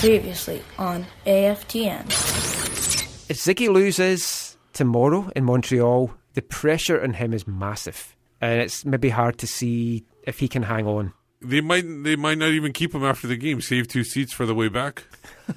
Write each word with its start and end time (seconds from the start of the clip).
Previously 0.00 0.62
on 0.78 1.06
AFTN. 1.26 2.04
If 3.28 3.38
Ziggy 3.38 3.68
loses 3.68 4.56
tomorrow 4.72 5.30
in 5.34 5.44
Montreal, 5.44 6.12
the 6.34 6.42
pressure 6.42 7.02
on 7.02 7.14
him 7.14 7.32
is 7.32 7.46
massive. 7.46 8.14
And 8.40 8.60
it's 8.60 8.84
maybe 8.84 9.08
hard 9.08 9.38
to 9.38 9.46
see 9.46 10.04
if 10.24 10.38
he 10.38 10.48
can 10.48 10.62
hang 10.62 10.86
on. 10.86 11.12
They 11.40 11.60
might 11.60 11.84
they 12.02 12.16
might 12.16 12.38
not 12.38 12.50
even 12.50 12.72
keep 12.72 12.94
him 12.94 13.04
after 13.04 13.26
the 13.26 13.36
game. 13.36 13.60
Save 13.60 13.88
two 13.88 14.04
seats 14.04 14.32
for 14.32 14.46
the 14.46 14.54
way 14.54 14.68
back. 14.68 15.04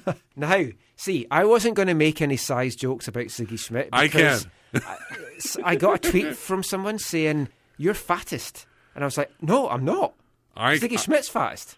Now, 0.36 0.64
see, 0.96 1.26
I 1.30 1.44
wasn't 1.44 1.74
going 1.74 1.88
to 1.88 1.94
make 1.94 2.22
any 2.22 2.38
size 2.38 2.74
jokes 2.74 3.08
about 3.08 3.24
Ziggy 3.26 3.58
Schmidt. 3.58 3.90
I 3.92 4.06
because 4.06 4.46
can. 4.72 5.64
I 5.64 5.76
got 5.76 6.06
a 6.06 6.10
tweet 6.10 6.34
from 6.48 6.62
someone 6.62 6.98
saying, 6.98 7.48
You're 7.76 7.92
fattest. 7.94 8.66
And 8.94 9.04
I 9.04 9.06
was 9.06 9.18
like, 9.18 9.30
No, 9.42 9.68
I'm 9.68 9.84
not. 9.84 10.14
I 10.56 10.76
Ziggy 10.76 10.98
Schmidt's 10.98 11.28
fattest. 11.28 11.76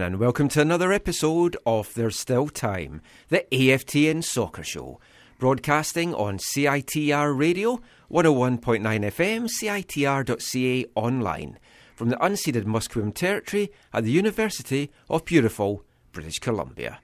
Again, 0.00 0.14
and 0.14 0.18
welcome 0.18 0.48
to 0.48 0.62
another 0.62 0.94
episode 0.94 1.58
of 1.66 1.92
There's 1.92 2.18
Still 2.18 2.48
Time, 2.48 3.02
the 3.28 3.44
AFTN 3.52 4.24
Soccer 4.24 4.62
Show, 4.62 4.98
broadcasting 5.38 6.14
on 6.14 6.38
CITR 6.38 7.38
Radio, 7.38 7.82
101.9 8.10 8.80
FM, 8.80 9.46
CITR.ca 9.60 10.86
online, 10.94 11.58
from 11.94 12.08
the 12.08 12.16
unceded 12.16 12.64
Musqueam 12.64 13.12
Territory 13.12 13.70
at 13.92 14.04
the 14.04 14.10
University 14.10 14.90
of 15.10 15.26
beautiful 15.26 15.84
British 16.12 16.38
Columbia. 16.38 16.98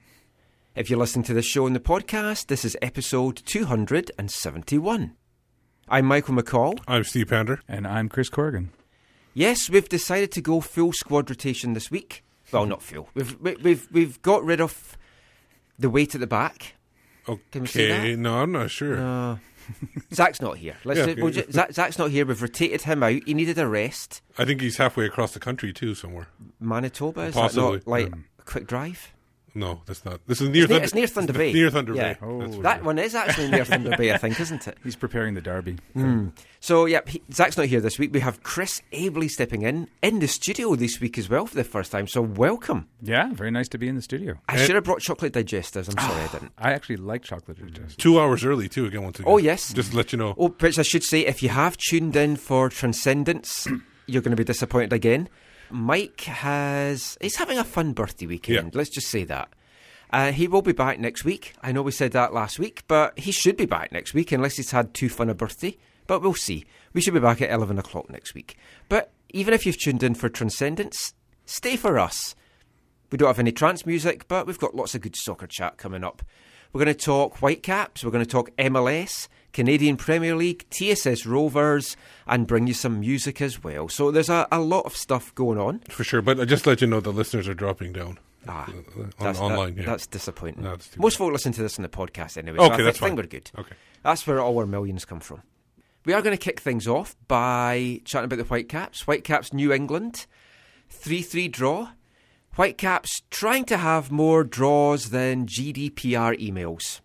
If 0.75 0.89
you're 0.89 0.97
listening 0.97 1.25
to 1.25 1.35
this 1.35 1.45
show 1.45 1.67
on 1.67 1.73
the 1.73 1.79
podcast, 1.79 2.47
this 2.47 2.65
is 2.65 2.75
episode 2.81 3.43
271. 3.45 5.15
I'm 5.87 6.05
Michael 6.05 6.33
McColl. 6.33 6.79
I'm 6.87 7.03
Steve 7.03 7.27
Pander. 7.27 7.61
And 7.67 7.85
I'm 7.85 8.09
Chris 8.09 8.29
Corrigan. 8.29 8.71
Yes, 9.35 9.69
we've 9.69 9.87
decided 9.87 10.31
to 10.31 10.41
go 10.41 10.61
full 10.61 10.93
squad 10.93 11.29
rotation 11.29 11.73
this 11.73 11.91
week. 11.91 12.23
Well, 12.51 12.65
not 12.65 12.81
full. 12.81 13.09
We've 13.13 13.39
we- 13.39 13.55
we've 13.57 13.87
we've 13.91 14.21
got 14.21 14.43
rid 14.43 14.61
of 14.61 14.97
the 15.77 15.89
weight 15.89 16.15
at 16.15 16.21
the 16.21 16.27
back. 16.27 16.73
Can 17.25 17.61
we 17.63 17.67
say 17.67 17.91
Okay, 17.91 18.11
that? 18.15 18.19
no, 18.21 18.35
I'm 18.35 18.51
not 18.53 18.71
sure. 18.71 18.97
Uh, 18.97 19.37
Zach's 20.13 20.41
not 20.41 20.57
here. 20.59 20.77
Let's 20.85 20.99
Yeah, 20.99 21.13
we'll 21.17 21.25
okay. 21.27 21.41
ju- 21.41 21.51
Zach, 21.51 21.73
Zach's 21.73 21.97
not 21.97 22.09
here. 22.09 22.25
We've 22.25 22.41
rotated 22.41 22.83
him 22.83 23.03
out. 23.03 23.21
He 23.25 23.33
needed 23.33 23.57
a 23.57 23.67
rest. 23.67 24.21
I 24.37 24.45
think 24.45 24.61
he's 24.61 24.77
halfway 24.77 25.05
across 25.05 25.33
the 25.33 25.39
country 25.41 25.73
too, 25.73 25.93
somewhere. 25.93 26.27
Manitoba 26.61 27.23
is 27.23 27.33
Possibly. 27.35 27.79
that 27.79 27.85
not 27.85 27.87
like 27.87 28.13
a 28.39 28.43
quick 28.43 28.65
drive? 28.65 29.11
No, 29.57 29.81
that's 29.87 30.05
not. 30.05 30.21
This 30.27 30.39
is 30.39 30.49
near. 30.49 30.65
It's 30.65 30.69
near, 30.69 30.77
Thunder, 30.77 30.83
it's 30.83 30.93
near 30.93 31.07
Thunder 31.07 31.33
Bay. 31.33 31.51
Near 31.51 31.69
Thunder 31.71 31.95
Yeah. 31.95 32.13
Bay. 32.13 32.19
Oh, 32.21 32.39
That's 32.41 32.57
That 32.57 32.83
one 32.83 32.99
is 32.99 33.15
actually 33.15 33.49
near 33.49 33.65
Thunder 33.65 33.97
Bay, 33.97 34.13
I 34.13 34.17
think, 34.17 34.39
isn't 34.45 34.67
it? 34.67 34.77
He's 34.83 34.95
preparing 34.95 35.33
the 35.33 35.41
derby. 35.41 35.77
Hmm. 35.93 36.27
So, 36.59 36.85
yeah, 36.85 36.99
he, 37.07 37.23
Zach's 37.33 37.57
not 37.57 37.65
here 37.65 37.81
this 37.81 37.97
week. 37.97 38.13
We 38.13 38.19
have 38.19 38.43
Chris 38.43 38.83
Abley 38.93 39.31
stepping 39.31 39.63
in 39.63 39.89
in 40.03 40.19
the 40.19 40.27
studio 40.27 40.75
this 40.75 41.01
week 41.01 41.17
as 41.17 41.27
well 41.27 41.47
for 41.47 41.55
the 41.55 41.63
first 41.63 41.91
time. 41.91 42.07
So, 42.07 42.21
welcome. 42.21 42.87
Yeah, 43.01 43.33
very 43.33 43.49
nice 43.49 43.67
to 43.69 43.79
be 43.79 43.87
in 43.87 43.95
the 43.95 44.01
studio. 44.03 44.37
I 44.47 44.57
should 44.57 44.75
have 44.75 44.83
brought 44.83 45.01
chocolate 45.01 45.33
digestives. 45.33 45.89
I'm 45.89 45.97
sorry 45.97 46.21
I 46.21 46.25
ah, 46.25 46.31
didn't. 46.31 46.51
I 46.59 46.73
actually 46.73 46.97
like 46.97 47.23
chocolate 47.23 47.57
digest. 47.59 47.97
Two 47.97 48.19
hours 48.19 48.45
early 48.45 48.69
too. 48.69 48.85
Again, 48.85 49.01
once 49.01 49.19
again. 49.19 49.31
Oh, 49.31 49.37
yes. 49.37 49.73
Just 49.73 49.89
to 49.91 49.97
let 49.97 50.11
you 50.11 50.19
know. 50.19 50.35
Oh, 50.37 50.49
which 50.49 50.77
I 50.77 50.83
should 50.83 51.03
say, 51.03 51.25
if 51.25 51.41
you 51.41 51.49
have 51.49 51.77
tuned 51.77 52.15
in 52.15 52.35
for 52.35 52.69
Transcendence, 52.69 53.67
you're 54.05 54.21
going 54.21 54.35
to 54.35 54.37
be 54.37 54.43
disappointed 54.43 54.93
again. 54.93 55.29
Mike 55.69 56.21
has. 56.21 57.17
He's 57.21 57.35
having 57.35 57.57
a 57.57 57.63
fun 57.63 57.93
birthday 57.93 58.25
weekend. 58.25 58.73
Yeah. 58.73 58.77
Let's 58.77 58.89
just 58.89 59.07
say 59.07 59.23
that. 59.25 59.49
Uh, 60.09 60.31
he 60.31 60.47
will 60.47 60.61
be 60.61 60.71
back 60.71 60.99
next 60.99 61.25
week. 61.25 61.53
I 61.61 61.71
know 61.71 61.81
we 61.81 61.91
said 61.91 62.13
that 62.13 62.33
last 62.33 62.59
week, 62.59 62.83
but 62.87 63.17
he 63.19 63.31
should 63.31 63.57
be 63.57 63.65
back 63.65 63.91
next 63.91 64.13
week 64.13 64.31
unless 64.31 64.55
he's 64.55 64.71
had 64.71 64.93
too 64.93 65.09
fun 65.09 65.29
a 65.29 65.33
birthday. 65.33 65.77
But 66.07 66.21
we'll 66.21 66.33
see. 66.33 66.65
We 66.93 67.01
should 67.01 67.13
be 67.13 67.19
back 67.19 67.41
at 67.41 67.51
11 67.51 67.77
o'clock 67.77 68.09
next 68.09 68.33
week. 68.33 68.57
But 68.87 69.11
even 69.29 69.53
if 69.53 69.65
you've 69.65 69.79
tuned 69.79 70.03
in 70.03 70.15
for 70.15 70.29
Transcendence, 70.29 71.13
stay 71.45 71.75
for 71.75 71.99
us. 71.99 72.35
We 73.11 73.17
don't 73.17 73.27
have 73.27 73.39
any 73.39 73.51
trance 73.51 73.85
music, 73.85 74.27
but 74.27 74.47
we've 74.47 74.59
got 74.59 74.75
lots 74.75 74.95
of 74.95 75.01
good 75.01 75.15
soccer 75.15 75.47
chat 75.47 75.77
coming 75.77 76.03
up. 76.03 76.21
We're 76.71 76.83
going 76.83 76.95
to 76.95 77.05
talk 77.05 77.37
Whitecaps, 77.37 78.03
we're 78.03 78.11
going 78.11 78.25
to 78.25 78.29
talk 78.29 78.55
MLS, 78.57 79.27
Canadian 79.57 79.97
Premier 79.97 80.35
League, 80.35 80.65
TSS 80.69 81.25
Rovers, 81.25 81.97
and 82.27 82.45
bring 82.45 82.67
you 82.67 82.75
some 82.75 82.99
music 82.99 83.41
as 83.41 83.63
well. 83.63 83.89
So 83.89 84.11
there's 84.11 84.29
a, 84.29 84.47
a 84.51 84.59
lot 84.59 84.85
of 84.85 84.95
stuff 84.95 85.33
going 85.33 85.57
on. 85.57 85.79
For 85.89 86.03
sure, 86.03 86.21
but 86.21 86.39
I 86.39 86.45
just 86.45 86.67
let 86.67 86.79
you 86.79 86.85
know 86.85 86.99
the 86.99 87.11
listeners 87.11 87.47
are 87.47 87.55
dropping 87.55 87.91
down 87.93 88.19
Ah, 88.47 88.69
uh, 88.69 89.01
on, 89.01 89.11
That's, 89.19 89.39
online. 89.39 89.73
that- 89.75 89.81
yeah. 89.81 89.85
that's 89.87 90.05
disappointing. 90.05 90.63
No, 90.63 90.69
that's 90.71 90.95
Most 90.95 91.17
folk 91.17 91.33
listen 91.33 91.53
to 91.53 91.61
this 91.63 91.79
on 91.79 91.83
the 91.83 91.89
podcast 91.89 92.37
anyway. 92.37 92.57
so 92.59 92.65
Okay, 92.65 92.75
I 92.75 92.85
that's 92.85 92.99
think 92.99 93.09
fine. 93.09 93.15
we're 93.17 93.23
good. 93.23 93.49
Okay. 93.57 93.75
That's 94.03 94.27
where 94.27 94.39
all 94.39 94.57
our 94.59 94.67
millions 94.67 95.03
come 95.05 95.19
from. 95.21 95.41
We 96.05 96.13
are 96.13 96.21
going 96.21 96.37
to 96.37 96.41
kick 96.41 96.59
things 96.59 96.87
off 96.87 97.15
by 97.27 97.99
chatting 98.05 98.25
about 98.25 98.37
the 98.37 98.43
Whitecaps. 98.45 99.01
Whitecaps 99.07 99.51
New 99.53 99.73
England, 99.73 100.27
3 100.89 101.23
3 101.23 101.47
draw. 101.47 101.89
Whitecaps 102.55 103.21
trying 103.31 103.65
to 103.65 103.77
have 103.77 104.11
more 104.11 104.43
draws 104.43 105.09
than 105.09 105.45
GDPR 105.47 106.39
emails. 106.39 107.01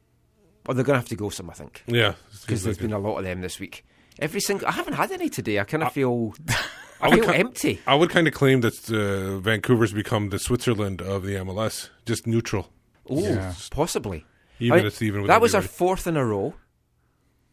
Or 0.68 0.74
they're 0.74 0.84
going 0.84 0.94
to 0.94 1.00
have 1.00 1.08
to 1.08 1.16
go 1.16 1.28
some, 1.28 1.50
I 1.50 1.54
think, 1.54 1.82
Yeah, 1.86 2.14
because 2.42 2.62
there's 2.62 2.78
been 2.78 2.92
a 2.92 2.98
lot 2.98 3.18
of 3.18 3.24
them 3.24 3.40
this 3.40 3.58
week. 3.58 3.84
Every 4.18 4.40
single. 4.40 4.68
I 4.68 4.72
haven't 4.72 4.92
had 4.94 5.10
any 5.10 5.28
today. 5.28 5.58
I 5.58 5.64
kind 5.64 5.82
of 5.82 5.92
feel. 5.92 6.34
I, 7.00 7.08
I 7.08 7.14
feel 7.16 7.24
ca- 7.24 7.32
empty. 7.32 7.80
I 7.86 7.94
would 7.96 8.10
kind 8.10 8.28
of 8.28 8.34
claim 8.34 8.60
that 8.60 8.88
uh, 8.90 9.38
Vancouver's 9.40 9.92
become 9.92 10.28
the 10.28 10.38
Switzerland 10.38 11.02
of 11.02 11.24
the 11.24 11.34
MLS, 11.36 11.88
just 12.06 12.26
neutral. 12.28 12.68
Oh, 13.10 13.20
Yeah. 13.20 13.54
possibly. 13.72 14.24
Even 14.60 14.80
I- 14.80 14.86
it's 14.86 15.02
even. 15.02 15.22
with 15.22 15.28
that 15.28 15.40
was 15.40 15.54
our 15.54 15.62
fourth 15.62 16.06
in 16.06 16.16
a 16.16 16.24
row. 16.24 16.54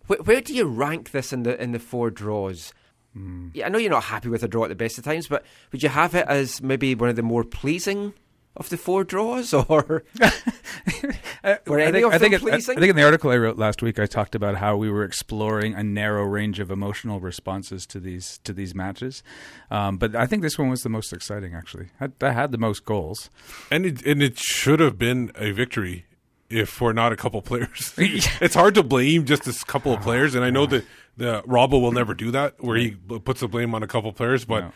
Where, 0.05 0.19
where 0.19 0.41
do 0.41 0.53
you 0.53 0.65
rank 0.65 1.09
this 1.11 1.33
in 1.33 1.43
the 1.43 1.59
in 1.59 1.71
the 1.71 1.79
four 1.79 2.11
draws? 2.11 2.73
Hmm. 3.13 3.47
Yeah, 3.55 3.65
I 3.65 3.69
know 3.69 3.79
you're 3.79 3.89
not 3.89 4.03
happy 4.03 4.29
with 4.29 4.43
a 4.43 4.47
draw 4.47 4.65
at 4.65 4.69
the 4.69 4.75
best 4.75 4.99
of 4.99 5.03
times, 5.03 5.27
but 5.27 5.43
would 5.71 5.81
you 5.81 5.89
have 5.89 6.13
it 6.13 6.27
as 6.27 6.61
maybe 6.61 6.93
one 6.93 7.09
of 7.09 7.15
the 7.15 7.23
more 7.23 7.43
pleasing 7.43 8.13
of 8.57 8.69
the 8.69 8.77
four 8.77 9.03
draws, 9.03 9.51
or 9.53 10.03
Were 11.67 11.79
I 11.79 11.83
any 11.83 11.91
think, 11.93 12.05
of 12.07 12.13
I, 12.13 12.17
think 12.17 12.33
them 12.33 12.41
it- 12.47 12.47
I- 12.47 12.55
pleasing? 12.55 12.77
I 12.77 12.79
think 12.79 12.89
in 12.91 12.95
the 12.95 13.03
article 13.03 13.31
I 13.31 13.37
wrote 13.37 13.57
last 13.57 13.81
week, 13.81 13.99
I 13.99 14.05
talked 14.05 14.35
about 14.35 14.55
how 14.57 14.75
we 14.77 14.89
were 14.91 15.03
exploring 15.03 15.73
a 15.73 15.83
narrow 15.83 16.23
range 16.23 16.59
of 16.59 16.69
emotional 16.71 17.19
responses 17.19 17.85
to 17.87 17.99
these 17.99 18.39
to 18.43 18.53
these 18.53 18.75
matches. 18.75 19.23
Um, 19.71 19.97
but 19.97 20.15
I 20.15 20.25
think 20.25 20.41
this 20.41 20.57
one 20.57 20.69
was 20.69 20.81
the 20.83 20.89
most 20.89 21.13
exciting. 21.13 21.53
Actually, 21.55 21.87
I, 22.01 22.09
I 22.21 22.31
had 22.31 22.51
the 22.51 22.57
most 22.57 22.85
goals. 22.85 23.29
and 23.71 23.85
it 23.85 24.05
and 24.05 24.21
it 24.21 24.37
should 24.37 24.79
have 24.79 24.97
been 24.97 25.31
a 25.35 25.51
victory 25.51 26.05
if 26.49 26.67
for 26.69 26.93
not 26.93 27.11
a 27.11 27.15
couple 27.15 27.41
players. 27.41 27.93
it's 27.97 28.55
hard 28.55 28.75
to 28.75 28.83
blame 28.83 29.25
just 29.25 29.47
a 29.47 29.65
couple 29.65 29.93
of 29.93 30.01
players, 30.01 30.35
and 30.35 30.43
I 30.43 30.49
know 30.49 30.65
that 30.65 30.83
the 31.15 31.41
Robbo 31.43 31.81
will 31.81 31.91
never 31.91 32.13
do 32.13 32.31
that, 32.31 32.55
where 32.63 32.77
he 32.77 32.91
puts 32.91 33.41
the 33.41 33.47
blame 33.47 33.75
on 33.75 33.83
a 33.83 33.87
couple 33.87 34.11
players. 34.13 34.45
But 34.45 34.61
No. 34.61 34.71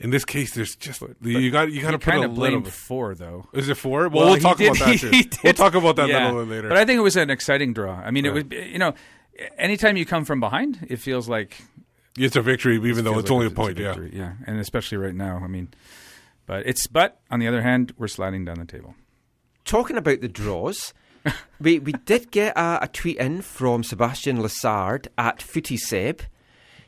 In 0.00 0.10
this 0.10 0.24
case, 0.24 0.54
there's 0.54 0.76
just 0.76 1.02
you 1.22 1.50
got 1.50 1.70
you 1.72 1.80
got 1.82 1.92
to 1.92 1.98
put 1.98 2.08
a 2.08 2.10
kind 2.12 2.24
of 2.24 2.36
little. 2.36 2.60
blamed 2.60 2.72
four 2.72 3.14
though. 3.14 3.46
Is 3.52 3.68
it 3.68 3.76
four? 3.76 4.08
Well, 4.08 4.26
we'll 4.30 4.36
talk 4.38 4.58
did- 4.58 4.68
about 4.76 4.78
that 4.86 4.88
he 4.94 4.98
too. 4.98 5.10
did. 5.10 5.38
We'll 5.44 5.52
talk 5.52 5.74
about 5.74 5.96
that 5.96 6.08
Yeah. 6.08 6.26
a 6.26 6.32
little 6.32 6.44
later. 6.44 6.68
But 6.68 6.78
I 6.78 6.84
think 6.84 6.98
it 6.98 7.02
was 7.02 7.16
an 7.16 7.30
exciting 7.30 7.72
draw. 7.72 7.94
I 7.94 8.10
mean, 8.10 8.26
it 8.26 8.32
was 8.32 8.44
you 8.50 8.78
know, 8.78 8.94
anytime 9.58 9.96
you 9.96 10.04
come 10.06 10.24
from 10.24 10.40
behind, 10.40 10.86
it 10.88 10.96
feels 10.96 11.28
like 11.28 11.56
it's 12.18 12.36
a 12.36 12.42
victory, 12.42 12.76
even 12.76 13.04
though 13.04 13.18
it's 13.18 13.30
like 13.30 13.34
only 13.34 13.46
a 13.46 13.48
it's 13.50 13.56
point. 13.56 13.78
yeah. 13.78 13.96
yeah, 14.12 14.32
and 14.46 14.58
especially 14.60 14.98
right 14.98 15.14
now. 15.14 15.40
I 15.42 15.46
mean, 15.46 15.68
but 16.46 16.66
it's 16.66 16.86
but 16.86 17.20
on 17.30 17.40
the 17.40 17.46
other 17.48 17.62
hand, 17.62 17.92
we're 17.98 18.08
sliding 18.08 18.44
down 18.44 18.58
the 18.58 18.64
table. 18.66 18.94
talking 19.64 19.96
about 19.96 20.20
the 20.20 20.28
draws, 20.28 20.92
we 21.60 21.78
we 21.78 21.92
did 21.92 22.30
get 22.30 22.56
a, 22.56 22.80
a 22.82 22.88
tweet 22.88 23.16
in 23.18 23.42
from 23.42 23.82
Sebastian 23.84 24.38
Lassard 24.38 25.06
at 25.16 25.40
Footy 25.40 25.76
Seb. 25.76 26.20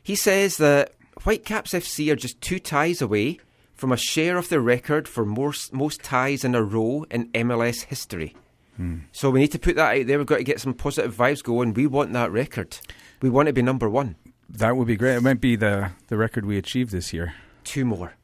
He 0.03 0.15
says 0.15 0.59
that 0.59 0.93
Whitecaps 1.27 1.73
FC 1.73 2.13
are 2.13 2.15
just 2.15 2.41
two 2.41 2.61
ties 2.61 3.03
away 3.03 3.41
from 3.75 3.91
a 3.91 3.97
share 3.97 4.37
of 4.37 4.49
the 4.49 4.61
record 4.61 5.09
for 5.09 5.25
most, 5.25 5.73
most 5.73 6.01
ties 6.05 6.45
in 6.45 6.55
a 6.55 6.63
row 6.63 7.05
in 7.11 7.33
MLS 7.33 7.83
history. 7.83 8.37
Hmm. 8.77 8.99
So 9.11 9.31
we 9.31 9.41
need 9.41 9.51
to 9.51 9.59
put 9.59 9.75
that 9.75 9.99
out 9.99 10.07
there. 10.07 10.19
We've 10.19 10.27
got 10.29 10.37
to 10.37 10.45
get 10.45 10.61
some 10.61 10.73
positive 10.73 11.17
vibes 11.17 11.43
going. 11.43 11.75
We 11.75 11.89
want 11.89 12.13
that 12.13 12.31
record. 12.31 12.79
We 13.23 13.29
want 13.29 13.49
to 13.49 13.53
be 13.53 13.61
number 13.61 13.91
one. 13.91 14.15
That 14.49 14.77
would 14.77 14.87
be 14.87 14.95
great. 14.95 15.17
It 15.17 15.23
might 15.23 15.41
be 15.41 15.57
the 15.57 15.91
the 16.07 16.17
record 16.17 16.47
we 16.47 16.59
achieved 16.59 16.93
this 16.93 17.13
year. 17.13 17.35
Two 17.65 17.85
more. 17.85 18.15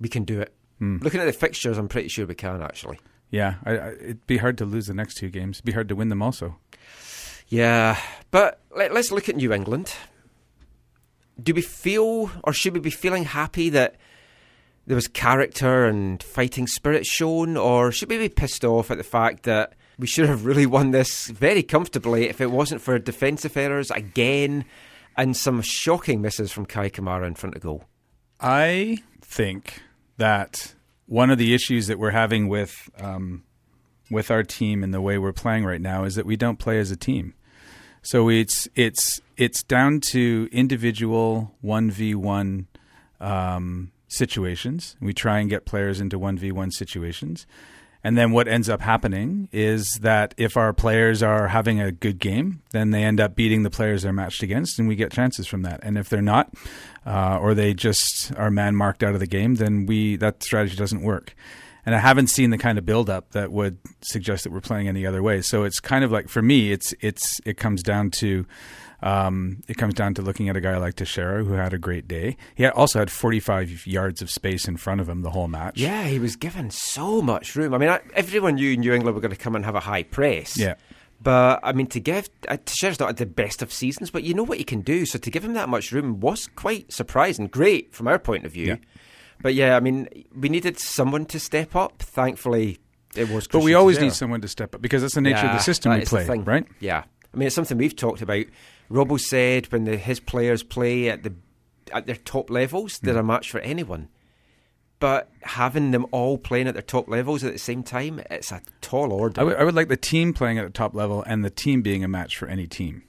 We 0.00 0.08
can 0.08 0.24
do 0.24 0.40
it. 0.40 0.52
Hmm. 0.80 0.96
Looking 1.02 1.20
at 1.20 1.26
the 1.26 1.32
fixtures, 1.32 1.78
I'm 1.78 1.86
pretty 1.86 2.08
sure 2.08 2.26
we 2.26 2.34
can 2.34 2.60
actually. 2.62 2.98
Yeah, 3.30 3.54
I, 3.64 3.76
I, 3.76 3.88
it'd 3.90 4.26
be 4.26 4.38
hard 4.38 4.58
to 4.58 4.64
lose 4.64 4.88
the 4.88 4.94
next 4.94 5.18
two 5.18 5.30
games. 5.30 5.58
It'd 5.58 5.66
be 5.66 5.72
hard 5.72 5.88
to 5.88 5.94
win 5.94 6.08
them 6.08 6.20
also. 6.20 6.56
Yeah, 7.46 7.96
but 8.32 8.58
let, 8.76 8.92
let's 8.92 9.12
look 9.12 9.28
at 9.28 9.36
New 9.36 9.52
England. 9.52 9.94
Do 11.42 11.54
we 11.54 11.62
feel, 11.62 12.30
or 12.44 12.52
should 12.52 12.74
we 12.74 12.80
be 12.80 12.90
feeling 12.90 13.24
happy 13.24 13.70
that 13.70 13.96
there 14.86 14.94
was 14.94 15.08
character 15.08 15.86
and 15.86 16.22
fighting 16.22 16.66
spirit 16.66 17.06
shown, 17.06 17.56
or 17.56 17.90
should 17.90 18.08
we 18.10 18.18
be 18.18 18.28
pissed 18.28 18.64
off 18.64 18.90
at 18.90 18.98
the 18.98 19.04
fact 19.04 19.44
that 19.44 19.74
we 19.98 20.06
should 20.06 20.28
have 20.28 20.44
really 20.44 20.66
won 20.66 20.90
this 20.90 21.28
very 21.28 21.62
comfortably 21.62 22.28
if 22.28 22.40
it 22.40 22.50
wasn't 22.50 22.80
for 22.80 22.98
defensive 22.98 23.56
errors 23.56 23.90
again 23.90 24.64
and 25.16 25.36
some 25.36 25.62
shocking 25.62 26.20
misses 26.20 26.52
from 26.52 26.66
Kei 26.66 26.90
Kamara 26.90 27.26
in 27.26 27.34
front 27.34 27.56
of 27.56 27.62
goal? 27.62 27.84
I 28.40 28.98
think 29.20 29.80
that 30.16 30.74
one 31.06 31.30
of 31.30 31.38
the 31.38 31.54
issues 31.54 31.86
that 31.86 31.98
we're 31.98 32.10
having 32.10 32.48
with 32.48 32.90
um, 32.98 33.44
with 34.10 34.30
our 34.30 34.42
team 34.42 34.82
and 34.82 34.92
the 34.92 35.00
way 35.00 35.18
we're 35.18 35.32
playing 35.32 35.64
right 35.64 35.80
now 35.80 36.04
is 36.04 36.14
that 36.16 36.26
we 36.26 36.36
don't 36.36 36.58
play 36.58 36.78
as 36.78 36.90
a 36.90 36.96
team. 36.96 37.34
So 38.04 38.28
it's 38.28 38.68
it's 38.74 39.20
it's 39.38 39.62
down 39.62 40.00
to 40.12 40.48
individual 40.52 41.54
one 41.62 41.90
v 41.90 42.14
one 42.14 42.66
um, 43.18 43.92
situations. 44.08 44.94
We 45.00 45.14
try 45.14 45.40
and 45.40 45.48
get 45.48 45.64
players 45.64 46.00
into 46.00 46.18
one 46.18 46.36
v 46.36 46.52
one 46.52 46.70
situations, 46.70 47.46
and 48.04 48.18
then 48.18 48.30
what 48.30 48.46
ends 48.46 48.68
up 48.68 48.82
happening 48.82 49.48
is 49.52 50.00
that 50.02 50.34
if 50.36 50.58
our 50.58 50.74
players 50.74 51.22
are 51.22 51.48
having 51.48 51.80
a 51.80 51.90
good 51.90 52.18
game, 52.18 52.60
then 52.72 52.90
they 52.90 53.02
end 53.02 53.20
up 53.20 53.34
beating 53.34 53.62
the 53.62 53.70
players 53.70 54.02
they're 54.02 54.12
matched 54.12 54.42
against, 54.42 54.78
and 54.78 54.86
we 54.86 54.96
get 54.96 55.10
chances 55.10 55.46
from 55.46 55.62
that. 55.62 55.80
And 55.82 55.96
if 55.96 56.10
they're 56.10 56.20
not, 56.20 56.52
uh, 57.06 57.38
or 57.40 57.54
they 57.54 57.72
just 57.72 58.32
are 58.36 58.50
man 58.50 58.76
marked 58.76 59.02
out 59.02 59.14
of 59.14 59.20
the 59.20 59.26
game, 59.26 59.54
then 59.54 59.86
we 59.86 60.16
that 60.16 60.42
strategy 60.42 60.76
doesn't 60.76 61.02
work. 61.02 61.34
And 61.86 61.94
I 61.94 61.98
haven't 61.98 62.28
seen 62.28 62.50
the 62.50 62.58
kind 62.58 62.78
of 62.78 62.86
buildup 62.86 63.32
that 63.32 63.52
would 63.52 63.78
suggest 64.00 64.44
that 64.44 64.52
we're 64.52 64.60
playing 64.60 64.88
any 64.88 65.06
other 65.06 65.22
way. 65.22 65.42
So 65.42 65.64
it's 65.64 65.80
kind 65.80 66.04
of 66.04 66.10
like 66.10 66.28
for 66.28 66.42
me, 66.42 66.72
it's 66.72 66.94
it's 67.00 67.40
it 67.44 67.56
comes 67.56 67.82
down 67.82 68.10
to 68.12 68.46
um, 69.02 69.62
it 69.68 69.76
comes 69.76 69.92
down 69.92 70.14
to 70.14 70.22
looking 70.22 70.48
at 70.48 70.56
a 70.56 70.62
guy 70.62 70.78
like 70.78 70.94
Techera 70.94 71.46
who 71.46 71.52
had 71.52 71.74
a 71.74 71.78
great 71.78 72.08
day. 72.08 72.38
He 72.54 72.66
also 72.66 73.00
had 73.00 73.10
45 73.10 73.86
yards 73.86 74.22
of 74.22 74.30
space 74.30 74.66
in 74.66 74.78
front 74.78 75.02
of 75.02 75.08
him 75.08 75.20
the 75.20 75.30
whole 75.30 75.46
match. 75.46 75.78
Yeah, 75.78 76.06
he 76.06 76.18
was 76.18 76.36
given 76.36 76.70
so 76.70 77.20
much 77.20 77.54
room. 77.54 77.74
I 77.74 77.78
mean, 77.78 77.90
I, 77.90 78.00
everyone 78.14 78.54
knew 78.54 78.74
New 78.78 78.94
England 78.94 79.14
were 79.14 79.20
going 79.20 79.30
to 79.30 79.36
come 79.36 79.54
and 79.54 79.64
have 79.64 79.74
a 79.74 79.80
high 79.80 80.04
press. 80.04 80.56
Yeah. 80.56 80.76
But 81.22 81.60
I 81.62 81.72
mean, 81.72 81.86
to 81.88 82.00
give 82.00 82.30
uh, 82.48 82.56
Techera's 82.64 82.98
not 82.98 83.08
had 83.08 83.16
the 83.18 83.26
best 83.26 83.60
of 83.60 83.72
seasons, 83.72 84.10
but 84.10 84.24
you 84.24 84.32
know 84.32 84.42
what 84.42 84.58
he 84.58 84.64
can 84.64 84.80
do. 84.80 85.04
So 85.04 85.18
to 85.18 85.30
give 85.30 85.44
him 85.44 85.52
that 85.52 85.68
much 85.68 85.92
room 85.92 86.20
was 86.20 86.48
quite 86.56 86.90
surprising. 86.90 87.46
Great 87.46 87.94
from 87.94 88.08
our 88.08 88.18
point 88.18 88.46
of 88.46 88.52
view. 88.52 88.66
Yeah. 88.66 88.76
But 89.42 89.54
yeah, 89.54 89.76
I 89.76 89.80
mean, 89.80 90.08
we 90.34 90.48
needed 90.48 90.78
someone 90.78 91.26
to 91.26 91.38
step 91.40 91.74
up. 91.76 91.98
Thankfully, 92.00 92.78
it 93.14 93.28
was. 93.30 93.46
But 93.46 93.62
we 93.62 93.74
always 93.74 93.98
Techera. 93.98 94.02
need 94.02 94.12
someone 94.14 94.40
to 94.40 94.48
step 94.48 94.74
up 94.74 94.80
because 94.82 95.02
that's 95.02 95.14
the 95.14 95.20
nature 95.20 95.46
of 95.46 95.52
the 95.52 95.58
system 95.58 95.92
we 95.92 96.04
play, 96.04 96.26
right? 96.26 96.66
Yeah, 96.80 97.04
I 97.32 97.36
mean, 97.36 97.46
it's 97.46 97.54
something 97.54 97.76
we've 97.78 97.96
talked 97.96 98.22
about. 98.22 98.46
Robbo 98.90 99.18
said 99.20 99.70
when 99.72 99.84
the, 99.84 99.96
his 99.96 100.20
players 100.20 100.62
play 100.62 101.08
at 101.08 101.22
the 101.22 101.34
at 101.92 102.06
their 102.06 102.16
top 102.16 102.48
levels, 102.50 102.98
they're 103.02 103.16
a 103.16 103.20
Hmm. 103.20 103.26
match 103.28 103.50
for 103.50 103.60
anyone. 103.60 104.08
But 105.00 105.30
having 105.42 105.90
them 105.90 106.06
all 106.12 106.38
playing 106.38 106.66
at 106.68 106.74
their 106.74 106.82
top 106.82 107.08
levels 107.08 107.44
at 107.44 107.52
the 107.52 107.58
same 107.58 107.82
time, 107.82 108.20
it's 108.30 108.50
a 108.52 108.62
tall 108.80 109.12
order. 109.12 109.38
I 109.40 109.44
would- 109.44 109.56
I 109.56 109.64
would 109.64 109.74
like 109.74 109.88
the 109.88 109.96
team 109.98 110.32
playing 110.32 110.56
at 110.58 110.64
the 110.64 110.72
top 110.72 110.94
level 110.94 111.22
and 111.26 111.44
the 111.44 111.50
team 111.50 111.82
being 111.82 112.02
a 112.02 112.08
match 112.08 112.38
for 112.38 112.48
any 112.48 112.66
team. 112.66 113.02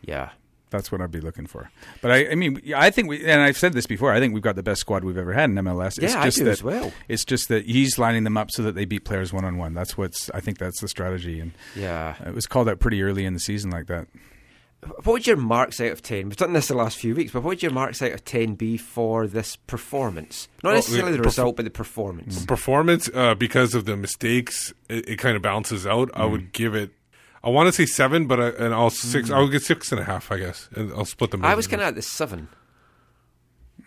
yeah, 0.00 0.30
That's 0.74 0.90
what 0.90 1.00
I'd 1.00 1.12
be 1.12 1.20
looking 1.20 1.46
for. 1.46 1.70
But 2.02 2.10
I, 2.10 2.30
I 2.32 2.34
mean, 2.34 2.60
I 2.74 2.90
think 2.90 3.08
we, 3.08 3.24
and 3.24 3.40
I've 3.40 3.56
said 3.56 3.74
this 3.74 3.86
before. 3.86 4.10
I 4.12 4.18
think 4.18 4.34
we've 4.34 4.42
got 4.42 4.56
the 4.56 4.62
best 4.64 4.80
squad 4.80 5.04
we've 5.04 5.16
ever 5.16 5.32
had 5.32 5.48
in 5.50 5.54
MLS. 5.56 6.02
It's 6.02 6.12
Yeah, 6.14 6.20
I 6.20 6.24
just 6.24 6.38
do 6.38 6.44
that, 6.46 6.50
as 6.50 6.62
well. 6.64 6.92
It's 7.06 7.24
just 7.24 7.48
that 7.48 7.64
he's 7.66 7.96
lining 7.96 8.24
them 8.24 8.36
up 8.36 8.50
so 8.50 8.62
that 8.64 8.74
they 8.74 8.84
beat 8.84 9.04
players 9.04 9.32
one 9.32 9.44
on 9.44 9.56
one. 9.56 9.72
That's 9.72 9.96
what's. 9.96 10.30
I 10.30 10.40
think 10.40 10.58
that's 10.58 10.80
the 10.80 10.88
strategy, 10.88 11.38
and 11.38 11.52
yeah. 11.76 12.16
it 12.26 12.34
was 12.34 12.46
called 12.46 12.68
out 12.68 12.80
pretty 12.80 13.02
early 13.04 13.24
in 13.24 13.34
the 13.34 13.40
season 13.40 13.70
like 13.70 13.86
that. 13.86 14.08
What 15.04 15.06
would 15.14 15.26
your 15.26 15.36
marks 15.38 15.80
out 15.80 15.92
of 15.92 16.02
ten? 16.02 16.24
We've 16.28 16.36
done 16.36 16.52
this 16.52 16.68
the 16.68 16.74
last 16.74 16.98
few 16.98 17.14
weeks, 17.14 17.32
but 17.32 17.42
what 17.42 17.50
would 17.50 17.62
your 17.62 17.72
marks 17.72 18.02
out 18.02 18.12
of 18.12 18.22
ten 18.24 18.54
be 18.54 18.76
for 18.76 19.26
this 19.26 19.56
performance? 19.56 20.46
Not 20.62 20.70
Well, 20.70 20.76
necessarily 20.76 21.12
the 21.12 21.16
the 21.18 21.22
perf- 21.22 21.26
result, 21.26 21.56
but 21.56 21.64
the 21.64 21.70
performance. 21.70 22.44
Performance, 22.44 23.08
uh, 23.14 23.34
because 23.34 23.74
of 23.74 23.86
the 23.86 23.96
mistakes, 23.96 24.74
it, 24.90 25.08
it 25.08 25.16
kind 25.18 25.36
of 25.36 25.42
balances 25.42 25.86
out. 25.86 26.10
I 26.14 26.24
Mm. 26.24 26.30
would 26.32 26.52
give 26.52 26.74
it. 26.74 26.90
I 27.44 27.50
want 27.50 27.66
to 27.66 27.72
say 27.72 27.84
seven, 27.84 28.26
but 28.26 28.40
I, 28.40 28.48
and 28.48 28.74
I'll 28.74 28.90
six. 28.90 29.28
Hmm. 29.28 29.34
I'll 29.34 29.48
get 29.48 29.62
six 29.62 29.92
and 29.92 30.00
a 30.00 30.04
half, 30.04 30.32
I 30.32 30.38
guess, 30.38 30.68
and 30.74 30.90
I'll 30.92 31.04
split 31.04 31.30
them. 31.30 31.44
I 31.44 31.54
was 31.54 31.66
kind 31.66 31.82
of 31.82 31.88
at 31.88 31.94
the 31.94 32.02
seven. 32.02 32.48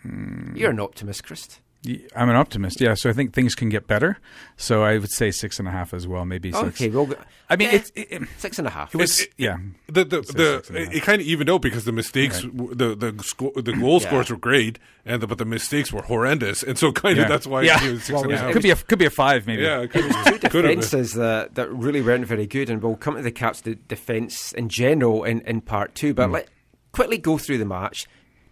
Hmm. 0.02 0.54
You're 0.56 0.70
an 0.70 0.80
optimist, 0.80 1.24
Chris. 1.24 1.60
Y- 1.86 2.00
I'm 2.16 2.28
an 2.28 2.34
optimist, 2.34 2.80
yeah. 2.80 2.94
So 2.94 3.08
I 3.08 3.12
think 3.12 3.32
things 3.34 3.54
can 3.54 3.68
get 3.68 3.86
better. 3.86 4.18
So 4.56 4.82
I 4.82 4.98
would 4.98 5.12
say 5.12 5.30
six 5.30 5.60
and 5.60 5.68
a 5.68 5.70
half 5.70 5.94
as 5.94 6.08
well, 6.08 6.24
maybe 6.24 6.50
six. 6.50 6.64
Okay, 6.80 6.88
well, 6.88 7.08
I 7.48 7.54
mean, 7.54 7.68
yeah, 7.68 7.74
it's 7.76 7.90
it, 7.94 8.08
it, 8.10 8.22
six 8.36 8.58
and 8.58 8.66
a 8.66 8.70
half. 8.70 8.92
it 8.94 8.98
was 8.98 9.20
It- 9.20 9.32
yeah. 9.36 9.58
the 9.86 10.04
the, 10.04 10.22
Say 10.24 10.32
the 10.34 10.56
six 10.56 10.68
and 10.70 10.78
a 10.78 10.84
half. 10.86 10.94
it, 10.94 11.02
kind 11.04 11.20
of 11.22 11.26
evened 11.28 11.48
out 11.50 11.62
because 11.62 11.84
the 11.84 11.92
mistakes, 11.92 12.42
w 12.42 12.74
the 12.74 12.96
the 12.96 13.22
sco- 13.22 13.52
the 13.54 13.72
goal 13.74 14.00
Yeah. 14.02 14.08
scores 14.08 14.28
were 14.30 14.36
great, 14.36 14.80
and 15.06 15.22
the, 15.22 15.28
but 15.28 15.38
the 15.38 15.44
mistakes 15.44 15.92
were 15.92 16.02
horrendous, 16.02 16.64
and 16.64 16.76
so 16.76 16.90
kind 16.90 17.16
of 17.16 17.22
Yeah. 17.22 17.28
that's 17.28 17.46
why 17.46 17.62
Yeah. 17.62 17.76
I 17.76 17.78
gave 17.80 17.92
it 17.92 18.00
six 18.00 18.10
Well, 18.10 18.22
and 18.24 18.32
a 18.32 18.34
it 18.34 18.40
half. 18.40 18.52
Could 18.54 18.62
be 18.62 18.70
a 18.70 18.76
could 18.76 18.98
be 18.98 19.06
a 19.06 19.10
five 19.10 19.46
maybe. 19.46 19.62
yeah, 19.62 19.82
it 19.82 19.90
could, 19.92 20.02
two 20.02 20.48
could 20.48 20.64
have 20.64 20.74
defences 20.74 21.12
that, 21.14 21.54
that 21.54 21.70
really 21.72 22.02
weren't 22.02 22.26
very 22.26 22.48
good, 22.48 22.70
and 22.70 22.82
we'll 22.82 22.96
come 22.96 23.14
to 23.14 23.22
the 23.22 23.30
Caps' 23.30 23.60
de- 23.60 23.76
defence 23.76 24.50
in 24.52 24.68
general 24.68 25.22
in, 25.22 25.42
in 25.42 25.60
part 25.60 25.94
two. 25.94 26.12
But 26.12 26.28
mm. 26.30 26.32
let 26.32 26.48
quickly 26.90 27.18
go 27.18 27.38
through 27.38 27.58
the 27.58 27.64
match. 27.64 28.06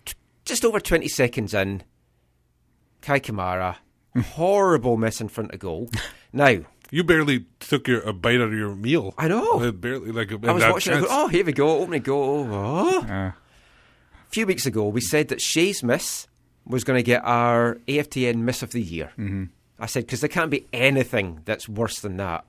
T- 0.05 0.15
just 0.45 0.65
over 0.65 0.79
20 0.79 1.09
seconds 1.09 1.53
in, 1.55 1.83
Kei 3.07 3.21
Kamara, 3.21 3.77
horrible 4.33 4.97
miss 4.97 5.21
in 5.21 5.29
front 5.29 5.53
of 5.55 5.61
goal. 5.61 5.89
now, 6.33 6.57
You 6.91 7.05
barely 7.05 7.45
took 7.61 7.87
your, 7.87 8.01
a 8.01 8.13
bite 8.13 8.37
out 8.41 8.49
of 8.49 8.53
your 8.53 8.75
meal. 8.75 9.15
I 9.17 9.29
know. 9.29 9.61
Uh, 9.63 9.71
barely 9.71 10.11
like. 10.11 10.33
I 10.33 10.53
was 10.53 10.65
watching 10.65 10.95
it, 10.95 11.05
oh, 11.09 11.29
here 11.29 11.45
we 11.45 11.53
go, 11.53 11.79
opening 11.79 12.03
goal. 12.03 12.49
Oh. 12.51 13.01
Uh, 13.09 13.13
A 13.13 13.35
few 14.31 14.45
weeks 14.45 14.67
ago, 14.67 14.89
we 14.89 15.01
said 15.01 15.29
that 15.29 15.41
Shea's 15.41 15.85
miss 15.85 16.27
was 16.67 16.83
going 16.83 16.99
to 16.99 17.03
get 17.05 17.25
our 17.25 17.77
AFTN 17.87 18.39
miss 18.39 18.65
of 18.65 18.73
the 18.73 18.83
year. 18.83 19.13
Mm-hmm. 19.17 19.45
I 19.79 19.87
said, 19.87 20.05
because 20.07 20.21
there 20.21 20.29
can't 20.29 20.51
be 20.51 20.67
anything 20.73 21.43
that's 21.45 21.69
worse 21.69 22.01
than 22.01 22.17
that. 22.17 22.45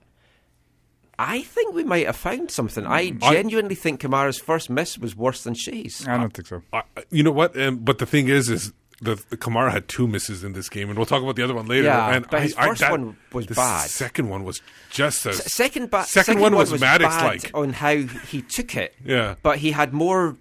I 1.20 1.42
think 1.42 1.72
we 1.72 1.84
might 1.84 2.06
have 2.06 2.16
found 2.16 2.50
something. 2.50 2.84
I 2.84 3.12
I- 3.22 3.32
genuinely 3.32 3.76
think 3.76 4.00
Kamara's 4.00 4.40
first 4.40 4.70
miss 4.70 4.98
was 4.98 5.14
worse 5.14 5.44
than 5.44 5.54
Shea's. 5.54 6.04
I 6.08 6.16
don't 6.16 6.32
think 6.34 6.48
so. 6.48 6.62
I, 6.72 6.82
you 7.10 7.22
know 7.22 7.30
what? 7.30 7.56
Um, 7.60 7.76
but 7.76 7.98
the 7.98 8.06
thing 8.06 8.26
is, 8.28 8.48
is 8.48 8.72
the, 9.00 9.14
the 9.30 9.36
Kamara 9.36 9.70
had 9.70 9.86
two 9.88 10.06
misses 10.08 10.42
in 10.44 10.52
this 10.54 10.68
game, 10.68 10.88
and 10.88 10.98
we'll 10.98 11.06
talk 11.06 11.22
about 11.22 11.36
the 11.36 11.42
other 11.44 11.54
one 11.54 11.66
later. 11.66 11.84
Yeah, 11.86 12.14
and 12.16 12.28
but 12.28 12.42
his 12.42 12.54
I, 12.56 12.62
I- 12.64 12.68
first 12.68 12.80
that- 12.80 12.90
one 12.90 13.16
was 13.32 13.46
the 13.46 13.54
bad. 13.54 13.88
Second 13.88 14.28
one 14.28 14.44
was 14.44 14.60
just 14.90 15.24
as 15.26 15.36
Second, 15.52 15.90
ba- 15.90 16.04
second 16.04 16.40
one 16.40 16.54
was, 16.56 16.72
was 16.72 16.80
Mattocks-like. 16.80 17.42
bad 17.44 17.54
on 17.54 17.72
how 17.74 17.96
he 17.96 18.42
took 18.42 18.76
it. 18.76 18.94
Yeah. 19.04 19.36
But 19.42 19.58
he 19.58 19.70
had 19.72 19.92
more 19.92 20.36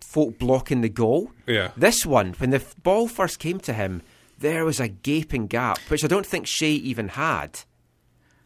folk 0.00 0.38
blocking 0.38 0.80
the 0.80 0.88
goal. 0.88 1.32
Yeah. 1.46 1.72
This 1.76 2.06
one, 2.06 2.32
when 2.38 2.50
the 2.50 2.62
ball 2.82 3.08
first 3.08 3.38
came 3.38 3.60
to 3.60 3.72
him, 3.74 4.00
there 4.38 4.64
was 4.64 4.80
a 4.80 4.88
gaping 4.88 5.46
gap, 5.48 5.78
which 5.88 6.02
I 6.04 6.06
don't 6.06 6.24
think 6.24 6.46
Shea 6.46 6.70
even 6.72 7.08
had. 7.08 7.60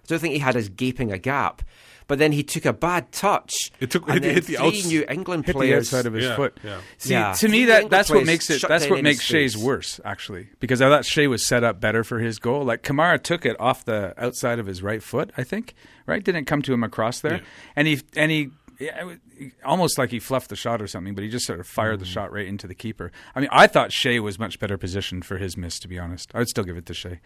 I 0.02 0.06
don't 0.08 0.18
think 0.18 0.32
he 0.34 0.40
had 0.40 0.56
as 0.56 0.68
gaping 0.68 1.12
a 1.12 1.18
gap. 1.18 1.62
But 2.08 2.18
then 2.18 2.32
he 2.32 2.42
took 2.42 2.64
a 2.66 2.72
bad 2.72 3.12
touch. 3.12 3.70
It 3.80 3.90
took- 3.90 4.04
and 4.08 4.14
hit- 4.14 4.22
then 4.22 4.34
hit 4.34 4.46
the 4.46 4.54
three 4.56 4.66
outs- 4.66 4.86
New 4.86 5.04
England 5.08 5.46
Hit 5.46 5.52
the 5.52 5.58
players. 5.58 5.92
outside 5.94 6.06
of 6.06 6.12
his 6.14 6.24
Yeah, 6.24 6.36
foot. 6.36 6.58
yeah. 6.64 6.80
See, 6.98 7.10
Yeah. 7.12 7.32
to 7.32 7.48
me, 7.48 7.64
that 7.66 7.90
that's 7.90 8.10
what 8.10 8.24
makes 8.26 8.50
it. 8.50 8.62
That's 8.66 8.88
what 8.88 9.02
makes 9.02 9.20
his 9.20 9.52
Shea's 9.52 9.56
worse, 9.56 10.00
actually, 10.04 10.48
because 10.60 10.80
I 10.82 10.88
thought 10.88 11.04
Shea 11.04 11.26
was 11.26 11.46
set 11.46 11.64
up 11.64 11.80
better 11.80 12.04
for 12.04 12.18
his 12.18 12.38
goal. 12.38 12.64
Like 12.64 12.82
Kamara 12.82 13.22
took 13.22 13.46
it 13.46 13.56
off 13.60 13.84
the 13.84 14.14
outside 14.16 14.58
of 14.58 14.66
his 14.66 14.82
right 14.82 15.02
foot, 15.02 15.30
I 15.36 15.42
think. 15.44 15.74
Right, 16.06 16.22
didn't 16.24 16.46
come 16.46 16.62
to 16.62 16.72
him 16.72 16.82
across 16.82 17.20
there, 17.20 17.34
Yeah. 17.36 17.40
and 17.76 17.86
he 17.88 18.00
and 18.16 18.30
he. 18.30 18.50
yeah, 18.80 19.00
it 19.00 19.06
was 19.06 19.16
Almost 19.64 19.98
like 19.98 20.10
he 20.12 20.20
fluffed 20.20 20.50
the 20.50 20.56
shot 20.56 20.80
or 20.80 20.86
something, 20.86 21.16
but 21.16 21.24
he 21.24 21.30
just 21.30 21.46
sort 21.46 21.58
of 21.58 21.66
fired 21.66 21.96
Mm. 21.96 22.00
the 22.00 22.06
shot 22.06 22.30
right 22.32 22.46
into 22.46 22.68
the 22.68 22.76
keeper. 22.76 23.10
I 23.34 23.40
mean, 23.40 23.48
I 23.50 23.66
thought 23.66 23.90
Shea 23.90 24.20
was 24.20 24.38
much 24.38 24.60
better 24.60 24.78
positioned 24.78 25.24
for 25.24 25.36
his 25.38 25.56
miss. 25.56 25.80
To 25.80 25.88
be 25.88 25.98
honest, 25.98 26.30
I 26.32 26.38
would 26.38 26.48
still 26.48 26.62
give 26.62 26.76
it 26.76 26.86
to 26.86 26.94
Shea. 26.94 27.18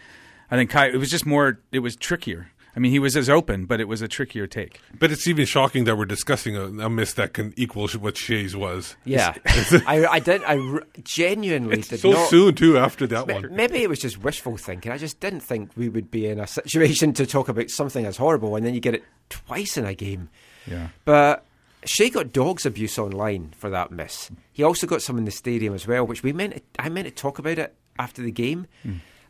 I 0.51 0.57
think 0.57 0.71
Kei. 0.71 0.89
It 0.93 0.97
was 0.97 1.11
just 1.11 1.27
more. 1.27 1.61
It 1.73 1.81
was 1.81 1.95
trickier. 1.95 2.49
I 2.77 2.79
mean, 2.79 2.93
he 2.93 2.99
was 2.99 3.17
as 3.17 3.31
open, 3.31 3.65
but 3.65 3.81
it 3.81 3.89
was 3.89 4.03
a 4.03 4.09
trickier 4.09 4.47
take. 4.47 4.81
But 4.99 5.11
it's 5.11 5.27
even 5.27 5.47
shocking 5.47 5.85
that 5.85 5.97
we're 5.97 6.05
discussing 6.05 6.57
a, 6.57 6.65
a 6.85 6.91
miss 6.91 7.15
that 7.15 7.33
can 7.33 7.55
equal 7.57 7.89
what 7.89 8.19
Shea's 8.19 8.55
was. 8.55 8.97
Yeah, 9.07 9.35
I, 9.87 10.07
I 10.07 10.19
did. 10.21 10.43
I 10.45 10.59
r- 10.59 10.83
genuinely 11.03 11.79
It's 11.79 11.89
did 11.89 12.01
so 12.01 12.11
not. 12.13 12.29
soon 12.29 12.55
too 12.55 12.77
after 12.77 13.07
that 13.07 13.27
one. 13.29 13.49
Maybe 13.55 13.79
it 13.83 13.89
was 13.89 13.99
just 13.99 14.19
wishful 14.23 14.57
thinking. 14.59 14.93
I 14.93 14.99
just 14.99 15.21
didn't 15.21 15.41
think 15.41 15.71
we 15.77 15.89
would 15.89 16.11
be 16.11 16.27
in 16.27 16.39
a 16.39 16.47
situation 16.47 17.13
to 17.15 17.25
talk 17.27 17.49
about 17.49 17.71
something 17.71 18.05
as 18.05 18.17
horrible, 18.19 18.57
and 18.57 18.67
then 18.67 18.75
you 18.75 18.81
get 18.81 18.95
it 18.95 19.05
twice 19.31 19.77
in 19.79 19.87
a 19.87 19.95
game. 19.95 20.29
Yeah. 20.67 20.89
But 21.07 21.47
Shea 21.87 22.11
got 22.11 22.33
dogs 22.33 22.67
abuse 22.67 22.99
online 22.99 23.55
for 23.57 23.71
that 23.71 23.91
miss. 23.91 24.31
He 24.53 24.63
also 24.63 24.87
got 24.87 25.01
some 25.01 25.17
in 25.17 25.25
the 25.25 25.31
stadium 25.31 25.73
as 25.75 25.87
well, 25.87 26.07
which 26.07 26.23
we 26.23 26.33
meant. 26.33 26.55
To, 26.57 26.63
I 26.79 26.89
meant 26.91 27.07
to 27.07 27.15
talk 27.15 27.39
about 27.39 27.59
it 27.59 27.75
after 27.99 28.21
the 28.21 28.33
game. 28.33 28.67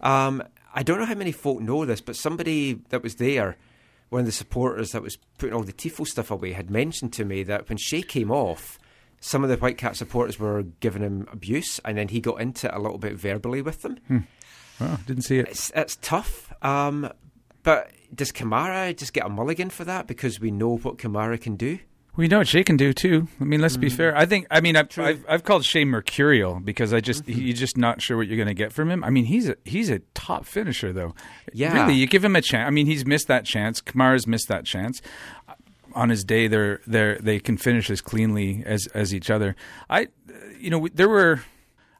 Um, 0.00 0.42
I 0.76 0.82
don't 0.82 0.98
know 0.98 1.06
how 1.06 1.14
many 1.14 1.32
folk 1.32 1.60
know 1.60 1.84
this, 1.84 2.00
but 2.00 2.14
somebody 2.14 2.74
that 2.90 3.02
was 3.02 3.16
there, 3.16 3.56
one 4.10 4.20
of 4.20 4.26
the 4.26 4.32
supporters 4.32 4.92
that 4.92 5.02
was 5.02 5.16
putting 5.38 5.54
all 5.54 5.62
the 5.62 5.72
tifo 5.72 6.06
stuff 6.06 6.30
away, 6.30 6.52
had 6.52 6.70
mentioned 6.70 7.12
to 7.14 7.24
me 7.24 7.42
that 7.44 7.68
when 7.68 7.78
Shea 7.78 8.02
came 8.02 8.30
off, 8.30 8.78
some 9.18 9.42
of 9.42 9.48
the 9.48 9.56
Whitecap 9.56 9.96
supporters 9.96 10.38
were 10.38 10.62
giving 10.80 11.02
him 11.02 11.26
abuse, 11.32 11.80
and 11.84 11.96
then 11.96 12.08
he 12.08 12.20
got 12.20 12.40
into 12.40 12.68
it 12.68 12.74
a 12.74 12.78
little 12.78 12.98
bit 12.98 13.14
verbally 13.14 13.62
with 13.62 13.82
them. 13.82 13.98
Oh, 14.78 15.00
didn't 15.06 15.24
see 15.24 15.38
it. 15.38 15.48
It's, 15.48 15.72
it's 15.74 15.96
tough. 15.96 16.52
Um, 16.62 17.10
but 17.62 17.90
does 18.14 18.30
Kamara 18.30 18.94
just 18.94 19.14
get 19.14 19.24
a 19.24 19.28
mulligan 19.30 19.70
for 19.70 19.84
that 19.84 20.06
because 20.06 20.38
we 20.38 20.50
know 20.50 20.76
what 20.76 20.98
Kamara 20.98 21.40
can 21.40 21.56
do? 21.56 21.78
We 22.16 22.28
know 22.28 22.38
what 22.38 22.48
Shay 22.48 22.64
can 22.64 22.76
do 22.78 22.92
too. 22.94 23.28
I 23.40 23.44
mean, 23.44 23.60
let's 23.60 23.76
be 23.76 23.88
Mm-hmm. 23.88 23.96
fair. 23.96 24.16
I 24.16 24.24
think. 24.26 24.46
I 24.50 24.60
mean, 24.62 24.74
I've, 24.76 24.98
I've 24.98 25.24
I've 25.28 25.44
called 25.44 25.64
Shay 25.64 25.84
mercurial 25.84 26.60
because 26.60 26.94
I 26.94 27.00
just 27.00 27.24
Mm-hmm. 27.26 27.40
you're 27.40 27.56
just 27.56 27.76
not 27.76 28.00
sure 28.00 28.16
what 28.16 28.26
you're 28.26 28.36
going 28.38 28.48
to 28.48 28.54
get 28.54 28.72
from 28.72 28.90
him. 28.90 29.04
I 29.04 29.10
mean, 29.10 29.26
he's 29.26 29.48
a 29.48 29.56
he's 29.64 29.90
a 29.90 29.98
top 30.14 30.46
finisher 30.46 30.92
though. 30.92 31.14
Yeah. 31.52 31.74
really, 31.74 31.94
you 31.94 32.06
give 32.06 32.24
him 32.24 32.34
a 32.36 32.40
chance. 32.40 32.66
I 32.66 32.70
mean, 32.70 32.86
he's 32.86 33.04
missed 33.04 33.28
that 33.28 33.44
chance. 33.44 33.80
Kamara's 33.82 34.26
missed 34.26 34.48
that 34.48 34.64
chance. 34.64 35.02
On 35.94 36.08
his 36.10 36.24
day, 36.24 36.46
they're 36.48 36.80
they 36.86 37.16
they 37.20 37.38
can 37.40 37.56
finish 37.56 37.90
as 37.90 38.00
cleanly 38.00 38.62
as 38.66 38.86
as 38.88 39.14
each 39.14 39.30
other. 39.30 39.54
I, 39.90 40.08
you 40.58 40.70
know, 40.70 40.88
there 40.94 41.08
were. 41.08 41.40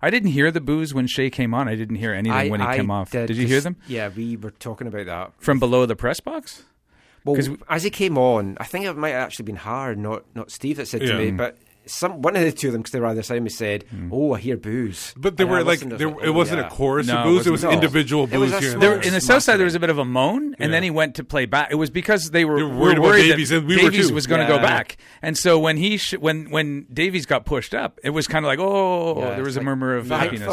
I 0.03 0.11
didn't 0.11 0.31
hear 0.31 0.51
the 0.51 0.61
boos 0.61 0.93
when 0.93 1.07
Shea 1.07 1.31
came 1.31 1.55
on. 1.55 1.69
I 1.69 1.75
didn't 1.75 1.97
hear 1.97 2.13
anything 2.13 2.37
I, 2.39 2.49
when 2.51 2.61
he 2.61 2.67
I 2.67 2.77
came 2.77 2.91
off. 2.91 3.11
Did, 3.11 3.31
you 3.31 3.45
'cause- 3.45 3.51
hear 3.51 3.61
them 3.63 3.77
Yeah, 3.87 4.11
we 4.15 4.37
were 4.37 4.51
talking 4.51 4.87
about 4.87 5.07
that. 5.07 5.33
from 5.43 5.59
below 5.59 5.87
the 5.87 5.97
press 5.97 6.21
box? 6.21 6.65
Well, 7.26 7.37
'Cause 7.37 7.50
we- 7.50 7.56
as 7.68 7.83
he 7.83 7.90
came 7.90 8.16
on, 8.16 8.56
I 8.59 8.64
think 8.64 8.85
it 8.87 8.97
might 8.97 9.11
have 9.11 9.23
actually 9.23 9.45
been 9.45 9.56
Hard, 9.56 9.99
not 9.99 10.23
not 10.35 10.50
Steve, 10.50 10.76
that 10.78 10.88
said 10.88 11.00
to 11.02 11.18
me, 11.18 11.30
but 11.33 11.59
some 11.88 12.21
one 12.23 12.35
of 12.35 12.42
the 12.42 12.50
two 12.50 12.66
of 12.68 12.73
them, 12.73 12.83
because 12.83 12.90
they 12.92 12.99
were 13.00 13.06
either 13.06 13.23
side 13.23 13.37
of 13.38 13.45
me, 13.45 13.50
said, 13.50 13.85
mm. 13.95 14.09
"Oh, 14.12 14.35
I 14.35 14.38
hear 14.40 14.56
booze." 14.56 15.14
But 15.16 15.37
they 15.37 15.45
And 15.45 15.50
were 15.52 15.59
like, 15.59 15.66
listened, 15.85 15.92
I 15.92 15.95
was 15.95 15.99
there, 16.00 16.09
like, 16.09 16.23
it 16.25 16.28
"Oh, 16.28 16.33
wasn't 16.33 16.61
yeah." 16.61 16.66
a 16.66 16.71
chorus 16.71 17.06
No, 17.06 17.16
of 17.18 17.25
booze; 17.25 17.47
it 17.47 17.50
was 17.50 17.62
wasn't. 17.64 17.71
No. 17.71 17.75
individual 17.75 18.28
It 18.30 18.38
was 18.38 18.50
booze 18.50 18.59
a 18.59 18.61
here. 18.61 18.71
and 18.73 18.73
small- 18.73 18.80
there. 18.80 18.99
There, 18.99 19.06
in 19.09 19.12
the 19.14 19.21
south 19.21 19.42
side, 19.45 19.56
there 19.59 19.64
was 19.66 19.75
a 19.76 19.80
bit 19.80 19.90
of 19.90 19.99
a 19.99 20.04
moan, 20.04 20.56
and 20.59 20.73
then 20.73 20.83
he 20.83 20.90
went 20.90 21.14
to 21.16 21.25
play 21.25 21.47
back. 21.47 21.68
It 21.71 21.76
was 21.76 21.90
because 21.90 22.30
they 22.33 22.45
were, 22.45 22.54
were 22.56 22.68
were 22.68 22.76
worried 22.76 22.99
about 22.99 23.06
worried 23.06 23.28
Davies, 23.28 23.50
that 23.50 23.59
and 23.59 23.66
we 23.68 23.76
were 23.76 23.83
Davies 23.90 24.09
too. 24.09 24.14
was 24.14 24.26
going 24.26 24.40
to 24.40 24.49
go 24.49 24.59
back. 24.59 24.97
And 25.23 25.38
so 25.38 25.59
when 25.61 25.76
he 25.76 25.97
sh- 25.97 26.14
when 26.18 26.50
when 26.50 26.87
Davies 26.92 27.25
got 27.26 27.45
pushed 27.47 27.73
up, 27.75 28.00
it 28.02 28.11
was 28.11 28.26
kind 28.26 28.45
of 28.45 28.49
like, 28.49 28.59
oh, 28.59 29.21
Yeah, 29.21 29.35
there 29.37 29.45
was 29.45 29.56
a 29.56 29.61
like, 29.61 29.66
murmur 29.66 29.95
of 29.97 30.09
happiness. 30.09 30.49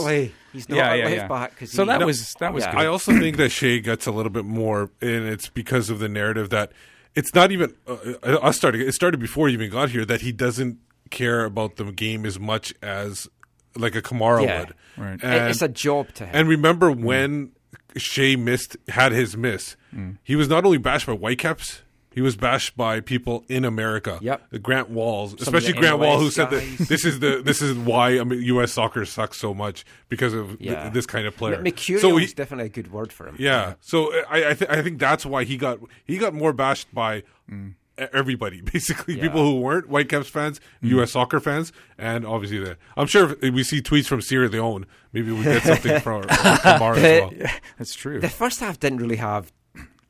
Thankfully, 0.54 0.60
he's 0.60 0.70
not 0.70 0.76
Yeah, 0.78 0.90
at 0.92 0.98
yeah, 1.00 1.04
left 1.06 1.16
yeah. 1.18 1.28
back. 1.28 1.58
'cause 1.60 1.72
So 1.72 1.84
he- 1.84 1.88
that 1.88 2.00
No. 2.00 2.06
was 2.06 2.34
that 2.40 2.54
was 2.54 2.64
Yeah. 2.64 2.72
good. 2.72 2.82
I 2.82 2.86
also 2.86 3.12
think 3.20 3.38
that 3.38 3.50
Shea 3.50 3.80
gets 3.80 4.06
a 4.06 4.12
little 4.12 4.32
bit 4.32 4.46
more, 4.46 4.92
and 5.02 5.26
it's 5.28 5.50
because 5.50 5.90
of 5.90 6.00
the 6.00 6.10
narrative 6.10 6.50
that 6.52 6.72
it's 7.16 7.34
not 7.36 7.52
even 7.52 7.74
uh, 7.88 7.94
uh, 8.24 8.28
us 8.42 8.58
starting. 8.58 8.82
It 8.82 8.94
started 8.94 9.20
before 9.20 9.48
he 9.48 9.54
even 9.54 9.70
got 9.70 9.90
here 9.90 10.06
that 10.06 10.22
he 10.22 10.32
doesn't 10.32 10.78
care 11.12 11.44
about 11.46 11.76
the 11.76 11.86
game 11.92 12.26
as 12.26 12.40
much 12.40 12.74
as 12.82 13.28
like 13.76 13.96
a 13.96 14.02
Kamara 14.02 14.44
Yeah. 14.46 14.60
would. 14.60 14.74
Right. 14.98 15.20
And, 15.24 15.50
it's 15.50 15.62
a 15.62 15.68
job 15.68 16.14
to 16.16 16.26
him. 16.26 16.32
and 16.34 16.48
remember 16.50 16.92
when 16.92 17.52
Shea 17.98 18.36
missed 18.36 18.78
had 18.90 19.12
his 19.12 19.38
miss, 19.38 19.76
he 20.24 20.36
was 20.36 20.48
not 20.50 20.66
only 20.66 20.80
bashed 20.80 21.06
by 21.06 21.14
Whitecaps. 21.14 21.83
He 22.14 22.22
was 22.22 22.36
bashed 22.36 22.78
by 22.78 23.00
people 23.00 23.44
in 23.50 23.66
America. 23.66 24.20
Yep. 24.22 24.62
Grant 24.62 24.90
Walls, 24.90 25.34
of 25.34 25.42
especially 25.42 25.74
Grant 25.74 26.00
Wahl, 26.00 26.18
who 26.20 26.26
NOS 26.26 26.36
said 26.36 26.50
that 26.52 26.86
this 26.88 27.06
is 27.06 27.20
the 27.20 27.42
this 27.44 27.62
is 27.62 27.76
why 27.78 28.20
I 28.20 28.24
mean, 28.24 28.42
U.S. 28.44 28.72
soccer 28.72 29.06
sucks 29.06 29.38
so 29.38 29.54
much 29.54 29.84
because 30.10 30.34
of 30.34 30.60
th- 30.60 30.94
this 30.94 31.06
kind 31.06 31.26
of 31.26 31.36
player. 31.36 31.62
Mercurial 31.62 32.02
so 32.02 32.18
is 32.18 32.34
definitely 32.34 32.68
a 32.68 32.70
good 32.70 32.92
word 32.92 33.12
for 33.12 33.28
him. 33.28 33.36
yeah. 33.40 33.74
So 33.82 34.14
uh, 34.14 34.24
I 34.30 34.50
I, 34.50 34.54
th- 34.54 34.70
I 34.72 34.82
think 34.84 35.00
that's 35.00 35.26
why 35.26 35.44
he 35.44 35.58
got 35.58 35.80
he 36.06 36.18
got 36.18 36.34
more 36.34 36.54
bashed 36.54 36.94
by 36.94 37.24
e- 37.52 38.04
everybody 38.12 38.62
basically 38.74 39.16
Yeah. 39.16 39.24
people 39.24 39.44
who 39.44 39.60
weren't 39.60 39.88
Whitecaps 39.88 40.30
fans, 40.30 40.60
mm. 40.84 40.90
U.S. 40.90 41.12
soccer 41.14 41.40
fans, 41.40 41.72
and 41.98 42.26
obviously 42.26 42.60
the 42.60 42.78
I'm 42.96 43.08
sure 43.08 43.36
if 43.42 43.54
we 43.54 43.64
see 43.64 43.82
tweets 43.82 44.06
from 44.06 44.22
Sierra 44.22 44.50
Leone, 44.50 44.86
maybe 45.14 45.32
we 45.32 45.44
get 45.44 45.64
something 45.64 46.00
from, 46.02 46.24
from 46.24 46.30
Kamara 46.30 46.98
as 46.98 47.22
well. 47.42 47.52
That's 47.80 47.94
true. 47.96 48.20
The 48.20 48.30
first 48.30 48.60
half 48.60 48.80
didn't 48.80 49.00
really 49.00 49.16
have 49.18 49.52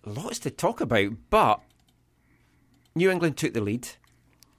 lots 0.05 0.39
to 0.39 0.49
talk 0.51 0.81
about, 0.81 1.11
but 1.29 1.61
New 2.95 3.09
England 3.09 3.37
took 3.37 3.53
the 3.53 3.61
lead. 3.61 3.87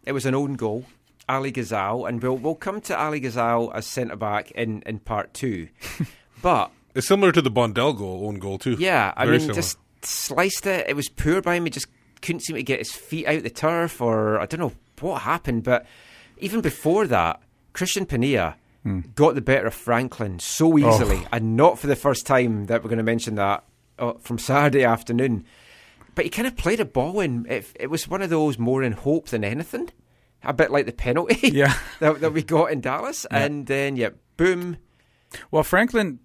It 0.05 0.12
was 0.12 0.26
an 0.26 0.35
own 0.35 0.55
goal, 0.55 0.85
Ali 1.29 1.50
Ghazal, 1.50 2.07
and 2.07 2.23
we'll 2.23 2.37
we'll 2.37 2.55
come 2.55 2.81
to 2.83 2.99
Ali 2.99 3.21
Ghazal 3.21 3.73
as 3.75 3.87
centre 3.87 4.17
back 4.17 4.50
in, 4.53 4.83
in 4.87 4.99
part 4.99 5.33
two. 5.35 5.69
but 6.43 6.71
It's 6.95 7.09
similar 7.09 7.33
to 7.33 7.41
the 7.43 7.50
Bondell 7.50 7.97
goal, 7.97 8.26
own 8.29 8.38
goal 8.38 8.59
too. 8.59 8.76
yeah, 8.79 9.12
I 9.17 9.25
Very 9.25 9.38
mean, 9.38 9.41
similar. 9.47 9.57
just 9.57 9.79
sliced 10.03 10.67
it. 10.67 10.87
It 10.88 10.97
was 10.97 11.09
poor 11.09 11.41
by 11.41 11.55
him. 11.57 11.64
He 11.64 11.71
just 11.71 11.87
couldn't 12.23 12.41
seem 12.41 12.57
to 12.57 12.62
get 12.62 12.79
his 12.81 12.93
feet 12.93 13.26
out 13.26 13.43
the 13.43 13.50
turf, 13.50 14.00
or 14.00 14.38
I 14.41 14.47
don't 14.47 14.61
know 14.61 14.73
what 15.00 15.23
happened. 15.23 15.62
But 15.64 15.87
even 16.38 16.61
before 16.61 17.07
that, 17.07 17.41
Cristian 17.73 18.07
Penilla 18.07 18.55
got 19.14 19.35
the 19.35 19.41
better 19.41 19.67
of 19.69 19.75
Franklin 19.75 20.38
so 20.38 20.76
easily, 20.76 21.26
and 21.33 21.57
not 21.57 21.79
for 21.79 21.87
the 21.87 21.97
first 21.97 22.26
time 22.26 22.67
that 22.67 22.83
we're 22.83 22.91
going 22.91 22.99
to 22.99 23.03
mention 23.03 23.37
that 23.37 23.64
uh, 23.99 24.12
from 24.21 24.38
Saturday 24.38 24.85
afternoon. 24.85 25.47
But 26.14 26.25
he 26.25 26.30
kind 26.30 26.47
of 26.47 26.56
played 26.56 26.80
a 26.80 26.85
ball 26.85 27.21
in. 27.21 27.47
It, 27.49 27.66
it 27.78 27.90
was 27.90 28.06
one 28.09 28.23
of 28.23 28.30
those 28.30 28.59
more 28.59 28.83
in 28.83 28.92
hope 28.92 29.28
than 29.28 29.42
anything. 29.44 29.90
A 30.42 30.52
bit 30.52 30.71
like 30.71 30.87
the 30.87 30.92
penalty 30.92 31.49
Yeah. 31.52 31.75
that, 32.00 32.21
that 32.21 32.33
we 32.33 32.42
got 32.42 32.71
in 32.71 32.80
Dallas. 32.80 33.25
And 33.30 33.66
then, 33.66 33.97
yeah, 33.97 34.11
boom. 34.37 34.76
Well, 35.50 35.62
Franklin 35.62 36.21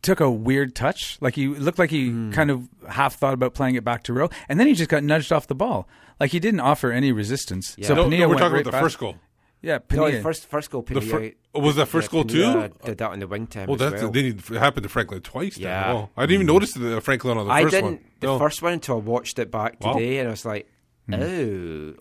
took 0.00 0.20
a 0.20 0.30
weird 0.30 0.74
touch. 0.74 1.18
Like 1.20 1.34
he 1.34 1.48
looked 1.48 1.78
like 1.78 1.90
he 1.90 2.08
Hmm. 2.10 2.30
kind 2.32 2.50
of 2.50 2.68
half 2.88 3.16
thought 3.16 3.34
about 3.34 3.54
playing 3.54 3.74
it 3.74 3.84
back 3.84 4.04
to 4.04 4.12
row, 4.12 4.28
and 4.48 4.58
then 4.60 4.66
he 4.66 4.74
just 4.74 4.88
got 4.90 5.02
nudged 5.04 5.32
off 5.32 5.46
the 5.46 5.54
ball. 5.54 5.88
Like 6.20 6.30
he 6.30 6.40
didn't 6.40 6.60
offer 6.60 6.90
any 6.92 7.10
resistance. 7.12 7.74
Yeah. 7.76 7.88
So 7.88 7.94
no, 7.94 8.04
Penilla 8.06 8.10
no, 8.10 8.18
we're 8.20 8.28
went 8.28 8.38
talking 8.40 8.52
right 8.54 8.60
about 8.62 8.64
the 8.64 8.70
back- 8.72 8.82
first 8.82 8.98
goal. 8.98 9.16
Yeah, 9.62 9.78
No, 9.92 10.20
first, 10.22 10.46
first 10.48 10.70
goal, 10.70 10.82
The 10.82 10.94
Penilla. 10.96 11.10
fir- 11.30 11.36
oh, 11.54 11.60
was 11.60 11.76
that 11.76 11.86
first 11.86 12.10
goal 12.10 12.24
too? 12.24 12.38
Penilla 12.42 12.82
Did 12.84 12.98
that 12.98 13.10
on 13.12 13.20
the 13.20 13.28
wing 13.28 13.46
time 13.46 13.68
Well, 13.68 13.80
as 13.80 13.90
that's 13.92 14.02
well. 14.02 14.10
then 14.10 14.24
it 14.26 14.40
happened 14.58 14.82
to 14.82 14.88
Franklin 14.88 15.20
twice. 15.20 15.54
Then. 15.54 15.62
Yeah. 15.64 15.92
Oh, 15.92 16.10
I 16.16 16.22
didn't 16.22 16.34
even 16.34 16.46
notice 16.48 16.72
the 16.74 17.00
Franklin 17.00 17.38
on 17.38 17.46
the 17.46 17.52
I 17.52 17.62
first 17.62 17.70
didn't 17.74 17.84
one. 17.84 18.04
the 18.20 18.26
No. 18.26 18.38
first 18.40 18.60
one 18.60 18.72
until 18.72 18.96
I 18.96 18.98
watched 18.98 19.38
it 19.38 19.50
back 19.52 19.76
Wow. 19.80 19.92
today, 19.92 20.18
and 20.18 20.26
I 20.28 20.30
was 20.32 20.44
like, 20.44 20.66
"Oh, 21.12 21.16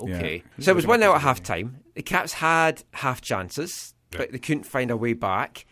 okay." 0.01 0.43
Yeah. 0.57 0.63
So 0.65 0.71
it 0.71 0.75
was 0.75 0.87
one 0.87 1.03
out 1.03 1.15
at 1.15 1.21
half 1.21 1.43
time. 1.43 1.77
The 1.95 2.01
Caps 2.01 2.33
had 2.33 2.83
half 2.93 3.21
chances, 3.21 3.93
Yeah. 4.11 4.17
but 4.19 4.31
they 4.31 4.39
couldn't 4.39 4.63
find 4.65 4.89
a 4.89 4.97
way 4.97 5.13
back. 5.13 5.65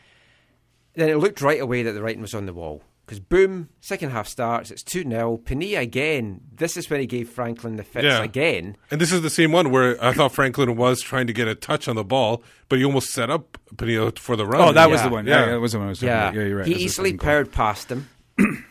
Then 0.96 1.10
it 1.10 1.18
looked 1.18 1.42
right 1.42 1.60
away 1.62 1.82
that 1.84 1.94
the 1.94 2.02
writing 2.04 2.22
was 2.22 2.34
on 2.36 2.46
the 2.46 2.54
wall. 2.54 2.84
Because 3.10 3.20
boom, 3.22 3.70
second 3.82 4.12
half 4.12 4.28
starts. 4.28 4.70
It's 4.70 4.84
two 4.84 5.02
0 5.02 5.38
Penilla 5.44 5.80
again. 5.82 6.42
This 6.56 6.78
is 6.78 6.92
when 6.92 7.00
he 7.00 7.08
gave 7.08 7.28
Franklin 7.28 7.76
the 7.76 7.84
fits 7.84 8.06
Yeah. 8.06 8.22
again. 8.22 8.78
And 8.92 9.02
this 9.02 9.12
is 9.12 9.24
the 9.24 9.32
same 9.32 9.52
one 9.52 9.72
where 9.72 9.98
I 10.04 10.14
thought 10.14 10.32
Franklin 10.32 10.76
was 10.76 11.02
trying 11.02 11.26
to 11.26 11.34
get 11.34 11.48
a 11.48 11.56
touch 11.56 11.88
on 11.88 11.96
the 11.96 12.04
ball, 12.04 12.44
but 12.68 12.78
he 12.78 12.86
almost 12.86 13.10
set 13.10 13.32
up 13.32 13.58
Penilla 13.76 14.16
for 14.20 14.36
the 14.36 14.46
run. 14.46 14.62
oh, 14.62 14.72
that 14.74 14.92
was 14.92 15.02
the 15.02 15.10
one. 15.10 15.26
Yeah, 15.26 15.34
Yeah. 15.40 15.46
yeah, 15.46 15.52
that 15.54 15.60
was 15.60 15.72
the 15.72 15.80
one 15.80 15.88
I 15.88 15.90
was 15.90 15.98
talking 16.02 16.10
Yeah. 16.10 16.32
Yeah, 16.34 16.44
you're 16.48 16.58
right. 16.60 16.68
He 16.68 16.74
That's 16.74 16.84
easily 16.86 17.10
second 17.10 17.20
powered 17.22 17.52
past 17.52 17.92
him. 17.92 18.10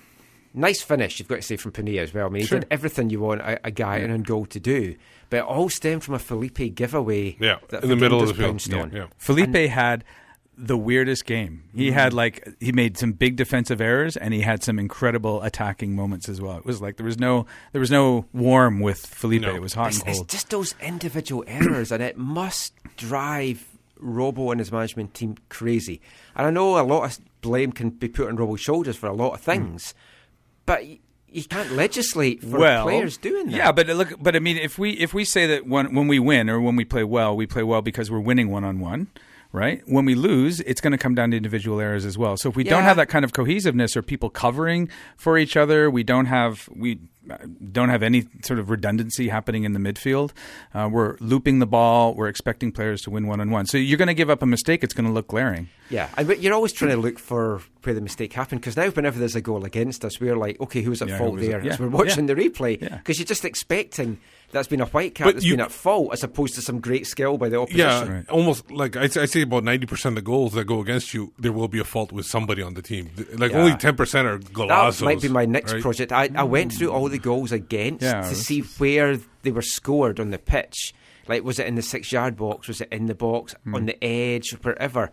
nice 0.55 0.83
finish, 0.83 1.19
you've 1.19 1.27
got 1.29 1.37
to 1.37 1.43
say 1.43 1.57
from 1.57 1.73
Penilla 1.73 1.99
as 2.03 2.15
well. 2.15 2.27
I 2.27 2.31
mean, 2.31 2.47
Sure. 2.47 2.59
he 2.59 2.61
did 2.61 2.69
everything 2.71 3.11
you 3.11 3.21
want 3.21 3.41
a, 3.41 3.59
a 3.67 3.71
guy 3.73 3.99
in 3.99 4.11
on 4.11 4.23
goal 4.23 4.47
to 4.47 4.61
do, 4.61 4.95
but 5.31 5.39
it 5.39 5.45
all 5.45 5.69
stemmed 5.69 6.05
from 6.05 6.15
a 6.15 6.19
Felipe 6.19 6.75
giveaway. 6.75 7.37
Yeah, 7.41 7.57
that 7.71 7.83
in 7.83 7.89
the 7.89 7.97
middle 7.97 8.21
of 8.23 8.29
the 8.29 8.35
Fernandes 8.35 8.69
field. 8.69 8.81
bounced 8.83 8.93
Yeah, 8.95 9.01
yeah. 9.01 9.07
Felipe 9.19 9.69
had 9.71 10.05
the 10.59 10.77
weirdest 10.77 11.25
game. 11.25 11.63
He 11.75 11.87
mm-hmm. 11.87 11.95
had 11.95 12.13
like 12.13 12.49
he 12.59 12.73
made 12.73 12.99
some 12.99 13.13
big 13.13 13.37
defensive 13.37 13.81
errors 13.81 14.17
and 14.17 14.35
he 14.35 14.41
had 14.41 14.65
some 14.65 14.79
incredible 14.79 15.41
attacking 15.43 15.95
moments 15.95 16.29
as 16.29 16.41
well. 16.41 16.59
It 16.59 16.67
was 16.67 16.83
like 16.83 16.97
there 16.97 17.07
was 17.07 17.19
no 17.19 17.47
there 17.73 17.81
was 17.81 17.93
no 17.93 18.27
warm 18.33 18.81
with 18.81 18.99
Felipe. 18.99 19.43
No. 19.43 19.55
It 19.55 19.63
was 19.63 19.75
hot 19.75 19.89
It's, 19.89 19.99
and 19.99 20.07
cold. 20.07 20.25
it's 20.25 20.33
just 20.33 20.51
those 20.51 20.75
individual 20.83 21.45
errors, 21.47 21.93
and 21.93 22.03
it 22.03 22.19
must 22.19 22.75
drive 22.97 23.67
Robbo 24.03 24.51
and 24.51 24.59
his 24.59 24.73
management 24.73 25.15
team 25.15 25.37
crazy. 25.49 26.01
And 26.35 26.47
I 26.47 26.51
know 26.51 26.79
a 26.79 26.83
lot 26.83 27.05
of 27.05 27.19
blame 27.41 27.71
can 27.71 27.91
be 27.91 28.09
put 28.09 28.29
on 28.29 28.37
Robbo's 28.37 28.61
shoulders 28.61 28.97
for 28.97 29.07
a 29.07 29.13
lot 29.13 29.35
of 29.35 29.41
mm. 29.43 29.45
things, 29.45 29.95
but 30.67 30.83
y- 30.83 30.99
you 31.31 31.45
can't 31.45 31.73
legislate 31.73 32.43
for 32.43 32.59
well, 32.59 32.85
players 32.85 33.17
doing 33.17 33.47
that. 33.47 33.57
Yeah, 33.57 33.73
but 33.73 33.87
look, 33.87 34.15
but 34.21 34.35
I 34.35 34.41
mean, 34.41 34.57
if 34.57 34.79
we 34.79 34.93
if 34.93 35.15
we 35.15 35.25
say 35.25 35.47
that 35.47 35.67
when 35.67 35.95
when 35.95 36.09
we 36.09 36.19
win 36.19 36.51
or 36.51 36.61
when 36.61 36.75
we 36.75 36.85
play 36.85 37.05
well, 37.05 37.37
we 37.37 37.47
play 37.47 37.63
well 37.63 37.83
because 37.83 38.11
we're 38.11 38.19
winning 38.19 38.51
one 38.51 38.65
on 38.65 38.81
one. 38.81 39.09
Right. 39.51 39.81
When 39.87 40.05
we 40.05 40.15
lose, 40.15 40.61
it's 40.61 40.83
going 40.83 40.91
to 40.93 40.99
come 40.99 41.15
down 41.15 41.31
to 41.31 41.37
individual 41.39 41.81
errors 41.81 42.05
as 42.05 42.19
well. 42.19 42.37
So 42.37 42.51
if 42.51 42.57
we 42.57 42.65
don't 42.65 42.83
have 42.83 42.99
that 42.99 43.09
kind 43.09 43.25
of 43.25 43.33
cohesiveness 43.33 43.97
or 43.97 44.03
people 44.03 44.29
covering 44.29 44.91
for 45.17 45.39
each 45.39 45.57
other, 45.57 45.91
we 45.91 46.03
don't 46.03 46.27
have 46.27 46.69
we 46.75 46.99
don't 47.73 47.89
have 47.89 48.03
any 48.03 48.27
sort 48.43 48.59
of 48.59 48.69
redundancy 48.71 49.29
happening 49.29 49.65
in 49.65 49.73
the 49.73 49.79
midfield. 49.79 50.33
Uh, 50.75 50.89
we're 50.93 51.17
looping 51.21 51.61
the 51.61 51.67
ball. 51.67 52.15
We're 52.15 52.29
expecting 52.29 52.73
players 52.73 53.01
to 53.03 53.11
win 53.11 53.27
one 53.27 53.41
on 53.41 53.51
one. 53.51 53.65
So 53.67 53.79
you're 53.79 53.97
going 53.99 54.09
to 54.09 54.15
give 54.15 54.29
up 54.31 54.43
a 54.43 54.47
mistake. 54.47 54.85
It's 54.85 54.95
going 54.95 55.07
to 55.07 55.13
look 55.13 55.29
glaring. 55.29 55.69
Yeah, 55.91 56.09
and 56.19 56.27
but 56.29 56.41
you're 56.41 56.55
always 56.55 56.73
trying 56.73 56.91
to 56.91 56.97
look 56.99 57.19
for 57.19 57.63
where 57.85 57.95
the 57.95 58.01
mistake 58.03 58.35
happened 58.35 58.61
because 58.61 58.77
now 58.77 58.91
whenever 58.91 59.19
there's 59.19 59.37
a 59.37 59.41
goal 59.41 59.65
against 59.65 60.05
us, 60.05 60.21
we're 60.21 60.37
like, 60.37 60.61
okay, 60.61 60.83
who's 60.83 61.01
at 61.01 61.09
Yeah, 61.09 61.19
fault 61.19 61.39
there? 61.41 61.65
Yeah, 61.65 61.73
As 61.73 61.81
we're 61.81 61.89
watching 61.89 62.29
yeah. 62.29 62.35
the 62.35 62.49
replay 62.51 62.81
Yeah. 62.83 62.99
because 62.99 63.19
you're 63.19 63.25
just 63.27 63.47
expecting 63.47 64.19
that's 64.51 64.69
been 64.69 64.81
a 64.81 64.87
white 64.87 65.15
cap 65.15 65.27
But 65.27 65.35
that's 65.35 65.45
you- 65.45 65.55
been 65.55 65.61
at 65.61 65.73
fault 65.73 66.13
as 66.13 66.23
opposed 66.25 66.55
to 66.55 66.63
some 66.63 66.81
great 66.81 67.07
skill 67.07 67.37
by 67.37 67.49
the 67.49 67.61
opposition. 67.61 67.87
Yeah, 67.87 68.13
Right. 68.17 68.29
almost 68.31 68.71
like 68.71 68.97
I, 68.97 69.03
I 69.05 69.27
say 69.27 69.43
about 69.43 69.65
ninety 69.65 69.87
percent 69.87 70.17
of 70.17 70.25
the 70.25 70.27
goals 70.27 70.53
that 70.55 70.65
go 70.65 70.81
against 70.81 71.13
you, 71.15 71.33
there 71.39 71.53
will 71.53 71.69
be 71.69 71.79
a 71.79 71.85
fault 71.85 72.13
with 72.13 72.27
somebody 72.27 72.63
on 72.63 72.75
the 72.75 72.83
team. 72.83 73.11
Like 73.35 73.53
Yeah. 73.53 73.59
only 73.59 73.75
ten 73.77 73.95
percent 73.97 74.27
are 74.27 74.39
goals. 74.39 74.99
That 74.99 75.05
might 75.05 75.21
be 75.21 75.29
my 75.29 75.45
next 75.45 75.73
right? 75.75 75.83
project. 75.83 76.13
I, 76.13 76.31
I 76.35 76.45
went 76.45 76.73
through 76.73 76.91
all 76.91 77.09
the 77.09 77.19
goals 77.19 77.53
against 77.53 78.03
Yeah, 78.03 78.23
to 78.23 78.35
see 78.35 78.61
where 78.79 79.19
they 79.43 79.51
were 79.51 79.63
scored 79.63 80.19
on 80.21 80.31
the 80.31 80.39
pitch. 80.39 80.95
Like, 81.29 81.45
was 81.45 81.59
it 81.59 81.67
in 81.67 81.75
the 81.75 81.83
six 81.83 82.11
yard 82.11 82.37
box? 82.37 82.69
Was 82.69 82.81
it 82.81 82.89
in 82.91 83.05
the 83.07 83.15
box? 83.15 83.55
Hmm. 83.65 83.75
On 83.75 83.87
the 83.87 84.03
edge? 84.03 84.53
Wherever. 84.63 85.11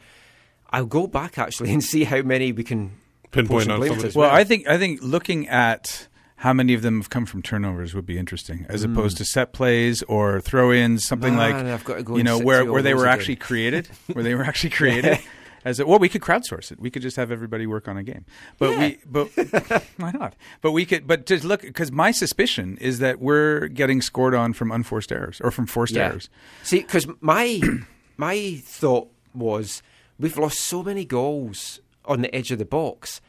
I'll 0.70 0.86
go 0.86 1.08
back 1.08 1.38
actually 1.38 1.72
and 1.74 1.84
see 1.84 2.06
how 2.06 2.22
many 2.22 2.52
we 2.54 2.64
can 2.64 2.92
Pinpoint 3.32 3.70
on 3.70 3.80
blame 3.80 3.90
somebody. 3.92 4.12
to 4.14 4.18
Well, 4.18 4.30
well. 4.30 4.36
I 4.36 4.46
think 4.46 4.66
I 4.68 4.78
think 4.78 5.02
looking 5.04 5.50
at 5.50 6.08
how 6.46 6.54
many 6.54 6.76
of 6.76 6.84
them 6.84 7.00
have 7.00 7.10
come 7.10 7.26
from 7.26 7.42
turnovers 7.42 7.96
would 7.96 8.06
be 8.06 8.20
interesting, 8.20 8.68
as 8.70 8.84
hmm. 8.84 8.92
opposed 8.92 9.18
to 9.18 9.26
set 9.26 9.52
plays 9.52 10.04
or 10.04 10.40
throw-ins, 10.40 11.04
something 11.04 11.36
Man, 11.36 11.56
like 11.56 11.66
I've 11.66 11.84
got 11.84 11.96
to 11.96 12.04
go 12.04 12.18
you 12.18 12.24
know 12.24 12.38
where 12.38 12.64
where 12.64 12.84
they 12.84 12.94
were 12.94 13.06
again. 13.06 13.14
actually 13.14 13.36
created, 13.38 13.88
where 14.14 14.24
they 14.24 14.36
were 14.36 14.44
actually 14.44 14.70
created. 14.70 15.18
As 15.66 15.80
a, 15.80 15.88
well, 15.88 15.98
we 15.98 16.08
could 16.08 16.22
crowdsource 16.22 16.72
it. 16.72 16.80
We 16.80 16.92
could 16.92 17.02
just 17.02 17.18
have 17.18 17.32
everybody 17.32 17.66
work 17.66 17.88
on 17.88 17.98
a 17.98 18.04
game, 18.04 18.26
but 18.60 18.78
we 18.78 19.00
but 19.08 19.30
why 19.98 20.12
not? 20.12 20.36
But 20.62 20.74
we 20.74 20.86
could. 20.86 21.08
But 21.08 21.26
just 21.26 21.44
look 21.44 21.64
because 21.64 21.92
my 21.92 22.12
suspicion 22.12 22.78
is 22.80 23.00
that 23.00 23.20
we're 23.20 23.68
getting 23.68 24.04
scored 24.04 24.36
on 24.36 24.54
from 24.54 24.72
unforced 24.72 25.12
errors 25.12 25.42
or 25.42 25.50
from 25.50 25.66
forced 25.66 25.98
errors. 25.98 26.30
See, 26.62 26.82
because 26.82 27.08
my 27.22 27.60
my 28.18 28.62
thought 28.64 29.10
was 29.34 29.82
we've 30.20 30.38
lost 30.38 30.60
so 30.60 30.84
many 30.84 31.06
goals 31.06 31.80
on 32.06 32.22
the 32.22 32.34
edge 32.36 32.52
of 32.52 32.60
the 32.60 32.66
box, 32.66 33.20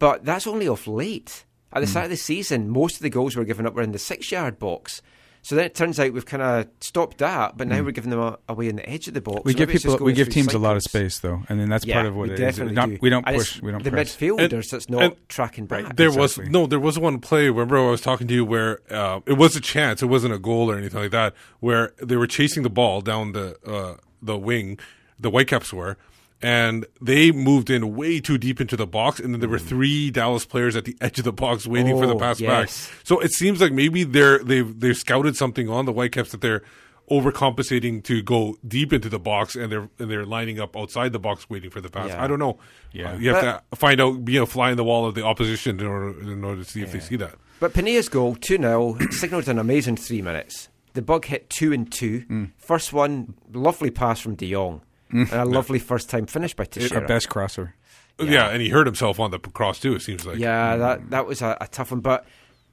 but 0.00 0.24
that's 0.24 0.48
only 0.48 0.66
off 0.66 0.88
late. 0.88 1.44
At 1.72 1.80
the 1.80 1.86
start 1.86 2.04
of 2.04 2.10
the 2.10 2.16
season, 2.16 2.70
most 2.70 2.96
of 2.96 3.02
the 3.02 3.10
goals 3.10 3.36
we 3.36 3.40
were 3.40 3.46
given 3.46 3.66
up 3.66 3.74
were 3.74 3.82
in 3.82 3.92
the 3.92 3.98
six 3.98 4.30
yard 4.32 4.58
box. 4.58 5.02
So 5.42 5.54
then 5.54 5.66
it 5.66 5.76
turns 5.76 6.00
out 6.00 6.12
we've 6.12 6.26
kind 6.26 6.42
of 6.42 6.66
stopped 6.80 7.18
that, 7.18 7.56
but 7.56 7.68
now 7.68 7.80
we're 7.80 7.92
giving 7.92 8.10
them 8.10 8.18
a, 8.18 8.36
away 8.48 8.68
in 8.68 8.74
the 8.74 8.88
edge 8.88 9.06
of 9.06 9.14
the 9.14 9.20
box. 9.20 9.42
We 9.44 9.52
So 9.52 9.58
give 9.58 9.68
maybe 9.68 9.76
it's 9.76 9.84
just 9.84 9.94
people 9.94 10.06
we 10.06 10.12
give 10.12 10.28
teams 10.28 10.52
a 10.54 10.58
lot 10.58 10.74
of 10.74 10.82
space 10.82 11.20
though, 11.20 11.42
and 11.48 11.60
then 11.60 11.68
that's 11.68 11.86
Yeah, 11.86 11.94
part 11.96 12.06
of 12.06 12.16
what 12.16 12.28
we 12.28 12.34
it 12.34 12.40
is. 12.40 12.56
definitely 12.56 12.74
Not- 12.74 12.88
do. 12.88 12.98
We 13.00 13.10
don't 13.10 13.24
And 13.28 13.36
push. 13.36 13.62
We 13.62 13.70
don't 13.70 13.84
the 13.84 13.90
press. 13.92 14.16
midfielders 14.16 14.70
that's 14.70 14.88
not 14.90 15.02
and- 15.02 15.28
tracking 15.28 15.66
back. 15.66 15.94
There 15.94 16.08
Exactly. 16.08 16.44
was 16.46 16.50
no, 16.52 16.66
there 16.66 16.80
was 16.80 16.98
one 16.98 17.20
play. 17.20 17.48
Remember, 17.48 17.78
I 17.78 17.90
was 17.90 18.00
talking 18.00 18.26
to 18.26 18.34
you 18.34 18.44
where 18.44 18.80
uh, 18.90 19.20
it 19.24 19.34
was 19.34 19.54
a 19.54 19.60
chance. 19.60 20.02
It 20.02 20.06
wasn't 20.06 20.34
a 20.34 20.38
goal 20.40 20.68
or 20.68 20.76
anything 20.76 21.00
like 21.00 21.12
that. 21.12 21.32
Where 21.60 21.92
they 22.02 22.16
were 22.16 22.26
chasing 22.26 22.64
the 22.64 22.70
ball 22.70 23.00
down 23.00 23.30
the 23.30 23.56
uh, 23.64 23.98
the 24.20 24.36
wing, 24.36 24.80
the 25.20 25.30
Whitecaps 25.30 25.72
were, 25.72 25.96
and 26.42 26.84
they 27.00 27.32
moved 27.32 27.70
in 27.70 27.96
way 27.96 28.20
too 28.20 28.36
deep 28.38 28.60
into 28.60 28.76
the 28.76 28.86
box, 28.86 29.18
and 29.20 29.32
then 29.32 29.40
there 29.40 29.48
were 29.48 29.58
three 29.58 30.10
Dallas 30.10 30.44
players 30.44 30.76
at 30.76 30.84
the 30.84 30.96
edge 31.00 31.18
of 31.18 31.24
the 31.24 31.32
box 31.32 31.66
waiting 31.66 31.98
for 31.98 32.06
the 32.06 32.14
Oh, 32.14 32.18
pass 32.18 32.40
yes. 32.40 32.88
back. 32.88 32.96
So 33.04 33.20
it 33.20 33.32
seems 33.32 33.60
like 33.60 33.72
maybe 33.72 34.04
they're 34.04 34.38
they've 34.38 34.78
they've 34.78 34.96
scouted 34.96 35.36
something 35.36 35.68
on 35.68 35.86
the 35.86 35.92
Whitecaps 35.92 36.32
that 36.32 36.40
they're 36.40 36.62
overcompensating 37.10 38.02
to 38.04 38.20
go 38.22 38.56
deep 38.66 38.92
into 38.92 39.08
the 39.08 39.18
box 39.18 39.54
and 39.54 39.70
they're 39.70 39.88
and 39.98 40.10
they're 40.10 40.26
lining 40.26 40.60
up 40.60 40.76
outside 40.76 41.12
the 41.12 41.18
box 41.18 41.48
waiting 41.48 41.70
for 41.70 41.80
the 41.80 41.88
pass. 41.88 42.08
Yeah. 42.08 42.22
I 42.22 42.26
don't 42.26 42.38
know. 42.38 42.58
Yeah. 42.92 43.12
Uh, 43.12 43.16
you 43.18 43.32
have 43.32 43.42
to 43.70 43.76
find 43.76 44.00
out, 44.00 44.24
be 44.24 44.36
a 44.36 44.46
fly 44.46 44.70
in 44.70 44.76
the 44.76 44.84
wall 44.84 45.06
of 45.06 45.14
the 45.14 45.24
opposition 45.24 45.80
in 45.80 45.86
order 45.86 46.20
in 46.20 46.44
order 46.44 46.62
to 46.64 46.68
see 46.68 46.82
if 46.82 46.92
they 46.92 47.00
see 47.00 47.16
that. 47.16 47.34
But 47.58 47.72
Penilla's 47.72 48.08
goal, 48.10 48.34
2 48.36 48.58
0, 48.58 48.98
signalled 49.10 49.48
an 49.48 49.58
amazing 49.58 49.96
three 49.96 50.20
minutes. 50.20 50.68
The 50.92 51.02
bug 51.02 51.26
hit 51.26 51.48
2 51.50 51.72
and 51.72 51.90
2. 51.92 52.24
Mm. 52.28 52.50
First 52.58 52.92
one, 52.92 53.34
lovely 53.52 53.90
pass 53.90 54.18
from 54.20 54.34
De 54.34 54.50
Jong. 54.50 54.82
And 55.10 55.32
a 55.32 55.44
lovely 55.44 55.78
first 55.78 56.10
time 56.10 56.26
finish 56.26 56.54
by 56.54 56.62
Our 56.64 56.66
Techera. 56.66 57.06
best 57.08 57.28
crosser. 57.28 57.74
Yeah. 58.18 58.48
and 58.48 58.62
he 58.62 58.70
hurt 58.70 58.86
himself 58.86 59.20
on 59.20 59.30
the 59.30 59.38
cross 59.38 59.78
too. 59.80 59.94
It 59.94 60.02
seems 60.02 60.24
like. 60.26 60.38
Yeah, 60.38 60.76
that, 60.76 61.10
that 61.10 61.26
was 61.26 61.42
a, 61.42 61.56
a 61.60 61.66
tough 61.68 61.90
one. 61.90 62.00
But 62.00 62.26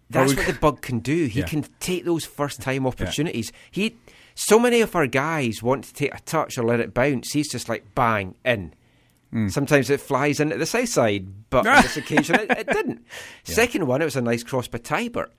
that's 0.10 0.32
we 0.32 0.38
what 0.38 0.48
the 0.48 0.54
bug 0.62 0.82
can 0.82 1.00
do. 1.00 1.25
He 1.25 1.40
Yeah. 1.42 1.46
can 1.48 1.66
take 1.80 2.06
those 2.06 2.25
first 2.25 2.62
time 2.62 2.88
opportunities. 2.88 3.52
He, 3.72 3.96
So 4.36 4.58
many 4.58 4.82
of 4.82 4.96
our 4.96 5.06
guys 5.08 5.62
want 5.62 5.84
to 5.86 5.94
take 5.94 6.16
a 6.16 6.20
touch 6.22 6.58
or 6.58 6.63
let 6.63 6.80
it 6.80 6.94
bounce. 6.94 7.32
He's 7.34 7.52
just 7.52 7.70
like 7.70 7.94
bang, 7.94 8.36
in. 8.46 8.74
Hmm. 9.32 9.48
Sometimes 9.50 9.90
it 9.90 10.00
flies 10.02 10.40
into 10.40 10.58
the 10.58 10.66
south 10.66 10.90
side, 10.90 11.50
but 11.50 11.66
on 11.68 11.82
this 11.82 11.98
occasion 12.04 12.36
it, 12.36 12.52
it 12.52 12.68
didn't. 12.68 13.06
Second 13.44 13.86
one, 13.88 14.02
it 14.02 14.06
was 14.06 14.16
a 14.16 14.22
nice 14.22 14.44
cross 14.44 14.68
by 14.68 14.78
Teibert. 14.78 15.30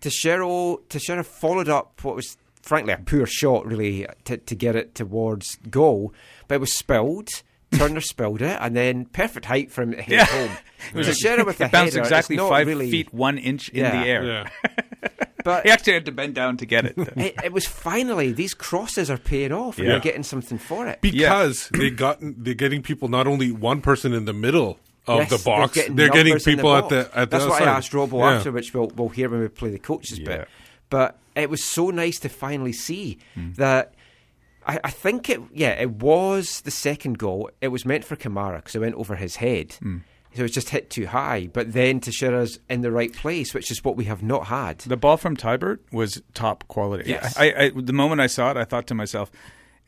Techera, 0.00 0.78
Techera 0.88 1.24
followed 1.24 1.68
up 1.68 2.02
what 2.04 2.16
was 2.16 2.36
frankly 2.66 2.92
a 2.92 2.98
poor 2.98 3.26
shot, 3.26 3.64
really, 3.66 4.06
to, 4.24 4.36
to 4.36 4.54
get 4.54 4.76
it 4.76 4.94
towards 4.94 5.56
goal, 5.70 6.12
but 6.48 6.56
it 6.56 6.60
was 6.60 6.72
spilled. 6.76 7.28
Turner 7.72 8.00
spilled 8.00 8.42
it, 8.42 8.56
and 8.60 8.76
then 8.76 9.06
perfect 9.06 9.46
height 9.46 9.72
from 9.72 9.92
for 9.92 9.98
him 9.98 10.04
to 10.06 10.16
head 10.16 10.28
home. 10.28 10.56
Techera 10.94 11.44
with 11.44 11.58
the 11.58 11.64
It 11.66 11.72
bounced 11.72 11.94
header, 11.94 12.02
exactly 12.04 12.36
five 12.36 12.66
really, 12.66 12.90
feet 12.90 13.12
one 13.12 13.38
inch 13.38 13.68
in 13.70 13.80
Yeah. 13.80 13.90
the 14.02 14.08
air. 14.08 14.24
Yeah. 14.24 14.48
But 15.44 15.64
He 15.64 15.70
actually 15.70 15.92
had 15.94 16.06
to 16.06 16.12
bend 16.12 16.34
down 16.34 16.56
to 16.58 16.66
get 16.66 16.86
it. 16.86 16.94
it, 16.98 17.34
it 17.44 17.52
was 17.52 17.66
finally 17.66 18.32
these 18.32 18.54
crosses 18.54 19.10
are 19.10 19.18
paying 19.18 19.52
off, 19.52 19.78
and 19.78 19.86
Yeah. 19.86 19.92
you're 19.94 20.00
getting 20.00 20.22
something 20.22 20.58
for 20.58 20.86
it. 20.88 21.00
because 21.00 21.68
they 21.72 21.90
got 21.90 22.18
they're 22.20 22.54
getting 22.54 22.82
people 22.82 23.08
not 23.08 23.26
only 23.26 23.50
one 23.52 23.80
person 23.80 24.12
in 24.12 24.24
the 24.26 24.32
middle 24.32 24.78
of 25.08 25.20
Yes, 25.20 25.30
the 25.30 25.38
box, 25.48 25.74
they're 25.74 26.08
getting, 26.08 26.26
numbers 26.32 26.46
in 26.46 26.52
the 26.52 26.56
people 26.56 26.74
at 26.76 26.88
the 26.88 27.10
at 27.14 27.30
That's 27.30 27.44
the 27.44 27.50
what 27.50 27.62
I 27.62 27.64
side. 27.66 27.76
asked 27.76 27.92
Robbo 27.92 28.18
Yeah. 28.20 28.36
after, 28.38 28.52
which 28.52 28.72
we'll 28.74 28.90
we'll 28.96 29.08
hear 29.08 29.28
when 29.28 29.40
we 29.40 29.48
play 29.48 29.70
the 29.70 29.78
coaches 29.78 30.18
Yeah. 30.20 30.24
bit. 30.38 30.48
But 30.90 31.18
it 31.36 31.50
was 31.50 31.62
so 31.64 31.90
nice 31.90 32.18
to 32.20 32.28
finally 32.28 32.72
see 32.72 33.18
Hmm. 33.34 33.52
that. 33.54 33.94
I, 34.66 34.80
I 34.82 34.90
think 34.90 35.30
it, 35.30 35.40
yeah, 35.52 35.80
it 35.80 35.90
was 35.92 36.62
the 36.62 36.72
second 36.72 37.18
goal. 37.18 37.50
It 37.60 37.68
was 37.68 37.84
meant 37.86 38.04
for 38.04 38.16
Kamara 38.16 38.56
because 38.56 38.74
it 38.74 38.80
went 38.80 38.96
over 38.96 39.14
his 39.14 39.36
head. 39.36 39.74
Hmm. 39.80 39.98
So 40.34 40.40
it 40.40 40.42
was 40.42 40.50
just 40.52 40.68
hit 40.70 40.90
too 40.90 41.06
high. 41.06 41.48
But 41.52 41.72
then 41.72 42.00
Techera's 42.00 42.58
in 42.68 42.80
the 42.82 42.90
right 42.90 43.12
place, 43.12 43.54
which 43.54 43.70
is 43.70 43.82
what 43.84 43.96
we 43.96 44.04
have 44.04 44.22
not 44.22 44.46
had. 44.48 44.80
The 44.80 44.96
ball 44.96 45.16
from 45.16 45.36
Teibert 45.36 45.78
was 45.92 46.20
top 46.34 46.66
quality. 46.68 47.08
Yes. 47.10 47.34
I, 47.38 47.52
I, 47.56 47.70
the 47.74 47.92
moment 47.94 48.20
I 48.20 48.26
saw 48.26 48.50
it, 48.50 48.56
I 48.58 48.64
thought 48.64 48.86
to 48.88 48.94
myself, 48.94 49.30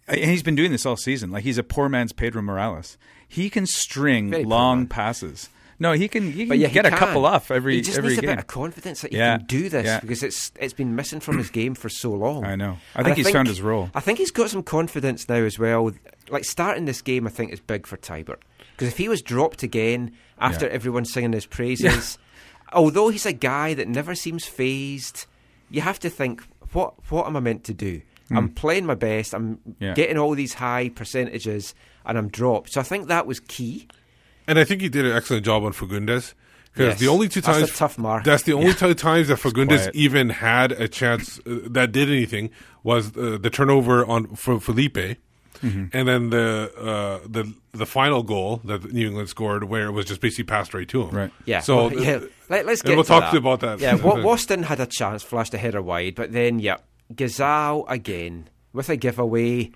and 0.06 0.18
he's 0.30 0.42
been 0.42 0.54
doing 0.54 0.70
this 0.72 0.86
all 0.86 0.96
season. 0.96 1.30
Like 1.32 1.42
he's 1.44 1.58
a 1.58 1.62
poor 1.62 1.88
man's 1.90 2.12
Pedro 2.14 2.40
Morales. 2.40 2.96
He 3.28 3.50
can 3.50 3.66
string 3.66 4.30
Very 4.30 4.44
long 4.44 4.86
passes. 4.86 5.50
No, 5.80 5.92
he 5.92 6.08
can. 6.08 6.32
He 6.32 6.40
can 6.40 6.48
But 6.48 6.58
yeah, 6.58 6.68
get 6.68 6.86
a 6.86 6.90
can. 6.90 6.98
couple 6.98 7.24
off 7.24 7.50
every 7.50 7.76
He 7.76 7.80
just 7.82 7.98
every 7.98 8.10
needs 8.10 8.18
a 8.18 8.22
game. 8.22 8.30
bit 8.32 8.38
of 8.40 8.46
confidence 8.48 9.02
that 9.02 9.12
he 9.12 9.18
Yeah, 9.18 9.36
can 9.38 9.46
do 9.46 9.68
this 9.68 9.86
yeah. 9.86 10.00
because 10.00 10.22
it's 10.24 10.50
it's 10.60 10.72
been 10.72 10.96
missing 10.96 11.20
from 11.20 11.38
his 11.38 11.50
game 11.50 11.74
for 11.74 11.88
so 11.88 12.12
long. 12.12 12.44
I 12.44 12.56
know. 12.56 12.78
I 12.94 12.98
And 12.98 13.04
think 13.06 13.16
he's 13.18 13.30
found 13.30 13.46
his 13.48 13.62
role. 13.62 13.90
I 13.94 14.00
think 14.00 14.18
he's 14.18 14.30
got 14.32 14.50
some 14.50 14.62
confidence 14.64 15.28
now 15.28 15.36
as 15.36 15.58
well. 15.58 15.92
Like 16.30 16.44
starting 16.44 16.84
this 16.86 17.00
game, 17.00 17.26
I 17.26 17.30
think 17.30 17.52
is 17.52 17.60
big 17.60 17.86
for 17.86 17.96
Teibert 17.96 18.38
because 18.76 18.88
if 18.88 18.98
he 18.98 19.08
was 19.08 19.22
dropped 19.22 19.62
again 19.62 20.12
after 20.40 20.66
Yeah. 20.66 20.72
everyone's 20.72 21.12
singing 21.12 21.32
his 21.32 21.46
praises, 21.46 22.18
although 22.72 23.08
he's 23.08 23.26
a 23.26 23.32
guy 23.32 23.74
that 23.74 23.88
never 23.88 24.14
seems 24.14 24.46
phased, 24.46 25.26
you 25.70 25.80
have 25.80 25.98
to 26.00 26.10
think 26.10 26.42
what 26.72 26.94
what 27.10 27.26
am 27.26 27.36
I 27.36 27.40
meant 27.40 27.64
to 27.64 27.74
do? 27.74 28.02
Hmm. 28.28 28.36
I'm 28.36 28.48
playing 28.50 28.84
my 28.84 28.94
best. 28.96 29.32
I'm 29.32 29.58
getting 29.94 30.18
all 30.18 30.34
these 30.34 30.54
high 30.54 30.88
percentages, 30.90 31.74
and 32.04 32.18
I'm 32.18 32.28
dropped. 32.28 32.72
So 32.72 32.80
I 32.80 32.84
think 32.84 33.06
that 33.08 33.26
was 33.26 33.40
key. 33.40 33.86
And 34.48 34.58
I 34.58 34.64
think 34.64 34.80
he 34.80 34.88
did 34.88 35.04
an 35.06 35.12
excellent 35.16 35.44
job 35.44 35.62
on 35.62 35.72
Fagundez. 35.72 36.34
Because 36.72 36.92
Yes. 36.94 36.98
the 37.00 37.08
only 37.08 37.28
two 37.28 37.40
That's 37.40 37.56
a 37.58 37.60
times 37.62 37.76
tough 37.78 37.98
mark. 37.98 38.24
That's 38.24 38.42
the 38.44 38.52
only 38.52 38.72
two 38.74 38.94
times 38.94 39.28
that 39.28 39.38
Fagundez 39.38 39.90
even 39.94 40.28
had 40.28 40.72
a 40.72 40.86
chance 40.88 41.38
uh, 41.40 41.60
that 41.70 41.92
did 41.92 42.08
anything 42.08 42.50
was 42.84 43.16
uh, 43.16 43.38
the 43.40 43.50
turnover 43.50 44.04
on 44.06 44.34
for 44.34 44.58
Felipe, 44.60 45.18
Mm-hmm. 45.60 45.86
and 45.92 46.06
then 46.06 46.30
the 46.30 46.70
uh, 46.78 47.26
the 47.28 47.52
the 47.72 47.84
final 47.84 48.22
goal 48.22 48.60
that 48.64 48.92
New 48.92 49.08
England 49.08 49.28
scored, 49.28 49.64
where 49.64 49.86
it 49.86 49.90
was 49.90 50.06
just 50.06 50.20
basically 50.20 50.44
passed 50.44 50.72
right 50.72 50.86
to 50.88 51.02
him. 51.02 51.10
Right. 51.16 51.32
Yeah. 51.46 51.58
So 51.60 51.88
well, 51.88 51.94
yeah. 51.94 52.20
Let, 52.48 52.64
us 52.68 52.80
get 52.80 52.94
we'll 52.94 53.02
to 53.02 53.08
talk 53.08 53.22
that. 53.22 53.30
to 53.30 53.34
you 53.34 53.40
about 53.40 53.58
that. 53.60 53.80
Yeah. 53.80 53.96
Wa- 53.96 54.14
Waston 54.28 54.62
had 54.62 54.78
a 54.78 54.86
chance, 54.86 55.24
flashed 55.24 55.52
a 55.54 55.58
header 55.58 55.82
wide, 55.82 56.14
but 56.14 56.30
then 56.30 56.60
yeah, 56.60 56.76
Ghazal 57.12 57.86
again 57.88 58.48
with 58.72 58.88
a 58.88 58.94
giveaway, 58.96 59.72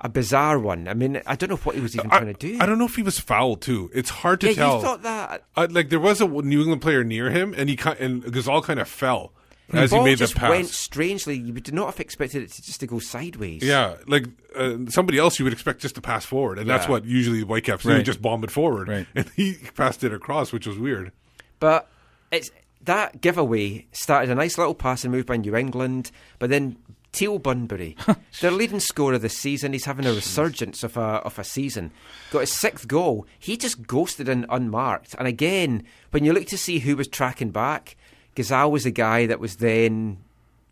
a 0.00 0.08
bizarre 0.08 0.58
one. 0.58 0.86
I 0.88 0.94
mean, 0.94 1.20
I 1.26 1.34
don't 1.36 1.48
know 1.50 1.56
what 1.56 1.74
he 1.74 1.80
was 1.80 1.94
even 1.96 2.10
I, 2.12 2.18
trying 2.20 2.32
to 2.34 2.38
do. 2.38 2.58
I 2.60 2.66
don't 2.66 2.78
know 2.78 2.84
if 2.86 2.94
he 2.96 3.02
was 3.02 3.18
fouled 3.18 3.60
too. 3.62 3.90
It's 3.94 4.10
hard 4.10 4.40
to 4.42 4.48
yeah, 4.48 4.54
tell. 4.54 4.76
you 4.76 4.82
thought 4.82 5.02
that. 5.02 5.44
Uh, 5.56 5.66
like 5.70 5.88
there 5.90 6.00
was 6.00 6.20
a 6.20 6.26
New 6.28 6.60
England 6.60 6.82
player 6.82 7.02
near 7.04 7.30
him, 7.30 7.54
and 7.56 7.68
he 7.68 7.76
ki- 7.76 7.94
and 7.98 8.22
Ghazal 8.32 8.62
kind 8.62 8.78
of 8.78 8.88
fell 8.88 9.32
The 9.70 9.78
as 9.78 9.90
he 9.90 9.96
ball 9.96 10.04
made 10.04 10.14
the 10.14 10.18
just 10.18 10.36
pass. 10.36 10.50
went 10.50 10.68
strangely. 10.68 11.36
You 11.36 11.52
would 11.52 11.72
not 11.72 11.86
have 11.86 11.98
expected 12.00 12.42
it 12.44 12.52
to 12.52 12.62
just 12.62 12.80
to 12.80 12.86
go 12.86 12.98
sideways. 13.00 13.62
Yeah, 13.64 13.96
like 14.06 14.26
uh, 14.54 14.76
somebody 14.88 15.18
else 15.18 15.38
you 15.40 15.44
would 15.44 15.52
expect 15.52 15.80
just 15.80 15.96
to 15.96 16.00
pass 16.00 16.24
forward, 16.24 16.58
and 16.58 16.70
that's 16.70 16.86
what 16.88 17.04
usually 17.04 17.42
Whitecaps 17.42 17.82
do, 17.82 17.90
Right. 17.90 18.04
just 18.04 18.22
bomb 18.22 18.44
it 18.44 18.50
forward. 18.50 18.88
Right. 18.88 19.06
And 19.16 19.28
he 19.34 19.56
passed 19.74 20.04
it 20.04 20.12
across, 20.12 20.52
which 20.52 20.66
was 20.66 20.78
weird. 20.78 21.10
But 21.58 21.88
it's 22.30 22.50
that 22.84 23.20
giveaway 23.20 23.86
started 23.90 24.30
a 24.30 24.34
nice 24.36 24.56
little 24.58 24.74
passing 24.76 25.10
move 25.10 25.26
by 25.26 25.36
New 25.38 25.56
England, 25.56 26.12
but 26.38 26.50
then 26.50 26.76
Teal 27.12 27.38
Bunbury, 27.38 27.96
their 28.40 28.50
leading 28.50 28.80
scorer 28.80 29.18
this 29.18 29.36
season, 29.36 29.72
he's 29.72 29.86
having 29.86 30.06
a 30.06 30.12
resurgence 30.12 30.82
of 30.84 30.96
a 30.96 31.00
of 31.00 31.38
a 31.38 31.44
season. 31.44 31.90
Got 32.30 32.40
his 32.40 32.52
sixth 32.52 32.86
goal. 32.86 33.26
He 33.38 33.56
just 33.56 33.86
ghosted 33.86 34.28
in 34.28 34.46
unmarked. 34.48 35.14
And 35.18 35.26
again, 35.26 35.84
when 36.10 36.24
you 36.24 36.32
look 36.32 36.46
to 36.46 36.58
see 36.58 36.80
who 36.80 36.96
was 36.96 37.08
tracking 37.08 37.50
back, 37.50 37.96
Ghazal 38.34 38.70
was 38.70 38.84
the 38.84 38.90
guy 38.90 39.26
that 39.26 39.40
was 39.40 39.56
then 39.56 40.18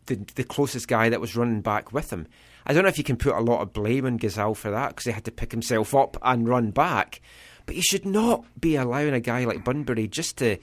the, 0.07 0.17
the 0.35 0.45
closest 0.45 0.89
guy 0.89 1.09
that 1.09 1.21
was 1.21 1.37
running 1.37 1.63
back 1.63 1.93
with 1.93 2.13
him. 2.13 2.27
I 2.67 2.73
don't 2.73 2.83
know 2.83 2.89
if 2.89 2.99
you 2.99 3.05
can 3.05 3.17
put 3.17 3.35
a 3.35 3.41
lot 3.41 3.61
of 3.61 3.73
blame 3.73 4.07
on 4.07 4.17
Ghazal 4.17 4.55
for 4.55 4.71
that 4.71 4.89
because 4.89 5.05
he 5.05 5.13
had 5.13 5.25
to 5.25 5.31
pick 5.31 5.53
himself 5.53 5.95
up 5.95 6.17
and 6.23 6.49
run 6.49 6.71
back. 6.71 7.21
But 7.65 7.77
you 7.77 7.83
should 7.83 8.07
not 8.07 8.45
be 8.61 8.77
allowing 8.77 9.15
a 9.15 9.21
guy 9.21 9.45
like 9.45 9.65
Bunbury 9.65 10.07
just 10.09 10.37
to 10.39 10.59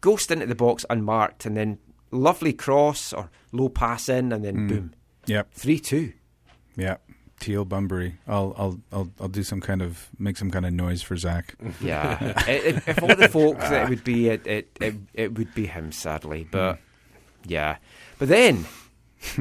ghost 0.00 0.30
into 0.30 0.46
the 0.46 0.54
box 0.54 0.84
unmarked 0.90 1.46
and 1.46 1.56
then 1.56 1.78
lovely 2.10 2.52
cross 2.52 3.12
or 3.12 3.30
low 3.52 3.68
pass 3.68 4.08
in 4.08 4.32
and 4.32 4.44
then 4.44 4.54
hmm. 4.54 4.68
boom. 4.68 4.94
Yep. 5.26 5.52
3 5.54 5.78
2. 5.78 6.12
Yeah. 6.76 6.96
Teal 7.40 7.64
Bunbury. 7.64 8.16
I'll 8.26 8.54
I'll 8.56 8.80
I'll 8.92 9.10
I'll 9.20 9.28
do 9.28 9.42
some 9.42 9.60
kind 9.60 9.82
of 9.82 10.08
make 10.18 10.36
some 10.36 10.50
kind 10.50 10.64
of 10.64 10.72
noise 10.72 11.02
for 11.02 11.16
Zach. 11.16 11.54
Yeah, 11.80 12.32
if, 12.48 12.88
if 12.88 13.02
all 13.02 13.14
the 13.14 13.28
folks, 13.28 13.70
it 13.70 13.88
would 13.88 14.04
be 14.04 14.28
it, 14.28 14.46
it, 14.46 14.78
it, 14.80 14.94
it 15.12 15.36
would 15.36 15.54
be 15.54 15.66
him, 15.66 15.92
sadly. 15.92 16.46
But 16.50 16.76
mm. 16.76 16.78
yeah, 17.44 17.76
but 18.18 18.28
then 18.28 18.64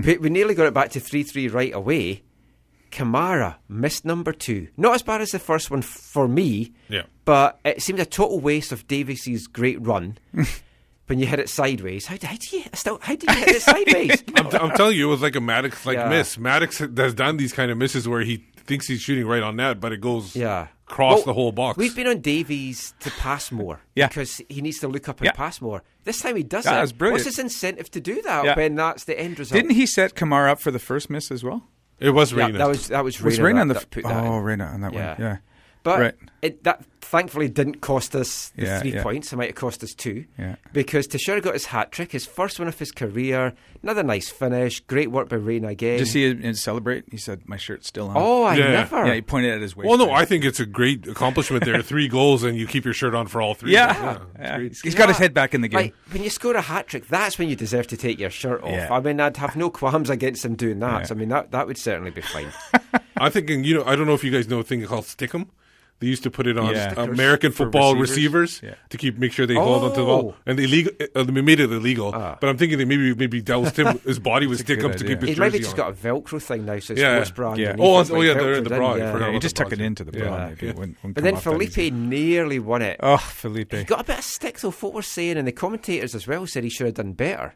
we, 0.04 0.17
we 0.17 0.30
nearly 0.30 0.56
got 0.56 0.65
it 0.65 0.74
back 0.74 0.89
to 0.91 1.00
three 1.00 1.24
three 1.24 1.48
right 1.48 1.74
away. 1.74 2.24
Kamara 2.91 3.56
missed 3.69 4.06
number 4.06 4.34
two. 4.34 4.67
Not 4.78 4.96
as 4.96 5.02
bad 5.02 5.22
as 5.22 5.32
the 5.32 5.39
first 5.39 5.72
one 5.72 5.82
for 5.82 6.28
me, 6.28 6.74
Yeah. 6.89 7.04
but 7.26 7.60
it 7.65 7.82
seemed 7.82 8.00
a 8.00 8.06
total 8.06 8.39
waste 8.39 8.72
of 8.72 8.88
Davies's 8.88 9.48
great 9.48 9.82
run 9.82 10.17
when 11.08 11.20
you 11.20 11.26
hit 11.26 11.39
it 11.39 11.50
sideways. 11.50 12.06
How, 12.06 12.16
how 12.24 12.36
do 12.36 12.58
you 12.58 12.63
still? 12.74 13.00
How 13.02 13.16
did 13.16 13.30
you 13.30 13.36
hit 13.36 13.48
it 13.50 13.62
sideways? 13.63 14.24
I'm, 14.36 14.50
t- 14.50 14.58
I'm 14.58 14.72
telling 14.72 14.98
you, 14.98 15.08
it 15.08 15.12
was 15.12 15.22
like 15.22 15.36
a 15.36 15.42
Mattocks 15.42 15.86
like 15.86 15.98
Yeah. 15.98 16.10
miss. 16.10 16.38
Mattocks 16.38 16.78
has 16.80 17.13
done 17.13 17.38
these 17.38 17.54
kind 17.54 17.72
of 17.72 17.78
misses 17.78 18.08
where 18.08 18.22
he 18.22 18.46
thinks 18.66 18.88
he's 18.88 19.02
shooting 19.02 19.26
right 19.28 19.44
on 19.44 19.58
net, 19.58 19.80
but 19.82 19.92
it 19.92 20.00
goes 20.00 20.36
Yeah. 20.36 20.68
across 20.88 21.18
Well, 21.18 21.26
the 21.26 21.34
whole 21.34 21.52
box. 21.52 21.78
We've 21.78 21.96
been 21.96 22.08
on 22.08 22.20
Davies 22.22 22.94
to 23.02 23.12
pass 23.12 23.52
more. 23.52 23.82
Yeah. 23.96 24.08
Because 24.08 24.42
he 24.50 24.62
needs 24.62 24.80
to 24.80 24.88
look 24.88 25.10
up 25.10 25.20
and 25.20 25.26
Yeah. 25.26 25.32
pass 25.34 25.60
more. 25.62 25.84
This 26.06 26.20
time 26.20 26.36
he 26.38 26.44
does 26.44 26.63
That 26.63 26.78
it. 26.78 26.82
was 26.82 26.94
brilliant. 26.94 27.16
What's 27.26 27.26
his 27.36 27.39
incentive 27.39 27.92
to 27.92 28.00
do 28.02 28.22
that 28.22 28.46
Yeah. 28.46 28.56
when 28.56 28.76
that's 28.76 29.04
the 29.04 29.20
end 29.20 29.38
result? 29.39 29.62
Didn't 29.62 29.76
he 29.76 29.86
set 29.86 30.16
Kamara 30.16 30.50
up 30.52 30.60
for 30.62 30.72
the 30.72 30.80
first 30.80 31.10
miss 31.10 31.30
as 31.32 31.44
well? 31.44 31.68
it 32.00 32.10
was 32.10 32.32
Yeah, 32.34 32.50
that 32.52 32.68
was 32.68 32.88
that 32.88 33.04
was 33.04 33.22
Was 33.22 33.36
Rayner 33.39 33.46
Rain 33.46 33.56
that, 33.56 33.62
on 33.62 33.68
the 33.70 33.74
that 33.76 33.89
put 33.92 34.04
that 34.04 34.24
oh 34.26 34.38
in. 34.39 34.44
Reyna 34.44 34.66
on 34.66 34.82
that 34.82 34.94
Yeah. 34.94 35.08
one? 35.13 35.22
Yeah. 35.22 35.38
But 35.84 36.00
Right. 36.00 36.15
it, 36.41 36.63
that 36.63 36.84
thankfully 37.02 37.50
didn't 37.50 37.82
cost 37.82 38.15
us 38.15 38.52
the 38.56 38.63
Yeah, 38.65 38.80
three 38.80 38.93
yeah. 38.93 39.04
points. 39.04 39.32
It 39.34 39.36
might 39.36 39.48
have 39.50 39.56
cost 39.56 39.84
us 39.84 39.93
two. 39.93 40.24
Yeah. 40.39 40.56
Because 40.72 41.08
Techera 41.08 41.41
got 41.41 41.54
his 41.54 41.65
hat 41.65 41.91
trick, 41.91 42.13
his 42.13 42.26
first 42.26 42.58
one 42.58 42.67
of 42.69 42.80
his 42.80 42.91
career. 42.91 43.54
Another 43.84 44.02
nice 44.02 44.30
finish. 44.30 44.80
Great 44.80 45.12
work 45.12 45.28
by 45.30 45.36
Reyna 45.36 45.67
again. 45.67 45.98
Did 45.98 46.00
you 46.00 46.06
see 46.06 46.26
him 46.34 46.54
celebrate? 46.54 47.04
He 47.12 47.17
said, 47.17 47.41
"My 47.46 47.58
shirt's 47.58 47.88
still 47.88 48.08
on." 48.08 48.13
Oh, 48.17 48.43
I 48.43 48.56
Yeah. 48.56 48.72
never. 48.72 49.06
yeah. 49.06 49.15
He 49.15 49.22
pointed 49.22 49.52
at 49.54 49.62
his 49.62 49.76
waist. 49.76 49.89
well, 49.89 49.98
no, 49.98 50.12
I 50.12 50.24
think 50.24 50.46
it's 50.46 50.62
a 50.62 50.65
great 50.65 51.06
accomplishment 51.06 51.65
there. 51.65 51.82
Three 51.84 52.08
goals 52.08 52.43
and 52.43 52.58
you 52.58 52.65
keep 52.65 52.86
your 52.86 52.93
shirt 52.93 53.13
on 53.13 53.28
for 53.28 53.41
all 53.41 53.54
three. 53.54 53.74
Yeah, 53.74 54.13
it's 54.13 54.22
Yeah. 54.39 54.60
He's, 54.60 54.82
he's 54.82 54.96
got 54.96 55.10
his 55.10 55.17
head 55.17 55.34
back 55.34 55.54
in 55.54 55.60
the 55.62 55.67
game. 55.67 55.78
Like 55.82 55.96
when 56.12 56.24
you 56.24 56.30
score 56.30 56.56
a 56.56 56.62
hat 56.62 56.88
trick, 56.88 57.08
that's 57.10 57.38
when 57.38 57.50
you 57.50 57.58
deserve 57.58 57.88
to 57.88 57.98
take 57.98 58.19
your 58.19 58.30
shirt 58.30 58.63
off. 58.63 58.72
Yeah. 58.72 58.88
I 58.89 59.02
mean, 59.02 59.19
I'd 59.19 59.36
have 59.38 59.58
no 59.58 59.69
qualms 59.69 60.10
against 60.10 60.46
him 60.46 60.56
doing 60.56 60.80
that. 60.80 61.00
Yeah. 61.02 61.04
So, 61.08 61.15
I 61.15 61.17
mean, 61.17 61.30
that 61.30 61.52
that 61.52 61.67
would 61.67 61.78
certainly 61.78 62.12
be 62.12 62.22
fine. 62.22 62.48
I'm 63.17 63.32
thinking, 63.32 63.63
you 63.65 63.76
know, 63.76 63.84
I 63.86 63.96
don't 63.98 64.08
know 64.08 64.13
if 64.15 64.24
you 64.24 64.32
guys 64.32 64.48
know 64.48 64.60
a 64.60 64.63
thing 64.63 64.84
called 64.86 65.04
Stickum. 65.06 65.48
They 66.04 66.10
used 66.10 66.24
to 66.24 66.32
put 66.32 66.48
it 66.48 66.58
on 66.58 66.74
Yeah. 66.76 66.94
uh, 66.98 67.04
American 67.04 67.52
For 67.54 67.63
football 67.63 67.96
receivers. 67.96 68.60
receivers, 68.60 68.62
Yeah. 68.62 68.89
to 68.89 68.98
keep 68.98 69.18
make 69.18 69.32
sure 69.32 69.46
they 69.46 69.54
hold 69.56 69.84
onto 69.86 69.96
the 69.96 70.02
Oh. 70.04 70.06
ball, 70.06 70.36
and 70.46 70.60
they 70.60 70.66
illegal. 70.66 70.92
Uh, 71.16 71.24
they 71.24 71.42
made 71.42 71.62
it 71.62 71.72
illegal. 71.72 72.12
Ah. 72.13 72.38
But 72.42 72.50
I'm 72.50 72.58
thinking 72.58 72.78
they 72.78 72.84
maybe 72.84 73.16
maybe 73.16 73.42
doused 73.42 73.78
him 73.80 74.00
his 74.06 74.20
body 74.20 74.46
with 74.48 74.58
That's 74.60 74.70
up 74.72 74.78
good 74.78 74.80
Stickum 74.80 74.98
to 74.98 75.04
idea. 75.06 75.08
keep 75.16 75.20
his 75.22 75.30
He's 75.30 75.38
jersey 75.38 75.50
maybe 75.52 75.60
just 75.63 75.72
on. 75.72 75.78
got 75.78 75.89
a 75.92 75.94
Velcro 75.94 76.42
thing 76.42 76.66
now, 76.66 76.80
so 76.80 76.92
it's 76.94 77.02
Yeah. 77.02 77.16
sports 77.16 77.32
bra 77.32 77.54
Yeah. 77.56 77.70
underneath 77.72 77.80
Oh, 77.80 77.94
oh, 77.94 77.98
like 78.00 78.10
yeah, 78.28 78.34
the- 78.34 78.39
Velcroed 78.42 78.63
the 78.66 78.70
bra, 78.70 78.92
I 78.94 78.98
yeah. 78.98 79.12
forgot 79.13 79.26
yeah, 79.28 79.34
he 79.34 79.39
just 79.39 79.56
the 79.56 79.63
tuck 79.63 79.72
it 79.74 79.80
into 79.82 80.04
the 80.04 80.18
Yeah. 80.18 80.24
bra. 80.26 80.36
Yeah. 80.38 80.48
maybe. 80.50 80.68
It 80.68 80.76
wouldn't- 80.76 80.98
wouldn't 81.02 81.16
But 81.16 81.24
then 81.24 81.36
off 81.36 81.44
that 81.46 81.62
easy. 81.62 81.72
Felipe 81.72 81.94
nearly 81.94 82.60
won 82.60 82.82
it. 82.82 82.98
Oh, 83.02 83.16
Felipe. 83.18 83.74
He 83.74 83.84
got 83.86 84.02
a 84.02 84.04
bit 84.04 84.18
of 84.20 84.24
stick 84.26 84.60
though. 84.60 84.72
Folk 84.72 84.94
were 84.94 85.02
saying, 85.02 85.38
and 85.38 85.48
the 85.48 85.52
commentators 85.54 86.13
as 86.16 86.28
well 86.28 86.46
said 86.46 86.63
he 86.66 86.70
should 86.70 86.86
have 86.88 86.96
done 86.96 87.13
better. 87.13 87.54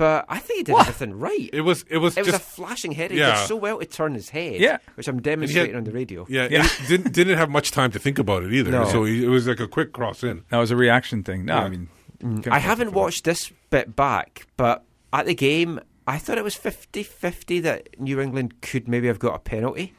But 0.00 0.24
I 0.30 0.38
think 0.38 0.56
he 0.58 0.62
did 0.64 0.76
everything 0.80 1.12
right. 1.18 1.50
It 1.52 1.60
was 1.60 1.84
it 1.90 1.98
was 1.98 2.16
It 2.16 2.20
was 2.20 2.28
just 2.32 2.42
a 2.42 2.44
flashing 2.44 2.92
head. 2.92 3.10
He 3.10 3.18
Yeah. 3.18 3.36
did 3.38 3.46
so 3.48 3.56
well 3.56 3.78
to 3.80 3.84
turn 3.84 4.14
his 4.14 4.30
head, 4.30 4.58
Yeah. 4.58 4.78
which 4.94 5.06
I'm 5.08 5.20
demonstrating 5.20 5.76
on 5.76 5.84
the 5.84 5.92
radio. 5.92 6.24
yeah, 6.28 6.48
Yeah. 6.50 6.64
It 6.64 6.88
didn't 6.88 7.12
didn't 7.12 7.36
have 7.36 7.50
much 7.50 7.70
time 7.70 7.90
to 7.92 7.98
think 7.98 8.18
about 8.18 8.42
it 8.42 8.52
either. 8.54 8.70
No. 8.70 8.86
So 8.86 9.04
he, 9.04 9.22
it 9.24 9.28
was 9.28 9.46
like 9.46 9.60
a 9.60 9.68
quick 9.68 9.92
cross 9.92 10.24
in. 10.24 10.42
That 10.48 10.56
was 10.56 10.70
a 10.70 10.76
reaction 10.76 11.22
thing. 11.22 11.44
No, 11.44 11.54
Yeah. 11.54 11.60
Mm. 11.68 11.88
I 12.22 12.26
mean, 12.26 12.42
I 12.50 12.58
haven't 12.58 12.92
watched 12.94 13.24
this 13.24 13.52
bit 13.68 13.94
back, 13.94 14.46
but 14.56 14.84
at 15.12 15.26
the 15.26 15.34
game, 15.34 15.80
I 16.06 16.16
thought 16.18 16.38
it 16.38 16.44
was 16.44 16.54
50 16.54 17.02
50 17.02 17.60
that 17.60 18.00
New 18.00 18.20
England 18.20 18.62
could 18.62 18.88
maybe 18.88 19.06
have 19.06 19.18
got 19.18 19.34
a 19.34 19.38
penalty. 19.38 19.92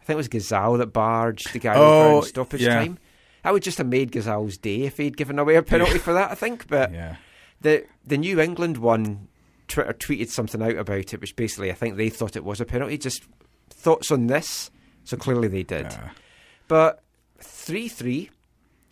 I 0.00 0.04
think 0.04 0.14
it 0.14 0.16
was 0.18 0.28
Ghazal 0.28 0.78
that 0.78 0.92
barged 0.92 1.52
the 1.52 1.58
guy 1.58 1.74
Oh, 1.76 1.82
over 1.82 2.16
in 2.18 2.22
stoppage 2.22 2.62
yeah. 2.62 2.74
time. 2.76 2.98
That 3.42 3.52
would 3.52 3.64
just 3.64 3.78
have 3.78 3.88
made 3.88 4.12
Ghazal's 4.12 4.56
day 4.56 4.82
if 4.82 4.98
he'd 4.98 5.16
given 5.16 5.38
away 5.40 5.56
a 5.56 5.62
penalty 5.64 5.98
for 6.06 6.12
that, 6.14 6.30
I 6.30 6.34
think. 6.36 6.68
But 6.68 6.92
Yeah. 6.92 7.16
the 7.60 7.84
the 8.04 8.18
New 8.18 8.40
England 8.40 8.78
one, 8.78 9.28
Twitter 9.72 9.92
tweeted 9.92 10.28
something 10.28 10.62
out 10.62 10.76
about 10.76 11.12
it, 11.14 11.20
which 11.20 11.34
basically 11.36 11.70
I 11.70 11.74
think 11.74 11.96
they 11.96 12.08
thought 12.10 12.36
it 12.36 12.44
was 12.44 12.60
a 12.60 12.64
penalty. 12.64 12.98
Just 12.98 13.22
thoughts 13.70 14.10
on 14.10 14.26
this? 14.26 14.70
So 15.04 15.16
clearly 15.16 15.48
they 15.48 15.62
did. 15.62 15.86
Yeah. 15.86 16.10
But 16.68 17.02
3 17.40 17.88
3, 17.88 18.30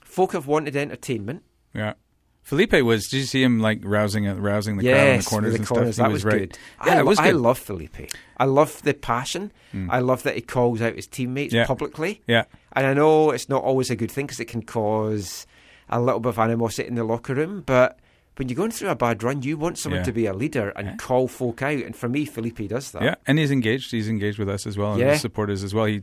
folk 0.03 0.33
have 0.33 0.47
wanted 0.47 0.75
entertainment. 0.77 1.43
Yeah. 1.75 1.95
Felipe 2.43 2.73
was. 2.73 3.07
Did 3.09 3.19
you 3.19 3.25
see 3.27 3.43
him 3.43 3.61
like 3.61 3.81
rousing 3.85 4.25
rousing 4.25 4.77
the 4.79 4.83
crowd 4.85 5.07
in 5.09 5.19
the 5.21 5.25
corners 5.25 5.55
and 5.55 5.63
the 5.65 5.69
corners. 5.69 5.95
stuff? 5.95 6.05
That 6.05 6.09
He 6.09 6.13
was, 6.15 6.25
right. 6.25 6.39
good. 6.39 6.59
Yeah, 6.87 6.95
I, 6.95 6.99
it 7.01 7.07
was 7.07 7.19
good. 7.19 7.27
I 7.29 7.31
love 7.33 7.59
Felipe. 7.59 8.11
I 8.39 8.45
love 8.47 8.83
the 8.83 8.95
passion. 8.95 9.53
Mm. 9.73 9.89
I 9.91 9.99
love 10.01 10.23
that 10.25 10.35
he 10.35 10.41
calls 10.41 10.81
out 10.83 10.97
his 10.97 11.07
teammates 11.07 11.55
Yeah. 11.55 11.67
publicly. 11.67 12.23
Yeah. 12.27 12.45
And 12.73 12.87
I 12.87 12.95
know 12.95 13.31
it's 13.31 13.49
not 13.49 13.63
always 13.63 13.91
a 13.91 13.95
good 13.97 14.11
thing 14.11 14.27
because 14.27 14.41
it 14.41 14.47
can 14.47 14.63
cause 14.63 15.47
a 15.91 16.01
little 16.01 16.19
bit 16.21 16.31
of 16.31 16.39
animosity 16.39 16.89
in 16.89 16.95
the 16.97 17.05
locker 17.05 17.35
room. 17.35 17.63
But 17.65 17.99
when 18.37 18.49
you're 18.49 18.57
going 18.57 18.71
through 18.71 18.89
a 18.89 18.95
bad 18.97 19.23
run, 19.23 19.43
you 19.43 19.57
want 19.59 19.77
someone 19.79 20.01
Yeah. 20.01 20.05
to 20.05 20.13
be 20.13 20.27
a 20.27 20.33
leader 20.33 20.71
and 20.71 20.99
call 20.99 21.29
folk 21.29 21.61
out. 21.63 21.79
And 21.79 21.95
for 21.95 22.09
me, 22.09 22.25
Felipe 22.25 22.69
does 22.69 22.91
that. 22.93 23.03
Yeah, 23.03 23.15
and 23.27 23.39
he's 23.39 23.51
engaged. 23.51 23.91
He's 23.91 24.09
engaged 24.09 24.39
with 24.39 24.49
us 24.49 24.67
as 24.67 24.79
well, 24.79 24.93
and 24.93 25.01
Yeah. 25.01 25.13
his 25.13 25.21
supporters 25.21 25.63
as 25.63 25.75
well. 25.75 25.85
He, 25.87 26.03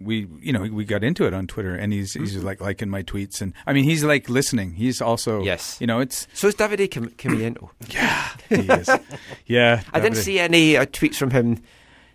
we, 0.00 0.26
you 0.40 0.52
know, 0.52 0.62
we 0.62 0.84
got 0.84 1.02
into 1.04 1.26
it 1.26 1.34
on 1.34 1.46
Twitter, 1.46 1.74
and 1.74 1.92
he's 1.92 2.14
he's 2.14 2.36
Mm-hmm. 2.36 2.46
like 2.46 2.60
liking 2.60 2.88
my 2.88 3.02
tweets, 3.02 3.40
and 3.42 3.52
I 3.66 3.72
mean, 3.72 3.84
he's 3.84 4.04
like 4.04 4.28
listening. 4.28 4.72
He's 4.74 5.00
also, 5.02 5.42
Yes. 5.42 5.76
you 5.80 5.86
know, 5.86 6.00
it's 6.00 6.26
So 6.34 6.48
is 6.48 6.54
Davide 6.54 6.90
Cam- 6.90 7.12
Yeah, 7.90 8.28
he 8.48 8.54
is, 8.54 8.88
yeah. 9.46 9.82
I 9.92 10.00
didn't 10.00 10.16
see 10.18 10.38
any 10.38 10.76
uh, 10.76 10.86
tweets 10.86 11.16
from 11.16 11.30
him 11.30 11.58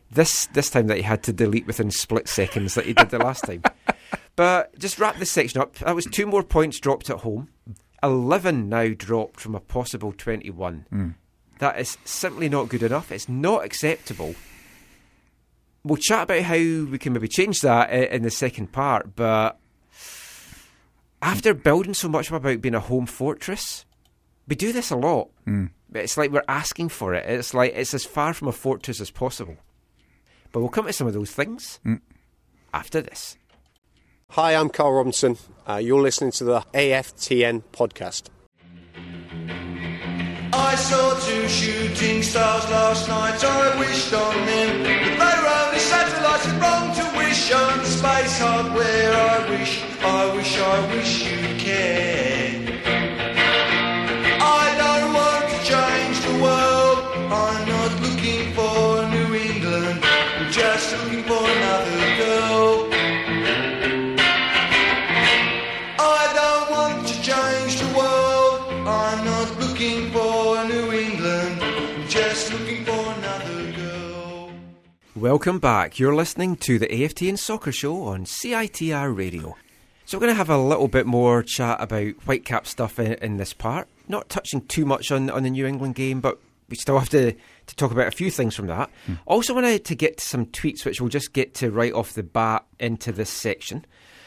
this 0.10 0.48
this 0.54 0.70
time 0.70 0.88
that 0.88 0.98
he 0.98 1.04
had 1.04 1.22
to 1.24 1.34
delete 1.34 1.68
within 1.68 1.92
split 1.92 2.28
seconds 2.30 2.74
that 2.76 2.86
he 2.86 2.94
did 2.94 3.10
the 3.10 3.20
last 3.20 3.44
time. 3.46 3.62
But 4.38 4.78
just 4.78 5.00
wrap 5.00 5.18
this 5.18 5.32
section 5.32 5.60
up. 5.62 5.76
That 5.80 5.96
was 5.96 6.06
two 6.06 6.28
more 6.28 6.44
points 6.44 6.80
dropped 6.80 7.10
at 7.10 7.18
home. 7.18 7.50
Eleven 8.04 8.70
now 8.70 8.90
dropped 8.90 9.40
from 9.40 9.56
a 9.56 9.60
possible 9.60 10.14
twenty-one. 10.14 10.86
Hmm. 10.90 11.10
That 11.60 11.80
is 11.80 11.98
simply 12.06 12.50
not 12.50 12.70
good 12.70 12.84
enough. 12.84 13.12
It's 13.12 13.28
not 13.28 13.66
acceptable. 13.66 14.36
We'll 15.84 15.98
chat 15.98 16.24
about 16.24 16.44
how 16.44 16.58
we 16.58 16.98
can 17.00 17.14
maybe 17.14 17.28
change 17.28 17.62
that 17.62 17.92
in 17.92 18.22
the 18.24 18.30
second 18.30 18.72
part, 18.72 19.16
but 19.16 19.58
after 21.22 21.54
building 21.54 21.94
so 21.94 22.10
much 22.10 22.30
about 22.30 22.62
being 22.62 22.76
a 22.76 22.80
home 22.80 23.06
fortress, 23.06 23.86
we 24.48 24.56
do 24.56 24.72
this 24.72 24.92
a 24.92 24.96
lot. 24.96 25.30
Hmm. 25.46 25.68
It's 25.94 26.18
like 26.18 26.32
we're 26.32 26.44
asking 26.48 26.90
for 26.90 27.14
it. 27.14 27.26
It's 27.28 27.54
like 27.54 27.74
it's 27.74 27.94
as 27.94 28.06
far 28.06 28.34
from 28.34 28.50
a 28.50 28.52
fortress 28.52 29.02
as 29.02 29.10
possible. 29.10 29.56
But 30.52 30.60
we'll 30.60 30.70
come 30.70 30.86
to 30.86 30.94
some 30.94 31.08
of 31.08 31.14
those 31.14 31.32
things 31.32 31.80
after 32.74 33.02
this. 33.02 33.38
Hi, 34.32 34.56
I'm 34.56 34.70
Carl 34.70 34.94
Robinson. 34.94 35.38
Uh, 35.68 35.78
you're 35.78 36.02
listening 36.02 36.32
to 36.32 36.44
the 36.44 36.60
AFTN 36.74 37.64
podcast. 37.72 38.24
I 40.54 40.76
saw 40.76 41.18
two 41.20 41.48
shooting 41.48 42.22
stars 42.22 42.70
last 42.70 43.08
night. 43.08 43.44
I 43.44 43.80
wished 43.80 44.14
on 44.14 44.36
them, 44.46 44.84
but 44.84 45.26
they 45.26 45.42
were 45.42 45.66
only 45.66 45.80
satellites. 45.80 46.46
It's 46.46 46.54
wrong 46.62 46.94
to 46.96 47.18
wish 47.18 47.52
on 47.54 47.86
space 47.86 48.40
hardware. 48.40 49.14
I 49.14 49.50
wish, 49.50 49.84
I 50.02 50.36
wish, 50.36 50.60
I 50.60 50.96
wish 50.96 51.24
care. 51.64 52.27
Welcome 75.18 75.58
back. 75.58 75.98
You're 75.98 76.14
listening 76.14 76.58
to 76.58 76.78
the 76.78 76.86
AFTN 76.86 77.40
Soccer 77.40 77.72
Show 77.72 78.04
on 78.04 78.26
CITR 78.26 79.18
Radio. 79.18 79.58
So 80.06 80.16
we're 80.16 80.22
going 80.22 80.34
to 80.34 80.38
have 80.38 80.52
a 80.52 80.60
little 80.60 80.88
bit 80.88 81.08
more 81.08 81.42
chat 81.42 81.82
about 81.82 82.14
Whitecap 82.28 82.68
stuff 82.68 83.00
in, 83.00 83.14
in 83.14 83.38
this 83.38 83.52
part. 83.52 83.88
Not 84.08 84.30
touching 84.30 84.62
too 84.68 84.86
much 84.86 85.12
on 85.12 85.32
on 85.32 85.42
the 85.42 85.50
New 85.50 85.66
England 85.66 85.96
game, 85.96 86.22
but 86.22 86.40
we 86.70 86.76
still 86.76 87.00
have 87.00 87.10
to, 87.10 87.32
to 87.32 87.76
talk 87.76 87.92
about 87.92 88.06
a 88.06 88.12
few 88.12 88.30
things 88.30 88.56
from 88.56 88.68
that. 88.68 88.92
Hmm. 89.08 89.14
Also, 89.26 89.56
wanted 89.56 89.86
to 89.86 89.96
get 89.96 90.20
to 90.20 90.24
some 90.24 90.46
tweets, 90.46 90.86
which 90.86 91.02
we'll 91.02 91.10
just 91.10 91.34
get 91.34 91.56
to 91.56 91.72
right 91.72 91.94
off 91.94 92.14
the 92.14 92.22
bat 92.22 92.64
into 92.80 93.12
this 93.12 93.32
section. 93.32 93.86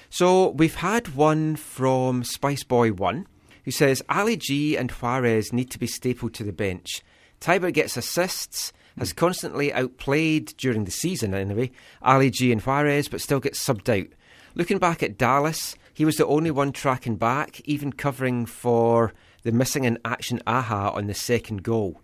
So 0.09 0.49
we've 0.49 0.75
had 0.75 1.15
one 1.15 1.55
from 1.55 2.25
Spice 2.25 2.65
Boy 2.65 2.91
One, 2.91 3.29
who 3.65 3.71
says 3.71 4.03
Ali 4.09 4.37
G 4.37 4.77
and 4.77 4.91
Juarez 4.91 5.53
need 5.53 5.71
to 5.71 5.79
be 5.79 5.87
stapled 5.87 6.35
to 6.35 6.43
the 6.43 6.53
bench. 6.53 7.01
Teibert 7.41 7.75
gets 7.75 7.97
assists, 7.97 8.73
has 9.01 9.13
constantly 9.13 9.73
outplayed 9.73 10.55
during 10.57 10.85
the 10.85 10.91
season 10.93 11.35
anyway, 11.35 11.73
Ali 12.03 12.31
G 12.31 12.53
and 12.53 12.61
Juarez, 12.61 13.09
but 13.09 13.21
still 13.21 13.41
gets 13.41 13.59
subbed 13.63 13.89
out. 13.89 14.07
Looking 14.55 14.79
back 14.79 15.03
at 15.03 15.19
Dallas, 15.19 15.75
he 15.93 16.05
was 16.05 16.17
the 16.17 16.27
only 16.27 16.51
one 16.51 16.71
tracking 16.71 17.17
back, 17.17 17.61
even 17.65 17.93
covering 17.93 18.47
for 18.47 19.13
the 19.43 19.53
missing 19.53 19.85
in 19.85 19.99
action 20.05 20.41
aha 20.47 20.91
on 20.91 21.09
the 21.09 21.15
second 21.15 21.63
goal. 21.63 22.01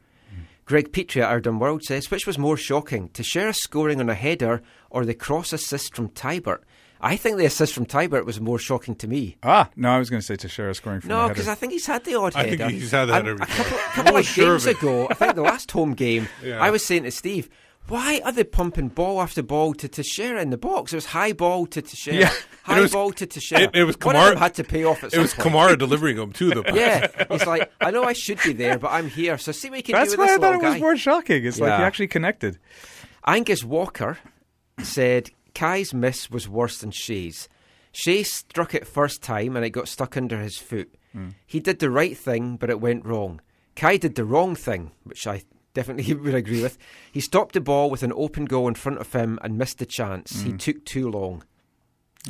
Greg 0.65 0.93
Petrie 0.93 1.23
at 1.23 1.31
Ardum 1.31 1.61
World 1.61 1.85
says, 1.85 2.11
which 2.11 2.27
was 2.27 2.39
more 2.39 2.57
shocking, 2.57 3.09
to 3.11 3.23
share 3.23 3.49
a 3.49 3.55
scoring 3.55 4.01
on 4.01 4.11
a 4.11 4.15
header 4.15 4.63
or 4.91 5.05
the 5.05 5.15
cross 5.15 5.53
assist 5.53 5.95
from 5.95 6.09
Teibert? 6.09 6.63
I 7.01 7.17
think 7.17 7.37
the 7.37 7.45
assist 7.45 7.75
from 7.75 7.87
Teibert 7.87 8.25
was 8.25 8.41
more 8.41 8.59
shocking 8.59 8.95
to 8.97 9.07
me. 9.07 9.37
Ah, 9.43 9.69
no, 9.77 9.91
I 9.91 9.99
was 9.99 10.09
going 10.11 10.21
to 10.21 10.27
say 10.27 10.37
Techera 10.37 10.75
scoring 10.75 11.01
from 11.01 11.11
No, 11.11 11.29
because 11.29 11.47
I 11.49 11.55
think 11.55 11.73
he's 11.73 11.87
had 11.87 12.05
the 12.05 12.15
odd 12.15 12.35
I 12.35 12.45
header. 12.45 12.57
think 12.57 12.73
he's 12.81 12.91
had 12.91 13.07
that 13.07 13.21
And 13.21 13.29
every 13.29 13.43
a 13.43 13.47
couple, 13.47 13.79
time. 13.79 13.91
couple 13.93 14.17
of 14.17 14.25
sure 14.27 14.47
games 14.53 14.67
of 14.67 14.79
ago, 14.79 15.07
I 15.11 15.15
think 15.15 15.35
the 15.35 15.43
last 15.43 15.71
home 15.71 15.93
game, 15.95 16.29
Yeah. 16.43 16.59
I 16.63 16.71
was 16.71 16.85
saying 16.85 17.03
to 17.03 17.11
Steve, 17.11 17.51
why 17.89 18.21
are 18.25 18.33
they 18.33 18.43
pumping 18.43 18.89
ball 18.89 19.21
after 19.21 19.43
ball 19.45 19.73
to 19.75 19.89
Techera 19.89 20.41
in 20.43 20.51
the 20.51 20.57
box? 20.59 20.93
It 20.93 20.97
was 20.97 21.07
high 21.07 21.33
ball 21.33 21.67
to 21.67 21.83
Techera, 21.83 22.19
Yeah. 22.21 22.33
high 22.65 22.81
was- 22.81 22.91
ball 22.93 23.13
to 23.13 23.27
Techera. 23.27 23.61
it- 23.61 23.71
it 23.75 23.85
was 23.85 23.97
One 24.01 24.17
of 24.17 24.23
Kamara- 24.23 24.29
them 24.31 24.39
had 24.39 24.55
to 24.55 24.65
pay 24.65 24.83
off 24.85 25.05
at 25.05 25.13
It 25.15 25.19
was 25.19 25.35
point. 25.35 25.55
Kamara 25.55 25.79
delivering 25.79 26.17
them 26.17 26.33
to 26.33 26.51
the 26.51 26.63
pass. 26.65 26.75
Yeah, 26.75 27.25
he's 27.31 27.47
like, 27.47 27.71
I 27.81 27.91
know 27.93 28.03
I 28.05 28.15
should 28.15 28.41
be 28.43 28.55
there, 28.55 28.79
but 28.79 28.89
I'm 28.91 29.09
here. 29.09 29.37
So 29.39 29.53
see 29.53 29.69
what 29.69 29.77
you 29.77 29.83
can 29.85 29.93
That's 29.95 30.15
do 30.15 30.19
with 30.19 30.27
why 30.29 30.35
I 30.35 30.39
thought 30.39 30.55
little 30.55 30.67
it 30.67 30.73
was 30.73 30.81
more 30.81 30.97
shocking. 30.97 31.45
It's 31.45 31.61
like 31.61 31.73
he 31.75 31.79
Yeah. 31.79 31.87
actually 31.87 32.09
connected. 32.09 32.59
Angus 33.27 33.63
Walker 33.63 34.19
said 34.83 35.31
Kei's 35.57 35.95
miss 35.95 36.31
was 36.31 36.51
worse 36.51 36.79
than 36.79 36.91
Shea's. 36.91 37.49
Shea 37.91 38.23
struck 38.25 38.75
it 38.75 38.87
first 38.87 39.23
time 39.23 39.57
and 39.57 39.65
it 39.65 39.71
got 39.71 39.89
stuck 39.89 40.15
under 40.15 40.39
his 40.39 40.59
foot. 40.59 40.95
Hmm. 41.13 41.31
He 41.47 41.61
did 41.61 41.79
the 41.79 41.91
right 41.91 42.15
thing, 42.15 42.59
but 42.59 42.69
it 42.69 42.79
went 42.79 43.07
wrong. 43.07 43.41
Kai 43.75 43.97
did 43.97 44.17
the 44.17 44.27
wrong 44.27 44.55
thing, 44.55 44.93
which 45.05 45.27
I 45.27 45.45
definitely 45.73 46.13
would 46.21 46.35
agree 46.35 46.61
with. 46.61 46.77
He 47.11 47.23
stopped 47.23 47.55
the 47.55 47.63
ball 47.63 47.89
with 47.89 48.03
an 48.03 48.13
open 48.15 48.45
goal 48.45 48.69
in 48.69 48.75
front 48.75 48.99
of 48.99 49.11
him 49.15 49.39
and 49.41 49.57
missed 49.57 49.79
the 49.79 49.87
chance. 49.87 50.43
He 50.43 50.51
hmm. 50.51 50.57
took 50.59 50.85
too 50.85 51.11
long. 51.11 51.43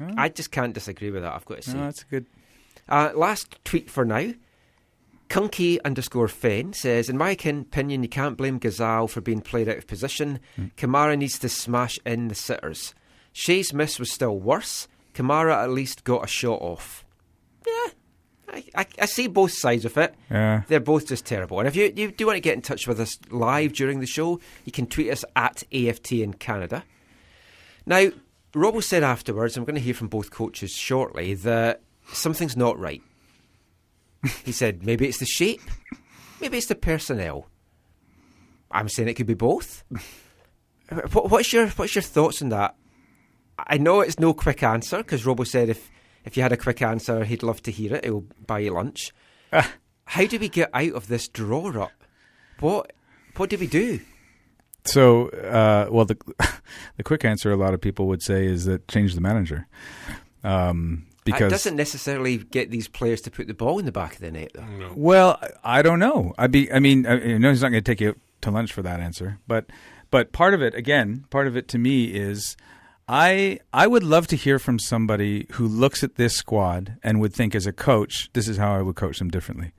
Oh. 0.01 0.15
I 0.17 0.29
just 0.29 0.53
can't 0.53 0.73
disagree 0.73 1.11
with 1.11 1.23
that, 1.23 1.35
I've 1.35 1.47
got 1.47 1.63
to 1.63 1.71
say. 1.71 1.77
No, 1.77 1.85
that's 1.87 2.05
good. 2.05 2.27
Uh, 2.89 3.11
last 3.17 3.59
tweet 3.65 3.91
for 3.91 4.05
now. 4.05 4.35
Kunky 5.29 5.79
underscore 5.85 6.29
Fen 6.29 6.73
says, 6.75 7.09
In 7.09 7.19
my 7.19 7.31
opinion, 7.31 8.05
you 8.05 8.09
can't 8.09 8.37
blame 8.37 8.59
Ghazal 8.61 9.09
for 9.09 9.21
being 9.21 9.41
played 9.41 9.69
out 9.69 9.79
of 9.79 9.89
position. 9.89 10.39
Hmm. 10.55 10.67
Kamara 10.77 11.19
needs 11.19 11.41
to 11.41 11.49
smash 11.49 11.99
in 12.07 12.29
the 12.29 12.37
sitters. 12.37 12.95
Shea's 13.39 13.75
miss 13.75 13.99
was 13.99 14.11
still 14.11 14.39
worse. 14.39 14.89
Kamara 15.13 15.63
at 15.63 15.69
least 15.71 16.05
got 16.05 16.25
a 16.25 16.27
shot 16.27 16.63
off. 16.63 17.05
Yeah, 17.67 17.87
I, 18.49 18.65
I, 18.75 18.87
I 19.03 19.05
see 19.05 19.27
both 19.27 19.53
sides 19.53 19.85
of 19.85 19.99
it. 19.99 20.15
Yeah. 20.31 20.63
They're 20.69 20.81
both 20.81 21.07
just 21.09 21.27
terrible. 21.27 21.59
And 21.59 21.69
if 21.69 21.77
you, 21.77 21.93
you 21.95 22.13
do 22.13 22.25
want 22.25 22.37
to 22.37 22.41
get 22.41 22.55
in 22.55 22.63
touch 22.63 22.89
with 22.89 22.99
us 22.99 23.19
live 23.31 23.75
during 23.75 24.01
the 24.01 24.07
show, 24.07 24.41
you 24.65 24.73
can 24.73 24.87
tweet 24.87 25.11
us 25.11 25.23
at 25.37 25.65
AFTN 25.71 26.39
Canada. 26.39 26.83
Now, 27.85 28.09
Robbo 28.55 28.83
said 28.83 29.03
afterwards, 29.05 29.55
I'm 29.59 29.67
going 29.67 29.75
to 29.75 29.83
hear 29.83 29.93
from 29.93 30.09
both 30.09 30.31
coaches 30.31 30.71
shortly, 30.71 31.35
that 31.35 31.83
something's 32.13 32.57
not 32.57 32.79
right. 32.79 33.03
he 34.47 34.53
said 34.53 34.83
maybe 34.83 35.07
it's 35.07 35.19
the 35.19 35.27
shape, 35.27 35.61
maybe 36.41 36.57
it's 36.57 36.69
the 36.69 36.75
personnel. 36.75 37.49
I'm 38.71 38.89
saying 38.89 39.11
it 39.11 39.15
could 39.15 39.27
be 39.27 39.35
both. 39.35 39.85
What- 41.13 41.31
What's 41.31 41.53
your 41.53 41.69
What's 41.71 41.95
your 41.97 42.03
thoughts 42.03 42.41
on 42.41 42.49
that? 42.51 42.77
I 43.59 43.79
know 43.79 44.01
it's 44.01 44.19
no 44.19 44.35
quick 44.35 44.63
answer 44.63 44.99
because 44.99 45.25
Robbo 45.25 45.47
said 45.47 45.69
if 45.69 45.91
if 46.25 46.37
you 46.37 46.43
had 46.43 46.53
a 46.53 46.57
quick 46.57 46.83
answer, 46.83 47.25
he'd 47.25 47.43
love 47.43 47.63
to 47.63 47.71
hear 47.71 47.95
it. 47.95 48.05
He'll 48.05 48.25
buy 48.47 48.59
you 48.61 48.73
lunch. 48.73 49.13
How 49.53 50.27
do 50.27 50.39
we 50.39 50.49
get 50.49 50.71
out 50.75 50.93
of 50.93 51.09
this 51.09 51.29
draw 51.29 51.69
rut? 51.69 51.93
What 52.61 52.93
What 53.37 53.51
do 53.51 53.59
we 53.59 53.67
do? 53.67 54.01
So, 54.85 55.29
uh, 55.29 55.89
well, 55.91 56.05
the 56.05 56.17
the 56.97 57.03
quick 57.03 57.25
answer 57.25 57.51
a 57.51 57.57
lot 57.57 57.75
of 57.75 57.81
people 57.81 58.07
would 58.07 58.23
say 58.23 58.47
is 58.47 58.65
that 58.67 58.89
change 58.89 59.15
the 59.15 59.21
manager, 59.21 59.67
um, 60.45 61.07
it 61.09 61.25
because 61.25 61.51
doesn't 61.51 61.77
necessarily 61.77 62.39
get 62.39 62.71
these 62.71 62.89
players 62.89 63.21
to 63.23 63.31
put 63.31 63.49
the 63.49 63.55
ball 63.55 63.79
in 63.79 63.85
the 63.85 63.93
back 63.93 64.15
of 64.15 64.21
the 64.21 64.31
net, 64.31 64.53
though. 64.55 64.93
Well, 64.95 65.39
I 65.65 65.79
I 65.79 65.83
don't 65.83 65.99
know. 65.99 66.35
I 66.39 66.47
be. 66.47 66.73
I 66.73 66.79
mean, 66.79 67.07
I 67.07 67.35
I 67.35 67.39
know 67.39 67.51
he's 67.51 67.63
not 67.63 67.71
going 67.71 67.83
to 67.83 67.91
take 67.91 68.01
you 68.01 68.17
to 68.43 68.51
lunch 68.51 68.73
for 68.73 68.83
that 68.83 69.01
answer, 69.01 69.39
but 69.47 69.67
but 70.11 70.33
part 70.33 70.55
of 70.55 70.63
it, 70.63 70.75
again, 70.75 71.25
part 71.31 71.47
of 71.47 71.57
it 71.57 71.69
to 71.69 71.79
me 71.79 72.07
is. 72.07 72.57
I 73.09 73.61
I 73.73 73.87
would 73.87 74.03
love 74.03 74.27
to 74.29 74.37
hear 74.37 74.59
from 74.59 74.79
somebody 74.79 75.47
who 75.53 75.69
looks 75.69 76.03
at 76.03 76.17
this 76.17 76.35
squad 76.35 76.97
and 77.03 77.21
would 77.21 77.33
think 77.33 77.55
as 77.55 77.67
a 77.67 77.73
coach, 77.73 78.31
this 78.33 78.49
is 78.49 78.57
how 78.57 78.75
I 78.75 78.83
would 78.83 78.97
coach 78.97 79.19
them 79.19 79.31
differently. 79.31 79.73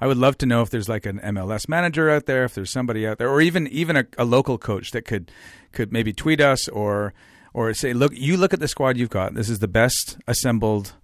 I 0.00 0.08
would 0.08 0.16
love 0.16 0.36
to 0.38 0.46
know 0.46 0.62
if 0.62 0.70
there's 0.70 0.88
like 0.88 1.06
an 1.06 1.20
MLS 1.20 1.68
manager 1.68 2.10
out 2.10 2.26
there, 2.26 2.44
if 2.44 2.54
there's 2.54 2.72
somebody 2.72 3.06
out 3.06 3.18
there, 3.18 3.30
or 3.30 3.40
even 3.40 3.68
even 3.68 3.96
a, 3.96 4.04
a 4.18 4.24
local 4.24 4.58
coach 4.58 4.90
that 4.90 5.02
could 5.02 5.30
could 5.70 5.92
maybe 5.92 6.12
tweet 6.12 6.40
us 6.40 6.68
or 6.68 7.14
or 7.54 7.72
say, 7.72 7.92
look, 7.92 8.12
you 8.16 8.36
look 8.36 8.52
at 8.52 8.58
the 8.58 8.66
squad 8.66 8.96
you've 8.96 9.10
got. 9.10 9.34
This 9.34 9.48
is 9.48 9.60
the 9.60 9.68
best 9.68 10.18
assembled 10.26 10.94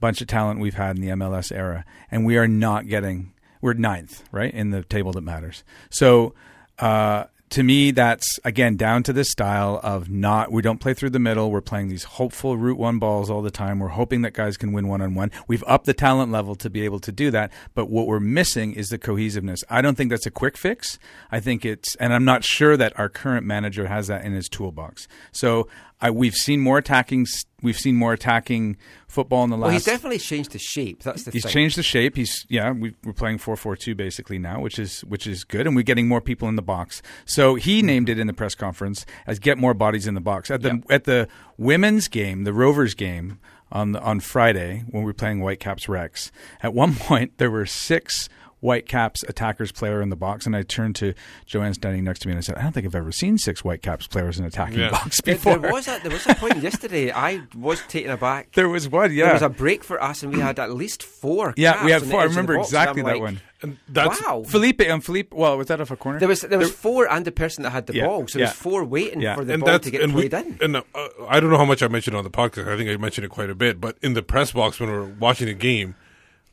bunch 0.00 0.20
of 0.20 0.26
talent 0.26 0.58
we've 0.58 0.74
had 0.74 0.96
in 0.96 1.02
the 1.02 1.08
MLS 1.08 1.52
era, 1.54 1.84
and 2.10 2.26
we 2.26 2.36
are 2.36 2.48
not 2.48 2.88
getting. 2.88 3.32
We're 3.60 3.74
ninth, 3.74 4.24
right, 4.32 4.52
in 4.52 4.70
the 4.70 4.82
table 4.82 5.12
that 5.12 5.22
matters. 5.22 5.62
So. 5.90 6.34
Uh, 6.80 7.24
to 7.50 7.62
me, 7.62 7.90
that's 7.90 8.38
again 8.44 8.76
down 8.76 9.02
to 9.04 9.12
this 9.12 9.30
style 9.30 9.80
of 9.82 10.10
not. 10.10 10.52
We 10.52 10.62
don't 10.62 10.78
play 10.78 10.94
through 10.94 11.10
the 11.10 11.18
middle. 11.18 11.50
We're 11.50 11.60
playing 11.60 11.88
these 11.88 12.04
hopeful 12.04 12.56
route 12.56 12.78
one 12.78 12.98
balls 12.98 13.30
all 13.30 13.42
the 13.42 13.50
time. 13.50 13.78
We're 13.78 13.88
hoping 13.88 14.22
that 14.22 14.34
guys 14.34 14.56
can 14.56 14.72
win 14.72 14.88
one 14.88 15.00
on 15.00 15.14
one. 15.14 15.30
We've 15.46 15.64
upped 15.66 15.86
the 15.86 15.94
talent 15.94 16.30
level 16.30 16.54
to 16.56 16.68
be 16.68 16.84
able 16.84 17.00
to 17.00 17.12
do 17.12 17.30
that. 17.30 17.50
But 17.74 17.88
what 17.88 18.06
we're 18.06 18.20
missing 18.20 18.74
is 18.74 18.88
the 18.88 18.98
cohesiveness. 18.98 19.64
I 19.70 19.80
don't 19.80 19.94
think 19.94 20.10
that's 20.10 20.26
a 20.26 20.30
quick 20.30 20.56
fix. 20.56 20.98
I 21.30 21.40
think 21.40 21.64
it's, 21.64 21.94
and 21.96 22.12
I'm 22.12 22.24
not 22.24 22.44
sure 22.44 22.76
that 22.76 22.98
our 22.98 23.08
current 23.08 23.46
manager 23.46 23.86
has 23.86 24.08
that 24.08 24.24
in 24.24 24.32
his 24.32 24.48
toolbox. 24.48 25.08
So 25.32 25.68
I, 26.00 26.10
we've 26.10 26.34
seen 26.34 26.60
more 26.60 26.78
attacking. 26.78 27.26
We've 27.62 27.78
seen 27.78 27.96
more 27.96 28.12
attacking 28.12 28.76
football 29.08 29.42
in 29.42 29.50
the 29.50 29.56
last. 29.56 29.64
Well, 29.64 29.72
he's 29.72 29.84
definitely 29.84 30.18
changed 30.18 30.52
the 30.52 30.58
shape. 30.58 31.02
That's 31.02 31.24
the 31.24 31.30
He's 31.30 31.42
thing. 31.42 31.52
changed 31.52 31.76
the 31.76 31.82
shape. 31.82 32.16
He's 32.16 32.46
yeah, 32.48 32.70
we, 32.70 32.94
we're 33.02 33.12
playing 33.12 33.38
four 33.38 33.56
four 33.56 33.74
two 33.74 33.94
basically 33.94 34.38
now, 34.38 34.60
which 34.60 34.78
is 34.78 35.00
which 35.02 35.26
is 35.26 35.44
good, 35.44 35.66
and 35.66 35.74
we're 35.74 35.82
getting 35.82 36.06
more 36.06 36.20
people 36.20 36.48
in 36.48 36.56
the 36.56 36.62
box. 36.62 37.02
So 37.24 37.56
he 37.56 37.78
mm-hmm. 37.78 37.86
named 37.86 38.08
it 38.08 38.18
in 38.18 38.26
the 38.26 38.32
press 38.32 38.54
conference 38.54 39.04
as 39.26 39.38
"get 39.38 39.58
more 39.58 39.74
bodies 39.74 40.06
in 40.06 40.14
the 40.14 40.20
box." 40.20 40.50
At 40.50 40.62
the 40.62 40.82
at 40.90 41.04
the 41.04 41.26
women's 41.56 42.06
game, 42.08 42.44
the 42.44 42.52
Rovers 42.52 42.94
game 42.94 43.40
on 43.72 43.92
the, 43.92 44.00
on 44.00 44.20
Friday 44.20 44.84
when 44.88 45.02
we 45.02 45.06
were 45.06 45.14
playing 45.14 45.40
Whitecaps 45.40 45.88
Rex, 45.88 46.30
at 46.62 46.74
one 46.74 46.94
point 46.96 47.38
there 47.38 47.50
were 47.50 47.66
six. 47.66 48.28
Whitecaps 48.60 49.22
attackers 49.28 49.72
player 49.72 50.02
in 50.02 50.08
the 50.10 50.16
box, 50.16 50.46
and 50.46 50.56
I 50.56 50.62
turned 50.62 50.96
to 50.96 51.14
Joanne 51.46 51.74
standing 51.74 52.04
next 52.04 52.20
to 52.20 52.28
me 52.28 52.32
and 52.32 52.38
I 52.38 52.42
said, 52.42 52.56
"I 52.56 52.62
don't 52.62 52.72
think 52.72 52.86
I've 52.86 52.94
ever 52.94 53.12
seen 53.12 53.38
six 53.38 53.60
Whitecaps 53.60 54.06
players 54.06 54.38
in 54.38 54.44
attacking 54.44 54.80
Yeah. 54.80 54.90
box 54.90 55.20
before." 55.20 55.58
there 55.58 55.72
was 55.72 55.86
a, 55.88 55.98
there 56.02 56.10
was 56.12 56.26
a 56.26 56.34
point 56.34 56.56
yesterday. 56.62 57.12
I 57.12 57.42
was 57.56 57.80
taken 57.88 58.10
aback. 58.10 58.48
There 58.58 58.68
was 58.68 58.88
one, 58.88 59.12
yeah. 59.12 59.26
There 59.26 59.32
was 59.34 59.42
a 59.42 59.48
break 59.48 59.84
for 59.84 60.02
us, 60.02 60.22
and 60.22 60.32
we 60.34 60.40
had 60.40 60.58
at 60.58 60.72
least 60.72 61.02
four. 61.02 61.54
yeah, 61.56 61.84
we 61.84 61.90
had 61.92 62.02
four. 62.02 62.20
I 62.20 62.24
edge 62.24 62.26
of 62.30 62.32
the 62.34 62.36
remember 62.40 62.56
box, 62.56 62.68
exactly 62.68 63.02
that 63.02 63.12
like, 63.12 63.20
one. 63.20 63.40
And 63.60 63.76
that's 63.88 64.22
wow. 64.22 64.44
Felipe 64.46 64.80
and 64.82 65.04
Felipe. 65.04 65.32
Well, 65.34 65.58
was 65.58 65.66
that 65.66 65.80
off 65.80 65.90
a 65.90 65.96
corner? 65.96 66.18
There 66.20 66.28
was 66.28 66.42
there 66.42 66.58
was 66.58 66.70
four 66.70 67.10
and 67.10 67.24
the 67.24 67.32
person 67.32 67.64
that 67.64 67.70
had 67.70 67.86
the 67.86 67.94
Yeah, 67.94 68.06
ball, 68.06 68.26
so 68.28 68.38
there 68.38 68.46
yeah. 68.46 68.50
was 68.50 68.56
four 68.56 68.84
waiting 68.84 69.20
Yeah. 69.20 69.34
for 69.34 69.44
the 69.44 69.54
and 69.54 69.64
ball 69.64 69.78
to 69.80 69.90
get 69.90 70.00
and 70.00 70.12
played 70.12 70.32
we, 70.32 70.38
in. 70.38 70.58
And 70.62 70.76
uh, 70.76 70.82
I 71.28 71.40
don't 71.40 71.50
know 71.50 71.56
how 71.58 71.64
much 71.64 71.82
I 71.82 71.88
mentioned 71.88 72.16
on 72.16 72.22
the 72.24 72.30
podcast. 72.30 72.68
I 72.72 72.76
think 72.76 72.88
I 72.88 72.96
mentioned 72.96 73.24
it 73.24 73.30
quite 73.30 73.50
a 73.50 73.54
bit. 73.56 73.80
But 73.80 73.98
in 74.00 74.14
the 74.14 74.22
press 74.22 74.52
box 74.52 74.78
when 74.78 74.90
we 74.90 74.96
we're 74.96 75.06
watching 75.06 75.46
the 75.46 75.54
game, 75.54 75.96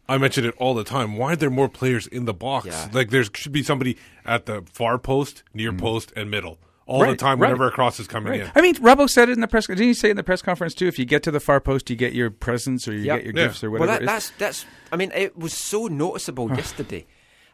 I 0.08 0.18
mentioned 0.18 0.46
it 0.46 0.54
all 0.58 0.74
the 0.76 0.84
time. 0.84 1.18
Why 1.18 1.34
are 1.34 1.36
there 1.36 1.50
more 1.50 1.68
players 1.70 2.06
in 2.08 2.26
the 2.26 2.34
box? 2.34 2.68
Yeah. 2.68 2.90
Like 2.94 3.10
there 3.10 3.24
should 3.34 3.52
be 3.52 3.64
somebody 3.64 3.98
at 4.26 4.46
the 4.46 4.64
far 4.72 4.98
post, 5.00 5.44
near 5.54 5.74
post, 5.74 6.14
and 6.16 6.30
middle 6.30 6.60
all 6.88 7.00
the 7.00 7.06
Mm. 7.06 7.10
Right, 7.10 7.18
time. 7.20 7.40
right. 7.40 7.48
Whenever 7.50 7.68
a 7.68 7.72
cross 7.72 8.00
is 8.00 8.06
coming 8.06 8.30
Right. 8.32 8.42
in. 8.42 8.52
I 8.56 8.62
mean, 8.62 8.76
Robbo 8.76 9.10
said 9.10 9.30
it 9.30 9.32
in 9.32 9.42
the 9.42 9.48
press. 9.48 9.66
Didn't 9.66 9.84
he 9.84 9.96
say 9.96 10.12
in 10.12 10.18
the 10.18 10.24
press 10.24 10.44
conference 10.44 10.76
too? 10.76 10.86
If 10.88 11.00
you 11.00 11.06
get 11.06 11.24
to 11.24 11.32
the 11.32 11.40
far 11.40 11.60
post, 11.60 11.90
you 11.90 11.96
get 11.96 12.14
your 12.14 12.30
presents 12.30 12.88
or 12.88 12.94
you 12.94 13.00
Yep. 13.06 13.18
get 13.18 13.26
your 13.26 13.36
Yeah. 13.36 13.48
gifts 13.48 13.64
or 13.64 13.72
whatever. 13.72 13.88
Well, 13.90 14.00
that, 14.00 14.06
that's 14.06 14.30
that's. 14.38 14.66
I 14.92 14.96
mean, 14.96 15.12
it 15.16 15.36
was 15.36 15.54
so 15.54 15.88
noticeable 15.88 16.50
yesterday, 16.56 17.08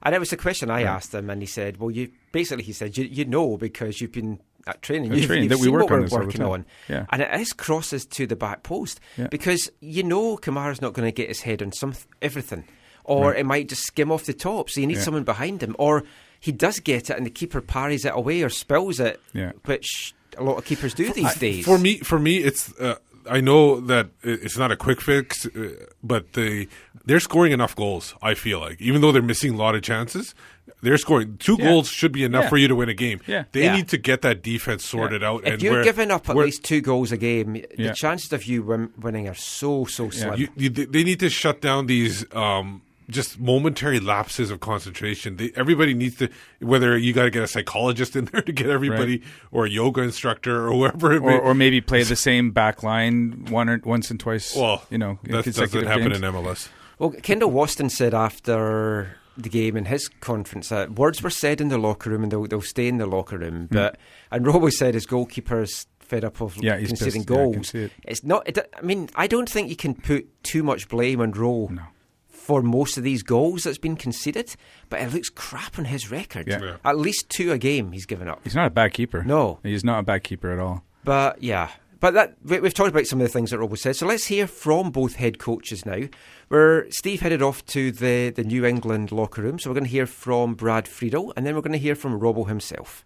and 0.03 0.13
it 0.13 0.19
was 0.19 0.33
a 0.33 0.37
question 0.37 0.69
I 0.69 0.83
asked 0.83 1.13
him, 1.13 1.29
and 1.29 1.41
he 1.41 1.45
said, 1.45 1.77
"Well, 1.77 1.91
you 1.91 2.11
basically," 2.33 2.65
he 2.65 2.73
said, 2.73 2.97
"you, 2.97 3.05
you 3.05 3.23
know 3.23 3.55
because 3.55 4.01
you've 4.01 4.11
been 4.11 4.39
at 4.67 4.81
training, 4.81 5.13
you've, 5.13 5.25
training, 5.25 5.49
you've 5.49 5.59
that 5.59 5.59
we 5.59 5.69
work 5.69 5.83
what 5.83 5.91
on 5.93 5.97
we're 5.99 6.03
this 6.05 6.13
all 6.13 6.19
the 6.19 6.25
working 6.25 6.41
on, 6.43 6.65
Yeah. 6.89 7.05
and 7.09 7.21
it 7.21 7.33
is 7.39 7.53
crosses 7.53 8.05
to 8.07 8.27
the 8.27 8.35
back 8.35 8.63
post 8.63 8.99
Yeah. 9.17 9.27
because 9.27 9.71
you 9.79 10.03
know 10.03 10.37
Kamara's 10.37 10.81
not 10.81 10.93
going 10.93 11.07
to 11.07 11.11
get 11.11 11.27
his 11.29 11.41
head 11.41 11.61
on 11.61 11.71
some 11.71 11.93
everything, 12.21 12.63
or 13.03 13.33
it 13.33 13.45
might 13.45 13.69
just 13.69 13.83
skim 13.83 14.11
off 14.11 14.25
the 14.25 14.33
top. 14.33 14.69
So 14.69 14.81
you 14.81 14.87
need 14.87 14.97
Yeah. 14.97 15.03
someone 15.03 15.23
behind 15.23 15.61
him, 15.63 15.75
or 15.79 16.03
he 16.39 16.51
does 16.51 16.79
get 16.79 17.09
it 17.09 17.17
and 17.17 17.25
the 17.25 17.29
keeper 17.29 17.61
parries 17.61 18.05
it 18.05 18.13
away 18.15 18.41
or 18.43 18.49
spills 18.49 18.99
it, 18.99 19.19
Yeah. 19.33 19.51
which 19.65 20.13
a 20.37 20.43
lot 20.43 20.57
of 20.57 20.65
keepers 20.65 20.93
do 20.93 21.11
these 21.13 21.25
I- 21.25 21.35
days. 21.35 21.65
For 21.65 21.77
me, 21.77 21.97
for 21.99 22.19
me, 22.19 22.37
it's. 22.37 22.73
Uh, 22.79 22.95
I 23.29 23.39
know 23.39 23.79
that 23.81 24.09
it's 24.23 24.57
not 24.57 24.71
a 24.71 24.75
quick 24.75 24.99
fix, 24.99 25.45
uh, 25.45 25.85
but 26.01 26.33
they 26.33 26.67
they're 27.05 27.19
scoring 27.19 27.51
enough 27.51 27.75
goals. 27.75 28.15
I 28.21 28.33
feel 28.33 28.59
like, 28.59 28.81
even 28.81 29.01
though 29.01 29.11
they're 29.11 29.21
missing 29.21 29.53
a 29.53 29.57
lot 29.57 29.75
of 29.75 29.83
chances, 29.83 30.33
they're 30.81 30.97
scoring 30.97 31.37
two 31.39 31.55
Yeah. 31.59 31.65
goals 31.65 31.89
should 31.89 32.11
be 32.11 32.23
enough 32.23 32.43
Yeah. 32.45 32.49
for 32.49 32.57
you 32.57 32.67
to 32.67 32.75
win 32.75 32.89
a 32.89 32.93
game. 32.93 33.19
Yeah. 33.27 33.43
They 33.51 33.63
Yeah. 33.63 33.75
need 33.75 33.87
to 33.89 33.97
get 33.97 34.21
that 34.21 34.41
defense 34.43 34.85
sorted 34.85 35.23
out. 35.23 35.41
if 35.45 35.53
and 35.53 35.61
you're 35.63 35.73
where- 35.73 35.83
giving 35.83 36.11
up 36.11 36.29
at 36.29 36.35
where- 36.35 36.45
least 36.45 36.63
two 36.63 36.81
goals 36.81 37.11
a 37.11 37.17
game, 37.17 37.55
Yeah. 37.77 37.89
the 37.89 37.93
chances 37.93 38.31
of 38.33 38.45
you 38.45 38.63
win- 38.63 38.89
winning 38.99 39.27
are 39.27 39.35
so 39.35 39.85
so 39.85 40.09
slim. 40.09 40.39
You, 40.39 40.47
you, 40.55 40.69
they 40.69 41.03
need 41.03 41.19
to 41.19 41.29
shut 41.29 41.61
down 41.61 41.87
these 41.87 42.25
um, 42.33 42.81
just 43.09 43.39
momentary 43.41 43.99
lapses 43.99 44.49
of 44.51 44.61
concentration. 44.61 45.35
They, 45.35 45.51
everybody 45.55 45.93
needs 45.93 46.15
to, 46.17 46.29
whether 46.59 46.97
you 46.97 47.11
got 47.11 47.23
to 47.23 47.29
get 47.29 47.43
a 47.43 47.47
psychologist 47.47 48.15
in 48.15 48.25
there 48.31 48.41
to 48.41 48.51
get 48.53 48.69
everybody, 48.69 49.17
Right. 49.17 49.23
or 49.51 49.65
a 49.65 49.69
yoga 49.69 50.01
instructor, 50.01 50.67
or 50.67 50.71
whoever. 50.71 51.11
It 51.13 51.21
may, 51.21 51.33
or, 51.33 51.39
or 51.41 51.53
maybe 51.53 51.81
play 51.81 52.03
the 52.03 52.15
same 52.15 52.51
back 52.51 52.83
line 52.83 53.47
one 53.49 53.67
or 53.69 53.81
once 53.83 54.09
and 54.11 54.19
twice. 54.19 54.55
well, 54.55 54.85
you 54.89 54.97
know, 54.97 55.19
in 55.25 55.31
that 55.33 55.43
doesn't 55.45 55.85
happen 55.85 56.03
games. 56.09 56.17
in 56.17 56.23
MLS. 56.23 56.69
Well, 56.99 57.11
Kendall 57.21 57.51
Waston 57.51 57.89
said 57.91 58.13
after 58.13 59.17
the 59.43 59.49
game 59.49 59.75
in 59.77 59.85
his 59.85 60.07
conference 60.07 60.69
that 60.69 60.91
words 60.93 61.21
were 61.21 61.29
said 61.29 61.61
in 61.61 61.69
the 61.69 61.77
locker 61.77 62.09
room 62.09 62.23
and 62.23 62.31
they'll, 62.31 62.45
they'll 62.47 62.61
stay 62.61 62.87
in 62.87 62.97
the 62.97 63.05
locker 63.05 63.37
room. 63.37 63.67
Mm. 63.67 63.73
But 63.73 63.97
and 64.31 64.45
Robbo 64.45 64.71
said 64.71 64.93
his 64.93 65.05
goalkeeper's 65.05 65.87
fed 65.99 66.23
up 66.25 66.41
of. 66.41 66.57
Yeah, 66.61 66.77
conceding 66.77 67.23
pissed. 67.25 67.29
Yeah, 67.29 67.35
goals. 67.35 67.67
see 67.69 67.79
it. 67.83 67.91
It's 68.03 68.23
not. 68.23 68.47
It, 68.47 68.57
I 68.77 68.81
mean, 68.81 69.09
I 69.15 69.27
don't 69.27 69.49
think 69.49 69.69
you 69.69 69.75
can 69.75 69.93
put 69.95 70.43
too 70.43 70.63
much 70.63 70.89
blame 70.89 71.21
on 71.21 71.31
Rowe 71.31 71.67
No. 71.71 71.83
for 72.27 72.61
most 72.61 72.97
of 72.97 73.03
these 73.03 73.23
goals 73.23 73.63
that's 73.63 73.77
been 73.77 73.95
conceded. 73.95 74.55
But 74.89 75.01
it 75.01 75.13
looks 75.13 75.29
crap 75.29 75.79
on 75.79 75.85
his 75.85 76.11
record. 76.11 76.47
Yeah. 76.47 76.61
Yeah. 76.61 76.77
At 76.83 76.97
least 76.97 77.29
two 77.29 77.51
a 77.51 77.57
game 77.57 77.91
he's 77.93 78.05
given 78.05 78.27
up. 78.27 78.41
He's 78.43 78.55
not 78.55 78.67
a 78.67 78.71
bad 78.71 78.93
keeper. 78.93 79.23
No. 79.23 79.59
he's 79.63 79.83
not 79.83 79.99
a 79.99 80.03
bad 80.03 80.23
keeper 80.23 80.51
at 80.51 80.59
all. 80.59 80.83
But 81.03 81.41
yeah, 81.41 81.69
but 82.01 82.13
that 82.15 82.35
we, 82.43 82.59
we've 82.59 82.73
talked 82.73 82.89
about 82.89 83.07
some 83.07 83.21
of 83.21 83.25
the 83.25 83.31
things 83.31 83.51
that 83.51 83.59
Robbo 83.61 83.77
said. 83.77 83.95
So 83.95 84.05
let's 84.05 84.25
hear 84.25 84.45
from 84.47 84.91
both 84.91 85.15
head 85.15 85.39
coaches 85.39 85.85
now. 85.85 86.09
Where 86.49 86.91
Steve 86.91 87.21
headed 87.21 87.41
off 87.41 87.65
to 87.67 87.93
the 87.93 88.31
the 88.31 88.43
New 88.43 88.65
England 88.65 89.13
locker 89.13 89.41
room, 89.41 89.57
so 89.57 89.69
we're 89.69 89.75
going 89.75 89.85
to 89.85 89.89
hear 89.89 90.05
from 90.05 90.55
Brad 90.55 90.89
Friedel, 90.89 91.31
and 91.37 91.45
then 91.45 91.55
we're 91.55 91.61
going 91.61 91.71
to 91.71 91.79
hear 91.79 91.95
from 91.95 92.19
Robbo 92.19 92.45
himself. 92.45 93.05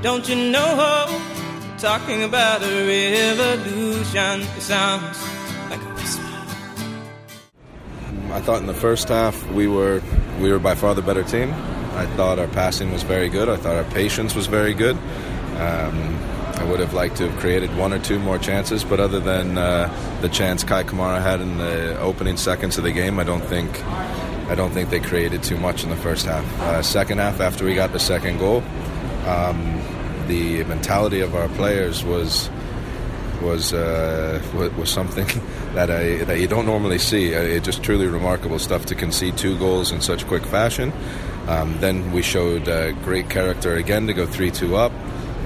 Don't 0.00 0.26
you 0.26 0.50
know? 0.50 0.64
How 0.64 1.40
talking 1.80 2.22
about 2.24 2.62
a 2.62 2.86
revolution. 2.86 4.42
It 4.42 4.60
sounds 4.60 5.18
like 5.70 5.80
a 5.80 5.94
whisper. 5.94 6.22
I 8.32 8.40
thought 8.42 8.60
in 8.60 8.66
the 8.66 8.74
first 8.74 9.08
half 9.08 9.50
we 9.52 9.66
were 9.66 10.02
we 10.40 10.52
were 10.52 10.58
by 10.58 10.74
far 10.74 10.94
the 10.94 11.00
better 11.00 11.22
team. 11.22 11.50
I 11.94 12.04
thought 12.16 12.38
our 12.38 12.48
passing 12.48 12.92
was 12.92 13.02
very 13.02 13.30
good. 13.30 13.48
I 13.48 13.56
thought 13.56 13.76
our 13.76 13.90
patience 13.92 14.34
was 14.34 14.46
very 14.46 14.74
good. 14.74 14.96
Um, 15.56 16.18
I 16.60 16.64
would 16.64 16.80
have 16.80 16.92
liked 16.92 17.16
to 17.16 17.28
have 17.28 17.40
created 17.40 17.74
one 17.76 17.92
or 17.94 17.98
two 17.98 18.18
more 18.18 18.38
chances, 18.38 18.84
but 18.84 19.00
other 19.00 19.18
than 19.18 19.56
uh, 19.56 19.88
the 20.20 20.28
chance 20.28 20.62
Kei 20.62 20.84
Kamara 20.84 21.20
had 21.22 21.40
in 21.40 21.56
the 21.56 21.98
opening 22.00 22.36
seconds 22.36 22.76
of 22.76 22.84
the 22.84 22.92
game, 22.92 23.18
I 23.18 23.24
don't 23.24 23.42
think 23.44 23.82
I 24.50 24.54
don't 24.54 24.70
think 24.72 24.90
they 24.90 25.00
created 25.00 25.42
too 25.42 25.56
much 25.56 25.84
in 25.84 25.90
the 25.90 25.96
first 25.96 26.26
half. 26.26 26.44
Uh, 26.60 26.82
second 26.82 27.18
half, 27.18 27.40
after 27.40 27.64
we 27.64 27.74
got 27.74 27.92
the 27.92 27.98
second 28.00 28.38
goal, 28.38 28.62
um, 29.26 29.80
the 30.26 30.64
mentality 30.64 31.20
of 31.20 31.34
our 31.34 31.48
players 31.50 32.04
was 32.04 32.50
was 33.40 33.72
uh, 33.72 34.42
was 34.76 34.90
something 34.90 35.26
that 35.74 35.90
I 35.90 36.24
that 36.24 36.38
you 36.40 36.46
don't 36.46 36.66
normally 36.66 36.98
see. 36.98 37.34
Uh, 37.34 37.40
It 37.40 37.64
just 37.64 37.82
truly 37.82 38.06
remarkable 38.06 38.58
stuff 38.58 38.84
to 38.86 38.94
concede 38.94 39.38
two 39.38 39.56
goals 39.58 39.92
in 39.92 40.00
such 40.02 40.26
quick 40.26 40.44
fashion. 40.44 40.92
Um, 41.48 41.78
then 41.80 42.12
we 42.12 42.20
showed 42.22 42.68
uh, 42.68 42.92
great 43.02 43.30
character 43.30 43.76
again 43.76 44.06
to 44.08 44.12
go 44.12 44.26
three 44.26 44.50
two 44.50 44.76
up, 44.76 44.92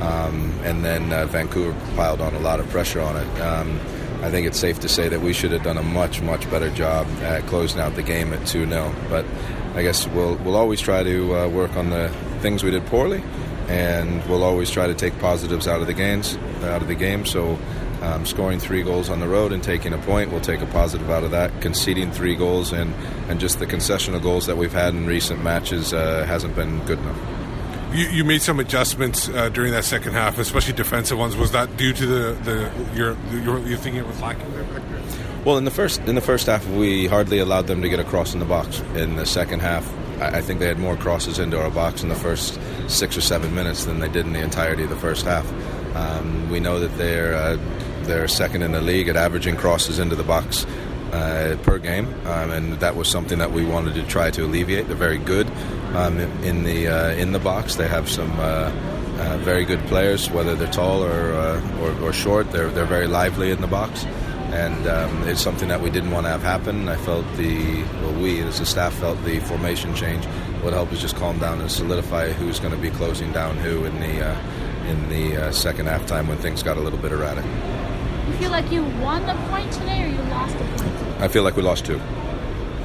um, 0.05 0.53
and 0.63 0.85
then 0.85 1.13
uh, 1.13 1.27
Vancouver 1.27 1.75
piled 1.97 2.21
on 2.21 2.35
a 2.35 2.41
lot 2.41 2.61
of 2.61 2.69
pressure 2.69 3.01
on 3.01 3.17
it. 3.17 3.41
Um, 3.41 3.81
I 4.23 4.31
think 4.31 4.47
it's 4.47 4.59
safe 4.59 4.81
to 4.81 4.89
say 4.89 5.09
that 5.09 5.21
we 5.21 5.33
should 5.33 5.53
have 5.53 5.63
done 5.63 5.77
a 5.77 5.83
much 5.83 6.23
much 6.23 6.49
better 6.51 6.71
job 6.71 7.07
at 7.23 7.47
closing 7.47 7.81
out 7.81 7.95
the 7.95 8.03
game 8.03 8.33
at 8.33 8.47
two 8.47 8.67
0 8.67 8.95
But 9.09 9.27
I 9.75 9.83
guess 9.83 10.07
we'll 10.09 10.37
we'll 10.37 10.57
always 10.57 10.81
try 10.81 11.03
to 11.03 11.37
uh, 11.37 11.49
work 11.49 11.77
on 11.77 11.91
the 11.91 12.09
things 12.41 12.63
we 12.63 12.71
did 12.71 12.87
poorly 12.87 13.23
and 13.69 14.25
we'll 14.27 14.43
always 14.43 14.71
try 14.71 14.87
to 14.87 14.95
take 14.95 15.19
positives 15.19 15.67
out 15.67 15.81
of 15.81 15.87
the 15.87 15.95
games, 15.95 16.37
out 16.63 16.83
of 16.83 16.89
the 16.89 16.95
game. 16.95 17.25
So, 17.25 17.59
um, 18.03 18.27
scoring 18.27 18.59
three 18.59 18.83
goals 18.83 19.09
on 19.09 19.21
the 19.21 19.29
road 19.29 19.53
and 19.53 19.63
taking 19.63 19.95
a 19.95 19.99
point, 19.99 20.31
we'll 20.31 20.43
take 20.43 20.61
a 20.61 20.67
positive 20.67 21.09
out 21.09 21.25
of 21.25 21.31
that. 21.31 21.63
Conceding 21.63 22.11
three 22.13 22.35
goals 22.35 22.73
and 22.73 22.95
and 23.29 23.41
just 23.41 23.59
the 23.59 23.67
concessional 23.67 24.23
goals 24.23 24.47
that 24.47 24.57
we've 24.57 24.73
had 24.73 24.95
in 24.95 25.07
recent 25.07 25.43
matches 25.43 25.95
uh, 25.95 26.25
hasn't 26.27 26.55
been 26.55 26.81
good 26.85 26.99
enough. 26.99 27.34
You, 27.95 28.09
you 28.09 28.25
made 28.25 28.43
some 28.43 28.59
adjustments 28.59 29.29
uh, 29.29 29.51
during 29.51 29.71
that 29.71 29.85
second 29.85 30.15
half, 30.15 30.39
especially 30.39 30.73
defensive 30.73 31.17
ones. 31.17 31.37
Was 31.37 31.53
that 31.53 31.77
due 31.77 31.93
to 31.93 32.07
the 32.07 32.33
the 32.43 32.97
your 32.97 33.17
your 33.31 33.61
you 33.61 33.77
thinking 33.77 34.03
it 34.03 34.07
was 34.07 34.21
lacking 34.21 34.51
there? 34.53 34.67
Well, 35.45 35.59
in 35.59 35.65
the 35.65 35.71
first 35.71 36.01
in 36.01 36.17
the 36.17 36.21
first 36.21 36.47
half, 36.47 36.67
we 36.71 37.07
hardly 37.07 37.39
allowed 37.39 37.69
them 37.69 37.83
to 37.83 37.89
get 37.89 38.01
a 38.01 38.05
cross 38.05 38.35
in 38.35 38.41
the 38.41 38.47
box. 38.47 38.81
In 38.97 39.15
the 39.15 39.25
second 39.25 39.61
half, 39.61 39.89
I, 40.21 40.39
I 40.39 40.41
think 40.41 40.59
they 40.59 40.67
had 40.67 40.79
more 40.79 40.97
crosses 40.97 41.39
into 41.39 41.61
our 41.61 41.71
box 41.71 42.03
in 42.03 42.09
the 42.09 42.17
first 42.17 42.59
six 42.89 43.17
or 43.17 43.21
seven 43.21 43.55
minutes 43.55 43.85
than 43.85 44.01
they 44.01 44.09
did 44.09 44.27
in 44.27 44.33
the 44.33 44.43
entirety 44.43 44.83
of 44.83 44.91
the 44.91 44.97
first 44.97 45.25
half. 45.25 45.47
Um, 45.95 46.51
we 46.51 46.59
know 46.59 46.81
that 46.81 46.97
they're 46.99 47.35
uh, 47.35 47.59
they're 48.03 48.27
second 48.27 48.63
in 48.63 48.73
the 48.73 48.81
league 48.81 49.07
at 49.09 49.17
averaging 49.17 49.57
crosses 49.57 50.01
into 50.01 50.17
the 50.17 50.25
box. 50.25 50.67
Uh, 51.15 51.57
per 51.63 51.79
game, 51.79 52.07
um, 52.27 52.51
and 52.51 52.73
that 52.81 52.97
was 52.97 53.07
something 53.07 53.39
that 53.39 53.53
we 53.53 53.65
wanted 53.65 53.95
to 53.95 54.03
try 54.03 54.33
to 54.33 54.45
alleviate. 54.45 54.89
They're 54.89 54.97
very 54.97 55.17
good 55.17 55.47
um, 55.95 56.19
in, 56.19 56.65
the 56.65 56.89
uh, 56.89 57.11
in 57.13 57.31
the 57.31 57.39
box. 57.39 57.77
They 57.77 57.87
have 57.87 58.11
some 58.11 58.33
uh, 58.41 58.43
uh, 58.43 59.39
very 59.43 59.65
good 59.65 59.79
players, 59.87 60.29
whether 60.29 60.57
they're 60.57 60.73
tall 60.73 61.05
or, 61.05 61.33
uh, 61.33 61.81
or 61.81 62.09
or 62.09 62.13
short. 62.13 62.51
They're 62.51 62.69
they're 62.69 62.85
very 62.85 63.07
lively 63.07 63.53
in 63.53 63.61
the 63.61 63.69
box 63.69 64.05
and 64.51 64.89
um, 64.89 65.29
it's 65.29 65.41
something 65.41 65.69
that 65.69 65.81
we 65.81 65.89
didn't 65.89 66.11
want 66.11 66.27
to 66.27 66.31
have 66.31 66.43
happen. 66.43 66.89
I 66.89 66.97
felt 66.97 67.25
the 67.37 67.85
well, 68.03 68.15
we 68.21 68.41
as 68.41 68.59
a 68.59 68.67
staff 68.67 68.95
felt 68.95 69.23
the 69.25 69.39
formation 69.39 69.95
change 69.95 70.27
would 70.65 70.73
help 70.73 70.91
us 70.91 71.01
just 71.01 71.15
calm 71.15 71.39
down 71.39 71.61
and 71.61 71.71
solidify 71.71 72.33
who's 72.33 72.59
going 72.59 72.75
to 72.75 72.81
be 72.81 72.91
closing 72.91 73.31
down 73.31 73.57
who 73.59 73.85
in 73.85 74.01
the 74.01 74.31
uh, 74.31 74.89
in 74.89 75.09
the 75.11 75.53
second 75.53 75.87
half 75.87 76.07
time 76.07 76.27
when 76.27 76.39
things 76.39 76.65
got 76.65 76.77
a 76.77 76.81
little 76.81 76.99
bit 76.99 77.13
erratic. 77.13 77.45
You 78.27 78.33
feel 78.39 78.51
like 78.51 78.73
you 78.73 78.83
won 79.01 79.25
the 79.27 79.35
point 79.49 79.71
today 79.71 80.03
or 80.03 80.09
you 80.09 80.23
lost 80.31 80.59
the 80.59 80.65
point? 80.65 80.94
I 81.19 81.29
feel 81.29 81.43
like 81.43 81.57
we 81.57 81.63
lost 81.63 81.87
two. 81.87 82.01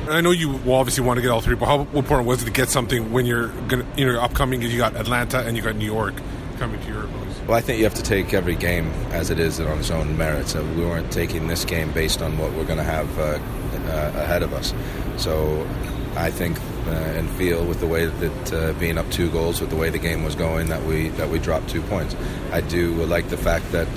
I 0.10 0.22
know 0.22 0.32
you 0.32 0.60
obviously 0.72 1.04
want 1.04 1.18
to 1.18 1.22
get 1.22 1.30
all 1.30 1.42
three, 1.42 1.56
but 1.56 1.68
how 1.68 1.82
important 1.94 2.28
was 2.28 2.42
it 2.42 2.46
to 2.46 2.52
get 2.52 2.70
something 2.70 3.12
when 3.12 3.26
you're 3.26 3.50
gonna 3.68 3.86
you 3.96 4.06
know 4.06 4.20
upcoming? 4.20 4.62
You 4.62 4.78
got 4.78 4.96
Atlanta 4.96 5.40
and 5.40 5.56
you 5.56 5.62
got 5.62 5.76
New 5.76 5.86
York 5.86 6.16
coming 6.58 6.82
to 6.82 6.88
your 6.88 7.04
place. 7.04 7.40
Well, 7.48 7.58
I 7.58 7.62
think 7.62 7.80
you 7.80 7.86
have 7.86 7.96
to 7.96 8.04
take 8.04 8.34
every 8.34 8.56
game 8.56 8.88
as 9.12 9.30
it 9.30 9.40
is 9.40 9.60
on 9.60 9.80
its 9.80 9.90
own 9.90 10.18
merits. 10.18 10.56
Uh, 10.56 10.64
we 10.76 10.86
weren't 10.86 11.12
taking 11.12 11.48
this 11.48 11.66
game 11.66 11.92
based 11.92 12.22
on 12.22 12.38
what 12.38 12.52
we're 12.54 12.66
going 12.66 12.78
to 12.78 12.84
have 12.84 13.18
uh, 13.18 13.22
uh, 13.24 14.12
ahead 14.22 14.44
of 14.44 14.54
us. 14.54 14.74
So 15.18 15.68
I 16.16 16.32
think 16.32 16.60
uh, 16.88 16.92
and 16.92 17.30
feel 17.32 17.66
with 17.66 17.80
the 17.80 17.88
way 17.88 18.06
that 18.06 18.54
uh, 18.54 18.74
being 18.74 18.98
up 18.98 19.10
two 19.12 19.30
goals, 19.32 19.62
with 19.62 19.70
the 19.70 19.76
way 19.76 19.90
the 19.90 20.00
game 20.00 20.24
was 20.24 20.36
going, 20.36 20.68
that 20.70 20.84
we 20.84 21.10
that 21.10 21.30
we 21.30 21.40
dropped 21.40 21.70
two 21.70 21.82
points. 21.84 22.16
I 22.52 22.62
do 22.62 22.94
like 23.06 23.30
the 23.30 23.38
fact 23.38 23.72
that 23.72 23.88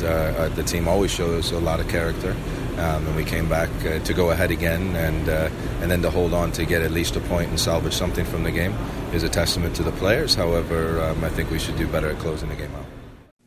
the 0.55 0.63
team 0.63 0.89
always 0.89 1.11
shows 1.11 1.53
a 1.53 1.59
lot 1.59 1.81
of 1.81 1.89
character. 1.89 2.37
Um, 2.73 3.07
and 3.07 3.17
we 3.17 3.25
came 3.25 3.49
back 3.49 3.69
uh, 3.85 3.99
to 3.99 4.15
go 4.15 4.31
ahead 4.31 4.51
again, 4.51 4.97
and 4.97 5.29
uh, 5.29 5.51
and 5.83 5.91
then 5.91 6.01
to 6.03 6.11
hold 6.11 6.33
on 6.33 6.53
to 6.53 6.65
get 6.65 6.81
at 6.81 6.91
least 6.91 7.17
a 7.17 7.21
point 7.21 7.51
and 7.51 7.61
salvage 7.61 7.93
something 7.93 8.25
from 8.25 8.45
the 8.45 8.51
game 8.51 8.75
is 9.13 9.23
a 9.23 9.29
testament 9.29 9.77
to 9.77 9.83
the 9.83 9.93
players. 9.93 10.35
However, 10.35 11.01
um, 11.03 11.23
I 11.23 11.29
think 11.29 11.51
we 11.51 11.59
should 11.59 11.77
do 11.77 11.87
better 11.87 12.09
at 12.09 12.19
closing 12.19 12.49
the 12.49 12.57
game 12.57 12.75
out. 12.75 12.87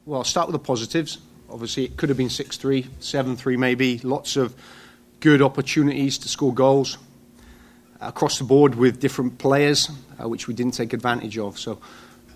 Well, 0.06 0.20
I'll 0.20 0.24
start 0.24 0.48
with 0.48 0.54
the 0.54 0.60
positives. 0.60 1.18
Obviously, 1.50 1.86
it 1.86 1.98
could 1.98 2.10
have 2.10 2.18
been 2.18 2.30
6 2.30 2.58
3, 2.58 2.88
7 3.00 3.36
3 3.36 3.58
maybe. 3.58 3.98
Lots 4.00 4.36
of 4.36 4.56
good 5.20 5.42
opportunities 5.42 6.20
to 6.20 6.30
score 6.30 6.54
goals 6.54 7.00
across 8.02 8.38
the 8.38 8.44
board 8.44 8.76
with 8.76 9.00
different 9.00 9.40
players, 9.40 9.90
uh, 10.22 10.30
which 10.30 10.48
we 10.48 10.54
didn't 10.54 10.76
take 10.76 10.94
advantage 10.94 11.40
of. 11.40 11.58
So, 11.58 11.80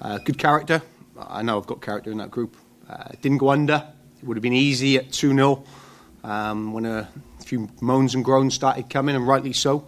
uh, 0.02 0.18
good 0.18 0.40
character. 0.40 0.82
I 1.20 1.44
know 1.44 1.60
I've 1.60 1.68
got 1.68 1.82
character 1.82 2.12
in 2.12 2.18
that 2.18 2.32
group. 2.32 2.56
Uh, 2.90 3.10
didn't 3.22 3.38
go 3.38 3.50
under. 3.50 3.86
It 4.22 4.28
would 4.28 4.38
have 4.38 4.42
been 4.42 4.54
easy 4.54 4.98
at 4.98 5.12
2 5.12 5.34
0 5.34 5.64
um, 6.24 6.74
when 6.74 6.86
a 6.86 7.10
few 7.44 7.70
moans 7.82 8.16
and 8.16 8.24
groans 8.24 8.54
started 8.54 8.90
coming, 8.90 9.16
and 9.16 9.28
rightly 9.28 9.54
so. 9.54 9.88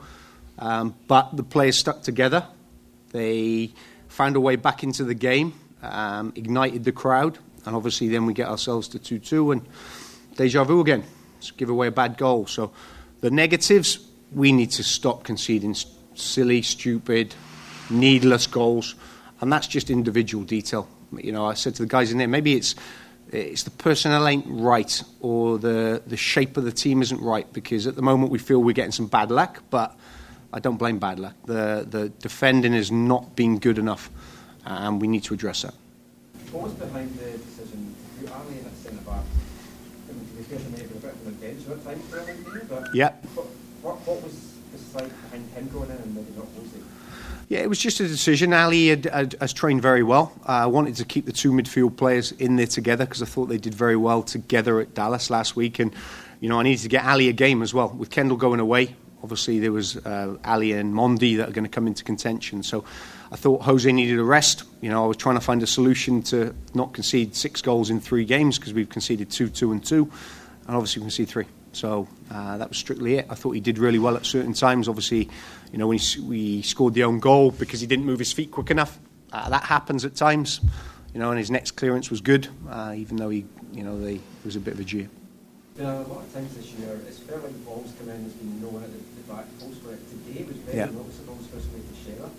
Um, 0.60 0.96
but 1.08 1.36
the 1.36 1.44
players 1.44 1.78
stuck 1.78 2.04
together. 2.04 2.46
They 3.12 3.74
found 4.08 4.36
a 4.36 4.40
way 4.40 4.56
back 4.56 4.84
into 4.84 5.04
the 5.04 5.16
game, 5.16 5.54
um, 5.82 6.34
ignited 6.36 6.84
the 6.84 6.92
crowd, 6.92 7.40
and 7.66 7.76
obviously 7.76 8.08
then 8.10 8.26
we 8.26 8.34
get 8.34 8.48
ourselves 8.48 8.88
to 8.90 9.00
2 9.00 9.20
2 9.20 9.52
and 9.52 9.62
deja 10.36 10.64
vu 10.64 10.80
again. 10.80 11.04
Give 11.58 11.70
away 11.70 11.88
a 11.88 11.92
bad 11.92 12.18
goal. 12.18 12.46
So 12.46 12.72
the 13.22 13.32
negatives, 13.32 14.00
we 14.32 14.52
need 14.52 14.72
to 14.72 14.84
stop 14.84 15.24
conceding 15.24 15.76
silly, 16.14 16.62
stupid, 16.62 17.34
needless 17.90 18.48
goals, 18.48 18.96
and 19.42 19.52
that's 19.52 19.68
just 19.68 19.90
individual 19.90 20.44
detail. 20.44 20.88
You 21.18 21.32
know, 21.32 21.46
I 21.46 21.56
said 21.56 21.76
to 21.76 21.84
the 21.84 21.90
guys 21.90 22.12
in 22.12 22.18
there, 22.20 22.28
maybe 22.28 22.54
it's 22.54 22.76
it's 23.32 23.64
the 23.64 23.72
personnel 23.72 24.28
ain't 24.28 24.46
right 24.48 25.04
or 25.22 25.58
the 25.58 26.02
the 26.06 26.18
shape 26.18 26.58
of 26.58 26.64
the 26.64 26.72
team 26.72 27.02
isn't 27.02 27.22
right 27.22 27.52
because 27.54 27.88
at 27.88 27.96
the 27.96 28.02
moment 28.02 28.32
we 28.32 28.40
feel 28.40 28.60
we're 28.62 28.74
getting 28.74 28.92
some 28.92 29.08
bad 29.08 29.32
luck, 29.32 29.64
but 29.70 29.96
I 30.54 30.60
don't 30.60 30.78
blame 30.78 31.00
bad 31.00 31.20
luck. 31.20 31.36
The 31.46 31.86
the 31.90 32.10
defending 32.10 32.74
has 32.74 32.92
not 32.92 33.36
been 33.36 33.58
good 33.60 33.78
enough, 33.78 34.10
and 34.66 35.02
we 35.02 35.08
need 35.08 35.24
to 35.26 35.34
address 35.34 35.62
that. 35.62 35.74
What 36.52 36.64
was 36.64 36.74
behind 36.74 37.14
the 37.16 37.38
decision 37.38 37.96
put 38.20 38.32
Ali 38.32 38.60
in 38.60 38.66
at 38.66 38.76
centre 38.76 39.02
back? 39.04 39.24
I 40.10 40.14
mean, 40.14 40.26
fair, 40.44 40.60
there 40.60 40.70
may 40.70 40.80
have 40.80 40.90
been 40.90 40.98
a 40.98 41.02
bit 41.02 41.14
of 41.16 41.28
an 41.28 41.34
bench 41.36 41.68
at 41.70 41.84
times 41.86 42.06
for 42.10 42.20
him 42.20 42.68
but 42.68 42.94
Yeah. 42.94 43.14
what, 43.34 43.46
what, 43.82 43.96
what 44.06 44.22
was 44.24 44.58
the 44.74 44.78
side 44.78 45.10
behind 45.24 45.50
him 45.56 45.70
going 45.72 45.90
in 45.90 45.96
and 45.98 46.14
maybe 46.14 46.32
not 46.36 46.48
Jose? 46.58 46.76
Yeah, 47.52 47.60
it 47.60 47.68
was 47.68 47.80
just 47.80 48.00
a 48.00 48.08
decision. 48.08 48.54
Ali 48.54 48.88
had, 48.88 49.04
had, 49.08 49.36
has 49.42 49.52
trained 49.52 49.82
very 49.82 50.04
well. 50.04 50.32
Uh, 50.48 50.52
I 50.52 50.66
wanted 50.68 50.96
to 50.96 51.04
keep 51.04 51.26
the 51.26 51.34
two 51.34 51.52
midfield 51.52 51.98
players 51.98 52.32
in 52.32 52.56
there 52.56 52.66
together 52.66 53.04
because 53.04 53.22
I 53.22 53.26
thought 53.26 53.48
they 53.48 53.58
did 53.58 53.74
very 53.74 53.98
well 53.98 54.24
together 54.24 54.80
at 54.80 54.94
Dallas 54.94 55.30
last 55.30 55.58
week. 55.58 55.78
And, 55.78 55.94
you 56.40 56.48
know, 56.48 56.62
I 56.62 56.64
needed 56.64 56.84
to 56.84 56.88
get 56.88 57.04
Ali 57.04 57.28
a 57.28 57.34
game 57.34 57.62
as 57.62 57.74
well. 57.74 57.90
With 57.90 58.10
Kendall 58.10 58.38
going 58.38 58.62
away, 58.62 58.96
Obviously, 59.22 59.60
there 59.60 59.72
was 59.72 59.98
uh, 59.98 60.38
Ali 60.46 60.72
and 60.72 60.96
Mondi 60.96 61.38
that 61.38 61.50
are 61.50 61.52
going 61.52 61.66
to 61.66 61.70
come 61.70 61.86
into 61.86 62.04
contention. 62.04 62.64
So 62.64 62.84
I 63.32 63.36
thought 63.36 63.62
Jose 63.62 63.92
needed 63.92 64.18
a 64.18 64.24
rest. 64.24 64.64
You 64.82 64.90
know, 64.90 65.04
I 65.04 65.08
was 65.08 65.18
trying 65.18 65.36
to 65.36 65.42
find 65.42 65.62
a 65.62 65.68
solution 65.68 66.24
to 66.24 66.56
not 66.74 66.94
concede 66.94 67.36
six 67.36 67.62
goals 67.62 67.92
in 67.92 68.00
three 68.00 68.26
games 68.26 68.58
because 68.58 68.74
we've 68.74 68.90
conceded 68.90 69.30
two, 69.30 69.50
two, 69.50 69.72
and 69.72 69.86
two, 69.86 70.12
and 70.66 70.76
obviously 70.76 71.02
we 71.02 71.06
conceded 71.06 71.30
three. 71.30 71.46
So 71.74 72.08
uh, 72.30 72.58
that 72.58 72.70
was 72.70 72.78
strictly 72.78 73.16
it. 73.16 73.28
I 73.30 73.36
thought 73.36 73.52
he 73.52 73.62
did 73.62 73.78
really 73.78 74.00
well 74.00 74.16
at 74.16 74.26
certain 74.26 74.54
times. 74.54 74.88
Obviously, 74.88 75.30
you 75.72 75.78
know, 75.78 75.88
when 75.88 75.98
he, 75.98 76.20
we 76.22 76.62
scored 76.62 76.94
the 76.94 77.04
own 77.04 77.20
goal 77.20 77.52
because 77.52 77.80
he 77.82 77.88
didn't 77.88 78.06
move 78.06 78.20
his 78.20 78.34
feet 78.34 78.52
quick 78.52 78.72
enough. 78.72 79.00
Uh, 79.32 79.50
that 79.50 79.64
happens 79.64 80.04
at 80.04 80.16
times. 80.16 80.60
You 81.14 81.20
know, 81.20 81.30
and 81.30 81.38
his 81.40 81.52
next 81.52 81.72
clearance 81.72 82.10
was 82.10 82.22
good, 82.22 82.48
uh, 82.70 82.94
even 82.96 83.18
though 83.18 83.28
he, 83.30 83.44
you 83.74 83.84
know, 83.84 84.00
they, 84.00 84.16
there 84.16 84.46
was 84.46 84.56
a 84.56 84.62
bit 84.62 84.76
of 84.76 84.80
a 84.80 84.84
jeer. 84.86 85.10
There 85.76 85.86
are 85.86 86.04
a 86.04 86.08
lot 86.08 86.24
of 86.24 86.34
times 86.34 86.56
this 86.56 86.72
year, 86.72 87.00
it's 87.06 87.20
felt 87.20 87.44
like 87.44 87.66
balls 87.66 87.92
come 88.00 88.08
in, 88.08 88.22
there's 88.24 88.34
been 88.40 88.62
no 88.62 88.70
one 88.70 88.84
at 88.84 88.92
the, 88.92 89.00
the 89.00 89.28
back 89.28 89.44
post, 89.60 89.84
but 89.84 90.00
today 90.08 90.40
it 90.40 90.48
was 90.48 90.56
very 90.64 90.78
Yeah. 90.78 90.86
noticeable, 90.88 91.36
especially 91.44 91.84
with 91.84 91.88
the 91.92 91.96
Techera, 92.00 92.30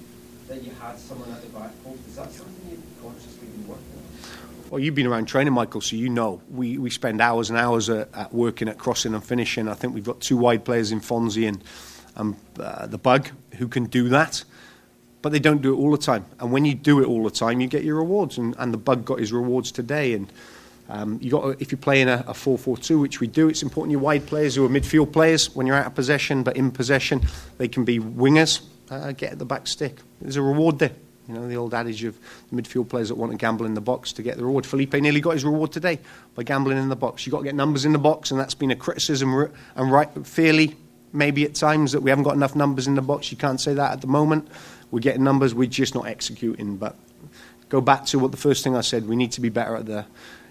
that 0.48 0.64
you 0.64 0.72
had 0.80 0.96
someone 0.98 1.28
at 1.32 1.42
the 1.44 1.52
back 1.52 1.72
post. 1.84 2.00
Is 2.08 2.16
that 2.16 2.32
something 2.32 2.64
you've 2.72 2.80
consciously 3.04 3.44
been 3.52 3.68
working 3.68 3.91
on? 3.91 3.91
Well, 4.72 4.80
you've 4.80 4.94
been 4.94 5.06
around 5.06 5.26
training, 5.26 5.52
Michael, 5.52 5.82
so 5.82 5.96
you 5.96 6.08
know 6.08 6.40
we, 6.48 6.78
we 6.78 6.88
spend 6.88 7.20
hours 7.20 7.50
and 7.50 7.58
hours 7.58 7.90
at, 7.90 8.08
at 8.14 8.32
working 8.32 8.68
at 8.68 8.78
crossing 8.78 9.12
and 9.12 9.22
finishing. 9.22 9.68
I 9.68 9.74
think 9.74 9.92
we've 9.92 10.02
got 10.02 10.22
two 10.22 10.38
wide 10.38 10.64
players 10.64 10.92
in 10.92 11.02
Fonzie 11.02 11.46
and 11.46 11.62
um, 12.16 12.38
uh, 12.58 12.86
the 12.86 12.96
Bug 12.96 13.28
who 13.58 13.68
can 13.68 13.84
do 13.84 14.08
that, 14.08 14.44
but 15.20 15.30
they 15.30 15.40
don't 15.40 15.60
do 15.60 15.74
it 15.74 15.76
all 15.76 15.90
the 15.90 15.98
time. 15.98 16.24
And 16.40 16.52
when 16.52 16.64
you 16.64 16.74
do 16.74 17.02
it 17.02 17.06
all 17.06 17.22
the 17.22 17.30
time, 17.30 17.60
you 17.60 17.68
get 17.68 17.84
your 17.84 17.96
rewards. 17.96 18.38
And, 18.38 18.56
and 18.58 18.72
the 18.72 18.78
Bug 18.78 19.04
got 19.04 19.18
his 19.18 19.30
rewards 19.30 19.72
today. 19.72 20.14
And 20.14 20.32
um, 20.88 21.18
you 21.20 21.30
got 21.30 21.60
if 21.60 21.70
you're 21.70 21.78
playing 21.78 22.08
a, 22.08 22.24
a 22.26 22.32
4-4-2, 22.32 22.98
which 22.98 23.20
we 23.20 23.26
do, 23.26 23.50
it's 23.50 23.62
important 23.62 23.90
your 23.90 24.00
wide 24.00 24.24
players 24.26 24.54
who 24.54 24.64
are 24.64 24.70
midfield 24.70 25.12
players 25.12 25.54
when 25.54 25.66
you're 25.66 25.76
out 25.76 25.88
of 25.88 25.94
possession, 25.94 26.44
but 26.44 26.56
in 26.56 26.70
possession 26.70 27.20
they 27.58 27.68
can 27.68 27.84
be 27.84 27.98
wingers. 27.98 28.62
Uh, 28.90 29.12
get 29.12 29.32
at 29.32 29.38
the 29.38 29.44
back 29.44 29.66
stick. 29.66 29.98
There's 30.22 30.36
a 30.36 30.42
reward 30.42 30.78
there. 30.78 30.92
You 31.28 31.34
know, 31.34 31.48
the 31.48 31.56
old 31.56 31.72
adage 31.72 32.02
of 32.04 32.18
midfield 32.52 32.88
players 32.88 33.08
that 33.08 33.14
want 33.14 33.32
to 33.32 33.38
gamble 33.38 33.64
in 33.64 33.74
the 33.74 33.80
box 33.80 34.12
to 34.14 34.22
get 34.22 34.36
the 34.36 34.44
reward. 34.44 34.66
Felipe 34.66 34.94
nearly 34.94 35.20
got 35.20 35.32
his 35.32 35.44
reward 35.44 35.70
today 35.70 36.00
by 36.34 36.42
gambling 36.42 36.78
in 36.78 36.88
the 36.88 36.96
box. 36.96 37.24
You've 37.24 37.32
got 37.32 37.38
to 37.38 37.44
get 37.44 37.54
numbers 37.54 37.84
in 37.84 37.92
the 37.92 37.98
box, 37.98 38.30
and 38.30 38.40
that's 38.40 38.54
been 38.54 38.70
a 38.72 38.76
criticism, 38.76 39.32
and 39.76 39.92
right, 39.92 40.08
fairly, 40.26 40.76
maybe 41.12 41.44
at 41.44 41.54
times, 41.54 41.92
that 41.92 42.00
we 42.00 42.10
haven't 42.10 42.24
got 42.24 42.34
enough 42.34 42.56
numbers 42.56 42.88
in 42.88 42.96
the 42.96 43.02
box. 43.02 43.30
You 43.30 43.38
can't 43.38 43.60
say 43.60 43.74
that 43.74 43.92
at 43.92 44.00
the 44.00 44.08
moment. 44.08 44.48
We're 44.90 45.00
getting 45.00 45.22
numbers, 45.22 45.54
we're 45.54 45.68
just 45.68 45.94
not 45.94 46.06
executing. 46.06 46.76
But 46.76 46.96
go 47.68 47.80
back 47.80 48.04
to 48.06 48.18
what 48.18 48.32
the 48.32 48.36
first 48.36 48.64
thing 48.64 48.76
I 48.76 48.80
said 48.80 49.08
we 49.08 49.16
need 49.16 49.32
to 49.32 49.40
be 49.40 49.48
better 49.48 49.76
at 49.76 49.86
the, 49.86 50.04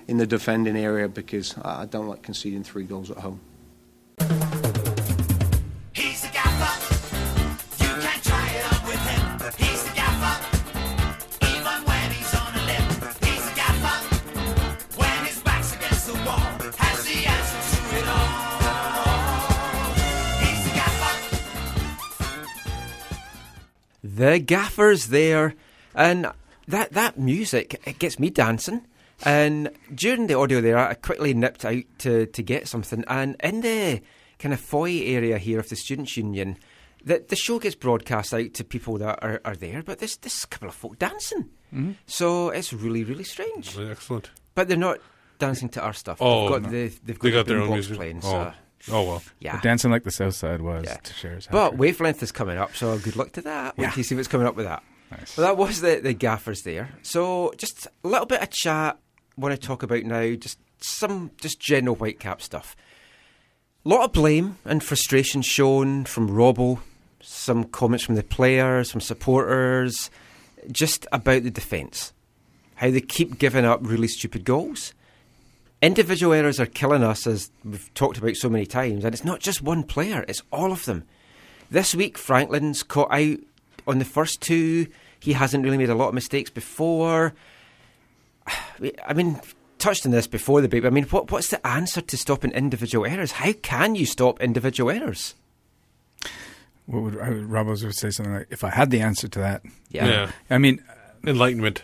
in 0.07 0.17
the 0.17 0.25
defending 0.25 0.77
area 0.77 1.07
because 1.07 1.55
I 1.57 1.85
don't 1.85 2.07
like 2.07 2.21
conceding 2.21 2.63
three 2.63 2.83
goals 2.83 3.11
at 3.11 3.17
home. 3.17 3.41
The 24.13 24.39
gaffer's 24.39 25.07
there, 25.07 25.53
and 25.95 26.27
that 26.67 26.91
that 26.93 27.17
music 27.17 27.81
it 27.85 27.99
gets 27.99 28.19
me 28.19 28.29
dancing. 28.29 28.85
And 29.23 29.69
during 29.93 30.27
the 30.27 30.33
audio 30.37 30.61
there, 30.61 30.77
I 30.77 30.95
quickly 30.95 31.33
nipped 31.35 31.63
out 31.63 31.83
to, 31.99 32.25
to 32.25 32.41
get 32.43 32.67
something, 32.67 33.03
and 33.07 33.35
in 33.43 33.61
the 33.61 34.01
kind 34.39 34.51
of 34.53 34.59
foyer 34.59 35.03
area 35.05 35.37
here 35.37 35.59
of 35.59 35.69
the 35.69 35.75
Students' 35.75 36.17
Union, 36.17 36.57
the, 37.05 37.23
the 37.27 37.35
show 37.35 37.59
gets 37.59 37.75
broadcast 37.75 38.33
out 38.33 38.55
to 38.55 38.63
people 38.63 38.97
that 38.97 39.19
are, 39.23 39.39
are 39.45 39.55
there, 39.55 39.83
but 39.83 39.99
there's, 39.99 40.17
a 40.23 40.47
couple 40.47 40.69
of 40.69 40.73
folk 40.75 40.97
dancing. 40.97 41.49
Mhm. 41.71 41.95
So 42.07 42.49
it's 42.49 42.73
really, 42.73 43.03
really 43.03 43.23
strange. 43.23 43.77
Excellent. 43.77 44.31
But 44.55 44.67
they're 44.67 44.75
not 44.77 44.97
dancing 45.37 45.69
to 45.69 45.81
our 45.81 45.93
stuff. 45.93 46.17
Oh, 46.19 46.41
they've 46.41 46.49
got, 46.49 46.61
no. 46.63 46.69
the, 46.71 46.87
they've 47.05 47.19
got, 47.19 47.23
They 47.27 47.31
got 47.31 47.45
their 47.45 47.61
own 47.61 47.69
music. 47.69 47.97
playing. 47.97 48.21
Oh. 48.23 48.31
So. 48.31 48.53
Oh, 48.91 49.03
well. 49.03 49.23
Yeah. 49.39 49.55
We're 49.55 49.61
dancing 49.61 49.91
like 49.91 50.03
the 50.03 50.11
South 50.11 50.33
Side 50.35 50.61
was 50.61 50.85
Yeah. 50.85 50.97
to 50.97 51.13
Cher's 51.13 51.47
But 51.51 51.77
wavelength 51.77 52.23
is 52.23 52.31
coming 52.31 52.57
up, 52.57 52.75
so 52.75 52.97
good 52.97 53.15
luck 53.15 53.31
to 53.33 53.41
that. 53.41 53.77
Wait 53.77 53.83
Yeah. 53.85 53.89
till 53.91 53.99
you 53.99 54.03
see 54.03 54.15
what's 54.15 54.27
coming 54.27 54.47
up 54.47 54.55
with 54.55 54.65
that. 54.65 54.83
Well, 55.37 55.45
that 55.45 55.57
was 55.57 55.81
the, 55.81 55.99
the 56.01 56.13
gaffers 56.13 56.63
there. 56.63 56.89
So 57.01 57.53
just 57.57 57.85
a 58.03 58.07
little 58.07 58.25
bit 58.25 58.41
of 58.41 58.49
chat. 58.49 58.97
Want 59.37 59.53
to 59.59 59.67
talk 59.67 59.83
about 59.83 60.03
now? 60.03 60.35
Just 60.35 60.57
some 60.79 61.31
just 61.41 61.59
general 61.59 61.95
Whitecap 61.97 62.41
stuff. 62.41 62.75
A 63.85 63.89
lot 63.89 64.05
of 64.05 64.13
blame 64.13 64.57
and 64.63 64.81
frustration 64.83 65.41
shown 65.41 66.05
from 66.05 66.29
Robbo. 66.29 66.79
Some 67.21 67.65
comments 67.65 68.05
from 68.05 68.15
the 68.15 68.23
players, 68.23 68.89
from 68.89 69.01
supporters, 69.01 70.09
just 70.71 71.05
about 71.11 71.43
the 71.43 71.51
defence. 71.51 72.13
How 72.75 72.89
they 72.89 73.01
keep 73.01 73.37
giving 73.37 73.65
up 73.65 73.79
really 73.83 74.07
stupid 74.07 74.43
goals. 74.45 74.93
Individual 75.81 76.33
errors 76.33 76.59
are 76.59 76.67
killing 76.67 77.03
us, 77.03 77.25
as 77.25 77.49
we've 77.65 77.91
talked 77.95 78.17
about 78.17 78.35
so 78.35 78.49
many 78.49 78.65
times, 78.65 79.03
and 79.03 79.13
it's 79.15 79.23
not 79.23 79.39
just 79.39 79.61
one 79.61 79.83
player, 79.83 80.23
it's 80.27 80.43
all 80.51 80.71
of 80.71 80.85
them. 80.85 81.03
This 81.71 81.95
week, 81.95 82.17
Franklin's 82.17 82.83
caught 82.83 83.11
out 83.11 83.37
on 83.87 83.97
the 83.97 84.05
first 84.05 84.41
two. 84.41 84.87
He 85.19 85.33
hasn't 85.33 85.63
really 85.63 85.77
made 85.77 85.89
a 85.89 85.95
lot 85.95 86.09
of 86.09 86.13
mistakes 86.13 86.49
before. 86.49 87.33
I 89.05 89.13
mean, 89.13 89.41
touched 89.79 90.05
on 90.05 90.11
this 90.11 90.27
before 90.27 90.61
the 90.61 90.69
break. 90.69 90.83
but 90.83 90.89
I 90.89 90.91
mean, 90.91 91.05
what, 91.05 91.31
what's 91.31 91.49
the 91.49 91.65
answer 91.65 92.01
to 92.01 92.17
stopping 92.17 92.51
individual 92.51 93.05
errors? 93.05 93.31
How 93.33 93.53
can 93.53 93.95
you 93.95 94.05
stop 94.05 94.39
individual 94.39 94.91
errors? 94.91 95.35
What 96.85 97.03
would, 97.03 97.19
I 97.19 97.29
would 97.29 97.49
Robbo's 97.49 97.83
would 97.83 97.95
say 97.95 98.09
something 98.09 98.33
like, 98.33 98.47
"If 98.49 98.63
I 98.63 98.69
had 98.69 98.91
the 98.91 99.01
answer 99.01 99.27
to 99.27 99.39
that, 99.39 99.63
Yeah. 99.89 100.07
Yeah. 100.07 100.31
I 100.49 100.57
mean, 100.57 100.83
enlightenment." 101.25 101.83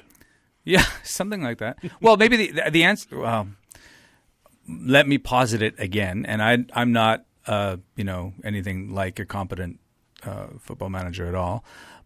Yeah, 0.64 0.86
something 1.04 1.42
like 1.42 1.60
that. 1.60 1.78
Well, 2.02 2.18
maybe 2.18 2.36
the 2.36 2.52
the, 2.52 2.72
the 2.72 2.84
answer. 2.84 3.18
Well, 3.18 3.48
let 4.68 5.08
me 5.08 5.18
posit 5.18 5.62
it 5.62 5.76
again, 5.78 6.26
and 6.28 6.42
I 6.42 6.66
I'm 6.74 6.92
not 6.92 7.26
uh, 7.46 7.78
you 7.96 8.04
know 8.04 8.34
anything 8.44 8.94
like 8.94 9.20
a 9.20 9.26
competent 9.26 9.80
uh, 10.24 10.48
football 10.60 10.90
manager 10.90 11.28
at 11.28 11.36
all, 11.36 11.64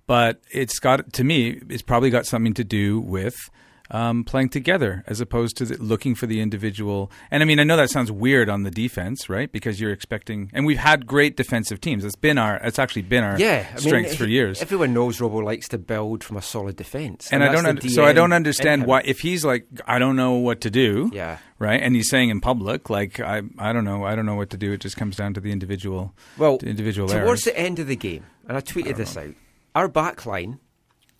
but 0.07 0.41
it's 0.51 0.79
got 0.79 1.13
to 1.13 1.23
me. 1.23 1.61
It's 1.69 1.81
probably 1.81 2.09
got 2.09 2.25
something 2.25 2.53
to 2.55 2.63
do 2.63 2.99
with. 2.99 3.49
Um, 3.93 4.23
playing 4.23 4.49
together 4.49 5.03
as 5.05 5.19
opposed 5.19 5.57
to 5.57 5.65
the, 5.65 5.75
looking 5.75 6.15
for 6.15 6.25
the 6.25 6.39
individual. 6.39 7.11
And 7.29 7.43
I 7.43 7.45
mean, 7.45 7.59
I 7.59 7.65
know 7.65 7.75
that 7.75 7.89
sounds 7.89 8.09
weird 8.09 8.47
on 8.47 8.63
the 8.63 8.71
defense, 8.71 9.29
right? 9.29 9.51
Because 9.51 9.81
you're 9.81 9.91
expecting, 9.91 10.49
and 10.53 10.65
we've 10.65 10.77
had 10.77 11.05
great 11.05 11.35
defensive 11.35 11.81
teams. 11.81 12.05
It's 12.05 12.15
been 12.15 12.37
our, 12.37 12.55
it's 12.63 12.79
actually 12.79 13.01
been 13.01 13.25
our 13.25 13.37
yeah, 13.37 13.67
I 13.69 13.73
mean, 13.73 13.79
strength 13.79 14.15
for 14.15 14.25
years. 14.25 14.61
Everyone 14.61 14.93
knows 14.93 15.19
Robbo 15.19 15.43
likes 15.43 15.67
to 15.69 15.77
build 15.77 16.23
from 16.23 16.37
a 16.37 16.41
solid 16.41 16.77
defence, 16.77 17.29
and, 17.33 17.43
I 17.43 17.51
don't. 17.51 17.65
Un- 17.65 17.81
so 17.89 18.05
I 18.05 18.13
don't 18.13 18.31
understand 18.31 18.85
why 18.85 19.01
if 19.03 19.19
he's 19.19 19.43
like 19.43 19.67
I 19.85 19.99
don't 19.99 20.15
know 20.15 20.33
what 20.33 20.61
to 20.61 20.69
do. 20.69 21.09
Yeah. 21.13 21.39
Right. 21.59 21.81
And 21.81 21.95
he's 21.95 22.09
saying 22.09 22.29
in 22.29 22.41
public 22.41 22.89
like 22.89 23.19
I 23.19 23.41
I 23.59 23.73
don't 23.73 23.85
know 23.85 24.05
I 24.05 24.15
don't 24.15 24.25
know 24.25 24.35
what 24.35 24.49
to 24.51 24.57
do. 24.57 24.71
It 24.71 24.81
just 24.81 24.97
comes 24.97 25.15
down 25.15 25.33
to 25.35 25.41
the 25.41 25.51
individual. 25.51 26.13
Well, 26.37 26.57
the 26.57 26.67
individual 26.67 27.07
towards 27.07 27.25
errors. 27.25 27.43
the 27.43 27.59
end 27.59 27.79
of 27.79 27.87
the 27.87 27.95
game, 27.95 28.25
and 28.47 28.57
I 28.57 28.61
tweeted 28.61 28.95
this 28.95 29.17
out. 29.17 29.35
Our 29.75 29.87
back 29.87 30.25
line 30.25 30.59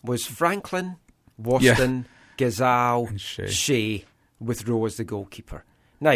was 0.03 0.25
Franklin, 0.25 0.97
Waston, 1.41 2.05
Ghazal, 2.37 3.09
Shea. 3.17 4.05
with 4.39 4.67
Rowe 4.67 4.85
as 4.85 4.97
the 4.97 5.03
goalkeeper. 5.03 5.63
Now, 5.99 6.11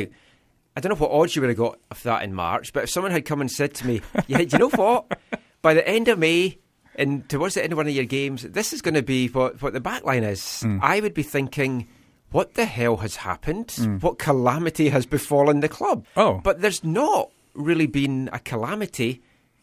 I 0.78 0.82
don't 0.82 0.89
know 0.89 0.95
what 0.95 1.11
odds 1.11 1.36
you 1.36 1.41
would 1.41 1.49
have 1.49 1.57
got 1.57 1.80
of 1.91 2.03
that 2.03 2.24
in 2.24 2.34
March, 2.34 2.74
but 2.74 2.84
if 2.84 2.89
someone 2.89 3.11
had 3.11 3.26
come 3.26 3.41
and 3.41 3.51
said 3.51 3.74
to 3.76 3.88
me, 3.88 4.01
"Yeah, 4.28 4.39
do 4.39 4.47
you 4.51 4.59
know 4.59 4.70
what? 4.70 5.18
By 5.61 5.74
the 5.74 5.88
end 5.88 6.07
of 6.07 6.20
May." 6.20 6.57
And 6.97 7.28
towards 7.28 7.55
the 7.55 7.63
end 7.63 7.74
of 7.74 7.78
one 7.78 7.88
of 7.88 7.93
your 7.93 8.05
games, 8.05 8.43
this 8.43 8.72
is 8.72 8.82
going 8.82 8.93
to 8.93 9.03
be 9.03 9.28
what, 9.28 9.61
what 9.61 9.74
the 9.74 9.82
back 9.82 10.05
line 10.05 10.24
is. 10.24 10.39
Mm. 10.39 10.80
I 10.82 11.01
would 11.01 11.13
be 11.13 11.24
thinking, 11.24 11.88
what 12.32 12.53
the 12.53 12.66
hell 12.66 12.97
has 12.97 13.18
happened? 13.18 13.68
Mm. 13.68 14.01
What 14.01 14.18
calamity 14.18 14.89
has 14.89 15.05
befallen 15.05 15.59
the 15.59 15.68
club? 15.68 16.05
Oh. 16.16 16.39
But 16.41 16.61
there's 16.61 16.86
not 16.86 17.32
really 17.53 17.88
been 17.88 18.30
a 18.32 18.39
calamity 18.39 19.22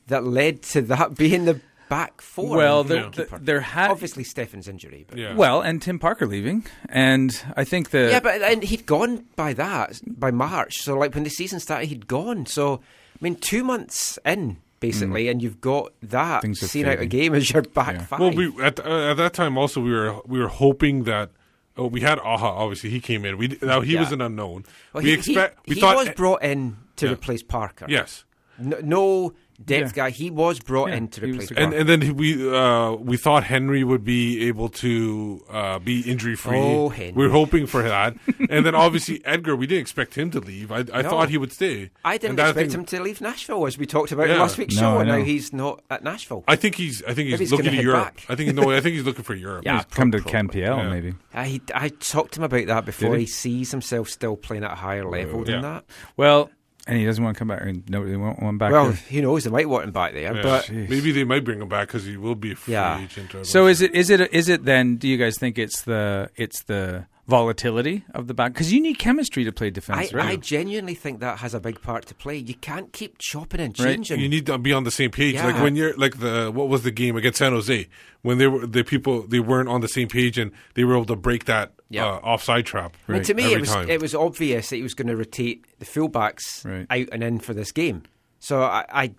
that 0.08 0.24
led 0.24 0.62
to 0.62 0.82
that 0.82 1.14
being 1.16 1.46
the 1.46 1.60
back 1.92 2.20
four. 2.22 2.56
Well, 2.56 2.80
and 2.80 3.12
the 3.14 3.28
there- 3.40 3.60
had- 3.60 3.90
obviously 3.90 4.24
Stefan's 4.24 4.66
injury. 4.68 5.04
But 5.08 5.36
Well, 5.36 5.60
and 5.60 5.82
Tim 5.82 5.98
Parker 5.98 6.26
leaving, 6.26 6.64
and 6.88 7.30
I 7.56 7.64
think 7.64 7.90
the 7.90 8.08
yeah, 8.10 8.20
but 8.20 8.40
and 8.40 8.62
he'd 8.62 8.86
gone 8.86 9.24
by 9.36 9.52
that 9.54 10.00
by 10.06 10.30
March. 10.30 10.74
So 10.78 10.96
like 10.96 11.14
when 11.14 11.24
the 11.24 11.30
season 11.30 11.60
started, 11.60 11.86
he'd 11.88 12.06
gone. 12.06 12.46
So 12.46 12.64
I 12.76 13.18
mean, 13.20 13.36
two 13.36 13.62
months 13.62 14.18
in 14.24 14.56
basically, 14.80 15.28
and 15.28 15.42
you've 15.42 15.60
got 15.60 15.92
that 16.02 16.40
Things 16.42 16.60
have 16.62 16.70
seen 16.70 16.86
out 16.86 16.98
a 16.98 17.06
game 17.06 17.34
as 17.34 17.50
your 17.50 17.62
back 17.62 18.00
five. 18.08 18.20
Well, 18.20 18.32
we 18.32 18.46
at 18.62 18.80
uh, 18.84 19.10
at 19.10 19.16
that 19.18 19.34
time 19.34 19.58
also 19.58 19.80
we 19.80 19.92
were 19.92 20.16
we 20.26 20.38
were 20.40 20.48
hoping 20.48 21.04
that. 21.04 21.30
Oh, 21.76 21.86
we 21.86 22.00
had 22.02 22.18
Aja. 22.18 22.46
Obviously, 22.64 22.90
he 22.90 23.00
came 23.00 23.24
in. 23.24 23.36
We 23.38 23.58
now 23.62 23.80
he 23.80 23.94
Yeah. 23.94 24.00
was 24.00 24.12
an 24.12 24.20
unknown. 24.20 24.64
Well, 24.92 25.02
we 25.02 25.10
he, 25.10 25.14
expect. 25.16 25.58
he, 25.64 25.70
we 25.70 25.74
he 25.76 25.80
thought 25.80 25.96
was 25.96 26.10
brought 26.10 26.42
in 26.42 26.76
to 26.96 27.06
Yeah. 27.06 27.12
replace 27.12 27.42
Parker. 27.42 27.86
Yes. 27.88 28.24
No, 28.58 28.78
no 28.82 29.32
depth 29.66 29.96
Yeah. 29.96 30.04
guy. 30.04 30.10
He 30.10 30.30
was 30.30 30.60
brought 30.60 30.90
Yeah, 30.90 30.96
in 30.96 31.08
to 31.08 31.20
replace. 31.20 31.48
the 31.48 31.58
And 31.58 31.72
and 31.72 31.88
then 31.88 32.16
we 32.16 32.28
uh, 32.54 32.92
we 32.92 33.16
thought 33.16 33.44
Henry 33.44 33.84
would 33.84 34.04
be 34.04 34.46
able 34.48 34.68
to 34.68 35.44
uh, 35.50 35.78
be 35.78 36.00
injury 36.02 36.36
free. 36.36 36.58
Oh, 36.58 36.88
Henry. 36.88 37.12
We 37.12 37.26
are 37.26 37.30
hoping 37.30 37.66
for 37.66 37.82
that. 37.82 38.14
and 38.50 38.66
then 38.66 38.74
obviously 38.74 39.24
Edgar, 39.24 39.56
we 39.56 39.66
didn't 39.66 39.82
expect 39.82 40.14
him 40.16 40.30
to 40.32 40.40
leave. 40.40 40.70
I, 40.72 40.78
I 40.92 41.02
No. 41.02 41.10
thought 41.10 41.28
he 41.30 41.38
would 41.38 41.52
stay. 41.52 41.90
I 42.04 42.18
didn't 42.18 42.30
And 42.30 42.38
that 42.38 42.48
expect 42.50 42.70
thing- 42.72 42.80
him 42.80 42.86
to 42.86 43.02
leave 43.02 43.20
Nashville, 43.20 43.66
as 43.66 43.78
we 43.78 43.86
talked 43.86 44.12
about 44.12 44.28
Yeah. 44.28 44.34
in 44.34 44.40
last 44.40 44.58
week's 44.58 44.74
No, 44.76 44.80
show, 44.80 44.96
I 44.98 45.00
and 45.00 45.08
now 45.08 45.18
know. 45.18 45.24
he's 45.24 45.52
not 45.52 45.82
at 45.90 46.02
Nashville. 46.04 46.44
I 46.48 46.56
think 46.56 46.74
he's. 46.76 47.02
I 47.04 47.14
think 47.14 47.28
he's, 47.28 47.32
Maybe 47.32 47.44
he's 47.44 47.52
looking 47.52 47.66
gonna 47.66 47.82
Europe. 47.82 48.04
back. 48.04 48.26
I 48.28 48.34
think 48.34 48.54
no. 48.54 48.70
I 48.70 48.80
think 48.80 48.94
he's 48.96 49.04
looking 49.04 49.24
for 49.24 49.34
Europe. 49.48 49.64
Yeah. 49.64 49.76
He's 49.76 49.84
come 49.86 50.10
to 50.12 50.18
pro- 50.18 50.30
Ken 50.30 50.48
PL 50.48 50.76
yeah. 50.78 50.88
maybe. 50.90 51.14
I, 51.34 51.60
I 51.74 51.88
talked 51.88 52.34
to 52.34 52.40
him 52.40 52.44
about 52.44 52.66
that 52.66 52.84
before. 52.84 53.14
He? 53.16 53.20
he? 53.22 53.26
sees 53.26 53.70
himself 53.70 54.08
still 54.08 54.36
playing 54.36 54.64
at 54.64 54.72
a 54.72 54.74
higher 54.74 55.08
level 55.08 55.44
than 55.44 55.54
Yeah. 55.56 55.60
that. 55.62 55.84
Well, 56.16 56.50
and 56.86 56.98
he 56.98 57.04
doesn't 57.04 57.22
want 57.22 57.36
to 57.36 57.38
come 57.38 57.48
back. 57.48 57.62
Or 57.62 57.72
no, 57.88 58.04
they 58.06 58.16
won't 58.16 58.40
want 58.40 58.50
him 58.54 58.58
back. 58.58 58.72
Well, 58.72 58.86
there. 58.86 58.94
who 58.94 59.22
knows? 59.22 59.44
They 59.44 59.50
might 59.50 59.68
want 59.68 59.84
him 59.84 59.92
back 59.92 60.12
there, 60.14 60.34
Yeah. 60.34 60.42
but 60.42 60.64
Jeez. 60.66 60.88
maybe 60.88 61.12
they 61.12 61.24
might 61.24 61.44
bring 61.44 61.60
him 61.60 61.68
back 61.68 61.88
because 61.88 62.04
he 62.04 62.16
will 62.16 62.34
be 62.34 62.52
a 62.52 62.56
free 62.56 62.72
Yeah. 62.74 63.00
agent. 63.02 63.34
So 63.46 63.66
is 63.66 63.80
it 63.82 63.94
is 63.94 64.10
it 64.10 64.20
is 64.34 64.48
it 64.48 64.64
then? 64.64 64.96
Do 64.96 65.08
you 65.08 65.16
guys 65.16 65.38
think 65.38 65.58
it's 65.58 65.82
the 65.82 66.30
it's 66.36 66.62
the 66.64 67.06
volatility 67.26 68.04
of 68.14 68.26
the 68.26 68.34
back? 68.34 68.52
Because 68.52 68.72
you 68.72 68.80
need 68.80 68.98
chemistry 68.98 69.44
to 69.44 69.52
play 69.52 69.68
I, 69.68 69.70
defense, 69.70 70.12
I 70.12 70.16
right? 70.16 70.40
genuinely 70.40 70.94
think 70.94 71.20
that 71.20 71.38
has 71.38 71.54
a 71.54 71.60
big 71.60 71.80
part 71.80 72.06
to 72.06 72.14
play. 72.14 72.36
You 72.36 72.54
can't 72.54 72.92
keep 72.92 73.18
chopping 73.18 73.60
and 73.60 73.78
Right. 73.78 73.94
changing. 73.96 74.20
You 74.20 74.28
need 74.28 74.46
to 74.46 74.58
be 74.58 74.72
on 74.72 74.84
the 74.84 74.90
same 74.90 75.10
page. 75.10 75.36
Like 75.36 75.60
when 75.62 75.76
you're 75.76 75.94
like 75.96 76.18
the 76.18 76.50
what 76.52 76.68
was 76.68 76.82
the 76.82 76.90
game 76.90 77.16
against 77.16 77.38
San 77.38 77.52
Jose 77.52 77.88
when 78.22 78.38
they 78.38 78.46
were 78.46 78.66
the 78.66 78.84
people 78.84 79.26
they 79.26 79.40
weren't 79.40 79.68
on 79.68 79.80
the 79.80 79.88
same 79.88 80.08
page 80.08 80.38
and 80.38 80.52
they 80.74 80.84
were 80.84 80.94
able 80.94 81.06
to 81.06 81.16
break 81.16 81.44
that 81.46 81.72
Yeah. 81.90 82.06
uh, 82.06 82.16
offside 82.18 82.66
trap. 82.66 82.96
I 83.08 83.12
mean, 83.12 83.22
to 83.22 83.34
me, 83.34 83.44
every 83.44 83.54
it 83.56 83.60
was 83.60 83.70
time. 83.70 83.88
it 83.88 84.00
was 84.00 84.14
obvious 84.14 84.70
that 84.70 84.76
he 84.76 84.82
was 84.82 84.94
going 84.94 85.08
to 85.08 85.16
rotate 85.16 85.64
the 85.78 85.86
fullbacks 85.86 86.64
Right. 86.64 86.86
out 86.90 87.08
and 87.12 87.22
in 87.22 87.38
for 87.38 87.54
this 87.54 87.72
game. 87.72 88.02
So 88.40 88.62
I, 88.62 88.84
I 88.92 89.10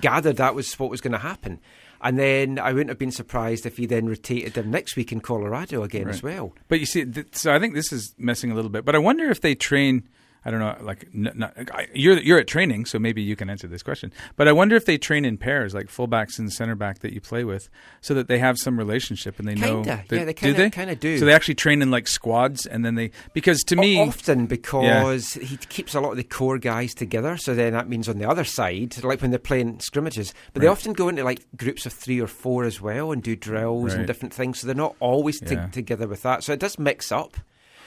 gathered 0.00 0.36
that 0.36 0.54
was 0.54 0.78
what 0.78 0.90
was 0.90 1.00
going 1.00 1.12
to 1.12 1.18
happen. 1.18 1.58
And 2.02 2.18
then 2.18 2.58
I 2.58 2.72
wouldn't 2.72 2.88
have 2.88 2.98
been 2.98 3.10
surprised 3.10 3.66
if 3.66 3.76
he 3.76 3.86
then 3.86 4.06
rotated 4.08 4.54
them 4.54 4.70
next 4.70 4.96
week 4.96 5.12
in 5.12 5.20
Colorado 5.20 5.82
again 5.82 6.08
as 6.08 6.22
well. 6.22 6.54
But 6.68 6.80
you 6.80 6.86
see, 6.86 7.04
th- 7.04 7.26
so 7.32 7.52
I 7.52 7.58
think 7.58 7.74
this 7.74 7.92
is 7.92 8.14
messing 8.16 8.50
a 8.50 8.54
little 8.54 8.70
bit. 8.70 8.84
But 8.84 8.94
I 8.94 8.98
wonder 8.98 9.30
if 9.30 9.40
they 9.42 9.54
train. 9.54 10.08
I 10.44 10.50
don't 10.50 10.60
know. 10.60 10.76
Like 10.80 11.06
n- 11.14 11.32
not, 11.34 11.52
I, 11.74 11.88
you're 11.94 12.18
you're 12.18 12.38
at 12.38 12.46
training, 12.46 12.86
so 12.86 12.98
maybe 12.98 13.20
you 13.22 13.36
can 13.36 13.50
answer 13.50 13.66
this 13.68 13.82
question. 13.82 14.12
But 14.36 14.48
I 14.48 14.52
wonder 14.52 14.74
if 14.76 14.86
they 14.86 14.96
train 14.96 15.24
in 15.24 15.36
pairs, 15.36 15.74
like 15.74 15.88
fullbacks 15.88 16.38
and 16.38 16.50
center 16.52 16.74
back 16.74 17.00
that 17.00 17.12
you 17.12 17.20
play 17.20 17.44
with, 17.44 17.68
so 18.00 18.14
that 18.14 18.28
they 18.28 18.38
have 18.38 18.56
some 18.58 18.78
relationship 18.78 19.38
and 19.38 19.46
they 19.46 19.54
know. 19.54 19.82
Kinda. 19.82 20.04
that- 20.08 20.16
Yeah, 20.16 20.24
they 20.24 20.32
do 20.32 20.40
kinda- 20.40 20.56
they 20.62 20.70
kinda 20.70 20.94
do. 20.96 21.18
So 21.18 21.24
they 21.26 21.34
actually 21.34 21.56
train 21.56 21.82
in 21.82 21.90
like 21.90 22.08
squads, 22.08 22.64
and 22.66 22.84
then 22.84 22.94
they 22.94 23.10
because 23.34 23.62
to 23.64 23.76
me 23.76 24.00
often 24.00 24.46
because 24.46 25.32
he 25.34 25.56
keeps 25.56 25.94
a 25.94 26.00
lot 26.00 26.12
of 26.12 26.16
the 26.16 26.24
core 26.24 26.58
guys 26.58 26.94
together. 26.94 27.36
So 27.36 27.54
then 27.54 27.72
that 27.74 27.88
means 27.88 28.08
on 28.08 28.18
the 28.18 28.28
other 28.28 28.44
side, 28.44 29.02
like 29.04 29.20
when 29.20 29.30
they're 29.30 29.38
playing 29.38 29.80
scrimmages, 29.80 30.32
but 30.52 30.62
they 30.62 30.68
often 30.68 30.92
go 30.94 31.08
into 31.08 31.24
like 31.24 31.40
groups 31.56 31.84
of 31.86 31.92
three 31.92 32.20
or 32.20 32.26
four 32.26 32.64
as 32.64 32.80
well 32.80 33.12
and 33.12 33.22
do 33.22 33.36
drills 33.36 33.92
and 33.98 34.06
different 34.06 34.32
things. 34.32 34.60
So 34.60 34.66
they're 34.66 34.74
not 34.76 34.96
always 35.00 35.38
t- 35.40 35.54
Yeah. 35.54 35.66
together 35.66 36.08
with 36.08 36.22
that. 36.22 36.44
So 36.44 36.52
it 36.52 36.60
does 36.60 36.78
mix 36.78 37.12
up. 37.12 37.36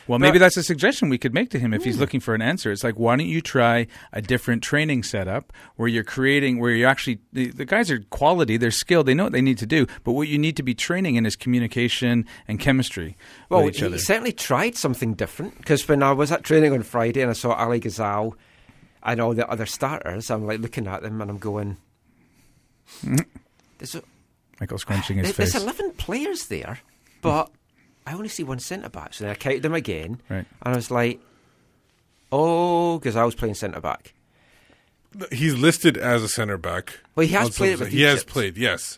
Well, 0.08 0.20
maybe 0.20 0.38
that's 0.38 0.58
a 0.58 0.64
suggestion 0.64 1.08
we 1.10 1.18
could 1.18 1.34
make 1.34 1.49
to 1.51 1.60
him 1.60 1.74
if 1.74 1.82
Hmm. 1.82 1.86
he's 1.86 1.97
looking 1.97 2.20
for 2.20 2.36
an 2.36 2.41
answer. 2.41 2.72
It's 2.72 2.84
like, 2.84 2.95
why 2.95 3.16
don't 3.16 3.28
you 3.28 3.39
try 3.41 3.88
a 4.12 4.22
different 4.22 4.62
training 4.62 5.04
setup 5.04 5.54
where 5.78 5.88
you're 5.88 6.04
creating, 6.04 6.60
where 6.60 6.72
you're 6.72 6.89
actually, 6.89 7.20
the, 7.32 7.47
the 7.51 7.64
guys 7.66 7.89
are 7.89 7.99
quality, 8.10 8.58
they're 8.58 8.70
skilled, 8.72 9.06
they 9.06 9.14
know 9.14 9.24
what 9.24 9.32
they 9.34 9.41
need 9.41 9.58
to 9.60 9.66
do, 9.66 9.88
but 10.04 10.12
what 10.12 10.28
you 10.28 10.38
need 10.38 10.58
to 10.58 10.64
be 10.64 10.74
training 10.76 11.16
in 11.16 11.26
is 11.26 11.36
communication 11.38 12.26
and 12.47 12.60
chemistry 12.60 13.16
Well, 13.49 13.64
with 13.64 13.76
each 13.76 13.80
he 13.80 13.86
other. 13.86 13.97
certainly 13.97 14.34
tried 14.34 14.76
something 14.76 15.14
different 15.14 15.58
because 15.58 15.88
when 15.88 16.04
I 16.04 16.12
was 16.12 16.32
at 16.32 16.43
training 16.43 16.74
on 16.74 16.84
Friday 16.84 17.22
and 17.22 17.30
I 17.30 17.34
saw 17.34 17.54
Ali 17.54 17.80
Ghazal 17.80 18.36
and 19.04 19.20
all 19.22 19.34
the 19.34 19.47
other 19.49 19.66
starters, 19.66 20.30
I'm 20.30 20.45
like 20.45 20.60
looking 20.60 20.88
at 20.88 21.01
them 21.01 21.22
and 21.22 21.30
I'm 21.32 21.38
going, 21.38 21.78
there's, 23.78 23.95
a, 23.95 24.04
Michael 24.60 24.78
scrunching 24.78 25.18
his 25.20 25.28
there- 25.28 25.34
there's 25.45 25.54
face. 25.54 25.62
11 25.62 25.91
players 25.91 26.47
there, 26.47 26.80
but 27.22 27.49
I 28.06 28.14
only 28.14 28.28
see 28.30 28.43
one 28.43 28.60
centre 28.60 28.89
back. 28.89 29.14
So 29.14 29.24
then 29.24 29.32
I 29.32 29.36
counted 29.36 29.62
them 29.64 29.74
again 29.74 30.22
Right. 30.30 30.45
and 30.62 30.74
I 30.74 30.76
was 30.76 30.91
like, 30.91 31.20
oh, 32.32 32.97
because 32.99 33.16
I 33.16 33.24
was 33.24 33.36
playing 33.36 33.56
centre 33.56 33.82
back. 33.82 34.14
He's 35.32 35.56
listed 35.56 35.97
as 35.97 36.24
a 36.24 36.28
center 36.28 36.58
back. 36.58 36.99
Well, 37.16 37.26
he 37.26 37.34
has 37.34 37.56
played 37.56 37.74
it 37.74 37.80
with 37.80 37.89
He 37.89 38.01
has 38.01 38.20
Egypt. 38.22 38.32
played, 38.32 38.58
yes, 38.58 38.97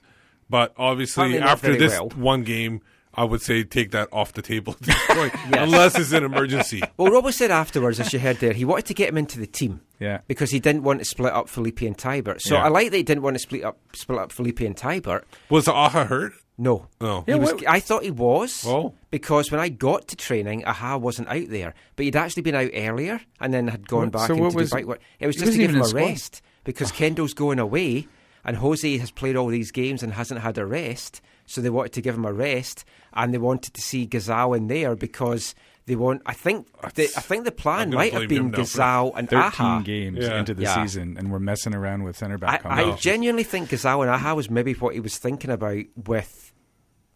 but 0.50 0.74
obviously 0.78 1.38
after 1.38 1.76
this 1.76 1.92
well. 1.92 2.10
one 2.12 2.44
game, 2.44 2.80
I 3.14 3.26
would 3.26 3.42
say 3.42 3.64
take 3.64 3.92
that 3.92 4.08
off 4.14 4.32
the 4.34 4.42
table 4.42 4.74
at 4.74 4.82
this 4.82 5.06
point, 5.10 5.34
unless 5.54 5.98
it's 6.00 6.14
an 6.14 6.24
emergency. 6.24 6.82
Well, 6.98 7.12
Robbo 7.12 7.34
said 7.34 7.52
afterwards, 7.52 8.00
as 8.00 8.14
you 8.14 8.20
heard 8.20 8.38
there, 8.38 8.54
he 8.54 8.64
wanted 8.64 8.86
to 8.86 8.94
get 8.94 9.10
him 9.10 9.18
into 9.18 9.40
the 9.40 9.48
team. 9.48 9.82
Yeah. 10.00 10.20
Because 10.28 10.52
he 10.52 10.60
didn't 10.60 10.84
want 10.84 11.00
to 11.00 11.06
split 11.06 11.34
up 11.34 11.48
Felipe 11.50 11.82
and 11.82 11.98
Teibert. 11.98 12.42
So 12.42 12.56
Yeah. 12.56 12.64
I 12.66 12.68
like 12.70 12.92
that 12.92 12.98
he 12.98 13.04
didn't 13.04 13.24
want 13.24 13.36
to 13.36 13.40
split 13.40 13.64
up 13.64 13.78
split 13.94 14.20
up 14.20 14.32
Felipe 14.32 14.60
and 14.62 14.76
Teibert. 14.76 15.24
Was 15.50 15.68
Aja 15.68 16.06
hurt? 16.06 16.34
No. 16.58 16.88
No. 17.02 17.24
He 17.28 17.34
was, 17.36 17.54
I 17.68 17.80
thought 17.80 18.04
he 18.04 18.12
was. 18.12 18.64
Oh. 18.66 18.94
Because 19.12 19.52
when 19.52 19.60
I 19.60 19.70
got 19.70 20.08
to 20.10 20.16
training, 20.16 20.64
Aja 20.66 20.98
wasn't 20.98 21.28
out 21.28 21.50
there. 21.50 21.74
But 21.96 22.06
he'd 22.06 22.16
actually 22.16 22.44
been 22.44 22.56
out 22.56 22.72
earlier 22.74 23.20
and 23.42 23.54
then 23.54 23.68
had 23.68 23.88
gone 23.88 24.10
back 24.10 24.28
so 24.28 24.36
into 24.36 24.56
was- 24.56 24.72
Dubai. 24.72 24.86
What- 24.86 25.02
It 25.20 25.28
was 25.28 25.36
just 25.36 25.52
to 25.52 25.58
give 25.58 25.72
him 25.72 25.82
a 25.82 25.86
squad. 25.86 26.00
rest. 26.02 26.42
Because 26.64 26.92
Kendall's 26.94 27.34
going 27.34 27.60
away 27.60 28.08
and 28.46 28.58
Jose 28.58 28.98
has 28.98 29.12
played 29.12 29.36
all 29.36 29.48
these 29.48 29.72
games 29.72 30.02
and 30.02 30.14
hasn't 30.14 30.42
had 30.42 30.58
a 30.58 30.66
rest. 30.66 31.22
So 31.46 31.62
they 31.62 31.70
wanted 31.70 31.94
to 31.94 32.02
give 32.02 32.16
him 32.16 32.26
a 32.26 32.34
rest 32.34 32.86
and 33.14 33.34
they 33.34 33.38
wanted 33.38 33.74
to 33.74 33.82
see 33.82 34.06
Ghazal 34.06 34.54
in 34.56 34.68
there 34.68 34.96
because 34.96 35.54
they 35.88 35.96
want. 35.96 36.24
I 36.26 36.34
think 36.34 36.66
the, 36.96 37.04
I 37.16 37.22
think 37.22 37.46
the 37.46 37.52
plan 37.52 37.92
might 37.92 38.14
have 38.14 38.28
been 38.28 38.50
Ghazal 38.50 39.14
and 39.16 39.30
13 39.30 39.42
Aja. 39.66 39.82
games 39.84 40.18
Yeah. 40.22 40.40
into 40.40 40.56
the 40.56 40.64
Yeah. 40.64 40.82
season, 40.84 41.16
and 41.18 41.32
we're 41.32 41.38
messing 41.38 41.76
around 41.76 42.02
with 42.04 42.18
center 42.18 42.40
back 42.40 42.62
I 42.66 42.70
combinations. 42.70 43.02
genuinely 43.02 43.44
think 43.44 43.70
Ghazal 43.70 44.02
and 44.02 44.10
Aja 44.10 44.34
was 44.34 44.50
maybe 44.50 44.74
what 44.74 44.96
he 44.96 45.00
was 45.00 45.20
thinking 45.20 45.52
about 45.52 45.84
with 45.96 46.45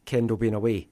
Kendall 0.09 0.37
being 0.37 0.53
away. 0.53 0.87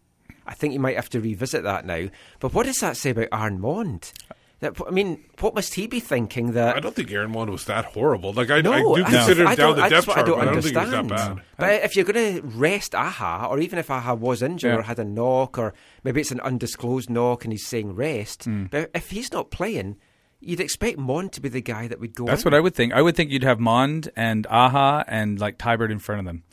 I 0.45 0.53
think 0.53 0.73
you 0.73 0.79
might 0.79 0.95
have 0.95 1.09
to 1.09 1.19
revisit 1.19 1.63
that 1.63 1.85
now. 1.85 2.07
But 2.39 2.53
what 2.53 2.65
does 2.67 2.77
that 2.79 2.95
say 2.95 3.09
about 3.09 3.27
Aaron 3.33 3.59
Maund? 3.59 4.13
That, 4.59 4.75
I 4.87 4.91
mean, 4.91 5.23
what 5.39 5.53
must 5.53 5.75
he 5.75 5.85
be 5.85 5.99
thinking 5.99 6.53
that? 6.53 6.75
I 6.75 6.79
don't 6.79 6.95
think 6.95 7.11
Aaron 7.11 7.29
Maund 7.31 7.51
was 7.51 7.65
that 7.65 7.85
horrible. 7.85 8.33
Like 8.33 8.49
I, 8.49 8.61
no, 8.61 8.71
I 8.73 8.79
do 8.81 9.03
consider 9.03 9.41
him 9.43 9.47
I 9.49 9.55
down 9.55 9.75
the 9.75 9.87
depth 9.89 10.05
chart, 10.07 10.17
I 10.17 10.23
don't 10.23 10.39
but 10.39 10.47
I 10.47 10.51
don't 10.53 10.63
think 10.63 10.73
he 10.75 10.79
was 10.79 10.93
understand. 10.93 11.09
that 11.09 11.35
bad. 11.35 11.43
But 11.57 11.83
if 11.83 11.95
you're 11.95 12.05
going 12.05 12.41
to 12.41 12.47
rest 12.57 12.95
Aja, 12.95 13.47
or 13.51 13.59
even 13.59 13.77
if 13.77 13.91
Aja 13.91 14.15
was 14.15 14.41
injured 14.41 14.71
Yeah. 14.73 14.79
or 14.79 14.81
had 14.83 14.97
a 14.99 15.03
knock, 15.05 15.57
or 15.59 15.73
maybe 16.03 16.21
it's 16.21 16.31
an 16.31 16.39
undisclosed 16.39 17.09
knock 17.09 17.43
and 17.43 17.51
he's 17.53 17.67
saying 17.67 17.93
rest, 17.93 18.45
Hmm. 18.45 18.65
but 18.71 18.89
if 18.95 19.11
he's 19.11 19.31
not 19.31 19.51
playing, 19.51 19.97
you'd 20.39 20.59
expect 20.59 20.97
Maund 20.97 21.33
to 21.33 21.41
be 21.41 21.49
the 21.49 21.61
guy 21.61 21.87
that 21.87 21.99
would 21.99 22.15
go. 22.15 22.25
That's 22.25 22.41
in. 22.43 22.45
what 22.49 22.55
I 22.55 22.59
would 22.61 22.73
think. 22.73 22.93
I 22.93 23.01
would 23.03 23.15
think 23.15 23.29
you'd 23.31 23.43
have 23.43 23.59
Maund 23.59 24.09
and 24.15 24.47
Aja 24.49 25.03
and 25.07 25.39
like 25.39 25.59
Teibert 25.59 25.91
in 25.91 25.99
front 25.99 26.19
of 26.19 26.25
them, 26.25 26.43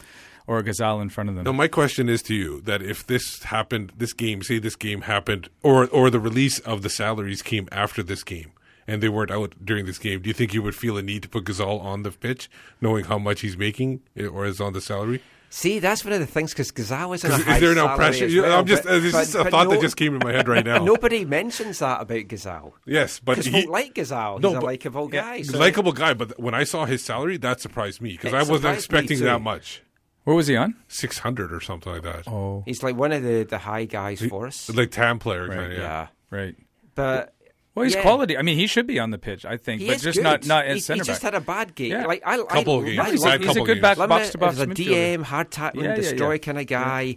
or 0.47 0.63
Ghazal 0.63 1.01
in 1.01 1.09
front 1.09 1.31
of 1.31 1.37
them. 1.37 1.45
Now, 1.45 1.53
my 1.53 1.69
question 1.69 2.09
is 2.09 2.23
to 2.25 2.35
you: 2.35 2.61
that 2.63 2.83
if 2.83 3.07
this 3.07 3.43
happened, 3.45 3.93
this 3.97 4.13
game, 4.13 4.43
say 4.43 4.59
this 4.59 4.77
game 4.77 5.03
happened, 5.03 5.49
or 5.63 5.87
or 5.89 6.11
the 6.11 6.21
release 6.21 6.59
of 6.61 6.83
the 6.83 6.91
salaries 6.91 7.43
came 7.43 7.69
after 7.73 8.03
this 8.03 8.23
game, 8.23 8.53
and 8.87 9.03
they 9.03 9.09
weren't 9.09 9.31
out 9.31 9.55
during 9.65 9.87
this 9.87 9.99
game, 9.99 10.21
do 10.23 10.29
you 10.29 10.35
think 10.35 10.53
you 10.55 10.63
would 10.63 10.75
feel 10.75 10.97
a 10.99 11.03
need 11.03 11.23
to 11.23 11.29
put 11.29 11.45
Ghazal 11.45 11.81
on 11.81 12.03
the 12.03 12.11
pitch, 12.11 12.51
knowing 12.81 13.05
how 13.05 13.19
much 13.19 13.41
he's 13.41 13.57
making, 13.57 14.01
eh, 14.17 14.27
or 14.27 14.45
is 14.47 14.61
on 14.61 14.73
the 14.75 14.81
salary? 14.81 15.21
See, 15.51 15.79
that's 15.79 16.05
one 16.05 16.13
of 16.13 16.19
the 16.19 16.27
things 16.27 16.51
because 16.51 16.73
Ghazal 16.73 17.13
is 17.13 17.23
in 17.25 17.31
a 17.31 17.35
'Cause 17.35 17.45
high 17.45 17.55
is 17.55 17.61
there 17.61 17.75
now 17.77 17.83
salary 17.97 17.97
pressure? 17.97 18.43
well, 18.43 18.59
I'm 18.59 18.67
just, 18.67 18.83
but- 18.83 19.01
this 19.01 19.13
but- 19.13 19.23
is 19.23 19.35
a 19.37 19.45
thought 19.45 19.69
no- 19.69 19.71
that 19.71 19.81
just 19.83 19.97
came 19.97 20.15
in 20.15 20.21
my 20.25 20.33
head 20.33 20.49
right 20.49 20.65
now. 20.67 20.85
Nobody 20.85 21.25
mentions 21.25 21.79
that 21.79 22.01
about 22.01 22.27
Ghazal. 22.27 22.75
Yes, 22.87 23.21
but 23.21 23.37
Because 23.37 23.47
he, 23.47 23.63
folk 23.63 23.71
like 23.71 23.95
Ghazal. 23.95 24.39
He's 24.39 24.43
No, 24.43 24.51
a 24.51 24.55
but- 24.55 24.65
likable 24.65 25.07
guy. 25.07 25.37
he's 25.37 25.53
so- 25.53 25.59
likable 25.59 25.93
guy. 25.93 26.13
But 26.13 26.41
when 26.41 26.55
I 26.55 26.65
saw 26.65 26.87
his 26.87 27.05
salary, 27.05 27.37
that 27.37 27.61
surprised 27.61 28.01
me 28.03 28.13
because 28.21 28.35
I 28.35 28.43
wasn't 28.43 28.75
expecting 28.75 29.21
that 29.21 29.43
much. 29.43 29.81
What 30.25 30.35
was 30.35 30.47
he 30.47 30.57
on? 30.57 30.75
Six 30.89 31.19
hundred 31.19 31.53
or 31.53 31.61
something 31.61 31.93
like 31.93 32.03
that. 32.03 32.27
Oh, 32.27 32.63
He's 32.67 32.83
like 32.83 32.97
one 32.97 33.13
of 33.13 33.23
the, 33.23 33.45
the 33.45 33.59
high 33.59 33.85
guys 33.85 34.21
for 34.23 34.47
us. 34.47 34.69
Like 34.71 34.91
TAM 34.91 35.19
player, 35.19 35.47
Right, 35.49 35.57
kind 35.59 35.73
of. 35.73 35.79
yeah. 35.79 35.85
Yeah. 35.85 36.07
right. 36.31 36.57
But 36.95 37.35
Well, 37.75 37.85
he's 37.85 37.95
yeah. 37.95 38.03
quality. 38.03 38.39
I 38.39 38.43
mean, 38.43 38.57
he 38.57 38.67
should 38.67 38.87
be 38.87 38.99
on 38.99 39.11
the 39.11 39.19
pitch, 39.19 39.45
I 39.45 39.57
think, 39.59 39.81
He 39.83 39.89
but 39.89 39.97
is 39.97 40.03
just 40.03 40.17
good. 40.19 40.23
not 40.25 40.47
not 40.47 40.65
he, 40.67 40.73
as 40.73 40.85
center 40.87 41.03
he 41.03 41.07
just 41.07 41.23
had 41.23 41.35
a 41.35 41.41
bad 41.41 41.75
game. 41.75 41.91
Yeah. 41.93 42.07
Like 42.07 42.23
I, 42.25 42.37
Couple 42.39 42.77
I, 42.77 42.79
of 42.79 42.85
games. 42.87 42.99
I 43.01 43.11
he's, 43.11 43.23
love 43.25 43.35
a, 43.35 43.39
he's 43.39 43.45
a 43.45 43.49
couple 43.51 43.67
good 43.67 43.83
back, 43.83 43.97
games. 43.99 44.09
box 44.09 44.31
to 44.31 44.39
box 44.39 44.55
As 44.55 44.61
a 44.61 44.67
midfielder. 44.69 45.17
DM, 45.19 45.23
hard 45.23 45.51
tackling, 45.51 45.85
Yeah, 45.85 45.91
yeah, 45.91 45.97
destroy 45.97 46.33
yeah. 46.33 46.39
kind 46.39 46.59
of 46.61 46.67
guy. 46.67 47.17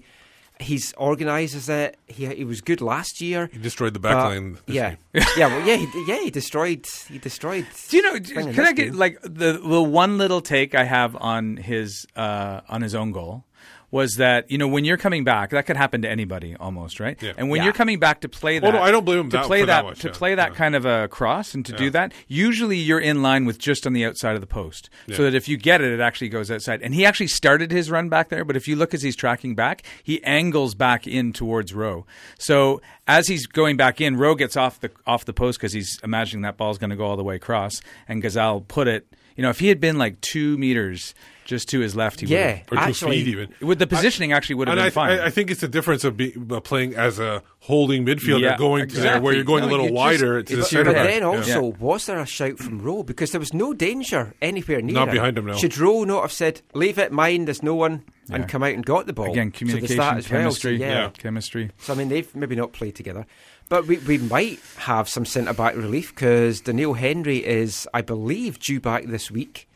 He's 0.59 0.93
organises 0.93 1.69
it. 1.69 1.97
He 2.07 2.25
he 2.27 2.43
was 2.43 2.61
good 2.61 2.81
last 2.81 3.21
year. 3.21 3.49
He 3.51 3.59
destroyed 3.59 3.93
the 3.93 3.99
but- 3.99 4.13
backline. 4.13 4.57
yeah, 4.67 4.95
game. 5.13 5.23
yeah, 5.37 5.47
well, 5.47 5.67
yeah, 5.67 5.75
he, 5.75 5.87
yeah. 6.07 6.19
He 6.19 6.31
destroyed. 6.31 6.85
He 7.09 7.19
destroyed. 7.19 7.65
Do 7.89 7.97
you 7.97 8.03
know? 8.03 8.19
Can 8.19 8.59
I 8.65 8.73
get 8.73 8.91
game. 8.91 8.97
like 8.97 9.21
the 9.21 9.59
the 9.63 9.81
one 9.83 10.17
little 10.17 10.41
take 10.41 10.73
I 10.75 10.83
have 10.83 11.15
on 11.15 11.57
his 11.57 12.07
uh, 12.15 12.61
on 12.69 12.81
his 12.81 12.95
own 12.95 13.11
goal 13.11 13.43
was 13.89 14.15
that 14.15 14.49
you 14.51 14.57
know 14.57 14.67
when 14.67 14.83
you're 14.83 14.97
coming 14.97 15.23
back, 15.23 15.51
that 15.51 15.65
could 15.65 15.77
happen 15.77 16.01
to 16.01 16.09
anybody 16.09 16.55
almost, 16.59 16.99
right? 16.99 17.17
Yeah. 17.21 17.31
And 17.37 17.49
when 17.49 17.59
Yeah. 17.59 17.65
you're 17.65 17.73
coming 17.73 17.99
back 17.99 18.21
to 18.21 18.29
play 18.29 18.59
that, 18.59 18.67
Oh, 18.67 18.77
no, 18.77 18.81
I 18.83 18.91
don't 18.91 19.05
blame 19.05 19.19
him 19.19 19.29
to 19.29 19.37
that- 19.37 19.45
play 19.45 19.61
that, 19.61 19.65
that 19.67 19.83
much, 19.85 19.99
to 19.99 20.07
yeah. 20.09 20.13
play 20.13 20.35
that 20.35 20.49
Yeah. 20.51 20.55
kind 20.57 20.75
of 20.75 20.85
a 20.85 21.07
cross 21.07 21.53
and 21.53 21.65
to 21.65 21.71
do 21.71 21.89
that. 21.91 22.11
Usually, 22.27 22.77
you're 22.77 22.99
in 22.99 23.21
line 23.21 23.45
with 23.45 23.57
just 23.59 23.87
on 23.87 23.93
the 23.93 24.03
outside 24.05 24.35
of 24.35 24.41
the 24.41 24.47
post, 24.47 24.89
so 25.13 25.23
that 25.23 25.33
if 25.33 25.47
you 25.47 25.55
get 25.57 25.79
it, 25.81 25.91
it 25.91 26.01
actually 26.01 26.29
goes 26.29 26.51
outside. 26.51 26.81
And 26.81 26.93
he 26.93 27.05
actually 27.05 27.27
started 27.27 27.71
his 27.71 27.89
run 27.89 28.09
back 28.09 28.27
there, 28.29 28.43
but 28.43 28.57
if 28.57 28.67
you 28.67 28.75
look 28.75 28.93
as 28.93 29.03
he's 29.03 29.15
tracking 29.15 29.55
back, 29.55 29.83
he 30.03 30.21
angles 30.23 30.75
back 30.75 31.07
in 31.07 31.31
towards 31.31 31.73
Rowe. 31.73 32.05
So 32.37 32.81
as 33.07 33.27
he's 33.29 33.47
going 33.47 33.77
back 33.77 34.01
in, 34.01 34.17
Rowe 34.17 34.35
gets 34.35 34.57
off 34.57 34.79
the 34.81 34.91
off 35.05 35.23
the 35.23 35.33
post 35.33 35.59
because 35.59 35.71
he's 35.73 35.97
imagining 36.03 36.41
that 36.43 36.57
ball's 36.57 36.77
going 36.77 36.89
to 36.89 36.95
go 36.97 37.05
all 37.05 37.15
the 37.15 37.23
way 37.23 37.35
across, 37.35 37.81
and 38.07 38.21
Ghazal 38.21 38.61
put 38.67 38.87
it 38.87 39.07
You 39.37 39.43
know, 39.43 39.51
if 39.51 39.59
he 39.59 39.67
had 39.67 39.79
been 39.79 39.99
like 39.99 40.19
two 40.19 40.57
meters 40.57 41.13
just 41.47 41.69
to 41.69 41.79
his 41.79 41.95
left, 41.95 42.19
he 42.19 42.27
Yeah, 42.27 42.59
would 42.69 42.77
or 42.77 42.81
actually- 42.81 43.23
feet 43.23 43.27
even. 43.29 43.47
With 43.61 43.79
the 43.79 43.87
positioning, 43.87 44.33
actually 44.33 44.55
would 44.55 44.67
have 44.67 44.75
been 44.77 44.85
I, 44.85 44.89
fine. 44.89 45.19
I, 45.19 45.25
I 45.27 45.29
think 45.29 45.49
it's 45.49 45.61
the 45.61 45.67
difference 45.69 46.03
of 46.03 46.17
be, 46.17 46.35
uh, 46.51 46.59
playing 46.59 46.93
as 46.93 47.19
a 47.19 47.41
holding 47.59 48.05
midfielder 48.05 48.41
Yeah, 48.41 48.57
going 48.57 48.89
to 48.89 48.95
there, 48.99 49.21
where 49.21 49.33
you're 49.33 49.45
going 49.45 49.63
No, 49.63 49.69
a 49.69 49.71
little 49.71 49.85
you 49.85 49.91
just- 49.91 49.97
wider 49.97 50.43
to 50.43 50.55
the 50.57 50.63
center 50.63 50.93
But 50.93 51.03
then 51.03 51.21
Yeah. 51.21 51.27
also, 51.27 51.61
was 51.79 52.05
there 52.05 52.19
a 52.19 52.25
shout 52.25 52.59
from 52.59 52.81
Rowe? 52.81 53.01
Because 53.01 53.31
there 53.31 53.39
was 53.39 53.53
no 53.53 53.73
danger 53.73 54.33
anywhere 54.41 54.81
near 54.81 54.93
Not 54.93 55.07
him. 55.07 55.13
behind 55.15 55.37
him, 55.37 55.45
no. 55.45 55.57
Should 55.57 55.77
Rowe 55.77 56.03
not 56.03 56.21
have 56.21 56.31
said, 56.33 56.61
leave 56.73 56.97
it, 56.99 57.11
mine, 57.13 57.45
there's 57.45 57.63
no 57.63 57.75
one, 57.75 58.03
and 58.29 58.49
come 58.49 58.61
out 58.61 58.73
and 58.73 58.85
got 58.85 59.07
the 59.07 59.13
ball? 59.13 59.31
Again, 59.31 59.51
communication, 59.51 59.97
that 59.97 60.17
as 60.17 60.29
well. 60.29 60.51
So, 60.51 60.69
chemistry, 60.69 60.75
yeah. 60.77 61.09
chemistry. 61.17 61.71
So, 61.79 61.93
I 61.93 61.95
mean, 61.95 62.09
they've 62.09 62.35
maybe 62.35 62.57
not 62.57 62.73
played 62.73 62.95
together. 62.95 63.25
But 63.69 63.87
we, 63.87 63.97
we 63.99 64.17
might 64.17 64.59
have 64.77 65.07
some 65.09 65.25
centre 65.25 65.53
back 65.53 65.75
relief 65.75 66.13
because 66.13 66.61
Doneil 66.61 66.97
Henry 66.97 67.45
is, 67.45 67.87
I 67.93 68.01
believe, 68.01 68.59
due 68.59 68.79
back 68.81 69.05
this 69.05 69.29
week 69.31 69.66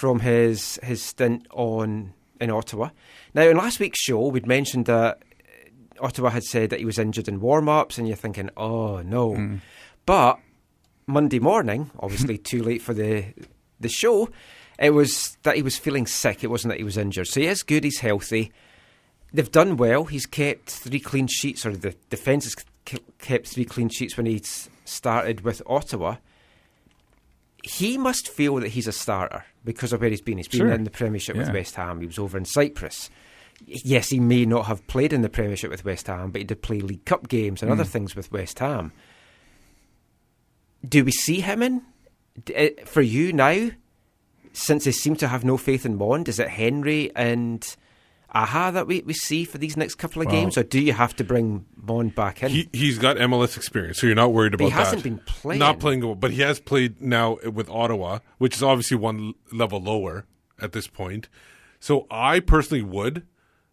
from 0.00 0.20
his 0.20 0.78
his 0.82 1.02
stint 1.02 1.46
on 1.50 2.14
in 2.40 2.50
Ottawa. 2.50 2.88
Now, 3.34 3.42
in 3.42 3.58
last 3.58 3.78
week's 3.78 4.00
show, 4.00 4.28
we'd 4.28 4.46
mentioned 4.46 4.86
that 4.86 5.18
uh, 6.00 6.04
Ottawa 6.06 6.30
had 6.30 6.42
said 6.42 6.70
that 6.70 6.78
he 6.78 6.86
was 6.86 6.98
injured 6.98 7.28
in 7.28 7.38
warm 7.38 7.68
ups, 7.68 7.98
and 7.98 8.08
you're 8.08 8.16
thinking, 8.16 8.48
oh 8.56 9.02
no. 9.02 9.34
Hmm. 9.34 9.56
But 10.06 10.38
Monday 11.06 11.38
morning, 11.38 11.90
obviously 12.00 12.38
too 12.52 12.62
late 12.62 12.80
for 12.80 12.94
the 12.94 13.26
the 13.78 13.90
show, 13.90 14.30
it 14.78 14.90
was 14.90 15.36
that 15.42 15.56
he 15.56 15.62
was 15.62 15.76
feeling 15.76 16.06
sick. 16.06 16.42
It 16.42 16.46
wasn't 16.46 16.70
that 16.70 16.78
he 16.78 16.84
was 16.84 16.96
injured. 16.96 17.26
So 17.26 17.40
he 17.40 17.46
is 17.46 17.62
good. 17.62 17.84
He's 17.84 18.00
healthy. 18.00 18.52
They've 19.34 19.52
done 19.52 19.76
well. 19.76 20.04
He's 20.04 20.24
kept 20.24 20.70
three 20.70 20.98
clean 20.98 21.26
sheets, 21.26 21.66
or 21.66 21.76
the 21.76 21.94
defence 22.08 22.44
has 22.44 22.56
kept 23.18 23.48
three 23.48 23.66
clean 23.66 23.90
sheets 23.90 24.16
when 24.16 24.24
he's 24.24 24.70
started 24.86 25.42
with 25.42 25.60
Ottawa. 25.66 26.16
He 27.62 27.98
must 27.98 28.28
feel 28.28 28.56
that 28.56 28.68
he's 28.68 28.86
a 28.86 28.92
starter 28.92 29.44
because 29.64 29.92
of 29.92 30.00
where 30.00 30.10
he's 30.10 30.20
been. 30.22 30.38
He's 30.38 30.48
been 30.48 30.60
Sure. 30.60 30.72
in 30.72 30.84
the 30.84 30.90
Premiership 30.90 31.36
with 31.36 31.52
West 31.52 31.74
Ham. 31.76 32.00
He 32.00 32.06
was 32.06 32.18
over 32.18 32.38
in 32.38 32.44
Cyprus. 32.44 33.10
Yes, 33.66 34.08
he 34.08 34.18
may 34.20 34.46
not 34.46 34.66
have 34.66 34.86
played 34.86 35.12
in 35.12 35.20
the 35.20 35.28
Premiership 35.28 35.70
with 35.70 35.84
West 35.84 36.06
Ham, 36.06 36.30
but 36.30 36.40
he 36.40 36.44
did 36.44 36.62
play 36.62 36.80
League 36.80 37.04
Cup 37.04 37.28
games 37.28 37.62
and 37.62 37.70
other 37.70 37.84
things 37.84 38.16
with 38.16 38.32
West 38.32 38.58
Ham. 38.60 38.92
Do 40.88 41.04
we 41.04 41.12
see 41.12 41.40
him 41.40 41.62
in? 41.62 41.82
Uh, 42.56 42.68
For 42.86 43.02
you 43.02 43.32
now, 43.34 43.70
since 44.54 44.84
they 44.84 44.92
seem 44.92 45.14
to 45.16 45.28
have 45.28 45.44
no 45.44 45.56
faith 45.58 45.84
in 45.84 45.96
Maund, 45.96 46.28
is 46.28 46.38
it 46.38 46.48
Henry 46.48 47.10
and 47.14 47.62
Aja 48.34 48.70
that 48.72 48.86
we, 48.86 49.02
we 49.02 49.12
see 49.12 49.44
for 49.44 49.58
these 49.58 49.76
next 49.76 49.96
couple 49.96 50.22
of 50.22 50.28
games, 50.28 50.56
or 50.56 50.62
do 50.62 50.80
you 50.80 50.92
have 50.92 51.14
to 51.16 51.24
bring 51.24 51.66
Bond 51.76 52.14
back 52.14 52.42
in? 52.42 52.50
He, 52.50 52.68
he's 52.72 52.98
got 52.98 53.16
MLS 53.16 53.56
experience, 53.56 53.98
so 53.98 54.06
you're 54.06 54.16
not 54.16 54.32
worried 54.32 54.52
But 54.52 54.60
about 54.60 54.66
he 54.66 54.70
hasn't 54.72 55.02
that. 55.02 55.08
been 55.08 55.18
playing. 55.26 55.58
Not 55.58 55.78
playing, 55.80 56.14
but 56.20 56.30
he 56.30 56.40
has 56.42 56.60
played 56.60 57.00
now 57.00 57.38
with 57.52 57.68
Ottawa, 57.68 58.20
which 58.38 58.54
is 58.56 58.62
obviously 58.62 58.96
one 58.96 59.34
level 59.52 59.80
lower 59.80 60.26
at 60.60 60.72
this 60.72 60.86
point. 60.86 61.28
So 61.80 62.06
I 62.10 62.40
personally 62.40 62.82
would. 62.82 63.26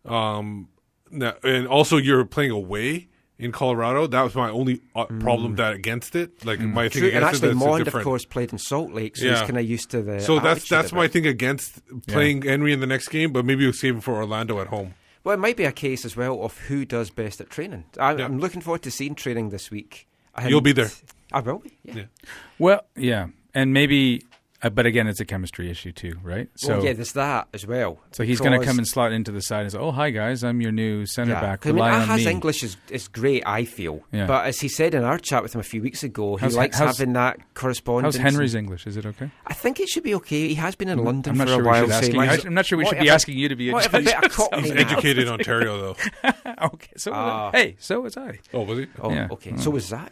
Um, 0.05 0.69
now, 1.11 1.33
and 1.43 1.67
also, 1.67 1.97
you're 1.97 2.25
playing 2.25 2.51
away 2.51 3.09
in 3.39 3.51
Colorado. 3.51 4.07
That 4.07 4.21
was 4.23 4.35
my 4.35 4.49
only 4.49 4.81
uh, 4.95 5.05
problem 5.05 5.55
that 5.57 5.73
against 5.73 6.15
it. 6.15 6.45
Like 6.45 6.59
my 6.59 6.89
thing 6.89 7.03
Mm. 7.03 7.05
True, 7.05 7.07
and 7.09 7.17
against 7.17 7.35
actually, 7.35 7.49
it, 7.49 7.53
that's 7.53 7.63
a 7.63 7.67
Maund, 7.67 7.87
of 7.87 7.93
course, 8.03 8.25
played 8.25 8.51
in 8.51 8.57
Salt 8.57 8.91
Lake, 8.91 9.15
so 9.17 9.25
Yeah. 9.25 9.31
he's 9.33 9.41
kind 9.41 9.57
of 9.57 9.65
used 9.65 9.91
to 9.91 10.01
the. 10.01 10.19
so 10.19 10.39
that's 10.39 10.67
that's 10.67 10.91
my 10.91 11.07
thing 11.07 11.25
against 11.27 11.79
playing 12.07 12.41
Henry 12.43 12.73
in 12.73 12.79
the 12.79 12.87
next 12.87 13.09
game, 13.09 13.31
but 13.31 13.45
maybe 13.45 13.63
we'll 13.63 13.73
save 13.73 13.95
him 13.95 14.01
for 14.01 14.15
Orlando 14.15 14.59
at 14.59 14.67
home. 14.67 14.93
Well, 15.23 15.33
it 15.35 15.39
might 15.39 15.57
be 15.57 15.65
a 15.65 15.71
case 15.73 16.05
as 16.05 16.15
well 16.15 16.41
of 16.43 16.57
who 16.67 16.85
does 16.85 17.09
best 17.09 17.41
at 17.41 17.49
training. 17.49 17.83
I, 17.99 18.15
Yeah. 18.15 18.25
I'm 18.25 18.39
looking 18.39 18.61
forward 18.61 18.81
to 18.83 18.91
seeing 18.91 19.13
training 19.13 19.49
this 19.49 19.69
week. 19.69 20.07
And 20.35 20.49
You'll 20.49 20.61
be 20.61 20.71
there. 20.71 20.89
I 21.33 21.41
will 21.41 21.59
be. 21.59 21.77
Yeah. 21.83 21.93
Yeah. 21.95 22.03
Well, 22.59 22.81
yeah, 22.95 23.27
and 23.53 23.73
maybe, 23.73 24.23
uh, 24.63 24.69
but 24.69 24.85
again, 24.85 25.07
it's 25.07 25.19
a 25.19 25.25
chemistry 25.25 25.69
issue 25.69 25.91
too, 25.91 26.17
right? 26.23 26.49
well, 26.67 26.83
yeah, 26.83 26.93
there's 26.93 27.11
that 27.13 27.47
as 27.53 27.65
well. 27.67 27.99
So 28.11 28.23
he's 28.23 28.39
going 28.39 28.59
to 28.59 28.65
come 28.65 28.77
and 28.77 28.87
slot 28.87 29.11
into 29.11 29.31
the 29.31 29.41
side 29.41 29.61
and 29.61 29.71
say, 29.71 29.77
"Oh, 29.77 29.91
hi 29.91 30.09
guys, 30.09 30.43
I'm 30.43 30.61
your 30.61 30.71
new 30.71 31.05
center 31.05 31.33
Yeah. 31.33 31.41
back. 31.41 31.65
I 31.65 31.69
mean, 31.69 31.75
Rely 31.75 31.91
on 31.91 32.01
Aja's 32.09 32.25
me." 32.25 32.31
English 32.31 32.63
is, 32.63 32.77
is 32.89 33.07
great, 33.07 33.43
I 33.45 33.65
feel. 33.65 34.01
Yeah. 34.11 34.25
But 34.25 34.45
as 34.45 34.59
he 34.59 34.67
said 34.67 34.93
in 34.95 35.03
our 35.03 35.17
chat 35.19 35.43
with 35.43 35.53
him 35.53 35.61
a 35.61 35.63
few 35.63 35.81
weeks 35.81 36.03
ago, 36.03 36.35
he 36.37 36.41
How's- 36.41 36.55
likes 36.55 36.77
how's- 36.79 36.97
having 36.97 37.13
that 37.13 37.37
correspondence. 37.53 38.15
How's 38.17 38.23
Henry's 38.33 38.55
English? 38.55 38.87
Is 38.87 38.97
it 38.97 39.05
okay? 39.05 39.29
I 39.45 39.53
think 39.53 39.79
it 39.79 39.89
should 39.89 40.03
be 40.03 40.15
okay. 40.15 40.47
He 40.47 40.55
has 40.55 40.75
been 40.75 40.89
in 40.89 41.03
London 41.03 41.39
I'm 41.39 41.47
for 41.47 41.53
sure 41.53 41.61
a 41.61 41.65
while. 41.65 41.89
so 41.89 42.11
he 42.11 42.17
I'm 42.19 42.53
not 42.53 42.65
sure 42.65 42.77
we 42.77 42.85
should 42.85 42.99
be 42.99 43.07
a- 43.09 43.13
asking 43.13 43.37
you 43.37 43.49
to 43.49 43.55
be 43.55 43.71
what 43.71 43.85
if 43.85 43.93
a 43.93 43.97
educated 44.17 44.59
He's 44.63 44.71
educated 44.71 45.19
in 45.27 45.29
Ontario, 45.29 45.77
though. 46.23 46.31
okay, 46.63 46.91
so 46.97 47.11
Ah. 47.13 47.51
hey, 47.51 47.75
so 47.79 48.01
was 48.01 48.17
I. 48.17 48.39
Oh, 48.53 48.63
was 48.63 48.79
he? 48.79 48.87
Oh, 49.01 49.11
Yeah. 49.11 49.27
okay. 49.31 49.55
So 49.57 49.69
was 49.71 49.85
Zach. 49.85 50.11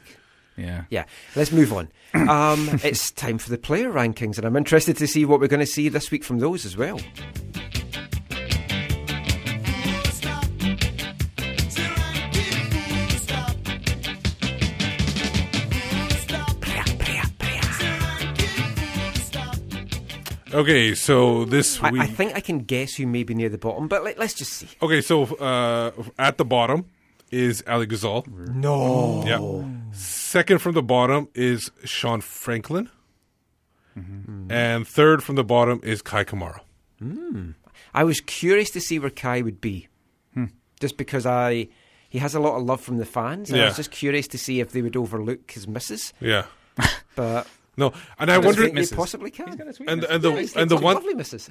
Yeah. 0.57 0.85
Yeah, 0.89 1.05
let's 1.35 1.51
move 1.51 1.73
on. 1.73 1.89
Um, 2.15 2.79
it's 2.81 3.11
time 3.11 3.37
for 3.37 3.49
the 3.49 3.57
player 3.57 3.91
rankings, 3.91 4.37
and 4.37 4.47
I'm 4.47 4.55
interested 4.55 4.95
to 4.97 5.05
see 5.05 5.25
what 5.25 5.41
we're 5.41 5.49
going 5.49 5.59
to 5.59 5.65
see 5.65 5.89
this 5.89 6.11
week 6.11 6.23
from 6.23 6.39
those 6.39 6.63
as 6.63 6.77
well. 6.77 6.97
Okay, 20.55 20.95
so 20.95 21.43
this 21.43 21.83
I, 21.83 21.91
week. 21.91 22.01
I 22.01 22.07
think 22.07 22.33
I 22.33 22.39
can 22.39 22.59
guess 22.59 22.95
who 22.95 23.05
may 23.07 23.23
be 23.23 23.33
near 23.35 23.49
the 23.49 23.57
bottom, 23.57 23.89
but 23.89 24.05
let, 24.05 24.17
let's 24.17 24.33
just 24.33 24.53
see. 24.53 24.69
Okay, 24.81 25.01
so 25.01 25.23
uh, 25.35 25.91
at 26.17 26.37
the 26.37 26.45
bottom 26.45 26.85
is 27.29 27.61
Ali 27.67 27.87
Ghazal. 27.87 28.25
No. 28.53 29.25
Yeah. 29.27 29.84
Second 29.95 30.59
from 30.59 30.73
the 30.73 30.83
bottom 30.83 31.29
is 31.33 31.71
Sean 31.83 32.21
Franklin. 32.21 32.89
And 34.49 34.87
third 34.87 35.23
from 35.23 35.35
the 35.35 35.43
bottom 35.43 35.79
is 35.83 36.01
Kei 36.01 36.25
Kamara. 36.25 36.59
Hmm. 36.99 37.51
I 37.93 38.03
was 38.03 38.19
curious 38.19 38.69
to 38.71 38.81
see 38.81 38.99
where 38.99 39.09
Kei 39.09 39.41
would 39.41 39.61
be, 39.61 39.87
hmm. 40.33 40.45
just 40.81 40.97
because 40.97 41.25
I 41.25 41.69
he 42.09 42.19
has 42.19 42.35
a 42.35 42.39
lot 42.39 42.57
of 42.57 42.63
love 42.63 42.81
from 42.81 42.97
the 42.97 43.05
fans. 43.05 43.49
And 43.49 43.61
I 43.61 43.65
was 43.65 43.77
just 43.77 43.91
curious 43.91 44.27
to 44.29 44.37
see 44.37 44.59
if 44.59 44.71
they 44.71 44.81
would 44.81 44.95
overlook 44.95 45.51
his 45.51 45.67
misses. 45.67 46.13
Yeah. 46.19 46.45
But 47.15 47.47
No, 47.77 47.91
and 48.19 48.31
I 48.31 48.35
I 48.35 48.37
wonder. 48.37 48.61
think 48.69 48.75
they 48.89 48.95
possibly 48.95 49.31
can. 49.31 49.59
And 49.87 50.03
and 50.05 50.21
the 50.21 50.31
He's 50.33 50.55
and 50.55 50.69
the 50.71 50.77
one 50.77 50.95
lovely 50.95 51.13
misses. 51.13 51.49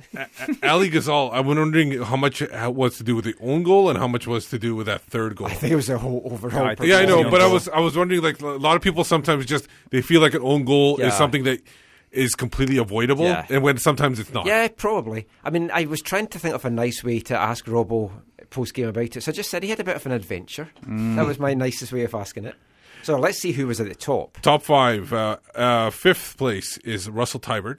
Ali 0.62 0.88
Ghazal, 0.88 1.30
I'm 1.32 1.46
wondering 1.46 2.02
how 2.02 2.16
much 2.16 2.42
was 2.50 2.96
to 2.98 3.04
do 3.04 3.14
with 3.16 3.24
the 3.26 3.34
own 3.42 3.62
goal 3.62 3.90
and 3.90 3.98
how 3.98 4.08
much 4.08 4.26
was 4.26 4.48
to 4.50 4.58
do 4.58 4.74
with 4.74 4.86
that 4.86 5.02
third 5.02 5.36
goal. 5.36 5.48
I 5.48 5.54
think 5.54 5.72
it 5.72 5.76
was 5.76 5.90
a 5.90 5.98
whole 5.98 6.22
overall. 6.30 6.64
I 6.66 6.76
Yeah, 6.82 6.98
I 6.98 7.04
know, 7.06 7.24
Own 7.24 7.30
but 7.30 7.40
I 7.40 7.46
was 7.46 7.68
I 7.68 7.80
was 7.80 7.96
wondering 7.96 8.22
like 8.22 8.40
a 8.40 8.46
lot 8.46 8.76
of 8.76 8.82
people 8.82 9.04
sometimes 9.04 9.44
just 9.46 9.68
they 9.90 10.00
feel 10.02 10.20
like 10.20 10.34
an 10.34 10.42
own 10.42 10.64
goal 10.64 10.96
Yeah. 10.98 11.08
is 11.08 11.14
something 11.14 11.44
that 11.44 11.60
is 12.10 12.34
completely 12.36 12.76
avoidable, 12.78 13.24
Yeah. 13.24 13.44
and 13.50 13.62
when 13.62 13.76
sometimes 13.76 14.18
it's 14.20 14.32
not. 14.32 14.46
Yeah, 14.46 14.68
probably. 14.68 15.26
I 15.42 15.50
mean, 15.50 15.70
I 15.74 15.84
was 15.86 16.00
trying 16.00 16.28
to 16.28 16.38
think 16.38 16.54
of 16.54 16.64
a 16.64 16.70
nice 16.70 17.02
way 17.02 17.18
to 17.20 17.36
ask 17.36 17.66
Robbo 17.66 18.12
post 18.50 18.72
game 18.72 18.86
about 18.88 19.16
it, 19.16 19.22
so 19.22 19.30
I 19.30 19.34
just 19.34 19.50
said 19.50 19.64
he 19.64 19.70
had 19.70 19.80
a 19.80 19.84
bit 19.84 19.96
of 19.96 20.06
an 20.06 20.12
adventure. 20.12 20.68
Mm. 20.86 21.16
That 21.16 21.26
was 21.26 21.38
my 21.40 21.54
nicest 21.54 21.92
way 21.92 22.04
of 22.04 22.14
asking 22.14 22.44
it. 22.44 22.54
So 23.05 23.18
let's 23.18 23.38
see 23.38 23.52
who 23.52 23.66
was 23.66 23.80
at 23.80 23.88
the 23.88 23.94
top. 23.94 24.38
Top 24.40 24.62
five. 24.62 25.12
Uh, 25.12 25.36
uh, 25.55 25.90
fifth 25.90 26.36
place 26.38 26.78
is 26.78 27.09
Russell 27.09 27.40
Teibert. 27.40 27.78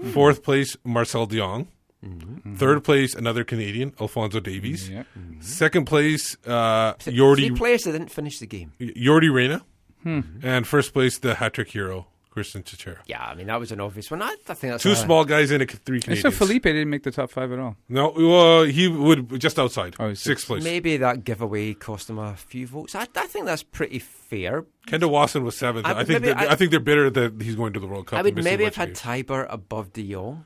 Hmm. 0.00 0.10
Fourth 0.10 0.42
place, 0.42 0.76
Marcel 0.84 1.26
de 1.26 1.38
Jong. 1.38 1.68
Mm-hmm. 2.04 2.54
Third 2.54 2.84
place, 2.84 3.14
another 3.14 3.42
Canadian, 3.42 3.94
Alfonso 4.00 4.38
Davies. 4.38 4.88
Yeah. 4.88 5.04
Second 5.40 5.86
place, 5.86 6.36
uh, 6.46 6.92
Three 6.94 7.50
players 7.50 7.82
that 7.84 7.92
didn't 7.92 8.10
finish 8.10 8.38
the 8.38 8.46
game. 8.46 8.72
Yordy 8.78 9.32
Reyna. 9.32 9.64
Hmm. 10.02 10.20
And 10.42 10.66
first 10.66 10.92
place, 10.92 11.18
the 11.18 11.34
hat 11.34 11.54
trick 11.54 11.70
hero, 11.70 12.06
Cristian 12.36 12.62
Techera. 12.64 12.98
Yeah, 13.06 13.24
I 13.24 13.34
mean 13.34 13.46
that 13.46 13.58
was 13.58 13.72
an 13.72 13.80
obvious 13.80 14.10
one. 14.10 14.20
I, 14.20 14.34
I 14.48 14.54
think 14.54 14.72
that's 14.74 14.82
Two 14.82 14.90
a- 14.92 14.96
small 14.96 15.24
guys 15.24 15.50
and 15.50 15.62
a, 15.62 15.66
three 15.66 15.96
And 15.96 16.04
Canadians. 16.04 16.22
so 16.22 16.30
Felipe 16.30 16.64
didn't 16.64 16.90
make 16.90 17.02
the 17.02 17.10
top 17.10 17.30
five 17.30 17.50
at 17.52 17.58
all. 17.58 17.76
No, 17.88 18.12
well, 18.16 18.64
he 18.64 18.88
would 18.88 19.40
just 19.40 19.58
outside. 19.58 19.96
Oh, 19.98 20.08
he's 20.10 20.20
sixth 20.20 20.46
place. 20.46 20.62
Maybe 20.62 20.96
that 20.98 21.24
giveaway 21.24 21.72
cost 21.74 22.10
him 22.10 22.18
a 22.18 22.36
few 22.36 22.66
votes. 22.66 22.94
I, 22.94 23.06
I 23.16 23.26
think 23.26 23.46
that's 23.46 23.62
pretty 23.62 23.98
fair. 23.98 24.66
Kendall 24.86 25.10
Waston 25.10 25.42
was 25.44 25.56
seventh. 25.56 25.86
I 25.86 25.92
I, 25.92 25.94
think 26.04 26.08
maybe- 26.22 26.26
they're, 26.26 26.38
I- 26.38 26.52
I, 26.52 26.54
think 26.56 26.70
they're 26.70 26.80
bitter 26.80 27.08
that 27.10 27.40
he's 27.40 27.54
going 27.54 27.72
to 27.72 27.80
the 27.80 27.86
World 27.86 28.06
Cup. 28.08 28.16
I 28.16 28.20
and 28.20 28.24
would 28.26 28.34
missing 28.36 28.52
maybe 28.52 28.64
a 28.64 28.66
have 28.66 28.76
had 28.76 28.88
bunch 28.90 28.98
of 28.98 29.04
games. 29.04 29.26
Teibert 29.28 29.46
above 29.48 29.92
De 29.94 30.12
Jong, 30.12 30.44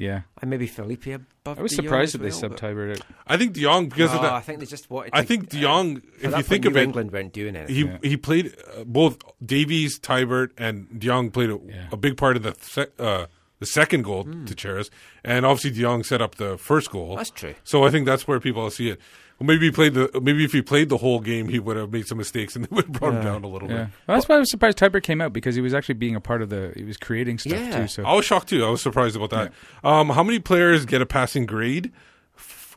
Yeah. 0.00 0.22
and 0.40 0.50
maybe 0.50 0.66
Felipe 0.66 1.06
above. 1.06 1.58
I 1.58 1.62
was 1.62 1.72
De 1.72 1.76
surprised 1.82 2.08
as 2.08 2.12
that 2.12 2.18
they 2.18 2.30
well, 2.30 2.38
sub 2.40 2.50
but- 2.60 2.90
it. 2.90 3.02
I 3.26 3.36
think 3.36 3.52
De 3.52 3.60
Jong 3.62 3.88
because 3.88 4.12
of 4.14 4.22
that. 4.22 4.32
I 4.32 4.40
think 4.40 4.60
they 4.60 4.66
just 4.66 4.88
wanted. 4.90 5.10
I 5.12 5.22
think 5.22 5.48
De 5.50 5.60
Jong, 5.60 6.00
for 6.00 6.06
if 6.06 6.20
that 6.22 6.24
you 6.24 6.30
point, 6.32 6.46
think 6.46 6.64
New 6.64 6.70
of 6.70 6.76
it, 6.76 6.82
England 6.82 7.12
weren't 7.12 7.32
doing 7.32 7.54
it. 7.54 7.68
he 7.68 7.82
Yeah. 7.84 7.98
he 8.02 8.16
played 8.16 8.54
uh, 8.76 8.84
both 8.84 9.18
Davies, 9.44 9.98
Teibert, 10.00 10.50
and 10.58 10.88
De 10.98 11.06
Jong 11.06 11.30
played 11.30 11.50
a, 11.50 11.58
Yeah. 11.66 11.86
a 11.92 11.96
big 11.96 12.16
part 12.16 12.36
of 12.36 12.42
the 12.42 12.54
sec, 12.60 12.88
uh, 12.98 13.26
the 13.58 13.66
second 13.66 14.02
goal 14.04 14.24
to 14.24 14.54
Techera's, 14.54 14.90
and 15.22 15.44
obviously 15.44 15.70
De 15.70 15.82
Jong 15.82 16.02
set 16.02 16.22
up 16.22 16.36
the 16.36 16.56
first 16.56 16.90
goal. 16.90 17.16
That's 17.16 17.30
true. 17.30 17.54
So 17.62 17.84
I 17.84 17.90
think 17.90 18.06
that's 18.06 18.26
where 18.26 18.40
people 18.40 18.68
see 18.70 18.88
it. 18.90 19.00
Well, 19.40 19.46
maybe 19.46 19.66
he 19.66 19.70
played 19.72 19.94
the 19.94 20.20
maybe 20.22 20.44
if 20.44 20.52
he 20.52 20.60
played 20.60 20.90
the 20.90 20.98
whole 20.98 21.18
game, 21.18 21.48
he 21.48 21.58
would 21.58 21.76
have 21.78 21.90
made 21.90 22.06
some 22.06 22.18
mistakes 22.18 22.54
and 22.56 22.64
they 22.66 22.74
would 22.74 22.84
have 22.84 22.92
brought 22.92 23.14
him 23.14 23.22
down 23.24 23.42
a 23.42 23.46
little 23.48 23.70
Yeah. 23.70 23.84
bit. 23.84 23.88
Well, 24.06 24.16
that's 24.18 24.28
why 24.28 24.36
I 24.36 24.38
was 24.38 24.50
surprised 24.50 24.76
Teibert 24.78 25.02
came 25.02 25.20
out 25.22 25.32
because 25.32 25.54
he 25.54 25.62
was 25.62 25.72
actually 25.72 25.94
being 25.94 26.14
a 26.14 26.20
part 26.20 26.42
of 26.42 26.50
the. 26.50 26.72
He 26.76 26.84
was 26.84 26.98
creating 26.98 27.38
stuff 27.38 27.52
Yeah. 27.58 27.80
too. 27.82 27.88
So 27.88 28.04
I 28.04 28.12
was 28.14 28.24
shocked 28.26 28.50
too. 28.50 28.64
I 28.64 28.68
was 28.68 28.82
surprised 28.82 29.16
about 29.16 29.30
that. 29.30 29.52
Um, 29.82 30.10
how 30.10 30.22
many 30.22 30.38
players 30.40 30.84
get 30.84 31.00
a 31.00 31.06
passing 31.06 31.46
grade? 31.46 31.90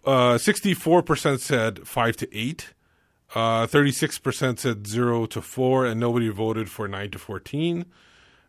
Uh, 0.06 0.38
Sixty-four 0.38 1.02
percent 1.04 1.42
said 1.42 1.88
five 1.88 2.16
to 2.18 2.38
eight. 2.38 2.74
Uh, 3.36 3.66
Thirty-six 3.68 4.20
percent 4.20 4.60
said 4.60 4.86
zero 4.88 5.26
to 5.28 5.42
four, 5.42 5.86
and 5.86 6.00
nobody 6.00 6.30
voted 6.30 6.70
for 6.70 6.88
nine 6.88 7.10
to 7.12 7.20
fourteen. 7.20 7.86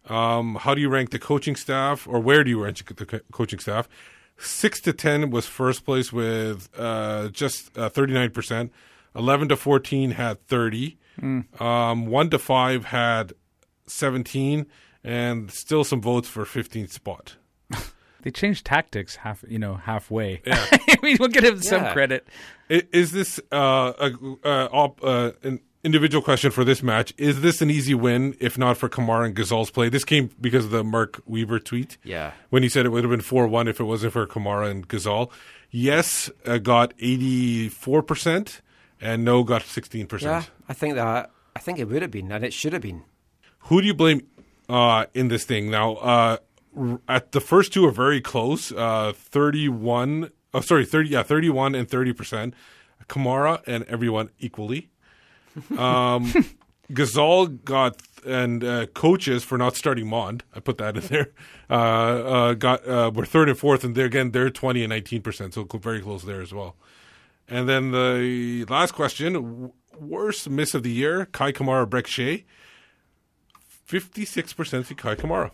Um, 0.09 0.57
how 0.57 0.75
do 0.75 0.81
you 0.81 0.89
rank 0.91 1.11
the 1.11 1.19
coaching 1.19 1.57
staff, 1.57 2.07
or 2.07 2.21
where 2.21 2.45
do 2.45 2.51
you 2.51 2.63
rank 2.63 2.85
the 2.95 3.07
co- 3.07 3.21
coaching 3.33 3.59
staff? 3.59 3.89
Six 4.37 4.81
to 4.83 4.93
ten 4.93 5.31
was 5.31 5.47
first 5.47 5.85
place 5.85 6.13
with 6.13 6.69
uh, 6.77 7.29
just 7.29 7.73
thirty 7.75 8.13
nine 8.13 8.31
percent. 8.31 8.73
Eleven 9.15 9.49
to 9.49 9.57
fourteen 9.57 10.13
had 10.13 10.45
thirty. 10.49 10.99
Mm. 11.21 11.61
Um, 11.61 12.07
one 12.07 12.31
to 12.31 12.39
five 12.39 12.87
had 12.87 13.33
seventeen, 13.87 14.67
and 15.05 15.51
still 15.51 15.85
some 15.85 16.01
votes 16.01 16.29
for 16.29 16.45
fifteenth 16.45 16.93
spot. 16.93 17.37
They 18.23 18.31
changed 18.31 18.65
tactics 18.65 19.17
half, 19.17 19.45
you 19.47 19.59
know, 19.59 19.75
halfway. 19.75 20.41
Yeah. 20.47 20.67
I 20.73 20.97
mean, 21.03 21.19
we'll 21.21 21.29
give 21.29 21.45
him 21.45 21.61
some 21.61 21.93
credit. 21.93 22.27
I- 22.71 22.85
Is 22.91 23.13
this 23.13 23.39
uh, 23.53 23.93
a, 23.99 24.11
uh, 24.43 24.69
op, 24.73 25.05
uh, 25.05 25.33
an 25.43 25.61
individual 25.85 26.23
question 26.23 26.51
for 26.51 26.65
this 26.65 26.83
match? 26.83 27.13
Is 27.19 27.41
this 27.43 27.61
an 27.63 27.71
easy 27.71 27.95
win 27.95 28.35
if 28.41 28.57
not 28.59 28.77
for 28.77 28.89
Kamara 28.89 29.27
and 29.27 29.35
Ghazal's 29.37 29.71
play? 29.71 29.89
This 29.89 30.05
came 30.05 30.31
because 30.41 30.65
of 30.65 30.71
the 30.71 30.83
Mark 30.83 31.21
Weaver 31.27 31.59
tweet. 31.61 31.99
Yeah. 32.03 32.33
When 32.51 32.63
he 32.63 32.69
said 32.69 32.87
it 32.87 32.89
would 32.89 33.05
have 33.05 33.11
been 33.11 33.21
4 33.21 33.47
1 33.47 33.69
if 33.69 33.79
it 33.81 33.85
wasn't 33.85 34.13
for 34.15 34.27
Kamara 34.27 34.71
and 34.71 34.89
Ghazal. 34.89 35.31
Yes 35.71 36.31
uh, 36.47 36.59
got 36.59 36.97
84%, 36.99 38.61
and 39.01 39.25
no 39.25 39.43
got 39.43 39.63
16%. 39.63 40.23
Yeah, 40.23 40.45
I 40.69 40.73
think 40.73 40.95
that. 40.95 41.31
I 41.57 41.61
think 41.61 41.79
it 41.79 41.85
would 41.89 42.03
have 42.03 42.11
been, 42.11 42.33
and 42.33 42.45
it 42.45 42.53
should 42.53 42.73
have 42.73 42.83
been. 42.83 43.03
Who 43.69 43.81
do 43.81 43.87
you 43.87 43.95
blame 43.95 44.27
uh, 44.69 45.07
in 45.15 45.29
this 45.29 45.45
thing? 45.45 45.71
Now, 45.71 45.95
uh, 45.97 46.37
r- 46.77 47.01
at 47.09 47.33
the 47.33 47.41
first 47.41 47.73
two 47.73 47.87
are 47.87 47.93
very 47.93 48.21
close. 48.21 48.73
Uh, 48.73 49.13
Thirty-one. 49.15 50.31
Oh, 50.53 50.61
sorry, 50.61 50.85
thirty. 50.85 51.11
Yeah, 51.11 51.23
thirty-one 51.23 51.75
and 51.75 51.89
thirty 51.89 52.13
percent. 52.13 52.55
Kamara 53.09 53.63
and 53.67 53.85
everyone 53.85 54.31
equally. 54.39 54.91
Um, 55.79 56.33
Ghazal 56.93 57.47
got 57.47 58.03
and 58.27 58.65
uh, 58.65 58.87
coaches 58.87 59.45
for 59.45 59.59
not 59.59 59.77
starting 59.77 60.07
Maund. 60.07 60.45
I 60.55 60.61
put 60.61 60.79
that 60.79 60.97
in 60.97 61.03
there. 61.05 61.33
Uh, 61.69 61.75
uh, 61.75 62.55
got 62.55 62.87
uh, 62.87 63.11
were 63.15 63.25
third 63.27 63.49
and 63.49 63.59
fourth, 63.59 63.85
and 63.85 63.95
they're 63.95 64.07
again 64.07 64.31
they're 64.33 64.51
twenty 64.51 64.83
and 64.83 64.91
nineteen 64.91 65.23
percent, 65.23 65.55
so 65.55 65.65
very 65.65 66.01
close 66.01 66.25
there 66.25 66.41
as 66.41 66.53
well. 66.53 66.77
And 67.49 67.69
then 67.69 67.91
the 67.91 68.65
last 68.69 68.93
question: 68.93 69.73
worst 69.99 70.49
miss 70.49 70.75
of 70.75 70.83
the 70.83 70.91
year, 70.91 71.27
Kei 71.27 71.53
Kamara, 71.53 71.89
Breck 71.89 72.07
Shea. 72.07 72.45
Fifty-six 73.59 74.53
percent 74.55 74.87
for 74.87 74.95
Kei 74.95 75.15
Kamara, 75.15 75.51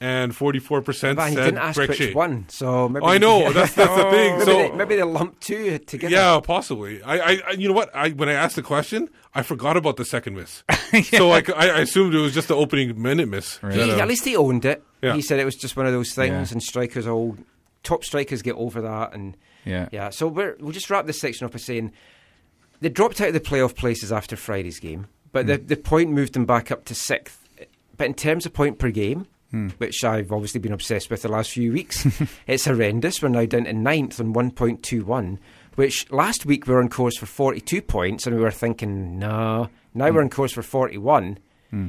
and 0.00 0.34
forty-four 0.34 0.80
percent 0.82 1.16
But 1.16 1.30
you 1.30 1.36
said 1.36 1.44
didn't 1.44 1.58
ask 1.58 1.76
Breck 1.76 1.90
which 1.90 1.98
Shea. 1.98 2.12
one, 2.14 2.46
so 2.48 2.88
maybe 2.88 3.04
I 3.04 3.18
know 3.18 3.52
that's 3.52 3.74
that's 3.74 3.94
the 3.96 4.10
thing. 4.10 4.32
Maybe, 4.38 4.44
So 4.44 4.52
they, 4.56 4.70
maybe 4.72 4.96
they 4.96 5.02
lumped 5.02 5.42
two 5.42 5.78
together. 5.78 6.12
yeah, 6.14 6.40
possibly. 6.42 7.02
I, 7.02 7.18
I, 7.18 7.40
I- 7.48 7.50
you 7.52 7.68
know 7.68 7.74
what? 7.74 7.94
I 7.94 8.08
when 8.10 8.28
I 8.28 8.32
asked 8.32 8.56
the 8.56 8.62
question, 8.62 9.10
I 9.34 9.42
forgot 9.42 9.76
about 9.76 9.96
the 9.96 10.04
second 10.04 10.34
miss. 10.36 10.62
So 11.04 11.30
I, 11.30 11.42
I 11.56 11.66
assumed 11.80 12.14
it 12.14 12.18
was 12.18 12.34
just 12.34 12.48
the 12.48 12.56
opening 12.56 13.00
minute 13.00 13.28
miss. 13.28 13.58
He, 13.58 13.66
uh, 13.92 13.98
at 14.00 14.08
least 14.08 14.24
he 14.24 14.36
owned 14.36 14.64
it. 14.64 14.82
Yeah. 15.02 15.14
He 15.14 15.22
said 15.22 15.38
it 15.38 15.44
was 15.44 15.54
just 15.54 15.76
one 15.76 15.86
of 15.86 15.92
those 15.92 16.12
things, 16.14 16.50
Yeah. 16.50 16.54
and 16.54 16.60
strikers 16.62 17.06
all 17.06 17.36
top 17.84 18.02
strikers 18.04 18.42
get 18.42 18.56
over 18.56 18.80
that, 18.80 19.12
and 19.14 19.36
Yeah. 19.64 19.88
yeah. 19.92 20.10
So 20.10 20.26
we're, 20.26 20.56
we'll 20.58 20.72
just 20.72 20.90
wrap 20.90 21.06
this 21.06 21.20
section 21.20 21.44
up 21.44 21.52
by 21.52 21.58
saying 21.58 21.92
they 22.80 22.88
dropped 22.88 23.20
out 23.20 23.28
of 23.28 23.34
the 23.34 23.40
playoff 23.40 23.76
places 23.76 24.10
after 24.10 24.34
Friday's 24.34 24.80
game, 24.80 25.06
but 25.32 25.46
the 25.46 25.58
the 25.58 25.76
point 25.76 26.10
moved 26.10 26.32
them 26.32 26.44
back 26.46 26.70
up 26.72 26.84
to 26.86 26.94
sixth. 26.94 27.38
But 27.96 28.06
in 28.08 28.14
terms 28.14 28.46
of 28.46 28.52
point 28.52 28.78
per 28.78 28.90
game, 28.90 29.26
Hmm. 29.50 29.68
which 29.78 30.04
I've 30.04 30.30
obviously 30.30 30.60
been 30.60 30.72
obsessed 30.72 31.10
with 31.10 31.22
the 31.22 31.28
last 31.28 31.50
few 31.50 31.72
weeks, 31.72 32.06
it's 32.46 32.66
horrendous. 32.66 33.20
We're 33.20 33.30
now 33.30 33.46
down 33.46 33.64
to 33.64 33.72
ninth 33.72 34.20
on 34.20 34.32
one 34.32 34.52
point 34.52 34.82
two 34.84 35.04
one. 35.04 35.40
Which 35.74 36.10
last 36.12 36.46
week 36.46 36.66
we 36.66 36.74
were 36.74 36.80
on 36.80 36.88
course 36.88 37.16
for 37.16 37.26
42 37.26 37.82
points, 37.82 38.26
and 38.26 38.36
we 38.36 38.42
were 38.42 38.50
thinking, 38.50 39.18
no. 39.18 39.70
Now 39.94 40.08
hmm. 40.08 40.14
we're 40.14 40.22
on 40.22 40.30
course 40.30 40.52
for 40.52 40.62
41. 40.62 41.38
Hmm. 41.70 41.88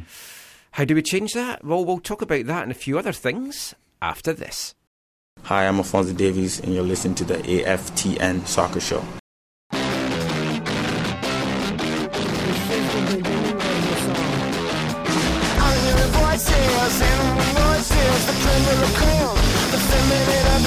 How 0.72 0.86
do 0.86 0.96
we 0.96 1.02
change 1.02 1.34
that? 1.34 1.64
Well, 1.64 1.84
we'll 1.84 2.00
talk 2.00 2.22
about 2.22 2.46
that 2.46 2.64
and 2.64 2.72
a 2.72 2.76
few 2.76 2.98
other 2.98 3.12
things 3.12 3.76
after 4.02 4.34
this. 4.34 4.74
Hi, 5.44 5.68
I'm 5.68 5.78
Alfonso 5.78 6.14
Davies, 6.14 6.60
and 6.60 6.74
you're 6.74 6.84
listening 6.84 7.16
to 7.16 7.26
the 7.26 7.38
AFTN 7.38 8.48
Soccer 8.48 8.80
Show. 8.80 9.04
I'm 15.54 16.12
voices 16.12 17.51
voices, 18.02 18.26
the 18.26 18.34
de 18.34 18.74
la 18.82 18.90
creme, 18.98 19.36
the 19.72 19.80
feminine 19.90 20.48
I'm 20.54 20.66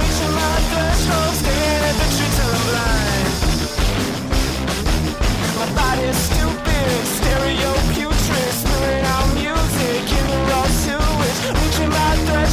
reaching 0.00 0.32
my 0.34 0.54
threshold, 0.70 1.34
staring 1.40 1.84
at 1.90 1.96
the 2.00 2.08
truth 2.16 2.34
till 2.36 2.50
I'm 2.56 2.64
blind. 2.70 3.26
My 5.58 5.68
body's 5.78 6.18
stupid, 6.28 6.90
stereo 7.18 7.72
putrid, 7.94 8.52
spewing 8.60 9.04
out 9.14 9.28
music 9.34 10.04
in 10.18 10.24
the 10.32 10.38
raw 10.50 10.66
sewage, 10.82 11.40
reaching 11.60 11.90
my 11.90 12.12
threshold, 12.26 12.45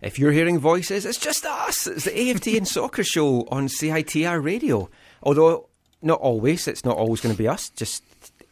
If 0.00 0.18
you're 0.18 0.32
hearing 0.32 0.58
voices, 0.58 1.04
it's 1.04 1.18
just 1.18 1.44
us. 1.44 1.86
It's 1.86 2.04
the 2.04 2.10
AFTN 2.10 2.66
Soccer 2.66 3.04
Show 3.04 3.46
on 3.50 3.68
CITR 3.68 4.42
Radio. 4.42 4.88
Although, 5.22 5.68
not 6.00 6.20
always. 6.20 6.66
It's 6.66 6.84
not 6.84 6.96
always 6.96 7.20
going 7.20 7.34
to 7.34 7.38
be 7.38 7.46
us, 7.46 7.68
just 7.70 8.02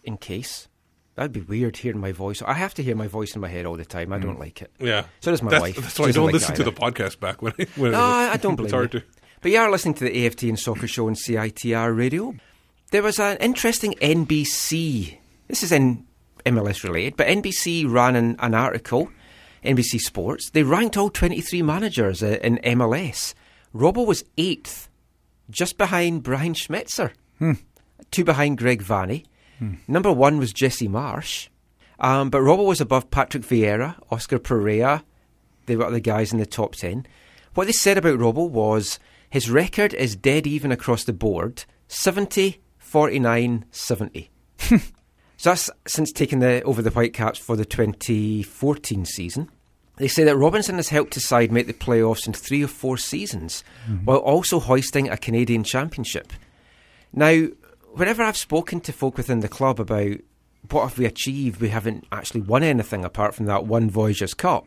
in 0.04 0.18
case. 0.18 0.68
That'd 1.14 1.32
be 1.32 1.40
weird 1.40 1.78
hearing 1.78 2.00
my 2.00 2.12
voice. 2.12 2.42
I 2.42 2.52
have 2.52 2.74
to 2.74 2.82
hear 2.82 2.94
my 2.94 3.08
voice 3.08 3.34
in 3.34 3.40
my 3.40 3.48
head 3.48 3.66
all 3.66 3.76
the 3.76 3.84
time. 3.84 4.12
I 4.12 4.18
don't 4.18 4.36
mm. 4.36 4.40
like 4.40 4.62
it. 4.62 4.70
yeah. 4.78 5.04
So 5.20 5.30
does 5.30 5.42
my 5.42 5.50
that's, 5.50 5.62
wife. 5.62 5.76
That's 5.76 5.98
why 5.98 6.08
I 6.08 6.12
don't 6.12 6.26
like 6.26 6.34
listen 6.34 6.54
to 6.54 6.62
the 6.62 6.72
podcast 6.72 7.18
back 7.18 7.42
when, 7.42 7.54
I, 7.58 7.66
when 7.76 7.92
No, 7.92 8.00
I 8.00 8.30
I 8.32 8.36
don't 8.40 8.54
blame 8.54 8.66
It's 8.66 8.72
hard 8.72 8.94
you. 8.94 9.00
to. 9.00 9.06
But 9.40 9.50
you 9.50 9.58
are 9.58 9.70
listening 9.70 9.94
to 9.94 10.04
the 10.04 10.10
AFTN 10.10 10.58
Soccer 10.58 10.86
Show 10.86 11.06
on 11.08 11.14
CITR 11.14 11.96
Radio. 11.96 12.34
There 12.90 13.02
was 13.02 13.18
an 13.18 13.36
interesting 13.38 13.94
NBC. 13.94 15.18
This 15.48 15.62
is 15.62 15.72
in 15.72 16.06
MLS 16.46 16.84
related, 16.84 17.16
but 17.16 17.26
NBC 17.26 17.90
ran 17.90 18.16
an, 18.16 18.36
an 18.38 18.54
article, 18.54 19.10
NBC 19.68 20.00
Sports. 20.00 20.50
They 20.50 20.62
ranked 20.62 20.96
all 20.96 21.10
23 21.10 21.62
managers 21.62 22.22
in 22.22 22.58
MLS. 22.64 23.34
Robbo 23.74 24.06
was 24.06 24.24
eighth, 24.38 24.88
just 25.50 25.76
behind 25.76 26.22
Brian 26.22 26.54
Schmetzer, 26.54 27.12
hmm. 27.38 27.52
two 28.10 28.24
behind 28.24 28.58
Greg 28.58 28.82
Vanney. 28.82 29.26
Hmm. 29.58 29.74
Number 29.86 30.10
one 30.10 30.38
was 30.38 30.52
Jesse 30.52 30.88
Marsch. 30.88 31.48
Um, 32.00 32.30
but 32.30 32.40
Robbo 32.40 32.66
was 32.66 32.80
above 32.80 33.10
Patrick 33.10 33.42
Vieira, 33.42 33.96
Oscar 34.10 34.38
Pareja. 34.38 35.02
They 35.66 35.76
were 35.76 35.90
the 35.90 36.00
guys 36.00 36.32
in 36.32 36.38
the 36.38 36.46
top 36.46 36.74
10. 36.74 37.06
What 37.54 37.66
they 37.66 37.72
said 37.72 37.98
about 37.98 38.18
Robbo 38.18 38.48
was 38.48 38.98
his 39.28 39.50
record 39.50 39.92
is 39.92 40.16
dead 40.16 40.46
even 40.46 40.72
across 40.72 41.04
the 41.04 41.12
board 41.12 41.64
70, 41.88 42.62
49, 42.78 43.64
70. 43.70 44.30
Hmm. 44.60 44.76
so 45.36 45.50
that's 45.50 45.70
since 45.86 46.10
taking 46.12 46.38
the, 46.38 46.62
over 46.62 46.80
the 46.80 46.90
Whitecaps 46.90 47.38
for 47.38 47.54
the 47.54 47.64
2014 47.64 49.04
season. 49.04 49.50
They 49.98 50.08
say 50.08 50.24
that 50.24 50.36
Robinson 50.36 50.76
has 50.76 50.88
helped 50.88 51.14
his 51.14 51.24
side 51.24 51.50
make 51.50 51.66
the 51.66 51.72
playoffs 51.72 52.26
in 52.26 52.32
three 52.32 52.62
or 52.62 52.68
four 52.68 52.96
seasons, 52.96 53.64
while 54.04 54.18
also 54.18 54.60
hoisting 54.60 55.08
a 55.08 55.16
Canadian 55.16 55.64
championship. 55.64 56.32
Now, 57.12 57.48
whenever 57.92 58.22
I've 58.22 58.36
spoken 58.36 58.80
to 58.82 58.92
folk 58.92 59.16
within 59.16 59.40
the 59.40 59.48
club 59.48 59.80
about 59.80 60.18
what 60.70 60.82
have 60.82 60.98
we 60.98 61.04
achieved, 61.04 61.60
we 61.60 61.70
haven't 61.70 62.06
actually 62.12 62.42
won 62.42 62.62
anything 62.62 63.04
apart 63.04 63.34
from 63.34 63.46
that 63.46 63.66
one 63.66 63.90
Voyagers 63.90 64.34
Cup. 64.34 64.66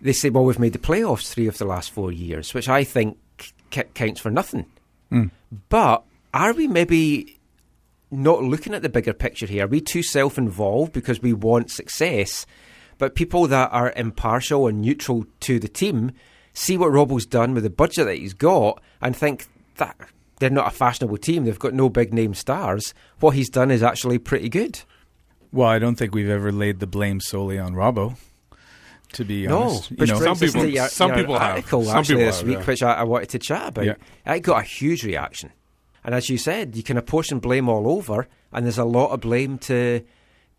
They 0.00 0.12
say, 0.12 0.30
well, 0.30 0.44
we've 0.44 0.58
made 0.58 0.72
the 0.72 0.78
playoffs 0.78 1.28
three 1.28 1.46
of 1.46 1.58
the 1.58 1.64
last 1.64 1.90
four 1.90 2.12
years, 2.12 2.54
which 2.54 2.68
I 2.68 2.84
think 2.84 3.18
c- 3.70 3.82
counts 3.94 4.20
for 4.20 4.30
nothing. 4.30 4.66
Mm. 5.12 5.30
But 5.68 6.04
are 6.32 6.52
we 6.52 6.68
maybe 6.68 7.38
not 8.10 8.42
looking 8.42 8.74
at 8.74 8.82
the 8.82 8.88
bigger 8.88 9.12
picture 9.12 9.46
here? 9.46 9.64
Are 9.64 9.68
we 9.68 9.80
too 9.80 10.02
self 10.02 10.38
involved 10.38 10.92
because 10.92 11.20
we 11.20 11.32
want 11.32 11.70
success? 11.70 12.46
But 12.98 13.14
people 13.14 13.46
that 13.46 13.70
are 13.72 13.92
impartial 13.96 14.66
and 14.66 14.80
neutral 14.82 15.24
to 15.40 15.58
the 15.58 15.68
team 15.68 16.12
see 16.52 16.76
what 16.76 16.90
Robbo's 16.90 17.26
done 17.26 17.54
with 17.54 17.62
the 17.62 17.70
budget 17.70 18.06
that 18.06 18.16
he's 18.16 18.34
got 18.34 18.82
and 19.00 19.16
think 19.16 19.46
that 19.76 19.96
they're 20.40 20.50
not 20.50 20.66
a 20.68 20.70
fashionable 20.76 21.18
team. 21.18 21.44
They've 21.44 21.58
got 21.58 21.74
no 21.74 21.88
big 21.88 22.12
name 22.12 22.34
stars. 22.34 22.94
What 23.20 23.30
he's 23.36 23.48
done 23.48 23.70
is 23.70 23.82
actually 23.82 24.18
pretty 24.18 24.48
good. 24.48 24.80
Well, 25.52 25.68
I 25.68 25.78
don't 25.78 25.94
think 25.94 26.14
we've 26.14 26.28
ever 26.28 26.50
laid 26.52 26.80
the 26.80 26.86
blame 26.86 27.20
solely 27.20 27.58
on 27.58 27.74
Robbo. 27.74 28.16
To 29.14 29.24
be 29.24 29.46
No, 29.46 29.62
honest, 29.62 29.90
you 29.90 30.06
know, 30.06 30.30
us 30.30 30.38
to 30.40 30.68
your- 30.68 30.88
some 30.88 31.08
your 31.08 31.16
people 31.18 31.38
have. 31.38 31.66
Some 31.66 31.86
actually 31.88 32.16
people 32.16 32.26
this 32.26 32.38
have, 32.40 32.46
week, 32.46 32.58
yeah. 32.58 32.64
which 32.64 32.82
I, 32.82 32.92
I 32.92 33.02
wanted 33.04 33.30
to 33.30 33.38
chat 33.38 33.68
about. 33.68 33.84
Yeah. 33.86 33.94
It 34.26 34.40
got 34.40 34.60
a 34.60 34.66
huge 34.66 35.02
reaction, 35.02 35.50
and 36.04 36.14
as 36.14 36.28
you 36.28 36.36
said, 36.36 36.76
you 36.76 36.82
can 36.82 36.98
apportion 36.98 37.38
blame 37.38 37.70
all 37.70 37.88
over, 37.88 38.28
and 38.52 38.66
there's 38.66 38.76
a 38.76 38.84
lot 38.84 39.12
of 39.12 39.20
blame 39.22 39.56
to 39.60 40.02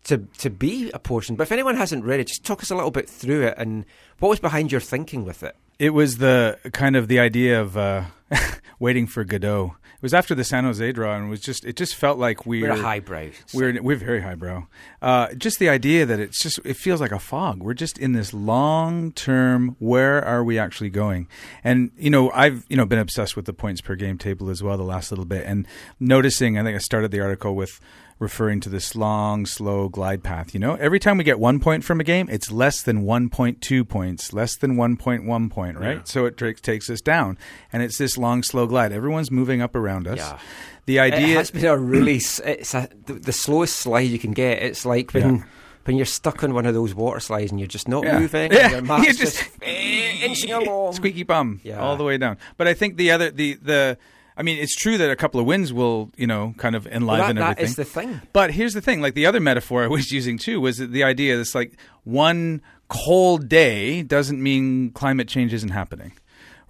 to 0.04 0.18
to 0.38 0.50
be 0.50 0.90
apportioned. 0.92 1.38
But 1.38 1.44
if 1.44 1.52
anyone 1.52 1.76
hasn't 1.76 2.04
read 2.04 2.20
it, 2.20 2.28
just 2.28 2.44
talk 2.44 2.62
us 2.62 2.70
a 2.70 2.74
little 2.74 2.90
bit 2.90 3.08
through 3.08 3.46
it 3.46 3.54
and 3.56 3.84
what 4.18 4.28
was 4.28 4.40
behind 4.40 4.72
your 4.72 4.80
thinking 4.80 5.24
with 5.24 5.42
it. 5.42 5.56
It 5.78 5.90
was 5.90 6.18
the 6.18 6.58
kind 6.72 6.94
of 6.94 7.08
the 7.08 7.18
idea 7.18 7.60
of 7.60 7.76
uh, 7.76 8.04
waiting 8.78 9.06
for 9.06 9.24
Godot. 9.24 9.76
It 10.00 10.02
was 10.02 10.14
after 10.14 10.34
the 10.34 10.44
San 10.44 10.64
Jose 10.64 10.92
draw, 10.92 11.14
and 11.14 11.26
it 11.26 11.28
was 11.28 11.40
just 11.40 11.64
it 11.66 11.76
just 11.76 11.94
felt 11.94 12.18
like 12.18 12.46
we 12.46 12.62
We're 12.62 12.68
were 12.68 12.74
a 12.74 12.82
highbrow. 12.82 13.28
We're 13.52 13.82
we're 13.82 13.96
very 13.96 14.22
highbrow. 14.22 14.66
Uh, 15.02 15.34
just 15.34 15.58
the 15.58 15.68
idea 15.68 16.06
that 16.06 16.18
it's 16.18 16.42
just 16.42 16.58
it 16.64 16.78
feels 16.78 17.02
like 17.02 17.12
a 17.12 17.18
fog. 17.18 17.62
We're 17.62 17.74
just 17.74 17.98
in 17.98 18.12
this 18.12 18.32
long 18.32 19.12
term. 19.12 19.76
Where 19.78 20.24
are 20.24 20.42
we 20.42 20.58
actually 20.58 20.88
going? 20.88 21.28
And 21.62 21.90
you 21.98 22.08
know, 22.08 22.30
I've 22.30 22.64
you 22.70 22.78
know 22.78 22.86
been 22.86 22.98
obsessed 22.98 23.36
with 23.36 23.44
the 23.44 23.52
points 23.52 23.82
per 23.82 23.94
game 23.94 24.16
table 24.16 24.48
as 24.48 24.62
well 24.62 24.78
the 24.78 24.84
last 24.84 25.12
little 25.12 25.26
bit, 25.26 25.44
and 25.46 25.66
noticing. 25.98 26.58
I 26.58 26.62
think 26.62 26.76
I 26.76 26.78
started 26.78 27.10
the 27.10 27.20
article 27.20 27.54
with 27.54 27.78
referring 28.20 28.60
to 28.60 28.68
this 28.68 28.94
long, 28.94 29.46
slow 29.46 29.88
glide 29.88 30.22
path. 30.22 30.54
You 30.54 30.60
know, 30.60 30.74
every 30.76 31.00
time 31.00 31.16
we 31.18 31.24
get 31.24 31.40
one 31.40 31.58
point 31.58 31.82
from 31.82 31.98
a 32.00 32.04
game, 32.04 32.28
it's 32.30 32.52
less 32.52 32.82
than 32.82 33.02
1.2 33.04 33.88
points, 33.88 34.32
less 34.32 34.54
than 34.56 34.76
1.1 34.76 35.50
point, 35.50 35.76
right? 35.78 35.96
Yeah. 35.96 36.02
So 36.04 36.26
it 36.26 36.36
tra- 36.36 36.54
takes 36.54 36.88
us 36.88 37.00
down, 37.00 37.36
and 37.72 37.82
it's 37.82 37.98
this 37.98 38.16
long, 38.16 38.44
slow 38.44 38.66
glide. 38.68 38.92
Everyone's 38.92 39.30
moving 39.32 39.60
up 39.60 39.74
around 39.74 40.06
us. 40.06 40.18
Yeah. 40.18 40.38
The 40.86 41.00
idea 41.00 41.28
it 41.34 41.36
has 41.36 41.50
been 41.50 41.64
a 41.66 41.76
really 41.76 42.16
it's 42.16 42.74
a, 42.74 42.88
the, 43.06 43.14
the 43.14 43.32
slowest 43.32 43.76
slide 43.76 44.00
you 44.00 44.18
can 44.18 44.32
get. 44.32 44.62
It's 44.62 44.84
like 44.84 45.12
when 45.12 45.36
Yeah. 45.36 45.42
when 45.84 45.96
you're 45.96 46.06
stuck 46.06 46.42
on 46.44 46.52
one 46.52 46.66
of 46.66 46.74
those 46.74 46.94
water 46.94 47.20
slides 47.20 47.50
and 47.52 47.60
you're 47.60 47.66
just 47.68 47.86
not 47.88 48.04
Yeah. 48.04 48.18
moving. 48.18 48.52
Yeah. 48.52 48.72
and 48.76 48.86
your 48.86 48.98
You're 49.04 49.12
just, 49.12 49.38
just- 49.38 49.62
inching 49.62 50.52
along. 50.52 50.92
squeaky 50.94 51.22
bum 51.22 51.60
Yeah. 51.62 51.78
all 51.80 51.96
the 51.96 52.04
way 52.04 52.18
down. 52.18 52.38
But 52.56 52.66
I 52.66 52.74
think 52.74 52.96
the 52.96 53.12
other 53.12 53.30
the 53.30 53.54
the 53.62 53.98
I 54.40 54.42
mean, 54.42 54.56
it's 54.56 54.74
true 54.74 54.96
that 54.96 55.10
a 55.10 55.16
couple 55.16 55.38
of 55.38 55.44
wins 55.44 55.70
will, 55.70 56.10
you 56.16 56.26
know, 56.26 56.54
kind 56.56 56.74
of 56.74 56.86
enliven 56.86 57.36
that 57.36 57.42
everything. 57.42 57.64
is 57.66 57.76
the 57.76 57.84
thing. 57.84 58.22
But 58.32 58.50
here's 58.52 58.72
the 58.72 58.80
thing: 58.80 59.02
like 59.02 59.12
the 59.12 59.26
other 59.26 59.38
metaphor 59.38 59.82
I 59.84 59.86
was 59.86 60.10
using 60.10 60.38
too 60.38 60.62
was 60.62 60.78
the 60.78 61.04
idea 61.04 61.36
that's 61.36 61.54
like 61.54 61.76
one 62.04 62.62
cold 62.88 63.50
day 63.50 64.02
doesn't 64.02 64.42
mean 64.42 64.92
climate 64.92 65.28
change 65.28 65.52
isn't 65.52 65.68
happening. 65.68 66.12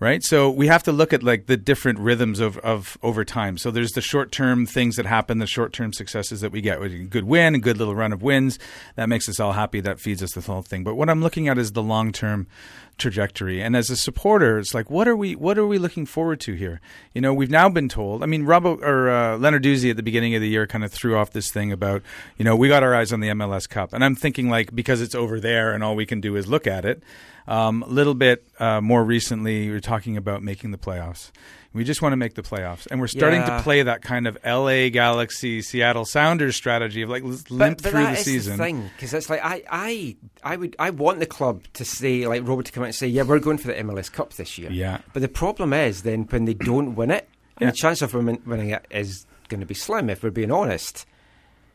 Right, 0.00 0.22
so 0.24 0.48
we 0.48 0.66
have 0.66 0.82
to 0.84 0.92
look 0.92 1.12
at 1.12 1.22
like 1.22 1.44
the 1.44 1.58
different 1.58 1.98
rhythms 1.98 2.40
of, 2.40 2.56
of 2.58 2.96
over 3.02 3.22
time. 3.22 3.58
So 3.58 3.70
there's 3.70 3.92
the 3.92 4.00
short 4.00 4.32
term 4.32 4.64
things 4.64 4.96
that 4.96 5.04
happen, 5.04 5.40
the 5.40 5.46
short 5.46 5.74
term 5.74 5.92
successes 5.92 6.40
that 6.40 6.50
we 6.50 6.62
get, 6.62 6.80
with 6.80 6.94
a 6.94 7.04
good 7.04 7.24
win, 7.24 7.54
a 7.54 7.58
good 7.58 7.76
little 7.76 7.94
run 7.94 8.14
of 8.14 8.22
wins, 8.22 8.58
that 8.96 9.10
makes 9.10 9.28
us 9.28 9.38
all 9.38 9.52
happy. 9.52 9.78
That 9.80 10.00
feeds 10.00 10.22
us 10.22 10.32
the 10.32 10.40
whole 10.40 10.62
thing. 10.62 10.84
But 10.84 10.94
what 10.94 11.10
I'm 11.10 11.22
looking 11.22 11.48
at 11.48 11.58
is 11.58 11.72
the 11.72 11.82
long 11.82 12.12
term 12.12 12.46
trajectory. 13.00 13.60
And 13.60 13.74
as 13.74 13.90
a 13.90 13.96
supporter, 13.96 14.58
it's 14.58 14.74
like, 14.74 14.90
what 14.90 15.08
are 15.08 15.16
we 15.16 15.34
what 15.34 15.58
are 15.58 15.66
we 15.66 15.78
looking 15.78 16.06
forward 16.06 16.40
to 16.40 16.54
here? 16.54 16.80
You 17.14 17.20
know, 17.20 17.34
we've 17.34 17.50
now 17.50 17.68
been 17.68 17.88
told. 17.88 18.22
I 18.22 18.26
mean, 18.26 18.44
Robbo 18.44 18.80
or 18.80 19.10
uh, 19.10 19.38
Lenarduzzi 19.38 19.90
at 19.90 19.96
the 19.96 20.02
beginning 20.02 20.34
of 20.34 20.40
the 20.40 20.48
year 20.48 20.66
kind 20.66 20.84
of 20.84 20.92
threw 20.92 21.16
off 21.16 21.30
this 21.30 21.50
thing 21.50 21.72
about, 21.72 22.02
you 22.36 22.44
know, 22.44 22.54
we 22.54 22.68
got 22.68 22.82
our 22.82 22.94
eyes 22.94 23.12
on 23.12 23.20
the 23.20 23.28
MLS 23.28 23.68
Cup, 23.68 23.92
and 23.92 24.04
I'm 24.04 24.14
thinking 24.14 24.48
like 24.48 24.74
because 24.74 25.00
it's 25.00 25.14
over 25.14 25.40
there 25.40 25.72
and 25.72 25.82
all 25.82 25.96
we 25.96 26.06
can 26.06 26.20
do 26.20 26.36
is 26.36 26.46
look 26.46 26.66
at 26.66 26.84
it. 26.84 27.02
Um, 27.48 27.82
a 27.82 27.88
little 27.88 28.14
bit 28.14 28.46
uh, 28.60 28.80
more 28.80 29.02
recently, 29.02 29.68
we're 29.68 29.80
talking 29.80 30.16
about 30.16 30.42
making 30.42 30.70
the 30.70 30.78
playoffs. 30.78 31.32
We 31.72 31.84
just 31.84 32.02
want 32.02 32.12
to 32.14 32.16
make 32.16 32.34
the 32.34 32.42
playoffs, 32.42 32.88
and 32.90 33.00
we're 33.00 33.06
starting 33.06 33.42
Yeah. 33.42 33.58
to 33.58 33.62
play 33.62 33.82
that 33.82 34.02
kind 34.02 34.26
of 34.26 34.36
L.A. 34.42 34.90
Galaxy, 34.90 35.62
Seattle 35.62 36.04
Sounders 36.04 36.56
strategy 36.56 37.02
of 37.02 37.10
like 37.10 37.22
limp 37.22 37.46
But, 37.48 37.82
but 37.82 37.90
through 37.92 38.06
the 38.06 38.16
season. 38.16 38.56
the 38.56 38.64
thing 38.64 38.90
because 38.96 39.14
it's 39.14 39.30
like 39.30 39.40
I, 39.44 39.62
I, 39.70 40.16
I 40.42 40.56
would, 40.56 40.74
I 40.80 40.90
want 40.90 41.20
the 41.20 41.26
club 41.26 41.62
to 41.74 41.84
say 41.84 42.26
like 42.26 42.46
Robert 42.46 42.66
to 42.66 42.72
come 42.72 42.82
out 42.82 42.86
and 42.86 42.94
say, 42.94 43.06
yeah, 43.06 43.22
we're 43.22 43.38
going 43.38 43.58
for 43.58 43.68
the 43.68 43.74
MLS 43.74 44.10
Cup 44.10 44.32
this 44.34 44.58
year. 44.58 44.70
Yeah. 44.72 44.98
But 45.12 45.22
the 45.22 45.28
problem 45.28 45.72
is 45.72 46.02
then 46.02 46.22
when 46.24 46.44
they 46.44 46.54
don't 46.54 46.96
win 46.96 47.12
it, 47.12 47.28
and 47.58 47.66
Yeah. 47.66 47.70
the 47.70 47.76
chance 47.76 48.02
of 48.02 48.14
winning 48.14 48.70
it 48.70 48.84
is 48.90 49.24
going 49.48 49.60
to 49.60 49.66
be 49.66 49.74
slim 49.74 50.10
if 50.10 50.24
we're 50.24 50.30
being 50.30 50.50
honest. 50.50 51.06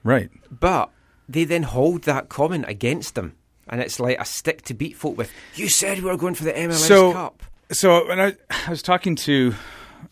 Right. 0.04 0.30
But 0.52 0.92
they 1.30 1.46
then 1.46 1.64
hold 1.64 2.04
that 2.04 2.28
comment 2.28 2.66
against 2.68 3.16
them, 3.16 3.36
and 3.70 3.80
it's 3.80 4.00
like 4.00 4.20
a 4.20 4.26
stick 4.26 4.62
to 4.64 4.74
beat 4.74 4.98
folk 4.98 5.18
with. 5.18 5.32
You 5.56 5.70
said 5.70 6.00
we 6.00 6.06
were 6.10 6.18
going 6.18 6.36
for 6.36 6.44
the 6.44 6.52
MLS 6.54 6.86
so, 6.86 7.14
Cup. 7.14 7.44
So 7.72 8.08
when 8.10 8.20
I, 8.20 8.36
I 8.68 8.70
was 8.70 8.82
talking 8.82 9.16
to, 9.18 9.56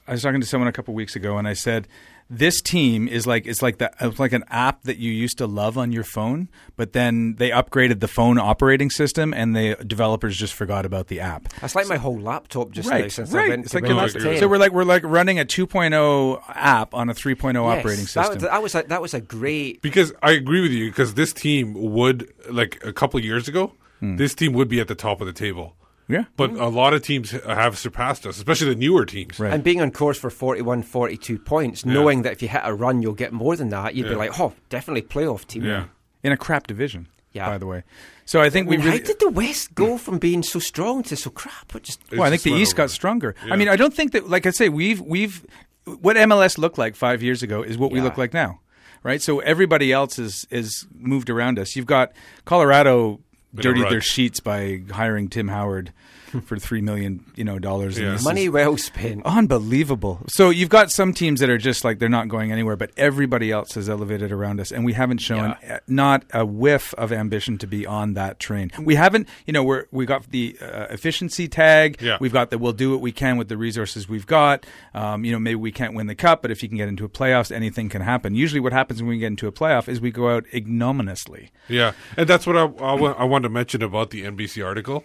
I 0.08 0.12
was 0.14 0.22
talking 0.22 0.42
to 0.42 0.48
someone 0.48 0.68
a 0.68 0.72
couple 0.72 0.94
weeks 0.94 1.16
ago, 1.16 1.38
and 1.38 1.48
I 1.48 1.54
said, 1.54 1.88
"This 2.30 2.62
team 2.62 3.08
is 3.08 3.26
like 3.28 3.46
it's 3.46 3.62
like 3.62 3.78
that 3.80 3.96
it's 4.02 4.20
like 4.20 4.34
an 4.34 4.44
app 4.50 4.84
that 4.84 4.98
you 4.98 5.12
used 5.12 5.38
to 5.40 5.48
love 5.48 5.78
on 5.78 5.92
your 5.92 6.04
phone, 6.04 6.50
but 6.76 6.94
then 6.94 7.36
they 7.38 7.50
upgraded 7.52 8.00
the 8.00 8.08
phone 8.08 8.38
operating 8.38 8.90
system, 8.90 9.34
and 9.34 9.56
the 9.56 9.76
developers 9.86 10.36
just 10.38 10.54
forgot 10.54 10.86
about 10.86 11.08
the 11.08 11.20
app." 11.20 11.50
That's 11.62 11.76
like 11.76 11.88
my 11.88 11.98
whole 11.98 12.20
laptop 12.20 12.72
just 12.72 12.90
right, 12.90 13.04
now 13.04 13.08
since 13.10 13.32
right. 13.32 13.46
I 13.46 13.50
went 13.50 13.62
It's 13.64 13.72
to 13.72 13.78
like 13.78 13.88
your 13.88 13.96
Windows 13.96 14.16
laptop. 14.16 14.32
10. 14.34 14.40
So 14.40 14.48
we're 14.48 14.58
like 14.58 14.72
we're 14.72 14.84
like 14.84 15.04
running 15.04 15.40
a 15.40 15.46
2.0 15.46 16.42
app 16.50 16.94
on 16.94 17.10
a 17.10 17.14
3.0 17.14 17.54
Yes, 17.54 17.80
operating 17.80 18.06
system. 18.06 18.34
was- 18.36 18.44
That, 18.44 18.62
was 18.64 18.76
a, 18.76 18.84
that 18.88 19.02
was 19.02 19.14
a 19.14 19.22
great. 19.22 19.82
Because 19.82 20.14
I 20.22 20.32
agree 20.32 20.62
with 20.62 20.72
you, 20.72 20.90
because 20.90 21.14
this 21.16 21.34
team 21.34 21.74
would, 21.76 22.28
like 22.50 22.84
a 22.84 22.94
couple 22.94 23.20
years 23.20 23.48
ago, 23.48 23.74
Hmm. 24.00 24.18
this 24.18 24.34
team 24.36 24.54
would 24.54 24.68
be 24.68 24.80
at 24.80 24.88
the 24.88 24.96
top 24.96 25.22
of 25.22 25.28
the 25.28 25.34
table. 25.34 25.76
Yeah. 26.08 26.26
But 26.36 26.52
a 26.52 26.68
lot 26.68 26.94
of 26.94 27.02
teams 27.02 27.32
have 27.32 27.78
surpassed 27.78 28.26
us, 28.28 28.38
especially 28.38 28.70
the 28.70 28.80
newer 28.80 29.06
teams. 29.06 29.40
Right. 29.40 29.54
And 29.54 29.64
being 29.64 29.82
on 29.82 29.92
course 29.92 30.18
for 30.18 30.30
41, 30.30 30.84
42 30.84 31.40
points, 31.40 31.86
Yeah. 31.86 31.94
knowing 31.94 32.24
that 32.24 32.34
if 32.34 32.42
you 32.42 32.48
hit 32.50 32.62
a 32.64 32.74
run, 32.74 33.02
you'll 33.02 33.14
get 33.14 33.32
more 33.32 33.56
than 33.56 33.70
that, 33.70 33.96
you'd 33.96 34.10
be 34.10 34.16
like, 34.16 34.40
oh, 34.40 34.54
definitely 34.70 35.02
playoff 35.04 35.46
team. 35.48 35.64
Yeah. 35.64 35.86
in 36.24 36.32
a 36.32 36.38
crap 36.38 36.68
division. 36.68 37.08
Yeah. 37.34 37.48
By 37.50 37.58
the 37.58 37.66
way, 37.66 37.84
so 38.26 38.42
I 38.42 38.50
think 38.50 38.70
we 38.70 38.78
How 38.78 38.92
did 38.92 39.20
the 39.20 39.30
West 39.30 39.74
go 39.76 39.98
from 39.98 40.20
being 40.20 40.44
so 40.44 40.60
strong 40.60 41.02
to 41.04 41.16
so 41.16 41.32
crap? 41.32 41.76
It 41.76 41.84
just 41.84 42.00
Well, 42.12 42.22
I 42.24 42.30
think 42.30 42.44
the 42.44 42.52
East 42.54 42.76
got 42.76 42.92
stronger. 42.92 43.34
I 43.50 43.56
mean, 43.56 43.68
I 43.68 43.76
don't 43.76 43.94
think 43.94 44.12
that, 44.12 44.30
like 44.30 44.46
I 44.46 44.52
say, 44.52 44.70
we've 44.70 45.02
we've 45.02 45.44
what 45.86 46.16
MLS 46.16 46.58
looked 46.60 46.78
like 46.78 46.96
five 46.96 47.24
years 47.24 47.42
ago 47.44 47.64
is 47.64 47.78
what 47.78 47.92
we 47.92 48.02
look 48.02 48.18
like 48.18 48.34
now, 48.34 48.60
right? 49.02 49.20
So 49.22 49.40
everybody 49.40 49.92
else 49.92 50.20
is 50.20 50.46
is 50.52 50.86
moved 50.94 51.30
around 51.32 51.58
us. 51.58 51.76
You've 51.76 51.88
got 51.88 52.12
Colorado 52.46 52.94
Been 53.10 53.20
a 53.20 53.33
dirtied 53.56 53.92
their 53.92 54.02
sheets 54.02 54.40
by 54.40 54.82
hiring 54.92 55.30
Tim 55.30 55.48
Howard 55.48 55.94
for 56.46 56.58
three 56.58 56.82
million, 56.82 57.24
you 57.36 57.44
know, 57.44 57.60
dollars. 57.60 58.00
Yeah. 58.00 58.18
money 58.24 58.50
well 58.50 58.78
spent. 58.78 59.26
Unbelievable. 59.26 60.22
So 60.28 60.50
you've 60.50 60.70
got 60.70 60.92
some 60.92 61.14
teams 61.14 61.40
that 61.40 61.50
are 61.50 61.58
just 61.58 61.84
like 61.84 62.00
they're 62.00 62.10
not 62.10 62.28
going 62.28 62.52
anywhere, 62.52 62.76
but 62.76 62.92
everybody 62.98 63.52
else 63.52 63.74
has 63.74 63.90
elevated 63.90 64.32
around 64.32 64.60
us, 64.60 64.72
and 64.72 64.84
we 64.86 64.94
haven't 64.94 65.20
shown 65.20 65.52
uh, 65.52 65.80
not 65.88 66.24
a 66.34 66.46
whiff 66.46 66.94
of 66.96 67.12
ambition 67.12 67.58
to 67.60 67.68
be 67.68 67.86
on 67.86 68.14
that 68.14 68.40
train. 68.40 68.72
We 68.80 68.96
haven't, 68.96 69.28
you 69.46 69.54
know, 69.54 69.64
we're 69.64 69.86
we 69.92 70.06
got 70.06 70.30
the 70.32 70.58
uh, 70.62 70.88
efficiency 70.90 71.48
tag. 71.48 72.02
Yeah. 72.02 72.18
We've 72.20 72.34
got 72.34 72.50
that 72.50 72.58
we'll 72.60 72.74
do 72.74 72.92
what 72.92 73.02
we 73.02 73.12
can 73.12 73.38
with 73.38 73.48
the 73.50 73.58
resources 73.58 74.10
we've 74.10 74.28
got. 74.28 74.66
Um, 74.94 75.24
you 75.26 75.32
know, 75.32 75.40
maybe 75.40 75.56
we 75.56 75.72
can't 75.72 75.94
win 75.94 76.08
the 76.08 76.16
cup, 76.16 76.42
but 76.42 76.52
if 76.52 76.64
you 76.64 76.70
can 76.70 76.78
get 76.78 76.88
into 76.90 77.06
a 77.06 77.10
playoffs, 77.10 77.52
anything 77.52 77.90
can 77.90 78.02
happen. 78.02 78.36
Usually, 78.36 78.60
what 78.60 78.74
happens 78.74 79.02
when 79.02 79.10
we 79.10 79.18
get 79.20 79.28
into 79.28 79.48
a 79.48 79.52
playoff 79.52 79.88
is 79.88 80.02
we 80.02 80.12
go 80.12 80.30
out 80.36 80.46
ignominiously. 80.54 81.52
Yeah, 81.68 81.94
and 82.18 82.28
that's 82.28 82.46
what 82.46 82.58
I, 82.58 82.64
I, 82.64 82.94
wa- 82.94 83.16
I 83.18 83.24
wanted 83.24 83.44
to 83.44 83.50
mention 83.54 83.82
about 83.84 84.10
the 84.10 84.24
NBC 84.24 84.66
article. 84.66 85.04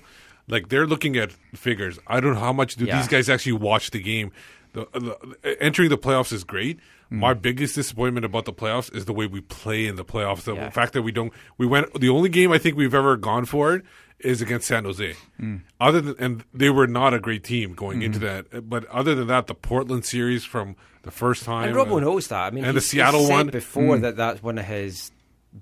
Like 0.49 0.69
they're 0.69 0.87
looking 0.87 1.17
at 1.17 1.33
figures. 1.55 1.99
I 2.07 2.21
don't 2.21 2.35
know 2.35 2.41
how 2.41 2.53
much 2.53 2.77
do 2.77 2.85
Yeah. 2.87 2.97
these 2.99 3.09
guys 3.09 3.29
actually 3.29 3.53
watch 3.53 3.91
the 3.91 4.01
game. 4.01 4.33
The, 4.73 4.87
the, 4.93 5.57
entering 5.63 5.89
the 5.89 5.99
playoffs 5.99 6.33
is 6.33 6.45
great. 6.45 6.79
Mm. 7.11 7.19
My 7.21 7.33
biggest 7.35 7.75
disappointment 7.75 8.27
about 8.27 8.45
the 8.45 8.53
playoffs 8.53 8.95
is 8.95 9.07
the 9.07 9.13
way 9.15 9.27
we 9.27 9.41
play 9.41 9.87
in 9.87 9.97
the 9.97 10.05
playoffs. 10.05 10.43
The 10.43 10.55
Yeah. 10.55 10.71
fact 10.71 10.93
that 10.93 11.03
we 11.03 11.11
don't. 11.13 11.33
We 11.57 11.67
went. 11.67 11.99
The 11.99 12.11
only 12.11 12.29
game 12.29 12.53
I 12.53 12.59
think 12.59 12.77
we've 12.77 12.95
ever 12.95 13.17
gone 13.17 13.47
for 13.47 13.75
it 13.75 13.83
is 14.19 14.43
against 14.43 14.67
San 14.69 14.85
Jose. 14.85 15.15
Mm. 15.41 15.61
Other 15.81 16.01
than 16.03 16.15
and 16.19 16.45
they 16.53 16.69
were 16.71 16.87
not 16.87 17.15
a 17.15 17.19
great 17.19 17.45
team 17.45 17.73
going 17.75 18.03
into 18.03 18.19
Mm-hmm. 18.19 18.57
that. 18.57 18.69
But 18.69 18.85
other 18.87 19.15
than 19.15 19.27
that, 19.29 19.47
the 19.47 19.55
Portland 19.55 20.05
series 20.05 20.45
from 20.45 20.77
the 21.03 21.11
first 21.11 21.45
time 21.45 21.69
And 21.69 21.77
Robbo 21.77 21.97
uh, 21.97 22.01
knows 22.01 22.29
that. 22.29 22.41
I 22.47 22.51
mean, 22.51 22.65
and 22.65 22.77
the 22.77 22.81
Seattle 22.83 23.25
said 23.27 23.33
one 23.33 23.47
before 23.49 23.97
Mm. 23.97 24.01
that 24.03 24.17
that's 24.17 24.43
one 24.43 24.59
of 24.59 24.67
his 24.67 25.11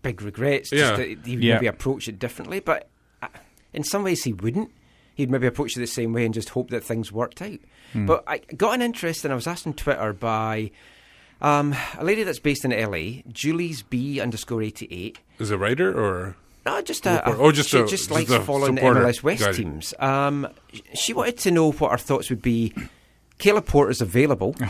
big 0.03 0.23
regrets. 0.23 0.73
Yeah. 0.73 0.97
That 0.97 1.07
he 1.07 1.37
would 1.37 1.45
Yeah. 1.45 1.55
maybe 1.55 1.67
approach 1.69 2.09
it 2.09 2.19
differently, 2.19 2.59
but 2.61 2.89
uh, 3.23 3.29
in 3.73 3.85
some 3.85 4.03
ways 4.03 4.25
he 4.25 4.33
wouldn't. 4.33 4.71
He'd 5.17 5.31
maybe 5.31 5.47
approach 5.49 5.77
it 5.77 5.81
the 5.81 5.87
same 5.89 6.13
way 6.13 6.25
and 6.25 6.33
just 6.33 6.51
hope 6.51 6.71
that 6.71 6.85
things 6.85 7.11
worked 7.11 7.43
out. 7.43 7.59
Hmm. 7.93 8.07
But 8.07 8.23
I 8.29 8.39
got 8.57 8.75
an 8.75 8.83
interest, 8.83 9.25
and 9.25 9.33
I 9.33 9.35
was 9.35 9.47
asked 9.49 9.67
on 9.67 9.73
Twitter 9.75 10.13
by 10.13 10.71
um, 11.41 11.75
a 11.99 12.05
lady 12.05 12.23
that's 12.23 12.39
based 12.39 12.65
in 12.65 12.71
LA, 12.71 13.23
Julie's 13.33 13.83
B 13.83 14.21
underscore 14.21 14.63
eighty 14.63 14.87
eight. 14.91 15.19
is 15.41 15.51
a 15.51 15.59
writer 15.59 15.93
or 15.93 16.37
No, 16.65 16.81
just 16.83 17.07
a, 17.07 17.23
Report- 17.27 17.39
oh, 17.41 17.51
just 17.53 17.71
she 17.71 17.79
a- 17.79 17.81
just 17.83 17.91
just 17.91 18.11
likes 18.11 18.31
a 18.31 18.41
following 18.41 18.75
the 18.77 18.81
supporter. 18.83 19.01
MLS 19.01 19.23
West 19.23 19.45
Got 19.45 19.55
teams. 19.55 19.95
Um, 19.99 20.47
she 20.95 21.13
wanted 21.13 21.39
to 21.39 21.51
know 21.51 21.73
what 21.73 21.91
our 21.91 21.99
thoughts 21.99 22.31
would 22.31 22.43
be. 22.43 22.73
Caleb 23.39 23.67
Porter's 23.67 24.01
available. 24.01 24.55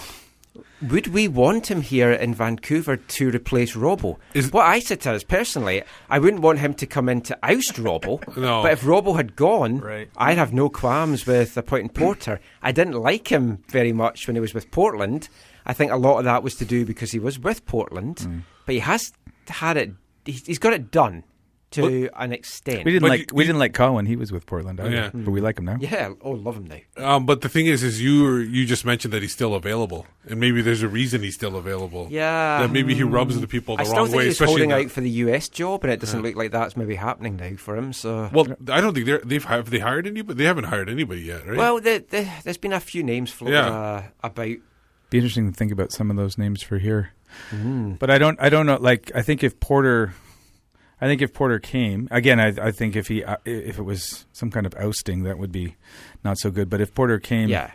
Would 0.82 1.06
we 1.08 1.26
want 1.26 1.70
him 1.70 1.80
here 1.80 2.12
in 2.12 2.34
Vancouver 2.34 2.96
to 2.96 3.30
replace 3.30 3.74
Robbo? 3.74 4.18
Is- 4.34 4.52
what 4.52 4.66
I 4.66 4.78
said 4.80 5.00
to 5.02 5.12
is 5.14 5.24
personally, 5.24 5.82
I 6.10 6.18
wouldn't 6.18 6.42
want 6.42 6.58
him 6.58 6.74
to 6.74 6.86
come 6.86 7.08
in 7.08 7.22
to 7.22 7.38
oust 7.42 7.74
Robbo. 7.76 8.20
No. 8.36 8.62
But 8.62 8.72
if 8.72 8.82
Robbo 8.82 9.16
had 9.16 9.36
gone, 9.36 9.78
Right. 9.78 10.10
I'd 10.16 10.36
have 10.38 10.52
no 10.52 10.68
qualms 10.68 11.26
with 11.26 11.56
appointing 11.56 11.88
Porter. 11.90 12.40
I 12.62 12.72
didn't 12.72 12.94
like 12.94 13.28
him 13.28 13.62
very 13.70 13.92
much 13.92 14.26
when 14.26 14.36
he 14.36 14.40
was 14.40 14.52
with 14.52 14.70
Portland. 14.70 15.28
I 15.64 15.72
think 15.72 15.90
a 15.92 15.96
lot 15.96 16.18
of 16.18 16.24
that 16.24 16.42
was 16.42 16.54
to 16.56 16.64
do 16.64 16.84
because 16.84 17.10
he 17.10 17.18
was 17.18 17.38
with 17.38 17.64
Portland, 17.66 18.16
Mm. 18.18 18.42
but 18.66 18.74
he 18.74 18.80
has 18.80 19.12
had 19.48 19.76
it. 19.76 19.92
He's 20.24 20.58
got 20.58 20.72
it 20.74 20.90
done 20.90 21.24
to 21.82 22.10
an 22.22 22.32
extent. 22.32 22.84
We 22.84 22.92
didn't 22.92 23.02
But 23.02 23.08
like 23.10 23.20
you- 23.20 23.26
we 23.36 23.44
didn't 23.44 23.58
like 23.58 23.72
Carl 23.74 23.94
when 23.94 24.06
he 24.06 24.16
was 24.16 24.32
with 24.32 24.46
Portland, 24.46 24.80
either, 24.80 24.90
Yeah. 24.90 25.10
but 25.14 25.30
we 25.30 25.40
like 25.40 25.58
him 25.58 25.64
now. 25.66 25.76
Yeah, 25.80 26.12
oh, 26.20 26.32
love 26.32 26.56
him 26.56 26.66
now. 26.66 27.04
Um, 27.16 27.26
but 27.26 27.40
the 27.42 27.48
thing 27.48 27.66
is, 27.66 27.82
is 27.82 28.02
you 28.02 28.22
were- 28.22 28.40
you 28.40 28.66
just 28.66 28.84
mentioned 28.84 29.12
that 29.14 29.22
he's 29.22 29.32
still 29.32 29.54
available, 29.54 30.06
and 30.28 30.40
maybe 30.40 30.62
there's 30.62 30.82
a 30.82 30.88
reason 30.88 31.22
he's 31.22 31.34
still 31.34 31.56
available. 31.56 32.08
Yeah. 32.10 32.60
that 32.60 32.70
maybe 32.72 32.94
he 32.94 33.02
rubs 33.02 33.40
the 33.40 33.46
people 33.46 33.76
the 33.76 33.82
I 33.82 33.84
still 33.84 33.96
wrong 33.98 34.06
think 34.06 34.16
way, 34.18 34.24
he's 34.24 34.32
especially. 34.34 34.52
holding 34.62 34.72
out 34.72 34.90
for 34.90 35.00
the 35.00 35.10
US 35.10 35.48
job, 35.48 35.84
and 35.84 35.92
it 35.92 36.00
doesn't 36.00 36.22
look 36.22 36.36
like 36.36 36.50
that's 36.50 36.76
maybe 36.76 36.94
happening 36.96 37.36
now 37.36 37.56
for 37.56 37.76
him. 37.76 37.92
So, 37.92 38.30
well, 38.32 38.46
I 38.70 38.80
don't 38.80 38.94
think 38.94 39.06
they're, 39.06 39.20
they've 39.24 39.44
have 39.44 39.70
they 39.70 39.78
hired 39.78 40.06
anybody. 40.06 40.38
They 40.38 40.44
haven't 40.44 40.64
hired 40.64 40.88
anybody 40.88 41.20
yet, 41.22 41.46
right? 41.46 41.56
well, 41.56 41.80
the, 41.80 42.04
the, 42.08 42.28
there's 42.44 42.56
been 42.58 42.72
a 42.72 42.80
few 42.80 43.02
names 43.02 43.30
floating 43.30 43.54
Yeah. 43.54 43.68
uh, 43.68 44.02
about. 44.22 44.56
Be 45.10 45.18
interesting 45.18 45.50
to 45.50 45.56
think 45.56 45.70
about 45.70 45.92
some 45.92 46.10
of 46.10 46.16
those 46.16 46.36
names 46.36 46.62
for 46.62 46.78
here. 46.78 47.10
Mm. 47.52 47.98
But 47.98 48.10
I 48.10 48.18
don't. 48.18 48.36
I 48.40 48.48
don't 48.48 48.66
know. 48.66 48.76
Like 48.80 49.12
I 49.14 49.22
think 49.22 49.44
if 49.44 49.60
Porter, 49.60 50.14
I 51.00 51.06
think 51.06 51.20
if 51.20 51.32
Porter 51.34 51.58
came 51.58 52.08
again, 52.10 52.40
I, 52.40 52.68
I 52.68 52.70
think 52.70 52.96
if 52.96 53.08
he 53.08 53.22
uh, 53.22 53.36
if 53.44 53.78
it 53.78 53.82
was 53.82 54.24
some 54.32 54.50
kind 54.50 54.64
of 54.66 54.74
ousting, 54.76 55.24
that 55.24 55.38
would 55.38 55.52
be 55.52 55.76
not 56.24 56.38
so 56.38 56.50
good. 56.50 56.70
But 56.70 56.80
if 56.80 56.94
Porter 56.94 57.18
came, 57.18 57.50
Yeah. 57.50 57.70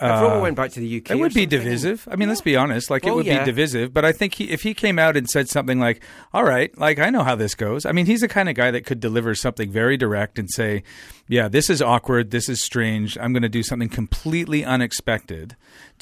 uh, 0.00 0.32
if 0.36 0.42
went 0.42 0.56
back 0.56 0.70
to 0.72 0.80
the 0.80 0.98
UK, 0.98 1.10
it 1.10 1.18
would 1.18 1.34
be 1.34 1.46
divisive. 1.46 2.06
I 2.10 2.14
mean, 2.16 2.28
let's 2.28 2.40
be 2.40 2.54
honest. 2.56 2.90
Like 2.90 3.04
it 3.04 3.12
would 3.12 3.26
yeah. 3.26 3.40
be 3.40 3.44
divisive. 3.46 3.92
But 3.92 4.04
I 4.04 4.12
think 4.12 4.34
he, 4.34 4.50
if 4.50 4.62
he 4.62 4.72
came 4.72 5.00
out 5.00 5.16
and 5.16 5.28
said 5.28 5.48
something 5.48 5.80
like, 5.80 6.00
"All 6.32 6.44
right, 6.44 6.76
like 6.78 7.00
I 7.00 7.10
know 7.10 7.24
how 7.24 7.34
this 7.34 7.56
goes." 7.56 7.84
I 7.84 7.90
mean, 7.92 8.06
he's 8.06 8.20
the 8.20 8.28
kind 8.28 8.48
of 8.48 8.54
guy 8.54 8.70
that 8.70 8.86
could 8.86 9.00
deliver 9.00 9.34
something 9.34 9.70
very 9.72 9.96
direct 9.96 10.38
and 10.38 10.48
say, 10.48 10.84
"Yeah, 11.28 11.48
this 11.48 11.68
is 11.68 11.82
awkward. 11.82 12.30
This 12.30 12.48
is 12.48 12.62
strange. 12.62 13.18
I'm 13.18 13.32
going 13.32 13.42
to 13.42 13.48
do 13.48 13.64
something 13.64 13.88
completely 13.88 14.64
unexpected 14.64 15.56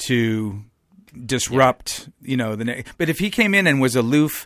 to 0.05 0.63
disrupt." 1.25 2.09
You 2.21 2.37
know, 2.37 2.55
the. 2.55 2.65
Ne- 2.65 2.83
but 2.99 3.09
if 3.09 3.17
he 3.19 3.29
came 3.31 3.55
in 3.55 3.65
and 3.67 3.81
was 3.81 3.95
aloof 3.95 4.45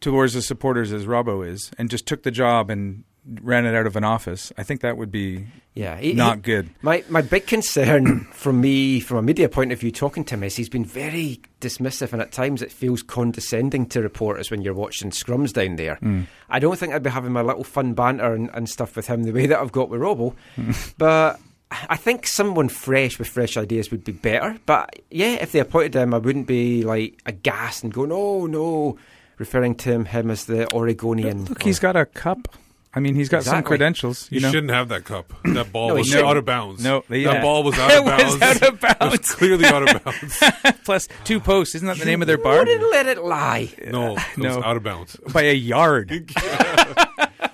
towards 0.00 0.34
the 0.34 0.42
supporters 0.42 0.92
as 0.92 1.06
Robbo 1.06 1.46
is, 1.46 1.70
and 1.78 1.88
just 1.90 2.06
took 2.06 2.22
the 2.22 2.30
job 2.30 2.70
and 2.70 3.04
ran 3.42 3.66
it 3.66 3.74
out 3.74 3.86
of 3.88 3.96
an 3.96 4.04
office, 4.04 4.52
I 4.56 4.62
think 4.62 4.82
that 4.82 4.96
would 4.96 5.10
be 5.10 5.46
Yeah, 5.74 5.96
he- 5.98 6.12
not 6.12 6.36
he- 6.36 6.42
good. 6.42 6.70
My 6.82 7.02
my 7.08 7.22
big 7.22 7.46
concern 7.48 8.24
from 8.32 8.60
me, 8.60 9.00
from 9.00 9.18
a 9.18 9.22
media 9.22 9.48
point 9.48 9.72
of 9.72 9.80
view, 9.80 9.90
talking 9.90 10.24
to 10.26 10.34
him 10.34 10.44
is 10.44 10.54
he's 10.54 10.68
been 10.68 10.84
very 10.84 11.40
dismissive, 11.60 12.12
and 12.12 12.22
at 12.22 12.30
times 12.30 12.62
it 12.62 12.70
feels 12.70 13.02
condescending 13.02 13.86
to 13.86 14.00
reporters 14.00 14.50
when 14.50 14.62
you're 14.62 14.74
watching 14.74 15.10
scrums 15.10 15.52
down 15.52 15.74
there. 15.74 15.96
Mm. 16.02 16.26
I 16.48 16.60
don't 16.60 16.78
think 16.78 16.92
I'd 16.94 17.02
be 17.02 17.10
having 17.10 17.32
my 17.32 17.42
little 17.42 17.64
fun 17.64 17.94
banter 17.94 18.32
and, 18.32 18.48
and 18.54 18.68
stuff 18.68 18.94
with 18.94 19.08
him 19.08 19.24
the 19.24 19.32
way 19.32 19.46
that 19.46 19.58
I've 19.58 19.72
got 19.72 19.88
with 19.90 20.00
Robbo, 20.00 20.34
but. 20.98 21.40
I 21.68 21.96
think 21.96 22.28
someone 22.28 22.68
fresh 22.68 23.18
with 23.18 23.26
fresh 23.26 23.56
ideas 23.56 23.90
would 23.90 24.04
be 24.04 24.12
better. 24.12 24.56
But 24.66 25.00
yeah, 25.10 25.32
if 25.40 25.50
they 25.50 25.58
appointed 25.58 25.96
him, 25.96 26.14
I 26.14 26.18
wouldn't 26.18 26.46
be 26.46 26.84
like 26.84 27.20
aghast 27.26 27.82
and 27.82 27.92
going, 27.92 28.12
"Oh 28.12 28.46
no," 28.46 28.98
referring 29.38 29.74
to 29.76 29.90
him, 29.90 30.04
him 30.06 30.30
as 30.30 30.44
the 30.46 30.72
Oregonian. 30.72 31.44
Look, 31.46 31.62
he's 31.62 31.78
got 31.78 31.96
a 31.96 32.06
cup. 32.06 32.48
I 32.94 33.00
mean, 33.00 33.14
he's 33.14 33.28
got 33.28 33.42
some 33.44 33.62
credentials. 33.62 34.26
You 34.30 34.36
You 34.36 34.40
know? 34.46 34.50
shouldn't 34.52 34.72
have 34.72 34.88
that 34.88 35.04
cup. 35.04 35.30
That 35.44 35.70
ball 35.70 35.88
No, 35.88 35.94
was 35.96 36.06
shouldn't. 36.06 36.26
out 36.28 36.36
of 36.38 36.46
bounds. 36.46 36.82
No, 36.82 37.04
that 37.10 37.18
yeah. 37.18 37.42
ball 37.42 37.62
was 37.62 37.78
out 37.78 37.92
of 37.92 38.04
bounds. 38.06 38.22
It 38.22 38.26
was 38.26 38.42
out 38.42 38.56
of 38.56 38.62
It 38.82 38.82
was 38.82 38.96
bounds. 38.98 39.34
clearly 39.34 39.64
out 39.66 39.82
of 39.96 40.02
bounds. 40.02 40.42
Plus 40.84 41.08
two 41.24 41.38
posts. 41.38 41.74
Isn't 41.74 41.88
that 41.88 41.98
the 41.98 42.06
name 42.06 42.22
of 42.22 42.26
their 42.26 42.38
bar? 42.38 42.58
Wouldn't 42.60 42.90
let 42.90 43.06
it 43.06 43.22
lie. 43.22 43.68
No, 43.86 44.16
it 44.16 44.22
No. 44.38 44.56
was 44.56 44.64
out 44.64 44.76
of 44.78 44.82
bounds. 44.82 45.16
By 45.30 45.42
a 45.42 45.52
yard. 45.54 46.10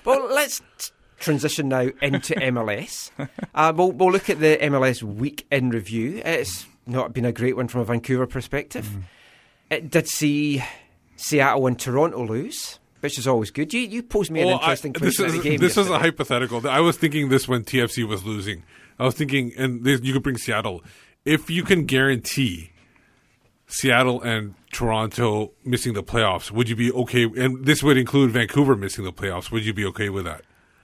Well, 0.05 0.27
let's 0.33 0.61
transition 1.19 1.69
now 1.69 1.89
into 2.01 2.35
MLS. 2.35 3.11
Uh, 3.55 3.73
we'll, 3.75 3.91
we'll 3.91 4.11
look 4.11 4.29
at 4.29 4.39
the 4.39 4.57
MLS 4.61 5.01
week 5.03 5.45
in 5.51 5.69
review. 5.69 6.21
It's 6.23 6.65
not 6.85 7.13
been 7.13 7.25
a 7.25 7.31
great 7.31 7.55
one 7.55 7.67
from 7.67 7.81
a 7.81 7.85
Vancouver 7.85 8.27
perspective. 8.27 8.85
Mm-hmm. 8.85 8.99
It 9.71 9.89
did 9.89 10.07
see 10.09 10.63
Seattle 11.23 11.67
and 11.67 11.79
Toronto 11.79 12.25
lose, 12.25 12.79
which 12.99 13.17
is 13.17 13.27
always 13.27 13.49
good. 13.51 13.73
You 13.73 13.79
you 13.81 14.03
posed 14.03 14.29
me 14.31 14.41
an 14.41 14.47
Well, 14.47 14.55
I- 14.57 14.59
interesting 14.61 14.91
this 14.93 15.15
question 15.17 15.25
is 15.25 15.33
at 15.35 15.37
the 15.43 15.49
game. 15.49 15.59
this 15.59 15.77
is 15.77 15.89
a 15.89 15.99
hypothetical. 15.99 16.67
I 16.67 16.79
was 16.81 16.97
thinking 16.97 17.29
this 17.29 17.47
when 17.47 17.63
TFC 17.63 18.05
was 18.07 18.23
losing. 18.25 18.63
I 18.99 19.05
was 19.05 19.15
thinking, 19.15 19.53
and 19.57 19.83
this, 19.83 20.01
you 20.03 20.13
could 20.13 20.23
bring 20.23 20.37
Seattle. 20.37 20.83
If 21.25 21.49
you 21.49 21.63
can 21.63 21.85
guarantee 21.85 22.71
Seattle 23.67 24.21
and 24.21 24.53
Toronto 24.71 25.51
missing 25.63 25.93
the 25.93 26.03
playoffs, 26.03 26.51
would 26.51 26.67
you 26.69 26.75
be 26.75 26.91
okay? 26.91 27.23
And 27.23 27.65
this 27.65 27.81
would 27.81 27.97
include 27.97 28.31
Vancouver 28.31 28.75
missing 28.75 29.03
the 29.03 29.13
playoffs. 29.13 29.49
Would 29.51 29.65
you 29.65 29.73
be 29.73 29.85
okay 29.85 30.09
with 30.09 30.25
that? 30.25 30.41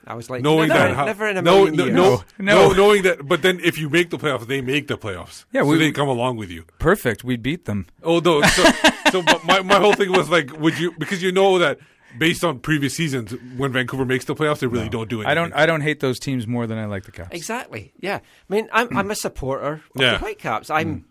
I 0.09 0.15
was 0.15 0.29
like, 0.29 0.41
knowing 0.41 0.69
never, 0.69 0.79
that, 0.79 0.95
how- 0.95 1.05
never 1.05 1.27
in 1.27 1.37
a 1.37 1.41
no, 1.41 1.65
million 1.65 1.75
no, 1.75 1.85
years. 1.85 2.23
no, 2.39 2.53
No. 2.53 2.67
no, 2.69 2.73
knowing 2.73 3.03
that. 3.03 3.27
But 3.27 3.41
then, 3.41 3.59
if 3.63 3.77
you 3.77 3.89
make 3.89 4.09
the 4.09 4.17
playoffs, 4.17 4.47
they 4.47 4.61
make 4.61 4.87
the 4.87 4.97
playoffs. 4.97 5.45
Yeah, 5.51 5.61
so 5.61 5.67
we- 5.67 5.77
they 5.77 5.91
come 5.91 6.07
along 6.09 6.37
with 6.37 6.49
you. 6.49 6.65
Perfect. 6.79 7.23
We 7.23 7.37
beat 7.37 7.65
them. 7.65 7.85
Oh 8.03 8.19
no! 8.19 8.41
So, 8.41 8.63
so 9.11 9.21
but 9.31 9.45
my 9.45 9.61
my 9.61 9.79
whole 9.79 9.93
thing 9.93 10.11
was 10.11 10.29
like, 10.29 10.57
would 10.59 10.77
you? 10.79 10.93
Because 10.97 11.21
you 11.21 11.31
know 11.31 11.59
that 11.59 11.79
based 12.17 12.43
on 12.43 12.59
previous 12.59 12.95
seasons, 12.95 13.33
when 13.57 13.71
Vancouver 13.71 14.05
makes 14.05 14.25
the 14.25 14.35
playoffs, 14.35 14.59
they 14.59 14.67
really 14.67 14.89
don't 14.89 15.09
do 15.09 15.21
it. 15.21 15.27
I 15.27 15.33
don't. 15.33 15.53
I 15.53 15.65
don't 15.65 15.81
hate 15.81 15.99
those 15.99 16.19
teams 16.19 16.47
more 16.47 16.67
than 16.67 16.77
I 16.77 16.85
like 16.85 17.03
the 17.03 17.11
Caps. 17.11 17.35
Exactly. 17.35 17.93
Yeah. 17.99 18.17
I 18.17 18.53
mean, 18.53 18.67
I'm, 18.71 18.95
I'm 18.97 19.11
a 19.11 19.15
supporter 19.15 19.73
of 19.73 19.81
Yeah. 19.95 20.13
the 20.13 20.19
Whitecaps. 20.19 20.69
I'm 20.69 21.01
mm. 21.01 21.03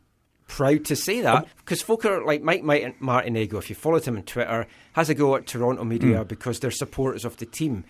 proud 0.48 0.84
to 0.86 0.96
say 0.96 1.20
that 1.20 1.34
um, 1.34 1.44
because 1.58 1.82
folk 1.82 2.04
are 2.04 2.24
like 2.24 2.42
Mike 2.42 2.62
Mike 2.62 2.98
Martinego. 3.00 3.54
If 3.54 3.70
you 3.70 3.76
followed 3.76 4.04
him 4.04 4.16
on 4.16 4.22
Twitter, 4.22 4.66
has 4.94 5.08
a 5.08 5.14
go 5.14 5.36
at 5.36 5.46
Toronto 5.46 5.84
media 5.84 6.24
mm. 6.24 6.28
because 6.28 6.60
they're 6.60 6.70
supporters 6.70 7.24
of 7.24 7.36
the 7.36 7.46
team. 7.46 7.84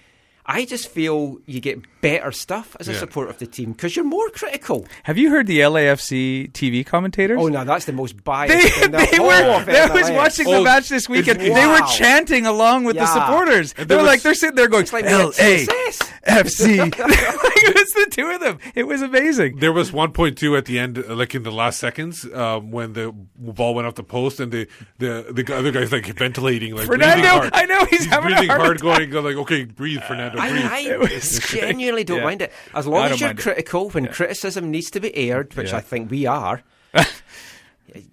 I 0.51 0.65
just 0.65 0.89
feel 0.89 1.39
you 1.45 1.61
get 1.61 1.79
better 2.01 2.33
stuff 2.33 2.75
as 2.81 2.89
a 2.89 2.93
Yeah. 2.93 3.01
supporter 3.01 3.29
of 3.31 3.39
the 3.39 3.47
team 3.47 3.73
because 3.73 3.95
you're 3.95 4.05
more 4.07 4.31
critical. 4.31 4.87
Have 5.03 5.19
you 5.19 5.29
heard 5.31 5.47
the 5.47 5.61
LAFC 5.61 6.51
TV 6.53 6.85
commentators? 6.87 7.39
Oh 7.39 7.49
no, 7.49 7.65
that's 7.65 7.85
the 7.85 7.93
most 7.93 8.25
biased. 8.25 8.83
in 8.83 8.91
the 8.93 9.09
they 9.13 9.19
were. 9.19 9.35
of 9.61 9.69
I 9.69 9.93
was 9.93 10.11
watching 10.11 10.47
Oh, 10.47 10.53
the 10.59 10.63
match 10.63 10.89
this 10.89 11.07
weekend. 11.09 11.43
it's- 11.43 11.55
They 11.55 11.67
were 11.67 11.87
chanting 11.99 12.47
along 12.47 12.85
with 12.85 12.97
the 12.97 13.05
supporters. 13.07 13.75
And 13.77 13.89
They 13.89 13.95
there 13.95 13.99
were 13.99 14.09
like 14.09 14.23
they're 14.23 14.33
sitting 14.35 14.57
there 14.57 14.69
going 14.69 14.85
It's 14.85 14.93
like 14.93 15.05
L 15.05 15.33
the 15.33 15.43
A 15.43 15.67
TSS. 15.67 16.13
F 16.25 16.49
C. 16.49 16.79
Like, 16.89 16.95
it 16.99 17.75
was 17.75 17.91
the 17.93 18.07
two 18.11 18.29
of 18.31 18.41
them. 18.41 18.59
It 18.75 18.87
was 18.87 19.03
amazing. 19.03 19.57
There 19.57 19.73
was 19.73 19.91
1.2 19.91 20.57
at 20.57 20.65
the 20.67 20.79
end, 20.79 20.99
uh, 20.99 21.15
like 21.15 21.35
in 21.35 21.43
the 21.43 21.51
last 21.51 21.79
seconds, 21.81 22.25
um, 22.33 22.71
when 22.71 22.93
the 22.93 23.13
ball 23.13 23.75
went 23.75 23.87
off 23.89 23.95
the 23.97 24.03
post, 24.05 24.39
and 24.39 24.53
the 24.53 24.69
the, 24.99 25.27
the 25.33 25.55
other 25.57 25.73
guy's 25.73 25.91
like 25.91 26.07
ventilating, 26.07 26.75
like 26.77 26.87
breathing 26.87 27.09
Fernando, 27.09 27.29
hard. 27.29 27.51
I 27.53 27.65
know 27.65 27.85
he's, 27.87 28.05
having 28.07 28.31
breathing 28.31 28.51
a 28.51 28.53
heart 28.53 28.81
hard, 28.81 29.01
attack. 29.01 29.11
going 29.11 29.25
like, 29.25 29.37
okay, 29.37 29.65
breathe, 29.65 30.03
Fernando, 30.03 30.37
breathe. 30.38 30.38
I, 30.39 30.99
I 31.11 31.19
genuinely 31.19 32.05
don't 32.05 32.19
Yeah. 32.19 32.25
mind 32.25 32.43
it 32.43 32.53
as 32.75 32.87
long 32.87 33.03
I 33.03 33.11
as 33.11 33.21
you're 33.21 33.29
mind 33.31 33.39
it. 33.39 33.43
critical 33.43 33.91
when 33.91 34.07
criticism 34.09 34.71
needs 34.71 34.91
to 34.93 35.01
be 35.01 35.15
aired, 35.17 35.55
which 35.55 35.71
Yeah. 35.71 35.79
I 35.79 35.81
think 35.81 36.11
we 36.11 36.27
are. 36.27 36.63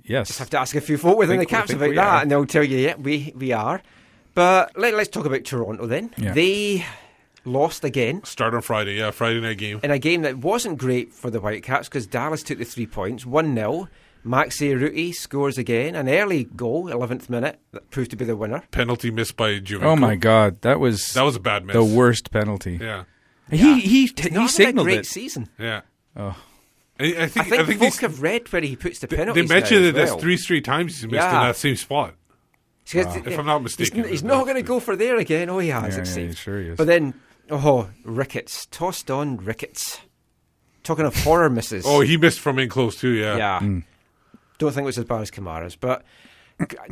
Yes. 0.06 0.28
Just 0.28 0.40
have 0.40 0.50
to 0.52 0.60
ask 0.60 0.74
a 0.76 0.82
few 0.82 0.98
folk 0.98 1.18
within 1.18 1.38
Think- 1.38 1.50
the 1.50 1.56
caps 1.56 1.68
think 1.72 1.82
about 1.82 1.96
that, 1.96 2.08
are. 2.08 2.22
and 2.22 2.32
they'll 2.32 2.46
tell 2.46 2.64
you, 2.64 2.78
yeah, 2.78 2.96
we 2.96 3.34
we 3.36 3.52
are. 3.52 3.82
But 4.34 4.78
let, 4.78 4.94
let's 4.94 5.10
talk 5.10 5.26
about 5.26 5.44
Toronto 5.44 5.86
then. 5.86 6.12
Yeah. 6.18 6.34
They 6.34 6.86
lost 7.44 7.84
again 7.84 8.24
Start 8.24 8.54
on 8.54 8.62
Friday, 8.62 8.96
yeah, 8.98 9.12
Friday 9.12 9.40
night 9.42 9.58
game. 9.58 9.80
in 9.84 9.92
a 9.92 10.00
game 10.00 10.22
that 10.24 10.38
wasn't 10.38 10.78
great 10.78 11.14
for 11.14 11.30
the 11.30 11.40
Whitecaps 11.40 11.88
because 11.90 12.08
Dallas 12.08 12.42
took 12.42 12.58
the 12.58 12.66
three 12.66 12.88
points, 12.88 13.26
one 13.26 13.54
0 13.54 13.88
Maxi 14.26 14.72
Urruti 14.76 15.14
scores 15.14 15.58
again, 15.58 15.96
an 15.96 16.10
early 16.10 16.46
goal, 16.46 16.88
eleventh 16.88 17.30
minute, 17.30 17.60
that 17.72 17.90
proved 17.92 18.10
to 18.12 18.18
be 18.18 18.26
the 18.26 18.36
winner. 18.36 18.64
Penalty 18.72 19.12
missed 19.12 19.38
by 19.38 19.60
Juventus. 19.60 19.88
Oh 19.92 19.96
my 19.96 20.16
God, 20.16 20.62
that 20.62 20.80
was 20.80 21.14
that 21.14 21.22
was 21.24 21.36
a 21.36 21.40
bad 21.40 21.66
miss. 21.66 21.76
the 21.76 21.84
worst 21.84 22.32
penalty. 22.32 22.80
Yeah, 22.82 23.04
He 23.52 23.58
he 23.58 24.08
He's 24.08 24.14
he 24.20 24.30
not 24.32 24.52
had 24.56 24.70
a 24.70 24.84
great 24.84 25.00
it. 25.00 25.06
season. 25.06 25.50
yeah. 25.60 25.82
Oh. 26.18 26.36
I, 27.00 27.04
I 27.04 27.08
think 27.08 27.22
I 27.24 27.28
think, 27.28 27.38
I 27.62 27.66
think 27.66 27.80
folk 27.80 27.92
these- 27.92 28.00
have 28.00 28.22
read 28.22 28.52
where 28.54 28.62
he 28.62 28.76
puts 28.76 29.00
the 29.00 29.08
penalty. 29.08 29.42
they 29.42 29.48
mentioned 29.48 29.82
now 29.84 29.90
it 29.90 29.96
as 29.98 30.04
as 30.04 30.10
well. 30.12 30.20
three 30.20 30.38
straight 30.38 30.64
times 30.66 30.96
he's 30.96 31.04
missed 31.04 31.14
Yeah. 31.16 31.42
in 31.42 31.48
that 31.48 31.56
same 31.58 31.76
spot. 31.76 32.16
So 32.86 33.04
Wow. 33.04 33.22
If 33.26 33.38
I'm 33.40 33.46
not 33.46 33.64
mistaken, 33.64 34.04
he's, 34.08 34.22
it 34.22 34.26
not 34.26 34.44
going 34.44 34.56
to 34.56 34.62
go 34.62 34.80
for 34.80 34.96
there 34.96 35.18
again. 35.18 35.50
Oh, 35.50 35.58
he 35.60 35.70
has. 35.70 35.96
Yeah, 35.96 36.02
it 36.04 36.08
yeah, 36.08 36.14
seems. 36.14 36.30
he 36.36 36.36
sure 36.36 36.62
he 36.62 36.68
is. 36.70 36.78
But 36.78 36.86
then, 36.88 37.16
oh, 37.50 37.90
Ricketts 38.04 38.68
Tosaint 38.68 39.42
Ricketts. 39.42 40.00
Talking 40.84 41.06
of 41.06 41.16
horror 41.24 41.50
misses. 41.50 41.84
Oh, 41.88 42.02
he 42.02 42.16
missed 42.16 42.40
from 42.40 42.60
in 42.60 42.70
close 42.70 42.96
too. 43.00 43.10
Yeah, 43.10 43.38
yeah. 43.38 43.60
Mm. 43.60 43.84
Don't 44.58 44.72
think 44.72 44.84
it 44.84 44.86
was 44.86 44.97
as 44.97 45.06
bad 45.06 45.22
as 45.22 45.32
Kamara's, 45.32 45.76
but 45.76 46.03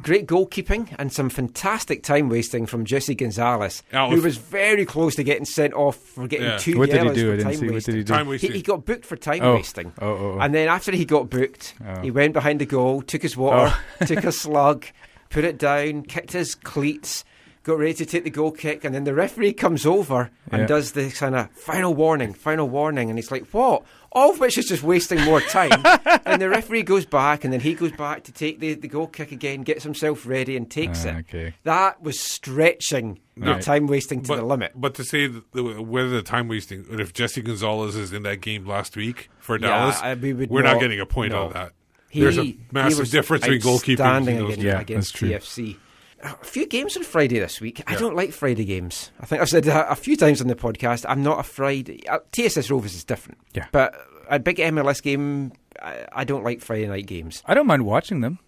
great 0.02 0.28
goalkeeping 0.28 0.94
and 1.00 1.12
some 1.14 1.30
fantastic 1.30 2.04
time 2.04 2.28
wasting 2.28 2.66
from 2.66 2.84
Jesse 2.84 3.16
Gonzalez, 3.16 3.82
Yeah, 3.94 4.10
who 4.10 4.22
was 4.22 4.36
very 4.36 4.86
close 4.86 5.16
to 5.16 5.24
getting 5.24 5.46
sent 5.46 5.74
off 5.74 5.96
for 5.96 6.28
getting 6.28 6.48
Yeah. 6.48 6.58
two 6.58 6.78
What 6.78 6.90
did 6.90 6.96
he 7.00 7.06
yellows 7.06 7.16
do? 7.16 7.38
for 7.38 7.44
time 7.44 7.54
see. 7.54 7.66
What 7.68 7.74
wasting. 7.76 7.92
did 7.94 7.98
he 8.00 8.04
do? 8.04 8.14
Time 8.14 8.32
He, 8.34 8.48
he 8.50 8.62
got 8.62 8.86
booked 8.86 9.06
for 9.06 9.16
time 9.16 9.40
Oh. 9.42 9.54
wasting. 9.56 9.94
Oh, 10.02 10.08
oh, 10.08 10.32
oh. 10.36 10.40
And 10.40 10.54
then 10.54 10.68
after 10.68 10.92
he 10.92 11.06
got 11.06 11.30
booked, 11.30 11.76
Oh. 11.88 12.02
he 12.02 12.12
went 12.12 12.34
behind 12.34 12.60
the 12.60 12.66
goal, 12.66 13.02
took 13.02 13.22
his 13.22 13.38
water, 13.38 13.74
oh. 14.02 14.06
took 14.06 14.26
a 14.26 14.34
slug, 14.34 14.86
put 15.30 15.46
it 15.46 15.58
down, 15.58 16.04
kicked 16.04 16.34
his 16.34 16.56
cleats, 16.56 17.24
got 17.64 17.78
ready 17.80 17.94
to 17.94 18.06
take 18.06 18.24
the 18.26 18.30
goal 18.30 18.52
kick, 18.52 18.84
and 18.84 18.94
then 18.94 19.06
the 19.06 19.14
referee 19.14 19.54
comes 19.54 19.86
over 19.86 20.30
and 20.52 20.62
Yeah. 20.62 20.68
does 20.68 20.92
the 20.92 21.10
kind 21.12 21.34
of 21.36 21.50
final 21.52 21.94
warning, 21.94 22.34
final 22.34 22.68
warning, 22.70 23.10
and 23.10 23.18
he's 23.18 23.32
like, 23.32 23.46
"What?" 23.54 23.84
All 24.12 24.32
of 24.32 24.40
which 24.40 24.58
is 24.60 24.66
just 24.66 24.84
wasting 24.84 25.20
more 25.22 25.42
time. 25.42 25.72
and 26.26 26.42
the 26.42 26.50
referee 26.50 26.84
goes 26.84 27.06
back, 27.06 27.44
and 27.44 27.52
then 27.52 27.62
he 27.62 27.74
goes 27.74 27.92
back 27.94 28.24
to 28.26 28.32
take 28.32 28.60
the, 28.60 28.74
the 28.76 28.88
goal 28.88 29.08
kick 29.08 29.32
again, 29.32 29.62
gets 29.64 29.84
himself 29.84 30.28
ready, 30.28 30.56
and 30.56 30.70
takes 30.70 31.06
Ah, 31.06 31.10
it. 31.10 31.16
okay. 31.30 31.54
That 31.64 32.02
was 32.04 32.20
stretching 32.20 33.20
the 33.36 33.52
Right. 33.54 33.62
time 33.62 33.88
wasting 33.88 34.22
to 34.22 34.28
but, 34.28 34.36
the 34.36 34.44
limit. 34.44 34.74
But 34.76 34.94
to 34.96 35.04
say 35.04 35.28
whether 35.28 36.10
the 36.10 36.22
time 36.22 36.48
wasting, 36.48 36.86
if 36.92 37.14
Jesse 37.14 37.42
Gonzalez 37.42 37.96
is 37.96 38.14
in 38.14 38.22
that 38.24 38.42
game 38.42 38.66
last 38.68 38.96
week 38.96 39.30
for 39.40 39.58
Yeah, 39.60 39.68
Dallas, 39.70 40.00
I- 40.04 40.14
we 40.14 40.34
we're 40.34 40.62
not 40.62 40.74
not- 40.74 40.82
getting 40.82 41.00
a 41.00 41.06
point 41.06 41.32
no. 41.32 41.40
out 41.40 41.48
of 41.48 41.54
that. 41.54 41.72
He, 42.10 42.20
There's 42.22 42.38
a 42.38 42.56
massive 42.72 43.10
difference 43.10 43.42
between 43.44 43.62
goalkeeping 43.62 44.00
outstanding 44.02 44.36
between 44.36 44.38
those 44.38 44.54
against. 44.60 44.64
Yeah, 44.64 44.80
against 44.82 45.14
that's 45.14 45.20
true. 45.20 45.30
TFC. 45.30 45.78
A 46.24 46.36
few 46.46 46.66
games 46.66 46.96
on 46.98 47.04
Friday 47.04 47.38
this 47.40 47.60
week. 47.60 47.84
I 47.86 47.96
don't 47.96 48.16
like 48.16 48.32
Friday 48.32 48.64
games. 48.66 49.12
I 49.20 49.26
think 49.26 49.42
I've 49.42 49.50
said 49.50 49.66
that 49.66 49.92
a 49.92 49.96
few 49.96 50.16
times 50.16 50.40
on 50.42 50.48
the 50.48 50.56
podcast. 50.56 51.06
I'm 51.08 51.22
not 51.22 51.40
a 51.40 51.44
Friday. 51.44 52.08
Uh, 52.08 52.20
TSS 52.32 52.70
Rovers 52.72 52.96
is 52.96 53.04
different. 53.04 53.40
Yeah. 53.54 53.68
But 53.74 53.94
a 54.30 54.40
big 54.40 54.58
MLS 54.58 55.02
game, 55.04 55.52
I, 55.82 56.06
I 56.14 56.24
don't 56.24 56.44
like 56.46 56.62
Friday 56.62 56.88
night 56.88 57.08
games. 57.08 57.44
I 57.46 57.54
don't 57.54 57.68
mind 57.68 57.86
watching 57.86 58.22
them. 58.22 58.40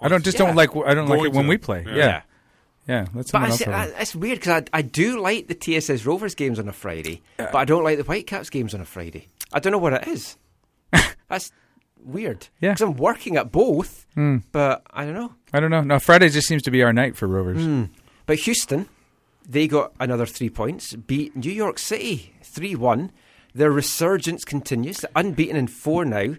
I 0.00 0.08
don't 0.08 0.24
just 0.24 0.38
Yeah. 0.38 0.46
don't 0.46 0.56
like 0.56 0.70
I 0.74 0.92
don't 0.94 1.08
like 1.08 1.22
it 1.24 1.32
when 1.32 1.44
to 1.44 1.48
we 1.48 1.56
play. 1.56 1.84
Yeah. 1.86 1.94
Yeah, 1.94 2.22
yeah. 2.88 3.06
That's 3.14 3.30
But 3.30 3.42
I 3.42 3.48
else. 3.48 3.62
I, 3.68 3.84
it's 4.00 4.16
weird 4.16 4.40
because 4.40 4.62
I, 4.72 4.78
I 4.78 4.82
do 4.82 5.20
like 5.20 5.46
the 5.46 5.54
TSS 5.54 6.04
Rovers 6.06 6.34
games 6.34 6.58
on 6.58 6.68
a 6.68 6.72
Friday, 6.72 7.22
but 7.36 7.54
I 7.54 7.64
don't 7.64 7.84
like 7.84 7.98
the 7.98 8.04
Whitecaps 8.04 8.50
games 8.50 8.74
on 8.74 8.80
a 8.80 8.84
Friday. 8.84 9.28
I 9.52 9.60
don't 9.60 9.70
know 9.72 9.78
what 9.78 9.92
it 9.92 10.08
is. 10.08 10.36
That's 11.28 11.52
weird. 12.02 12.48
Yeah. 12.60 12.70
because 12.72 12.80
I'm 12.82 12.96
working 12.96 13.36
at 13.36 13.52
both, 13.52 14.06
Hmm. 14.14 14.38
but 14.52 14.82
I 14.90 15.04
don't 15.04 15.14
know. 15.14 15.34
I 15.52 15.60
don't 15.60 15.70
know. 15.70 15.82
No, 15.82 15.98
Friday 15.98 16.28
just 16.28 16.46
seems 16.48 16.62
to 16.62 16.70
be 16.70 16.82
our 16.82 16.92
night 16.92 17.16
for 17.16 17.26
Rovers. 17.26 17.62
Hmm. 17.64 17.84
But 18.26 18.38
Houston, 18.40 18.88
they 19.48 19.66
got 19.66 19.92
another 19.98 20.26
three 20.26 20.50
points, 20.50 20.94
beat 20.94 21.34
New 21.36 21.50
York 21.50 21.78
City 21.78 22.34
3 22.42 22.74
1. 22.76 23.10
Their 23.54 23.70
resurgence 23.72 24.44
continues. 24.44 24.98
They're 24.98 25.10
unbeaten 25.16 25.56
in 25.56 25.66
four 25.66 26.04
now. 26.04 26.36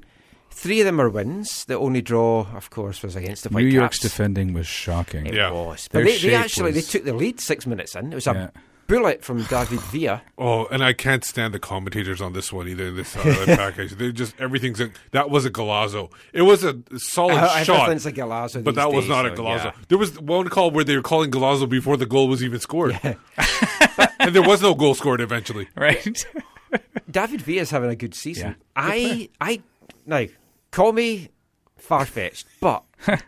Three 0.49 0.80
of 0.82 0.86
them 0.86 0.99
are 1.01 1.09
wins. 1.09 1.66
The 1.66 1.78
only 1.78 2.01
draw, 2.01 2.45
of 2.55 2.70
course, 2.70 3.01
was 3.03 3.16
against 3.16 3.43
the 3.43 3.49
New 3.49 3.55
White 3.55 3.66
York's 3.74 3.99
defending 3.99 4.53
was 4.53 4.68
shocking. 4.68 5.26
It 5.26 5.34
Yeah. 5.34 5.51
was. 5.51 5.88
But 5.91 6.03
they, 6.05 6.18
they 6.18 6.36
actually 6.36 6.72
was- 6.74 6.86
they 6.88 6.91
took 6.99 7.05
the 7.05 7.14
lead 7.14 7.39
six 7.41 7.66
minutes 7.68 7.95
in. 7.95 8.12
It 8.12 8.16
was 8.16 8.28
a 8.28 8.34
Yeah. 8.34 8.62
Bullet 8.91 9.23
from 9.23 9.43
David 9.43 9.79
Villa. 9.83 10.21
Oh, 10.37 10.65
and 10.65 10.83
I 10.83 10.91
can't 10.91 11.23
stand 11.23 11.53
the 11.53 11.59
commentators 11.59 12.19
on 12.21 12.33
this 12.33 12.51
one 12.51 12.67
either. 12.67 12.91
This 12.91 13.15
uh, 13.15 13.21
package, 13.45 13.91
they 13.93 14.11
just 14.11 14.39
everything's 14.39 14.81
a, 14.81 14.91
that 15.11 15.29
was 15.29 15.45
a 15.45 15.49
golazo. 15.49 16.11
It 16.33 16.41
was 16.41 16.63
a 16.65 16.77
solid 16.97 17.37
Uh, 17.37 17.63
shot, 17.63 17.83
everything's 17.83 18.05
a 18.05 18.11
golazo 18.11 18.63
but 18.63 18.71
these 18.71 18.75
that 18.75 18.91
was 18.91 19.05
days, 19.05 19.09
not 19.09 19.25
a 19.25 19.35
so, 19.35 19.43
golazo. 19.43 19.63
yeah. 19.65 19.71
There 19.87 19.97
was 19.97 20.19
one 20.19 20.49
call 20.49 20.71
where 20.71 20.83
they 20.83 20.95
were 20.97 21.01
calling 21.01 21.31
golazo 21.31 21.69
before 21.69 21.95
the 21.95 22.05
goal 22.05 22.27
was 22.27 22.43
even 22.43 22.59
scored, 22.59 22.99
and 24.19 24.35
there 24.35 24.43
was 24.43 24.61
no 24.61 24.75
goal 24.75 24.93
scored 24.93 25.21
eventually. 25.21 25.69
Right? 25.75 26.25
David 27.09 27.41
Villa's 27.41 27.71
having 27.71 27.89
a 27.89 27.95
good 27.95 28.13
season. 28.13 28.49
Yeah. 28.49 28.55
I, 28.75 29.29
I, 29.39 29.61
now, 30.05 30.25
call 30.71 30.91
me 30.91 31.29
far 31.77 32.05
fetched, 32.05 32.45
but 32.59 32.83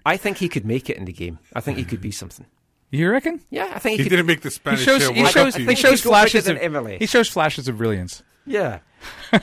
I 0.05 0.17
think 0.17 0.37
he 0.37 0.49
could 0.49 0.65
make 0.65 0.89
it 0.89 0.97
in 0.97 1.05
the 1.05 1.13
game. 1.13 1.39
I 1.53 1.61
think 1.61 1.77
he 1.77 1.85
could 1.85 2.01
be 2.01 2.11
something. 2.11 2.45
You 2.97 3.09
reckon? 3.09 3.41
Yeah, 3.49 3.71
I 3.73 3.79
think 3.79 3.97
He 3.97 4.03
he, 4.03 4.03
could. 4.03 4.09
didn't 4.17 4.25
make 4.27 4.41
the 4.41 4.49
He 4.49 4.55
Spanish 4.55 4.87
uh, 4.87 4.93
He 4.93 4.99
shows. 4.99 5.07
team. 5.07 5.15
He 5.15 5.31
shows 5.31 5.55
he'd 5.55 5.65
go 5.65 5.73
bigger 5.73 5.97
flashes 5.97 6.47
of. 6.47 6.57
Emily. 6.57 6.97
He 6.99 7.05
shows 7.05 7.29
flashes 7.29 7.67
of 7.67 7.77
brilliance. 7.77 8.23
Yeah. 8.45 8.79
Did 9.31 9.41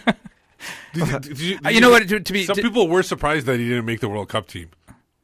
you- 0.95 1.19
did 1.21 1.41
you- 1.41 1.59
Uh, 1.65 1.69
you 1.71 1.81
know 1.81 1.91
what, 1.91 2.09
to- 2.09 2.21
to 2.21 2.33
be- 2.33 2.45
some 2.45 2.57
to- 2.57 2.63
people 2.63 2.89
were 2.89 3.03
surprised 3.03 3.47
that 3.47 3.59
he 3.59 3.69
didn't 3.69 3.85
make 3.87 4.01
the 4.01 4.09
World 4.09 4.29
Cup 4.29 4.47
team, 4.49 4.69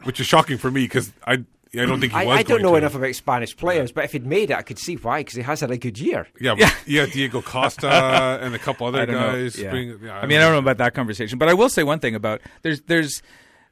which 0.04 0.20
is 0.20 0.26
shocking 0.26 0.58
for 0.58 0.70
me 0.70 0.84
because 0.84 1.12
I 1.26 1.44
I 1.78 1.84
don't 1.84 2.00
think 2.00 2.12
he 2.12 2.18
I, 2.18 2.24
was. 2.24 2.38
I 2.38 2.42
don't 2.42 2.48
going 2.48 2.62
know 2.62 2.70
to. 2.70 2.76
enough 2.76 2.94
about 2.94 3.14
Spanish 3.14 3.54
players, 3.54 3.92
but 3.92 4.04
if 4.04 4.12
he'd 4.12 4.24
made 4.26 4.50
it, 4.50 4.56
I 4.56 4.62
could 4.62 4.78
see 4.78 4.94
why, 4.94 5.20
because 5.20 5.34
he 5.34 5.42
has 5.42 5.60
had 5.60 5.70
a 5.70 5.76
good 5.76 5.98
year. 5.98 6.26
Yeah, 6.40 6.54
but 6.54 6.74
yeah, 6.86 7.04
Diego 7.06 7.42
Costa 7.42 7.88
and 8.40 8.54
a 8.54 8.58
couple 8.58 8.86
other 8.86 9.02
I 9.02 9.06
guys. 9.06 9.58
know. 9.58 9.64
Yeah. 9.64 9.70
bring- 9.70 9.98
yeah, 10.02 10.16
I 10.18 10.26
mean, 10.26 10.38
I 10.38 10.42
don't 10.42 10.52
know 10.52 10.58
about 10.58 10.78
that 10.78 10.94
conversation, 10.94 11.38
but 11.38 11.48
I 11.48 11.54
will 11.54 11.68
say 11.68 11.82
one 11.82 11.98
thing 11.98 12.14
about 12.14 12.40
there's 12.62 12.80
there's 12.82 13.20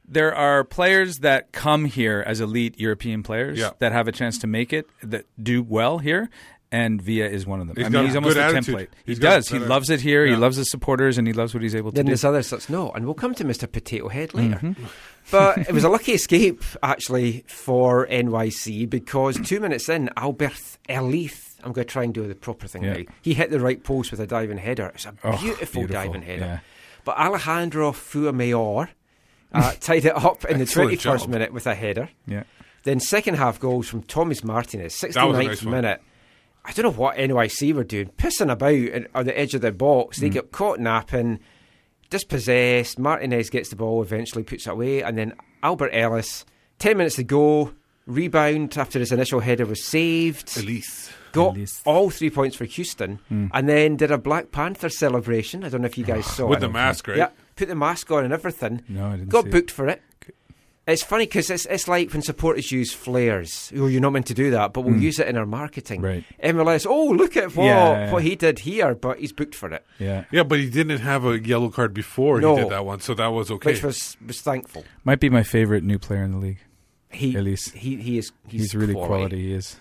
there 0.07 0.33
are 0.35 0.63
players 0.63 1.17
that 1.19 1.51
come 1.51 1.85
here 1.85 2.23
as 2.25 2.39
elite 2.41 2.79
European 2.79 3.23
players 3.23 3.57
Yeah. 3.59 3.71
that 3.79 3.91
have 3.91 4.07
a 4.07 4.11
chance 4.11 4.37
to 4.39 4.47
make 4.47 4.71
it 4.73 4.87
that 5.03 5.25
do 5.41 5.63
well 5.63 5.97
here. 5.99 6.29
And 6.71 7.01
Villa 7.01 7.27
is 7.29 7.45
one 7.45 7.61
of 7.61 7.67
them. 7.67 7.77
He's 7.77 7.85
I 7.85 7.89
got 7.89 7.99
mean, 7.99 8.03
a 8.03 8.07
he's 8.07 8.15
almost 8.17 8.33
good 8.35 8.41
a 8.41 8.45
attitude. 8.57 8.75
template. 8.75 8.87
He's 9.05 9.17
he 9.17 9.21
does. 9.21 9.47
He 9.47 9.59
loves 9.59 9.89
it 9.89 10.01
here. 10.01 10.25
He 10.25 10.35
loves 10.35 10.57
his 10.57 10.69
supporters, 10.69 11.17
and 11.17 11.25
he 11.25 11.31
loves 11.31 11.53
what 11.53 11.63
he's 11.63 11.75
able 11.75 11.91
to 11.91 11.95
Then 11.95 12.05
do. 12.05 12.09
there's 12.09 12.25
others 12.25 12.49
that's 12.49 12.69
no, 12.69 12.91
and 12.91 13.05
we'll 13.05 13.13
come 13.13 13.33
to 13.35 13.45
Mr. 13.45 13.71
Potato 13.71 14.09
Head 14.09 14.33
later. 14.33 14.55
Mm-hmm. 14.55 14.83
But 15.31 15.59
it 15.59 15.71
was 15.71 15.83
a 15.85 15.89
lucky 15.89 16.13
escape, 16.13 16.63
actually, 16.83 17.45
for 17.47 18.07
NYC 18.07 18.89
because 18.89 19.39
two 19.47 19.59
minutes 19.61 19.87
in, 19.87 20.09
Alberth 20.17 20.77
Elis, 20.89 21.55
I'm 21.63 21.71
going 21.71 21.87
to 21.87 21.91
try 21.91 22.03
and 22.03 22.13
do 22.13 22.27
the 22.27 22.35
proper 22.35 22.67
thing 22.67 22.83
Yeah. 22.83 22.93
now. 22.97 23.03
He 23.21 23.35
hit 23.35 23.51
the 23.51 23.59
right 23.59 23.81
post 23.81 24.11
with 24.11 24.19
a 24.19 24.27
diving 24.27 24.57
header. 24.57 24.91
It's 24.95 25.05
a 25.05 25.13
Oh, 25.23 25.37
beautiful, 25.37 25.81
beautiful, 25.83 25.87
diving 25.87 26.23
header. 26.23 26.45
yeah. 26.45 26.59
But 27.05 27.17
Alejandro 27.17 27.91
Fuenmayor 27.91 28.89
uh, 29.55 29.73
tied 29.79 30.05
it 30.05 30.15
up 30.15 30.45
in 30.45 30.59
the 30.59 30.65
21st 30.65 30.99
job. 31.21 31.29
minute 31.29 31.53
with 31.53 31.65
a 31.67 31.75
header. 31.75 32.09
Yeah. 32.27 32.43
Then 32.83 32.99
second 32.99 33.35
half 33.35 33.59
goals 33.59 33.87
from 33.87 34.03
Thomas 34.03 34.43
Martinez, 34.43 34.99
That 34.99 35.11
69th 35.11 35.45
nice 35.47 35.63
one. 35.63 35.71
minute. 35.71 36.01
I 36.63 36.71
don't 36.71 36.83
know 36.85 36.91
what 36.99 37.15
NYC 37.17 37.73
were 37.73 37.83
doing, 37.83 38.09
pissing 38.17 38.51
about 38.51 39.07
on 39.15 39.25
the 39.25 39.37
edge 39.37 39.53
of 39.55 39.61
the 39.61 39.71
box. 39.71 40.17
Mm. 40.17 40.21
They 40.21 40.29
get 40.29 40.51
caught 40.51 40.79
napping, 40.79 41.39
dispossessed. 42.09 42.99
Martinez 42.99 43.49
gets 43.49 43.69
the 43.69 43.75
ball, 43.75 44.01
eventually 44.01 44.43
puts 44.43 44.67
it 44.67 44.71
away, 44.71 45.01
and 45.01 45.17
then 45.17 45.33
Alberth 45.63 45.89
Elis, 45.93 46.45
10 46.79 46.97
minutes 46.97 47.15
to 47.15 47.23
go, 47.23 47.73
rebound 48.05 48.77
after 48.77 48.99
his 48.99 49.11
initial 49.11 49.39
header 49.39 49.65
was 49.65 49.83
saved. 49.83 50.57
Elis. 50.57 51.11
Got 51.31 51.55
Elis. 51.57 51.81
all 51.85 52.09
three 52.09 52.29
points 52.29 52.55
for 52.55 52.65
Houston, 52.65 53.19
and 53.29 53.67
then 53.69 53.95
did 53.97 54.11
a 54.11 54.17
Black 54.17 54.51
Panther 54.51 54.89
celebration. 54.89 55.63
I 55.63 55.69
don't 55.69 55.81
know 55.81 55.87
if 55.87 55.97
you 55.97 56.05
guys 56.05 56.25
saw 56.35 56.47
With 56.47 56.59
it. 56.59 56.61
the 56.61 56.69
mask, 56.69 57.07
right? 57.07 57.17
Yeah, 57.17 57.29
put 57.55 57.67
the 57.67 57.75
mask 57.75 58.11
on 58.11 58.23
and 58.23 58.33
everything. 58.33 58.83
No, 58.87 59.07
I 59.07 59.11
didn't 59.11 59.29
Got 59.29 59.43
see 59.43 59.49
it. 59.49 59.51
booked 59.51 59.71
for 59.71 59.87
it. 59.87 60.01
It's 60.87 61.01
funny 61.01 61.25
because 61.25 61.49
it's, 61.49 61.65
it's 61.65 61.87
like 61.87 62.13
when 62.13 62.21
supporters 62.21 62.71
use 62.71 62.93
flares. 62.93 63.73
Oh, 63.75 63.87
you're 63.87 64.01
not 64.01 64.11
meant 64.11 64.27
to 64.27 64.35
do 64.35 64.51
that, 64.51 64.71
but 64.71 64.81
we'll 64.81 64.93
hmm. 64.93 65.01
use 65.01 65.17
it 65.17 65.27
in 65.27 65.35
our 65.35 65.47
marketing. 65.47 66.01
Right. 66.01 66.23
MLS, 66.43 66.85
oh, 66.87 67.07
look 67.07 67.35
at 67.35 67.55
what, 67.55 67.65
Yeah, 67.65 68.05
yeah, 68.05 68.11
what 68.11 68.21
he 68.21 68.35
did 68.35 68.59
here, 68.59 68.93
but 68.93 69.17
he's 69.17 69.31
booked 69.31 69.55
for 69.55 69.71
it, 69.71 69.83
Yeah. 69.97 70.25
Yeah, 70.31 70.43
but 70.43 70.59
he 70.59 70.69
didn't 70.69 70.99
have 70.99 71.25
a 71.25 71.39
yellow 71.39 71.69
card 71.69 71.93
before 71.95 72.39
No. 72.39 72.55
he 72.55 72.63
did 72.63 72.71
that 72.71 72.85
one, 72.85 72.99
so 72.99 73.15
that 73.15 73.27
was 73.27 73.49
okay. 73.49 73.71
which 73.71 73.81
was, 73.81 74.15
was 74.25 74.41
thankful. 74.41 74.85
Might 75.03 75.19
be 75.19 75.29
my 75.29 75.41
favorite 75.41 75.83
new 75.83 75.97
player 75.97 76.23
in 76.23 76.31
the 76.31 76.37
league. 76.37 76.59
He, 77.09 77.35
Elis. 77.35 77.71
he, 77.71 77.95
he 77.95 78.17
is 78.19 78.31
he's, 78.47 78.61
He's, 78.61 78.75
really 78.75 78.93
quality. 78.93 79.09
quality. 79.09 79.41
He 79.41 79.53
is. 79.53 79.77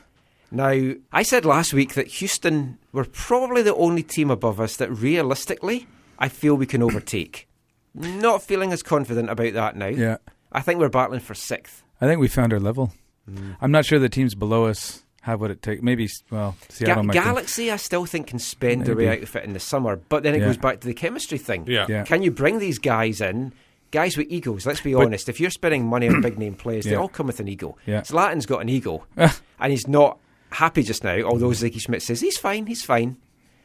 Now, 0.50 0.94
I 1.12 1.22
said 1.22 1.44
last 1.44 1.74
week 1.74 1.94
that 1.94 2.06
Houston 2.06 2.78
were 2.92 3.04
probably 3.04 3.60
the 3.60 3.74
only 3.74 4.04
team 4.04 4.30
above 4.30 4.58
us 4.60 4.76
that 4.76 4.90
realistically 4.90 5.86
I 6.18 6.28
feel 6.28 6.54
we 6.54 6.66
can 6.66 6.82
overtake. 6.82 7.48
Not 7.94 8.42
feeling 8.42 8.72
as 8.72 8.82
confident 8.82 9.30
about 9.30 9.52
that 9.54 9.76
now. 9.76 9.86
Yeah. 9.86 10.16
I 10.52 10.60
think 10.60 10.80
we're 10.80 10.88
battling 10.88 11.20
for 11.20 11.34
sixth. 11.34 11.82
I 12.00 12.06
think 12.06 12.20
we 12.20 12.28
found 12.28 12.52
our 12.52 12.60
level. 12.60 12.92
Mm. 13.30 13.56
I'm 13.60 13.70
not 13.70 13.84
sure 13.86 13.98
the 13.98 14.08
teams 14.08 14.34
below 14.34 14.66
us 14.66 15.04
have 15.22 15.40
what 15.40 15.50
it 15.50 15.62
takes. 15.62 15.80
Maybe, 15.82 16.08
well, 16.30 16.56
Seattle 16.68 16.96
Ga- 16.96 17.02
might. 17.06 17.12
be- 17.14 17.18
Galaxy, 17.20 17.70
I 17.70 17.76
still 17.76 18.04
think 18.04 18.26
can 18.26 18.38
spend 18.38 18.84
their 18.84 18.94
way 18.94 19.06
Maybe. 19.06 19.18
out 19.22 19.28
of 19.28 19.36
it 19.36 19.44
in 19.44 19.52
the 19.54 19.60
summer, 19.60 19.96
but 19.96 20.22
then 20.22 20.34
it 20.34 20.40
Yeah. 20.40 20.46
goes 20.46 20.56
back 20.58 20.80
to 20.80 20.86
the 20.86 20.92
chemistry 20.94 21.38
thing. 21.38 21.64
Yeah. 21.66 21.86
Yeah. 21.88 22.02
Can 22.04 22.22
you 22.22 22.30
bring 22.30 22.58
these 22.58 22.78
guys 22.78 23.20
in? 23.20 23.52
Guys 23.90 24.16
with 24.16 24.26
egos. 24.28 24.66
Let's 24.66 24.80
be 24.80 24.92
But- 24.92 25.06
honest. 25.06 25.28
If 25.28 25.40
you're 25.40 25.50
spending 25.50 25.86
money 25.86 26.08
on 26.08 26.20
big 26.20 26.38
name 26.38 26.54
players, 26.54 26.84
they 26.84 26.96
all 26.96 27.08
come 27.08 27.26
with 27.28 27.40
an 27.40 27.48
ego. 27.48 27.76
Yeah. 27.86 28.00
Zlatan's 28.02 28.44
got 28.44 28.60
an 28.60 28.68
ego, 28.68 29.06
and 29.16 29.70
he's 29.72 29.86
not 29.88 30.18
happy 30.50 30.82
just 30.82 31.04
now. 31.04 31.22
Although 31.22 31.50
Sigi 31.50 31.80
Schmid 31.80 32.02
says 32.02 32.20
he's 32.20 32.36
fine, 32.36 32.66
he's 32.66 32.84
fine. 32.84 33.16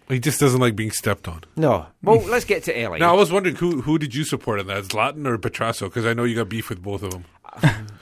He 0.10 0.20
just 0.20 0.39
doesn't 0.39 0.60
like 0.60 0.76
being 0.76 0.91
stepped 0.91 1.28
on. 1.28 1.41
No. 1.55 1.88
Well, 2.01 2.22
let's 2.28 2.45
get 2.45 2.64
to 2.64 2.88
LA. 2.88 2.97
Now 2.97 3.14
I 3.14 3.18
was 3.18 3.32
wondering 3.32 3.55
who 3.55 3.82
who 3.82 3.97
did 3.97 4.16
you 4.16 4.24
support 4.24 4.60
in 4.60 4.68
that, 4.68 4.86
Zlatan 4.86 5.26
or 5.28 5.38
Petrasso? 5.38 5.82
Because 5.82 6.05
I 6.05 6.14
know 6.14 6.24
you 6.24 6.36
got 6.36 6.49
beef 6.49 6.70
with 6.70 6.82
both 6.82 7.03
of 7.03 7.12
them. 7.12 7.26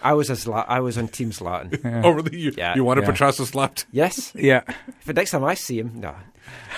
I 0.03 0.13
was 0.13 0.29
a 0.29 0.33
Zla- 0.33 0.65
I 0.67 0.79
was 0.79 0.97
on 0.97 1.07
Team 1.07 1.31
Zlatan. 1.31 2.03
Oh, 2.05 2.11
really? 2.11 2.37
You, 2.39 2.53
Yeah. 2.57 2.75
you 2.75 2.83
wanted 2.83 3.03
Yeah. 3.05 3.11
Petrasso 3.11 3.45
slapped? 3.45 3.85
yes. 3.91 4.31
Yeah. 4.35 4.61
If 4.99 5.05
the 5.05 5.13
next 5.13 5.31
time 5.31 5.43
I 5.43 5.53
see 5.55 5.79
him, 5.79 5.99
no. 5.99 6.15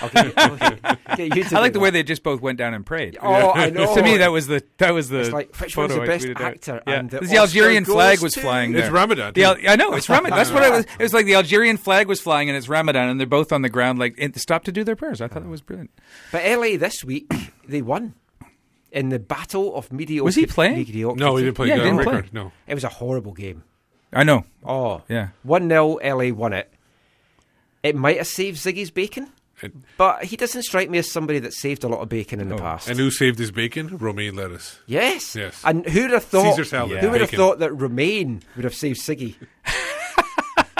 I'll 0.02 0.08
get 0.08 0.26
you, 0.26 0.32
I'll 0.36 0.56
get- 0.56 0.82
get 1.16 1.36
you 1.36 1.44
to 1.44 1.56
I 1.56 1.60
like 1.60 1.72
do 1.72 1.78
the 1.78 1.82
way 1.82 1.90
they 1.90 2.02
just 2.02 2.24
both 2.24 2.40
went 2.40 2.58
down 2.58 2.74
and 2.74 2.84
prayed. 2.84 3.16
Oh, 3.22 3.52
I 3.52 3.70
know. 3.70 3.94
to 3.94 4.02
me, 4.02 4.16
that 4.16 4.32
was 4.32 4.48
the 4.48 4.64
that 4.78 4.92
was 4.92 5.08
the 5.10 5.20
It's 5.20 5.30
like, 5.30 5.54
which 5.60 5.76
one's 5.76 5.94
the 5.94 6.00
best 6.00 6.26
actor? 6.26 6.82
Yeah. 6.86 6.94
And 6.94 7.14
uh, 7.14 7.20
the 7.20 7.26
the, 7.26 7.36
Algerian 7.36 7.84
goes 7.84 7.94
flag 7.94 8.20
was 8.20 8.32
to- 8.34 8.40
flying. 8.40 8.74
It's. 8.74 8.88
Ramadan. 8.88 9.32
The. 9.34 9.44
Al- 9.44 9.56
I 9.68 9.76
know 9.76 9.92
it's 9.94 10.08
Ramadan. 10.08 10.36
That's 10.36 10.50
what 10.50 10.64
I 10.64 10.70
was. 10.70 10.86
It 10.98 11.02
was 11.02 11.14
like 11.14 11.26
the 11.26 11.34
Algerian 11.36 11.76
flag 11.76 12.08
was 12.08 12.20
flying 12.20 12.48
and 12.48 12.56
it's 12.58 12.68
Ramadan, 12.68 13.08
and 13.10 13.20
they're 13.20 13.26
both 13.28 13.52
on 13.52 13.62
the 13.62 13.68
ground, 13.68 13.98
like 14.00 14.18
in, 14.18 14.34
stop 14.34 14.64
to 14.64 14.72
do 14.72 14.82
their 14.82 14.96
prayers. 14.96 15.20
I 15.20 15.28
thought 15.28 15.42
it 15.42 15.48
was 15.48 15.60
brilliant. 15.60 15.90
But 16.32 16.44
LA 16.44 16.76
this 16.76 17.04
week, 17.04 17.30
they 17.68 17.80
won. 17.82 18.14
In 18.92 19.08
the 19.10 19.18
battle 19.20 19.76
of 19.76 19.92
mediocre. 19.92 20.24
Was 20.24 20.34
he 20.34 20.46
playing? 20.46 20.74
mediocrity. 20.76 21.20
no, 21.24 21.36
he 21.36 21.44
didn't 21.44 21.56
play. 21.56 21.68
Yeah, 21.68 21.76
he 21.76 21.82
didn't 21.82 22.02
play. 22.02 22.24
No. 22.32 22.50
It 22.66 22.74
was 22.74 22.84
a 22.84 22.88
horrible 22.88 23.32
game. 23.32 23.62
I 24.12 24.24
know. 24.24 24.44
Oh. 24.64 25.02
Yeah. 25.08 25.28
1 25.44 25.68
0, 25.68 25.98
LA 26.02 26.32
won 26.34 26.52
it. 26.52 26.72
It 27.84 27.94
might 27.94 28.16
have 28.18 28.26
saved 28.26 28.58
Sigi's 28.58 28.90
bacon, 28.90 29.30
And, 29.62 29.84
but 29.96 30.24
he 30.24 30.36
doesn't 30.36 30.64
strike 30.64 30.90
me 30.90 30.98
as 30.98 31.10
somebody 31.10 31.38
that 31.38 31.52
saved 31.54 31.84
a 31.84 31.88
lot 31.88 32.00
of 32.00 32.08
bacon 32.08 32.40
in 32.40 32.48
the 32.48 32.56
Oh. 32.56 32.58
past. 32.58 32.88
and 32.88 32.98
who 32.98 33.10
saved 33.10 33.38
his 33.38 33.52
bacon? 33.52 33.96
Romaine 33.96 34.34
lettuce. 34.34 34.80
yes. 34.86 35.36
Yes. 35.36 35.62
And 35.64 35.86
who'd 35.86 36.10
have 36.10 36.24
thought? 36.24 36.50
Caesar 36.50 36.64
salad, 36.64 36.98
Who 36.98 37.10
would 37.10 37.20
have 37.20 37.30
thought 37.30 37.60
that 37.60 37.72
Romain 37.72 38.42
would 38.56 38.64
have 38.64 38.74
saved 38.74 38.98
Sigi? 39.00 39.36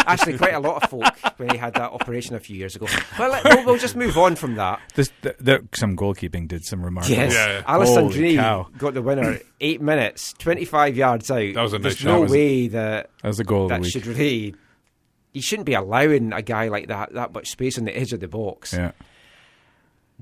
Actually, 0.06 0.38
quite 0.38 0.54
a 0.54 0.60
lot 0.60 0.82
of 0.82 0.90
folk 0.90 1.04
when 1.38 1.50
he 1.50 1.56
had 1.56 1.74
that 1.74 1.92
operation 1.92 2.34
a 2.34 2.40
few 2.40 2.56
years 2.56 2.76
ago. 2.76 2.86
Well, 3.18 3.30
let, 3.30 3.44
we'll, 3.44 3.64
we'll 3.66 3.78
just 3.78 3.96
move 3.96 4.16
on 4.18 4.36
from 4.36 4.56
that. 4.56 4.80
This, 4.94 5.12
the, 5.22 5.34
the, 5.40 5.66
some 5.74 5.96
goalkeeping 5.96 6.48
did 6.48 6.64
some 6.64 6.82
remarkable. 6.84 7.16
Yes, 7.16 7.32
Yeah, 7.34 7.48
yeah. 7.58 7.62
Alessandrini 7.62 8.12
Holy 8.12 8.36
cow. 8.36 8.68
got 8.78 8.94
the 8.94 9.02
winner. 9.02 9.38
Eight 9.60 9.80
minutes, 9.80 10.32
twenty-five 10.34 10.96
yards 10.96 11.30
out. 11.30 11.54
That 11.54 11.62
was 11.62 11.72
a 11.72 11.78
nice 11.78 11.82
There's 11.82 11.96
shot. 11.98 12.08
no 12.08 12.20
was- 12.22 12.32
way 12.32 12.68
that 12.68 13.10
That 13.22 13.28
was 13.28 13.36
the 13.38 13.44
goal 13.44 13.64
of 13.64 13.68
the 13.70 13.78
that 13.78 13.84
should 13.86 14.06
really. 14.06 14.54
You 15.32 15.42
shouldn't 15.42 15.66
be 15.66 15.74
allowing 15.74 16.32
a 16.32 16.42
guy 16.42 16.68
like 16.68 16.88
that 16.88 17.12
that 17.14 17.32
much 17.32 17.50
space 17.50 17.78
on 17.78 17.84
the 17.84 17.96
edge 17.96 18.12
of 18.12 18.18
the 18.20 18.26
box. 18.28 18.72
Yeah. 18.72 18.92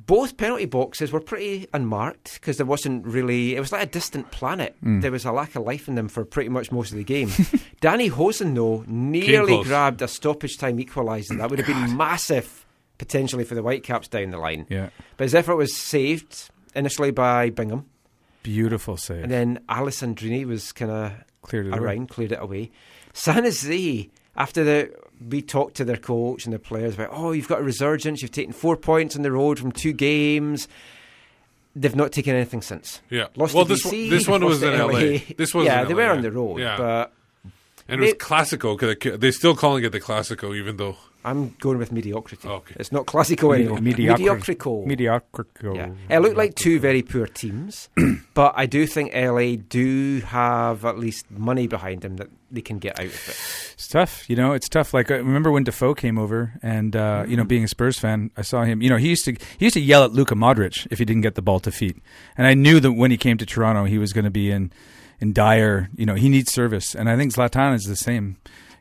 Both 0.07 0.37
penalty 0.37 0.67
boxes 0.67 1.11
were 1.13 1.21
pretty 1.21 1.67
unmarked 1.73 2.35
because 2.35 2.57
there 2.57 2.67
wasn't 2.67 3.05
really. 3.07 3.57
It 3.57 3.61
was 3.61 3.73
like 3.73 3.83
a 3.83 3.91
distant 3.91 4.31
planet. 4.31 4.77
Hmm. 4.83 5.01
There 5.01 5.11
was 5.11 5.25
a 5.25 5.33
lack 5.33 5.57
of 5.57 5.63
life 5.65 5.89
in 5.89 5.95
them 5.95 6.09
for 6.09 6.25
pretty 6.25 6.51
much 6.51 6.71
most 6.71 6.93
of 6.93 6.99
the 6.99 7.05
game. 7.05 7.31
Danny 7.81 8.11
Hoesen 8.11 8.55
though 8.55 8.85
nearly 8.87 9.63
grabbed 9.65 10.03
a 10.03 10.09
stoppage 10.09 10.57
time 10.59 10.79
equaliser. 10.79 11.37
That 11.39 11.51
would 11.51 11.59
have 11.59 11.67
been 11.69 11.97
massive 11.97 12.65
potentially 12.99 13.45
for 13.45 13.55
the 13.55 13.63
Whitecaps 13.63 14.09
down 14.09 14.31
the 14.31 14.39
line. 14.39 14.67
Yeah. 14.69 14.91
But 15.17 15.25
his 15.25 15.35
effort 15.35 15.57
was 15.57 15.75
saved 15.77 16.51
initially 16.75 17.11
by 17.11 17.51
Bingham. 17.51 17.87
Beautiful 18.43 18.97
save. 18.97 19.25
And 19.25 19.33
then 19.33 19.61
Alessandrini 19.69 20.45
was 20.47 20.73
kind 20.73 20.91
of 20.91 21.13
Cleared 21.43 21.67
it 21.67 21.71
away. 21.75 21.79
around, 21.79 22.09
cleared 22.09 22.33
it 22.33 22.41
away. 22.41 22.71
San 23.13 23.45
Jose, 23.45 24.11
after 24.39 24.65
the 24.65 24.91
we 25.29 25.43
talked 25.43 25.75
to 25.77 25.85
their 25.85 25.97
coach 25.97 26.45
and 26.47 26.55
the 26.55 26.59
players 26.61 26.95
about, 26.95 27.09
oh, 27.13 27.33
you've 27.33 27.49
got 27.49 27.59
a 27.59 27.63
resurgence, 27.65 28.23
you've 28.23 28.31
taken 28.31 28.53
four 28.53 28.77
points 28.77 29.17
on 29.17 29.23
the 29.23 29.33
road 29.33 29.59
from 29.59 29.73
two 29.73 29.93
games. 29.93 30.69
they've 31.77 31.97
not 31.97 32.13
taken 32.13 32.35
anything 32.35 32.63
since. 32.63 33.01
Yeah. 33.11 33.27
Lost 33.37 33.53
well, 33.55 33.65
this 33.65 33.85
BC, 33.85 33.91
one, 34.03 34.11
this 34.11 34.29
one 34.29 34.45
was 34.53 34.63
in 34.63 34.79
LA. 34.79 34.87
LA. 34.87 35.19
This 35.37 35.53
was 35.55 35.67
yeah, 35.67 35.85
they 35.85 35.93
LA, 35.95 36.03
were 36.05 36.11
on 36.11 36.17
yeah. 36.17 36.23
the 36.23 36.33
road, 36.33 36.59
Yeah. 36.61 36.77
but 36.77 37.13
and 37.89 38.01
it 38.01 38.05
was 38.05 38.11
They- 38.13 38.19
Classico 38.19 38.79
because 38.79 39.19
they're 39.19 39.33
still 39.33 39.55
calling 39.57 39.83
it 39.85 39.91
the 39.91 40.01
classical, 40.01 40.55
even 40.55 40.77
though 40.77 40.97
I'm 41.31 41.55
going 41.61 41.79
with 41.79 41.93
mediocrity. 41.93 42.47
Okay. 42.49 42.75
It's 42.79 42.91
not 42.93 43.07
classical 43.07 43.53
anymore. 43.53 43.81
Mediocre. 43.81 44.19
Mediocrical. 44.19 44.87
Mediocrical. 44.87 45.77
Yeah. 45.77 45.91
It 46.11 46.19
looked 46.21 46.37
like 46.37 46.55
two 46.55 46.79
very 46.81 47.03
poor 47.03 47.27
teams, 47.27 47.89
but 48.35 48.55
I 48.57 48.67
do 48.67 48.87
think 48.87 49.15
LA 49.15 49.57
do 49.69 50.21
have 50.27 50.85
at 50.85 50.99
least 50.99 51.31
money 51.31 51.67
behind 51.67 52.01
them 52.03 52.17
that 52.17 52.29
they 52.51 52.63
can 52.63 52.79
get 52.79 52.99
out 52.99 53.07
of 53.07 53.13
it. 53.13 53.73
It's 53.75 53.89
tough, 53.89 54.29
you 54.31 54.37
know. 54.37 54.53
It's 54.53 54.69
tough. 54.69 54.95
Like 54.95 55.11
I 55.11 55.17
remember 55.17 55.51
when 55.51 55.65
Defoe 55.65 55.95
came 55.95 56.19
over, 56.19 56.55
and 56.63 56.97
uh, 56.97 57.25
you 57.29 57.37
know, 57.37 57.43
Mm-hmm. 57.43 57.49
being 57.49 57.65
a 57.65 57.69
Spurs 57.69 57.99
fan, 57.99 58.31
I 58.37 58.43
saw 58.43 58.65
him. 58.65 58.81
You 58.83 58.89
know, 58.91 58.97
he 58.97 59.09
used 59.11 59.25
to 59.27 59.33
he 59.59 59.67
used 59.67 59.75
to 59.75 59.81
yell 59.81 60.03
at 60.05 60.13
Luka 60.13 60.35
Modric 60.35 60.87
if 60.91 60.99
he 60.99 61.05
didn't 61.05 61.23
get 61.23 61.35
the 61.35 61.43
ball 61.43 61.61
to 61.61 61.71
feet, 61.71 61.97
and 62.37 62.47
I 62.47 62.55
knew 62.55 62.81
that 62.81 62.93
when 62.93 63.11
he 63.11 63.17
came 63.17 63.37
to 63.39 63.47
Toronto, 63.47 63.85
he 63.85 63.99
was 63.99 64.13
going 64.13 64.25
to 64.25 64.31
be 64.31 64.51
in 64.51 64.73
in 65.21 65.33
dire. 65.33 65.91
You 65.97 66.07
know, 66.07 66.15
he 66.15 66.29
needs 66.29 66.51
service, 66.53 66.95
and 66.95 67.09
I 67.11 67.17
think 67.17 67.35
Zlatan 67.35 67.75
is 67.75 67.85
the 67.85 67.97
same. 67.97 68.37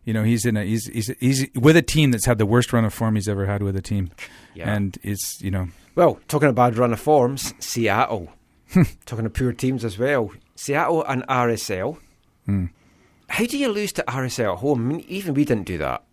You 0.07 0.13
know, 0.13 0.23
he's 0.23 0.45
in 0.45 0.55
a 0.55 0.63
he's 0.63 0.85
he's 0.87 1.13
he's 1.19 1.47
with 1.53 1.75
a 1.75 1.81
team 1.81 2.11
that's 2.11 2.25
had 2.25 2.37
the 2.37 2.45
worst 2.45 2.71
run 2.71 2.85
of 2.85 2.93
form 2.93 3.15
he's 3.15 3.27
ever 3.27 3.45
had 3.45 3.61
with 3.61 3.75
a 3.75 3.81
team, 3.81 4.09
Yeah. 4.55 4.73
and 4.73 4.97
it's 5.03 5.41
you 5.41 5.51
know 5.51 5.67
Well, 5.95 6.19
talking 6.29 6.47
about 6.49 6.77
run 6.77 6.93
of 6.93 6.99
forms, 7.01 7.53
Seattle. 7.59 8.29
talking 9.05 9.25
of 9.25 9.33
poor 9.33 9.51
teams 9.51 9.83
as 9.83 9.97
well. 9.99 10.31
Seattle 10.55 11.03
and 11.03 11.23
RSL. 11.27 11.97
Hmm. 12.45 12.65
How 13.27 13.45
do 13.45 13.57
you 13.57 13.67
lose 13.67 13.91
to 13.93 14.03
RSL 14.07 14.53
at 14.53 14.59
home? 14.59 14.79
I 14.79 14.93
mean, 14.93 15.05
even 15.09 15.33
we 15.33 15.43
didn't 15.43 15.67
do 15.67 15.77
that. 15.79 16.03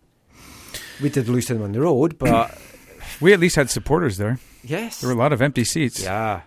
We 1.01 1.09
did 1.09 1.29
lose 1.29 1.45
to 1.45 1.53
them 1.53 1.63
on 1.63 1.71
the 1.71 1.79
road, 1.81 2.17
but 2.19 2.57
we 3.21 3.31
at 3.33 3.39
least 3.39 3.55
had 3.55 3.69
supporters 3.69 4.17
there. 4.17 4.39
yes. 4.63 4.99
There 4.99 5.07
were 5.09 5.15
a 5.15 5.17
lot 5.23 5.31
of 5.33 5.41
empty 5.41 5.63
seats. 5.63 6.03
Yeah. 6.03 6.41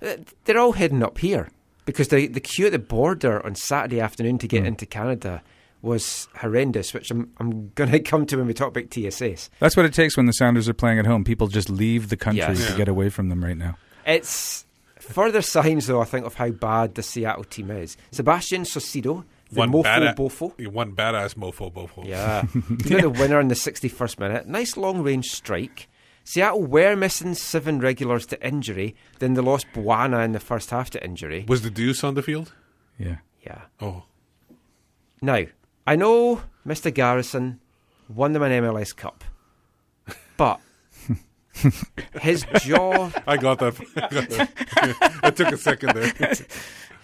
Uh, 0.00 0.16
They're 0.44 0.58
all 0.58 0.72
heading 0.72 1.02
up 1.02 1.18
here 1.18 1.48
because 1.84 2.08
the, 2.08 2.28
the 2.28 2.40
queue 2.40 2.66
at 2.66 2.72
the 2.72 2.78
border 2.78 3.44
on 3.44 3.56
Saturday 3.56 4.00
afternoon 4.00 4.38
to 4.38 4.46
Hmm. 4.46 4.50
get 4.50 4.66
into 4.66 4.86
Canada 4.86 5.42
was 5.82 6.28
horrendous, 6.36 6.94
which 6.94 7.10
I'm, 7.10 7.32
I'm 7.38 7.70
going 7.74 7.90
to 7.92 8.00
come 8.00 8.24
to 8.26 8.36
when 8.36 8.46
we 8.46 8.54
talk 8.54 8.68
about 8.68 8.90
TSS. 8.90 9.50
That's 9.58 9.76
what 9.76 9.84
it 9.86 9.92
takes 9.92 10.16
when 10.16 10.26
the 10.26 10.32
Sounders 10.32 10.68
are 10.68 10.74
playing 10.74 10.98
at 10.98 11.06
home. 11.06 11.24
People 11.24 11.48
just 11.48 11.68
leave 11.68 12.08
the 12.08 12.16
country 12.16 12.38
Yes. 12.38 12.64
to 12.64 12.70
Yeah. 12.72 12.76
get 12.78 12.88
away 12.88 13.08
from 13.08 13.28
them 13.28 13.44
right 13.44 13.56
now. 13.56 13.76
It's 14.06 14.64
further 15.00 15.42
signs, 15.42 15.86
though, 15.88 16.00
I 16.00 16.04
think, 16.04 16.24
of 16.24 16.34
how 16.34 16.50
bad 16.50 16.94
the 16.94 17.02
Seattle 17.02 17.44
team 17.44 17.70
is. 17.70 17.96
Sebastian 18.12 18.62
Saucedo, 18.62 19.24
the 19.50 19.58
one 19.58 19.70
mofo 19.72 19.82
bada- 19.84 20.14
bofo. 20.16 20.68
one 20.72 20.92
badass 20.94 21.34
mofo 21.34 21.72
bofo. 21.72 22.06
Yeah. 22.06 22.46
you 22.86 22.96
know 22.96 23.10
the 23.10 23.10
winner 23.10 23.40
in 23.40 23.48
the 23.48 23.54
61st 23.56 24.18
minute. 24.20 24.46
Nice 24.46 24.76
long 24.76 25.02
range 25.02 25.26
strike. 25.32 25.88
Seattle 26.24 26.62
were 26.64 26.94
missing 26.94 27.34
seven 27.34 27.80
regulars 27.80 28.24
to 28.26 28.46
injury. 28.46 28.94
Then 29.18 29.34
they 29.34 29.42
lost 29.42 29.66
Buana 29.74 30.24
in 30.24 30.30
the 30.30 30.38
first 30.40 30.70
half 30.70 30.90
to 30.90 31.04
injury. 31.04 31.44
Was 31.48 31.62
the 31.62 31.70
Deuce 31.70 32.04
on 32.04 32.14
the 32.14 32.22
field? 32.22 32.52
Yeah. 32.96 33.16
Yeah. 33.44 33.62
Oh, 33.80 34.04
Now, 35.20 35.44
I 35.86 35.96
know 35.96 36.42
Mr. 36.66 36.92
Garrison 36.92 37.60
won 38.08 38.32
them 38.32 38.42
an 38.42 38.52
MLS 38.62 38.94
Cup, 38.94 39.24
but 40.36 40.60
his 42.20 42.44
jaw, 42.60 43.10
I 43.26 43.36
got 43.36 43.58
that. 43.60 43.74
I 43.96 44.00
got 44.00 44.28
that. 44.30 45.20
it 45.24 45.36
took 45.36 45.52
a 45.52 45.56
second 45.56 45.94
there. 45.94 46.34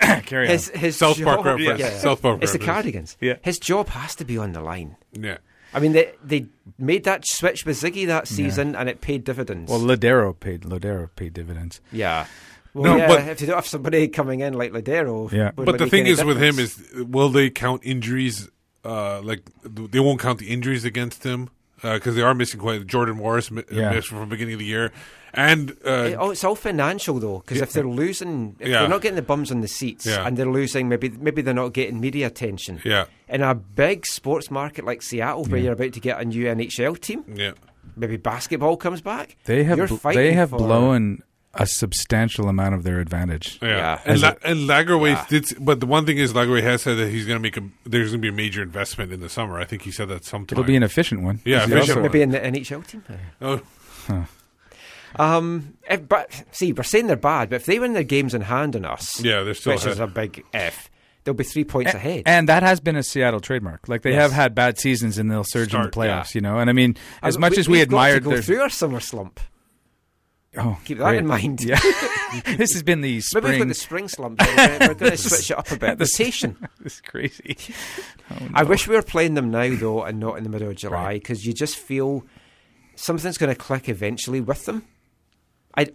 Carry 0.22 0.46
his 0.48 0.68
his 0.70 0.96
South 0.96 1.16
job, 1.16 1.42
Park 1.42 1.44
reference. 1.59 1.80
Yeah. 1.80 1.90
South 1.98 2.22
Park 2.22 2.42
It's 2.42 2.52
the. 2.52 2.59
Cardigans. 2.59 3.16
Yeah. 3.20 3.34
his 3.42 3.59
job 3.59 3.88
has 3.88 4.14
to 4.16 4.24
be 4.24 4.38
on 4.38 4.52
the 4.52 4.60
line. 4.60 4.96
Yeah. 5.12 5.38
I 5.74 5.80
mean, 5.80 5.92
they 5.92 6.12
they 6.24 6.46
made 6.78 7.05
that 7.05 7.26
switch 7.26 7.66
with 7.66 7.80
Sigi 7.80 8.06
that 8.06 8.28
season, 8.28 8.74
and 8.76 8.88
it 8.88 9.00
paid 9.00 9.24
dividends. 9.24 9.70
Well, 9.70 9.80
Lodeiro 9.80 10.38
paid 10.38 10.62
Lodeiro 10.62 11.10
paid 11.16 11.34
dividends. 11.34 11.80
yeah. 11.92 12.26
Well, 12.74 12.92
No, 12.92 12.96
yeah, 12.98 13.09
but- 13.09 13.28
if 13.28 13.40
you 13.40 13.46
don't 13.48 13.56
have 13.56 13.66
somebody 13.66 14.09
coming 14.09 14.40
in 14.40 14.52
like 14.55 14.72
Lodeiro, 14.72 15.32
Yeah. 15.32 15.50
But 15.55 15.78
the 15.78 15.88
thing 15.88 16.02
any 16.02 16.10
is 16.10 16.22
with 16.24 16.40
him 16.40 16.59
is, 16.59 16.78
will 16.94 17.30
they 17.30 17.50
count 17.50 17.80
injuries? 17.84 18.48
Uh, 18.84 19.20
like 19.22 19.42
they 19.64 20.00
won't 20.00 20.20
count 20.20 20.38
the 20.38 20.48
injuries 20.48 20.84
against 20.84 21.24
him 21.24 21.50
because 21.82 22.14
they 22.14 22.22
are 22.22 22.34
missing 22.34 22.60
quite. 22.60 22.86
Jordan 22.86 23.16
Morris 23.16 23.50
mi- 23.50 23.62
Yeah. 23.70 23.90
missed 23.92 24.09
from 24.09 24.20
the 24.20 24.26
beginning 24.26 24.55
of 24.55 24.60
the 24.60 24.66
year, 24.66 24.92
and 25.34 25.72
uh, 25.84 26.14
oh, 26.18 26.30
it's 26.30 26.42
all 26.44 26.55
financial 26.55 27.18
though, 27.18 27.38
because 27.40 27.60
if 27.60 27.72
they're 27.72 27.86
losing, 27.86 28.56
if 28.60 28.68
Yeah. 28.68 28.80
they're 28.80 28.88
not 28.88 29.02
getting 29.02 29.16
the 29.16 29.22
bums 29.22 29.50
on 29.50 29.60
the 29.60 29.68
seats, 29.68 30.06
Yeah. 30.06 30.26
and 30.26 30.36
they're 30.36 30.50
losing, 30.50 30.88
maybe 30.88 31.09
maybe 31.10 31.42
they're 31.42 31.55
not 31.55 31.72
getting 31.72 32.00
media 32.00 32.26
attention. 32.28 32.80
yeah, 32.84 33.05
In 33.28 33.42
a 33.42 33.55
big 33.55 34.06
sports 34.06 34.50
market 34.50 34.84
like 34.84 35.02
Seattle, 35.02 35.44
where 35.44 35.60
you're 35.60 35.72
about 35.74 35.92
to 35.94 36.00
get 36.00 36.20
a 36.20 36.24
new 36.24 36.46
NHL 36.46 36.96
team, 37.00 37.24
yeah. 37.34 37.52
maybe 37.96 38.16
basketball 38.16 38.76
comes 38.76 39.00
back. 39.00 39.36
They 39.44 39.64
have 39.64 39.76
You're 39.78 39.88
bl- 39.88 40.09
they 40.14 40.32
have 40.34 40.50
for- 40.50 40.59
blown 40.59 41.22
a 41.59 41.66
substantial 41.66 42.48
amount 42.48 42.74
of 42.74 42.85
their 42.85 43.01
advantage. 43.01 43.59
Yeah, 43.60 43.68
Yeah. 43.68 44.01
and 44.05 44.14
As 44.14 44.22
La- 44.22 44.35
and 44.44 44.68
Lagerwey 44.68 45.10
Yeah. 45.10 45.26
did, 45.28 45.47
but 45.60 45.80
the 45.80 45.86
one 45.86 46.06
thing 46.06 46.16
is 46.18 46.32
Lagerwey 46.32 46.62
has 46.62 46.82
said 46.82 46.97
that 46.98 47.10
he's 47.10 47.26
going 47.26 47.36
to 47.36 47.43
make 47.43 47.56
a. 47.56 47.62
There's 47.85 48.10
going 48.10 48.20
to 48.20 48.22
be 48.22 48.28
a 48.28 48.32
major 48.32 48.62
investment 48.62 49.12
in 49.12 49.20
the 49.20 49.28
summer. 49.28 49.59
I 49.59 49.64
think 49.64 49.82
he 49.82 49.90
said 49.90 50.09
that 50.09 50.24
sometime. 50.24 50.55
It'll 50.59 50.66
be 50.66 50.76
an 50.76 50.82
efficient 50.82 51.22
one. 51.22 51.40
Yeah, 51.44 51.59
He 51.66 51.72
efficient 51.72 51.80
also- 51.80 51.94
one. 51.97 52.02
Maybe 52.05 52.22
in 52.22 52.30
the 52.30 52.39
NHL 52.44 52.82
team. 52.86 53.02
Oh, 53.43 53.60
Um, 55.16 55.74
if, 55.89 56.06
but 56.06 56.44
see, 56.52 56.72
we're 56.72 56.82
saying 56.82 57.06
they're 57.06 57.16
bad, 57.16 57.48
but 57.51 57.56
if 57.56 57.66
they 57.66 57.78
win 57.78 57.94
their 57.94 58.02
games 58.05 58.35
in 58.35 58.43
hand 58.43 58.76
on 58.76 58.85
us, 58.85 59.20
yeah, 59.22 59.43
they're 59.43 59.55
still 59.55 59.72
which 59.72 59.86
is 59.86 59.98
a 59.98 60.06
big 60.06 60.44
if, 60.52 60.90
they'll 61.24 61.32
be 61.35 61.44
three 61.44 61.64
points 61.64 61.94
ahead. 61.94 62.24
And 62.26 62.47
that 62.48 62.62
has 62.62 62.78
been 62.78 62.94
a 62.94 63.02
Seattle 63.02 63.40
trademark. 63.40 63.89
Like 63.89 64.02
they 64.02 64.12
Yes. 64.12 64.20
have 64.22 64.32
had 64.32 64.55
bad 64.55 64.78
seasons 64.78 65.16
and 65.16 65.30
they'll 65.30 65.44
surge 65.44 65.70
Start, 65.70 65.86
in 65.86 65.90
the 65.90 65.97
playoffs, 65.97 66.35
you 66.35 66.43
know. 66.43 66.59
And 66.59 66.68
I 66.68 66.74
mean, 66.74 66.94
as 67.22 67.36
Uh, 67.36 67.40
much 67.40 67.56
as 67.56 67.68
we 67.68 67.78
we've 67.78 67.89
got 67.89 67.97
to 67.97 67.97
admired 68.12 68.24
go 68.24 68.30
their 68.30 68.43
through 68.43 68.60
our 68.60 68.68
summer 68.68 69.01
slump. 69.01 69.40
Oh, 70.57 70.79
Keep 70.85 70.99
that 70.99 71.05
great. 71.05 71.19
in 71.19 71.27
mind. 71.27 71.62
Yeah, 71.62 71.79
this 72.57 72.73
has 72.73 72.83
been 72.83 73.01
the 73.01 73.09
Maybe 73.11 73.15
we've 73.16 73.25
spring. 73.25 73.59
got 73.59 73.69
the 73.69 73.75
spring 73.75 74.09
slump. 74.09 74.41
We're, 74.41 74.95
going 74.95 75.12
to 75.12 75.16
switch 75.16 75.51
it 75.51 75.59
up 75.59 75.70
a 75.70 75.77
bit. 75.77 75.99
Rotation. 75.99 76.57
this 76.81 76.95
is 76.95 77.01
crazy. 77.03 77.57
Oh, 78.31 78.49
I 78.55 78.62
wish 78.65 78.89
we 78.89 78.95
were 78.97 79.03
playing 79.03 79.35
them 79.35 79.51
now, 79.51 79.75
though, 79.75 80.03
and 80.05 80.19
not 80.20 80.39
in 80.39 80.45
the 80.45 80.51
middle 80.51 80.69
of 80.69 80.77
July, 80.77 81.05
Right. 81.05 81.20
because 81.23 81.47
you 81.47 81.53
just 81.53 81.77
feel 81.77 82.25
something's 82.97 83.39
going 83.39 83.55
to 83.55 83.59
click 83.61 83.89
eventually 83.89 84.41
with 84.41 84.65
them. 84.66 84.85
I, 85.77 85.89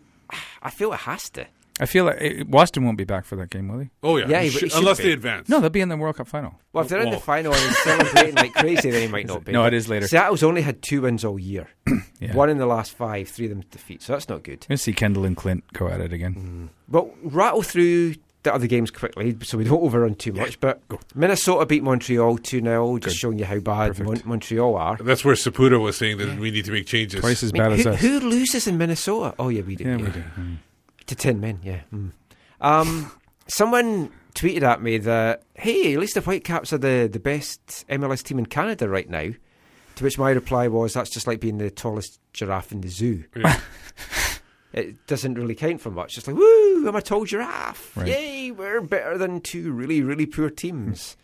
I 0.62 0.70
feel 0.70 0.94
it 0.94 1.02
has 1.02 1.30
to. 1.32 1.46
I 1.80 1.86
feel 1.88 2.06
like 2.06 2.18
eh, 2.22 2.44
Waston 2.44 2.84
won't 2.86 2.98
be 3.00 3.04
back 3.04 3.26
for 3.26 3.36
that 3.38 3.50
game, 3.50 3.68
will 3.68 3.80
he? 3.80 3.90
oh 4.04 4.18
yeah, 4.18 4.28
Yeah, 4.28 4.40
he 4.42 4.46
he- 4.46 4.52
should- 4.52 4.62
he 4.64 4.70
should 4.70 4.78
unless 4.80 4.98
be. 4.98 5.04
they 5.06 5.12
advance. 5.14 5.50
No, 5.50 5.60
they'll 5.60 5.70
be 5.72 5.82
in 5.82 5.90
the 5.90 5.98
World 5.98 6.18
Cup 6.18 6.28
final. 6.28 6.54
Well, 6.72 6.84
if 6.84 6.90
they're 6.90 7.02
in 7.02 7.10
the 7.10 7.20
final 7.20 7.54
and 7.54 7.76
celebrating 7.84 8.36
like 8.36 8.54
crazy, 8.54 8.92
then 8.92 9.02
he 9.02 9.08
might 9.08 9.26
not 9.28 9.44
be. 9.44 9.52
No, 9.54 9.66
it 9.66 9.74
is 9.74 9.90
later. 9.90 10.08
Seattle's 10.08 10.44
only 10.44 10.62
had 10.62 10.82
two 10.84 11.02
wins 11.02 11.26
all 11.26 11.40
year. 11.40 11.68
Yeah. 12.20 12.36
One 12.36 12.50
in 12.50 12.58
the 12.58 12.66
last 12.66 12.94
five, 12.94 13.28
three 13.28 13.48
of 13.48 13.50
them 13.50 13.64
defeat. 13.70 14.02
So 14.02 14.14
that's 14.14 14.30
not 14.30 14.44
good. 14.44 14.60
I'm 14.64 14.68
gonna 14.70 14.78
see 14.78 14.94
Kendall 14.94 15.26
and 15.26 15.36
Clint 15.36 15.66
go 15.74 15.90
at 15.90 16.00
it 16.00 16.14
again. 16.14 16.70
But 16.88 17.10
rattle 17.22 17.62
through 17.62 18.16
the 18.44 18.54
other 18.54 18.66
games 18.68 18.92
quickly 18.92 19.36
so 19.44 19.58
we 19.58 19.66
don't 19.66 19.82
overrun 19.84 20.16
too 20.16 20.32
much. 20.32 20.58
But 20.62 20.82
Minnesota 21.16 21.66
beat 21.66 21.84
Montreal 21.84 22.38
2 22.38 22.62
0, 22.62 22.98
just 23.00 23.16
Good. 23.16 23.20
showing 23.20 23.40
you 23.40 23.46
how 23.46 23.60
bad 23.60 24.00
Mon- 24.00 24.22
Montreal 24.24 24.76
are. 24.76 24.96
That's 24.98 25.26
where 25.26 25.36
Saputo 25.36 25.82
was 25.82 25.98
saying 25.98 26.18
that 26.20 26.40
we 26.40 26.50
need 26.52 26.64
to 26.64 26.72
make 26.72 26.86
changes. 26.86 27.20
Twice 27.20 27.44
as 27.44 27.52
I 27.54 27.54
mean, 27.60 27.62
bad 27.64 27.72
as 27.74 27.84
who, 27.84 27.90
us. 27.92 28.00
who 28.00 28.20
loses 28.22 28.68
in 28.68 28.78
Minnesota? 28.78 29.36
Oh, 29.38 29.50
yeah, 29.50 29.64
we 29.64 29.76
do. 29.76 29.84
yeah, 29.84 29.98
yeah. 29.98 30.04
we 30.06 30.12
do. 30.12 30.24
Mm. 30.40 30.58
To 31.08 31.16
10 31.16 31.40
men, 31.40 31.60
yeah. 31.64 31.82
Mm. 31.94 32.12
Um, 32.62 33.12
someone 33.48 34.12
tweeted 34.36 34.64
at 34.64 34.82
me 34.82 34.98
that, 35.00 35.44
hey, 35.56 35.94
at 35.94 36.00
least 36.00 36.16
the 36.16 36.22
Whitecaps 36.22 36.74
are 36.74 36.78
the, 36.78 37.10
the 37.12 37.20
best 37.20 37.86
MLS 37.90 38.24
team 38.24 38.40
in 38.40 38.46
Canada 38.46 38.88
right 38.88 39.10
now. 39.10 39.32
To 39.96 40.04
which 40.04 40.18
my 40.18 40.32
reply 40.32 40.68
was, 40.70 40.94
that's 40.94 41.12
just 41.12 41.28
like 41.28 41.40
being 41.40 41.60
the 41.60 41.70
tallest 41.70 42.20
giraffe 42.34 42.72
in 42.72 42.82
the 42.82 42.90
zoo. 42.90 43.26
Yeah. 43.36 43.60
It 44.74 45.06
doesn't 45.06 45.36
really 45.36 45.54
count 45.54 45.82
for 45.82 45.92
much. 45.92 46.18
It's 46.18 46.26
like, 46.26 46.36
woo, 46.36 46.88
I'm 46.88 46.96
a 46.96 47.02
tall 47.02 47.26
giraffe. 47.26 47.96
Right. 47.96 48.08
Yay, 48.08 48.52
we're 48.52 48.82
better 48.82 49.20
than 49.20 49.40
two 49.40 49.72
really, 49.72 50.02
really 50.02 50.26
poor 50.26 50.50
teams. 50.50 51.16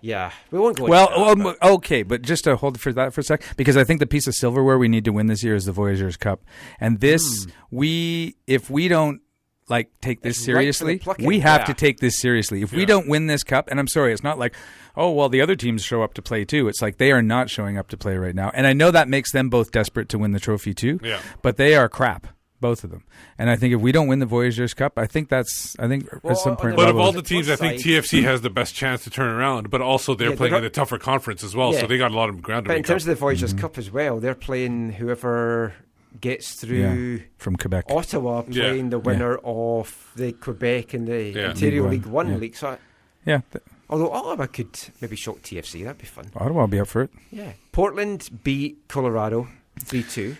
Yeah, 0.00 0.32
we 0.50 0.58
won't 0.58 0.76
go 0.76 0.86
Well, 0.86 1.08
that, 1.08 1.18
um, 1.18 1.46
m- 1.46 1.56
okay, 1.62 2.02
but 2.02 2.22
just 2.22 2.44
to 2.44 2.56
hold 2.56 2.80
for 2.80 2.92
that 2.92 3.12
for 3.12 3.20
a 3.20 3.24
sec, 3.24 3.42
because 3.56 3.76
I 3.76 3.84
think 3.84 4.00
the 4.00 4.06
piece 4.06 4.26
of 4.26 4.34
silverware 4.34 4.78
we 4.78 4.88
need 4.88 5.04
to 5.04 5.12
win 5.12 5.26
this 5.26 5.42
year 5.42 5.54
is 5.54 5.64
the 5.64 5.72
Voyageurs 5.72 6.16
Cup, 6.16 6.42
and 6.80 7.00
this 7.00 7.22
hmm. 7.44 7.50
we 7.70 8.36
if 8.46 8.70
we 8.70 8.88
don't 8.88 9.20
like 9.68 9.88
take 10.00 10.22
this 10.22 10.38
It's 10.38 10.48
ripe 10.48 10.54
for 10.54 10.56
the 10.56 10.72
seriously, 10.72 10.98
plucking, 10.98 11.26
we 11.26 11.40
have 11.40 11.62
yeah. 11.62 11.66
to 11.66 11.74
take 11.74 12.00
this 12.00 12.18
seriously. 12.18 12.62
If 12.62 12.72
we 12.72 12.84
don't 12.84 13.08
win 13.08 13.28
this 13.28 13.44
cup, 13.44 13.68
and 13.70 13.78
I'm 13.78 13.86
sorry, 13.86 14.12
it's 14.12 14.24
not 14.24 14.38
like 14.38 14.54
oh 14.96 15.10
well 15.10 15.28
the 15.28 15.40
other 15.40 15.56
teams 15.56 15.82
show 15.82 16.02
up 16.02 16.14
to 16.14 16.22
play 16.22 16.44
too. 16.44 16.68
It's 16.68 16.82
like 16.82 16.98
they 16.98 17.12
are 17.12 17.22
not 17.22 17.48
showing 17.48 17.78
up 17.78 17.88
to 17.88 17.96
play 17.96 18.16
right 18.16 18.34
now, 18.34 18.50
and 18.52 18.66
I 18.66 18.72
know 18.72 18.90
that 18.90 19.08
makes 19.08 19.32
them 19.32 19.48
both 19.48 19.70
desperate 19.70 20.08
to 20.10 20.18
win 20.18 20.32
the 20.32 20.40
trophy 20.40 20.74
too. 20.74 20.98
Yeah. 21.02 21.20
but 21.42 21.56
they 21.56 21.74
are 21.76 21.88
crap. 21.88 22.26
Both 22.60 22.84
of 22.84 22.90
them, 22.90 23.02
and 23.38 23.48
I 23.48 23.56
think 23.56 23.72
if 23.74 23.80
we 23.80 23.90
don't 23.90 24.06
win 24.06 24.18
the 24.18 24.26
Voyageurs 24.26 24.74
Cup, 24.74 24.98
I 24.98 25.06
think 25.06 25.28
that's 25.30 25.74
I 25.78 25.88
think 25.88 26.08
Well, 26.22 26.32
at 26.32 26.38
some 26.38 26.56
point. 26.56 26.76
But 26.76 26.88
of 26.90 26.98
all 26.98 27.10
the 27.12 27.22
teams, 27.22 27.48
I 27.48 27.56
think 27.56 27.80
TFC 27.82 28.22
has 28.24 28.42
the 28.42 28.50
best 28.50 28.74
chance 28.74 29.02
to 29.04 29.10
turn 29.10 29.30
around. 29.34 29.70
But 29.70 29.80
also, 29.80 30.14
they're 30.14 30.30
Yeah, 30.30 30.36
playing 30.36 30.52
they're 30.52 30.60
in 30.60 30.66
a 30.66 30.70
tougher 30.70 30.98
conference 30.98 31.42
as 31.42 31.56
well, 31.56 31.72
Yeah. 31.72 31.80
so 31.80 31.86
they 31.86 31.96
got 31.96 32.10
a 32.10 32.14
lot 32.14 32.28
of 32.28 32.42
ground 32.42 32.64
to 32.66 32.68
But 32.68 32.76
in 32.76 32.82
terms 32.82 33.04
up. 33.04 33.10
of 33.12 33.16
the 33.16 33.20
Voyageurs 33.20 33.52
mm-hmm. 33.52 33.60
Cup 33.62 33.78
as 33.78 33.90
well, 33.90 34.20
they're 34.20 34.34
playing 34.34 34.92
whoever 34.92 35.72
gets 36.20 36.54
through 36.60 37.22
from 37.38 37.56
Quebec. 37.56 37.86
Ottawa, 37.88 38.42
Yeah. 38.48 38.64
playing 38.68 38.90
the 38.90 38.98
winner 38.98 39.36
of 39.38 40.10
the 40.16 40.32
Quebec 40.32 40.92
and 40.92 41.08
the 41.08 41.32
Yeah. 41.34 41.48
Ontario 41.50 41.84
League 41.84 41.90
League 42.04 42.06
One, 42.06 42.26
One 42.26 42.28
yeah. 42.34 42.36
league. 42.40 42.56
So, 42.56 42.76
Yeah, 43.24 43.40
th- 43.52 43.64
although 43.88 44.10
Ottawa 44.12 44.46
could 44.46 44.68
maybe 45.00 45.16
shock 45.16 45.40
TFC, 45.42 45.82
that'd 45.84 45.98
be 45.98 46.06
fun. 46.06 46.26
Ottawa 46.36 46.60
will 46.62 46.68
be 46.68 46.80
up 46.80 46.88
for 46.88 47.02
it. 47.02 47.10
Yeah, 47.30 47.52
Portland 47.72 48.28
beat 48.44 48.86
Colorado 48.88 49.48
three 49.78 50.02
two. 50.02 50.36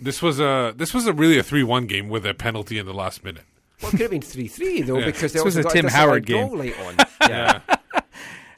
This 0.00 0.22
was 0.22 0.38
a 0.40 0.72
this 0.76 0.94
was 0.94 1.06
a 1.06 1.12
really 1.12 1.38
a 1.38 1.42
three 1.42 1.62
one 1.64 1.86
game 1.86 2.08
with 2.08 2.24
a 2.26 2.34
penalty 2.34 2.78
in 2.78 2.86
the 2.86 2.94
last 2.94 3.24
minute. 3.24 3.44
Well, 3.82 3.90
it 3.90 3.92
could 3.92 4.00
have 4.00 4.10
been 4.10 4.22
3 4.22 4.48
3, 4.48 4.82
though, 4.82 4.98
Yeah. 4.98 5.04
because 5.06 5.32
they 5.32 5.38
This 5.38 5.44
was 5.44 5.56
a 5.56 5.62
got 5.62 5.72
Tim 5.72 5.84
disallowed 5.84 6.08
Howard 6.08 6.26
game. 6.26 6.48
goal 6.48 6.56
late 6.58 6.74
on. 6.80 6.96
Yeah. 7.30 7.60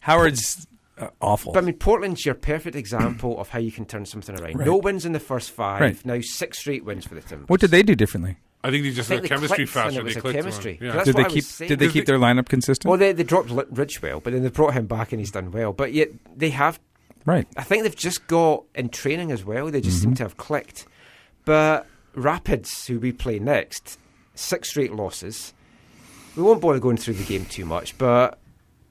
Howard's 0.01 0.67
uh, 0.99 1.09
awful. 1.21 1.53
But 1.53 1.62
I 1.62 1.67
mean, 1.67 1.75
Portland's 1.77 2.25
your 2.25 2.35
perfect 2.35 2.77
example 2.77 3.39
of 3.41 3.49
how 3.51 3.59
you 3.59 3.73
can 3.73 3.85
turn 3.85 4.07
something 4.07 4.39
around. 4.41 4.57
Right. 4.59 4.67
No 4.67 4.77
wins 4.79 5.05
in 5.05 5.12
the 5.12 5.21
first 5.21 5.51
five. 5.51 5.81
Right. 5.81 6.05
Now 6.07 6.21
six 6.21 6.59
straight 6.59 6.85
wins 6.85 7.07
for 7.07 7.15
the 7.15 7.21
Timbers. 7.21 7.49
what 7.49 7.61
did 7.61 7.71
they 7.71 7.83
do 7.83 7.95
differently? 7.95 8.37
I 8.62 8.71
think 8.71 8.85
they 8.85 8.91
just 8.91 9.11
I 9.11 9.15
had 9.15 9.21
think 9.23 9.31
they 9.31 9.37
chemistry 9.37 9.57
clicked 9.67 9.73
faster. 9.73 10.01
it 10.01 10.05
was 10.05 10.15
They 10.15 10.19
a 10.19 10.23
clicked 10.23 10.37
chemistry. 10.39 10.79
Yeah. 10.81 11.05
Did 11.05 11.17
they 11.17 11.25
keep? 11.25 11.35
was. 11.45 11.59
Did 11.59 11.79
they 11.79 11.89
keep 11.89 12.07
their 12.07 12.19
lineup 12.19 12.49
consistent? 12.49 12.89
Well, 12.91 12.99
they, 12.99 13.12
they 13.12 13.23
dropped 13.23 13.51
Li- 13.51 13.65
Ridgewell, 13.71 14.23
but 14.23 14.33
then 14.33 14.43
they 14.43 14.51
brought 14.51 14.75
him 14.75 14.87
back 14.87 15.12
and 15.12 15.21
he's 15.21 15.31
done 15.31 15.51
well. 15.51 15.73
But 15.73 15.93
yet 15.95 16.11
they 16.37 16.51
have. 16.51 16.79
right. 17.25 17.47
I 17.57 17.62
think 17.62 17.85
they've 17.85 17.97
just 17.97 18.27
got 18.27 18.65
in 18.75 18.91
training 18.91 19.33
as 19.33 19.45
well. 19.45 19.71
They 19.71 19.81
just 19.81 19.99
Mm-hmm. 19.99 20.11
seem 20.11 20.15
to 20.17 20.23
have 20.25 20.37
clicked. 20.37 20.87
But 21.51 21.89
Rapids, 22.14 22.86
who 22.86 23.01
we 23.01 23.10
play 23.10 23.40
next, 23.40 23.98
six 24.36 24.70
straight 24.70 24.93
losses. 24.93 25.52
We 26.36 26.44
won't 26.44 26.60
bother 26.60 26.78
going 26.78 26.97
through 26.97 27.14
the 27.14 27.24
game 27.24 27.44
too 27.44 27.64
much, 27.64 27.98
but 27.98 28.39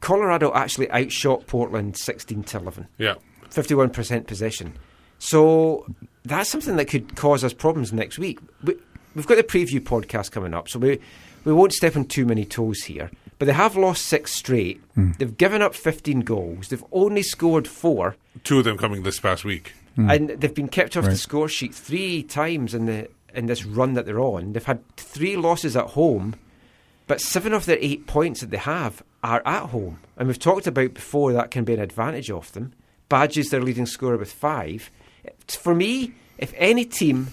Colorado 0.02 0.52
actually 0.54 0.92
outshot 0.92 1.48
Portland 1.48 1.96
sixteen 1.96 2.44
to 2.44 2.58
eleven. 2.58 2.90
Yeah. 2.98 3.16
51% 3.50 4.28
possession. 4.28 4.74
So 5.20 5.86
that's 6.26 6.50
something 6.50 6.76
that 6.76 6.90
could 6.90 7.16
cause 7.16 7.46
us 7.46 7.54
problems 7.54 7.94
next 7.94 8.20
week. 8.20 8.40
We, 8.62 8.76
we've 9.16 9.26
got 9.26 9.36
the 9.36 9.44
preview 9.44 9.80
podcast 9.80 10.32
coming 10.32 10.54
up, 10.54 10.68
so 10.68 10.80
we, 10.80 11.00
we 11.46 11.54
won't 11.54 11.72
step 11.72 11.96
on 11.96 12.06
too 12.06 12.26
many 12.26 12.44
toes 12.44 12.84
here. 12.84 13.10
But 13.40 13.46
they 13.46 13.54
have 13.54 13.78
lost 13.78 14.06
six 14.06 14.34
straight. 14.34 14.82
Hmm. 14.96 15.14
They've 15.18 15.38
given 15.38 15.62
up 15.62 15.74
15 15.74 16.20
goals. 16.20 16.68
They've 16.68 16.84
only 16.92 17.24
scored 17.24 17.70
four, 17.70 18.18
Two 18.44 18.60
of 18.60 18.66
them 18.66 18.78
coming 18.78 19.04
this 19.04 19.20
past 19.20 19.44
week. 19.44 19.74
Hmm. 19.96 20.10
and 20.10 20.30
they've 20.30 20.54
been 20.54 20.68
kept 20.68 20.96
off 20.98 21.04
the 21.04 21.10
Right. 21.12 21.18
score 21.18 21.50
sheet 21.50 21.74
three 21.74 22.24
times 22.24 22.74
in 22.74 22.86
the 22.86 23.10
in 23.34 23.46
this 23.46 23.64
run 23.66 23.94
that 23.94 24.06
they're 24.08 24.20
on. 24.20 24.54
They've 24.54 24.64
had 24.64 24.80
three 24.98 25.36
losses 25.38 25.76
at 25.78 25.86
home, 25.88 26.36
but 27.06 27.22
seven 27.22 27.54
of 27.54 27.66
their 27.68 27.78
eight 27.80 28.08
points 28.08 28.42
that 28.42 28.50
they 28.50 28.58
have 28.58 29.04
are 29.24 29.42
at 29.46 29.68
home. 29.70 30.00
And 30.18 30.28
we've 30.28 30.40
talked 30.40 30.66
about 30.66 30.96
before 30.96 31.32
that 31.34 31.52
can 31.52 31.64
be 31.64 31.74
an 31.76 31.80
advantage 31.80 32.32
of 32.32 32.52
them. 32.54 32.74
Badji's 33.10 33.50
their 33.50 33.62
leading 33.62 33.86
scorer 33.86 34.18
with 34.18 34.32
five. 34.32 34.90
For 35.48 35.76
me, 35.76 36.14
if 36.40 36.54
any 36.58 36.86
team 36.86 37.28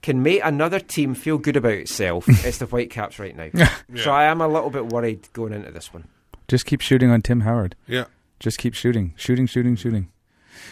can 0.00 0.22
make 0.22 0.40
another 0.44 0.80
team 0.80 1.14
feel 1.14 1.36
good 1.38 1.56
about 1.56 1.72
itself, 1.72 2.24
it's 2.46 2.58
the 2.58 2.66
Whitecaps 2.66 3.18
right 3.18 3.36
now. 3.36 3.68
So 3.96 4.10
I 4.10 4.24
am 4.24 4.40
a 4.40 4.48
little 4.48 4.70
bit 4.70 4.86
worried 4.86 5.28
going 5.34 5.52
into 5.52 5.70
this 5.72 5.92
one. 5.92 6.04
Just 6.46 6.64
keep 6.64 6.80
shooting 6.80 7.10
on 7.10 7.20
Tim 7.20 7.40
Howard. 7.40 7.74
Yeah. 7.86 8.04
Just 8.40 8.56
keep 8.58 8.72
shooting, 8.72 9.12
shooting, 9.16 9.46
shooting, 9.46 9.76
shooting. 9.76 10.08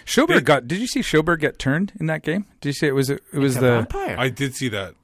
Sjöberg 0.04 0.44
got. 0.44 0.66
Did 0.68 0.78
you 0.80 0.86
see 0.86 1.00
Sjöberg 1.00 1.40
get 1.40 1.58
turned 1.58 1.92
in 2.00 2.06
that 2.06 2.22
game? 2.22 2.46
Did 2.60 2.68
you 2.70 2.72
see 2.74 2.86
it 2.86 2.94
was 2.94 3.10
it 3.10 3.22
was 3.32 3.54
the 3.56 3.60
vampire. 3.60 4.16
I 4.18 4.28
did 4.28 4.54
see 4.54 4.68
that. 4.70 4.94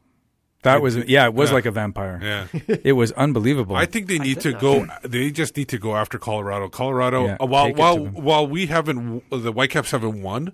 that 0.63 0.77
I 0.77 0.79
was 0.79 0.95
did- 0.97 1.09
yeah 1.09 1.27
it 1.27 1.35
was 1.35 1.51
yeah. 1.51 1.55
like 1.55 1.67
a 1.67 1.71
vampire. 1.71 2.21
Yeah. 2.23 2.77
It 2.85 2.93
was 2.93 3.13
unbelievable. 3.13 3.77
I 3.77 3.87
think 3.87 4.07
they 4.07 4.19
need 4.19 4.41
to 4.41 4.53
did 4.53 4.61
go. 4.61 4.87
They 5.03 5.31
just 5.31 5.57
need 5.57 5.69
to 5.69 5.79
go 5.79 5.97
after 5.97 6.19
Colorado. 6.19 6.69
Colorado, 6.69 7.27
Yeah, 7.27 7.37
uh, 7.41 7.47
while 7.47 7.65
take 7.67 7.73
it 7.73 7.77
to 7.77 7.81
while 7.81 7.97
them. 8.05 8.15
while 8.15 8.47
we 8.47 8.67
haven't, 8.67 9.23
the 9.31 9.53
Whitecaps 9.53 9.91
haven't 9.91 10.23
won. 10.23 10.53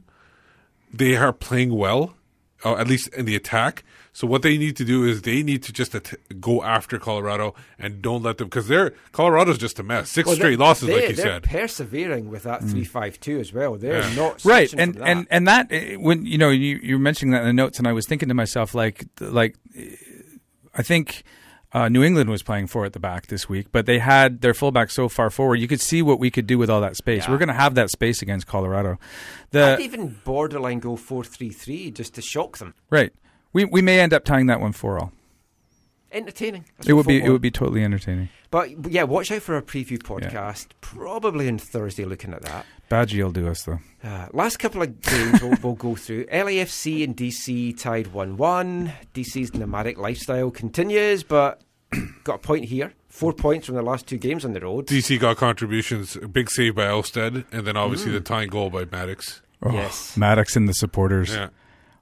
They 0.92 1.16
are 1.16 1.32
playing 1.34 1.74
well, 1.76 2.14
uh, 2.64 2.76
at 2.76 2.88
least 2.88 3.08
in 3.14 3.26
the 3.26 3.36
attack. 3.36 3.84
So 4.18 4.26
what 4.26 4.42
they 4.42 4.58
need 4.58 4.74
to 4.78 4.84
do 4.84 5.04
is 5.04 5.22
they 5.22 5.44
need 5.44 5.62
to 5.62 5.72
just 5.72 5.94
at- 5.94 6.14
go 6.40 6.64
after 6.64 6.98
Colorado 6.98 7.54
and 7.78 8.02
don't 8.02 8.20
let 8.24 8.38
them 8.38 8.48
because 8.48 8.66
they're 8.66 8.90
Colorado's 9.12 9.58
just 9.58 9.78
a 9.78 9.84
mess. 9.84 10.10
Six 10.10 10.26
Well, 10.26 10.34
straight 10.34 10.58
losses, 10.58 10.88
they- 10.88 10.94
like 10.94 11.10
you 11.10 11.14
they're 11.14 11.24
said. 11.24 11.42
persevering 11.44 12.28
with 12.28 12.42
that 12.42 12.64
three-five-two 12.64 13.38
as 13.38 13.52
well. 13.52 13.76
They're 13.76 14.00
Yeah. 14.02 14.14
not 14.16 14.44
right 14.44 14.72
and 14.72 14.94
that. 14.96 15.06
and 15.08 15.26
and 15.30 15.46
that 15.46 15.68
eh, 15.70 15.94
when 15.94 16.26
you 16.26 16.36
know 16.36 16.50
you 16.50 16.80
you're 16.82 16.98
mentioning 16.98 17.30
that 17.32 17.42
in 17.42 17.46
the 17.46 17.52
notes 17.52 17.78
and 17.78 17.86
i 17.86 17.92
was 17.92 18.06
thinking 18.06 18.28
to 18.28 18.34
myself 18.34 18.74
like 18.74 19.04
like 19.20 19.54
eh, 19.76 19.94
i 20.74 20.82
think 20.82 21.22
uh, 21.72 21.86
New 21.88 22.02
England 22.02 22.30
was 22.30 22.42
playing 22.42 22.66
four 22.66 22.86
at 22.86 22.94
the 22.94 22.98
back 22.98 23.26
this 23.26 23.46
week, 23.46 23.66
but 23.72 23.84
they 23.84 23.98
had 23.98 24.40
their 24.40 24.54
fullback 24.54 24.90
so 24.90 25.06
far 25.06 25.28
forward. 25.28 25.56
You 25.60 25.68
could 25.68 25.82
see 25.82 26.00
what 26.00 26.18
we 26.18 26.30
could 26.30 26.46
do 26.46 26.56
with 26.56 26.70
all 26.70 26.80
that 26.80 26.96
space. 26.96 27.24
Yeah. 27.24 27.30
We're 27.30 27.36
going 27.36 27.54
to 27.56 27.60
have 27.64 27.74
that 27.74 27.90
space 27.90 28.22
against 28.22 28.46
Colorado. 28.46 28.92
I'd 28.92 28.98
The 29.50 29.78
even 29.80 30.16
borderline 30.24 30.78
go 30.78 30.96
four-three-three 30.96 31.90
just 31.90 32.14
to 32.14 32.22
shock 32.22 32.56
them. 32.56 32.72
right, 32.88 33.12
we 33.52 33.64
we 33.64 33.82
may 33.82 34.00
end 34.00 34.12
up 34.12 34.24
tying 34.24 34.46
that 34.46 34.60
one 34.60 34.72
for 34.72 34.98
all. 34.98 35.12
Entertaining. 36.10 36.64
That's 36.78 36.88
It 36.88 36.94
would 36.94 37.06
be 37.06 37.22
it 37.22 37.28
would 37.28 37.42
be 37.42 37.50
totally 37.50 37.84
entertaining. 37.84 38.30
But 38.50 38.90
yeah, 38.90 39.02
watch 39.02 39.30
out 39.30 39.42
for 39.42 39.54
our 39.56 39.62
preview 39.62 39.98
podcast. 39.98 40.68
Probably 40.80 41.48
on 41.48 41.58
Thursday, 41.58 42.06
looking 42.06 42.32
at 42.32 42.40
that. 42.42 42.64
Badji 42.90 43.22
will 43.22 43.30
do 43.30 43.46
us 43.48 43.62
though. 43.64 43.80
Uh, 44.02 44.28
last 44.32 44.56
couple 44.58 44.80
of 44.80 44.98
games 45.02 45.42
we'll, 45.42 45.54
we'll 45.62 45.74
go 45.74 45.94
through. 45.96 46.24
LAFC 46.32 47.04
and 47.04 47.14
DC 47.14 47.78
tied 47.78 48.06
1 48.06 48.38
1. 48.38 48.92
DC's 49.12 49.52
nomadic 49.52 49.98
lifestyle 49.98 50.50
continues, 50.50 51.22
but 51.22 51.60
got 52.24 52.36
a 52.36 52.38
point 52.38 52.64
here. 52.64 52.94
Four 53.10 53.34
points 53.34 53.66
from 53.66 53.74
the 53.74 53.82
last 53.82 54.06
two 54.06 54.16
games 54.16 54.46
on 54.46 54.54
the 54.54 54.60
road. 54.60 54.86
DC 54.86 55.20
got 55.20 55.36
contributions. 55.36 56.16
A 56.16 56.26
big 56.28 56.48
save 56.50 56.74
by 56.76 56.84
Elstead, 56.86 57.44
and 57.52 57.66
then 57.66 57.74
Mm. 57.74 57.80
obviously 57.80 58.12
the 58.12 58.20
tying 58.20 58.48
goal 58.48 58.70
by 58.70 58.86
Mattocks. 58.86 59.42
Oh, 59.62 59.72
Yes. 59.72 60.16
Mattocks 60.16 60.56
and 60.56 60.66
the 60.68 60.74
supporters. 60.74 61.34
Yeah. 61.34 61.48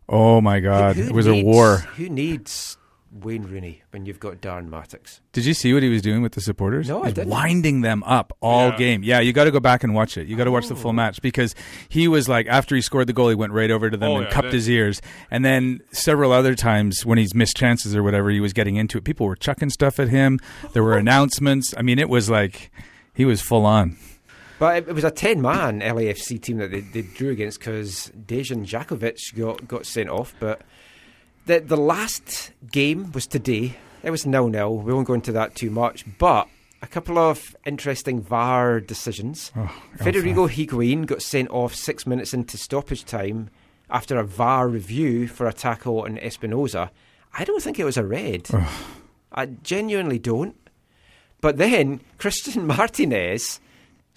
Oh 0.08 0.40
my 0.40 0.60
God, 0.60 0.96
Who 0.96 1.02
it 1.04 1.12
was 1.12 1.26
a 1.26 1.42
war. 1.42 1.78
Who 1.96 2.08
needs 2.08 2.76
Wayne 3.12 3.42
Rooney 3.44 3.82
when 3.90 4.06
you've 4.06 4.20
got 4.20 4.36
Darren 4.40 4.68
Mattocks? 4.68 5.20
Did 5.32 5.44
you 5.46 5.54
see 5.54 5.72
what 5.74 5.82
he 5.82 5.88
was 5.88 6.02
doing 6.02 6.22
with 6.22 6.32
the 6.32 6.40
supporters? 6.40 6.88
No, 6.88 6.98
I 6.98 6.98
He 6.98 7.04
was 7.06 7.14
didn't. 7.14 7.30
Winding 7.30 7.80
them 7.80 8.02
up 8.04 8.32
all 8.40 8.68
Yeah. 8.68 8.76
game. 8.76 9.02
Yeah, 9.02 9.20
you 9.20 9.32
got 9.32 9.44
to 9.44 9.50
go 9.50 9.58
back 9.58 9.82
and 9.82 9.94
watch 9.94 10.16
it. 10.16 10.28
You 10.28 10.36
got 10.36 10.44
to 10.44 10.50
watch 10.52 10.68
the 10.68 10.74
Oh. 10.74 10.78
full 10.78 10.92
match 10.92 11.20
because 11.22 11.54
he 11.88 12.06
was 12.08 12.28
like 12.28 12.46
after 12.46 12.76
he 12.76 12.82
scored 12.82 13.06
the 13.08 13.12
goal, 13.12 13.30
he 13.30 13.34
went 13.34 13.52
right 13.52 13.70
over 13.70 13.90
to 13.90 13.96
them 13.96 14.10
Oh, 14.10 14.16
and 14.18 14.24
yeah, 14.26 14.30
cupped 14.32 14.52
his 14.52 14.68
ears. 14.70 15.00
And 15.30 15.44
then 15.44 15.80
several 15.92 16.30
other 16.30 16.54
times 16.54 17.04
when 17.04 17.18
he's 17.18 17.34
missed 17.34 17.56
chances 17.56 17.96
or 17.96 18.02
whatever, 18.02 18.30
he 18.30 18.38
was 18.40 18.52
getting 18.52 18.76
into 18.76 18.98
it. 18.98 19.04
People 19.04 19.26
were 19.26 19.36
chucking 19.36 19.70
stuff 19.70 19.98
at 19.98 20.08
him. 20.08 20.38
There 20.72 20.84
were 20.84 20.96
announcements. 20.96 21.74
I 21.76 21.82
mean, 21.82 21.98
it 21.98 22.08
was 22.08 22.28
like 22.30 22.70
he 23.14 23.24
was 23.24 23.40
full 23.40 23.64
on. 23.66 23.96
But 24.58 24.88
it, 24.88 24.94
was 24.94 25.04
a 25.04 25.10
10 25.10 25.42
man 25.42 25.80
LAFC 25.80 26.40
team 26.40 26.58
that 26.58 26.70
they, 26.70 26.80
they 26.80 27.02
drew 27.02 27.30
against 27.30 27.58
because 27.58 28.10
Dejan 28.26 28.66
Jakovic 28.66 29.36
got, 29.36 29.68
got 29.68 29.86
sent 29.86 30.08
off. 30.08 30.34
But 30.40 30.62
the, 31.46 31.60
the 31.60 31.76
last 31.76 32.52
game 32.70 33.12
was 33.12 33.26
today. 33.26 33.76
It 34.02 34.10
was 34.10 34.24
nil 34.24 34.48
nil. 34.48 34.78
We 34.78 34.92
won't 34.92 35.06
go 35.06 35.14
into 35.14 35.32
that 35.32 35.54
too 35.54 35.70
much. 35.70 36.04
But 36.18 36.48
a 36.82 36.86
couple 36.86 37.18
of 37.18 37.56
interesting 37.64 38.20
VAR 38.20 38.80
decisions. 38.80 39.52
Oh, 39.56 39.72
Federico 39.96 40.48
Higuain 40.48 41.06
got 41.06 41.22
sent 41.22 41.50
off 41.50 41.74
six 41.74 42.06
minutes 42.06 42.32
into 42.32 42.56
stoppage 42.56 43.04
time 43.04 43.50
after 43.90 44.18
a 44.18 44.24
VAR 44.24 44.68
review 44.68 45.28
for 45.28 45.46
a 45.46 45.52
tackle 45.52 46.02
on 46.02 46.16
Espinoza. 46.16 46.90
I 47.38 47.44
don't 47.44 47.62
think 47.62 47.78
it 47.78 47.84
was 47.84 47.96
a 47.96 48.04
red. 48.04 48.48
I 49.32 49.46
genuinely 49.46 50.18
don't. 50.18 50.56
But 51.40 51.58
then 51.58 52.00
Christian 52.18 52.66
Martinez 52.66 53.60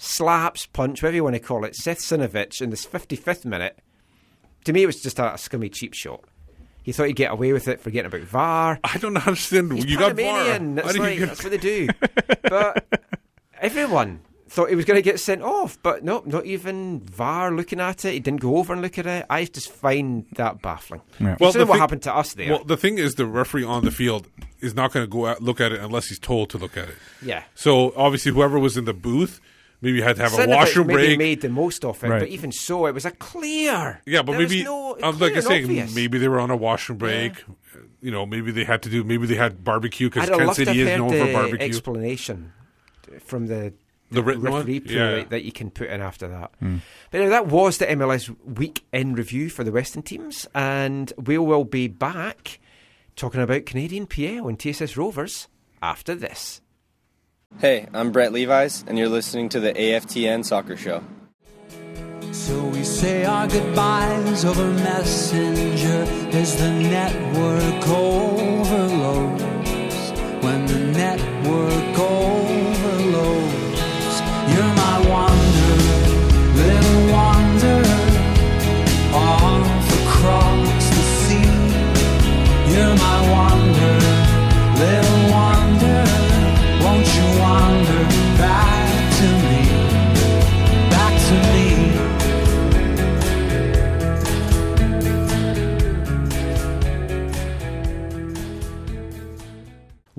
slaps, 0.01 0.65
punch, 0.65 1.03
whatever 1.03 1.15
you 1.17 1.23
want 1.23 1.35
to 1.35 1.39
call 1.41 1.65
it, 1.65 1.75
Seth 1.75 1.99
Sinovic 1.99 2.61
in 2.61 2.69
this 2.69 2.85
55th 2.85 3.45
minute. 3.45 3.77
To 4.63 4.73
me, 4.73 4.83
it 4.83 4.85
was 4.87 5.01
just 5.01 5.19
a, 5.19 5.33
a 5.33 5.37
scummy 5.37 5.69
cheap 5.69 5.93
shot. 5.93 6.21
He 6.83 6.93
thought 6.93 7.07
he'd 7.07 7.15
get 7.17 7.31
away 7.31 7.53
with 7.53 7.67
it, 7.67 7.81
forgetting 7.81 8.07
about 8.07 8.21
VAR. 8.21 8.79
I 8.83 8.97
don't 8.97 9.15
understand. 9.17 9.73
He's 9.73 9.85
you 9.85 9.99
got 9.99 10.15
VAR. 10.15 10.57
That's, 10.57 10.97
like, 10.97 11.19
get- 11.19 11.27
that's 11.27 11.43
what 11.43 11.51
they 11.51 11.57
do. 11.57 11.87
but 12.43 12.87
everyone 13.61 14.21
thought 14.47 14.69
he 14.69 14.75
was 14.75 14.85
going 14.85 14.95
to 14.97 15.01
get 15.03 15.19
sent 15.19 15.43
off, 15.43 15.77
but 15.83 16.03
no, 16.03 16.23
not 16.25 16.45
even 16.45 17.01
VAR 17.01 17.51
looking 17.51 17.79
at 17.79 18.05
it. 18.05 18.13
He 18.13 18.19
didn't 18.19 18.39
go 18.39 18.57
over 18.57 18.73
and 18.73 18.81
look 18.81 18.97
at 18.97 19.05
it. 19.05 19.25
I 19.29 19.45
just 19.45 19.69
find 19.71 20.25
that 20.37 20.61
baffling. 20.61 21.01
Yeah. 21.19 21.35
Well, 21.39 21.51
the 21.51 21.59
what 21.59 21.67
thing- 21.73 21.77
happened 21.79 22.01
to 22.03 22.15
us 22.15 22.33
there. 22.33 22.49
Well, 22.53 22.63
the 22.63 22.77
thing 22.77 22.97
is, 22.97 23.15
the 23.15 23.25
referee 23.27 23.65
on 23.65 23.83
the 23.85 23.91
field 23.91 24.27
is 24.61 24.73
not 24.73 24.91
going 24.93 25.05
to 25.05 25.09
go 25.09 25.25
out 25.27 25.43
look 25.43 25.59
at 25.61 25.71
it 25.71 25.79
unless 25.81 26.07
he's 26.07 26.19
told 26.19 26.49
to 26.51 26.57
look 26.57 26.77
at 26.77 26.89
it. 26.89 26.95
yeah. 27.21 27.43
So 27.53 27.93
obviously, 27.95 28.31
whoever 28.31 28.57
was 28.57 28.77
in 28.77 28.85
the 28.85 28.93
booth 28.93 29.39
maybe 29.81 29.97
you 29.97 30.03
had 30.03 30.15
to 30.17 30.23
have 30.23 30.37
a 30.37 30.47
washroom 30.47 30.87
maybe 30.87 30.97
break. 31.07 31.17
made 31.17 31.41
the 31.41 31.49
most 31.49 31.83
of 31.85 32.03
it, 32.03 32.07
Right. 32.09 32.19
but 32.19 32.29
even 32.29 32.51
so, 32.51 32.85
it 32.85 32.93
was 32.93 33.05
a 33.05 33.11
clear. 33.11 34.01
yeah, 34.05 34.21
but 34.21 34.37
maybe 34.37 34.63
no, 34.63 34.97
I'm 35.01 35.17
like 35.19 35.33
I 35.35 35.39
saying, 35.41 35.63
obvious. 35.65 35.95
maybe 35.95 36.17
they 36.17 36.27
were 36.27 36.39
on 36.39 36.51
a 36.51 36.55
washroom 36.57 36.97
break. 36.97 37.33
Uh, 37.47 37.79
you 38.01 38.11
know, 38.11 38.25
maybe 38.25 38.51
they 38.51 38.63
had 38.63 38.81
to 38.83 38.89
do. 38.89 39.03
Maybe 39.03 39.25
they 39.27 39.35
had 39.35 39.63
barbecue 39.63 40.09
because 40.09 40.29
Kansas 40.29 40.55
City 40.57 40.81
is 40.81 40.97
known 40.97 41.09
for 41.11 41.31
barbecue. 41.33 41.65
explanation 41.65 42.51
from 43.25 43.47
the, 43.47 43.73
The 44.11 44.23
written 44.23 44.43
one? 44.43 44.53
referee 44.65 44.81
Yeah. 44.85 45.23
that, 45.29 45.43
you 45.43 45.51
can 45.51 45.69
put 45.69 45.89
in 45.89 46.01
after 46.01 46.27
that. 46.27 46.51
Hmm. 46.59 46.77
But 47.11 47.17
anyway, 47.21 47.31
that 47.31 47.47
was 47.47 47.77
the 47.77 47.85
MLS 47.87 48.29
week 48.45 48.83
in 48.93 49.13
review 49.13 49.49
for 49.49 49.63
the 49.63 49.71
Western 49.71 50.01
teams, 50.01 50.47
and 50.55 51.11
we 51.17 51.37
will 51.37 51.63
be 51.65 51.87
back 51.87 52.59
talking 53.15 53.41
about 53.41 53.65
Canadian 53.65 54.05
PL 54.07 54.47
and 54.47 54.57
TSS 54.59 54.95
Rovers 54.95 55.47
after 55.81 56.15
this. 56.15 56.61
Hey, 57.57 57.87
I'm 57.93 58.11
Brett 58.13 58.31
Levi's, 58.31 58.85
and 58.87 58.97
you're 58.97 59.09
listening 59.09 59.49
to 59.49 59.59
the 59.59 59.73
AFTN 59.73 60.45
Soccer 60.45 60.77
Show. 60.77 61.03
So 62.31 62.63
we 62.67 62.83
say 62.85 63.25
our 63.25 63.49
goodbyes 63.49 64.45
over 64.45 64.65
Messenger 64.65 66.05
as 66.37 66.55
the 66.55 66.71
network 66.71 67.87
overloads. 67.89 69.41
When 70.41 70.65
the 70.67 70.79
network 70.93 71.99
overloads, 71.99 72.38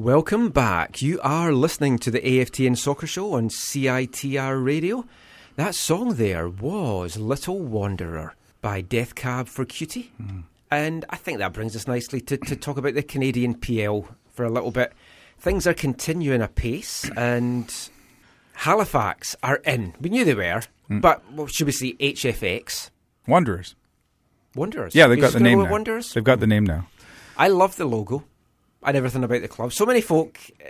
Welcome 0.04 0.48
back. 0.48 1.02
You 1.02 1.20
are 1.22 1.52
listening 1.52 1.98
to 1.98 2.10
the 2.10 2.20
AFTN 2.20 2.78
Soccer 2.78 3.06
Show 3.06 3.34
on 3.34 3.50
CITR 3.50 4.64
Radio. 4.64 5.04
That 5.56 5.74
song 5.74 6.14
there 6.14 6.48
was 6.48 7.18
Little 7.18 7.58
Wanderer 7.58 8.34
by 8.62 8.80
Death 8.80 9.14
Cab 9.14 9.46
for 9.46 9.66
Cutie. 9.66 10.10
And 10.70 11.04
I 11.10 11.16
think 11.16 11.36
that 11.36 11.52
brings 11.52 11.76
us 11.76 11.86
nicely 11.86 12.22
to, 12.22 12.38
to 12.38 12.56
talk 12.56 12.78
about 12.78 12.94
the 12.94 13.02
Canadian 13.02 13.52
PL 13.54 14.08
for 14.32 14.46
a 14.46 14.50
little 14.50 14.70
bit. 14.70 14.94
Things 15.38 15.66
are 15.66 15.74
continuing 15.74 16.40
apace, 16.40 17.10
and 17.14 17.70
Halifax 18.54 19.36
are 19.42 19.56
in. 19.56 19.92
We 20.00 20.08
knew 20.08 20.24
they 20.24 20.32
were, 20.34 20.62
Mm. 20.88 21.02
but 21.02 21.22
well, 21.34 21.46
should 21.46 21.66
we 21.66 21.72
say 21.72 21.92
HFX? 22.00 22.88
Wanderers. 23.28 23.74
Wanderers. 24.54 24.94
Yeah, 24.94 25.08
they've 25.08 25.20
got 25.20 25.34
the 25.34 25.40
name 25.40 25.62
now. 25.62 25.70
Wanderers? 25.70 26.14
They've 26.14 26.24
got 26.24 26.40
the 26.40 26.46
name 26.46 26.64
now. 26.64 26.88
I 27.36 27.48
love 27.48 27.76
the 27.76 27.84
logo 27.84 28.24
and 28.82 28.96
everything 28.96 29.24
about 29.24 29.42
the 29.42 29.48
club. 29.48 29.72
So 29.72 29.86
many 29.86 30.00
folk 30.00 30.38
uh, 30.64 30.68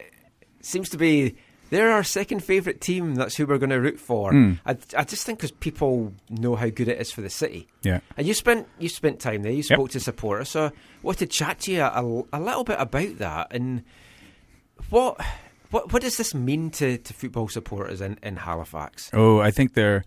seems 0.60 0.88
to 0.90 0.96
be 0.96 1.36
they're 1.70 1.92
our 1.92 2.02
second 2.04 2.40
favourite 2.44 2.80
team. 2.80 3.14
That's 3.14 3.36
who 3.36 3.46
we're 3.46 3.58
going 3.58 3.70
to 3.70 3.80
root 3.80 3.98
for. 3.98 4.32
Mm. 4.32 4.58
I, 4.66 4.76
I 4.96 5.04
just 5.04 5.24
think 5.24 5.38
because 5.38 5.52
people 5.52 6.12
know 6.28 6.56
how 6.56 6.68
good 6.68 6.88
it 6.88 7.00
is 7.00 7.12
for 7.12 7.20
the 7.20 7.30
city. 7.30 7.68
Yeah. 7.82 8.00
And 8.16 8.26
you 8.26 8.34
spent 8.34 8.68
you 8.78 8.88
spent 8.88 9.20
time 9.20 9.42
there. 9.42 9.52
You 9.52 9.62
spoke 9.62 9.90
to 9.90 10.00
supporters. 10.00 10.50
So 10.50 10.66
I 10.66 10.72
want 11.02 11.18
to 11.18 11.26
chat 11.26 11.60
to 11.60 11.72
you 11.72 11.82
a, 11.82 12.24
a 12.32 12.40
little 12.40 12.64
bit 12.64 12.76
about 12.78 13.18
that 13.18 13.48
and 13.52 13.84
what. 14.90 15.20
What, 15.70 15.92
what 15.92 16.02
does 16.02 16.16
this 16.16 16.34
mean 16.34 16.70
to, 16.70 16.98
to 16.98 17.14
football 17.14 17.46
supporters 17.46 18.00
in, 18.00 18.18
in 18.24 18.34
Halifax? 18.34 19.08
Oh, 19.12 19.38
I 19.38 19.52
think 19.52 19.74
they're, 19.74 20.04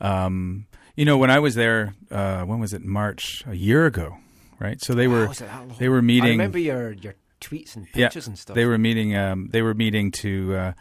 um, 0.00 0.66
you 0.96 1.04
know, 1.04 1.18
when 1.18 1.30
I 1.30 1.38
was 1.38 1.54
there, 1.54 1.94
uh, 2.10 2.42
when 2.42 2.58
was 2.58 2.72
it? 2.72 2.82
March 2.82 3.44
a 3.46 3.54
year 3.54 3.86
ago, 3.86 4.16
right? 4.58 4.82
So 4.82 4.92
they 4.92 5.06
were 5.06 5.28
that 5.28 5.68
long? 5.68 5.76
they 5.78 5.88
were 5.88 6.02
meeting. 6.02 6.30
I 6.30 6.32
remember 6.32 6.58
your, 6.58 6.94
your 6.94 7.14
tweets 7.44 7.76
and 7.76 7.86
yeah, 7.94 8.10
and 8.14 8.38
stuff. 8.38 8.54
They 8.54 8.64
were 8.64 8.78
meeting. 8.78 9.16
Um, 9.16 9.48
they 9.52 9.62
were 9.62 9.74
meeting 9.74 10.10
to. 10.12 10.56
Uh, 10.56 10.72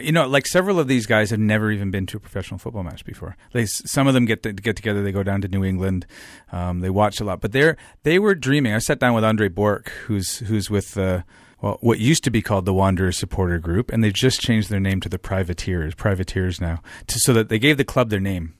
you 0.00 0.10
know, 0.12 0.26
like 0.26 0.46
several 0.46 0.80
of 0.80 0.88
these 0.88 1.04
guys 1.04 1.28
have 1.30 1.38
never 1.38 1.70
even 1.70 1.90
been 1.90 2.06
to 2.06 2.16
a 2.16 2.20
professional 2.20 2.56
football 2.56 2.82
match 2.82 3.04
before. 3.04 3.36
They, 3.52 3.66
some 3.66 4.06
of 4.06 4.14
them 4.14 4.24
get 4.24 4.42
to, 4.42 4.52
get 4.52 4.74
together. 4.74 5.02
They 5.02 5.12
go 5.12 5.22
down 5.22 5.42
to 5.42 5.48
New 5.48 5.64
England. 5.64 6.06
Um, 6.50 6.80
they 6.80 6.88
watch 6.88 7.20
a 7.20 7.24
lot, 7.24 7.42
but 7.42 7.52
they're 7.52 7.76
they 8.02 8.18
were 8.18 8.34
dreaming. 8.34 8.72
I 8.72 8.78
sat 8.78 8.98
down 8.98 9.14
with 9.14 9.24
Andre 9.24 9.48
Bork, 9.48 9.90
who's 10.06 10.38
who's 10.38 10.70
with 10.70 10.96
uh, 10.96 11.22
well, 11.60 11.78
what 11.80 11.98
used 11.98 12.24
to 12.24 12.30
be 12.30 12.42
called 12.42 12.64
the 12.64 12.74
Wanderers 12.74 13.18
Supporter 13.18 13.58
Group, 13.58 13.92
and 13.92 14.02
they 14.02 14.10
just 14.10 14.40
changed 14.40 14.70
their 14.70 14.80
name 14.80 15.00
to 15.00 15.08
the 15.08 15.18
Privateers. 15.18 15.94
Privateers 15.94 16.60
now, 16.60 16.82
to, 17.06 17.18
so 17.18 17.32
that 17.34 17.48
they 17.48 17.58
gave 17.58 17.76
the 17.76 17.84
club 17.84 18.10
their 18.10 18.20
name. 18.20 18.54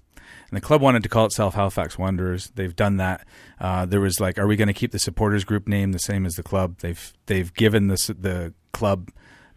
And 0.53 0.59
the 0.59 0.67
club 0.67 0.83
wanted 0.83 1.03
to 1.05 1.09
call 1.09 1.25
itself 1.25 1.55
Halifax 1.55 1.97
Wanderers. 1.97 2.53
They've 2.55 2.77
done 2.77 2.99
that. 2.99 3.27
Uh, 3.59 3.87
there 3.87 4.03
was 4.03 4.21
like, 4.21 4.39
are 4.39 4.47
we 4.47 4.55
going 4.55 4.69
to 4.69 4.75
keep 4.75 4.93
the 4.93 4.99
supporters 4.99 5.45
group 5.45 5.67
name 5.67 5.93
the 5.93 5.99
same 5.99 6.27
as 6.27 6.35
the 6.35 6.43
club? 6.43 6.77
They've 6.81 7.11
they've 7.25 7.55
given 7.55 7.89
the 7.89 8.15
the 8.19 8.53
club 8.71 9.09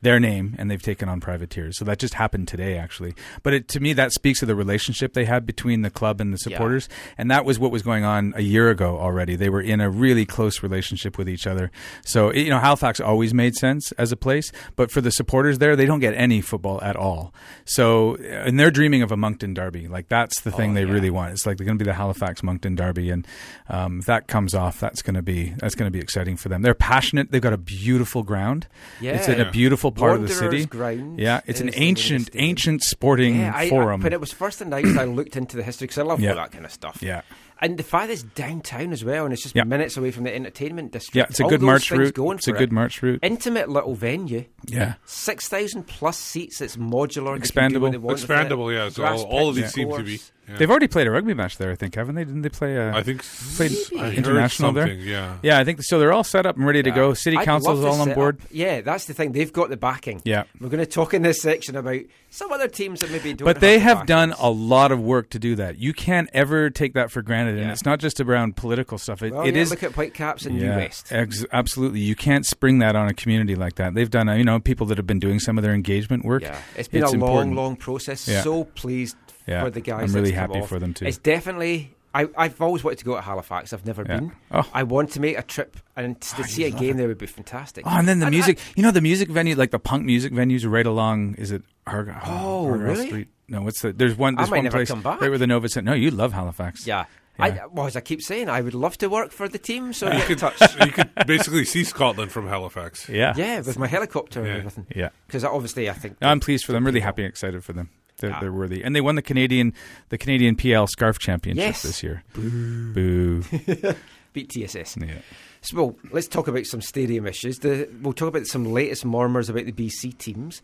their 0.05 0.19
name 0.19 0.55
and 0.57 0.71
they've 0.71 0.81
taken 0.81 1.09
on 1.09 1.19
privateers. 1.19 1.77
So 1.77 1.83
that 1.85 1.99
just 1.99 2.13
happened 2.13 2.47
today, 2.47 2.77
actually. 2.77 3.13
But 3.43 3.53
it, 3.53 3.67
to 3.69 3.79
me, 3.79 3.91
that 3.93 4.13
speaks 4.13 4.41
of 4.41 4.47
the 4.47 4.55
relationship 4.55 5.13
they 5.13 5.25
had 5.25 5.45
between 5.45 5.81
the 5.81 5.89
club 5.89 6.21
and 6.21 6.31
the 6.31 6.37
Yeah. 6.45 6.55
supporters. 6.55 6.87
And 7.17 7.29
that 7.31 7.43
was 7.43 7.59
what 7.59 7.71
was 7.71 7.81
going 7.81 8.03
on 8.05 8.33
a 8.37 8.41
year 8.41 8.69
ago 8.69 8.97
already. 8.99 9.35
They 9.35 9.49
were 9.49 9.61
in 9.61 9.81
a 9.81 9.89
really 9.89 10.25
close 10.25 10.61
relationship 10.63 11.17
with 11.17 11.27
each 11.27 11.47
other. 11.47 11.71
So, 12.05 12.31
you 12.31 12.49
know, 12.49 12.59
Halifax 12.59 12.99
always 12.99 13.33
made 13.33 13.55
sense 13.55 13.91
as 13.93 14.11
a 14.11 14.15
place, 14.15 14.51
but 14.75 14.91
for 14.91 15.01
the 15.01 15.11
supporters 15.11 15.57
there, 15.57 15.75
they 15.75 15.85
don't 15.87 15.99
get 15.99 16.13
any 16.13 16.39
football 16.41 16.79
at 16.83 16.95
all. 16.95 17.33
So, 17.65 18.15
and 18.15 18.59
they're 18.59 18.71
dreaming 18.71 19.01
of 19.01 19.11
a 19.11 19.17
Moncton 19.17 19.53
derby. 19.53 19.87
Like 19.87 20.07
that's 20.07 20.41
the 20.41 20.51
thing 20.51 20.75
they 20.75 20.85
really 20.85 21.09
want. 21.09 21.31
It's 21.31 21.45
like 21.45 21.57
they're 21.57 21.65
going 21.65 21.79
to 21.79 21.83
be 21.83 21.89
the 21.89 21.95
Halifax 21.95 22.43
Moncton 22.43 22.75
derby. 22.75 23.09
And 23.09 23.27
um, 23.69 23.99
if 23.99 24.05
that 24.05 24.27
comes 24.27 24.53
off, 24.53 24.79
that's 24.79 25.01
going 25.01 25.15
to 25.15 25.23
be, 25.23 25.53
that's 25.57 25.73
going 25.75 25.87
to 25.91 25.91
be 25.91 25.99
exciting 25.99 26.37
for 26.37 26.49
them. 26.49 26.61
They're 26.61 26.73
passionate. 26.75 27.31
They've 27.31 27.41
got 27.41 27.53
a 27.53 27.57
beautiful 27.57 28.21
ground. 28.23 28.67
Yeah. 29.01 29.13
It's 29.13 29.27
in 29.27 29.41
a 29.41 29.49
beautiful 29.49 29.91
part 29.95 30.15
of 30.15 30.27
the 30.27 30.33
city. 30.33 30.65
Ground 30.65 31.19
yeah, 31.19 31.41
it's 31.45 31.59
an 31.61 31.69
is 31.69 31.73
the 31.75 31.79
name 31.79 31.89
of 31.91 31.95
the 31.95 32.01
ancient, 32.15 32.29
ancient 32.35 32.83
sporting 32.83 33.39
Yeah, 33.39 33.53
I- 33.55 33.61
I- 33.63 33.69
forum. 33.69 34.01
when 34.01 34.13
it 34.13 34.19
was 34.19 34.31
first 34.31 34.61
announced, 34.61 34.97
I 34.97 35.05
looked 35.05 35.35
into 35.35 35.57
the 35.57 35.63
history 35.63 35.85
because 35.87 35.97
I 35.99 36.03
love 36.03 36.19
Yeah. 36.19 36.31
all 36.31 36.35
that 36.37 36.51
kind 36.51 36.65
of 36.65 36.71
stuff. 36.71 36.99
Yeah. 37.01 37.21
And 37.61 37.77
the 37.77 37.83
fact 37.83 38.11
it's 38.11 38.23
downtown 38.23 38.91
as 38.91 39.05
well, 39.05 39.23
and 39.23 39.31
it's 39.33 39.41
just 39.41 39.55
Yeah. 39.55 39.63
minutes 39.63 39.95
away 39.95 40.11
from 40.11 40.25
the 40.25 40.35
entertainment 40.35 40.91
district. 40.91 41.15
Yeah, 41.15 41.25
it's 41.29 41.39
a 41.39 41.43
All 41.43 41.49
good 41.49 41.61
march 41.61 41.89
route. 41.89 42.13
Going 42.13 42.37
It's 42.37 42.49
a 42.49 42.51
good 42.51 42.63
it. 42.63 42.71
march 42.73 43.01
route. 43.01 43.19
Intimate 43.23 43.69
little 43.69 43.95
venue. 43.95 44.43
Yeah. 44.67 44.95
Six 45.05 45.47
thousand 45.47 45.87
plus 45.87 46.17
seats. 46.19 46.59
It's 46.59 46.75
modular. 46.75 47.39
They 47.41 47.47
can 47.49 47.71
do 47.71 47.79
what 47.79 47.89
Expandable. 47.89 47.91
they 47.93 47.97
want 47.97 48.21
with 48.21 48.29
it. 48.29 48.33
Expandable, 48.33 48.73
yeah, 48.73 48.89
so 48.89 49.05
all- 49.05 49.23
all 49.23 49.49
of 49.49 49.55
these 49.55 49.71
seem 49.71 49.89
to 49.89 50.03
be, 50.03 50.17
course. 50.17 50.31
Yeah. 50.47 50.57
They've 50.57 50.69
already 50.69 50.87
played 50.87 51.07
a 51.07 51.11
rugby 51.11 51.33
match 51.33 51.57
there, 51.57 51.71
I 51.71 51.75
think, 51.75 51.95
haven't 51.95 52.15
they? 52.15 52.23
Didn't 52.23 52.41
they 52.41 52.49
play? 52.49 52.75
A, 52.75 52.93
I 52.93 53.03
think 53.03 53.23
played 53.55 53.71
Maybe. 53.91 54.01
I 54.03 54.11
international 54.13 54.71
there. 54.71 54.87
yeah. 54.87 55.37
yeah. 55.41 55.59
I 55.59 55.63
think 55.63 55.81
so. 55.83 55.99
They're 55.99 56.13
all 56.13 56.23
set 56.23 56.45
up 56.45 56.55
and 56.57 56.65
ready 56.65 56.83
to 56.83 56.89
Yeah. 56.89 56.95
go. 56.95 57.13
City 57.13 57.37
I'd 57.37 57.45
council's 57.45 57.83
all 57.83 58.01
on 58.01 58.13
board. 58.13 58.39
up- 58.41 58.47
Yeah, 58.51 58.81
that's 58.81 59.05
the 59.05 59.13
thing. 59.13 59.31
They've 59.31 59.51
got 59.51 59.69
the 59.69 59.77
backing. 59.77 60.21
Yeah. 60.25 60.43
We're 60.59 60.69
going 60.69 60.83
to 60.83 60.89
talk 60.89 61.13
in 61.13 61.21
this 61.23 61.41
section 61.41 61.75
about 61.75 62.01
some 62.29 62.51
other 62.51 62.67
teams 62.67 62.99
that 63.01 63.11
maybe 63.11 63.33
don't. 63.33 63.45
But 63.45 63.59
they 63.61 63.75
the 63.77 63.83
have 63.83 64.05
done 64.05 64.33
a 64.39 64.49
lot 64.49 64.91
of 64.91 64.99
work 65.01 65.29
to 65.31 65.39
do 65.39 65.55
that. 65.55 65.77
You 65.79 65.93
can't 65.93 66.29
ever 66.33 66.69
take 66.69 66.93
that 66.93 67.11
for 67.11 67.21
granted, 67.21 67.57
and 67.57 67.71
it's 67.71 67.85
not 67.85 67.99
just 67.99 68.19
around 68.19 68.55
political 68.55 68.97
stuff. 68.97 69.23
It, 69.23 69.33
Well, 69.33 69.43
it 69.43 69.55
yeah, 69.55 69.61
is- 69.61 69.69
look 69.71 69.83
at 69.83 69.93
Whitecaps 69.93 70.45
and 70.45 70.57
New 70.59 70.69
West. 70.69 71.11
ex- 71.11 71.45
absolutely. 71.51 72.01
You 72.01 72.15
can't 72.15 72.45
spring 72.45 72.79
that 72.79 72.95
on 72.95 73.07
a 73.07 73.13
community 73.13 73.55
like 73.55 73.75
that. 73.75 73.93
They've 73.93 74.09
done, 74.09 74.29
uh, 74.29 74.33
you 74.35 74.43
know, 74.43 74.59
people 74.59 74.85
that 74.87 74.97
have 74.97 75.07
been 75.07 75.19
doing 75.19 75.39
some 75.39 75.57
of 75.57 75.63
their 75.63 75.73
engagement 75.73 76.25
work. 76.25 76.41
Yeah, 76.43 76.57
it's 76.75 76.87
been 76.87 77.03
a 77.03 77.05
long, 77.07 77.13
important. 77.15 77.55
long 77.55 77.75
process. 77.75 78.27
Yeah. 78.27 78.41
So 78.41 78.65
pleased 78.65 79.15
Yeah, 79.47 79.63
for 79.63 79.69
the 79.69 79.81
guys. 79.81 80.09
I'm 80.09 80.15
really 80.21 80.31
happy 80.33 80.61
for 80.65 80.79
them 80.79 80.93
too. 80.93 81.05
It's 81.05 81.17
definitely. 81.17 81.91
I, 82.13 82.29
I've 82.37 82.61
always 82.61 82.81
wanted 82.81 82.99
to 82.99 83.05
go 83.05 83.15
to 83.15 83.21
Halifax. 83.21 83.73
I've 83.73 83.85
never 83.85 84.03
Yeah. 84.07 84.15
been. 84.19 84.31
Oh. 84.49 84.63
I 84.73 84.83
want 84.83 85.11
to 85.11 85.19
make 85.19 85.37
a 85.37 85.41
trip 85.43 85.75
and 85.97 86.19
to 86.21 86.35
oh, 86.39 86.43
see 86.43 86.63
a 86.63 86.71
game 86.71 86.91
it. 86.91 86.97
there 86.97 87.07
would 87.09 87.17
be 87.17 87.25
fantastic. 87.25 87.85
Oh, 87.85 87.89
and 87.89 88.07
then 88.07 88.19
the 88.19 88.27
I- 88.27 88.29
music. 88.29 88.57
you 88.77 88.83
know, 88.83 88.91
the 88.91 89.01
music 89.01 89.27
venue, 89.29 89.53
like 89.55 89.71
the 89.71 89.79
punk 89.79 90.05
music 90.05 90.31
venues, 90.31 90.65
right 90.69 90.85
along. 90.85 91.35
Is 91.35 91.51
it 91.51 91.63
Arg- 91.85 92.07
Oh, 92.25 92.67
Argyle 92.67 92.77
really? 92.77 93.07
Street? 93.07 93.27
No, 93.49 93.61
what's 93.63 93.81
the? 93.81 93.91
There's 93.91 94.15
one. 94.17 94.35
I 94.35 94.43
There's 94.43 94.51
one 94.51 94.63
never 94.63 94.77
place 94.77 94.87
come 94.87 95.01
back. 95.01 95.19
right 95.19 95.29
where 95.29 95.37
the 95.37 95.45
Nova 95.45 95.67
Center. 95.67 95.91
No, 95.91 95.95
you 95.95 96.09
love 96.09 96.31
Halifax. 96.33 96.87
yeah. 96.87 97.05
Yeah. 97.37 97.45
I, 97.45 97.65
well, 97.69 97.85
as 97.85 97.97
I 97.97 97.99
keep 97.99 98.21
saying, 98.21 98.47
I 98.47 98.61
would 98.61 98.73
love 98.73 98.97
to 98.99 99.09
work 99.09 99.29
for 99.31 99.49
the 99.49 99.57
team. 99.59 99.91
So 99.91 100.09
You 100.09 100.21
could, 100.23 100.37
touch. 100.37 100.57
you 100.85 100.91
could 100.93 101.09
basically 101.27 101.65
see 101.65 101.83
Scotland 101.83 102.31
from 102.31 102.47
Halifax. 102.47 103.09
Yeah. 103.09 103.33
Yeah, 103.35 103.57
with 103.57 103.77
my 103.77 103.87
helicopter 103.87 104.39
Yeah. 104.41 104.47
and 104.51 104.57
everything. 104.59 104.87
Yeah. 104.95 105.09
Because 105.27 105.43
obviously, 105.43 105.89
I 105.89 105.93
think 105.93 106.21
No, 106.21 106.29
I'm 106.29 106.39
pleased 106.39 106.63
for 106.63 106.71
them. 106.71 106.85
Really 106.85 107.01
happy 107.01 107.23
and 107.23 107.29
excited 107.29 107.61
for 107.61 107.73
them. 107.73 107.89
They're, 108.29 108.37
they're 108.41 108.51
worthy, 108.53 108.83
and 108.83 108.95
they 108.95 109.01
won 109.01 109.15
the 109.15 109.21
Canadian 109.21 109.73
the 110.09 110.17
Canadian 110.17 110.55
PL 110.55 110.87
Scarf 110.87 111.19
Championship 111.19 111.65
Yes. 111.65 111.81
this 111.83 112.03
year. 112.03 112.23
Boo. 112.33 113.43
beat 114.33 114.49
TSS. 114.49 114.97
Yeah. 114.97 115.19
So, 115.61 115.77
well, 115.77 115.95
let's 116.11 116.27
talk 116.27 116.47
about 116.47 116.65
some 116.65 116.81
stadium 116.81 117.25
issues. 117.25 117.59
The, 117.59 117.89
we'll 118.01 118.13
talk 118.13 118.27
about 118.29 118.45
some 118.47 118.65
latest 118.65 119.05
murmurs 119.05 119.49
about 119.49 119.65
the 119.65 119.71
BC 119.71 120.17
teams. 120.17 120.61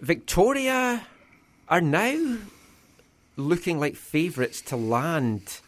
Victoria 0.00 1.06
are 1.68 1.80
now 1.80 2.38
looking 3.36 3.78
like 3.80 3.96
favourites 3.96 4.60
to 4.62 4.76
land 4.76 5.60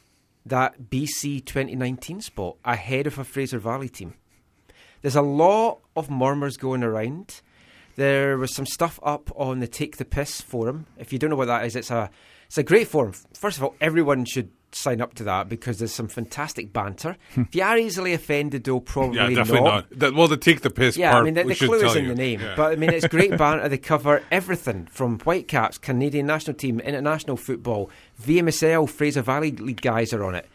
that 0.46 0.90
BC 0.90 1.44
2019 1.44 2.20
spot 2.20 2.56
ahead 2.64 3.06
of 3.06 3.18
a 3.18 3.24
Fraser 3.24 3.59
Valley 3.59 3.88
team. 3.88 4.14
There's 5.02 5.16
a 5.16 5.22
lot 5.22 5.78
of 5.96 6.10
murmurs 6.10 6.56
going 6.56 6.82
around. 6.82 7.40
There 7.97 8.37
was 8.37 8.55
some 8.55 8.66
stuff 8.66 8.99
up 9.03 9.31
on 9.37 9.61
the 9.61 9.69
Take 9.69 9.97
the 9.97 10.05
Piss 10.05 10.41
forum. 10.41 10.87
If 10.99 11.12
you 11.12 11.19
don't 11.19 11.31
know 11.31 11.37
what 11.37 11.47
that 11.47 11.65
is, 11.65 11.77
it's 11.77 11.91
a 11.91 12.11
it's 12.47 12.59
a 12.59 12.62
great 12.62 12.89
forum. 12.89 13.12
First 13.33 13.59
of 13.59 13.65
all, 13.65 13.75
everyone 13.81 14.25
should 14.25 14.51
sign 14.75 15.01
up 15.01 15.15
to 15.15 15.25
that 15.25 15.49
because 15.49 15.79
there's 15.79 15.93
some 15.93 16.09
fantastic 16.09 16.73
banter. 16.73 17.16
Hmm. 17.35 17.43
if 17.43 17.55
you 17.55 17.62
are 17.62 17.79
easily 17.79 18.12
offended, 18.12 18.65
though, 18.65 18.81
probably 18.81 19.19
Yeah, 19.19 19.29
definitely 19.29 19.69
not. 19.69 19.91
That, 19.99 20.15
well, 20.15 20.29
the 20.29 20.37
take 20.37 20.62
the 20.62 20.71
piss 20.71 20.97
yeah, 20.97 21.12
part. 21.12 21.23
I 21.23 21.25
mean, 21.25 21.35
the, 21.35 21.45
the 21.45 21.55
clue 21.55 21.85
is 21.85 21.97
in 21.97 22.05
you. 22.05 22.11
the 22.11 22.16
name. 22.16 22.41
Yeah. 22.41 22.55
But 22.57 22.73
I 22.73 22.77
mean, 22.77 22.91
it's 22.91 23.07
great 23.07 23.31
banter. 23.39 23.69
They 23.69 23.79
cover 23.79 24.23
everything 24.31 24.87
from 24.87 25.19
Whitecaps, 25.21 25.79
Canadian 25.79 26.27
national 26.27 26.57
team, 26.57 26.81
international 26.81 27.37
football, 27.37 27.91
VMSL, 28.23 28.89
Fraser 28.89 29.23
Valley 29.23 29.53
League 29.53 29.81
guys 29.83 30.12
are 30.12 30.25
on 30.25 30.35
it. 30.35 30.49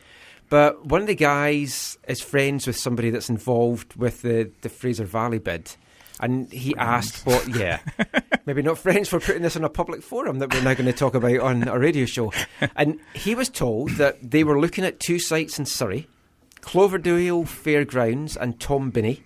But 0.49 0.85
one 0.85 1.01
of 1.01 1.07
the 1.07 1.15
guys 1.15 1.97
is 2.07 2.21
friends 2.21 2.65
with 2.65 2.75
somebody 2.75 3.11
that's 3.11 3.29
involved 3.29 3.95
with 3.95 4.23
the, 4.23 4.51
the 4.61 4.69
Fraser 4.69 5.05
Valley 5.05 5.37
bid. 5.37 5.75
And 6.19 6.51
he 6.51 6.75
asked 6.75 7.25
what, 7.25 7.47
yeah, 7.55 7.79
maybe 8.45 8.61
not 8.61 8.77
friends 8.77 9.07
for 9.09 9.19
putting 9.19 9.41
this 9.41 9.55
on 9.55 9.63
a 9.63 9.69
public 9.69 10.01
forum 10.03 10.39
that 10.39 10.53
we're 10.53 10.61
now 10.61 10.73
going 10.73 10.85
to 10.85 10.93
talk 10.93 11.15
about 11.15 11.39
on 11.39 11.67
a 11.67 11.79
radio 11.79 12.05
show. 12.05 12.33
And 12.75 12.99
he 13.13 13.35
was 13.35 13.47
told 13.49 13.91
that 13.91 14.17
they 14.31 14.43
were 14.43 14.59
looking 14.59 14.83
at 14.83 14.99
two 14.99 15.17
sites 15.19 15.57
in 15.57 15.65
Surrey, 15.65 16.07
Cloverdale 16.61 17.45
Fairgrounds 17.45 18.35
and 18.35 18.59
Tom 18.59 18.89
Binnie 18.89 19.23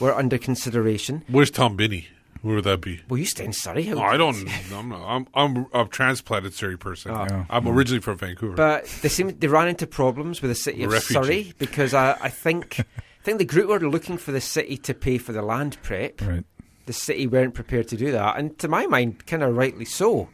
were 0.00 0.14
under 0.14 0.38
consideration. 0.38 1.22
Where's 1.28 1.50
Tom 1.50 1.76
Binnie? 1.76 2.08
Where 2.42 2.56
would 2.56 2.64
that 2.64 2.80
be? 2.82 3.00
Well, 3.08 3.18
you 3.18 3.24
stay 3.24 3.46
in 3.46 3.52
Surrey. 3.54 3.84
How- 3.84 3.96
Oh, 3.96 4.02
I 4.02 4.16
don't. 4.18 4.36
I'm, 4.72 4.88
not, 4.90 5.02
I'm 5.06 5.26
I'm 5.34 5.66
a 5.72 5.86
transplanted 5.86 6.52
Surrey 6.52 6.76
person. 6.76 7.12
Oh. 7.12 7.46
I'm 7.48 7.66
originally 7.66 8.02
from 8.02 8.18
Vancouver. 8.18 8.54
But 8.54 8.84
they 9.02 9.08
seem 9.08 9.28
they 9.38 9.46
ran 9.48 9.66
into 9.68 9.86
problems 9.86 10.42
with 10.42 10.50
the 10.50 10.54
city 10.54 10.82
A 10.82 10.86
of 10.86 10.92
refugee. 10.92 11.14
Surrey 11.14 11.54
because 11.58 11.94
I, 11.94 12.12
I 12.20 12.28
think 12.28 12.80
I 12.80 12.84
think 13.24 13.38
the 13.38 13.44
group 13.44 13.68
were 13.68 13.80
looking 13.80 14.16
for 14.18 14.32
the 14.32 14.40
city 14.40 14.76
to 14.78 14.94
pay 14.94 15.18
for 15.18 15.32
the 15.32 15.42
land 15.42 15.78
prep. 15.82 16.20
Right. 16.20 16.44
The 16.86 16.92
city 16.92 17.26
weren't 17.26 17.54
prepared 17.54 17.88
to 17.88 17.96
do 17.96 18.12
that, 18.12 18.36
and 18.38 18.58
to 18.58 18.68
my 18.68 18.86
mind, 18.86 19.26
kind 19.26 19.42
of 19.42 19.56
rightly 19.56 19.86
so. 19.86 20.28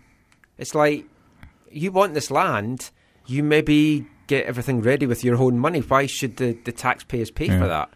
It's 0.58 0.74
like 0.74 1.06
you 1.70 1.92
want 1.92 2.14
this 2.14 2.30
land, 2.30 2.90
you 3.26 3.42
maybe 3.44 4.04
get 4.26 4.46
everything 4.46 4.80
ready 4.82 5.06
with 5.06 5.22
your 5.24 5.36
own 5.36 5.58
money. 5.58 5.80
Why 5.80 6.06
should 6.06 6.36
the, 6.38 6.58
the 6.64 6.72
taxpayers 6.72 7.30
pay 7.30 7.46
Yeah. 7.46 7.60
for 7.60 7.68
that? 7.68 7.90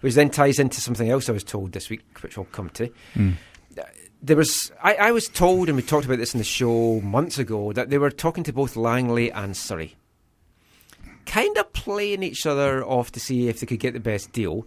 which 0.00 0.14
then 0.14 0.30
ties 0.30 0.60
into 0.60 0.80
something 0.80 1.10
else 1.10 1.28
I 1.28 1.32
was 1.32 1.42
told 1.42 1.72
this 1.72 1.90
week, 1.90 2.04
which 2.20 2.38
I'll 2.38 2.44
come 2.44 2.70
to. 2.70 2.88
Mm. 3.16 3.34
There 4.22 4.36
was, 4.36 4.70
I, 4.80 4.94
I 4.94 5.10
was 5.10 5.26
told, 5.26 5.68
and 5.68 5.74
we 5.76 5.82
talked 5.82 6.06
about 6.06 6.18
this 6.18 6.34
in 6.34 6.38
the 6.38 6.44
show 6.44 7.00
months 7.00 7.36
ago, 7.38 7.72
that 7.72 7.90
they 7.90 7.98
were 7.98 8.10
talking 8.10 8.44
to 8.44 8.52
both 8.52 8.76
Langley 8.76 9.32
and 9.32 9.56
Surrey, 9.56 9.96
kind 11.28 11.56
of 11.58 11.72
playing 11.72 12.24
each 12.24 12.44
other 12.46 12.84
off 12.84 13.12
to 13.12 13.20
see 13.20 13.46
if 13.48 13.60
they 13.60 13.66
could 13.66 13.78
get 13.78 13.94
the 13.94 14.00
best 14.00 14.32
deal. 14.32 14.66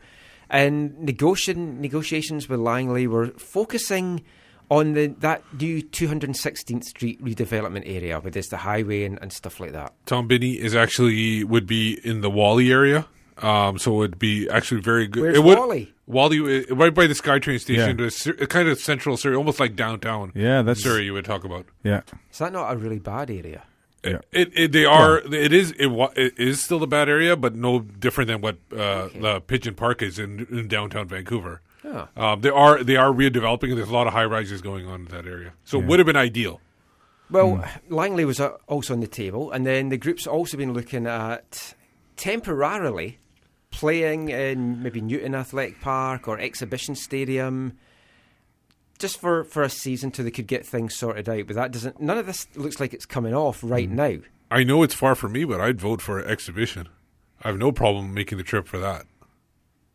And 0.50 0.98
negotiation, 1.00 1.82
negotiations 1.82 2.48
with 2.48 2.60
Langley 2.60 3.08
were 3.08 3.28
focusing 3.38 4.24
on 4.70 4.94
the 4.94 5.08
that 5.20 5.44
new 5.60 5.82
216th 5.82 6.84
Street 6.86 7.22
redevelopment 7.24 7.84
area, 7.86 8.20
where 8.20 8.32
there's 8.32 8.48
the 8.48 8.58
highway 8.58 9.04
and, 9.04 9.20
and 9.22 9.34
stuff 9.34 9.60
like 9.60 9.74
that. 9.74 9.94
Tom 10.06 10.28
Binnie 10.28 10.54
is 10.58 10.76
actually 10.76 11.44
would 11.44 11.68
be 11.68 12.00
in 12.06 12.22
the 12.22 12.30
Whalley 12.30 12.72
area, 12.72 13.06
um, 13.40 13.78
so 13.78 13.94
it 13.96 13.98
would 13.98 14.20
be 14.20 14.50
actually 14.50 14.80
very 14.82 15.08
good. 15.08 15.24
Where's 15.24 15.38
it 15.38 15.44
would, 15.44 15.58
Whalley? 15.58 15.94
Whalley, 16.06 16.66
uh, 16.70 16.76
right 16.76 16.94
by 16.94 17.08
the 17.08 17.14
SkyTrain 17.14 17.60
station, 17.60 17.98
Yeah. 18.00 18.06
to 18.06 18.10
Sur- 18.12 18.34
kind 18.48 18.68
of 18.70 18.80
central 18.80 19.18
Surrey, 19.18 19.36
almost 19.36 19.60
like 19.60 19.76
downtown. 19.76 20.32
Yeah, 20.36 20.62
that's- 20.62 20.84
Surrey. 20.84 21.04
You 21.04 21.14
would 21.14 21.26
talk 21.26 21.44
about. 21.44 21.66
Yeah. 21.84 22.02
Is 22.32 22.40
that 22.40 22.52
not 22.54 22.74
a 22.74 22.78
really 22.78 23.00
bad 23.00 23.30
area? 23.30 23.64
Yeah. 24.04 24.20
It, 24.32 24.52
it 24.54 24.72
they 24.72 24.86
are 24.86 25.20
it 25.20 25.54
is 25.54 25.72
it, 25.74 25.88
wa- 25.88 26.12
it 26.16 26.34
is 26.38 26.64
still 26.64 26.82
a 26.82 26.88
bad 26.88 27.08
area, 27.08 27.36
but 27.36 27.56
no 27.56 27.80
different 27.80 28.30
than 28.30 28.42
what 28.42 28.58
uh, 28.72 29.10
the 29.14 29.42
Pigeon 29.46 29.76
Park 29.76 30.02
is 30.02 30.18
in, 30.18 30.48
in 30.50 30.68
downtown 30.68 31.08
Vancouver. 31.08 31.62
Oh. 31.84 32.08
Um, 32.16 32.42
they 32.42 32.50
are 32.50 32.84
they 32.84 32.96
are 32.96 33.12
redeveloping, 33.12 33.70
and 33.70 33.78
there's 33.78 33.90
a 33.90 33.94
lot 33.94 34.08
of 34.08 34.14
high 34.14 34.26
rises 34.26 34.62
going 34.62 34.88
on 34.88 35.02
in 35.02 35.06
that 35.08 35.28
area. 35.28 35.54
So 35.66 35.80
it 35.80 35.86
would 35.86 36.00
have 36.00 36.08
been 36.08 36.16
ideal. 36.16 36.62
Well, 37.30 37.64
Langley 37.90 38.26
was 38.26 38.40
uh, 38.40 38.58
also 38.68 38.94
on 38.94 39.00
the 39.00 39.08
table, 39.08 39.52
and 39.52 39.66
then 39.66 39.90
the 39.90 39.98
group's 39.98 40.28
also 40.28 40.58
been 40.58 40.74
looking 40.74 41.08
at 41.08 41.76
temporarily 42.18 43.20
playing 43.72 44.30
in 44.30 44.84
maybe 44.84 45.00
Newton 45.00 45.34
Athletic 45.34 45.80
Park 45.80 46.28
or 46.28 46.38
Exhibition 46.40 46.94
Stadium, 46.94 47.78
just 49.02 49.20
for, 49.20 49.44
for 49.44 49.64
a 49.64 49.70
season 49.70 50.12
till 50.12 50.24
they 50.24 50.32
could 50.32 50.48
get 50.48 50.66
things 50.66 50.96
sorted 50.96 51.28
out. 51.28 51.48
But 51.48 51.56
that 51.56 51.72
doesn't. 51.72 52.00
None 52.00 52.18
of 52.18 52.26
this 52.26 52.48
looks 52.56 52.80
like 52.80 52.94
it's 52.94 53.06
coming 53.06 53.34
off 53.34 53.60
right 53.64 53.90
mm. 53.90 53.94
now. 53.94 54.18
I 54.50 54.64
know 54.64 54.84
it's 54.84 54.94
far 54.94 55.16
from 55.16 55.34
me, 55.34 55.44
but 55.44 55.60
I'd 55.60 55.80
vote 55.80 56.02
for 56.02 56.20
an 56.20 56.30
exhibition. 56.30 56.90
I 57.42 57.48
have 57.50 57.58
no 57.58 57.72
problem 57.72 58.14
making 58.14 58.38
the 58.38 58.44
trip 58.44 58.68
for 58.68 58.78
that. 58.80 59.06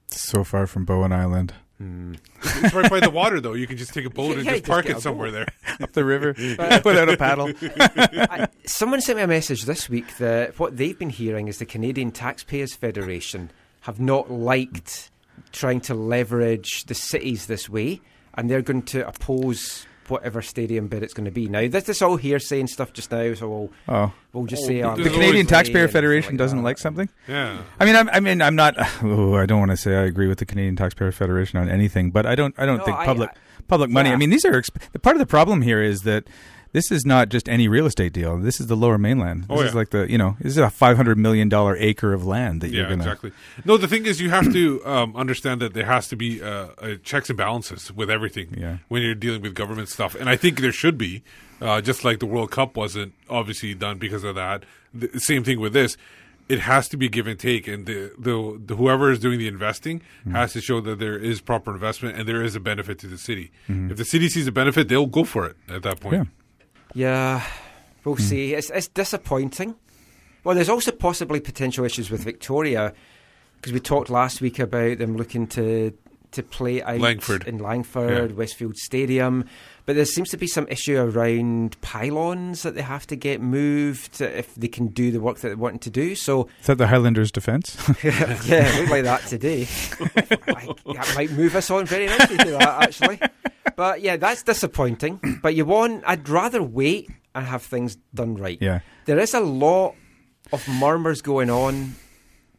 So 0.09 0.45
far 0.45 0.67
from 0.67 0.85
Bowen 0.85 1.13
Island. 1.13 1.55
Hmm. 1.79 2.15
It's 2.43 2.73
right 2.73 2.91
by 2.91 3.01
the 3.01 3.11
water, 3.11 3.39
though. 3.39 3.53
You 3.53 3.67
can 3.67 3.77
just 3.77 3.93
take 3.93 4.07
a 4.07 4.11
boat 4.11 4.37
and 4.37 4.47
Yeah, 4.47 4.53
just 4.53 4.65
just 4.65 4.71
park 4.71 4.87
it 4.87 5.01
somewhere 5.01 5.31
boat. 5.31 5.49
there 5.67 5.79
Up 5.83 5.93
the 5.93 6.05
river 6.07 6.35
without 6.39 7.11
a 7.11 7.17
paddle. 7.19 7.53
I, 7.61 8.49
someone 8.65 9.03
sent 9.03 9.19
me 9.19 9.25
a 9.25 9.27
message 9.27 9.65
this 9.65 9.89
week 9.89 10.17
that 10.17 10.59
what 10.59 10.79
they've 10.79 10.99
been 10.99 11.11
hearing 11.11 11.49
is 11.49 11.59
the 11.59 11.67
Canadian 11.67 12.13
Taxpayers 12.13 12.75
Federation 12.75 13.51
have 13.81 14.01
not 14.01 14.31
liked 14.31 15.11
trying 15.53 15.81
to 15.83 15.95
leverage 15.95 16.85
the 16.85 16.95
cities 16.95 17.47
this 17.47 17.69
way, 17.69 18.01
and 18.37 18.51
they're 18.51 18.63
going 18.63 18.83
to 18.83 19.07
oppose 19.07 19.87
whatever 20.09 20.41
stadium 20.41 20.87
bid 20.87 21.03
it's 21.03 21.13
going 21.15 21.25
to 21.25 21.33
be. 21.33 21.49
Now, 21.49 21.67
this 21.67 21.89
is 21.89 22.01
all 22.01 22.17
hearsay 22.17 22.61
and 22.61 22.71
stuff 22.71 22.93
just 22.93 23.11
now, 23.11 23.35
so 23.35 23.49
we'll, 23.49 23.71
Oh, 23.89 24.13
we'll 24.33 24.47
just 24.47 24.65
say 24.65 24.81
um, 24.83 25.03
the 25.03 25.11
Canadian 25.11 25.47
Taxpayer 25.47 25.89
Federation 25.89 26.37
doesn't 26.37 26.63
like 26.63 26.79
something. 26.79 27.09
Yeah. 27.27 27.59
I 27.81 27.85
mean, 27.85 27.97
I'm, 27.97 28.09
I 28.11 28.21
mean, 28.21 28.41
I'm 28.41 28.55
not. 28.55 28.75
Oh, 29.03 29.35
I 29.35 29.47
don't 29.47 29.59
want 29.59 29.73
to 29.73 29.77
say 29.77 29.97
I 29.97 30.03
agree 30.05 30.29
with 30.29 30.39
the 30.39 30.47
Canadian 30.47 30.77
Taxpayer 30.77 31.11
Federation 31.11 31.59
on 31.59 31.69
anything, 31.69 32.13
but 32.13 32.25
I 32.25 32.37
don't. 32.37 32.55
I 32.57 32.67
don't 32.67 32.79
No, 32.79 32.85
think 32.85 32.99
public 32.99 33.31
I- 33.31 33.39
public 33.67 33.91
money. 33.91 34.11
yeah. 34.11 34.15
I 34.15 34.19
mean, 34.19 34.31
these 34.31 34.45
are 34.45 34.53
exp- 34.53 34.93
the 34.93 35.01
part 35.01 35.17
of 35.17 35.21
the 35.21 35.27
problem 35.27 35.63
here 35.63 35.83
is 35.83 36.03
that 36.03 36.29
this 36.77 36.91
is 36.93 37.05
not 37.07 37.29
just 37.31 37.49
any 37.49 37.67
real 37.69 37.87
estate 37.87 38.13
deal. 38.13 38.37
This 38.39 38.61
is 38.61 38.67
the 38.67 38.77
Lower 38.77 38.99
Mainland. 38.99 39.43
This 39.49 39.59
Oh, 39.59 39.63
is 39.63 39.75
like 39.75 39.91
the 39.91 40.03
you 40.11 40.19
know, 40.19 40.37
this 40.41 40.53
is 40.53 40.59
a 40.59 40.71
500 40.71 41.17
million 41.19 41.49
dollar 41.49 41.75
acre 41.77 42.13
of 42.13 42.27
land 42.27 42.61
that 42.61 42.71
you're 42.71 42.85
gonna. 42.89 43.03
exactly. 43.05 43.33
No, 43.65 43.77
the 43.77 43.89
thing 43.89 44.05
is, 44.07 44.21
you 44.21 44.31
have 44.31 44.53
to 44.53 44.85
um, 44.95 45.17
understand 45.17 45.61
that 45.63 45.73
there 45.75 45.87
has 45.87 46.09
to 46.09 46.17
be 46.17 46.43
uh, 46.43 46.69
checks 47.03 47.29
and 47.31 47.37
balances 47.39 47.91
with 47.93 48.11
everything 48.11 48.49
Yeah. 48.57 48.77
when 48.89 49.03
you're 49.03 49.15
dealing 49.27 49.43
with 49.43 49.55
government 49.55 49.89
stuff, 49.89 50.15
and 50.15 50.29
I 50.29 50.37
think 50.37 50.61
there 50.61 50.73
should 50.83 50.99
be. 50.99 51.23
Uh, 51.59 51.81
just 51.81 52.05
like 52.05 52.19
the 52.19 52.27
World 52.27 52.51
Cup 52.51 52.77
wasn't 52.77 53.15
obviously 53.31 53.73
done 53.73 53.97
because 53.97 54.25
of 54.25 54.35
that. 54.35 54.65
The 54.93 55.09
same 55.19 55.43
thing 55.43 55.59
with 55.59 55.73
this. 55.73 55.97
It 56.51 56.61
has 56.61 56.87
to 56.91 56.99
be 56.99 57.09
give 57.09 57.27
and 57.27 57.41
take, 57.41 57.67
and 57.67 57.87
the, 57.87 58.13
the, 58.19 58.61
the 58.67 58.77
whoever 58.77 59.11
is 59.11 59.19
doing 59.19 59.39
the 59.39 59.49
investing 59.49 60.01
Mm-hmm. 60.01 60.33
has 60.37 60.53
to 60.53 60.61
show 60.61 60.83
that 60.83 60.99
there 60.99 61.17
is 61.19 61.41
proper 61.41 61.73
investment 61.73 62.19
and 62.19 62.29
there 62.29 62.43
is 62.43 62.55
a 62.57 62.61
benefit 62.61 62.99
to 62.99 63.07
the 63.07 63.17
city. 63.17 63.53
Mhm. 63.71 63.91
If 63.91 63.97
the 63.97 64.05
city 64.05 64.29
sees 64.29 64.47
a 64.47 64.53
benefit, 64.53 64.89
they'll 64.89 65.07
go 65.07 65.25
for 65.25 65.47
it 65.47 65.57
at 65.69 65.83
that 65.85 65.99
point. 65.99 66.15
Yeah. 66.17 66.25
Yeah, 66.97 67.43
we'll 68.05 68.15
Hmm. 68.17 68.23
see. 68.23 68.55
It's, 68.55 68.71
it's 68.71 68.89
disappointing. 68.89 69.75
Well, 70.45 70.55
there's 70.55 70.69
also 70.71 70.93
possibly 70.93 71.41
potential 71.41 71.85
issues 71.85 72.11
with 72.11 72.23
Victoria 72.25 72.95
because 73.57 73.73
we 73.73 73.81
talked 73.81 74.09
last 74.09 74.41
week 74.41 74.59
about 74.59 74.99
them 74.99 75.17
looking 75.17 75.47
to 75.49 75.93
to 76.33 76.43
play 76.43 76.83
out 76.83 76.99
Langford. 76.99 77.47
in 77.47 77.59
Langford, 77.59 78.37
Westhills 78.37 78.83
Stadium, 78.83 79.45
but 79.87 79.97
there 79.97 80.05
seems 80.05 80.29
to 80.31 80.37
be 80.37 80.47
some 80.47 80.67
issue 80.69 80.99
around 80.99 81.81
pylons 81.81 82.63
that 82.63 82.75
they 82.75 82.83
have 82.83 83.07
to 83.07 83.17
get 83.17 83.41
moved 83.41 84.21
if 84.21 84.55
they 84.55 84.69
can 84.69 84.89
do 84.89 85.11
the 85.11 85.21
work 85.21 85.39
that 85.39 85.49
they 85.49 85.55
want 85.55 85.81
to 85.83 85.91
do. 85.91 86.15
So 86.15 86.49
Is 86.61 86.67
that 86.67 86.79
the 86.79 86.89
Highlanders' 86.89 87.31
defense? 87.33 87.77
yeah, 88.05 88.69
it 88.69 88.79
looked 88.79 88.91
like 88.91 89.05
that 89.05 89.27
today. 89.27 89.67
Like, 90.49 90.85
that 90.85 91.13
might 91.17 91.31
move 91.33 91.55
us 91.57 91.71
on 91.71 91.87
very 91.87 92.07
nicely 92.07 92.37
to 92.39 92.51
that, 92.53 92.83
actually. 92.83 93.21
But 93.77 94.01
yeah, 94.01 94.17
that's 94.17 94.43
disappointing. 94.43 95.21
But 95.43 95.55
you 95.55 95.65
want, 95.65 96.03
I'd 96.07 96.29
rather 96.29 96.63
wait 96.63 97.11
and 97.35 97.47
have 97.47 97.63
things 97.63 97.99
done 98.15 98.35
right. 98.37 98.59
Yeah. 98.61 98.81
There 99.05 99.19
is 99.19 99.35
a 99.35 99.41
lot 99.41 99.95
of 100.53 100.67
murmurs 100.69 101.23
going 101.23 101.51
on 101.51 101.95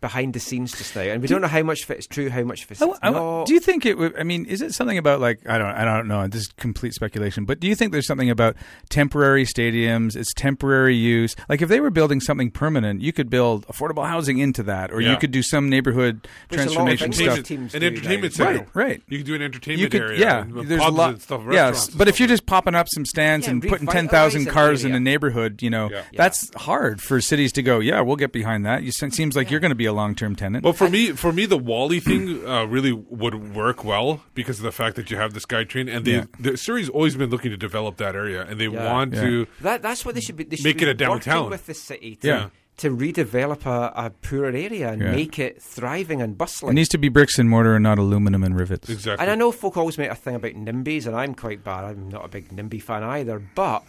behind 0.02 0.34
the 0.34 0.40
scenes 0.40 0.72
just 0.78 0.95
now, 0.95 1.02
and 1.02 1.22
we 1.22 1.28
don't 1.28 1.41
know 1.41 1.48
how 1.48 1.64
much 1.64 1.84
of 1.84 1.91
it 1.91 1.99
is 1.99 2.07
true, 2.07 2.30
how 2.30 2.44
much 2.44 2.64
of 2.64 2.72
it 2.72 2.76
is 2.76 2.82
I 2.82 2.86
w- 2.86 2.99
I 3.02 3.07
w- 3.11 3.26
not. 3.40 3.48
do 3.48 3.53
you 3.53 3.60
think 3.60 3.86
it 3.86 3.98
would? 3.98 4.18
I 4.19 4.24
mean, 4.24 4.45
is 4.45 4.61
it 4.61 4.74
something 4.74 4.98
about 4.98 5.19
like 5.22 5.40
I 5.49 5.57
don't 5.57 5.68
I 5.72 5.84
don't 5.86 6.07
know. 6.07 6.28
This 6.28 6.41
is 6.41 6.48
complete 6.57 6.94
speculation, 6.94 7.45
but 7.45 7.60
do 7.60 7.68
you 7.68 7.76
think 7.76 7.91
there's 7.91 8.07
something 8.07 8.30
about 8.30 8.56
temporary 8.90 9.45
stadiums? 9.45 10.15
It's 10.15 10.34
temporary 10.34 10.95
use. 10.95 11.36
Like 11.49 11.61
if 11.61 11.69
they 11.69 11.80
were 11.80 11.90
building 11.90 12.19
something 12.19 12.52
permanent, 12.52 13.02
you 13.02 13.14
could 13.14 13.30
build 13.30 13.65
affordable 13.68 14.06
housing 14.07 14.38
into 14.38 14.64
that, 14.64 14.91
or 14.91 15.02
Yeah. 15.02 15.11
you 15.11 15.18
could 15.18 15.32
do 15.32 15.41
some 15.44 15.69
neighborhood 15.69 16.28
Which 16.49 16.60
a 16.60 16.64
lot 16.64 16.68
of 16.68 16.74
transformation 16.74 17.06
English 17.14 17.34
stuff. 17.34 17.45
teams 17.45 17.76
An 17.76 17.84
entertainment 17.84 18.34
center. 18.34 18.60
Right, 18.60 18.68
right. 18.74 19.02
You 19.07 19.18
can 19.19 19.26
do 19.28 19.36
an 19.36 19.41
entertainment 19.41 19.82
You 19.82 19.90
could, 19.90 20.02
area. 20.02 20.19
yeah. 20.19 20.45
There's 20.48 20.82
a 20.84 20.90
lot, 20.90 21.11
and 21.14 21.22
stuff. 21.22 21.41
yes. 21.45 21.48
restaurants 21.48 21.88
and 21.90 21.98
But 21.98 22.07
if 22.07 22.19
you're 22.19 22.28
just 22.30 22.45
popping 22.45 22.76
up 22.76 22.88
some 22.90 23.06
stands 23.06 23.45
Yeah, 23.48 23.52
and 23.53 23.61
putting 23.64 23.88
revitalise 23.88 23.91
ten 23.91 24.07
thousand 24.07 24.48
an 24.48 24.53
cars 24.53 24.84
in 24.86 24.94
a 24.94 24.99
neighborhood, 24.99 25.61
you 25.61 25.69
know, 25.69 25.90
Yeah. 25.90 26.03
that's 26.15 26.52
hard 26.56 27.02
for 27.02 27.19
cities 27.22 27.52
to 27.53 27.61
go. 27.64 27.80
Yeah, 27.80 28.02
we'll 28.02 28.15
get 28.15 28.32
behind 28.32 28.65
that. 28.65 28.84
You, 28.84 28.90
it 28.90 29.14
seems 29.14 29.36
like 29.36 29.49
you're 29.52 29.60
going 29.60 29.69
to 29.72 29.76
be 29.76 29.86
a 29.86 29.94
long 29.98 30.15
term 30.15 30.36
tenant. 30.36 30.64
Well, 30.64 30.72
for 30.74 30.90
me, 30.90 31.11
for 31.11 31.34
me, 31.34 31.45
the 31.45 31.57
Whalley 31.57 31.99
thing 31.99 32.48
uh, 32.48 32.64
really 32.65 32.94
would 32.94 33.53
work 33.53 33.84
well 33.84 34.22
because 34.34 34.60
of 34.60 34.64
the 34.64 34.72
fact 34.72 34.95
that 34.95 35.11
you 35.11 35.18
have 35.18 35.34
the 35.34 35.41
SkyTrain, 35.41 35.94
and 35.94 36.06
they, 36.06 36.11
Yeah. 36.18 36.26
the 36.40 36.56
Surrey's 36.56 36.88
always 36.88 37.15
been 37.18 37.30
looking 37.30 37.52
to 37.52 37.57
develop 37.57 37.98
that 37.98 38.15
area, 38.15 38.45
and 38.48 38.60
they 38.61 38.68
Yeah. 38.69 38.94
want 38.94 39.14
Yeah. 39.14 39.22
to. 39.24 39.48
That, 39.61 39.82
that's 39.82 40.06
what 40.06 40.15
they 40.15 40.22
should 40.22 40.38
be. 40.38 40.45
They 40.45 40.56
should 40.56 40.64
Make 40.65 40.78
be 40.78 40.84
it 40.86 40.90
a 40.90 40.94
downtown. 40.94 41.36
working 41.36 41.49
with 41.52 41.65
the 41.65 41.74
city 41.74 42.15
to, 42.22 42.28
Yeah. 42.28 42.49
to 42.78 42.95
redevelop 42.95 43.65
a, 43.65 43.91
a 44.06 44.10
poorer 44.22 44.48
area 44.56 44.91
and 44.94 45.02
Yeah. 45.02 45.11
make 45.11 45.40
it 45.40 45.61
thriving 45.61 46.22
and 46.22 46.38
bustling. 46.38 46.72
it 46.74 46.76
needs 46.76 46.90
to 46.90 46.98
be 46.99 47.10
bricks 47.10 47.38
and 47.40 47.49
mortar 47.49 47.74
and 47.76 47.84
not 47.84 47.98
aluminum 47.99 48.44
and 48.44 48.56
rivets. 48.57 48.88
Exactly. 48.90 49.22
And 49.24 49.32
I 49.32 49.36
know 49.36 49.52
folk 49.52 49.76
always 49.78 49.98
make 49.98 50.11
a 50.11 50.15
thing 50.15 50.36
about 50.36 50.52
NIMBYs, 50.53 51.07
and 51.07 51.15
I'm 51.15 51.34
quite 51.34 51.64
bad. 51.64 51.84
I'm 51.86 52.07
not 52.10 52.24
a 52.24 52.28
big 52.28 52.49
NIMBY 52.49 52.82
fan 52.82 53.03
either. 53.03 53.40
But 53.56 53.84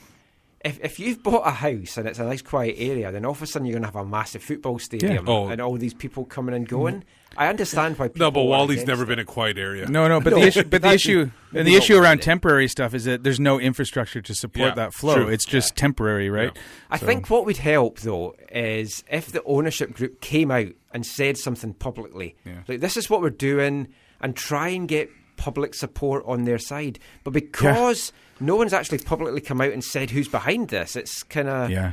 if, 0.64 0.80
if 0.82 0.98
you've 0.98 1.22
bought 1.22 1.46
a 1.46 1.50
house 1.52 1.96
and 1.96 2.08
it's 2.08 2.18
a 2.18 2.24
nice 2.24 2.42
quiet 2.42 2.74
area, 2.78 3.12
then 3.12 3.24
all 3.24 3.30
of 3.32 3.40
a 3.42 3.46
sudden 3.46 3.66
you're 3.66 3.74
going 3.74 3.82
to 3.82 3.86
have 3.88 3.96
a 3.96 4.04
massive 4.08 4.42
football 4.42 4.78
stadium 4.78 5.28
Oh. 5.28 5.48
and 5.48 5.60
all 5.60 5.76
these 5.76 5.94
people 5.94 6.24
coming 6.24 6.54
and 6.54 6.66
mm. 6.66 6.70
going. 6.70 7.04
I 7.36 7.46
understand 7.48 7.96
why 7.98 8.08
people 8.08 8.26
No, 8.26 8.30
but 8.32 8.42
Whalley's 8.44 8.84
never 8.84 9.04
it. 9.04 9.06
been 9.06 9.18
a 9.20 9.24
quiet 9.24 9.56
area. 9.58 9.86
No, 9.86 10.08
no, 10.08 10.20
but 10.20 10.30
No, 10.34 10.40
the 10.40 10.46
issue, 10.48 10.64
but 10.64 10.82
the 10.82 10.92
issue, 10.92 11.30
and 11.54 11.68
the 11.68 11.76
issue 11.76 11.96
around 11.96 12.16
day. 12.16 12.24
temporary 12.24 12.66
stuff 12.66 12.92
is 12.94 13.04
that 13.04 13.22
there's 13.22 13.38
no 13.38 13.60
infrastructure 13.60 14.20
to 14.20 14.34
support 14.34 14.70
Yeah, 14.70 14.74
that 14.74 14.94
flow. 14.94 15.14
true. 15.14 15.28
It's 15.28 15.44
just 15.44 15.76
temporary, 15.76 16.28
right? 16.30 16.56
I 16.90 16.98
So- 16.98 17.06
think 17.06 17.30
what 17.30 17.44
would 17.46 17.58
help 17.58 18.00
though 18.00 18.34
is 18.50 19.04
if 19.10 19.30
the 19.30 19.44
ownership 19.44 19.92
group 19.92 20.20
came 20.20 20.50
out 20.50 20.68
and 20.92 21.06
said 21.06 21.36
something 21.36 21.74
publicly, 21.74 22.34
Yeah. 22.44 22.62
like 22.66 22.80
this 22.80 22.96
is 22.96 23.08
what 23.08 23.20
we're 23.20 23.30
doing, 23.30 23.88
and 24.20 24.34
try 24.34 24.68
and 24.70 24.88
get 24.88 25.08
public 25.38 25.74
support 25.74 26.22
on 26.26 26.44
their 26.44 26.58
side. 26.58 26.98
But 27.24 27.32
because 27.32 28.12
no 28.40 28.56
one's 28.56 28.74
actually 28.74 28.98
publicly 28.98 29.40
come 29.40 29.60
out 29.62 29.72
and 29.72 29.82
said 29.82 30.10
who's 30.10 30.28
behind 30.28 30.68
this, 30.68 30.94
it's 30.96 31.22
kind 31.22 31.48
of 31.48 31.70
Yeah, 31.70 31.92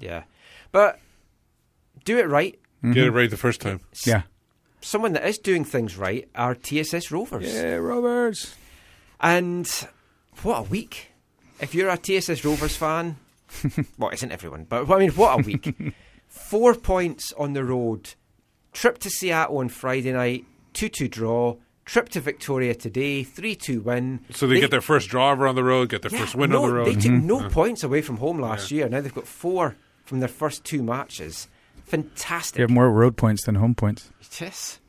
yeah. 0.00 0.22
But 0.72 0.98
do 2.04 2.18
it 2.18 2.28
right. 2.28 2.58
Mm-hmm. 2.78 2.92
Get 2.92 3.04
it 3.06 3.10
right 3.10 3.28
the 3.30 3.36
first 3.36 3.60
time. 3.60 3.80
yeah, 4.04 4.22
Someone 4.80 5.12
that 5.14 5.26
is 5.26 5.38
doing 5.38 5.64
things 5.64 5.96
right 5.96 6.28
are 6.34 6.54
TSS 6.54 7.10
Rovers. 7.10 7.52
yeah, 7.52 7.74
Rovers. 7.74 8.54
And 9.20 9.68
what 10.42 10.58
a 10.60 10.62
week. 10.62 11.12
If 11.60 11.74
you're 11.74 11.88
a 11.88 11.96
TSS 11.98 12.44
Rovers 12.44 12.76
fan, 12.76 13.16
well, 13.98 14.10
isn't 14.10 14.30
everyone, 14.32 14.64
but 14.64 14.90
I 14.90 14.98
mean, 14.98 15.10
what 15.12 15.40
a 15.40 15.42
week. 15.42 15.94
Four 16.28 16.74
points 16.74 17.32
on 17.38 17.54
the 17.54 17.64
road. 17.64 18.14
Trip 18.72 18.98
to 18.98 19.08
Seattle 19.10 19.58
on 19.58 19.70
Friday 19.70 20.12
night, 20.12 20.44
2 20.74 20.88
2 20.90 21.08
draw. 21.08 21.56
Trip 21.86 22.08
to 22.10 22.20
Victoria 22.20 22.74
today, 22.74 23.22
3 23.22 23.54
2 23.54 23.80
win. 23.80 24.20
So 24.30 24.46
they, 24.46 24.60
get 24.60 24.70
their 24.70 24.80
first 24.80 25.08
draw 25.08 25.30
ever 25.32 25.46
on 25.46 25.54
the 25.54 25.64
road, 25.64 25.88
get 25.88 26.02
their 26.02 26.10
Yeah, 26.12 26.18
first 26.20 26.34
win 26.34 26.50
no, 26.50 26.64
on 26.64 26.68
the 26.68 26.74
road. 26.74 26.86
They 26.88 26.94
took 26.94 27.12
Mm-hmm. 27.12 27.26
no 27.26 27.48
points 27.48 27.82
away 27.84 28.02
from 28.02 28.16
home 28.18 28.40
last 28.40 28.70
year. 28.70 28.88
Now 28.88 29.00
they've 29.00 29.14
got 29.14 29.26
four 29.26 29.76
from 30.04 30.18
their 30.20 30.28
first 30.28 30.64
two 30.64 30.82
matches. 30.82 31.48
Fantastic. 31.84 32.56
They 32.56 32.62
have 32.64 32.70
more 32.70 32.90
road 32.90 33.16
points 33.16 33.44
than 33.46 33.54
home 33.54 33.74
points. 33.74 34.10
Yes. 34.40 34.80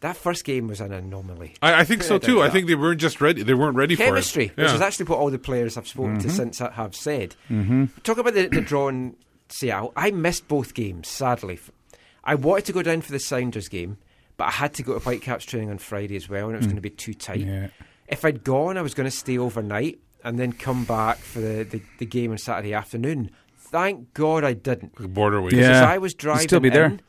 that 0.00 0.16
first 0.16 0.44
game 0.44 0.66
was 0.68 0.80
an 0.80 0.92
anomaly. 0.92 1.54
I, 1.60 1.80
I 1.80 1.84
think 1.84 2.02
so 2.02 2.18
Put 2.18 2.26
too. 2.26 2.42
I 2.42 2.48
think 2.50 2.66
they 2.66 2.74
weren't 2.74 3.00
just 3.00 3.20
ready. 3.20 3.42
They 3.42 3.54
weren't 3.54 3.76
ready 3.76 3.96
chemistry, 3.96 4.48
for 4.48 4.60
it. 4.60 4.64
which 4.64 4.72
is 4.74 4.80
actually 4.80 5.06
what 5.06 5.18
all 5.18 5.30
the 5.30 5.38
players 5.38 5.76
I've 5.76 5.86
spoken 5.88 6.18
to 6.20 6.28
Mhm. 6.28 6.30
since 6.30 6.58
ha- 6.60 6.70
have 6.70 6.94
said. 6.94 7.34
Mhm. 7.50 7.90
Talk 8.02 8.16
about 8.18 8.32
the, 8.34 8.46
the 8.48 8.60
draw 8.62 8.88
in 8.88 9.16
Seattle. 9.50 9.92
I 9.96 10.10
missed 10.12 10.48
both 10.48 10.72
games, 10.74 11.08
sadly. 11.08 11.58
I 12.24 12.34
wanted 12.34 12.64
to 12.66 12.72
go 12.72 12.82
down 12.82 13.02
for 13.02 13.12
the 13.12 13.20
Sounders 13.20 13.68
game, 13.68 13.98
but 14.36 14.44
I 14.46 14.50
had 14.50 14.74
to 14.74 14.82
go 14.82 14.94
to 14.94 15.00
Whitecaps 15.00 15.44
training 15.44 15.70
on 15.70 15.78
Friday 15.78 16.16
as 16.16 16.28
well, 16.28 16.46
and 16.46 16.54
it 16.54 16.58
was 16.58 16.66
Mm. 16.66 16.70
going 16.70 16.76
to 16.76 16.82
be 16.82 16.90
too 16.90 17.14
tight. 17.14 17.40
Yeah. 17.40 17.68
If 18.08 18.24
I'd 18.24 18.44
gone, 18.44 18.76
I 18.76 18.82
was 18.82 18.94
going 18.94 19.08
to 19.10 19.16
stay 19.16 19.36
overnight 19.38 19.98
and 20.24 20.38
then 20.38 20.52
come 20.52 20.84
back 20.84 21.18
for 21.18 21.40
the, 21.40 21.62
the, 21.64 21.82
the 21.98 22.06
game 22.06 22.30
on 22.32 22.38
Saturday 22.38 22.74
afternoon. 22.74 23.30
Thank 23.58 24.14
God 24.14 24.44
I 24.44 24.52
didn't. 24.52 24.94
Border 25.14 25.40
wait. 25.42 25.52
Yeah. 25.54 25.88
I 25.88 25.98
was 25.98 26.12
You'd 26.12 26.18
driving 26.18 26.48
still 26.48 26.60
be 26.60 26.70
there. 26.70 26.84
in. 26.84 27.00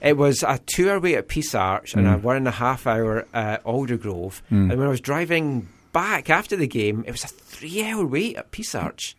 It 0.00 0.16
was 0.16 0.42
a 0.42 0.58
two-hour 0.58 1.00
wait 1.00 1.16
at 1.16 1.28
Peace 1.28 1.54
Arch 1.54 1.94
and 1.94 2.06
a 2.06 2.16
Mm. 2.16 2.22
one 2.22 2.36
and 2.36 2.48
a 2.48 2.52
half 2.52 2.86
hour 2.86 3.26
at 3.34 3.64
Aldergrove. 3.64 4.40
Mm. 4.50 4.70
And 4.70 4.78
when 4.78 4.82
I 4.82 4.88
was 4.88 5.00
driving 5.00 5.68
back 5.92 6.28
after 6.30 6.54
the 6.56 6.66
game, 6.66 7.02
it 7.06 7.12
was 7.12 7.24
a 7.24 7.28
three-hour 7.28 8.06
wait 8.06 8.36
at 8.36 8.50
Peace 8.50 8.74
Arch. 8.74 9.16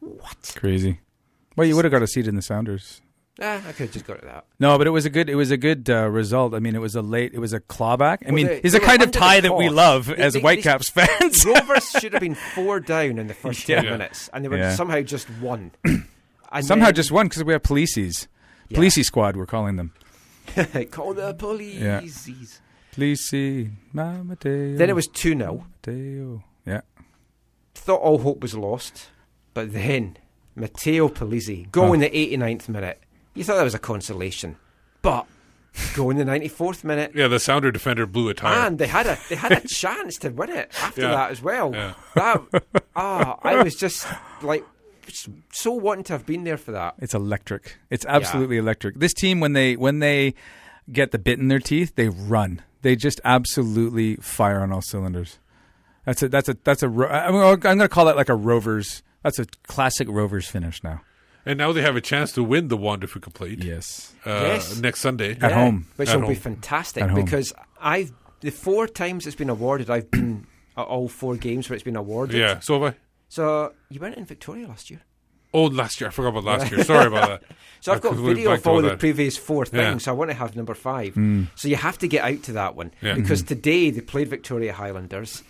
What? 0.00 0.54
Crazy. 0.56 1.00
Well, 1.56 1.66
you 1.66 1.76
would 1.76 1.84
have 1.84 1.92
got 1.92 2.02
a 2.02 2.06
seat 2.06 2.26
in 2.26 2.36
the 2.36 2.42
Sounders. 2.42 3.00
Ah, 3.42 3.56
I 3.66 3.72
could 3.72 3.86
have 3.86 3.90
just 3.92 4.06
got 4.06 4.20
to 4.20 4.26
that. 4.26 4.44
No, 4.60 4.78
but 4.78 4.86
it 4.86 4.90
was 4.90 5.04
a 5.06 5.10
good. 5.10 5.28
It 5.28 5.34
was 5.34 5.50
a 5.50 5.56
good 5.56 5.90
uh, 5.90 6.08
result. 6.08 6.54
I 6.54 6.60
mean, 6.60 6.76
it 6.76 6.80
was 6.80 6.94
a 6.94 7.02
late. 7.02 7.34
It 7.34 7.40
was 7.40 7.52
a 7.52 7.58
clawback. 7.60 8.18
I 8.22 8.26
Well, 8.26 8.34
mean, 8.34 8.46
they- 8.46 8.60
it's 8.62 8.74
a 8.74 8.80
kind 8.80 9.02
of 9.02 9.10
tie 9.10 9.40
that 9.40 9.56
we 9.56 9.68
love 9.68 10.06
They- 10.06 10.16
as 10.16 10.34
they- 10.34 10.40
Whitecaps 10.40 10.88
fans. 10.94 11.44
Rovers 11.44 11.90
should 11.90 12.12
have 12.12 12.20
been 12.20 12.36
four 12.36 12.78
down 12.78 13.18
in 13.18 13.26
the 13.26 13.34
first 13.34 13.66
ten 13.66 13.84
minutes, 13.84 14.30
and 14.32 14.44
they 14.44 14.48
were 14.48 14.58
Yeah. 14.58 14.74
somehow 14.74 15.00
just 15.00 15.28
one. 15.40 15.72
And 16.52 16.64
Somehow 16.64 16.86
then- 16.86 16.94
just 16.94 17.10
one 17.10 17.26
because 17.26 17.42
we 17.42 17.52
have 17.52 17.64
policies. 17.64 18.28
Yeah. 18.68 18.78
Policey 18.78 19.04
squad, 19.04 19.34
we're 19.36 19.44
calling 19.46 19.74
them. 19.74 19.92
call 20.92 21.12
the 21.14 21.34
police. 21.34 21.80
Yeah. 21.80 22.00
Policey, 22.94 23.72
Mamadeo. 23.92 24.78
Then 24.78 24.88
it 24.90 24.94
was 24.94 25.08
two 25.08 25.36
0 25.36 25.66
Mamadeo. 25.84 26.42
Yeah. 26.64 26.82
Thought 27.74 28.00
all 28.00 28.18
hope 28.18 28.40
was 28.40 28.54
lost, 28.54 29.08
but 29.52 29.72
then 29.72 30.16
Matteo 30.54 31.08
Polisi 31.08 31.68
go 31.72 31.86
Oh. 31.86 31.92
in 31.92 31.98
the 32.00 32.10
89th 32.10 32.68
minute. 32.68 33.00
You 33.34 33.44
thought 33.44 33.56
that 33.56 33.64
was 33.64 33.74
a 33.74 33.78
consolation, 33.78 34.56
but 35.02 35.26
go 35.94 36.10
in 36.10 36.16
the 36.16 36.24
94th 36.24 36.84
minute. 36.84 37.12
Yeah, 37.14 37.28
the 37.28 37.40
Sounder 37.40 37.72
defender 37.72 38.06
blew 38.06 38.28
a 38.28 38.34
tire. 38.34 38.66
And 38.66 38.78
they 38.78 38.86
had 38.86 39.06
a 39.06 39.18
they 39.28 39.34
had 39.36 39.52
a 39.52 39.60
chance 39.68 40.16
to 40.18 40.30
win 40.30 40.50
it 40.50 40.70
after 40.82 41.02
Yeah. 41.02 41.08
that 41.08 41.30
as 41.30 41.42
well. 41.42 41.72
Yeah. 41.74 41.94
That 42.14 42.42
ah, 42.96 43.38
I 43.42 43.62
was 43.62 43.74
just 43.74 44.06
like 44.42 44.64
so 45.52 45.72
wanting 45.72 46.04
to 46.04 46.12
have 46.14 46.26
been 46.26 46.44
there 46.44 46.56
for 46.56 46.72
that. 46.72 46.94
It's 46.98 47.14
electric. 47.14 47.76
It's 47.90 48.06
absolutely 48.06 48.56
electric. 48.56 48.96
This 48.96 49.12
team, 49.12 49.40
when 49.40 49.52
they 49.52 49.76
when 49.76 49.98
they 49.98 50.34
get 50.92 51.10
the 51.10 51.18
bit 51.18 51.38
in 51.38 51.48
their 51.48 51.60
teeth, 51.60 51.94
they 51.96 52.08
run. 52.08 52.62
They 52.82 52.96
just 52.96 53.20
absolutely 53.24 54.16
fire 54.16 54.60
on 54.60 54.72
all 54.72 54.82
cylinders. 54.82 55.38
That's 56.04 56.22
a 56.22 56.28
that's 56.28 56.48
a 56.50 56.56
that's 56.64 56.82
a 56.82 56.88
ro 56.88 57.08
i'm 57.08 57.58
going 57.58 57.78
to 57.78 57.88
call 57.88 58.04
that 58.04 58.16
like 58.16 58.28
a 58.28 58.34
Rovers. 58.34 59.02
That's 59.22 59.38
a 59.38 59.46
classic 59.66 60.06
Rovers 60.08 60.46
finish 60.46 60.84
now. 60.84 61.00
And 61.46 61.58
now 61.58 61.72
they 61.72 61.82
have 61.82 61.96
a 61.96 62.00
chance 62.00 62.32
to 62.32 62.42
win 62.42 62.68
the 62.68 62.76
Juan 62.76 63.00
de 63.00 63.06
Fuca 63.06 63.32
Plate. 63.32 63.62
Yes. 63.62 64.12
Uh, 64.24 64.30
Yes. 64.54 64.78
Next 64.80 65.00
Sunday. 65.00 65.36
At 65.40 65.52
home. 65.52 65.86
which 65.96 66.08
At 66.08 66.20
will 66.20 66.28
be 66.28 66.34
fantastic 66.34 67.04
because 67.14 67.52
I've 67.80 68.12
the 68.40 68.50
four 68.50 68.86
times 68.86 69.26
it's 69.26 69.36
been 69.36 69.50
awarded, 69.50 69.88
I've 69.90 70.10
been 70.10 70.46
at 70.76 70.86
all 70.86 71.08
four 71.08 71.36
games 71.36 71.68
where 71.68 71.74
it's 71.74 71.84
been 71.84 71.96
awarded. 71.96 72.36
Yeah, 72.36 72.60
so 72.60 72.80
have 72.80 72.94
I. 72.94 72.98
So 73.28 73.72
you 73.90 74.00
weren't 74.00 74.16
in 74.16 74.24
Victoria 74.26 74.66
last 74.68 74.90
year. 74.90 75.00
Oh, 75.52 75.64
last 75.66 76.00
year. 76.00 76.08
I 76.08 76.10
forgot 76.12 76.30
about 76.30 76.44
last 76.44 76.70
year. 76.72 76.82
Sorry 76.84 77.06
about 77.06 77.28
that. 77.28 77.42
So 77.80 77.92
I've 77.92 78.00
got 78.00 78.12
completely 78.14 78.34
video 78.44 78.48
blanked 78.50 78.66
of 78.66 78.72
all 78.72 78.80
the 78.82 78.88
that. 78.88 78.98
previous 78.98 79.36
four 79.36 79.66
things. 79.66 79.82
Yeah. 79.82 79.98
So 79.98 80.12
I 80.12 80.14
want 80.14 80.30
to 80.30 80.36
have 80.36 80.56
number 80.56 80.72
five. 80.72 81.12
Mm. 81.16 81.48
So 81.54 81.68
you 81.68 81.76
have 81.76 81.98
to 81.98 82.08
get 82.08 82.24
out 82.24 82.42
to 82.44 82.52
that 82.52 82.74
one 82.76 82.92
Yeah. 83.02 83.12
because 83.14 83.40
Mm-hmm. 83.42 83.48
today 83.48 83.90
they 83.90 84.00
played 84.00 84.28
Victoria 84.28 84.72
Highlanders, 84.72 85.42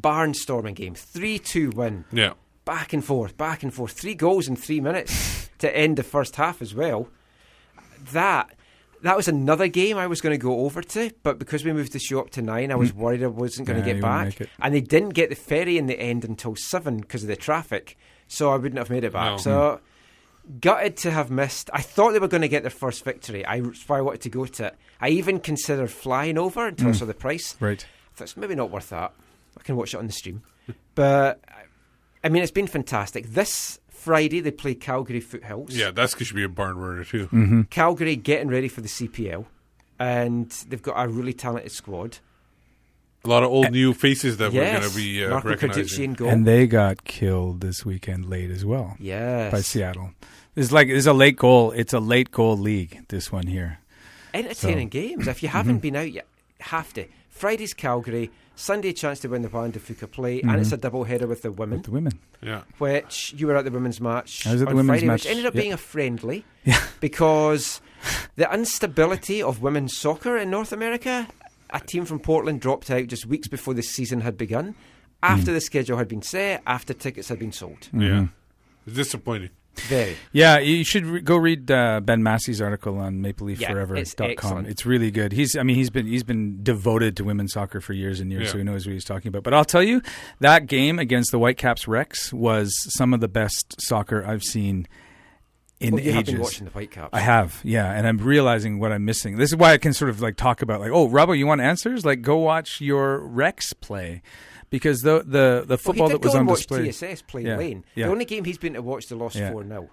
barnstorming 0.00 0.74
game, 0.74 0.94
three 0.94 1.38
two 1.38 1.70
win. 1.70 2.04
Yeah. 2.12 2.32
Back 2.64 2.92
and 2.92 3.04
forth, 3.04 3.36
back 3.36 3.62
and 3.62 3.72
forth. 3.72 3.92
Three 3.92 4.14
goals 4.14 4.48
in 4.48 4.56
three 4.56 4.80
minutes 4.80 5.48
to 5.58 5.76
end 5.76 5.96
the 5.96 6.02
first 6.02 6.36
half 6.36 6.60
as 6.62 6.74
well. 6.74 7.08
That 8.12 8.50
that 9.02 9.16
was 9.16 9.28
another 9.28 9.68
game 9.68 9.98
I 9.98 10.06
was 10.06 10.20
going 10.20 10.32
to 10.32 10.42
go 10.42 10.60
over 10.60 10.80
to, 10.82 11.10
but 11.22 11.38
because 11.38 11.64
we 11.64 11.72
moved 11.72 11.92
the 11.92 11.98
show 11.98 12.20
up 12.20 12.30
to 12.30 12.42
nine, 12.42 12.72
I 12.72 12.74
was 12.74 12.92
worried 12.92 13.22
I 13.22 13.26
wasn't 13.26 13.68
going. 13.68 13.80
Yeah, 13.80 13.84
to 13.86 13.92
get 13.94 14.00
back. 14.02 14.48
And 14.60 14.74
they 14.74 14.80
didn't 14.80 15.10
get 15.10 15.28
the 15.28 15.36
ferry 15.36 15.76
in 15.76 15.86
the 15.86 15.98
end 15.98 16.24
until 16.24 16.56
seven 16.56 16.98
because 16.98 17.22
of 17.22 17.28
the 17.28 17.36
traffic, 17.36 17.98
so 18.28 18.50
I 18.50 18.56
wouldn't 18.56 18.78
have 18.78 18.88
made 18.90 19.04
it 19.04 19.12
back. 19.12 19.32
No. 19.32 19.36
So 19.36 19.80
gutted 20.60 20.96
to 20.98 21.10
have 21.10 21.30
missed. 21.30 21.68
I 21.72 21.82
thought 21.82 22.12
they 22.12 22.18
were 22.18 22.28
going 22.28 22.42
to 22.42 22.48
get 22.48 22.62
their 22.62 22.70
first 22.70 23.04
victory. 23.04 23.44
I, 23.46 23.60
that's 23.60 23.86
why 23.88 23.98
I 23.98 24.00
wanted 24.02 24.22
to 24.22 24.30
go 24.30 24.44
to 24.46 24.66
it. 24.68 24.76
I 25.00 25.08
even 25.10 25.38
considered 25.40 25.90
flying 25.90 26.36
over 26.38 26.66
until 26.66 26.88
I 26.88 26.90
Mm. 26.92 26.96
saw 26.96 27.04
the 27.06 27.14
price. 27.14 27.56
Right. 27.60 27.84
I 27.84 28.16
thought 28.16 28.24
it's 28.24 28.36
maybe 28.36 28.54
not 28.54 28.70
worth 28.70 28.90
that. 28.90 29.12
I 29.58 29.62
can 29.62 29.76
watch 29.76 29.92
it 29.94 29.98
on 29.98 30.06
the 30.06 30.12
stream. 30.12 30.42
But 30.94 31.40
I 32.24 32.28
mean, 32.30 32.42
it's 32.42 32.50
been 32.52 32.66
fantastic. 32.66 33.26
This 33.26 33.78
Friday 33.90 34.40
they 34.40 34.50
play 34.50 34.74
Calgary 34.74 35.20
Foothills. 35.20 35.76
Yeah, 35.76 35.90
that's 35.92 36.14
going 36.14 36.26
to 36.26 36.34
be 36.34 36.42
a 36.42 36.48
barn 36.48 36.76
burner 36.76 37.04
too. 37.04 37.26
Mm-hmm. 37.26 37.62
Calgary 37.70 38.16
getting 38.16 38.48
ready 38.48 38.68
for 38.68 38.80
the 38.80 38.88
CPL, 38.88 39.44
and 39.98 40.50
they've 40.68 40.82
got 40.82 40.94
a 41.02 41.08
really 41.08 41.32
talented 41.34 41.70
squad. 41.72 42.18
A 43.24 43.28
lot 43.28 43.42
of 43.42 43.50
old 43.50 43.70
new 43.70 43.94
faces 43.94 44.36
that 44.36 44.52
we're 44.52 44.70
going 44.70 44.90
to 44.90 44.94
be 44.94 45.24
uh, 45.24 45.30
Marco 45.30 45.48
recognizing. 45.48 46.14
And 46.26 46.46
they 46.46 46.66
got 46.66 47.04
killed 47.04 47.62
this 47.62 47.82
weekend 47.84 48.26
late 48.28 48.50
as 48.50 48.66
well. 48.66 48.96
Yes. 49.00 49.50
By 49.50 49.60
Seattle. 49.62 50.10
It's 50.56 50.70
like 50.72 50.88
it's 50.88 51.06
a 51.06 51.14
late 51.14 51.36
goal. 51.36 51.70
It's 51.72 51.94
a 51.94 52.00
late 52.00 52.30
goal 52.30 52.58
league. 52.58 53.06
This 53.08 53.32
one 53.32 53.46
here. 53.46 53.78
Entertaining 54.34 54.88
So- 54.88 54.90
games. 54.90 55.26
If 55.26 55.42
you 55.42 55.48
Mm-hmm. 55.48 55.56
haven't 55.56 55.78
been 55.78 55.96
out 55.96 56.12
yet, 56.12 56.26
have 56.60 56.92
to. 56.94 57.06
Friday's 57.30 57.72
Calgary, 57.72 58.30
Sunday 58.56 58.92
chance 58.92 59.18
to 59.20 59.28
win 59.28 59.42
the 59.42 59.48
Juan 59.48 59.70
de 59.72 59.78
Fuca 59.80 60.08
play, 60.10 60.40
and 60.42 60.60
it's 60.60 60.70
Mhm. 60.70 60.74
a 60.74 60.76
double 60.76 61.04
header 61.04 61.26
with 61.26 61.42
the 61.42 61.50
women. 61.50 61.78
With 61.78 61.86
the 61.86 61.90
women. 61.92 62.12
Yeah. 62.42 62.62
which 62.78 63.34
you 63.36 63.46
were 63.46 63.56
at 63.56 63.64
the 63.64 63.70
women's 63.70 64.00
match 64.00 64.46
I 64.46 64.52
was 64.52 64.60
at 64.62 64.66
the 64.66 64.70
on 64.72 64.76
women's 64.76 64.98
Friday, 65.00 65.06
match, 65.06 65.24
which 65.24 65.30
ended 65.30 65.46
up 65.46 65.54
yeah. 65.54 65.60
being 65.62 65.72
a 65.72 65.76
friendly 65.78 66.44
Yeah. 66.64 66.80
because 67.00 67.80
the 68.36 68.52
instability 68.52 69.42
of 69.42 69.62
women's 69.62 69.96
soccer 69.96 70.36
in 70.36 70.50
North 70.50 70.72
America. 70.72 71.26
A 71.70 71.80
team 71.80 72.04
from 72.04 72.20
Portland 72.20 72.60
dropped 72.60 72.90
out 72.90 73.08
just 73.08 73.26
weeks 73.26 73.48
before 73.48 73.74
the 73.74 73.82
season 73.82 74.20
had 74.20 74.36
begun, 74.38 74.74
after 75.22 75.50
Mm. 75.50 75.54
the 75.54 75.60
schedule 75.60 75.96
had 75.96 76.06
been 76.06 76.22
set, 76.22 76.62
after 76.66 76.92
tickets 76.94 77.28
had 77.28 77.38
been 77.40 77.50
sold. 77.52 77.80
Mm-hmm. 77.88 78.02
Yeah. 78.02 78.26
It's 78.86 78.94
disappointing. 78.96 79.50
Very. 79.82 80.16
Yeah, 80.32 80.58
you 80.58 80.84
should 80.84 81.04
re- 81.06 81.20
go 81.20 81.36
read 81.36 81.70
uh, 81.70 82.00
Ben 82.00 82.22
Massey's 82.22 82.60
article 82.60 82.98
on 82.98 83.22
Yeah, 83.22 83.32
MapleLeafForever.com. 83.32 84.58
it's. 84.60 84.70
It's 84.70 84.86
really 84.86 85.10
good. 85.10 85.32
He's, 85.32 85.56
I 85.56 85.62
mean, 85.62 85.76
he's 85.76 85.90
been 85.90 86.06
he's 86.06 86.22
been 86.24 86.62
devoted 86.62 87.16
to 87.18 87.24
women's 87.24 87.52
soccer 87.52 87.80
for 87.80 87.92
years 87.92 88.20
and 88.20 88.30
years, 88.30 88.44
Yeah. 88.44 88.52
so 88.52 88.58
he 88.58 88.64
knows 88.64 88.86
what 88.86 88.92
he's 88.92 89.04
talking 89.04 89.28
about. 89.28 89.42
But 89.42 89.54
I'll 89.54 89.64
tell 89.64 89.82
you, 89.82 90.02
that 90.40 90.66
game 90.66 90.98
against 90.98 91.30
the 91.32 91.38
Whitecaps 91.38 91.86
Rex 91.88 92.32
was 92.32 92.72
some 92.96 93.12
of 93.14 93.20
the 93.20 93.28
best 93.28 93.74
soccer 93.80 94.24
I've 94.26 94.42
seen 94.42 94.86
in 95.80 95.94
Well, 95.94 96.02
you 96.04 96.12
have 96.12 96.20
ages. 96.20 96.34
been 96.34 96.42
watching 96.42 96.64
the 96.66 96.70
Whitecaps. 96.70 97.10
I 97.12 97.20
have, 97.20 97.60
yeah, 97.64 97.90
and 97.90 98.06
I'm 98.06 98.18
realizing 98.18 98.78
what 98.78 98.92
I'm 98.92 99.04
missing. 99.04 99.36
This 99.36 99.50
is 99.50 99.56
why 99.56 99.72
I 99.72 99.78
can 99.78 99.92
sort 99.92 100.08
of 100.08 100.20
like 100.22 100.36
talk 100.36 100.62
about 100.62 100.80
like, 100.80 100.92
oh, 100.92 101.08
Robbo, 101.08 101.36
you 101.36 101.46
want 101.46 101.60
answers? 101.60 102.04
Like, 102.06 102.22
go 102.22 102.36
watch 102.38 102.80
your 102.80 103.18
Rex 103.18 103.72
play. 103.72 104.22
Because 104.74 105.02
the 105.02 105.22
the, 105.24 105.64
the 105.68 105.78
football 105.78 106.08
well, 106.08 106.08
he 106.08 106.14
did 106.14 106.22
that 106.22 106.26
was 106.26 106.34
go 106.34 106.40
on 106.40 106.46
display, 106.46 106.90
TSS 107.14 107.22
play 107.22 107.42
Yeah, 107.44 107.56
Lane. 107.58 107.84
yeah. 107.94 108.06
The 108.06 108.10
only 108.12 108.24
game 108.24 108.42
he's 108.44 108.58
been 108.58 108.72
to 108.74 108.82
watch, 108.82 109.06
they 109.06 109.14
lost 109.14 109.36
Yeah. 109.36 109.52
4 109.52 109.62
0. 109.64 109.88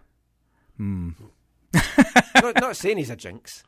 Hmm. 0.77 1.09
not, 2.41 2.55
not 2.59 2.75
saying 2.75 2.97
he's 2.97 3.11
a 3.11 3.15
jinx. 3.15 3.63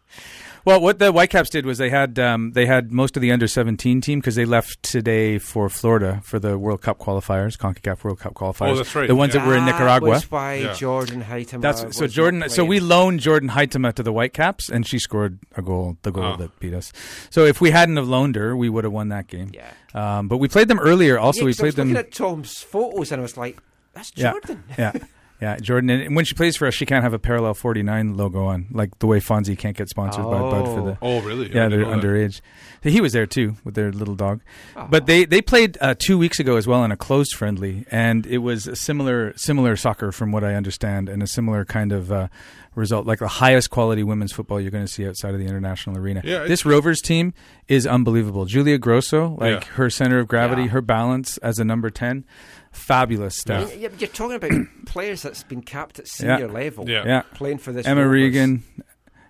Well, 0.65 0.79
what 0.79 0.97
the 0.99 1.11
Whitecaps 1.11 1.49
did 1.49 1.65
was 1.65 1.77
they 1.77 1.89
had 1.89 2.17
um, 2.19 2.51
they 2.51 2.65
had 2.65 2.91
most 2.91 3.17
of 3.17 3.21
the 3.21 3.33
under 3.33 3.47
seventeen 3.49 3.99
team 3.99 4.19
because 4.19 4.35
they 4.35 4.45
left 4.45 4.81
today 4.81 5.37
for 5.37 5.67
Florida 5.67 6.21
for 6.23 6.39
the 6.39 6.57
World 6.57 6.81
Cup 6.81 6.99
qualifiers, 6.99 7.57
Concacaf 7.57 8.03
World 8.05 8.19
Cup 8.19 8.33
qualifiers. 8.33 8.69
Oh, 8.71 8.75
that's 8.77 8.95
right. 8.95 9.07
The 9.07 9.15
ones 9.15 9.33
that 9.33 9.45
were 9.45 9.57
in 9.57 9.65
Nicaragua. 9.65 10.11
That's 10.11 10.31
why 10.31 10.53
Yeah. 10.55 10.73
Jordan 10.73 11.21
Huitema 11.21 11.59
That's 11.61 11.81
so 11.97 12.03
was 12.05 12.13
Jordan. 12.13 12.45
So 12.47 12.63
we 12.63 12.79
loaned 12.79 13.19
Jordan 13.19 13.49
Huitema 13.49 13.93
to 13.95 14.03
the 14.03 14.13
Whitecaps, 14.13 14.69
and 14.69 14.87
she 14.87 14.99
scored 14.99 15.37
a 15.57 15.61
goal, 15.61 15.97
the 16.03 16.11
goal 16.11 16.23
Oh. 16.23 16.37
that 16.37 16.57
beat 16.61 16.73
us. 16.73 16.93
So 17.29 17.43
if 17.45 17.59
we 17.59 17.71
hadn't 17.71 17.97
have 17.97 18.07
loaned 18.07 18.37
her, 18.37 18.55
we 18.55 18.69
would 18.69 18.85
have 18.85 18.93
won 18.93 19.09
that 19.09 19.27
game. 19.27 19.51
Yeah. 19.53 19.69
Um, 19.93 20.29
but 20.29 20.37
we 20.37 20.47
played 20.47 20.69
them 20.69 20.79
earlier. 20.79 21.19
Also, 21.19 21.41
Yeah, 21.41 21.45
we 21.47 21.51
'cause 21.51 21.59
I 21.59 21.61
played 21.63 21.67
was 21.67 21.75
them. 21.75 21.87
looking 21.89 21.97
at 22.07 22.11
Tom's 22.13 22.61
photos 22.61 23.11
and 23.11 23.19
I 23.19 23.23
was 23.23 23.35
like, 23.35 23.57
that's 23.93 24.13
yeah, 24.15 24.31
Jordan. 24.31 24.63
yeah, 24.77 24.91
yeah, 25.43 25.57
Jordan. 25.57 25.89
And 25.89 26.15
when 26.15 26.23
she 26.25 26.35
plays 26.35 26.55
for 26.55 26.67
us, 26.67 26.73
she 26.73 26.85
can't 26.85 27.03
have 27.03 27.13
a 27.13 27.19
parallel 27.19 27.53
forty 27.53 27.83
nine 27.83 28.15
logo 28.15 28.45
on, 28.45 28.67
like 28.71 28.97
the 28.99 29.07
way 29.07 29.19
Fonzie 29.19 29.57
can't 29.57 29.75
get 29.75 29.89
sponsored 29.89 30.23
by 30.23 30.39
Bud 30.39 30.65
for 30.65 30.81
the. 30.85 30.97
Oh, 31.01 31.21
really? 31.21 31.47
Yeah, 31.53 31.67
they're 31.67 31.81
know 31.81 31.89
that. 31.91 32.01
underage. 32.01 32.39
He 32.81 33.01
was 33.01 33.11
there 33.13 33.25
too 33.25 33.55
with 33.63 33.75
their 33.75 33.91
little 33.91 34.15
dog. 34.15 34.41
Oh. 34.75 34.87
But 34.89 35.05
they 35.05 35.25
they 35.25 35.41
played 35.41 35.77
uh, 35.81 35.95
two 35.97 36.17
weeks 36.17 36.39
ago 36.39 36.55
as 36.55 36.65
well 36.67 36.83
in 36.85 36.91
a 36.91 36.97
closed 36.97 37.33
friendly, 37.35 37.85
and 37.91 38.25
it 38.25 38.37
was 38.39 38.67
a 38.67 38.75
similar 38.75 39.33
similar 39.35 39.75
soccer 39.75 40.11
from 40.13 40.31
what 40.31 40.43
I 40.45 40.55
understand, 40.55 41.09
and 41.09 41.21
a 41.21 41.27
similar 41.27 41.65
kind 41.65 41.91
of 41.91 42.11
uh, 42.11 42.27
result, 42.75 43.05
like 43.05 43.19
the 43.19 43.27
highest 43.27 43.69
quality 43.69 44.03
women's 44.03 44.31
football 44.31 44.59
you're 44.61 44.71
going 44.71 44.85
to 44.85 44.91
see 44.91 45.07
outside 45.07 45.33
of 45.33 45.39
the 45.39 45.45
international 45.45 45.97
arena. 45.97 46.21
Yeah, 46.23 46.45
this 46.45 46.65
Rovers 46.65 47.01
team 47.01 47.33
is 47.67 47.85
unbelievable. 47.85 48.45
Julia 48.45 48.77
Grosso, 48.77 49.35
like 49.39 49.61
Yeah. 49.65 49.71
her 49.73 49.89
center 49.89 50.19
of 50.19 50.27
gravity, 50.27 50.63
Yeah. 50.63 50.69
her 50.69 50.81
balance 50.81 51.37
as 51.39 51.59
a 51.59 51.63
number 51.65 51.89
ten, 51.89 52.25
fabulous 52.73 53.37
stuff. 53.37 53.73
Yeah, 53.77 53.87
but 53.89 54.01
you're 54.01 54.07
talking 54.09 54.35
about 54.35 54.51
players 54.85 55.21
that's 55.21 55.43
been 55.43 55.61
capped 55.61 55.99
at 55.99 56.07
senior 56.07 56.47
level, 56.49 56.89
Yeah. 56.89 57.03
Yeah. 57.05 57.21
playing 57.33 57.59
for 57.59 57.71
this. 57.71 57.85
Emma 57.87 58.01
Rovers. 58.01 58.13
Regan, 58.13 58.63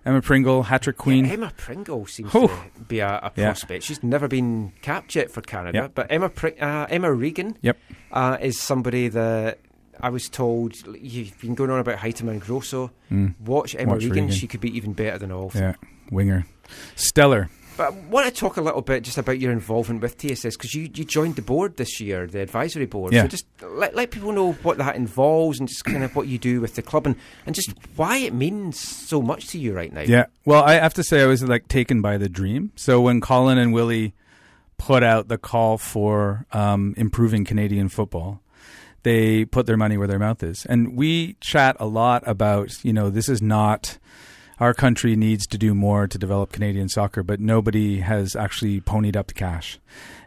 Emma 0.04 0.20
Pringle, 0.20 0.64
hat 0.64 0.82
trick 0.82 0.96
queen. 0.98 1.24
Yeah, 1.24 1.32
Emma 1.34 1.52
Pringle 1.56 2.06
seems 2.06 2.30
Oh. 2.34 2.48
to 2.48 2.80
be 2.82 2.98
a, 3.00 3.08
a 3.08 3.32
Yeah. 3.36 3.46
prospect. 3.46 3.84
She's 3.84 4.02
never 4.02 4.28
been 4.28 4.72
capped 4.82 5.14
yet 5.14 5.30
for 5.30 5.40
Canada, 5.40 5.78
Yeah. 5.78 5.88
but 5.94 6.08
Emma 6.10 6.28
Pri- 6.28 6.56
uh, 6.60 6.86
Emma 6.90 7.12
Regan 7.12 7.56
Yep. 7.62 7.78
uh, 8.12 8.36
is 8.40 8.58
somebody 8.60 9.08
that 9.08 9.60
I 10.00 10.10
was 10.10 10.28
told 10.28 10.74
you've 11.00 11.38
been 11.40 11.54
going 11.54 11.70
on 11.70 11.78
about 11.78 11.98
Huitema 11.98 12.30
and 12.32 12.40
Grosso. 12.40 12.90
Mm. 13.12 13.34
Watch 13.40 13.76
Emma 13.78 13.92
Watch 13.92 14.02
Regan. 14.02 14.24
Regan. 14.24 14.30
She 14.32 14.46
could 14.46 14.60
be 14.60 14.76
even 14.76 14.92
better 14.92 15.18
than 15.18 15.30
all. 15.30 15.52
Yeah, 15.54 15.74
winger, 16.10 16.46
stellar. 16.96 17.48
But 17.76 17.92
I 17.92 17.96
want 18.08 18.26
to 18.26 18.32
talk 18.32 18.56
a 18.56 18.60
little 18.60 18.82
bit 18.82 19.02
just 19.02 19.18
about 19.18 19.40
your 19.40 19.50
involvement 19.50 20.00
with 20.00 20.16
TSS 20.16 20.56
because 20.56 20.74
you, 20.74 20.88
you 20.94 21.04
joined 21.04 21.36
the 21.36 21.42
board 21.42 21.76
this 21.76 22.00
year, 22.00 22.26
the 22.26 22.40
advisory 22.40 22.86
board. 22.86 23.12
Yeah. 23.12 23.22
So 23.22 23.28
just 23.28 23.46
let, 23.62 23.94
let 23.94 24.10
people 24.10 24.32
know 24.32 24.52
what 24.52 24.78
that 24.78 24.96
involves 24.96 25.58
and 25.58 25.68
just 25.68 25.84
kind 25.84 26.04
of 26.04 26.14
what 26.14 26.28
you 26.28 26.38
do 26.38 26.60
with 26.60 26.76
the 26.76 26.82
club 26.82 27.06
and, 27.06 27.16
and 27.46 27.54
just 27.54 27.72
why 27.96 28.18
it 28.18 28.32
means 28.32 28.78
so 28.78 29.20
much 29.20 29.48
to 29.48 29.58
you 29.58 29.74
right 29.74 29.92
now. 29.92 30.02
Yeah. 30.02 30.26
Well, 30.44 30.62
I 30.62 30.74
have 30.74 30.94
to 30.94 31.04
say 31.04 31.22
I 31.22 31.26
was 31.26 31.42
like 31.42 31.68
taken 31.68 32.00
by 32.00 32.16
the 32.16 32.28
dream. 32.28 32.70
So 32.76 33.00
when 33.00 33.20
Colin 33.20 33.58
and 33.58 33.72
Willie 33.72 34.14
put 34.78 35.02
out 35.02 35.28
the 35.28 35.38
call 35.38 35.78
for 35.78 36.46
um, 36.52 36.94
improving 36.96 37.44
Canadian 37.44 37.88
football, 37.88 38.40
they 39.02 39.44
put 39.44 39.66
their 39.66 39.76
money 39.76 39.96
where 39.96 40.08
their 40.08 40.18
mouth 40.18 40.42
is. 40.42 40.66
And 40.66 40.96
we 40.96 41.34
chat 41.40 41.76
a 41.80 41.86
lot 41.86 42.22
about, 42.26 42.84
you 42.84 42.92
know, 42.92 43.10
this 43.10 43.28
is 43.28 43.42
not 43.42 43.98
our 44.60 44.74
country 44.74 45.16
needs 45.16 45.46
to 45.48 45.58
do 45.58 45.74
more 45.74 46.06
to 46.06 46.18
develop 46.18 46.52
Canadian 46.52 46.88
soccer, 46.88 47.22
but 47.22 47.40
nobody 47.40 48.00
has 48.00 48.36
actually 48.36 48.80
ponied 48.80 49.16
up 49.16 49.28
the 49.28 49.34
cash. 49.34 49.78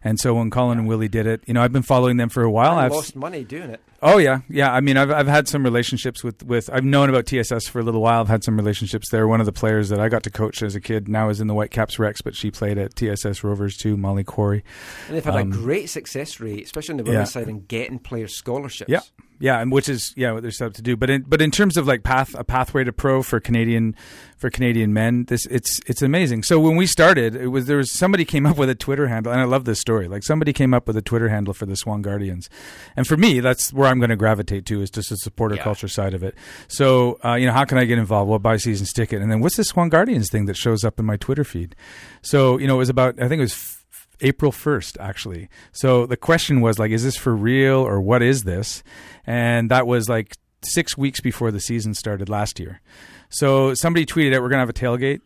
And 0.04 0.20
so 0.20 0.36
when 0.36 0.50
Colin 0.50 0.78
and 0.80 0.88
Willie 0.88 1.08
did 1.08 1.26
it, 1.26 1.42
you 1.48 1.54
know, 1.54 1.62
I've 1.62 1.74
been 1.74 1.82
following 1.84 2.18
them 2.18 2.30
for 2.30 2.44
a 2.44 2.52
while. 2.52 2.78
I 2.78 2.86
I've 2.86 2.92
lost 2.92 3.16
money 3.16 3.44
doing 3.44 3.70
it. 3.72 3.82
Oh 4.02 4.18
yeah, 4.20 4.42
yeah. 4.48 4.72
I 4.72 4.80
mean, 4.80 4.96
I've 4.96 5.10
I've 5.12 5.28
had 5.28 5.48
some 5.48 5.64
relationships 5.64 6.24
with 6.24 6.44
with 6.44 6.70
I've 6.72 6.84
known 6.84 7.10
about 7.10 7.26
TSS 7.26 7.68
for 7.68 7.80
a 7.80 7.84
little 7.84 8.02
while. 8.02 8.22
I've 8.22 8.28
had 8.28 8.44
some 8.44 8.56
relationships 8.56 9.10
there. 9.10 9.28
One 9.28 9.40
of 9.40 9.48
the 9.48 9.52
players 9.52 9.90
that 9.90 10.00
I 10.00 10.08
got 10.08 10.22
to 10.24 10.30
coach 10.30 10.62
as 10.62 10.76
a 10.76 10.80
kid 10.80 11.08
now 11.10 11.30
is 11.30 11.42
in 11.42 11.48
the 11.48 11.56
Whitecaps 11.56 11.98
Rex, 11.98 12.22
but 12.22 12.36
she 12.36 12.52
played 12.52 12.78
at 12.78 12.96
TSS 12.96 13.44
Rovers 13.44 13.76
too. 13.76 13.98
Molly 13.98 14.24
Corey. 14.24 14.64
And 15.08 15.18
they've 15.18 15.26
had 15.26 15.36
Um, 15.36 15.52
a 15.52 15.56
great 15.56 15.90
success 15.90 16.40
rate, 16.40 16.64
especially 16.64 16.94
on 16.94 16.98
the 16.98 17.04
yeah. 17.06 17.12
women's 17.12 17.32
side, 17.32 17.48
in 17.50 17.66
getting 17.66 17.98
players 17.98 18.36
scholarships. 18.38 18.90
Yeah, 18.92 19.00
yeah, 19.40 19.60
and 19.60 19.72
which 19.72 19.88
is 19.90 20.14
yeah 20.16 20.32
what 20.32 20.42
they're 20.42 20.52
set 20.52 20.68
up 20.68 20.74
to 20.74 20.82
do. 20.82 20.96
But 20.98 21.10
in 21.10 21.22
but 21.24 21.42
in 21.42 21.52
terms 21.52 21.78
of 21.78 21.86
like 21.88 22.04
path 22.04 22.34
a 22.38 22.44
pathway 22.44 22.84
to 22.84 22.92
pro 22.94 23.22
for 23.24 23.40
Canadian 23.40 23.96
for 24.38 24.50
Canadian 24.50 24.94
men, 24.94 25.26
this 25.26 25.46
it's 25.48 25.80
it's 25.88 26.02
amazing. 26.02 26.44
So 26.44 26.60
when 26.60 26.76
we 26.76 26.86
started, 26.88 27.36
it 27.36 27.48
was 27.48 27.66
there 27.66 27.78
was 27.78 27.92
somebody 27.92 28.26
came 28.26 28.46
up 28.46 28.58
with 28.58 28.70
a 28.70 28.76
Twitter 28.76 29.08
handle, 29.08 29.32
and 29.32 29.42
I 29.42 29.46
love 29.46 29.66
this 29.66 29.80
story. 29.80 30.08
Like 30.08 30.24
somebody 30.24 30.54
came 30.54 30.74
up 30.74 30.88
with 30.88 30.98
a 30.98 31.02
Twitter 31.02 31.30
handle 31.30 31.54
for 31.54 31.66
the 31.66 31.76
Swan 31.76 32.02
Guardians, 32.02 32.50
and 32.96 33.06
for 33.08 33.18
me, 33.18 33.40
that's 33.40 33.72
where 33.74 33.88
I'm 33.88 34.00
going 34.00 34.10
to 34.10 34.16
gravitate 34.16 34.66
to 34.68 34.82
is 34.82 34.90
just 34.90 35.10
the 35.10 35.18
supporter 35.18 35.56
Yeah. 35.56 35.64
culture 35.64 35.88
side 35.88 36.14
of 36.14 36.24
it. 36.24 36.36
So 36.68 37.20
uh, 37.24 37.34
you 37.36 37.46
know, 37.46 37.54
how 37.54 37.66
can 37.66 37.78
I 37.78 37.86
get 37.86 37.98
involved? 37.98 38.30
Well, 38.30 38.40
buy 38.40 38.58
seasons 38.58 38.92
ticket, 38.94 39.22
and 39.22 39.32
then 39.32 39.40
what's 39.40 39.58
this 39.58 39.68
Swan 39.70 39.90
Guardians 39.90 40.30
thing 40.30 40.46
that 40.46 40.58
shows 40.58 40.84
up 40.84 41.00
in 41.00 41.06
my 41.06 41.18
Twitter 41.18 41.44
feed? 41.44 41.76
So 42.22 42.58
you 42.58 42.68
know, 42.68 42.76
it 42.76 42.80
was 42.80 42.90
about 42.90 43.22
I 43.22 43.28
think 43.28 43.40
it 43.40 43.44
was. 43.44 43.77
April 44.22 44.52
1st, 44.52 44.98
actually. 45.00 45.50
So 45.72 46.06
the 46.06 46.18
question 46.18 46.62
was 46.62 46.80
like, 46.80 46.92
is 46.92 47.04
this 47.04 47.18
for 47.18 47.36
real 47.36 47.78
or 47.78 48.02
what 48.02 48.22
is 48.22 48.44
this? 48.44 48.84
And 49.26 49.72
that 49.72 49.88
was 49.88 50.10
like 50.10 50.36
six 50.64 50.98
weeks 50.98 51.22
before 51.22 51.52
the 51.52 51.60
season 51.60 51.94
started 51.94 52.30
last 52.30 52.60
year. 52.60 52.82
So 53.30 53.74
somebody 53.74 54.06
tweeted 54.06 54.34
out, 54.36 54.42
we're 54.42 54.50
going 54.50 54.58
to 54.58 54.60
have 54.60 54.70
a 54.70 54.74
tailgate. 54.74 55.22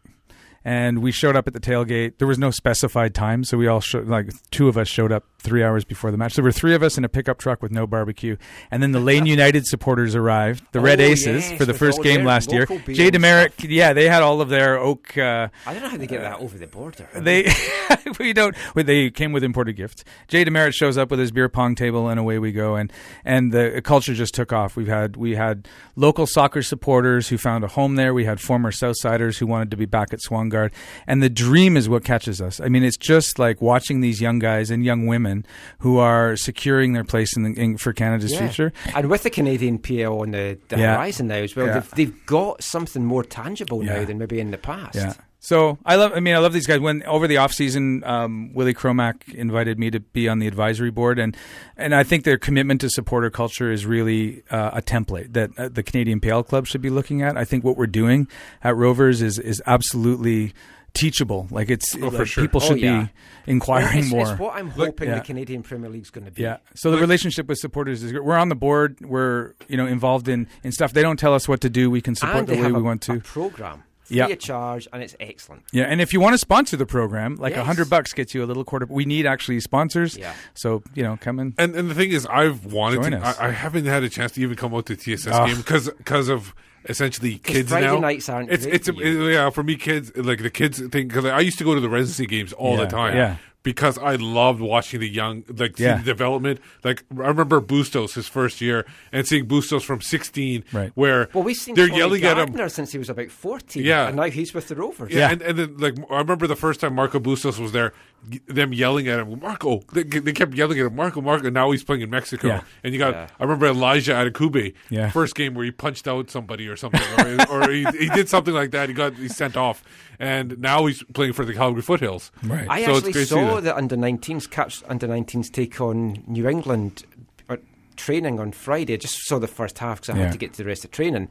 And 0.64 1.02
we 1.02 1.12
showed 1.12 1.36
up 1.36 1.48
at 1.48 1.54
the 1.54 1.60
tailgate. 1.60 2.20
There 2.20 2.28
was 2.28 2.38
no 2.38 2.52
specified 2.52 3.16
time, 3.16 3.44
so 3.44 3.58
we 3.58 3.68
all 3.68 3.80
showed, 3.80 4.08
like 4.08 4.30
two 4.52 4.68
of 4.68 4.78
us 4.78 4.88
showed 4.88 5.12
up 5.12 5.26
three 5.42 5.64
hours 5.64 5.84
before 5.84 6.12
the 6.12 6.18
match. 6.18 6.36
There 6.36 6.44
were 6.44 6.52
three 6.52 6.76
of 6.76 6.84
us 6.84 6.98
in 6.98 7.04
a 7.04 7.10
pickup 7.10 7.38
truck 7.38 7.62
with 7.62 7.72
no 7.72 7.86
barbecue, 7.88 8.38
and 8.70 8.82
then 8.82 8.92
the 8.92 9.00
Lane 9.00 9.26
United 9.26 9.66
supporters 9.66 10.16
arrived, 10.16 10.64
the 10.72 10.80
Red 10.80 11.02
Oh, 11.02 11.06
Aces, 11.06 11.50
yes, 11.50 11.58
for 11.58 11.66
the 11.66 11.74
first 11.74 12.02
game 12.04 12.24
last 12.24 12.52
year. 12.52 12.66
Jay 12.66 13.10
Demerit, 13.10 13.54
yeah, 13.64 13.94
they 13.94 14.08
had 14.08 14.22
all 14.22 14.42
of 14.42 14.50
their 14.50 14.78
oak. 14.78 15.18
Uh, 15.18 15.50
I 15.66 15.74
don't 15.74 15.84
know 15.84 15.90
how 15.90 15.98
they 15.98 16.08
get 16.08 16.22
that 16.22 16.40
over 16.40 16.58
the 16.58 16.68
border. 16.68 17.08
they 17.16 17.52
we 18.20 18.34
don't. 18.34 18.56
They 18.76 19.10
came 19.10 19.32
with 19.32 19.44
imported 19.44 19.76
gifts. 19.76 20.04
Jay 20.28 20.44
Demerit 20.44 20.74
shows 20.74 20.98
up 20.98 21.10
with 21.10 21.20
his 21.20 21.32
beer 21.32 21.50
pong 21.50 21.76
table, 21.76 22.08
and 22.10 22.20
away 22.20 22.40
we 22.40 22.52
go. 22.52 22.76
And 22.76 22.92
and 23.26 23.52
the 23.52 23.82
culture 23.84 24.14
just 24.14 24.34
took 24.34 24.54
off. 24.54 24.76
We've 24.76 24.88
had 24.88 25.18
we 25.18 25.36
had 25.36 25.68
local 25.96 26.28
soccer 26.28 26.62
supporters 26.62 27.30
who 27.30 27.38
found 27.38 27.64
a 27.64 27.68
home 27.68 27.96
there. 27.96 28.14
We 28.14 28.26
had 28.26 28.40
former 28.40 28.72
Southsiders 28.72 29.38
who 29.40 29.48
wanted 29.48 29.72
to 29.72 29.78
be 29.78 29.86
back 29.86 30.14
at 30.14 30.20
Swangard, 30.20 30.72
and 31.08 31.24
the 31.24 31.30
dream 31.30 31.78
is 31.78 31.90
what 31.90 32.04
catches 32.04 32.42
us. 32.42 32.60
I 32.60 32.68
mean, 32.68 32.84
it's 32.84 32.98
just 32.98 33.40
like 33.40 33.62
watching 33.62 34.02
these 34.02 34.22
young 34.22 34.40
guys 34.40 34.70
and 34.70 34.84
young 34.86 35.08
women 35.08 35.31
who 35.80 35.98
are 35.98 36.36
securing 36.36 36.94
their 36.94 37.04
place 37.04 37.36
in, 37.36 37.44
the, 37.44 37.52
in 37.60 37.78
for 37.78 37.94
Canada's 37.94 38.32
Yeah. 38.32 38.40
future. 38.40 38.74
And 38.96 39.10
with 39.10 39.24
the 39.24 39.30
Canadian 39.30 39.80
PL 39.80 40.22
on 40.22 40.32
the, 40.32 40.58
the 40.70 40.78
Yeah. 40.78 40.96
horizon 40.96 41.28
now 41.28 41.36
as 41.36 41.56
well, 41.56 41.68
Yeah. 41.68 41.74
they've, 41.80 41.92
they've 41.92 42.26
got 42.26 42.64
something 42.64 43.04
more 43.06 43.24
tangible 43.24 43.82
now 43.82 44.04
than 44.06 44.18
maybe 44.18 44.40
in 44.40 44.52
the 44.52 44.58
past. 44.58 45.20
So 45.44 45.80
I 45.84 45.96
love. 45.96 46.12
I 46.14 46.20
mean, 46.20 46.36
I 46.36 46.38
love 46.38 46.54
these 46.54 46.68
guys. 46.68 46.80
When 46.80 47.02
over 47.06 47.28
the 47.28 47.38
off 47.38 47.52
season, 47.52 48.04
um, 48.04 48.54
Willie 48.54 48.76
Cromack 48.76 49.28
invited 49.34 49.80
me 49.80 49.90
to 49.90 50.00
be 50.00 50.30
on 50.30 50.38
the 50.38 50.46
advisory 50.46 50.92
board, 50.92 51.18
and 51.18 51.36
and 51.76 51.96
I 51.96 52.04
think 52.04 52.26
their 52.26 52.38
commitment 52.38 52.80
to 52.82 52.92
supporter 52.92 53.32
culture 53.32 53.72
is 53.72 53.84
really 53.88 54.44
uh, 54.52 54.70
a 54.74 54.84
template 54.84 55.34
that 55.34 55.50
uh, 55.58 55.68
the 55.68 55.82
Canadian 55.82 56.20
PL 56.20 56.44
Club 56.44 56.68
should 56.68 56.82
be 56.82 56.92
looking 56.92 57.24
at. 57.24 57.38
I 57.38 57.44
think 57.44 57.64
what 57.64 57.76
we're 57.76 57.88
doing 57.88 58.28
at 58.64 58.76
Rovers 58.76 59.24
is 59.24 59.40
is 59.40 59.60
absolutely 59.66 60.54
teachable. 60.94 61.48
Like 61.52 61.70
it's 61.70 61.96
Oh, 61.96 62.10
for 62.12 62.20
like, 62.20 62.28
sure. 62.28 62.44
people 62.44 62.62
Oh, 62.64 62.68
should 62.68 62.80
yeah. 62.80 63.04
be 63.04 63.10
inquiring 63.52 64.00
it's, 64.00 64.10
more. 64.10 64.30
It's 64.32 64.40
what 64.40 64.56
I'm 64.56 64.68
Look- 64.76 64.88
hoping 64.90 65.10
yeah. 65.10 65.16
the 65.16 65.22
Canadian 65.22 65.64
Premier 65.64 65.90
League's 65.90 66.10
going 66.10 66.26
to 66.26 66.32
be. 66.32 66.44
Yeah. 66.44 66.58
So 66.76 66.92
the 66.92 66.98
relationship 66.98 67.48
with 67.48 67.58
supporters 67.58 68.04
is 68.04 68.12
good. 68.12 68.22
We're 68.24 68.38
on 68.38 68.50
the 68.50 68.56
board. 68.56 68.98
We're 69.02 69.54
you 69.68 69.78
know 69.78 69.86
involved 69.88 70.28
in 70.28 70.48
in 70.64 70.72
stuff. 70.72 70.94
They 70.94 71.02
don't 71.02 71.18
tell 71.18 71.34
us 71.34 71.48
what 71.48 71.62
to 71.62 71.70
do. 71.70 71.90
We 71.90 72.02
can 72.02 72.16
support 72.16 72.48
the 72.48 72.54
way 72.54 72.60
have 72.60 72.72
we 72.74 72.80
a, 72.80 72.84
want 72.84 73.02
to. 73.04 73.14
a 73.14 73.20
program 73.20 73.84
free 74.04 74.18
Yeah. 74.18 74.28
of 74.28 74.40
charge, 74.40 74.88
and 74.92 75.02
it's 75.02 75.16
excellent. 75.20 75.64
Yeah, 75.72 75.84
and 75.84 76.02
if 76.02 76.12
you 76.12 76.20
want 76.20 76.34
to 76.34 76.38
sponsor 76.38 76.76
the 76.76 76.86
program, 76.86 77.36
like 77.38 77.54
a 77.54 77.58
Yes. 77.58 77.66
hundred 77.66 77.90
bucks 77.90 78.12
gets 78.14 78.34
you 78.36 78.44
a 78.44 78.48
little 78.48 78.66
quarter. 78.66 78.86
We 78.90 79.06
need 79.06 79.26
actually 79.26 79.60
sponsors. 79.62 80.18
Yeah. 80.18 80.34
So 80.54 80.84
you 80.94 81.04
know, 81.04 81.18
come 81.20 81.40
in. 81.40 81.54
And 81.58 81.76
and 81.76 81.90
the 81.90 81.96
thing 81.96 82.12
is, 82.12 82.26
I've 82.26 82.66
wanted 82.66 83.02
Join 83.04 83.12
to. 83.12 83.20
us. 83.20 83.40
I, 83.40 83.48
I 83.48 83.52
haven't 83.52 83.86
had 83.86 84.04
a 84.04 84.10
chance 84.10 84.34
to 84.34 84.42
even 84.42 84.56
come 84.58 84.74
out 84.76 84.86
to 84.88 84.96
TSS 84.98 85.28
Ah. 85.32 85.46
game 85.48 85.58
because 85.58 85.90
because 85.98 86.28
of 86.30 86.54
essentially 86.90 87.38
'Cause 87.38 87.54
kids 87.56 87.70
Friday 87.70 87.88
now. 87.88 88.00
nights 88.00 88.30
aren't 88.30 88.52
It's 88.52 88.64
great 88.66 88.76
it's 88.76 88.90
for 88.90 89.04
you. 89.04 89.28
yeah 89.28 89.50
for 89.50 89.64
me 89.64 89.76
kids 89.76 90.12
like 90.16 90.42
the 90.42 90.50
kids 90.50 90.80
thing 90.80 91.08
because 91.08 91.26
I 91.26 91.40
used 91.40 91.58
to 91.60 91.64
go 91.64 91.74
to 91.76 91.82
the 91.82 91.90
residency 91.90 92.26
games 92.26 92.54
all 92.54 92.78
Yeah, 92.78 92.86
the 92.86 92.92
time. 92.92 93.16
yeah. 93.16 93.36
Because 93.64 94.00
I 94.00 94.16
loved 94.16 94.60
watching 94.60 95.02
the 95.02 95.08
young, 95.08 95.44
like 95.48 95.78
seeing 95.78 95.88
Yeah. 95.92 95.98
the 96.00 96.04
development. 96.04 96.60
Like 96.84 97.04
I 97.16 97.28
remember 97.28 97.60
Bustos 97.62 98.16
his 98.16 98.28
first 98.28 98.60
year, 98.60 98.88
and 99.12 99.28
seeing 99.28 99.46
Bustos 99.46 99.84
from 99.84 100.02
sixteen, 100.02 100.64
Right. 100.74 100.92
where 100.96 101.30
Well, 101.32 101.44
we've 101.44 101.56
seen 101.56 101.76
they're 101.76 101.86
Tommy 101.86 102.00
yelling 102.00 102.24
at 102.24 102.40
him. 102.40 102.70
Since 102.70 102.92
he 102.92 102.98
was 102.98 103.08
about 103.12 103.30
14. 103.30 103.84
Yeah. 103.84 104.08
And 104.08 104.16
now 104.16 104.24
he's 104.24 104.56
with 104.56 104.68
the 104.68 104.76
Rovers. 104.76 105.12
Yeah, 105.14 105.20
Yeah. 105.20 105.32
And, 105.34 105.42
and 105.44 105.60
then 105.60 105.78
like 105.78 105.94
I 106.10 106.18
remember 106.18 106.48
the 106.48 106.56
first 106.56 106.80
time 106.80 106.96
Marco 106.96 107.20
Bustos 107.20 107.60
was 107.60 107.72
there, 107.72 107.94
y- 107.94 108.11
them 108.48 108.72
yelling 108.72 109.08
at 109.08 109.20
him, 109.20 109.40
Marco. 109.40 109.80
They, 109.94 110.04
they 110.04 110.32
kept 110.32 110.54
yelling 110.54 110.80
at 110.80 110.86
him, 110.86 110.96
Marco, 110.96 111.22
Marco. 111.22 111.46
And 111.48 111.54
now 111.54 111.72
he's 111.72 111.84
playing 111.84 112.02
in 112.02 112.10
Mexico, 112.10 112.48
Yeah. 112.48 112.62
and 112.84 112.94
you 112.94 113.00
got. 113.00 113.14
Yeah. 113.14 113.28
I 113.40 113.44
remember 113.44 113.66
Elijah 113.68 114.14
Adekugbe, 114.14 114.74
Yeah. 114.90 115.10
first 115.10 115.34
game 115.36 115.54
where 115.56 115.66
he 115.66 115.72
punched 115.72 116.08
out 116.08 116.30
somebody 116.30 116.68
or 116.68 116.76
something, 116.76 117.02
or, 117.20 117.52
or 117.64 117.72
he, 117.72 117.84
he 117.98 118.10
did 118.10 118.30
something 118.30 118.54
like 118.54 118.72
that. 118.72 118.90
He 118.90 118.96
got 118.96 119.16
he 119.16 119.28
sent 119.28 119.58
off, 119.58 119.84
and 120.20 120.60
now 120.60 120.86
he's 120.86 121.02
playing 121.14 121.34
for 121.34 121.46
the 121.46 121.54
Calgary 121.54 121.82
Foothills. 121.82 122.32
Right. 122.44 122.68
I 122.70 122.86
So 122.86 122.96
actually 122.98 123.12
great 123.14 123.22
to 123.22 123.26
see 123.28 123.36
saw 123.36 123.60
the 123.60 123.76
under 123.76 123.96
19s 123.98 124.50
catch 124.50 124.84
under 124.88 125.08
19s 125.08 125.52
take 125.52 125.82
on 125.82 126.24
New 126.28 126.48
England 126.48 127.04
uh, 127.50 127.58
training 127.96 128.40
on 128.40 128.52
Friday. 128.52 128.94
I 128.94 128.98
just 128.98 129.26
saw 129.28 129.40
the 129.40 129.48
first 129.48 129.80
half 129.80 130.02
because 130.02 130.16
I 130.16 130.20
Yeah. 130.20 130.24
had 130.26 130.34
to 130.34 130.38
get 130.38 130.54
to 130.54 130.58
the 130.64 130.66
rest 130.70 130.86
of 130.86 130.92
training. 130.92 131.28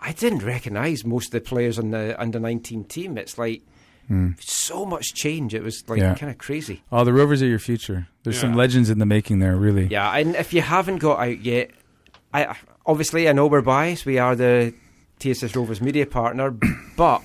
I 0.00 0.10
didn't 0.10 0.44
recognise 0.44 1.04
most 1.04 1.26
of 1.26 1.30
the 1.32 1.40
players 1.40 1.78
on 1.78 1.92
the 1.92 2.20
under 2.20 2.40
19 2.40 2.82
team. 2.84 3.16
It's 3.16 3.38
like 3.38 3.62
so 4.40 4.84
much 4.84 5.14
change. 5.14 5.54
It 5.54 5.62
was 5.62 5.88
like 5.88 5.98
Hmm. 5.98 6.04
Yeah. 6.04 6.14
kind 6.14 6.30
of 6.32 6.38
crazy. 6.38 6.82
Oh, 6.92 7.04
the 7.04 7.12
Rovers 7.12 7.42
are 7.42 7.46
your 7.46 7.58
future. 7.58 8.08
There's 8.24 8.38
some 8.38 8.54
legends 8.54 8.90
in 8.90 8.98
the 8.98 9.06
making 9.06 9.38
there. 9.40 9.56
Really. 9.56 9.86
Yeah, 9.86 10.10
and 10.16 10.34
if 10.36 10.52
you 10.52 10.60
haven't 10.62 10.98
got 10.98 11.18
out 11.20 11.40
yet, 11.44 11.70
I 12.34 12.56
obviously 12.86 13.28
I 13.28 13.32
know 13.32 13.46
we're 13.46 13.62
biased. 13.62 14.04
We 14.06 14.18
are 14.18 14.34
the 14.36 14.74
TSS 15.18 15.54
Rovers 15.56 15.80
media 15.80 16.06
partner, 16.06 16.50
but 16.96 17.22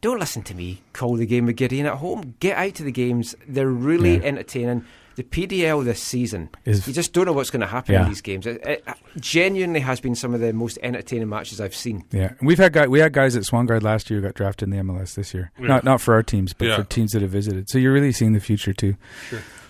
don't 0.00 0.20
listen 0.20 0.42
to 0.44 0.54
me. 0.54 0.82
Call 0.92 1.16
the 1.16 1.26
game 1.26 1.46
with 1.46 1.56
Gideon 1.56 1.86
at 1.86 1.94
home. 1.94 2.34
Get 2.40 2.56
out 2.56 2.74
to 2.76 2.84
the 2.84 2.92
games. 2.92 3.34
They're 3.48 3.66
really 3.68 4.16
Yeah. 4.18 4.22
entertaining. 4.24 4.84
The 5.18 5.24
PDL 5.24 5.84
this 5.84 6.00
season, 6.00 6.48
Is- 6.64 6.86
you 6.86 6.92
just 6.94 7.12
don't 7.12 7.26
know 7.26 7.32
what's 7.32 7.50
going 7.50 7.60
to 7.62 7.66
happen 7.66 7.94
Yeah. 7.94 8.02
in 8.04 8.08
these 8.08 8.20
games. 8.20 8.46
It, 8.46 8.62
it 8.64 8.84
genuinely 9.18 9.80
has 9.80 9.98
been 10.00 10.14
some 10.14 10.32
of 10.32 10.38
the 10.40 10.52
most 10.52 10.78
entertaining 10.80 11.28
matches 11.28 11.60
I've 11.60 11.74
seen. 11.74 12.04
Yeah, 12.12 12.34
and 12.38 12.46
we've 12.46 12.56
had 12.58 12.72
guy, 12.72 12.86
we 12.86 13.00
had 13.00 13.12
guys 13.12 13.34
at 13.34 13.42
Swangard 13.42 13.82
last 13.82 14.10
year 14.10 14.20
who 14.20 14.26
got 14.26 14.34
drafted 14.34 14.68
in 14.68 14.76
the 14.76 14.80
MLS 14.84 15.14
this 15.16 15.34
year. 15.34 15.50
Yeah. 15.58 15.66
Not 15.66 15.82
not 15.82 16.00
for 16.00 16.14
our 16.14 16.22
teams, 16.22 16.52
but 16.52 16.68
Yeah. 16.68 16.76
for 16.76 16.84
teams 16.84 17.10
that 17.12 17.22
have 17.22 17.32
visited. 17.32 17.68
So 17.68 17.78
you're 17.78 17.92
really 17.92 18.12
seeing 18.12 18.32
the 18.32 18.38
future 18.38 18.72
too. 18.72 18.94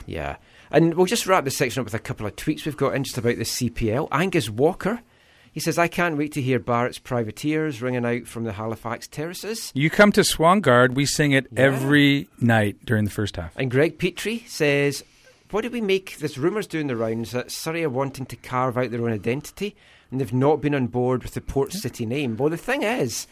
Yeah. 0.06 0.36
And 0.70 0.92
we'll 0.94 1.06
just 1.06 1.26
wrap 1.26 1.44
this 1.44 1.56
section 1.56 1.80
up 1.80 1.86
with 1.86 1.94
a 1.94 1.98
couple 1.98 2.26
of 2.26 2.36
tweets 2.36 2.66
we've 2.66 2.76
got 2.76 2.94
in 2.94 3.02
just 3.04 3.16
about 3.16 3.36
the 3.38 3.44
CPL. 3.44 4.08
Angus 4.12 4.50
Walker, 4.50 5.00
he 5.50 5.60
says, 5.60 5.78
I 5.78 5.88
can't 5.88 6.18
wait 6.18 6.32
to 6.32 6.42
hear 6.42 6.58
Barrett's 6.58 6.98
Privateers 6.98 7.80
ringing 7.80 8.04
out 8.04 8.26
from 8.26 8.44
the 8.44 8.52
Halifax 8.52 9.08
terraces. 9.08 9.72
You 9.74 9.88
come 9.88 10.12
to 10.12 10.20
Swangard, 10.20 10.94
we 10.94 11.06
sing 11.06 11.32
it 11.32 11.46
Yeah. 11.52 11.60
every 11.62 12.28
night 12.38 12.76
during 12.84 13.04
the 13.06 13.10
first 13.10 13.36
half. 13.36 13.56
And 13.56 13.70
Greg 13.70 13.98
Petrie 13.98 14.44
says, 14.46 15.02
What 15.50 15.62
do 15.62 15.70
we 15.70 15.80
make? 15.80 16.18
There's 16.18 16.38
rumours 16.38 16.66
doing 16.66 16.88
the 16.88 16.96
rounds 16.96 17.32
that 17.32 17.50
Surrey 17.50 17.84
are 17.84 17.90
wanting 17.90 18.26
to 18.26 18.36
carve 18.36 18.76
out 18.76 18.90
their 18.90 19.02
own 19.02 19.12
identity 19.12 19.74
and 20.10 20.20
they've 20.20 20.32
not 20.32 20.60
been 20.60 20.74
on 20.74 20.86
board 20.86 21.22
with 21.22 21.34
the 21.34 21.40
Port 21.40 21.72
hmm. 21.72 21.78
City 21.78 22.06
name. 22.06 22.36
Well, 22.36 22.50
the 22.50 22.56
thing 22.56 22.82
is, 22.82 23.26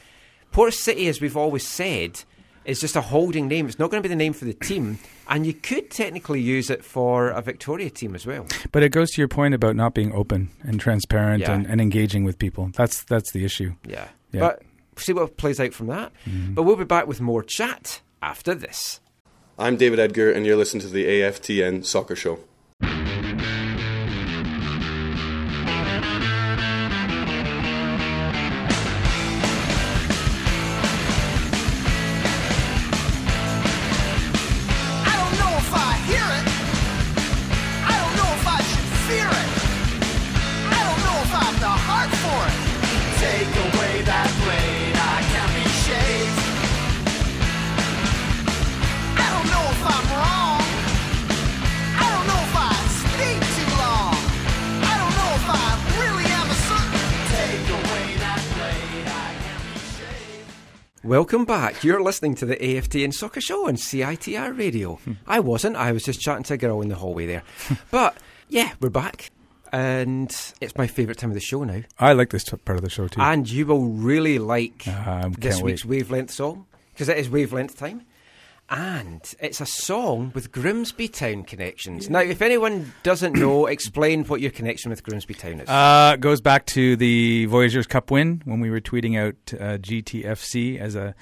Port 0.53 0.75
City, 0.75 1.09
as 1.09 1.21
we've 1.21 1.37
always 1.37 1.67
said, 1.67 2.23
is 2.65 2.81
just 2.81 2.97
a 2.97 3.01
holding 3.01 3.49
name. 3.49 3.67
It's 3.67 3.79
not 3.79 3.91
going 3.91 4.03
to 4.03 4.09
be 4.09 4.13
the 4.13 4.17
name 4.17 4.33
for 4.33 4.45
the 4.45 4.55
team, 4.55 4.99
and 5.29 5.47
you 5.47 5.55
could 5.55 5.91
technically 5.91 6.41
use 6.41 6.69
it 6.71 6.85
for 6.85 7.29
a 7.29 7.41
Victoria 7.41 7.91
team 7.91 8.15
as 8.15 8.27
well. 8.27 8.47
But 8.73 8.83
it 8.83 8.91
goes 8.91 9.11
to 9.13 9.21
your 9.21 9.29
point 9.29 9.55
about 9.55 9.77
not 9.77 9.95
being 9.95 10.13
open 10.13 10.51
and 10.63 10.81
transparent 10.81 11.43
Yeah. 11.43 11.53
and, 11.53 11.67
and 11.67 11.81
engaging 11.81 12.25
with 12.25 12.39
people. 12.39 12.71
That's 12.75 13.05
that's 13.05 13.33
the 13.33 13.45
issue. 13.45 13.75
Yeah. 13.87 14.09
Yeah. 14.33 14.41
But 14.41 14.63
see 14.97 15.13
what 15.13 15.37
plays 15.37 15.61
out 15.61 15.73
from 15.73 15.87
that. 15.89 16.13
Mm-hmm. 16.27 16.55
But 16.55 16.65
we'll 16.65 16.77
be 16.77 16.85
back 16.85 17.07
with 17.07 17.21
more 17.21 17.43
chat 17.43 18.01
after 18.23 18.55
this. 18.55 19.01
I'm 19.59 19.79
David 19.79 19.99
Edgar, 19.99 20.31
and 20.31 20.45
you're 20.45 20.55
listening 20.55 20.83
to 20.83 20.89
the 20.89 21.07
AFTN 21.07 21.87
Soccer 21.87 22.15
Show. 22.15 22.41
Welcome 61.27 61.45
back. 61.45 61.83
You're 61.83 62.01
listening 62.05 62.37
to 62.37 62.47
the 62.47 62.55
AFTN 62.55 63.13
Soccer 63.13 63.41
Show 63.41 63.67
on 63.67 63.75
CITR 63.75 64.57
Radio. 64.57 65.01
I 65.27 65.41
wasn't. 65.41 65.75
I 65.75 65.91
was 65.91 66.05
just 66.05 66.21
chatting 66.21 66.45
to 66.45 66.55
a 66.55 66.57
girl 66.57 66.81
in 66.83 66.89
the 66.89 66.95
hallway 66.95 67.27
there. 67.27 67.43
but 67.91 68.17
yeah, 68.49 68.75
we're 68.79 68.91
back. 68.91 69.33
And 69.73 70.31
it's 70.61 70.77
my 70.77 70.87
favourite 70.87 71.19
time 71.19 71.31
of 71.31 71.35
the 71.35 71.41
show 71.41 71.65
now. 71.65 71.83
I 71.99 72.13
like 72.13 72.31
this 72.31 72.45
t- 72.45 72.57
part 72.59 72.79
of 72.79 72.85
the 72.85 72.91
show 72.91 73.09
too. 73.09 73.21
And 73.21 73.51
you 73.51 73.67
will 73.67 73.87
really 73.89 74.39
like 74.39 74.87
Um, 74.87 75.33
this 75.33 75.55
can't 75.57 75.65
week's 75.65 75.85
wait. 75.85 76.03
Wavelength 76.05 76.31
song 76.31 76.67
because 76.95 77.09
it 77.09 77.19
is 77.19 77.29
Wavelength 77.29 77.77
time. 77.77 78.03
And 78.69 79.23
it's 79.39 79.61
a 79.61 79.67
song 79.67 80.33
with 80.35 80.51
Grimsby 80.51 81.07
Town 81.09 81.45
connections. 81.45 82.11
Now, 82.11 82.19
if 82.19 82.43
anyone 82.43 82.93
doesn't 83.05 83.35
know, 83.35 83.67
explain 83.77 84.25
what 84.25 84.41
your 84.41 84.51
connection 84.51 84.91
with 84.91 85.05
Grimsby 85.05 85.35
Town 85.35 85.61
is. 85.61 85.69
Uh, 85.69 86.17
goes 86.19 86.41
back 86.41 86.67
to 86.67 86.97
the 86.97 87.47
Voyageurs 87.47 87.87
Cup 87.87 88.11
win 88.11 88.43
when 88.45 88.59
we 88.59 88.71
were 88.71 88.81
tweeting 88.81 89.17
out 89.19 89.35
uh, 89.55 89.79
GTFC 89.79 90.81
as 90.81 90.97
a 90.97 91.15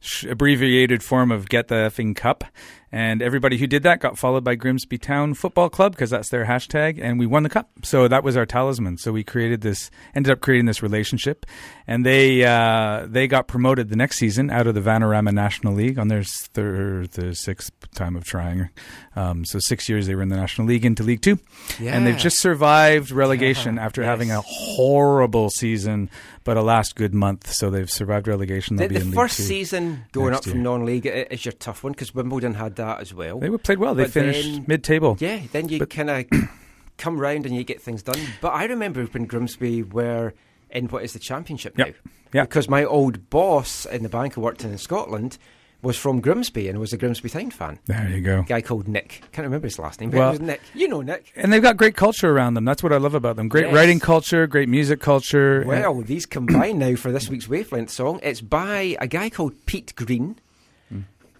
sh- 0.00 0.24
abbreviated 0.24 1.04
form 1.04 1.30
of 1.30 1.48
Get 1.48 1.68
the 1.68 1.76
Effing 1.76 2.16
Cup. 2.16 2.44
And 2.90 3.20
everybody 3.20 3.58
who 3.58 3.66
did 3.66 3.82
that 3.82 4.00
got 4.00 4.18
followed 4.18 4.44
by 4.44 4.54
Grimsby 4.54 4.96
Town 4.98 5.34
Football 5.34 5.68
Club 5.68 5.92
because 5.92 6.10
that's 6.10 6.30
their 6.30 6.46
hashtag, 6.46 6.98
and 7.02 7.18
we 7.18 7.26
won 7.26 7.42
the 7.42 7.48
cup. 7.50 7.68
So 7.82 8.08
that 8.08 8.24
was 8.24 8.36
our 8.36 8.46
talisman. 8.46 8.96
So 8.96 9.12
we 9.12 9.22
created 9.22 9.60
this, 9.60 9.90
ended 10.14 10.32
up 10.32 10.40
creating 10.40 10.66
this 10.66 10.82
relationship, 10.82 11.44
and 11.86 12.06
they 12.06 12.44
uh, 12.44 13.06
they 13.06 13.26
got 13.26 13.46
promoted 13.46 13.90
the 13.90 13.96
next 13.96 14.16
season 14.16 14.50
out 14.50 14.66
of 14.66 14.74
the 14.74 14.80
Vanarama 14.80 15.32
National 15.32 15.74
League 15.74 15.98
on 15.98 16.08
their 16.08 16.22
third, 16.24 17.10
the 17.12 17.34
sixth 17.34 17.72
time 17.94 18.16
of 18.16 18.24
trying. 18.24 18.70
Um, 19.16 19.44
so 19.44 19.58
six 19.60 19.88
years 19.88 20.06
they 20.06 20.14
were 20.14 20.22
in 20.22 20.28
the 20.28 20.36
National 20.36 20.66
League 20.66 20.84
into 20.84 21.02
League 21.02 21.20
Two, 21.22 21.38
and 21.80 22.06
they've 22.06 22.16
just 22.16 22.40
survived 22.40 23.10
relegation 23.10 23.76
Yeah, 23.76 23.84
after 23.84 24.02
having 24.02 24.30
a 24.30 24.40
horrible 24.40 25.50
season, 25.50 26.08
but 26.48 26.56
a 26.56 26.62
last 26.62 26.96
good 26.96 27.14
month. 27.14 27.52
So 27.52 27.68
they've 27.68 27.90
survived 27.90 28.26
relegation. 28.26 28.76
the 28.76 28.80
They'll 28.84 28.88
be 28.88 28.94
the 28.94 29.00
in 29.02 29.10
League 29.10 29.16
first 29.20 29.36
season 29.36 30.06
going 30.12 30.32
up 30.32 30.44
from 30.44 30.62
non-league 30.62 31.04
is 31.04 31.44
your 31.44 31.52
tough 31.52 31.84
one 31.84 31.92
because 31.92 32.14
Wimbledon 32.14 32.54
had 32.54 32.76
that 32.76 33.00
as 33.00 33.12
well. 33.12 33.38
They 33.38 33.50
were 33.50 33.58
played 33.58 33.78
well. 33.78 33.94
They 33.94 34.04
But 34.04 34.12
finished 34.12 34.50
then- 34.50 34.64
mid-table. 34.66 35.18
Yeah, 35.20 35.40
then 35.52 35.68
you 35.68 35.84
kind 35.84 36.08
of 36.08 36.24
come 36.96 37.20
round 37.20 37.44
and 37.44 37.54
you 37.54 37.64
get 37.64 37.82
things 37.82 38.02
done. 38.02 38.18
But 38.40 38.54
I 38.54 38.64
remember 38.64 39.04
when 39.04 39.26
Grimsby 39.26 39.82
were 39.82 40.32
in 40.70 40.86
what 40.88 41.04
is 41.04 41.12
the 41.12 41.18
championship 41.18 41.76
now. 41.76 41.84
Yep. 41.86 41.96
Yep. 42.32 42.48
Because 42.48 42.68
my 42.70 42.82
old 42.82 43.28
boss 43.28 43.84
in 43.84 44.02
the 44.02 44.08
bank 44.08 44.38
I 44.38 44.40
worked 44.40 44.64
in 44.64 44.70
in 44.70 44.78
Scotland 44.78 45.36
was 45.80 45.96
from 45.96 46.20
Grimsby 46.20 46.68
and 46.68 46.80
was 46.80 46.92
a 46.92 46.96
Grimsby 46.96 47.28
Town 47.28 47.50
fan. 47.52 47.78
There 47.86 48.08
you 48.08 48.20
go. 48.20 48.40
A 48.40 48.42
guy 48.42 48.60
called 48.62 48.88
Nick. 48.88 49.22
Can't 49.32 49.44
remember 49.44 49.66
his 49.68 49.78
last 49.78 50.00
name, 50.00 50.10
but 50.10 50.18
Well- 50.18 50.28
it 50.30 50.32
was 50.32 50.40
Nick. 50.40 50.60
You 50.74 50.88
know 50.88 51.02
Nick. 51.02 51.32
And 51.36 51.52
they've 51.52 51.62
got 51.62 51.76
great 51.76 51.94
culture 51.94 52.30
around 52.30 52.54
them. 52.54 52.64
That's 52.64 52.82
what 52.82 52.92
I 52.92 52.96
love 52.96 53.14
about 53.14 53.36
them. 53.36 53.48
Great 53.48 53.66
Yes. 53.66 53.74
writing 53.74 54.00
culture, 54.00 54.46
great 54.48 54.68
music 54.68 55.00
culture. 55.00 55.62
Well, 55.64 56.00
these 56.02 56.26
combine 56.26 56.78
now 56.80 56.96
for 56.96 57.12
this 57.12 57.28
week's 57.28 57.48
Wavelength 57.48 57.90
song. 57.90 58.18
It's 58.24 58.40
by 58.40 58.96
a 59.00 59.06
guy 59.06 59.30
called 59.30 59.54
Pete 59.66 59.94
Green. 59.94 60.36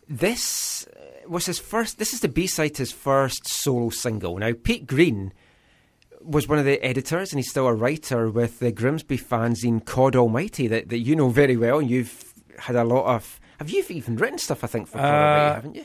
This 0.08 0.86
uh, 0.86 1.28
was 1.28 1.46
his 1.46 1.58
first. 1.58 1.98
This 1.98 2.12
is 2.12 2.20
the 2.20 2.28
B 2.28 2.46
side 2.46 2.74
to 2.76 2.82
his 2.82 2.92
first 2.92 3.46
solo 3.46 3.90
single. 3.90 4.38
Now, 4.38 4.52
Pete 4.62 4.86
Green 4.86 5.32
was 6.22 6.48
one 6.48 6.58
of 6.58 6.64
the 6.64 6.82
editors, 6.84 7.32
and 7.32 7.38
he's 7.38 7.50
still 7.50 7.66
a 7.66 7.74
writer 7.74 8.30
with 8.30 8.58
the 8.58 8.72
Grimsby 8.72 9.18
fanzine 9.18 9.84
Cod 9.84 10.16
Almighty 10.16 10.66
that, 10.68 10.88
that 10.88 10.98
you 10.98 11.14
know 11.14 11.28
very 11.28 11.56
well, 11.56 11.78
and 11.78 11.90
you've 11.90 12.32
had 12.58 12.76
a 12.76 12.84
lot 12.84 13.04
of. 13.14 13.40
Have 13.58 13.70
you 13.70 13.84
even 13.88 14.16
written 14.16 14.38
stuff? 14.38 14.62
I 14.64 14.66
think 14.68 14.88
for 14.88 14.98
Almighty, 14.98 15.14
Uh, 15.50 15.54
haven't 15.54 15.74
you? 15.76 15.84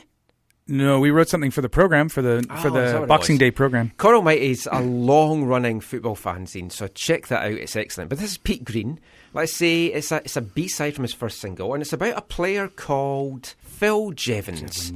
no, 0.66 0.98
we 1.00 1.10
wrote 1.10 1.28
something 1.28 1.50
for 1.50 1.60
the 1.60 1.68
program 1.68 2.08
for 2.08 2.22
the 2.22 2.42
for 2.62 2.68
Oh, 2.68 2.70
that 2.72 3.00
the 3.00 3.06
Boxing? 3.06 3.36
Day 3.38 3.50
program. 3.50 3.92
Cod 3.96 4.14
Almighty 4.14 4.50
is 4.50 4.68
a 4.70 4.80
long 4.80 5.44
running 5.44 5.80
football 5.80 6.16
fanzine, 6.16 6.70
so 6.72 6.86
check 6.88 7.26
that 7.28 7.42
out. 7.44 7.52
It's 7.52 7.76
excellent. 7.76 8.10
But 8.10 8.18
this 8.18 8.30
is 8.32 8.38
Pete 8.38 8.64
Green. 8.64 9.00
Let's 9.32 9.54
say 9.56 9.86
it's 9.86 10.12
a, 10.12 10.16
it's 10.18 10.36
a 10.36 10.40
B 10.40 10.68
side 10.68 10.94
from 10.94 11.02
his 11.04 11.12
first 11.12 11.40
single, 11.40 11.74
and 11.74 11.82
it's 11.82 11.92
about 11.92 12.16
a 12.16 12.22
player 12.22 12.68
called 12.68 13.54
Phil 13.62 14.12
Jevons. 14.12 14.92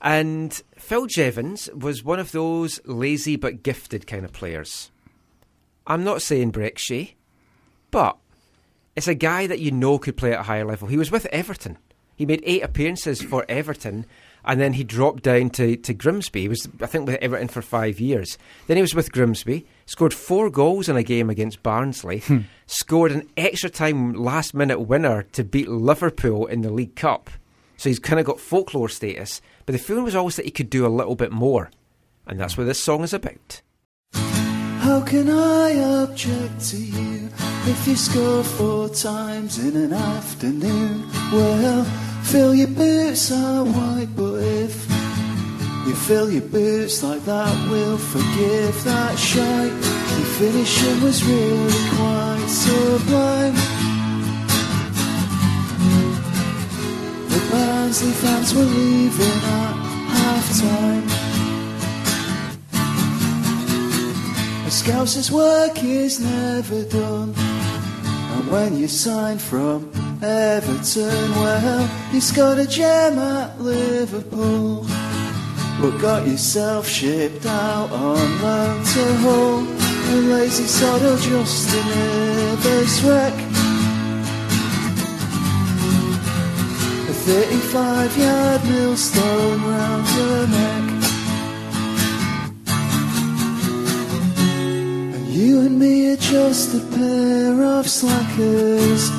And 0.00 0.52
Phil 0.76 1.06
Jevons 1.06 1.68
was 1.74 2.02
one 2.02 2.18
of 2.18 2.32
those 2.32 2.80
lazy 2.86 3.36
but 3.36 3.62
gifted 3.62 4.06
kind 4.08 4.24
of 4.24 4.32
players. 4.32 4.90
I'm 5.86 6.02
not 6.02 6.22
saying 6.22 6.52
Brek 6.52 6.78
Shea, 6.78 7.14
but 7.92 8.16
it's 8.96 9.06
a 9.08 9.14
guy 9.14 9.46
that 9.46 9.60
you 9.60 9.70
know 9.70 9.98
could 9.98 10.16
play 10.16 10.32
at 10.32 10.40
a 10.40 10.44
higher 10.44 10.64
level. 10.64 10.88
He 10.88 10.96
was 10.96 11.10
with 11.12 11.26
Everton. 11.26 11.76
He 12.22 12.26
made 12.26 12.44
eight 12.46 12.62
appearances 12.62 13.20
for 13.20 13.44
Everton, 13.48 14.06
and 14.44 14.60
then 14.60 14.74
he 14.74 14.84
dropped 14.84 15.24
down 15.24 15.50
to, 15.50 15.76
to 15.78 15.92
Grimsby. 15.92 16.42
He 16.42 16.48
was, 16.48 16.68
I 16.80 16.86
think, 16.86 17.08
with 17.08 17.18
Everton 17.20 17.48
for 17.48 17.62
five 17.62 17.98
years. 17.98 18.38
Then 18.68 18.76
he 18.76 18.80
was 18.80 18.94
with 18.94 19.10
Grimsby, 19.10 19.66
scored 19.86 20.14
four 20.14 20.48
goals 20.48 20.88
in 20.88 20.96
a 20.96 21.02
game 21.02 21.28
against 21.28 21.64
Barnsley, 21.64 22.20
hmm. 22.20 22.42
scored 22.66 23.10
an 23.10 23.28
extra 23.36 23.70
time 23.70 24.12
last 24.12 24.54
minute 24.54 24.82
winner 24.82 25.24
to 25.32 25.42
beat 25.42 25.66
Liverpool 25.66 26.46
in 26.46 26.60
the 26.60 26.70
League 26.70 26.94
Cup. 26.94 27.28
So 27.76 27.88
he's 27.88 27.98
kind 27.98 28.20
of 28.20 28.26
got 28.26 28.38
folklore 28.38 28.88
status. 28.88 29.42
But 29.66 29.72
the 29.72 29.80
feeling 29.80 30.04
was 30.04 30.14
always 30.14 30.36
that 30.36 30.44
he 30.44 30.52
could 30.52 30.70
do 30.70 30.86
a 30.86 30.96
little 30.96 31.16
bit 31.16 31.32
more. 31.32 31.72
And 32.28 32.38
that's 32.38 32.54
hmm. 32.54 32.60
what 32.60 32.66
this 32.66 32.84
song 32.84 33.02
is 33.02 33.12
about. 33.12 33.62
How 34.92 35.00
can 35.00 35.30
I 35.30 35.70
object 36.02 36.68
to 36.68 36.76
you 36.76 37.30
if 37.64 37.88
you 37.88 37.96
score 37.96 38.44
four 38.44 38.90
times 38.90 39.58
in 39.58 39.74
an 39.74 39.94
afternoon? 39.94 41.08
Well, 41.32 41.84
fill 42.24 42.54
your 42.54 42.68
boots 42.68 43.32
are 43.32 43.64
white, 43.64 44.10
but 44.14 44.34
if 44.34 44.74
you 45.86 45.94
fill 45.94 46.30
your 46.30 46.42
boots 46.42 47.02
like 47.02 47.24
that, 47.24 47.70
we'll 47.70 47.96
forgive 47.96 48.84
that 48.84 49.18
shite. 49.18 49.72
Your 49.72 50.28
finishing 50.36 51.02
was 51.02 51.24
really 51.24 51.88
quite 51.96 52.46
sublime. 52.48 53.54
The 57.32 57.40
Barnsley 57.50 58.12
fans 58.12 58.54
were 58.54 58.60
leaving 58.60 59.38
at 59.56 59.74
half 60.18 60.60
time. 60.60 61.31
Scouser's 64.72 65.30
work 65.30 65.84
is 65.84 66.18
never 66.18 66.82
done. 66.84 67.34
And 67.36 68.50
when 68.50 68.76
you 68.76 68.88
sign 68.88 69.36
from 69.38 69.92
Everton, 70.22 71.30
well, 71.32 71.90
you 72.12 72.20
scored 72.22 72.58
a 72.58 72.66
gem 72.66 73.18
at 73.18 73.60
Liverpool. 73.60 74.86
But 75.78 75.98
got 75.98 76.26
yourself 76.26 76.88
shipped 76.88 77.44
out 77.44 77.92
on 77.92 78.42
loan 78.42 78.84
to 78.84 79.04
Hull. 79.24 79.60
A 79.60 80.16
lazy 80.32 80.64
sod 80.64 81.02
or 81.02 81.18
just 81.18 81.74
a 81.74 81.84
nervous 81.84 83.02
wreck. 83.02 83.34
A 87.10 87.12
35 87.12 88.16
yard 88.16 88.64
millstone 88.64 89.60
round 89.64 90.08
your 90.16 90.46
neck. 90.46 90.91
You 95.42 95.60
and 95.60 95.76
me 95.76 96.12
are 96.12 96.16
just 96.16 96.72
a 96.74 96.80
pair 96.94 97.64
of 97.64 97.88
slackers. 97.88 99.10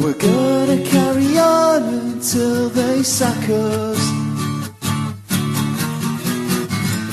We're 0.00 0.20
gonna 0.30 0.80
carry 0.94 1.38
on 1.38 1.82
until 1.82 2.70
they 2.70 3.02
sack 3.02 3.42
us. 3.50 4.02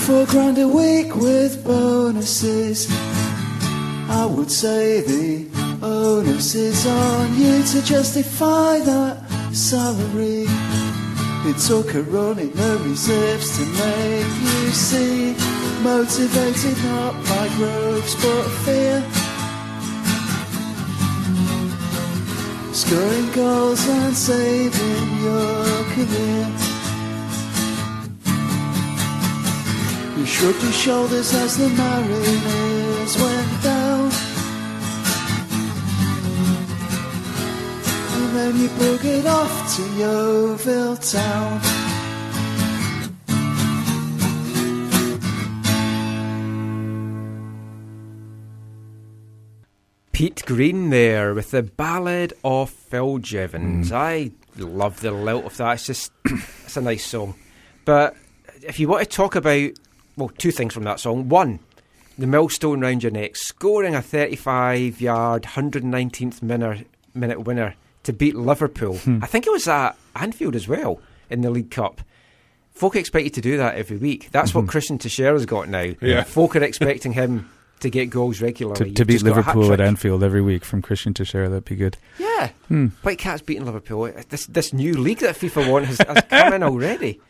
Four 0.06 0.26
grand 0.28 0.58
a 0.60 0.68
week 0.68 1.16
with 1.16 1.66
bonuses. 1.66 2.88
I 4.22 4.26
would 4.26 4.52
say 4.52 5.02
the 5.02 5.48
onus 5.84 6.56
is 6.56 6.88
on 6.88 7.38
you 7.42 7.62
to 7.72 7.82
justify 7.84 8.80
that 8.80 9.16
salary. 9.52 10.46
It 11.50 11.58
took 11.68 11.94
a 11.94 12.04
run 12.04 12.40
in 12.40 12.52
the 12.52 12.74
reserves 12.86 13.48
to 13.58 13.66
make 13.82 14.34
you 14.48 14.72
see. 14.72 15.59
Motivated 15.84 16.78
not 16.84 17.14
by 17.24 17.48
gropes 17.56 18.14
but 18.16 18.48
fear. 18.66 19.02
Scoring 22.74 23.32
goals 23.32 23.88
and 23.88 24.16
saving 24.16 25.08
your 25.24 25.84
career. 25.94 26.48
You 30.18 30.26
shrugged 30.26 30.62
your 30.64 30.72
shoulders 30.74 31.34
as 31.34 31.58
the 31.58 31.70
Mariners 31.70 33.18
went 33.18 33.64
down. 33.64 34.12
And 38.16 38.36
then 38.36 38.58
you 38.60 38.68
boogered 38.80 39.26
off 39.26 39.76
to 39.78 39.82
Yeovil 39.98 40.98
town. 40.98 41.89
Pete 50.20 50.46
Green 50.46 50.90
there 50.90 51.34
with 51.34 51.52
the 51.52 51.64
Ballad 51.64 52.34
of 52.44 52.70
Phil 52.70 53.20
Jevons. 53.20 53.90
I 53.94 54.32
love 54.58 55.00
the 55.00 55.12
lilt 55.12 55.46
of 55.46 55.56
that. 55.56 55.76
It's 55.76 55.86
just, 55.86 56.12
it's 56.26 56.76
a 56.76 56.82
nice 56.82 57.06
song. 57.06 57.36
But 57.86 58.18
if 58.62 58.82
you 58.82 58.90
want 58.90 59.02
to 59.02 59.10
talk 59.10 59.36
about, 59.36 59.72
well, 60.18 60.28
two 60.38 60.52
things 60.52 60.74
from 60.74 60.84
that 60.84 61.00
song. 61.00 61.30
One, 61.30 61.60
the 62.18 62.28
millstone 62.28 62.82
round 62.82 63.02
your 63.02 63.14
neck, 63.14 63.38
scoring 63.38 63.96
a 63.96 64.02
35 64.02 65.00
yard, 65.00 65.44
119th 65.44 66.42
minute, 66.42 66.86
minute 67.14 67.46
winner 67.46 67.76
to 68.04 68.12
beat 68.12 68.36
Liverpool. 68.36 68.98
Hmm. 68.98 69.20
I 69.24 69.26
think 69.26 69.48
it 69.48 69.54
was 69.54 69.70
at 69.70 69.96
Anfield 70.18 70.54
as 70.58 70.68
well 70.68 71.00
in 71.30 71.40
the 71.40 71.50
League 71.50 71.72
Cup. 71.72 72.02
Folk 72.74 72.98
expect 72.98 73.24
you 73.24 73.30
to 73.30 73.42
do 73.42 73.56
that 73.56 73.76
every 73.76 73.96
week. 73.96 74.28
That's 74.34 74.54
what 74.54 74.66
Mhm. 74.66 74.70
Cristian 74.70 75.00
Techera's 75.00 75.46
got 75.46 75.70
now. 75.70 75.94
Yeah. 76.02 76.24
Folk 76.24 76.58
are 76.58 76.64
expecting 76.64 77.14
him 77.14 77.50
to 77.80 77.90
get 77.90 78.10
goals 78.10 78.42
regularly. 78.42 78.90
To, 78.90 78.94
to 78.94 79.06
beat 79.06 79.14
just 79.14 79.26
got 79.26 79.32
a 79.32 79.36
Liverpool 79.36 79.74
at. 79.74 79.82
Anfield 79.82 80.24
every 80.24 80.42
week 80.42 80.66
from 80.66 80.82
Cristian 80.82 81.14
Techera, 81.14 81.50
that'd 81.50 81.66
be 81.66 81.76
good. 81.76 81.98
Yeah. 82.18 82.50
Hmm. 82.68 82.88
Whitecaps 83.04 83.42
beating 83.42 83.66
Liverpool. 83.66 84.12
This 84.30 84.46
this 84.48 84.74
new 84.74 84.98
league 84.98 85.20
that 85.20 85.36
FIFA 85.36 85.72
want 85.72 85.86
has, 85.86 85.98
has 86.00 86.24
come 86.30 86.54
in 86.54 86.64
already. 86.72 87.22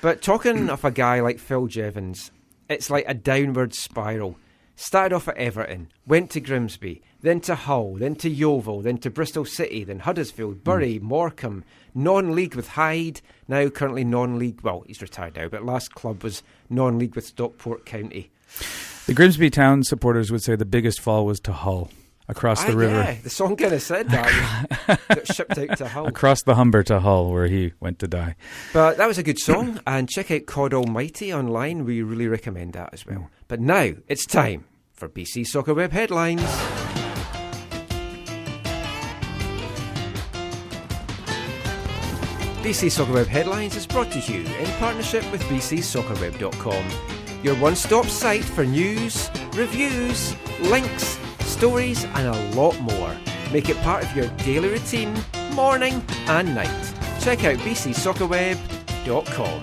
But 0.00 0.20
talking 0.20 0.68
of 0.68 0.84
a 0.84 0.90
guy 0.90 1.20
like 1.20 1.38
Phil 1.38 1.66
Jevons, 1.68 2.30
it's 2.68 2.90
like 2.90 3.04
a 3.06 3.14
downward 3.14 3.74
spiral. 3.74 4.36
Started 4.74 5.14
off 5.14 5.28
at 5.28 5.36
Everton, 5.36 5.92
went 6.06 6.30
to 6.30 6.40
Grimsby, 6.40 7.02
then 7.20 7.40
to 7.42 7.54
Hull, 7.54 7.94
then 7.94 8.16
to 8.16 8.28
Yeovil, 8.28 8.80
then 8.80 8.98
to 8.98 9.10
Bristol 9.10 9.44
City, 9.44 9.84
then 9.84 10.00
Huddersfield, 10.00 10.64
Bury, 10.64 10.98
Morecambe, 10.98 11.62
non-league 11.94 12.54
with 12.56 12.68
Hyde, 12.68 13.20
now 13.46 13.68
currently 13.68 14.02
non-league. 14.02 14.62
Well, 14.62 14.82
he's 14.86 15.02
retired 15.02 15.36
now, 15.36 15.48
but 15.48 15.64
last 15.64 15.94
club 15.94 16.24
was 16.24 16.42
non-league 16.68 17.14
with 17.14 17.26
Stockport 17.26 17.84
County. 17.84 18.30
The 19.06 19.14
Grimsby 19.14 19.50
Town 19.50 19.82
supporters 19.82 20.30
would 20.30 20.42
say 20.42 20.54
the 20.56 20.64
biggest 20.64 21.00
fall 21.00 21.26
was 21.26 21.40
to 21.40 21.52
Hull, 21.52 21.90
across 22.28 22.64
the 22.64 22.72
Ah, 22.72 22.76
river. 22.76 22.94
Yeah, 22.94 23.16
the 23.22 23.30
song 23.30 23.56
kind 23.56 23.72
of 23.74 23.82
said 23.82 24.08
that. 24.10 24.98
Got 25.08 25.26
shipped 25.34 25.58
out 25.58 25.76
to 25.78 25.88
Hull. 25.88 26.06
Across 26.06 26.42
the 26.44 26.54
Humber 26.54 26.82
to 26.84 27.00
Hull, 27.00 27.32
where 27.32 27.46
he 27.48 27.72
went 27.80 27.98
to 27.98 28.06
die. 28.08 28.36
But 28.72 28.96
that 28.98 29.08
was 29.08 29.18
a 29.18 29.22
good 29.24 29.40
song, 29.40 29.80
and 29.86 30.08
check 30.08 30.30
out 30.30 30.46
COD 30.46 30.74
Almighty 30.74 31.32
online. 31.34 31.84
We 31.84 32.02
really 32.02 32.28
recommend 32.28 32.74
that 32.74 32.90
as 32.92 33.04
well. 33.04 33.28
But 33.48 33.60
now 33.60 33.92
it's 34.06 34.24
time 34.24 34.64
for 34.92 35.08
BC 35.08 35.46
Soccer 35.48 35.74
Web 35.74 35.90
headlines. 35.90 36.42
BC 42.62 42.90
Soccer 42.90 43.12
Web 43.12 43.26
Headlines 43.26 43.74
is 43.76 43.86
brought 43.86 44.10
to 44.12 44.20
you 44.32 44.40
in 44.44 44.66
partnership 44.78 45.30
with 45.32 45.42
bcsoccerweb.com, 45.42 46.84
your 47.42 47.54
one 47.56 47.74
stop 47.76 48.06
site 48.06 48.44
for 48.44 48.64
news, 48.64 49.28
reviews, 49.54 50.34
links, 50.60 51.18
stories, 51.40 52.04
and 52.04 52.26
a 52.28 52.50
lot 52.56 52.78
more. 52.80 53.14
Make 53.52 53.68
it 53.68 53.76
part 53.78 54.04
of 54.04 54.16
your 54.16 54.28
daily 54.38 54.68
routine, 54.70 55.12
morning 55.54 56.02
and 56.28 56.54
night. 56.54 56.92
Check 57.20 57.44
out 57.44 57.56
bcsoccerweb.com. 57.58 59.62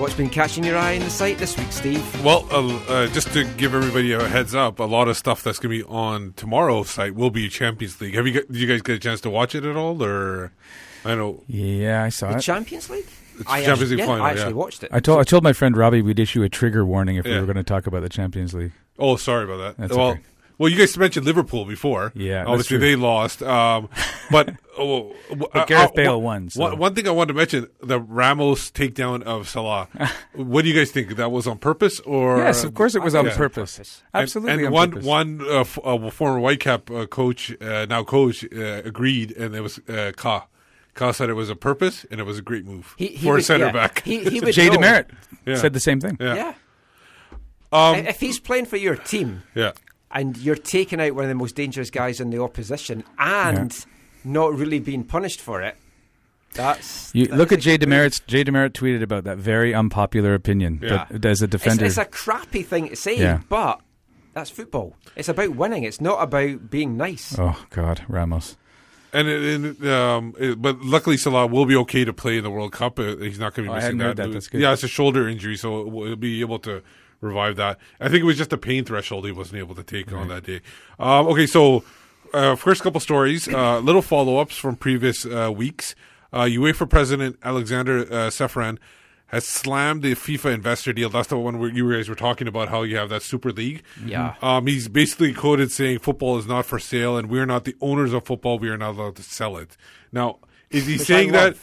What's 0.00 0.14
been 0.14 0.28
catching 0.28 0.64
your 0.64 0.76
eye 0.76 0.90
in 0.92 1.02
the 1.04 1.10
site 1.10 1.38
this 1.38 1.56
week, 1.56 1.70
Steve? 1.70 2.24
Well, 2.24 2.48
uh, 2.50 2.76
uh, 2.88 3.06
just 3.08 3.32
to 3.32 3.44
give 3.54 3.74
everybody 3.76 4.12
a 4.12 4.26
heads 4.28 4.52
up, 4.52 4.80
a 4.80 4.84
lot 4.84 5.06
of 5.06 5.16
stuff 5.16 5.44
that's 5.44 5.60
going 5.60 5.78
to 5.78 5.84
be 5.84 5.88
on 5.88 6.32
tomorrow's 6.34 6.90
site 6.90 7.14
will 7.14 7.30
be 7.30 7.48
Champions 7.48 8.00
League. 8.00 8.14
Have 8.14 8.26
you 8.26 8.32
got, 8.32 8.48
did 8.48 8.56
you 8.56 8.66
guys 8.66 8.82
get 8.82 8.96
a 8.96 8.98
chance 8.98 9.20
to 9.20 9.30
watch 9.30 9.54
it 9.54 9.64
at 9.64 9.76
all, 9.76 10.02
or 10.02 10.50
I 11.04 11.14
know 11.14 11.44
Yeah, 11.46 12.02
I 12.02 12.08
saw 12.08 12.30
The 12.32 12.38
it. 12.38 12.40
Champions 12.40 12.90
League? 12.90 13.06
It's 13.40 13.48
I 13.48 13.58
Champions 13.64 13.68
actually, 13.82 13.86
League 13.90 13.98
yeah, 14.00 14.06
final, 14.06 14.24
I 14.24 14.30
actually 14.30 14.46
yeah. 14.48 14.52
watched 14.54 14.82
it. 14.84 14.90
I 14.92 15.00
told 15.00 15.20
I 15.20 15.24
told 15.24 15.42
my 15.44 15.52
friend 15.52 15.76
Robbie 15.76 16.02
we'd 16.02 16.18
issue 16.18 16.42
a 16.42 16.48
trigger 16.48 16.84
warning 16.84 17.16
if 17.16 17.24
we 17.24 17.32
Yeah. 17.32 17.40
were 17.40 17.46
going 17.46 17.56
to 17.56 17.62
talk 17.64 17.86
about 17.86 18.02
the 18.02 18.08
Champions 18.08 18.54
League. 18.54 18.72
Oh, 18.98 19.16
sorry 19.16 19.44
about 19.44 19.56
that. 19.58 19.76
That's 19.76 19.96
well, 19.96 20.10
okay. 20.10 20.20
well, 20.58 20.68
you 20.68 20.76
guys 20.78 20.96
mentioned 20.96 21.26
Liverpool 21.26 21.64
before. 21.64 22.12
Yeah, 22.14 22.38
that's 22.38 22.48
obviously 22.48 22.78
true. 22.78 22.86
they 22.86 22.96
lost. 22.96 23.42
Um, 23.42 23.88
but 24.30 24.54
oh, 24.78 25.12
But 25.52 25.66
Gareth 25.66 25.94
Bale 25.94 26.20
won, 26.22 26.48
so- 26.50 26.60
One, 26.60 26.78
one 26.78 26.94
thing 26.94 27.08
I 27.08 27.10
wanted 27.10 27.32
to 27.32 27.36
mention: 27.38 27.68
the 27.82 27.98
Ramos 28.00 28.70
takedown 28.70 29.22
of 29.24 29.48
Salah. 29.48 29.88
what 30.34 30.62
do 30.62 30.68
you 30.68 30.74
guys 30.76 30.92
think? 30.92 31.16
That 31.16 31.32
was 31.32 31.48
on 31.48 31.58
purpose, 31.58 31.98
or 32.00 32.38
Yes, 32.38 32.62
of 32.62 32.74
course 32.74 32.94
it 32.94 33.02
was 33.02 33.14
on 33.16 33.26
Yeah. 33.26 33.36
purpose. 33.36 33.78
And- 33.78 34.22
Absolutely 34.22 34.52
And, 34.52 34.66
on 34.66 34.72
one 34.72 34.90
purpose. 34.92 35.06
one 35.06 35.40
uh, 35.42 35.60
f- 35.60 35.78
uh, 35.82 36.10
former 36.10 36.40
Whitecap 36.40 37.02
uh, 37.02 37.06
coach, 37.06 37.50
uh, 37.60 37.86
now 37.90 38.04
coach, 38.04 38.44
uh, 38.44 38.82
agreed, 38.84 39.32
and 39.32 39.56
it 39.56 39.60
was 39.60 39.80
uh, 39.88 40.12
Ka. 40.16 40.46
Ka 40.94 41.10
said 41.12 41.28
it 41.28 41.34
was 41.34 41.50
a 41.50 41.56
purpose 41.56 42.06
and 42.10 42.20
it 42.20 42.24
was 42.24 42.38
a 42.38 42.42
great 42.42 42.64
move 42.64 42.94
He- 42.96 43.08
he 43.08 43.26
for 43.26 43.36
a 43.36 43.42
center 43.42 43.66
yeah. 43.66 43.72
back. 43.72 44.02
He- 44.04 44.24
he 44.24 44.40
would 44.44 44.54
Jay 44.54 44.66
know. 44.66 44.74
Demerit 44.74 45.10
Yeah. 45.46 45.56
said 45.56 45.72
the 45.72 45.80
same 45.80 46.00
thing. 46.00 46.16
Yeah. 46.20 46.34
Yeah. 46.34 46.54
Um, 47.72 47.96
if 48.06 48.20
he's 48.20 48.38
playing 48.38 48.66
for 48.66 48.76
your 48.76 48.94
team 48.94 49.42
yeah. 49.54 49.72
and 50.12 50.36
you're 50.38 50.54
taking 50.54 51.00
out 51.00 51.14
one 51.16 51.24
of 51.24 51.28
the 51.28 51.34
most 51.34 51.56
dangerous 51.56 51.90
guys 51.90 52.20
in 52.20 52.30
the 52.30 52.40
opposition 52.40 53.02
and 53.18 53.84
not 54.22 54.54
really 54.54 54.78
being 54.78 55.02
punished 55.02 55.40
for 55.40 55.60
it, 55.60 55.76
that's. 56.52 57.12
You 57.14 57.26
that 57.26 57.36
look 57.36 57.50
at 57.50 57.58
Jay 57.58 57.72
good. 57.72 57.80
Demerit. 57.86 58.20
Jay 58.28 58.44
Demerit 58.44 58.74
tweeted 58.74 59.02
about 59.02 59.24
that 59.24 59.38
very 59.38 59.74
unpopular 59.74 60.34
opinion. 60.34 60.78
Yeah. 60.80 61.06
But 61.10 61.24
as 61.24 61.42
a 61.42 61.46
It's, 61.46 61.50
defender, 61.50 61.84
it's 61.86 61.98
a 61.98 62.04
crappy 62.04 62.62
thing 62.62 62.90
to 62.90 62.96
say, 62.96 63.18
Yeah. 63.18 63.40
but 63.48 63.80
that's 64.34 64.50
football. 64.50 64.94
It's 65.16 65.28
about 65.28 65.56
winning. 65.56 65.82
It's 65.82 66.00
not 66.00 66.22
about 66.22 66.70
being 66.70 66.96
nice. 66.96 67.36
oh 67.38 67.64
God, 67.70 68.04
Ramos. 68.06 68.56
And, 69.14 69.28
it, 69.28 69.42
and 69.54 69.86
um, 69.88 70.34
it- 70.38 70.60
but 70.60 70.80
luckily 70.82 71.16
Salah 71.16 71.46
will 71.46 71.64
be 71.66 71.76
okay 71.76 72.04
to 72.04 72.12
play 72.12 72.36
in 72.36 72.44
the 72.44 72.50
World 72.50 72.72
Cup. 72.72 72.98
Uh, 72.98 73.16
He's 73.16 73.38
not 73.38 73.54
going 73.54 73.66
to 73.66 73.72
be 73.72 73.78
Oh, 73.78 73.80
missing 73.80 73.98
that. 73.98 74.16
that. 74.16 74.48
Yeah, 74.52 74.72
it's 74.72 74.82
a 74.82 74.88
shoulder 74.88 75.28
injury, 75.28 75.56
so 75.56 75.88
he'll 75.88 76.16
be 76.16 76.40
able 76.40 76.58
to 76.60 76.82
revive 77.20 77.56
that. 77.56 77.78
I 78.00 78.08
think 78.08 78.20
it 78.20 78.24
was 78.24 78.36
just 78.36 78.52
a 78.52 78.58
pain 78.58 78.84
threshold 78.84 79.24
he 79.24 79.32
wasn't 79.32 79.58
able 79.60 79.74
to 79.76 79.82
take 79.82 80.12
on 80.12 80.28
that 80.28 80.44
day. 80.44 80.60
Um, 80.98 81.26
okay, 81.28 81.46
so 81.46 81.84
uh, 82.34 82.56
first 82.56 82.82
couple 82.82 83.00
stories, 83.00 83.46
uh, 83.48 83.78
little 83.78 84.02
follow 84.02 84.36
ups 84.38 84.56
from 84.56 84.76
previous 84.76 85.24
uh, 85.24 85.50
weeks. 85.54 85.94
Uh, 86.32 86.42
UEFA 86.42 86.90
President 86.90 87.38
Alexander 87.44 88.00
uh, 88.00 88.28
Ceferin 88.28 88.78
has 89.34 89.44
slammed 89.46 90.02
the 90.02 90.14
FIFA 90.14 90.54
investor 90.54 90.92
deal. 90.92 91.10
That's 91.10 91.28
the 91.28 91.36
one 91.36 91.58
where 91.58 91.68
you 91.70 91.92
guys 91.92 92.08
were 92.08 92.14
talking 92.14 92.48
about 92.48 92.68
how 92.68 92.82
you 92.82 92.96
have 92.96 93.08
that 93.10 93.22
Super 93.22 93.52
League. 93.52 93.82
Yeah. 94.04 94.34
Um, 94.40 94.66
he's 94.66 94.88
basically 94.88 95.32
quoted 95.34 95.70
saying 95.72 95.98
football 95.98 96.38
is 96.38 96.46
not 96.46 96.64
for 96.66 96.78
sale 96.78 97.16
and 97.18 97.28
we're 97.28 97.46
not 97.46 97.64
the 97.64 97.76
owners 97.80 98.12
of 98.12 98.24
football. 98.24 98.58
We 98.58 98.68
are 98.70 98.78
not 98.78 98.90
allowed 98.94 99.16
to 99.16 99.22
sell 99.22 99.56
it. 99.56 99.76
Now, 100.12 100.38
is 100.70 100.86
he 100.86 100.94
Which 100.94 101.02
saying 101.02 101.34
I 101.34 101.50
that? 101.50 101.56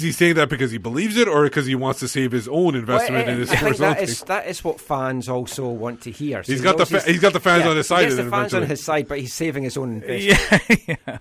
he 0.00 0.12
saying 0.12 0.34
that 0.36 0.48
because 0.48 0.70
he 0.70 0.78
believes 0.78 1.16
it 1.16 1.26
or 1.28 1.44
because 1.44 1.66
he 1.66 1.74
wants 1.74 2.00
to 2.00 2.08
save 2.08 2.30
his 2.32 2.46
own 2.48 2.74
investment 2.76 3.26
Well, 3.26 3.34
in 3.34 3.40
his 3.40 3.50
I 3.50 3.56
think 3.56 3.60
sports 3.74 3.78
that 3.80 3.96
own 3.98 4.02
is 4.04 4.18
thing? 4.20 4.26
that 4.28 4.46
is 4.46 4.62
what 4.64 4.80
fans 4.80 5.28
also 5.28 5.68
want 5.68 6.02
to 6.02 6.10
hear. 6.10 6.42
He's 6.42 6.58
he 6.58 6.64
got 6.64 6.76
the 6.76 6.92
knows 6.92 7.02
fa- 7.04 7.10
he's 7.10 7.20
got 7.20 7.32
the 7.32 7.40
fans 7.40 7.64
yeah, 7.64 7.70
on 7.70 7.76
his 7.76 7.86
side 7.88 8.00
He 8.02 8.04
gets 8.16 8.16
the 8.16 8.30
fans 8.30 8.54
on 8.54 8.62
his 8.64 8.84
side, 8.84 9.08
but 9.08 9.18
he's 9.18 9.32
saving 9.32 9.64
his 9.64 9.76
own 9.76 10.02
investment. 10.02 11.20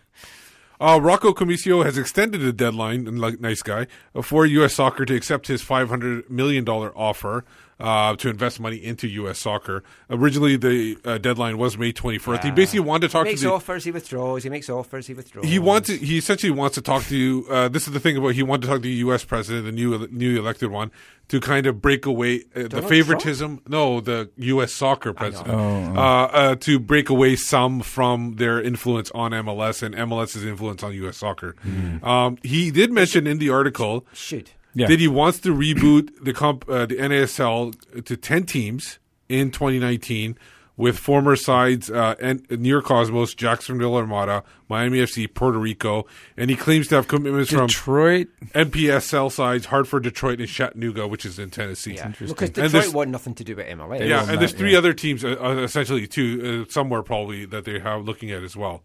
Uh, 0.81 0.99
Rocco 0.99 1.31
Commisso 1.31 1.85
has 1.85 1.95
extended 1.95 2.41
the 2.41 2.51
deadline, 2.51 3.03
nice 3.39 3.61
guy, 3.61 3.85
for 4.23 4.47
U.S. 4.47 4.73
Soccer 4.73 5.05
to 5.05 5.15
accept 5.15 5.45
his 5.45 5.63
$500 5.63 6.27
million 6.27 6.67
offer 6.67 7.45
uh, 7.81 8.15
to 8.15 8.29
invest 8.29 8.59
money 8.59 8.77
into 8.77 9.07
U.S. 9.07 9.39
Soccer. 9.39 9.83
Originally, 10.09 10.55
the 10.55 10.97
uh, 11.03 11.17
deadline 11.17 11.57
was 11.57 11.77
May 11.77 11.91
21st. 11.91 12.43
he 12.43 12.51
basically 12.51 12.79
wanted 12.81 13.07
to 13.07 13.11
talk 13.11 13.25
he 13.25 13.31
makes 13.31 13.41
to 13.41 13.47
the. 13.47 13.53
offers, 13.53 13.83
he 13.83 13.91
withdraws. 13.91 14.43
He 14.43 14.49
makes 14.49 14.69
offers, 14.69 15.07
he 15.07 15.13
withdraws. 15.13 15.45
He 15.45 15.59
wants. 15.59 15.87
To, 15.89 15.97
he 15.97 16.17
essentially 16.17 16.51
wants 16.51 16.75
to 16.75 16.81
talk 16.81 17.03
to 17.05 17.17
you. 17.17 17.45
Uh, 17.49 17.67
this 17.69 17.87
is 17.87 17.93
the 17.93 17.99
thing 17.99 18.17
about. 18.17 18.33
He 18.33 18.43
wanted 18.43 18.61
to 18.63 18.67
talk 18.67 18.77
to 18.77 18.83
the 18.83 18.89
U.S. 18.89 19.23
president, 19.23 19.65
the 19.65 19.71
new 19.71 20.07
new 20.11 20.37
elected 20.37 20.69
one, 20.69 20.91
to 21.29 21.39
kind 21.39 21.65
of 21.65 21.81
break 21.81 22.05
away 22.05 22.43
uh, 22.55 22.63
the 22.63 22.69
Donald 22.69 22.89
favoritism. 22.89 23.61
No, 23.67 23.99
the 23.99 24.29
U.S. 24.37 24.73
soccer 24.73 25.13
president. 25.13 25.49
Oh, 25.49 25.93
oh. 25.95 25.99
Uh, 25.99 26.25
uh, 26.25 26.55
to 26.57 26.79
break 26.79 27.09
away 27.09 27.35
some 27.35 27.81
from 27.81 28.35
their 28.35 28.61
influence 28.61 29.11
on 29.11 29.31
MLS 29.31 29.81
and 29.81 29.95
MLS's 29.95 30.45
influence 30.45 30.83
on 30.83 30.93
U.S. 30.93 31.17
soccer. 31.17 31.55
Um, 32.03 32.37
he 32.43 32.69
did 32.69 32.91
mention 32.91 33.27
in 33.27 33.39
the 33.39 33.49
article 33.49 34.05
should 34.13 34.51
Yeah. 34.73 34.88
that 34.88 34.99
he 34.99 35.07
wants 35.07 35.39
to 35.41 35.53
reboot 35.53 36.11
the 36.23 36.34
comp, 36.34 36.65
uh, 36.69 36.85
the 36.85 36.95
NASL 36.95 38.03
to 38.06 38.18
ten 38.18 38.45
teams 38.45 38.99
in 39.27 39.52
2019 39.52 40.38
with 40.77 40.98
former 40.98 41.35
sides 41.35 41.91
uh, 41.91 42.15
and 42.19 42.49
New 42.49 42.69
York 42.69 42.85
Cosmos, 42.85 43.35
Jacksonville 43.35 43.93
Armada, 43.95 44.43
Miami 44.69 44.99
FC, 44.99 45.31
Puerto 45.31 45.60
Rico, 45.60 46.06
and 46.38 46.49
he 46.49 46.56
claims 46.56 46.88
to 46.88 46.95
have 46.95 47.07
commitments 47.07 47.52
from 47.52 47.68
Detroit, 47.68 48.30
from 48.39 48.48
NPSL 48.72 49.31
sides, 49.31 49.65
Hartford, 49.68 50.03
Detroit, 50.03 50.39
and 50.39 50.48
Chattanooga, 50.49 51.07
which 51.07 51.26
is 51.26 51.38
in 51.38 51.49
Tennessee. 51.52 51.95
Yeah. 51.95 52.07
Because 52.07 52.31
And 52.31 52.53
Detroit 52.53 52.72
there's- 52.72 52.93
want 52.93 53.10
nothing 53.11 53.35
to 53.35 53.43
do 53.43 53.56
with 53.57 53.68
MLS. 53.68 54.07
yeah, 54.07 54.27
and 54.31 54.39
there's 54.39 54.53
three 54.53 54.76
other 54.76 54.93
teams 54.93 55.23
uh, 55.23 55.35
uh, 55.39 55.57
essentially 55.57 56.07
too 56.07 56.65
uh, 56.68 56.72
somewhere 56.72 57.03
probably 57.03 57.45
that 57.45 57.65
they 57.65 57.77
have 57.80 58.06
looking 58.06 58.31
at 58.31 58.41
as 58.41 58.56
well. 58.56 58.81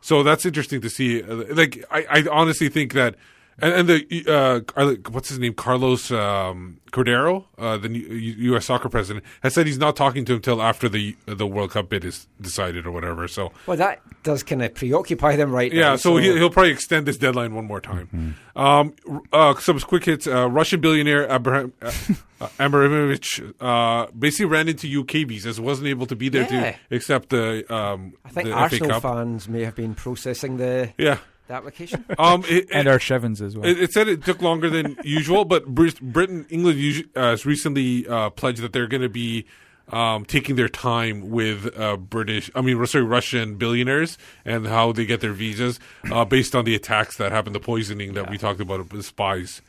So 0.00 0.22
that's 0.22 0.46
interesting 0.46 0.80
to 0.82 0.88
see. 0.88 1.22
Uh, 1.22 1.44
like 1.50 1.84
I, 1.90 2.06
I 2.08 2.24
honestly 2.30 2.68
think 2.68 2.92
that, 2.94 3.16
and, 3.58 3.72
and 3.74 3.88
the 3.88 4.64
uh, 4.76 4.90
what's 5.10 5.28
his 5.28 5.38
name, 5.38 5.54
Carlos 5.54 6.10
um, 6.10 6.78
Cordeiro, 6.92 7.44
uh, 7.58 7.76
the 7.78 7.88
U- 7.90 8.52
U.S. 8.52 8.66
soccer 8.66 8.88
president, 8.88 9.24
has 9.42 9.54
said 9.54 9.66
he's 9.66 9.78
not 9.78 9.96
talking 9.96 10.24
to 10.26 10.32
him 10.32 10.36
until 10.36 10.62
after 10.62 10.88
the 10.88 11.16
the 11.26 11.46
World 11.46 11.70
Cup 11.72 11.88
bid 11.88 12.04
is 12.04 12.26
decided 12.40 12.86
or 12.86 12.90
whatever. 12.92 13.26
So 13.28 13.52
Well, 13.66 13.76
that 13.78 14.00
does 14.22 14.42
kind 14.42 14.62
of 14.62 14.74
preoccupy 14.74 15.36
them 15.36 15.52
right 15.52 15.72
now. 15.72 15.78
yeah, 15.92 15.96
so, 15.96 16.16
he, 16.16 16.32
he'll 16.36 16.50
probably 16.50 16.72
extend 16.72 17.06
this 17.06 17.16
deadline 17.16 17.54
one 17.54 17.64
more 17.64 17.80
time. 17.80 18.36
Um, 18.56 18.94
uh, 19.32 19.54
some 19.56 19.78
quick 19.80 20.04
hits. 20.04 20.26
Uh, 20.26 20.48
Russian 20.50 20.80
billionaire 20.80 21.30
Abraham 21.30 21.72
uh, 21.80 21.92
uh, 22.40 22.48
Abramovich 22.58 23.40
uh, 23.60 24.06
basically 24.18 24.46
ran 24.46 24.68
into 24.68 25.00
UK 25.00 25.26
visas, 25.28 25.60
wasn't 25.60 25.88
able 25.88 26.06
to 26.06 26.16
be 26.16 26.28
there 26.28 26.42
Yeah. 26.50 26.72
to 26.90 26.96
accept 26.96 27.28
the 27.30 27.72
um, 27.72 28.14
I 28.24 28.28
think 28.30 28.48
the 28.48 28.52
Arsenal 28.54 28.88
FA 28.88 28.94
Cup. 28.94 29.02
fans 29.02 29.48
may 29.48 29.64
have 29.64 29.74
been 29.76 29.94
processing 29.94 30.56
the 30.56 30.92
Yeah. 30.98 31.18
The 31.48 31.54
application. 31.54 32.04
Um, 32.18 32.44
it, 32.48 32.68
and 32.72 32.86
it- 32.88 32.90
our 32.90 32.98
Shevens 32.98 33.40
as 33.42 33.56
well. 33.56 33.68
It, 33.68 33.80
it 33.80 33.92
said 33.92 34.08
it 34.08 34.24
took 34.24 34.40
longer 34.42 34.68
than 34.70 34.96
usual, 35.04 35.44
but 35.44 35.66
Britain, 35.66 36.46
England 36.50 37.04
uh, 37.14 37.20
has 37.20 37.46
recently 37.46 38.06
uh, 38.08 38.30
pledged 38.30 38.60
that 38.62 38.72
they're 38.72 38.86
going 38.86 39.02
to 39.02 39.08
be 39.08 39.46
um, 39.90 40.24
taking 40.24 40.56
their 40.56 40.68
time 40.68 41.30
with 41.30 41.78
uh, 41.78 41.96
British, 41.96 42.50
I 42.54 42.60
mean, 42.60 42.84
sorry, 42.86 43.04
Russian 43.04 43.56
billionaires 43.56 44.18
and 44.44 44.66
how 44.66 44.92
they 44.92 45.06
get 45.06 45.20
their 45.20 45.32
visas 45.32 45.78
uh, 46.10 46.24
based 46.24 46.54
on 46.56 46.64
the 46.64 46.74
attacks 46.74 47.16
that 47.18 47.30
happened, 47.32 47.54
the 47.54 47.60
poisoning 47.60 48.14
that 48.14 48.28
we 48.30 48.36
talked 48.38 48.60
about, 48.60 48.88
the 48.88 49.02
spies, 49.02 49.62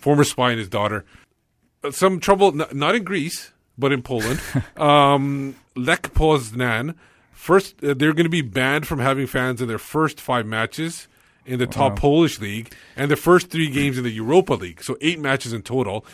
former 0.00 0.24
spy 0.24 0.50
and 0.50 0.58
his 0.58 0.68
daughter. 0.68 1.04
Uh, 1.84 1.90
Some 1.92 2.18
trouble, 2.18 2.60
n- 2.60 2.66
not 2.76 2.94
in 2.96 3.04
Greece, 3.04 3.52
but 3.78 3.92
in 3.92 4.02
Poland. 4.02 4.40
um, 4.76 5.54
Lech 5.76 6.12
Poznan. 6.12 6.96
First, 7.30 7.82
uh, 7.84 7.94
they're 7.94 8.12
going 8.14 8.24
to 8.24 8.30
be 8.30 8.42
banned 8.42 8.86
from 8.86 8.98
having 8.98 9.26
fans 9.26 9.60
in 9.62 9.68
their 9.68 9.78
first 9.78 10.20
five 10.20 10.46
matches 10.46 11.06
in 11.44 11.58
the 11.58 11.66
top 11.66 11.92
Wow. 11.92 11.96
Polish 11.96 12.40
league 12.40 12.72
and 12.96 13.10
the 13.10 13.16
first 13.16 13.50
three 13.50 13.68
games 13.68 13.98
in 13.98 14.04
the 14.04 14.10
Europa 14.10 14.54
League. 14.54 14.82
So 14.82 14.96
eight 15.00 15.18
matches 15.18 15.52
in 15.52 15.62
total. 15.62 16.04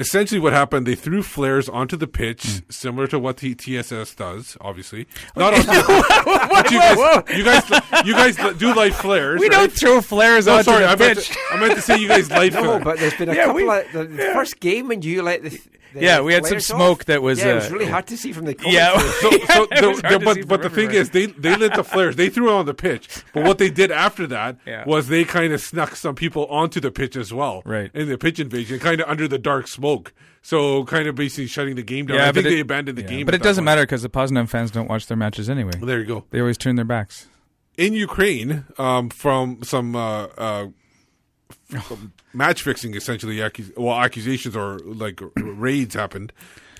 Essentially, 0.00 0.40
what 0.40 0.52
happened? 0.52 0.86
They 0.86 0.94
threw 0.96 1.22
flares 1.22 1.68
onto 1.68 1.96
the 1.96 2.06
pitch, 2.08 2.42
Hmm. 2.44 2.58
similar 2.70 3.06
to 3.08 3.18
what 3.18 3.36
the 3.36 3.54
TSS 3.54 4.14
does. 4.14 4.56
Obviously, 4.60 5.06
not 5.36 5.52
onto 5.54 5.66
the, 5.66 6.66
you 6.70 6.78
guys, 6.78 7.36
you 7.36 7.44
guys, 7.44 8.06
you 8.06 8.12
guys 8.14 8.56
do 8.58 8.74
light 8.74 8.94
flares. 8.94 9.38
We 9.40 9.48
right? 9.48 9.52
don't 9.58 9.72
throw 9.72 10.00
flares 10.00 10.46
no, 10.46 10.54
onto 10.54 10.64
sorry, 10.64 10.84
the 10.84 10.88
I 10.90 10.96
meant 10.96 11.18
pitch. 11.18 11.28
To, 11.28 11.38
I 11.52 11.60
meant 11.60 11.74
to 11.74 11.80
say 11.82 11.98
you 11.98 12.08
guys 12.08 12.30
light 12.40 12.52
no, 12.54 12.62
flares. 12.62 12.84
but 12.84 12.98
there's 12.98 13.14
been 13.14 13.28
a 13.28 13.34
Yeah, 13.34 13.44
couple 13.46 13.54
we- 13.56 13.68
of 13.68 13.92
the, 13.92 14.04
the 14.04 14.30
first 14.32 14.58
game 14.60 14.88
when 14.88 15.02
you 15.02 15.22
let 15.22 15.42
the, 15.42 15.50
the 15.50 16.00
Yeah, 16.00 16.20
we 16.20 16.32
had 16.32 16.46
some 16.46 16.60
smoke 16.60 17.00
off, 17.00 17.06
that 17.06 17.20
was, 17.20 17.40
yeah, 17.40 17.48
it 17.52 17.54
was 17.56 17.66
uh, 17.70 17.74
really 17.74 17.86
hard 17.86 18.06
to 18.06 18.16
see 18.16 18.32
from 18.32 18.44
the 18.46 18.56
Yeah. 18.64 18.96
So, 18.98 19.30
so 19.30 19.62
It 19.64 19.70
the, 19.70 20.08
the- 20.18 20.20
but 20.24 20.46
but 20.48 20.62
the 20.62 20.70
thing 20.70 20.92
is, 20.92 21.10
they 21.10 21.26
they 21.26 21.56
lit 21.56 21.74
the 21.74 21.82
flares. 21.84 22.14
They 22.16 22.28
threw 22.28 22.48
it 22.48 22.52
on 22.52 22.66
the 22.66 22.74
pitch. 22.74 23.08
But 23.34 23.44
what 23.44 23.58
they 23.58 23.70
did 23.70 23.90
after 23.90 24.26
that 24.28 24.56
Yeah. 24.66 24.84
was 24.86 25.08
they 25.08 25.24
kind 25.24 25.52
of 25.52 25.60
snuck 25.60 25.96
some 25.96 26.14
people 26.14 26.46
onto 26.46 26.78
the 26.80 26.90
pitch 26.92 27.16
as 27.16 27.32
well, 27.34 27.62
Right. 27.64 27.90
In 27.92 28.08
the 28.08 28.16
pitch 28.16 28.38
invasion, 28.40 28.78
kind 28.78 29.00
of 29.00 29.08
under 29.08 29.26
the 29.28 29.38
dark 29.38 29.66
smoke. 29.66 29.89
So 30.42 30.84
kind 30.84 31.06
of 31.06 31.14
basically 31.14 31.46
shutting 31.48 31.76
the 31.76 31.82
game 31.82 32.06
down. 32.06 32.16
Yeah, 32.16 32.28
I 32.28 32.32
think 32.32 32.46
it- 32.46 32.50
they 32.50 32.60
abandoned 32.60 32.96
the 32.96 33.02
yeah, 33.02 33.08
game. 33.08 33.26
But 33.26 33.34
it 33.34 33.42
doesn't 33.42 33.62
point. 33.62 33.66
matter 33.66 33.82
because 33.82 34.02
the 34.02 34.08
Poznan 34.08 34.48
fans 34.48 34.70
don't 34.70 34.88
watch 34.88 35.06
their 35.06 35.16
matches 35.16 35.50
anyway. 35.50 35.72
There 35.80 35.98
you 35.98 36.06
go. 36.06 36.24
They 36.30 36.40
always 36.40 36.56
turn 36.58 36.76
their 36.76 36.84
backs. 36.86 37.26
in 37.76 37.92
Ukraine 37.94 38.64
um, 38.78 39.10
from 39.10 39.62
some 39.62 39.94
uh, 39.94 40.24
uh, 40.38 40.66
from 41.82 42.12
match 42.32 42.62
fixing, 42.62 42.94
essentially, 42.94 43.36
accus- 43.36 43.76
well, 43.76 43.96
accusations 43.98 44.56
or 44.56 44.78
like 44.84 45.20
raids 45.36 45.94
happened. 45.94 46.32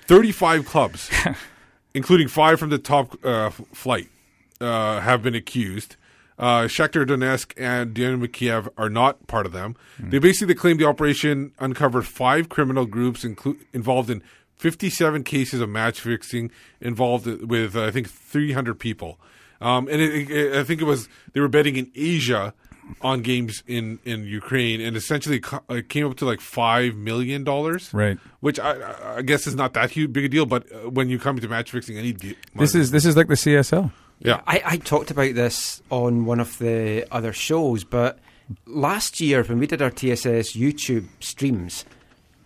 Thirty-five 0.07 0.65
clubs, 0.65 1.09
including 1.93 2.27
five 2.27 2.59
from 2.59 2.69
the 2.71 2.77
top 2.79 3.23
uh, 3.23 3.49
flight, 3.73 4.09
uh, 4.59 4.99
have 5.01 5.21
been 5.23 5.35
accused. 5.35 5.95
Uh, 6.41 6.63
Shakhtar 6.63 7.05
Donetsk 7.05 7.53
and 7.55 7.93
Dynamo 7.93 8.25
Kiev 8.25 8.67
are 8.75 8.89
not 8.89 9.27
part 9.27 9.45
of 9.45 9.51
them. 9.51 9.75
They 9.99 10.17
basically 10.17 10.55
claim 10.55 10.77
the 10.77 10.85
operation 10.85 11.51
uncovered 11.59 12.07
five 12.07 12.49
criminal 12.49 12.85
groups 12.87 13.23
inclu- 13.23 13.57
involved 13.73 14.09
in 14.09 14.23
57 14.57 15.23
cases 15.23 15.61
of 15.61 15.69
match 15.69 15.99
fixing, 16.01 16.49
involved 16.81 17.27
with 17.27 17.75
uh, 17.75 17.83
I 17.85 17.91
think 17.91 18.09
300 18.09 18.79
people. 18.79 19.19
Um, 19.61 19.87
and 19.87 20.01
it, 20.01 20.31
it, 20.31 20.55
I 20.55 20.63
think 20.63 20.81
it 20.81 20.85
was 20.85 21.07
they 21.33 21.39
were 21.41 21.47
betting 21.47 21.75
in 21.75 21.91
Asia 21.95 22.55
on 23.01 23.21
games 23.21 23.61
in, 23.67 23.99
in 24.03 24.25
Ukraine, 24.25 24.81
and 24.81 24.97
essentially 24.97 25.39
co- 25.39 25.61
it 25.69 25.87
came 25.89 26.05
up 26.07 26.17
to 26.17 26.25
like 26.25 26.41
five 26.41 26.95
million 26.95 27.43
dollars, 27.43 27.93
Right. 27.93 28.17
Which 28.39 28.59
I- 28.59 28.79
I, 28.81 29.17
I 29.17 29.21
guess 29.21 29.45
is 29.45 29.55
not 29.55 29.73
that 29.75 29.91
huge 29.91 30.11
big 30.11 30.25
a 30.25 30.29
deal, 30.29 30.47
but 30.47 30.65
uh, 30.73 30.89
when 30.89 31.07
you 31.09 31.19
come 31.19 31.39
to 31.39 31.47
match 31.47 31.69
fixing, 31.71 31.97
any 31.99 32.11
de- 32.13 32.35
This 32.55 32.73
is 32.73 32.89
this 32.89 33.05
is 33.05 33.15
like 33.15 33.27
the 33.27 33.35
CSL. 33.35 33.91
Yeah. 34.21 34.41
I, 34.47 34.61
I 34.65 34.77
talked 34.77 35.11
about 35.11 35.35
this 35.35 35.81
on 35.89 36.25
one 36.25 36.39
of 36.39 36.57
the 36.59 37.05
other 37.11 37.33
shows, 37.33 37.83
but 37.83 38.19
last 38.65 39.19
year 39.19 39.43
when 39.43 39.59
we 39.59 39.67
did 39.67 39.81
our 39.81 39.89
TSS 39.91 40.55
YouTube 40.55 41.07
streams, 41.19 41.85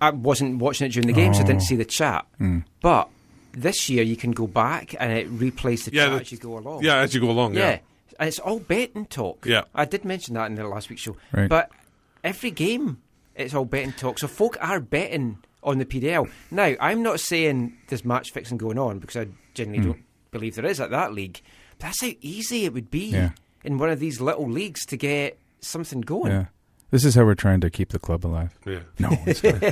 I 0.01 0.09
wasn't 0.11 0.59
watching 0.59 0.87
it 0.87 0.93
during 0.93 1.07
the 1.07 1.13
game, 1.13 1.33
so 1.33 1.41
I 1.41 1.43
didn't 1.43 1.61
Oh. 1.61 1.65
see 1.65 1.75
the 1.75 1.85
chat. 1.85 2.25
Mm. 2.39 2.63
But 2.81 3.09
this 3.53 3.89
year 3.89 4.03
you 4.03 4.15
can 4.17 4.31
go 4.31 4.47
back 4.47 4.93
and 4.99 5.11
it 5.11 5.31
replays 5.31 5.85
the 5.85 5.93
Yeah, 5.93 6.03
chat 6.05 6.11
that- 6.13 6.21
as 6.21 6.31
you 6.31 6.37
go 6.37 6.57
along. 6.57 6.83
yeah, 6.83 6.97
as 6.97 7.13
you 7.13 7.21
go 7.21 7.29
along, 7.31 7.55
yeah. 7.55 7.79
And 8.19 8.27
it's 8.29 8.39
all 8.39 8.59
betting 8.59 9.05
talk. 9.07 9.45
Yeah. 9.45 9.63
I 9.73 9.83
did 9.85 10.05
mention 10.05 10.35
that 10.35 10.45
in 10.47 10.55
the 10.55 10.65
last 10.67 10.89
week's 10.89 11.01
show. 11.01 11.17
Right. 11.33 11.49
But 11.49 11.69
every 12.23 12.51
game, 12.51 12.99
it's 13.35 13.53
all 13.53 13.65
betting 13.65 13.91
talk. 13.93 14.19
So 14.19 14.27
folk 14.27 14.57
are 14.61 14.79
betting 14.79 15.37
on 15.63 15.79
the 15.79 15.85
PDL. 15.85 16.29
Now, 16.51 16.75
I'm 16.79 17.01
not 17.03 17.19
saying 17.19 17.73
there's 17.87 18.05
match 18.05 18.31
fixing 18.31 18.57
going 18.57 18.77
on 18.79 18.99
because 18.99 19.17
I 19.17 19.27
genuinely 19.53 19.85
Hmm. 19.87 19.91
don't 19.93 20.03
believe 20.31 20.55
there 20.55 20.65
is 20.65 20.79
at 20.79 20.91
that 20.91 21.13
league. 21.13 21.41
But 21.77 21.85
that's 21.87 22.01
how 22.01 22.11
easy 22.21 22.65
it 22.65 22.73
would 22.73 22.89
be 22.91 23.07
Yeah. 23.11 23.29
in 23.63 23.77
one 23.77 23.89
of 23.89 23.99
these 23.99 24.21
little 24.21 24.49
leagues 24.49 24.85
to 24.87 24.97
get 24.97 25.37
something 25.61 26.01
going. 26.01 26.31
Yeah. 26.31 26.45
This 26.91 27.03
is 27.03 27.15
how 27.15 27.25
we're 27.25 27.35
trying 27.35 27.59
to 27.61 27.69
keep 27.69 27.89
the 27.89 27.99
club 27.99 28.25
alive. 28.25 28.51
Yeah. 28.65 28.79
No, 28.99 29.09
it's 29.25 29.43
not. 29.43 29.53
no. 29.61 29.67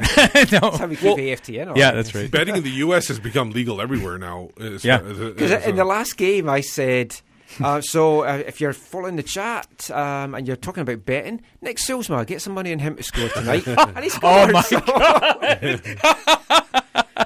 That's 0.72 0.78
how 0.78 0.88
we 0.88 0.96
keep 0.96 1.06
Well, 1.06 1.18
AFTN 1.18 1.70
on. 1.72 1.76
Yeah, 1.78 1.92
that's 1.92 2.14
right. 2.14 2.30
Betting 2.30 2.56
in 2.58 2.64
the 2.64 2.70
U.S. 2.72 3.08
has 3.08 3.20
become 3.20 3.52
legal 3.52 3.80
everywhere 3.82 4.18
now. 4.18 4.50
Yeah. 4.82 4.98
Because 5.00 5.66
in 5.66 5.76
the 5.78 5.86
last 5.86 6.18
game, 6.18 6.50
I 6.50 6.60
said, 6.62 7.16
uh, 7.62 7.80
so 7.84 8.22
uh, 8.26 8.44
if 8.46 8.60
you're 8.60 8.74
following 8.74 9.16
the 9.16 9.24
chat 9.24 9.90
um, 9.92 10.34
and 10.36 10.48
you're 10.48 10.58
talking 10.58 10.82
about 10.82 11.06
betting, 11.06 11.42
Nick 11.62 11.78
Silsma, 11.78 12.26
get 12.26 12.42
some 12.42 12.54
money 12.54 12.74
on 12.74 12.80
him 12.80 12.96
to 12.98 13.04
score 13.04 13.30
tonight. 13.30 13.66
and 13.68 14.00
he 14.04 14.10
scored. 14.10 14.50
Oh 14.50 14.54
my 14.54 14.62
so- 16.74 16.80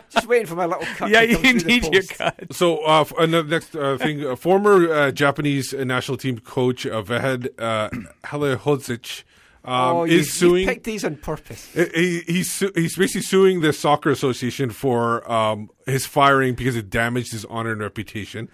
Just 0.09 0.27
waiting 0.27 0.47
for 0.47 0.55
my 0.55 0.65
little 0.65 0.85
cut. 0.95 1.09
Yeah, 1.09 1.21
to 1.21 1.27
you 1.29 1.37
come 1.37 1.57
the 1.59 1.65
need 1.65 1.93
your 1.93 2.03
cut. 2.03 2.53
So, 2.53 2.85
uh, 2.85 3.01
f- 3.01 3.13
another 3.17 3.47
next 3.47 3.75
uh, 3.75 3.97
thing, 3.97 4.25
uh, 4.25 4.35
former 4.35 4.91
uh, 4.91 5.11
Japanese 5.11 5.73
national 5.73 6.17
team 6.17 6.39
coach 6.39 6.85
uh, 6.85 7.01
Vahid 7.01 7.49
uh, 7.59 7.89
Halilhodzic 8.25 9.23
um, 9.65 9.73
oh, 9.97 10.03
you, 10.05 10.19
is 10.19 10.31
suing. 10.31 10.61
You 10.61 10.67
picked 10.67 10.85
these 10.85 11.03
on 11.03 11.17
purpose. 11.17 11.73
He- 11.73 11.89
he- 11.93 12.33
he's 12.33 12.51
su- 12.51 12.71
he's 12.75 12.95
basically 12.95 13.21
suing 13.21 13.61
the 13.61 13.73
soccer 13.73 14.09
association 14.09 14.69
for 14.69 15.29
um, 15.31 15.69
his 15.85 16.05
firing 16.05 16.53
because 16.55 16.75
it 16.75 16.89
damaged 16.89 17.31
his 17.31 17.43
honor 17.45 17.71
and 17.73 17.81
reputation. 17.81 18.47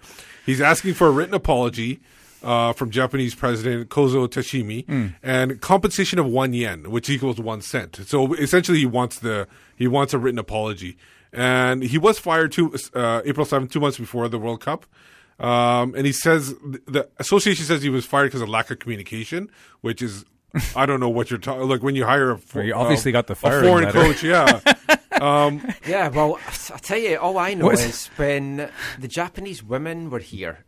He's 0.44 0.60
asking 0.60 0.94
for 0.94 1.06
a 1.06 1.10
written 1.10 1.34
apology 1.34 2.00
uh, 2.42 2.72
from 2.74 2.90
Japanese 2.90 3.34
President 3.34 3.88
Kozo 3.88 4.26
Tashima 4.28 5.14
and 5.22 5.60
compensation 5.60 6.18
of 6.18 6.26
one 6.26 6.52
yen, 6.52 6.90
which 6.90 7.08
equals 7.08 7.40
one 7.40 7.62
cent. 7.62 7.96
So 8.06 8.34
essentially, 8.34 8.78
he 8.78 8.86
wants 8.86 9.18
the 9.20 9.46
he 9.76 9.86
wants 9.86 10.12
a 10.14 10.18
written 10.18 10.38
apology. 10.38 10.96
And 11.34 11.82
he 11.82 11.98
was 11.98 12.18
fired 12.18 12.52
two, 12.52 12.74
uh, 12.94 13.22
April 13.24 13.44
seventh, 13.44 13.72
two 13.72 13.80
months 13.80 13.98
before 13.98 14.28
the 14.28 14.38
World 14.38 14.60
Cup. 14.60 14.86
Um, 15.40 15.94
and 15.96 16.06
he 16.06 16.12
says 16.12 16.54
the 16.86 17.08
association 17.18 17.64
says 17.64 17.82
he 17.82 17.88
was 17.90 18.06
fired 18.06 18.26
because 18.26 18.40
of 18.40 18.48
lack 18.48 18.70
of 18.70 18.78
communication, 18.78 19.50
which 19.80 20.00
is 20.00 20.24
I 20.76 20.86
don't 20.86 21.00
know 21.00 21.08
what 21.08 21.30
you're 21.30 21.40
talking. 21.40 21.68
Like 21.68 21.82
when 21.82 21.96
you 21.96 22.04
hire 22.04 22.30
a, 22.30 22.38
fo- 22.38 22.60
Well, 22.60 22.66
you 22.66 22.74
obviously 22.74 23.10
uh, 23.12 23.20
got 23.20 23.26
the 23.26 23.32
a 23.32 23.36
foreign 23.36 23.84
letter. 23.84 23.90
coach, 23.92 24.22
yeah. 24.22 24.60
um, 25.20 25.60
Yeah, 25.88 26.08
well, 26.08 26.38
I 26.72 26.78
tell 26.78 26.98
you, 26.98 27.18
all 27.18 27.36
I 27.38 27.54
know 27.54 27.70
is 27.72 28.06
when 28.16 28.70
the 29.00 29.08
Japanese 29.08 29.60
women 29.64 30.08
were 30.10 30.20
here, 30.20 30.64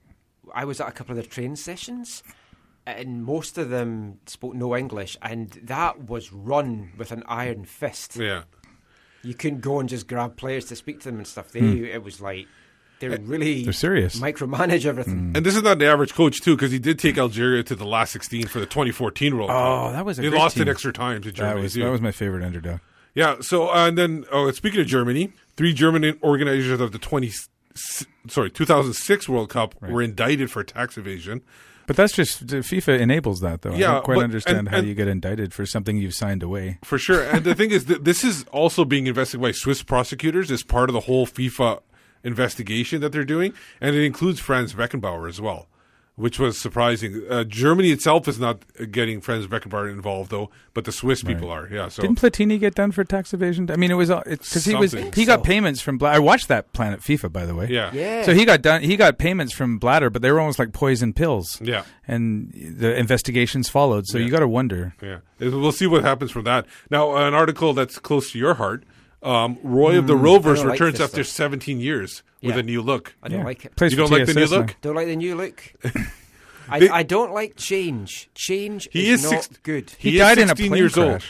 I 0.52 0.64
was 0.64 0.80
at 0.80 0.88
a 0.88 0.92
couple 0.92 1.12
of 1.12 1.16
their 1.22 1.30
training 1.30 1.54
sessions, 1.56 2.24
and 2.84 3.24
most 3.24 3.58
of 3.58 3.68
them 3.70 4.18
spoke 4.26 4.54
no 4.54 4.76
English, 4.76 5.16
and 5.22 5.50
that 5.62 6.08
was 6.08 6.32
run 6.32 6.90
with 6.98 7.12
an 7.12 7.22
iron 7.28 7.64
fist. 7.64 8.16
yeah. 8.16 8.42
You 9.26 9.34
couldn't 9.34 9.60
go 9.60 9.80
and 9.80 9.88
just 9.88 10.06
grab 10.08 10.36
players 10.36 10.64
to 10.66 10.76
speak 10.76 11.00
to 11.00 11.10
them 11.10 11.18
and 11.18 11.26
stuff. 11.26 11.50
They, 11.52 11.60
Hmm. 11.60 11.84
it 11.84 12.02
was 12.02 12.20
like 12.20 12.46
they're 12.98 13.18
really 13.18 13.64
They're 13.64 13.72
serious. 13.74 14.18
micromanage 14.18 14.86
everything. 14.86 15.30
Hmm. 15.30 15.36
And 15.36 15.44
this 15.44 15.54
is 15.56 15.62
not 15.62 15.78
the 15.78 15.86
average 15.86 16.14
coach 16.14 16.40
too, 16.40 16.56
because 16.56 16.72
he 16.72 16.78
did 16.78 16.98
take 16.98 17.18
Algeria 17.18 17.62
to 17.64 17.74
the 17.74 17.84
last 17.84 18.12
16 18.12 18.46
for 18.46 18.58
the 18.60 18.64
2014 18.66 19.36
World 19.36 19.50
Cup. 19.50 19.56
Oh, 19.58 19.92
that 19.92 20.04
was 20.06 20.18
a 20.18 20.22
they 20.22 20.28
great 20.30 20.38
lost 20.38 20.54
team. 20.56 20.62
in 20.62 20.68
extra 20.68 20.92
time 20.92 21.20
to 21.22 21.28
That 21.28 21.34
Germany. 21.34 21.62
was 21.62 21.74
that 21.74 21.90
was 21.90 22.00
my 22.00 22.12
favorite 22.12 22.42
underdog. 22.44 22.80
Yeah. 23.14 23.36
So 23.40 23.68
uh, 23.68 23.88
and 23.88 23.98
then 23.98 24.24
oh, 24.32 24.50
speaking 24.52 24.80
of 24.80 24.86
Germany, 24.86 25.32
three 25.56 25.72
German 25.74 26.18
organizers 26.22 26.80
of 26.80 26.92
the 26.92 26.98
s- 27.74 28.06
sorry 28.28 28.50
2006 28.50 29.28
World 29.28 29.50
Cup 29.50 29.74
were 29.82 30.00
indicted 30.02 30.50
for 30.50 30.64
tax 30.64 30.96
evasion. 30.96 31.42
But 31.86 31.96
that's 31.96 32.12
just 32.12 32.46
FIFA 32.46 32.98
enables 33.00 33.40
that 33.40 33.62
though. 33.62 33.74
Yeah, 33.74 33.90
I 33.90 33.92
don't 33.94 34.04
quite 34.04 34.14
but- 34.16 34.24
understand 34.24 34.58
and- 34.58 34.68
how 34.68 34.78
and- 34.78 34.88
you 34.88 34.94
get 34.94 35.08
indicted 35.08 35.54
for 35.54 35.64
something 35.66 35.96
you've 35.96 36.14
signed 36.14 36.42
away. 36.42 36.78
For 36.84 36.98
sure. 36.98 37.22
And 37.22 37.44
the 37.44 37.54
thing 37.54 37.70
is 37.70 37.86
that 37.86 38.04
this 38.04 38.24
is 38.24 38.44
also 38.52 38.84
being 38.84 39.06
investigated 39.06 39.42
by 39.42 39.52
Swiss 39.52 39.82
prosecutors 39.82 40.50
as 40.50 40.62
part 40.62 40.90
of 40.90 40.94
the 40.94 41.00
whole 41.00 41.26
FIFA 41.26 41.80
investigation 42.24 43.00
that 43.00 43.12
they're 43.12 43.24
doing. 43.24 43.52
And 43.80 43.94
it 43.94 44.04
includes 44.04 44.40
Franz 44.40 44.74
Beckenbauer 44.74 45.28
as 45.28 45.40
well, 45.40 45.68
which 46.16 46.38
was 46.38 46.58
surprising. 46.58 47.22
Uh, 47.28 47.44
Germany 47.44 47.90
itself 47.90 48.26
is 48.26 48.40
not 48.40 48.62
uh, 48.80 48.86
getting 48.90 49.20
Franz 49.20 49.46
Beckenbauer 49.46 49.90
involved, 49.90 50.30
though, 50.30 50.50
but 50.72 50.86
the 50.86 50.92
Swiss 50.92 51.22
people 51.22 51.50
are. 51.50 51.68
Yeah. 51.70 51.88
So 51.88 52.02
Didn't 52.02 52.18
Platini 52.18 52.58
get 52.58 52.74
done 52.74 52.90
for 52.90 53.04
tax 53.04 53.34
evasion? 53.34 53.70
I 53.70 53.76
mean, 53.76 53.90
it 53.90 53.94
was 53.94 54.08
because 54.08 54.64
he 54.64 54.74
was 54.74 54.92
Something. 54.92 55.12
he 55.12 55.26
got 55.26 55.44
payments 55.44 55.80
from. 55.82 55.98
Bla- 55.98 56.10
I 56.10 56.18
watched 56.18 56.48
that 56.48 56.72
Planet 56.72 57.00
FIFA, 57.00 57.32
by 57.32 57.44
the 57.44 57.54
way. 57.54 57.68
Yeah. 57.68 57.92
Yeah. 57.92 58.22
So 58.22 58.32
he 58.34 58.44
got 58.46 58.62
done. 58.62 58.82
He 58.82 58.96
got 58.96 59.18
payments 59.18 59.52
from 59.52 59.78
Blatter, 59.78 60.08
but 60.10 60.22
they 60.22 60.32
were 60.32 60.40
almost 60.40 60.58
like 60.58 60.72
poison 60.72 61.12
pills. 61.12 61.60
Yeah. 61.60 61.84
And 62.08 62.50
the 62.52 62.96
investigations 62.96 63.68
followed. 63.68 64.06
So 64.06 64.16
you 64.18 64.30
got 64.30 64.40
to 64.40 64.48
wonder. 64.48 64.94
Yeah, 65.02 65.18
we'll 65.38 65.72
see 65.72 65.86
what 65.86 66.02
happens 66.02 66.30
from 66.30 66.44
that. 66.44 66.66
Now, 66.90 67.14
an 67.16 67.34
article 67.34 67.74
that's 67.74 67.98
close 67.98 68.32
to 68.32 68.38
your 68.38 68.54
heart: 68.54 68.84
um, 69.26 69.58
Roy 69.62 69.98
of 69.98 70.06
the 70.06 70.14
Mm, 70.14 70.22
Rovers 70.22 70.58
I 70.60 70.62
don't 70.62 70.70
like 70.70 70.80
returns 70.80 71.00
after 71.00 71.24
stuff. 71.24 71.34
17 71.36 71.80
years 71.80 72.22
with 72.42 72.56
a 72.56 72.62
new 72.62 72.80
look. 72.82 73.14
I 73.22 73.28
don't 73.28 73.44
like 73.44 73.64
it. 73.64 73.72
you 73.80 73.96
don't 73.96 74.10
like 74.10 74.26
the 74.26 74.34
new 74.34 74.46
look? 74.46 74.76
Don't 74.80 74.94
like 74.94 75.06
the 75.08 75.16
new 75.16 75.34
look. 75.34 75.62
I, 76.68 76.80
They- 76.80 76.88
I 76.88 77.02
don't 77.04 77.32
like 77.32 77.56
change. 77.56 78.28
Change 78.34 78.88
He 78.92 79.08
is, 79.10 79.24
is 79.24 79.30
not 79.30 79.42
six- 79.44 79.58
good. 79.62 79.90
He, 79.98 80.18
is 80.18 80.36
16 80.36 80.74
years 80.74 80.96
old. 80.96 81.22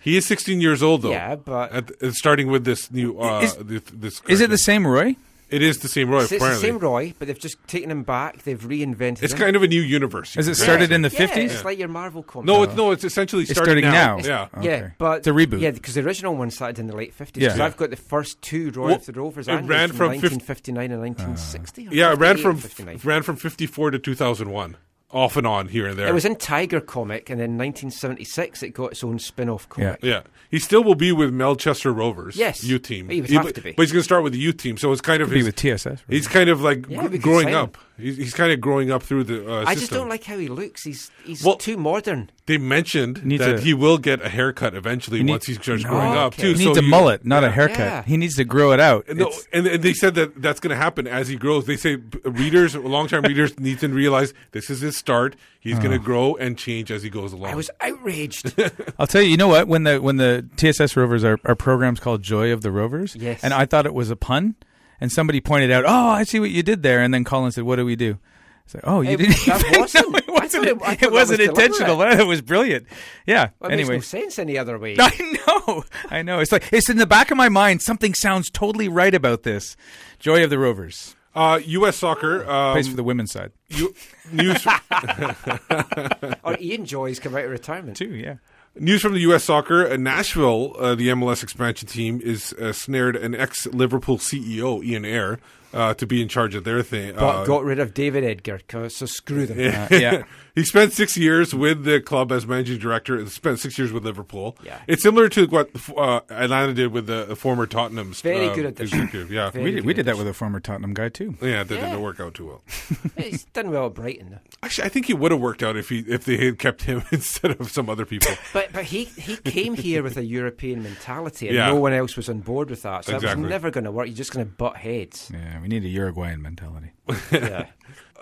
He 0.00 0.16
is 0.16 0.26
16 0.26 0.60
years 0.60 0.82
old, 0.82 1.02
though. 1.02 1.10
Yeah, 1.10 1.36
but- 1.36 1.72
At, 1.72 2.02
uh, 2.02 2.12
starting 2.12 2.48
with 2.48 2.64
this 2.64 2.90
new, 2.90 3.18
uh, 3.20 3.40
Is- 3.42 3.56
this, 3.56 3.82
this 3.92 4.22
Is 4.28 4.40
it 4.40 4.50
the 4.50 4.58
same 4.58 4.86
Roy? 4.86 5.16
It 5.54 5.62
is 5.62 5.78
the 5.78 5.88
same 5.88 6.10
Roy. 6.10 6.22
It's, 6.24 6.32
it's 6.32 6.42
the 6.44 6.54
same 6.56 6.78
Roy, 6.78 7.14
but 7.18 7.28
they've 7.28 7.38
just 7.38 7.56
taken 7.68 7.90
him 7.90 8.02
back. 8.02 8.42
They've 8.42 8.60
reinvented. 8.60 9.22
it's 9.22 9.32
him. 9.32 9.38
kind 9.38 9.56
of 9.56 9.62
a 9.62 9.68
new 9.68 9.80
universe. 9.80 10.36
Is 10.36 10.48
it 10.48 10.58
Yeah. 10.58 10.64
started 10.64 10.90
in 10.92 11.02
the 11.02 11.08
Yeah, 11.10 11.26
50s? 11.26 11.36
it's 11.50 11.64
like 11.64 11.78
your 11.78 11.88
Marvel 11.88 12.22
comic. 12.22 12.46
No, 12.46 12.62
it's 12.64 12.74
no, 12.74 12.90
it's 12.90 13.04
essentially 13.04 13.42
It's 13.44 13.52
starting, 13.52 13.84
starting 13.84 13.90
now. 13.90 14.18
Yeah, 14.18 14.48
Yeah, 14.62 14.90
but 14.98 15.18
It's 15.18 15.26
a 15.28 15.30
reboot. 15.30 15.60
Yeah, 15.60 15.70
because 15.70 15.94
the 15.94 16.00
original 16.02 16.34
one 16.36 16.50
started 16.50 16.78
in 16.78 16.86
the 16.88 16.96
late 16.96 17.14
fifties. 17.14 17.42
Yeah. 17.42 17.48
Because 17.50 17.58
Yeah. 17.60 17.66
I've 17.66 17.76
got 17.76 17.90
the 17.90 17.96
first 17.96 18.42
two 18.42 18.70
Roy 18.72 18.86
Well, 18.86 18.94
of 18.96 19.06
the 19.06 19.12
Rovers. 19.12 19.46
it 19.48 19.52
and 19.54 19.68
ran 19.68 19.88
from, 19.90 19.96
from 19.96 20.06
1959 20.08 20.90
and 20.90 21.00
1960. 21.00 21.88
or 21.88 21.94
Yeah, 21.94 22.12
it 22.12 22.18
ran 22.18 22.36
from 22.38 22.56
or 22.56 22.60
59. 22.60 23.00
ran 23.04 23.22
from 23.22 23.36
54 23.36 23.92
to 23.92 23.98
2001, 23.98 24.76
off 25.14 25.36
and 25.36 25.46
on 25.46 25.68
here 25.68 25.86
and 25.86 25.98
there. 25.98 26.08
It 26.08 26.12
was 26.12 26.24
in 26.24 26.36
Tiger 26.36 26.80
comic, 26.80 27.30
and 27.30 27.40
then 27.40 27.56
1976 27.56 28.62
it 28.62 28.70
got 28.70 28.92
its 28.92 29.04
own 29.04 29.18
spin-off 29.18 29.68
comic. 29.68 30.00
Yeah, 30.02 30.10
yeah. 30.10 30.20
he 30.50 30.58
still 30.58 30.82
will 30.82 30.96
be 30.96 31.12
with 31.12 31.32
Melchester 31.32 31.92
Rovers. 31.92 32.36
Yes. 32.36 32.64
youth 32.64 32.82
team. 32.82 33.08
He 33.08 33.20
would 33.20 33.30
He- 33.30 33.36
have 33.36 33.44
but, 33.46 33.54
to 33.54 33.60
be. 33.62 33.72
but 33.72 33.82
he's 33.82 33.92
going 33.92 34.00
to 34.00 34.04
start 34.04 34.24
with 34.24 34.32
the 34.32 34.38
youth 34.38 34.56
team, 34.56 34.76
so 34.76 34.90
it's 34.92 35.00
kind 35.00 35.22
of 35.22 35.28
Could 35.28 35.34
be 35.34 35.38
his- 35.38 35.46
with 35.46 35.56
TSS, 35.56 36.00
He's 36.08 36.26
kind 36.28 36.50
of 36.50 36.60
like 36.60 36.86
Yeah, 36.88 37.06
gr- 37.08 37.16
growing 37.18 37.54
up. 37.54 37.78
He's, 37.96 38.16
he's 38.16 38.34
kind 38.34 38.50
of 38.50 38.60
growing 38.60 38.90
up 38.90 39.02
through 39.04 39.24
the. 39.24 39.48
Uh, 39.48 39.64
I 39.66 39.74
just 39.76 39.92
don't 39.92 40.08
like 40.08 40.24
how 40.24 40.36
he 40.36 40.48
looks. 40.48 40.82
He's 40.82 41.10
he's 41.24 41.44
Well, 41.44 41.56
too 41.56 41.76
modern. 41.76 42.30
They 42.46 42.58
mentioned 42.58 43.24
Needs 43.24 43.44
that 43.44 43.54
a- 43.56 43.60
he 43.60 43.72
will 43.72 43.98
get 43.98 44.20
a 44.20 44.28
haircut 44.28 44.74
eventually 44.74 45.18
He 45.18 45.22
need- 45.24 45.30
once 45.32 45.46
he 45.46 45.54
starts 45.54 45.84
No. 45.84 45.90
growing 45.90 46.12
up 46.12 46.34
too. 46.34 46.48
He 46.54 46.64
needs 46.66 46.76
so 46.76 46.80
a 46.80 46.82
you- 46.82 46.90
mullet, 46.90 47.24
not 47.24 47.44
a 47.44 47.50
haircut. 47.50 47.78
Yeah. 47.78 48.02
He 48.02 48.16
needs 48.16 48.34
to 48.34 48.44
grow 48.44 48.72
it 48.72 48.80
out. 48.80 49.06
No, 49.08 49.28
It's- 49.28 49.46
and, 49.52 49.66
and 49.66 49.82
they 49.82 49.94
said 49.94 50.14
that 50.16 50.42
that's 50.42 50.58
going 50.60 50.70
to 50.72 50.76
happen 50.76 51.06
as 51.06 51.28
he 51.28 51.36
grows. 51.36 51.66
They 51.66 51.76
say 51.76 51.98
readers, 52.24 52.74
long-term 52.74 53.24
readers, 53.24 53.58
need 53.60 53.78
to 53.78 53.88
realize 53.88 54.34
this 54.52 54.68
is 54.70 54.80
his 54.80 54.96
start. 54.96 55.36
He's 55.60 55.78
going 55.78 55.92
to 55.92 55.98
grow 55.98 56.34
and 56.36 56.58
change 56.58 56.90
as 56.90 57.02
he 57.04 57.08
goes 57.10 57.32
along. 57.32 57.52
I 57.52 57.54
was 57.54 57.70
outraged. 57.80 58.54
I'll 58.98 59.06
tell 59.06 59.22
you, 59.22 59.30
you 59.30 59.36
know 59.36 59.48
what? 59.48 59.68
When 59.68 59.84
the 59.84 59.98
when 60.02 60.16
the 60.16 60.46
TSS 60.56 60.96
Rovers 60.96 61.24
are, 61.24 61.38
our 61.44 61.54
program's 61.54 62.00
called 62.00 62.22
Joy 62.22 62.52
of 62.52 62.60
the 62.62 62.70
Rovers. 62.70 63.16
Yes. 63.16 63.42
And 63.42 63.54
I 63.54 63.64
thought 63.64 63.86
it 63.86 63.94
was 63.94 64.10
a 64.10 64.16
pun, 64.16 64.56
and 65.00 65.10
somebody 65.12 65.40
pointed 65.40 65.70
out, 65.70 65.84
"Oh, 65.86 66.08
I 66.08 66.24
see 66.24 66.40
what 66.40 66.50
you 66.50 66.62
did 66.62 66.82
there." 66.82 67.00
And 67.00 67.12
then 67.14 67.24
Colin 67.24 67.52
said, 67.52 67.64
"What 67.64 67.76
do 67.76 67.84
we 67.84 67.96
do?" 67.96 68.18
It's 68.64 68.74
like, 68.74 68.84
"Oh, 68.86 69.02
you 69.02 69.10
It- 69.12 69.16
didn't." 69.18 69.44
that 69.46 69.64
even 69.66 69.80
wasn't- 69.80 70.10
know. 70.12 70.18
It 70.18 70.28
wasn't. 70.28 70.52
thought 70.52 70.88
it- 70.88 70.92
It, 70.94 71.00
that 71.00 71.12
wasn't 71.12 71.40
was 71.40 71.48
intentional. 71.48 71.96
deliberate. 71.96 72.20
It 72.20 72.26
was 72.26 72.40
brilliant. 72.42 72.86
Yeah. 73.26 73.50
Well, 73.60 73.70
it 73.70 73.74
anyway. 73.74 73.94
makes 73.96 74.12
no 74.12 74.20
sense 74.20 74.38
any 74.38 74.56
other 74.56 74.78
way. 74.78 74.96
I 75.00 75.38
know, 75.46 75.84
I 76.10 76.22
know. 76.22 76.38
It's 76.40 76.52
like 76.52 76.64
it's 76.72 76.88
in 76.88 76.96
the 76.96 77.06
back 77.06 77.30
of 77.30 77.36
my 77.36 77.48
mind. 77.48 77.82
Something 77.82 78.14
sounds 78.14 78.50
totally 78.50 78.88
right 78.88 79.14
about 79.14 79.42
this. 79.42 79.76
Joy 80.18 80.42
of 80.44 80.48
the 80.50 80.58
Rovers 80.58 81.14
uh, 81.34 81.60
U.S. 81.64 81.96
soccer 81.96 82.48
um, 82.48 82.72
plays 82.72 82.88
for 82.88 82.96
the 82.96 83.02
women's 83.04 83.32
side 83.32 83.50
you, 83.68 83.94
news. 84.32 84.64
or 86.44 86.56
Ian 86.60 86.86
Joy's 86.86 87.18
come 87.18 87.34
out 87.34 87.44
of 87.44 87.50
retirement. 87.50 87.96
too. 87.96 88.14
Yeah. 88.14 88.36
News 88.76 89.02
from 89.02 89.12
the 89.12 89.20
U.S. 89.20 89.44
soccer: 89.44 89.88
uh, 89.88 89.96
Nashville, 89.96 90.74
uh, 90.80 90.96
the 90.96 91.08
MLS 91.10 91.44
expansion 91.44 91.86
team, 91.86 92.20
is 92.20 92.52
uh, 92.54 92.72
snared 92.72 93.14
an 93.14 93.32
ex-Liverpool 93.32 94.18
CEO, 94.18 94.84
Ian 94.84 95.04
Ayre, 95.04 95.38
uh, 95.74 95.92
to 95.94 96.06
be 96.06 96.22
in 96.22 96.28
charge 96.28 96.54
of 96.54 96.64
their 96.64 96.82
thing. 96.82 97.14
But 97.14 97.22
Uh, 97.24 97.44
got 97.44 97.64
rid 97.64 97.78
of 97.78 97.92
David 97.94 98.24
Edgar, 98.24 98.60
so 98.88 99.06
screw 99.06 99.46
them. 99.46 99.58
Uh, 99.58 99.88
yeah. 99.90 100.22
he 100.54 100.64
spent 100.64 100.92
six 100.92 101.16
years 101.16 101.54
with 101.54 101.84
the 101.84 102.00
club 102.00 102.30
as 102.32 102.46
managing 102.46 102.78
director. 102.78 103.16
and 103.18 103.28
Spent 103.28 103.58
six 103.58 103.76
years 103.76 103.92
with 103.92 104.04
Liverpool. 104.04 104.56
Yeah. 104.62 104.78
it's 104.86 105.02
similar 105.02 105.28
to 105.30 105.46
what 105.46 105.70
uh, 105.96 106.20
Atlanta 106.30 106.72
did 106.72 106.92
with 106.92 107.06
the 107.06 107.34
former 107.36 107.66
Tottenham. 107.66 108.12
Very 108.14 108.48
uh, 108.48 108.54
good 108.54 108.66
at 108.66 108.76
this. 108.76 108.92
executive. 108.92 109.30
Yeah, 109.32 109.50
Very 109.50 109.64
We 109.64 109.70
did, 109.72 109.84
we 109.84 109.94
did 109.94 110.06
that 110.06 110.16
with 110.16 110.28
a 110.28 110.32
former 110.32 110.60
Tottenham 110.60 110.94
guy 110.94 111.08
too. 111.08 111.36
yeah, 111.42 111.64
that 111.64 111.74
Yeah. 111.74 111.86
didn't 111.86 112.02
work 112.02 112.20
out 112.20 112.34
too 112.34 112.46
well. 112.46 112.62
He's 113.18 113.44
done 113.46 113.70
well 113.70 113.86
at 113.86 113.94
Brighton. 113.94 114.30
though. 114.30 114.38
Actually, 114.62 114.84
I 114.86 114.88
think 114.90 115.06
he 115.06 115.14
would 115.14 115.32
have 115.32 115.40
worked 115.40 115.62
out 115.62 115.76
if 115.76 115.88
he 115.88 115.98
if 116.00 116.24
they 116.24 116.36
had 116.36 116.58
kept 116.58 116.82
him 116.84 117.02
instead 117.10 117.50
of 117.60 117.70
some 117.70 117.90
other 117.90 118.06
people. 118.06 118.32
But 118.52 118.72
but 118.72 118.84
he, 118.84 119.04
he 119.04 119.36
came 119.36 119.74
here 119.74 120.02
with 120.02 120.16
a 120.16 120.24
European 120.24 120.82
mentality, 120.82 121.48
and 121.48 121.56
Yeah. 121.56 121.66
no 121.68 121.76
one 121.76 121.92
else 121.92 122.16
was 122.16 122.28
on 122.28 122.40
board 122.40 122.70
with 122.70 122.82
that. 122.82 123.04
So 123.04 123.12
that 123.12 123.16
Exactly. 123.18 123.42
was 123.42 123.50
never 123.50 123.70
going 123.70 123.84
to 123.84 123.92
work. 123.92 124.06
You're 124.06 124.16
just 124.16 124.32
going 124.32 124.46
to 124.46 124.52
butt 124.52 124.76
heads. 124.76 125.30
Yeah, 125.32 125.63
we 125.64 125.68
need 125.68 125.84
a 125.84 125.88
Uruguayan 125.88 126.40
mentality. 126.42 126.92
yeah. 127.32 127.66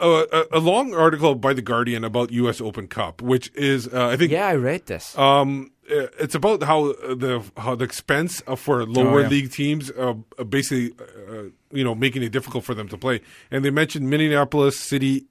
Uh, 0.00 0.24
a, 0.32 0.58
a 0.58 0.58
long 0.58 0.94
article 0.94 1.34
by 1.34 1.52
the 1.52 1.62
Guardian 1.62 2.02
about 2.04 2.32
U.S. 2.32 2.60
Open 2.60 2.88
Cup, 2.88 3.20
which 3.22 3.52
is 3.54 3.86
uh, 3.88 4.08
I 4.08 4.16
think 4.16 4.32
yeah, 4.32 4.46
I 4.46 4.54
read 4.56 4.86
this. 4.86 5.16
Um, 5.18 5.70
uh, 5.90 6.06
it's 6.18 6.34
about 6.34 6.62
how 6.62 6.90
uh, 6.90 7.14
the 7.14 7.42
how 7.56 7.74
the 7.76 7.84
expense 7.84 8.42
uh, 8.46 8.56
for 8.56 8.84
lower 8.86 9.18
Oh, 9.18 9.22
yeah. 9.22 9.28
league 9.28 9.52
teams, 9.52 9.90
uh, 9.92 10.14
uh, 10.38 10.44
basically, 10.44 10.92
uh, 11.28 11.50
you 11.70 11.84
know, 11.84 11.94
making 11.94 12.22
it 12.22 12.30
difficult 12.32 12.64
for 12.64 12.74
them 12.74 12.88
to 12.88 12.96
play. 12.98 13.20
And 13.50 13.64
they 13.64 13.70
mentioned 13.70 14.08
Minneapolis 14.10 14.78
City 14.80 15.26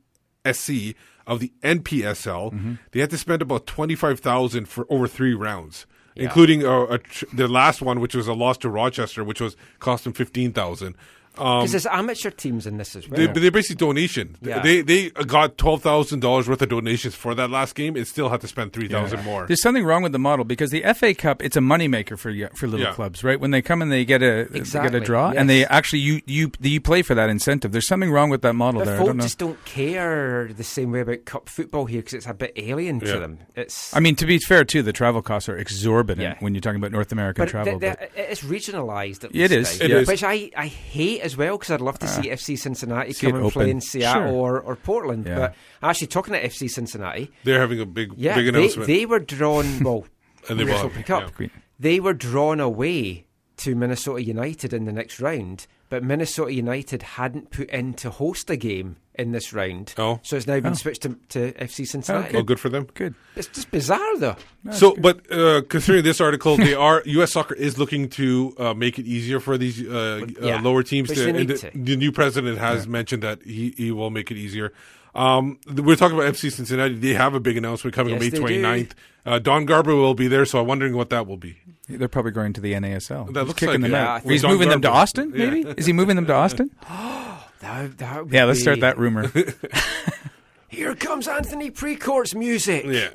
SC 0.50 0.96
of 1.28 1.40
the 1.40 1.52
NPSL. 1.64 2.54
Mm-hmm. 2.54 2.74
They 2.92 3.00
had 3.00 3.10
to 3.10 3.18
spend 3.18 3.42
about 3.42 3.66
twenty 3.66 3.96
five 3.96 4.20
thousand 4.20 4.68
for 4.70 4.86
over 4.90 5.08
three 5.08 5.34
rounds, 5.34 5.86
Yeah. 6.16 6.24
including 6.26 6.66
uh, 6.66 6.84
a 6.96 6.98
tr- 7.00 7.26
the 7.34 7.48
last 7.48 7.82
one, 7.82 8.00
which 8.00 8.16
was 8.16 8.28
a 8.28 8.34
loss 8.34 8.58
to 8.60 8.70
Rochester, 8.70 9.24
which 9.24 9.42
was 9.42 9.58
cost 9.80 10.04
them 10.06 10.14
fifteen 10.14 10.54
thousand. 10.54 10.96
Um, 11.38 11.60
Because 11.60 11.72
there's 11.72 11.86
amateur 11.86 12.30
teams 12.30 12.68
in 12.68 12.76
this 12.78 12.94
as 12.96 13.08
well. 13.08 13.18
they, 13.18 13.28
but 13.28 13.42
they're 13.42 13.52
basically 13.52 13.78
donation. 13.86 14.36
Yeah. 14.42 14.60
They 14.62 14.82
they 14.82 15.10
got 15.12 15.58
twelve 15.58 15.82
thousand 15.82 16.20
dollars 16.20 16.50
worth 16.50 16.62
of 16.62 16.68
donations 16.70 17.16
for 17.16 17.34
that 17.36 17.50
last 17.50 17.74
game, 17.74 17.96
and 17.96 18.06
still 18.06 18.28
had 18.30 18.42
to 18.42 18.48
spend 18.50 18.74
three 18.74 18.90
thousand 18.90 19.24
more. 19.24 19.48
There's 19.48 19.62
something 19.62 19.86
wrong 19.86 20.04
with 20.04 20.12
the 20.12 20.20
model 20.20 20.44
because 20.44 20.72
the 20.72 20.82
FA 20.94 21.14
Cup 21.14 21.42
it's 21.42 21.56
a 21.56 21.62
moneymaker 21.62 22.20
for 22.20 22.34
for 22.58 22.68
little 22.68 22.86
Yeah. 22.88 22.94
clubs, 22.94 23.24
right? 23.24 23.40
When 23.40 23.52
they 23.52 23.62
come 23.62 23.82
and 23.82 23.90
they 23.92 24.04
get 24.04 24.22
a 24.22 24.46
they 24.50 24.60
get 24.60 24.94
a 24.94 25.00
draw, 25.00 25.32
and 25.32 25.50
they 25.50 25.66
actually 25.66 26.00
you 26.00 26.22
you 26.26 26.52
you 26.60 26.82
play 26.82 27.02
for 27.02 27.16
that 27.16 27.30
incentive. 27.30 27.72
There's 27.72 27.88
something 27.88 28.12
wrong 28.12 28.30
with 28.30 28.42
that 28.42 28.54
model 28.54 28.82
But 28.82 28.86
there. 28.86 28.96
I 28.96 28.98
folk 28.98 29.08
don't 29.08 29.18
know. 29.18 29.24
just 29.24 29.38
don't 29.38 29.64
care 29.66 30.50
the 30.56 30.64
same 30.66 30.92
way 30.92 31.00
about 31.00 31.24
cup 31.26 31.48
football 31.48 31.86
here 31.86 32.00
because 32.02 32.14
it's 32.14 32.28
a 32.28 32.34
bit 32.34 32.52
alien 32.58 33.00
Yeah. 33.00 33.14
to 33.14 33.20
them. 33.20 33.40
It's 33.56 33.96
I 33.96 34.02
mean, 34.02 34.16
to 34.18 34.26
be 34.26 34.38
fair, 34.38 34.66
too, 34.66 34.82
the 34.84 34.94
travel 34.94 35.22
costs 35.22 35.48
are 35.48 35.56
exorbitant 35.58 36.22
Yeah. 36.22 36.36
when 36.40 36.54
you're 36.54 36.62
talking 36.62 36.80
about 36.80 36.92
North 36.92 37.12
American 37.14 37.44
but 37.46 37.50
travel. 37.50 37.80
the- 37.80 37.96
but 38.00 38.12
it's 38.18 38.42
regionalized. 38.44 39.24
At 39.24 39.32
It 39.34 39.52
least 39.52 39.74
is, 39.74 39.80
now, 39.80 39.86
it 39.86 39.92
is. 39.92 40.08
which 40.08 40.24
I, 40.24 40.52
I 40.58 40.68
hate 40.68 41.21
as 41.22 41.38
well 41.38 41.58
because 41.58 41.72
I'd 41.72 41.82
love 41.82 42.00
to 42.00 42.08
see 42.08 42.30
FC 42.30 42.58
Cincinnati 42.58 43.14
see 43.14 43.28
come 43.28 43.40
it 43.40 43.44
and 43.44 43.52
play 43.52 43.70
in 43.70 43.82
Seattle 43.82 44.28
Sure. 44.30 44.34
or, 44.34 44.60
or 44.62 44.76
Portland. 44.76 45.26
Yeah. 45.26 45.36
But 45.36 45.56
actually, 45.82 46.08
talking 46.08 46.34
to 46.34 46.42
FC 46.44 46.70
Cincinnati, 46.70 47.32
They're 47.44 47.60
having 47.60 47.80
a 47.80 47.86
big 47.86 48.14
yeah, 48.18 48.36
big 48.36 48.48
announcement. 48.48 48.88
they 48.88 49.06
were 49.06 49.20
drawn. 49.20 49.80
Well, 49.84 50.06
And 50.50 50.60
they 50.60 50.64
US 50.66 50.78
won, 50.84 50.86
Open 50.88 51.04
Cup. 51.04 51.32
yeah. 51.40 51.48
They 51.80 52.00
were 52.00 52.14
drawn 52.14 52.60
away 52.60 53.26
to 53.58 53.76
Minnesota 53.76 54.24
United 54.24 54.74
in 54.74 54.86
the 54.86 54.92
next 54.92 55.20
round, 55.20 55.68
but 55.92 56.04
Minnesota 56.04 56.52
United 56.52 57.04
hadn't 57.04 57.52
put 57.52 57.70
in 57.70 57.94
to 57.96 58.10
host 58.10 58.50
a 58.50 58.56
game 58.56 58.96
in 59.14 59.34
this 59.34 59.52
round. 59.54 59.94
Oh. 59.98 60.20
so 60.24 60.38
it's 60.38 60.48
now 60.48 60.60
been 60.62 60.72
Oh. 60.72 60.76
switched 60.76 61.02
to, 61.04 61.18
to 61.30 61.52
FC 61.54 61.86
Cincinnati. 61.86 62.36
oh, 62.38 62.42
good 62.44 62.60
for 62.60 62.70
them. 62.70 62.88
good. 62.96 63.14
It's 63.36 63.48
just 63.50 63.70
bizarre, 63.70 64.18
though. 64.18 64.38
So, 64.72 64.96
but 64.96 65.30
uh, 65.32 65.62
considering 65.70 66.04
this 66.04 66.20
article, 66.22 66.56
they 66.58 66.74
are 66.74 67.04
U.S. 67.20 67.34
Soccer 67.34 67.54
is 67.54 67.78
looking 67.78 68.10
to 68.12 68.56
uh, 68.58 68.74
make 68.74 68.98
it 68.98 69.06
easier 69.06 69.40
for 69.40 69.58
these 69.58 69.86
uh, 69.86 70.26
Yeah, 70.42 70.56
uh, 70.58 70.62
lower 70.62 70.82
teams 70.82 71.10
to. 71.12 71.30
And 71.30 71.50
the, 71.50 71.58
to. 71.58 71.72
the 71.76 71.96
new 71.98 72.12
president 72.12 72.58
has 72.58 72.88
mentioned 72.88 73.22
that 73.24 73.44
he, 73.44 73.74
he 73.78 73.92
will 73.92 74.10
make 74.10 74.32
it 74.32 74.38
easier. 74.38 74.72
Um, 75.14 75.60
we're 75.68 75.98
talking 75.98 76.18
about 76.18 76.34
FC 76.34 76.50
Cincinnati. 76.52 76.96
They 76.96 77.14
have 77.14 77.36
a 77.36 77.42
big 77.42 77.58
announcement 77.58 77.94
coming 77.94 78.14
Yes, 78.14 78.22
on 78.22 78.26
May 78.26 78.30
they 78.30 78.38
do. 78.56 78.62
29th. 78.64 78.92
Uh, 79.26 79.40
Don 79.40 79.66
Garber 79.66 79.94
will 79.94 80.14
be 80.16 80.30
there, 80.30 80.46
so 80.46 80.60
I'm 80.62 80.68
wondering 80.68 80.96
what 80.96 81.10
that 81.10 81.28
will 81.28 81.38
be. 81.38 81.58
They're 81.98 82.08
probably 82.08 82.32
going 82.32 82.54
to 82.54 82.62
the 82.62 82.74
NASL. 82.74 83.34
That 83.34 83.40
He's 83.42 83.48
looks 83.48 83.60
kicking 83.60 83.82
like 83.82 83.82
them 83.82 83.94
it. 83.94 83.98
out. 83.98 84.04
Yeah, 84.06 84.14
I 84.16 84.20
think 84.20 84.32
He's 84.32 84.42
Don 84.42 84.52
moving 84.52 84.70
them 84.70 84.82
to 84.82 84.88
Garber. 84.88 85.00
Austin. 85.00 85.34
Yeah. 85.36 85.50
Maybe 85.50 85.70
is 85.78 85.86
he 85.86 85.94
moving 85.94 86.16
them 86.16 86.26
to 86.28 86.34
Austin? 86.34 86.70
That, 87.62 88.00
that 88.00 88.24
would 88.26 88.34
yeah, 88.34 88.46
let's 88.46 88.60
start 88.60 88.80
that 88.80 88.98
rumor. 88.98 89.32
Here 90.68 90.96
comes 90.96 91.28
Anthony 91.28 91.70
Precourt's 91.70 92.34
music. 92.34 92.86
Yeah. 92.86 93.10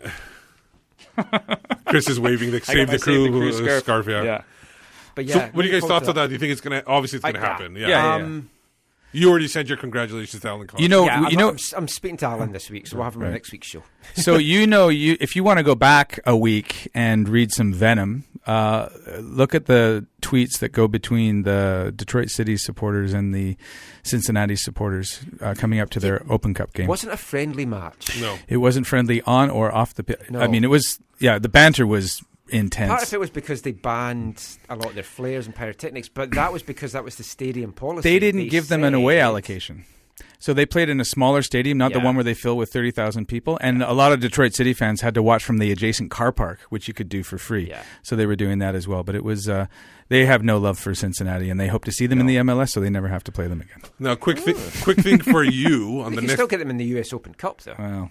Chris 1.86 2.08
is 2.08 2.20
waving 2.20 2.50
the 2.50 2.60
save 2.60 2.88
the 2.90 2.98
crew, 2.98 3.24
Save 3.24 3.32
the 3.32 3.38
Crew 3.62 3.68
uh, 3.76 3.80
scarf. 3.80 4.06
yeah. 4.06 4.22
Yeah. 4.22 4.42
But 5.14 5.28
So, 5.28 5.38
yeah, 5.38 5.50
what 5.52 5.62
do 5.62 5.68
you 5.68 5.72
guys 5.72 5.82
looking 5.82 5.88
thoughts 5.88 6.04
forward 6.06 6.08
on 6.20 6.24
that? 6.24 6.26
Do 6.28 6.32
you 6.34 6.38
think 6.38 6.52
it's 6.52 6.60
gonna? 6.60 6.82
Obviously, 6.86 7.16
it's 7.16 7.24
gonna 7.24 7.40
happen. 7.40 7.74
Yeah. 7.74 7.88
Yeah, 7.88 8.16
yeah, 8.18 8.24
Um, 8.24 8.50
You 9.12 9.30
already 9.30 9.48
sent 9.48 9.68
your 9.68 9.78
congratulations 9.78 10.42
to 10.42 10.48
Alan 10.48 10.66
Cox. 10.66 10.82
You 10.82 10.88
know, 10.88 11.06
yeah, 11.06 11.20
you 11.22 11.26
I'm, 11.28 11.34
know- 11.34 11.48
I'm, 11.50 11.58
I'm 11.76 11.88
speaking 11.88 12.18
to 12.18 12.26
Alan 12.26 12.52
this 12.52 12.70
week, 12.70 12.86
so 12.86 12.96
we'll 12.96 13.04
have 13.04 13.16
him 13.16 13.22
on 13.24 13.32
next 13.32 13.50
week's 13.50 13.66
show. 13.66 13.82
so 14.14 14.36
you 14.36 14.66
know, 14.66 14.88
you 14.90 15.16
if 15.20 15.34
you 15.34 15.42
want 15.42 15.58
to 15.58 15.62
go 15.64 15.74
back 15.74 16.20
a 16.26 16.36
week 16.36 16.88
and 16.94 17.28
read 17.28 17.50
some 17.50 17.72
Venom, 17.72 18.24
uh, 18.46 18.88
look 19.20 19.54
at 19.54 19.66
the 19.66 20.06
tweets 20.22 20.58
that 20.60 20.70
go 20.70 20.86
between 20.88 21.42
the 21.42 21.92
Detroit 21.96 22.30
City 22.30 22.56
supporters 22.56 23.12
and 23.12 23.34
the 23.34 23.56
Cincinnati 24.02 24.56
supporters 24.56 25.20
uh, 25.40 25.54
coming 25.56 25.80
up 25.80 25.90
to 25.90 26.00
their 26.00 26.24
Open 26.30 26.54
Cup 26.54 26.72
game. 26.72 26.86
Wasn't 26.86 27.12
a 27.12 27.16
friendly 27.16 27.66
match. 27.66 28.20
No. 28.20 28.38
It 28.48 28.58
wasn't 28.58 28.86
friendly 28.86 29.20
on 29.22 29.50
or 29.50 29.72
off 29.74 29.94
the 29.94 30.04
pitch. 30.04 30.20
No. 30.30 30.40
I 30.40 30.46
mean, 30.46 30.62
it 30.64 30.70
was. 30.70 31.00
Yeah, 31.18 31.38
the 31.38 31.48
banter 31.48 31.86
was 31.86 32.22
intense. 32.48 32.88
Part 32.90 33.02
of 33.02 33.12
it 33.12 33.20
was 33.20 33.30
because 33.30 33.62
they 33.62 33.72
banned 33.72 34.42
a 34.68 34.76
lot 34.76 34.86
of 34.90 34.94
their 34.94 35.02
flares 35.02 35.46
and 35.46 35.54
pyrotechnics, 35.54 36.08
but 36.08 36.30
that 36.32 36.52
was 36.52 36.62
because 36.62 36.92
that 36.92 37.04
was 37.04 37.16
the 37.16 37.24
stadium 37.24 37.72
policy. 37.72 38.08
they 38.08 38.18
didn't 38.18 38.48
give 38.48 38.68
them 38.68 38.84
an 38.84 38.94
away 38.94 39.16
said- 39.16 39.22
allocation. 39.22 39.84
So 40.38 40.52
they 40.52 40.66
played 40.66 40.88
in 40.88 41.00
a 41.00 41.04
smaller 41.04 41.42
stadium, 41.42 41.78
not 41.78 41.92
the 41.92 42.00
one 42.00 42.14
where 42.14 42.24
they 42.24 42.34
fill 42.34 42.56
with 42.56 42.72
30,000 42.72 43.26
people. 43.26 43.58
And 43.60 43.82
a 43.82 43.92
lot 43.92 44.12
of 44.12 44.20
Detroit 44.20 44.54
City 44.54 44.72
fans 44.74 45.00
had 45.00 45.14
to 45.14 45.22
watch 45.22 45.42
from 45.44 45.58
the 45.58 45.72
adjacent 45.72 46.10
car 46.10 46.30
park, 46.32 46.60
which 46.68 46.88
you 46.88 46.94
could 46.94 47.08
do 47.08 47.22
for 47.22 47.38
free. 47.38 47.68
Yeah. 47.68 47.82
So 48.02 48.16
they 48.16 48.26
were 48.26 48.36
doing 48.36 48.58
that 48.58 48.74
as 48.74 48.86
well. 48.86 49.02
But 49.02 49.14
it 49.14 49.24
was, 49.24 49.48
uh, 49.48 49.66
they 50.08 50.26
have 50.26 50.42
no 50.44 50.58
love 50.58 50.78
for 50.78 50.94
Cincinnati 50.94 51.48
and 51.50 51.58
they 51.58 51.68
hope 51.68 51.84
to 51.86 51.92
see 51.92 52.06
them 52.06 52.20
in 52.20 52.26
the 52.26 52.36
MLS 52.36 52.70
so 52.70 52.80
they 52.80 52.90
never 52.90 53.08
have 53.08 53.24
to 53.24 53.32
play 53.32 53.46
them 53.48 53.60
again. 53.60 53.80
Now, 53.98 54.14
quick, 54.14 54.38
thi- 54.38 54.54
quick 54.82 54.98
thing 54.98 55.18
for 55.20 55.42
you 55.62 56.00
on 56.02 56.10
We 56.10 56.16
the 56.16 56.20
can 56.20 56.26
next. 56.26 56.32
still 56.34 56.46
get 56.46 56.58
them 56.58 56.70
in 56.70 56.76
the 56.76 56.84
US 56.98 57.12
Open 57.12 57.34
Cup, 57.34 57.62
though. 57.62 57.74
Wow. 57.78 58.10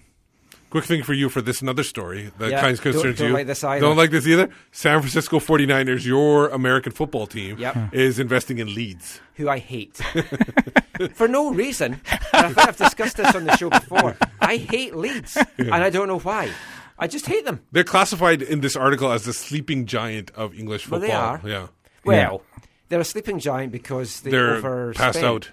Quick 0.70 0.84
thing 0.84 1.02
for 1.04 1.12
you 1.14 1.28
for 1.28 1.40
this 1.40 1.62
another 1.62 1.82
story 1.84 2.30
that 2.38 2.50
Yeah, 2.50 2.60
kind 2.60 2.72
of 2.76 2.82
don't- 2.82 2.92
concerns 2.92 3.18
don't 3.18 3.28
you. 3.28 3.34
like 3.34 3.46
this 3.46 3.62
either. 3.64 3.80
Don't 3.86 3.96
like 3.96 4.10
this 4.10 4.26
either. 4.26 4.48
San 4.72 5.00
Francisco 5.00 5.38
49ers, 5.38 6.04
your 6.04 6.48
American 6.48 6.92
football 6.92 7.26
team, 7.26 7.56
Yep. 7.58 7.74
Hmm. 7.74 7.84
is 7.92 8.18
investing 8.18 8.58
in 8.58 8.74
Leeds. 8.74 9.20
who 9.36 9.48
I 9.48 9.58
hate 9.58 9.96
for 11.14 11.28
no 11.28 11.52
reason. 11.52 12.00
And 12.32 12.46
I 12.46 12.52
think 12.52 12.68
I've 12.68 12.76
discussed 12.76 13.16
this 13.16 13.34
on 13.34 13.44
the 13.44 13.56
show 13.56 13.70
before. 13.70 14.16
I 14.40 14.56
hate 14.56 14.96
Leeds, 14.96 15.36
and 15.58 15.72
I 15.74 15.90
don't 15.90 16.08
know 16.08 16.18
why. 16.18 16.50
I 16.98 17.06
just 17.06 17.26
hate 17.26 17.44
them. 17.44 17.60
They're 17.72 17.84
classified 17.84 18.40
in 18.42 18.60
this 18.60 18.74
article 18.74 19.12
as 19.12 19.24
the 19.24 19.32
sleeping 19.34 19.86
giant 19.86 20.30
of 20.34 20.54
English 20.58 20.88
Well, 20.88 21.00
football. 21.00 21.38
they 21.42 21.54
are. 21.54 21.60
Yeah. 21.62 21.66
Well, 22.04 22.42
they're 22.88 23.00
a 23.00 23.04
sleeping 23.04 23.38
giant 23.38 23.70
because 23.72 24.20
they 24.22 24.30
They're 24.30 24.60
overspend. 24.62 24.94
passed 24.96 25.22
out. 25.22 25.50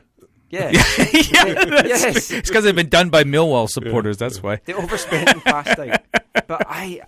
Yeah. 0.53 0.69
yeah, 0.71 0.83
They- 1.81 1.89
yes. 1.89 2.29
It's 2.31 2.49
because 2.49 2.63
they've 2.63 2.75
been 2.75 2.89
done 2.89 3.09
by 3.09 3.23
Millwall 3.23 3.67
supporters. 3.69 4.17
That's 4.17 4.41
why. 4.43 4.59
They 4.65 4.73
overspent 4.73 5.29
and 5.29 5.43
passed 5.43 5.79
out. 5.79 6.01
But 6.47 6.63
I, 6.67 7.01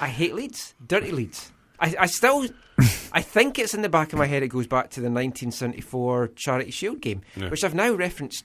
I 0.00 0.08
hate 0.08 0.34
Leeds. 0.34 0.74
Dirty 0.86 1.10
Leeds. 1.10 1.52
I, 1.80 1.94
I 2.00 2.06
still, 2.06 2.46
I 3.12 3.22
think 3.22 3.58
it's 3.58 3.74
in 3.74 3.82
the 3.82 3.88
back 3.88 4.12
of 4.12 4.18
my 4.18 4.26
head. 4.26 4.42
It 4.42 4.48
goes 4.48 4.66
back 4.66 4.90
to 4.90 5.00
the 5.00 5.10
1974 5.10 6.28
Charity 6.36 6.70
Shield 6.70 7.00
game, 7.00 7.22
Yeah. 7.36 7.48
which 7.50 7.64
I've 7.64 7.74
now 7.74 7.92
referenced. 7.92 8.44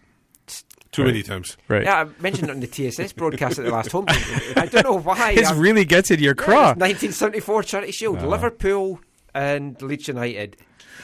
Too 0.91 1.05
many 1.05 1.23
times. 1.23 1.55
Right. 1.69 1.83
Yeah, 1.83 2.01
I 2.01 2.21
mentioned 2.21 2.49
it 2.49 2.51
on 2.51 2.59
the 2.59 2.67
TSS 2.67 3.13
broadcast 3.13 3.57
at 3.59 3.63
the 3.65 3.71
last 3.71 3.91
home 3.93 4.05
game. 4.05 4.17
I 4.57 4.65
don't 4.65 4.83
know 4.83 4.99
why. 4.99 5.35
This 5.35 5.47
I'm- 5.47 5.59
really 5.59 5.85
gets 5.85 6.11
in 6.11 6.19
your 6.19 6.35
Yeah, 6.37 6.43
craw. 6.43 6.71
it's 6.71 6.79
1974 6.79 7.63
Charity 7.63 7.91
Shield. 7.93 8.17
Wow. 8.21 8.27
Liverpool 8.29 8.99
and 9.33 9.81
Leeds 9.81 10.09
United. 10.09 10.57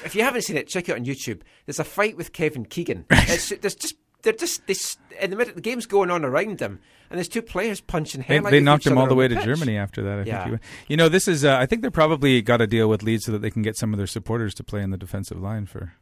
If 0.05 0.15
you 0.15 0.23
haven't 0.23 0.41
seen 0.43 0.57
it, 0.57 0.67
check 0.67 0.89
it 0.89 0.93
on 0.95 1.05
YouTube. 1.05 1.41
There's 1.65 1.79
a 1.79 1.83
fight 1.83 2.15
with 2.17 2.33
Kevin 2.33 2.65
Keegan. 2.65 3.05
It's, 3.09 3.49
there's 3.61 3.75
just 3.75 3.95
they're 4.23 4.33
just 4.33 4.65
this 4.67 4.97
in 5.21 5.29
the 5.29 5.35
middle. 5.35 5.53
the 5.53 5.61
game's 5.61 5.85
going 5.85 6.09
on 6.11 6.25
around 6.25 6.57
them, 6.57 6.79
and 7.09 7.17
there's 7.17 7.27
two 7.27 7.41
players 7.41 7.79
punching 7.81 8.23
They, 8.27 8.35
hell. 8.39 8.49
they 8.51 8.59
knocked 8.59 8.85
him 8.87 8.97
all 8.97 9.05
the 9.05 9.11
on 9.11 9.17
way 9.17 9.27
to 9.27 9.35
pitch. 9.35 9.45
Germany 9.45 9.77
after 9.77 10.01
that. 10.03 10.19
I 10.19 10.23
Yeah. 10.23 10.43
think. 10.43 10.53
You, 10.53 10.59
you 10.89 10.97
know, 10.97 11.09
this 11.09 11.27
is. 11.27 11.45
Uh, 11.45 11.55
I 11.57 11.65
think 11.65 11.81
they're 11.81 11.91
probably 11.91 12.41
got 12.41 12.59
a 12.61 12.67
deal 12.67 12.87
with 12.89 13.03
Leeds 13.03 13.25
so 13.25 13.31
that 13.31 13.39
they 13.39 13.51
can 13.51 13.61
get 13.61 13.77
some 13.77 13.93
of 13.93 13.97
their 13.97 14.07
supporters 14.07 14.53
to 14.55 14.63
play 14.63 14.81
in 14.81 14.89
the 14.91 14.97
defensive 14.97 15.39
line 15.41 15.65
for. 15.65 15.93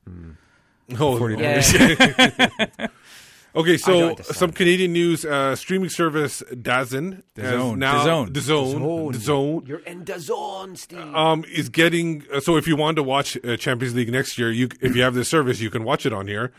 Oh, 0.99 1.18
49ers. 1.20 2.90
okay, 3.56 3.77
so 3.77 4.15
don't 4.15 4.26
some 4.26 4.52
Canadian 4.52 4.94
news. 4.94 5.26
Uh, 5.26 5.56
streaming 5.56 5.90
service 5.90 6.44
DAZN 6.52 7.23
has 7.36 7.53
DAZN. 7.53 7.77
now 7.77 8.06
DAZN. 8.06 8.30
DAZN. 8.32 9.14
DAZN. 9.14 9.68
You're 9.68 9.80
in 9.80 10.06
the 10.06 10.19
zone, 10.19 10.76
Steve. 10.76 11.15
um, 11.15 11.44
is 11.52 11.69
getting 11.69 12.23
uh, 12.34 12.40
so 12.40 12.57
if 12.57 12.68
you 12.68 12.76
want 12.76 12.98
to 12.98 13.03
watch 13.03 13.38
uh, 13.44 13.57
Champions 13.57 13.95
League 13.95 14.11
next 14.11 14.38
year, 14.38 14.52
you 14.52 14.69
if 14.82 14.95
you 14.95 15.02
have 15.02 15.14
this 15.14 15.30
service, 15.30 15.60
you 15.60 15.69
can 15.69 15.84
watch 15.84 16.06
it 16.06 16.14
on 16.14 16.27
here. 16.27 16.52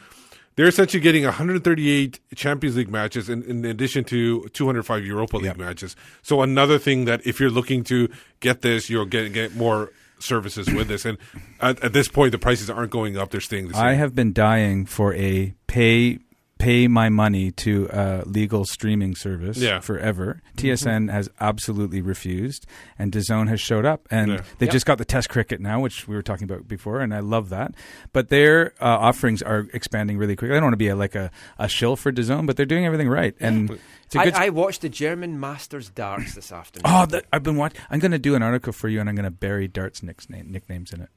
They're 0.57 0.69
essentially 0.69 1.03
getting 1.03 1.25
138 1.25 2.19
Champions 2.35 2.77
League 2.77 2.89
matches 2.89 3.29
in, 3.29 3.43
in 3.43 3.67
addition 3.67 4.05
to 4.05 4.49
205 4.49 5.05
Europa 5.05 5.37
League 5.37 5.59
matches. 5.59 5.95
So 6.23 6.41
another 6.41 6.79
thing 6.79 7.05
that 7.05 7.27
if 7.27 7.39
you're 7.39 7.51
looking 7.51 7.85
to 7.85 8.09
get 8.41 8.63
this, 8.63 8.89
you'll 8.89 9.05
get 9.05 9.35
get 9.35 9.55
more 9.55 9.93
services 10.19 10.73
with 10.73 10.89
this. 10.89 11.05
And 11.05 11.19
at, 11.61 11.83
at 11.85 11.93
this 11.93 12.09
point, 12.09 12.33
the 12.33 12.39
prices 12.39 12.71
aren't 12.71 12.91
going 12.91 13.19
up; 13.19 13.31
they're 13.31 13.41
staying 13.41 13.69
the 13.69 13.75
same. 13.75 13.85
I 13.85 13.93
have 13.95 14.15
been 14.15 14.33
dying 14.33 14.87
for 14.87 15.15
a 15.15 15.55
pay 15.67 16.21
pay 16.59 16.89
my 16.89 17.11
money 17.11 17.51
to 17.51 17.87
a 17.93 18.23
legal 18.25 18.65
streaming 18.65 19.15
service 19.15 19.59
Yeah. 19.59 19.81
forever. 19.81 20.41
TSN 20.57 21.09
has 21.11 21.29
absolutely 21.39 22.01
refused, 22.01 22.67
and 22.99 23.13
DAZN 23.13 23.49
has 23.49 23.61
showed 23.61 23.85
up, 23.85 24.09
and 24.11 24.31
Yeah. 24.31 24.37
they've 24.59 24.69
Yep. 24.69 24.73
just 24.73 24.87
got 24.87 24.97
the 24.99 25.05
Test 25.05 25.29
cricket 25.29 25.61
now, 25.61 25.81
which 25.81 26.09
we 26.09 26.15
were 26.17 26.23
talking 26.23 26.45
about 26.45 26.67
before, 26.67 27.01
and 27.01 27.13
I 27.13 27.21
love 27.21 27.51
that. 27.51 27.75
But 28.15 28.31
their 28.31 28.73
uh, 28.81 28.85
offerings 28.87 29.43
are 29.43 29.67
expanding 29.75 30.17
really 30.17 30.35
quickly. 30.35 30.57
I 30.57 30.61
don't 30.61 30.65
want 30.67 30.73
to 30.73 30.79
be 30.79 30.89
a, 30.89 30.97
like 30.97 31.15
a, 31.15 31.31
a 31.59 31.69
shill 31.69 31.95
for 31.95 32.11
DAZN, 32.11 32.47
but 32.47 32.57
they're 32.57 32.65
doing 32.65 32.87
everything 32.87 33.09
right, 33.11 33.35
and 33.39 33.71
it's 34.07 34.15
a 34.15 34.19
good. 34.25 34.35
I, 34.35 34.47
I 34.47 34.49
watched 34.49 34.81
the 34.81 34.89
German 34.89 35.39
Masters 35.39 35.91
darts 35.91 36.35
this 36.35 36.51
afternoon. 36.53 36.85
Oh, 36.87 37.05
the, 37.05 37.23
I've 37.33 37.43
been 37.43 37.57
watching. 37.57 37.81
I'm 37.91 37.99
going 37.99 38.13
to 38.13 38.19
do 38.19 38.35
an 38.35 38.43
article 38.43 38.73
for 38.73 38.89
you, 38.89 38.99
and 39.01 39.09
I'm 39.11 39.15
going 39.15 39.25
to 39.25 39.31
bury 39.31 39.69
darts 39.69 40.03
nicknames 40.03 40.93
in 40.93 41.03
it. 41.03 41.11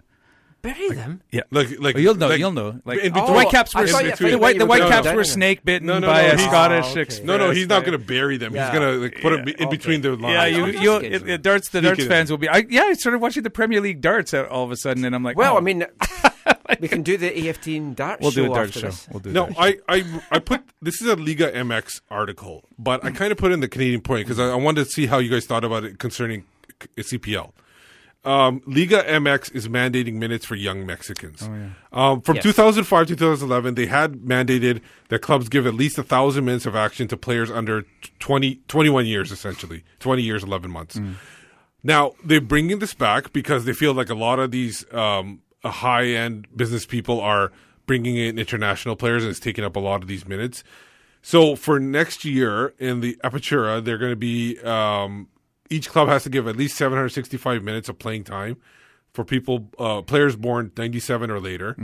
Bury 0.61 0.90
them. 0.90 1.22
Yeah, 1.31 1.41
Like- 1.52 1.80
like- 1.80 1.95
Oh, 1.95 1.99
you'll 1.99 2.15
know. 2.15 2.27
like- 2.27 2.40
you'll 2.40 2.52
know. 2.52 2.81
Like 2.84 2.99
in 2.99 3.14
the 3.14 3.19
between- 3.22 3.34
Whitecaps 3.34 3.73
were 3.73 3.88
thought 3.88 4.03
you- 4.03 4.10
I 4.11 4.15
thought 4.15 4.30
the, 4.31 4.38
white, 4.38 4.57
the 4.57 4.65
were 4.65 4.77
going 4.77 4.81
Whitecaps 4.91 5.15
were 5.15 5.23
snake 5.23 5.64
bitten 5.64 5.88
No, 5.88 5.99
no, 5.99 6.07
by 6.07 6.22
a 6.23 6.36
he's- 6.36 6.49
Scottish 6.49 6.86
Oh, 6.88 6.91
okay. 6.91 7.02
express. 7.02 7.26
No, 7.26 7.38
no, 7.38 7.52
he's 7.52 7.68
not 7.68 7.86
going 7.86 7.98
to 7.98 8.06
bury 8.06 8.38
them. 8.38 8.53
Yeah. 8.53 8.69
He's 8.69 8.77
going 8.80 8.94
to 8.94 8.99
like, 9.03 9.22
put 9.22 9.30
them 9.30 9.48
in 9.48 9.56
Okay. 9.56 9.65
between 9.77 10.02
their 10.02 10.15
lines. 10.18 10.34
Yeah, 10.34 10.45
you, 10.48 10.65
you'll, 10.81 10.99
that's 10.99 11.23
it, 11.23 11.30
it- 11.30 11.41
darts. 11.41 11.69
The 11.69 11.81
darts 11.81 11.99
Sneak 11.99 12.10
fans 12.10 12.30
will 12.30 12.38
be. 12.40 12.49
I, 12.49 12.65
yeah, 12.69 12.84
I 12.84 12.94
started 12.94 13.19
watching 13.19 13.44
the 13.44 13.49
Premier 13.49 13.80
League 13.80 14.02
darts 14.02 14.34
all 14.34 14.65
of 14.65 14.72
a 14.72 14.76
sudden, 14.76 15.06
and 15.06 15.15
I'm 15.15 15.23
like, 15.23 15.38
Well, 15.38 15.53
oh, 15.56 15.57
I 15.57 15.61
mean, 15.61 15.86
we 16.81 16.88
can 16.90 17.03
do 17.03 17.15
the 17.15 17.48
EFT 17.48 17.95
darts 17.95 18.22
We'll 18.22 18.31
do 18.31 18.52
a 18.52 18.56
darts 18.56 18.73
show. 18.73 18.88
this. 18.88 19.07
We'll 19.11 19.22
do. 19.22 19.31
No, 19.31 19.45
darts 19.45 19.60
I, 19.60 19.77
I, 19.88 20.22
I 20.31 20.40
put 20.40 20.61
this 20.81 21.02
is 21.02 21.07
a 21.07 21.15
Liga 21.15 21.52
MX 21.53 22.02
article, 22.11 22.65
but 22.77 23.03
I 23.06 23.11
kind 23.11 23.31
of 23.31 23.38
put 23.38 23.52
in 23.53 23.61
the 23.61 23.68
Canadian 23.69 24.02
point 24.02 24.27
because 24.27 24.40
I, 24.40 24.49
I 24.49 24.56
wanted 24.56 24.84
to 24.84 24.90
see 24.91 25.06
how 25.06 25.19
you 25.19 25.30
guys 25.30 25.45
thought 25.45 25.64
about 25.64 25.86
it 25.86 25.99
concerning 25.99 26.44
CPL. 26.98 27.52
Um, 28.26 28.62
Liga 28.66 29.02
MX 29.04 29.56
is 29.56 29.70
mandating 29.70 30.16
minutes 30.16 30.46
for 30.46 30.56
young 30.56 30.86
Mexicans. 30.86 31.41
Oh, 31.44 31.54
yeah. 31.54 31.70
Um, 31.94 32.22
from 32.22 32.36
Yes. 32.36 32.44
2005 32.44 33.08
to 33.08 33.16
2011, 33.16 33.76
they 33.76 33.86
had 33.86 34.16
mandated 34.16 34.82
that 35.08 35.22
clubs 35.22 35.48
give 35.48 35.66
at 35.66 35.74
least 35.74 35.98
a 35.98 36.04
thousand 36.04 36.44
minutes 36.44 36.66
of 36.66 36.76
action 36.76 37.08
to 37.08 37.18
players 37.18 37.50
under 37.50 37.86
20, 38.20 38.56
21 38.68 39.06
years, 39.06 39.32
essentially 39.32 39.84
20 40.00 40.22
years, 40.22 40.44
11 40.44 40.70
months. 40.70 40.98
Mm. 40.98 41.16
Now 41.82 42.14
they're 42.24 42.41
bringing 42.41 42.80
this 42.80 42.94
back 42.94 43.32
because 43.32 43.64
they 43.64 43.74
feel 43.74 43.94
like 43.94 44.10
a 44.10 44.16
lot 44.16 44.38
of 44.40 44.52
these 44.52 44.86
um, 44.94 45.40
high 45.64 46.08
end 46.08 46.48
business 46.54 46.86
people 46.86 47.22
are 47.22 47.54
bringing 47.86 48.18
in 48.18 48.38
international 48.38 48.98
players 48.98 49.24
and 49.24 49.32
it's 49.32 49.40
taking 49.40 49.64
up 49.64 49.78
a 49.78 49.80
lot 49.80 50.02
of 50.02 50.10
these 50.10 50.28
minutes. 50.28 50.64
So 51.22 51.56
for 51.56 51.80
next 51.80 52.24
year 52.26 52.74
in 52.80 53.00
the 53.00 53.18
Apertura, 53.24 53.84
they're 53.84 53.98
going 53.98 54.12
to 54.12 54.16
be 54.18 54.60
um, 54.60 55.28
each 55.70 55.90
club 55.90 56.08
has 56.08 56.24
to 56.24 56.30
give 56.30 56.48
at 56.48 56.56
least 56.56 56.76
765 56.78 57.64
minutes 57.64 57.90
of 57.90 58.00
playing 58.00 58.24
time 58.24 58.58
for 59.14 59.24
people 59.24 59.70
uh, 59.80 60.02
players 60.02 60.36
born 60.36 60.72
97 60.78 61.30
or 61.32 61.40
later. 61.40 61.76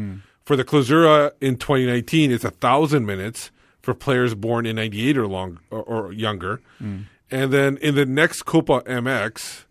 For 0.43 0.55
the 0.55 0.63
Clausura 0.63 1.31
in 1.41 1.57
2019, 1.57 2.31
it's 2.31 2.43
a 2.43 2.51
thousand 2.51 3.05
minutes 3.05 3.51
for 3.81 3.93
players 3.93 4.35
born 4.35 4.65
in 4.65 4.75
98 4.75 5.17
or 5.17 5.27
long 5.27 5.59
or, 5.71 5.81
or 5.83 6.11
younger. 6.13 6.61
And 7.31 7.51
then 7.51 7.77
in 7.77 7.95
the 7.95 8.05
next 8.05 8.43
Copa 8.43 8.81
MX, 8.81 9.65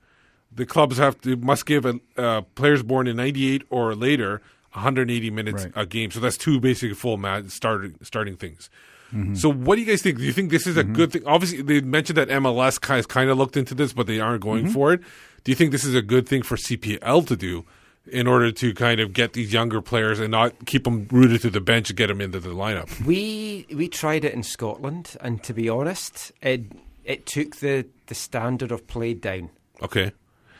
the 0.53 0.67
clubs 0.67 0.99
have 0.99 1.21
to 1.23 1.37
must 1.37 1.67
give 1.67 1.85
a, 1.87 2.01
uh, 2.17 2.41
players 2.57 2.83
born 2.83 3.07
in 3.07 3.17
98 3.17 3.63
or 3.71 3.95
later 3.95 4.41
180 4.73 5.31
minutes 5.31 5.65
Right. 5.65 5.73
a 5.77 5.87
game. 5.87 6.11
So 6.11 6.19
that's 6.21 6.37
two 6.37 6.59
basically 6.61 6.95
full 6.95 7.17
mat 7.17 7.51
starting 7.53 7.95
starting 8.03 8.37
things. 8.37 8.69
Mm-hmm. 9.15 9.35
So 9.37 9.51
what 9.53 9.77
do 9.77 9.83
you 9.83 9.87
guys 9.87 10.03
think? 10.03 10.19
Do 10.19 10.25
you 10.25 10.33
think 10.33 10.51
this 10.51 10.67
is 10.67 10.77
a 10.77 10.83
good 10.85 11.13
thing? 11.13 11.23
Obviously, 11.27 11.63
they 11.63 11.81
mentioned 11.81 12.17
that 12.19 12.29
MLS 12.29 12.81
kind 12.81 12.99
of, 12.99 13.09
kind 13.09 13.31
of 13.31 13.39
looked 13.39 13.57
into 13.57 13.75
this, 13.75 13.93
but 13.93 14.07
they 14.07 14.19
aren't 14.21 14.43
going 14.43 14.65
Mm-hmm. 14.65 14.73
for 14.73 14.93
it. 14.93 15.01
Do 15.45 15.53
you 15.53 15.57
think 15.57 15.71
this 15.73 15.85
is 15.85 15.95
a 15.95 16.03
good 16.03 16.29
thing 16.29 16.43
for 16.43 16.57
CPL 16.57 17.27
to 17.29 17.37
do 17.37 17.65
in 18.11 18.27
order 18.27 18.51
to 18.53 18.75
kind 18.75 19.01
of 19.01 19.13
get 19.13 19.33
these 19.35 19.53
younger 19.53 19.81
players 19.81 20.19
and 20.21 20.31
not 20.31 20.67
keep 20.67 20.85
them 20.85 21.07
rooted 21.11 21.41
to 21.43 21.51
the 21.51 21.61
bench 21.61 21.91
and 21.91 21.97
get 21.97 22.09
them 22.09 22.21
into 22.21 22.41
the 22.41 22.51
lineup? 22.51 23.05
We 23.05 23.67
we 23.75 23.89
tried 23.89 24.25
it 24.25 24.35
in 24.35 24.43
Scotland, 24.43 25.17
and 25.21 25.43
to 25.45 25.55
be 25.55 25.69
honest, 25.69 26.33
it 26.43 26.65
it 27.05 27.25
took 27.27 27.57
the 27.57 27.87
the 28.07 28.15
standard 28.15 28.73
of 28.73 28.87
play 28.87 29.15
down. 29.15 29.51
Okay. 29.83 30.13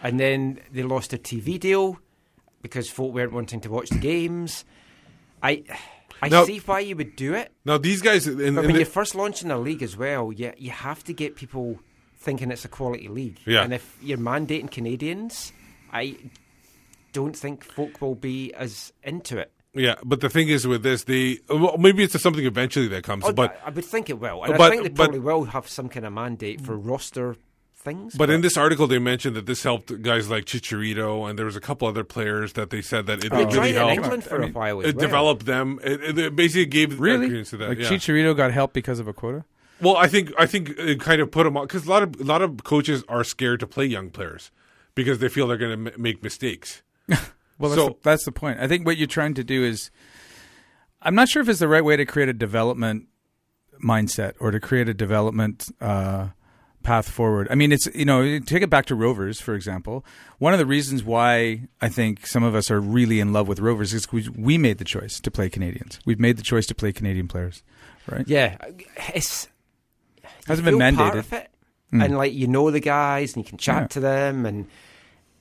And 0.03 0.21
then 0.21 0.61
they 0.73 0.83
lost 0.83 1.11
their 1.11 1.19
TV 1.19 1.59
deal 1.59 1.99
because 2.63 2.89
folk 2.91 3.13
weren't 3.15 3.33
wanting 3.33 3.61
to 3.63 3.71
watch 3.71 3.89
the 3.91 3.99
games. 3.99 4.65
I 5.43 5.65
I 6.23 6.29
Now- 6.29 6.45
see 6.45 6.59
why 6.59 6.81
you 6.81 6.97
would 6.97 7.17
do 7.17 7.35
it. 7.35 7.53
Now 7.65 7.79
these 7.79 8.01
guys, 8.03 8.27
in, 8.27 8.37
But 8.37 8.45
in 8.45 8.55
when 8.57 8.67
the- 8.73 8.73
you're 8.79 8.87
first 8.87 9.15
launching 9.15 9.51
a 9.51 9.59
league 9.59 9.83
as 9.83 9.97
well, 9.97 10.33
you 10.33 10.53
you 10.57 10.71
have 10.71 11.05
to 11.05 11.13
get 11.13 11.37
people 11.37 11.79
thinking 12.19 12.51
it's 12.51 12.65
a 12.65 12.69
quality 12.69 13.09
league. 13.09 13.39
Yeah. 13.47 13.63
And 13.63 13.75
if 13.75 13.97
you're 14.03 14.19
mandating 14.19 14.71
Canadians, 14.71 15.53
I 15.93 16.17
don't 17.13 17.37
think 17.37 17.63
folk 17.65 18.01
will 18.01 18.15
be 18.15 18.53
as 18.55 18.93
into 19.03 19.39
it. 19.39 19.53
Yeah, 19.77 19.97
but 20.05 20.21
the 20.21 20.29
thing 20.31 20.49
is 20.49 20.67
with 20.67 20.83
this, 20.85 21.05
the 21.05 21.43
well, 21.49 21.77
maybe 21.79 22.05
it's 22.05 22.19
something 22.23 22.45
eventually 22.47 22.87
that 22.89 23.03
comes, 23.03 23.25
Oh, 23.27 23.33
but 23.33 23.61
I, 23.67 23.71
would 23.71 23.85
think 23.85 24.09
it 24.09 24.21
will, 24.21 24.45
and 24.45 24.57
but- 24.57 24.61
I 24.61 24.71
think 24.71 24.85
they 24.85 24.89
but- 24.89 24.97
probably 25.07 25.19
will 25.21 25.45
have 25.47 25.69
some 25.69 25.89
kind 25.89 26.07
of 26.07 26.13
mandate 26.13 26.61
for 26.61 26.77
roster 26.77 27.37
things. 27.85 28.15
But 28.17 28.31
in 28.31 28.41
this 28.41 28.57
article, 28.57 28.87
they 28.87 28.99
mentioned 28.99 29.37
that 29.37 29.47
this 29.47 29.63
helped 29.63 30.03
guys 30.03 30.29
like 30.31 30.47
Chicharito, 30.47 31.29
and 31.29 31.39
there 31.39 31.47
was 31.47 31.55
a 31.57 31.61
couple 31.61 31.87
other 31.87 32.03
players 32.05 32.55
that 32.55 32.71
they 32.71 32.81
said 32.83 33.07
that 33.07 33.23
it 33.25 33.31
They 33.31 33.37
really 33.45 33.53
tried 33.53 33.67
it 33.67 33.69
in 33.71 33.75
helped. 33.77 33.93
England 33.95 34.25
for 34.25 34.43
a 34.43 34.49
while 34.49 34.81
It 34.81 34.97
well. 34.97 35.07
developed 35.07 35.47
them. 35.47 35.79
It, 35.85 36.19
it 36.19 36.35
basically 36.37 36.67
gave 36.67 36.99
Really? 36.99 37.27
experience 37.27 37.51
to 37.51 37.57
that. 37.59 37.69
like 37.69 37.79
yeah. 37.79 37.89
Chicharito 37.91 38.37
got 38.37 38.51
help 38.53 38.73
because 38.73 38.99
of 38.99 39.07
a 39.07 39.13
quota? 39.13 39.45
Well, 39.81 39.97
I 39.97 40.07
think 40.09 40.33
I 40.39 40.47
think 40.47 40.71
it 40.79 41.01
kind 41.01 41.21
of 41.21 41.31
put 41.31 41.45
them 41.45 41.57
on 41.57 41.67
because 41.67 41.87
a 41.87 41.91
lot 41.91 42.03
of 42.03 42.21
a 42.21 42.25
lot 42.25 42.41
of 42.43 42.65
coaches 42.65 43.05
are 43.09 43.25
scared 43.25 43.61
to 43.61 43.67
play 43.67 43.85
young 43.87 44.09
players 44.11 44.51
because 44.95 45.19
they 45.19 45.29
feel 45.29 45.47
they're 45.49 45.57
going 45.59 45.85
to 45.85 45.93
m- 45.93 46.01
make 46.03 46.23
mistakes. 46.23 46.83
Well, 47.57 47.71
that's, 47.71 47.81
So- 47.83 47.89
the, 47.91 47.95
that's 48.03 48.25
the 48.25 48.33
point. 48.33 48.59
I 48.61 48.67
think 48.67 48.85
what 48.85 48.97
you're 48.97 49.07
trying 49.07 49.35
to 49.35 49.45
do 49.45 49.63
is, 49.63 49.91
I'm 51.03 51.15
not 51.15 51.29
sure 51.29 51.41
if 51.41 51.49
it's 51.49 51.61
the 51.61 51.69
right 51.69 51.85
way 51.85 51.97
to 51.97 52.05
create 52.05 52.29
a 52.29 52.33
development 52.33 53.07
mindset 53.81 54.33
or 54.41 54.51
to 54.51 54.59
create 54.59 54.89
a 54.89 54.95
development 54.95 55.67
uh, 55.81 56.29
path 56.85 57.09
forward. 57.09 57.49
I 57.51 57.57
mean, 57.57 57.73
it's 57.73 57.87
you 57.95 58.05
know, 58.05 58.39
take 58.39 58.63
it 58.63 58.71
back 58.71 58.87
to 58.87 58.95
Rovers, 58.95 59.41
for 59.41 59.55
example. 59.55 60.05
One 60.39 60.53
of 60.53 60.59
the 60.61 60.67
reasons 60.67 61.03
why 61.03 61.63
I 61.81 61.89
think 61.89 62.27
some 62.27 62.45
of 62.45 62.55
us 62.55 62.71
are 62.71 62.81
really 62.81 63.19
in 63.19 63.33
love 63.33 63.49
with 63.49 63.59
Rovers 63.59 63.93
is 63.93 64.13
we, 64.13 64.29
we 64.37 64.59
made 64.59 64.79
the 64.79 64.85
choice 64.85 65.19
to 65.21 65.31
play 65.31 65.49
Canadians. 65.51 65.99
We've 66.05 66.21
made 66.21 66.37
the 66.37 66.43
choice 66.43 66.67
to 66.67 66.75
play 66.75 66.93
Canadian 66.93 67.27
players, 67.27 67.63
right? 68.09 68.27
Yeah, 68.29 68.57
it's 69.15 69.49
Hasn't 70.47 70.65
been 70.65 70.77
mandated. 70.77 71.19
of 71.19 71.33
it, 71.33 71.51
Mm. 71.93 72.05
and 72.05 72.17
like 72.17 72.33
you 72.33 72.47
know 72.49 72.71
the 72.71 72.81
guys, 72.81 73.35
and 73.35 73.45
you 73.45 73.49
can 73.49 73.59
chat 73.59 73.83
Yeah. 73.83 73.87
to 73.89 74.01
them, 74.01 74.47
and 74.47 74.67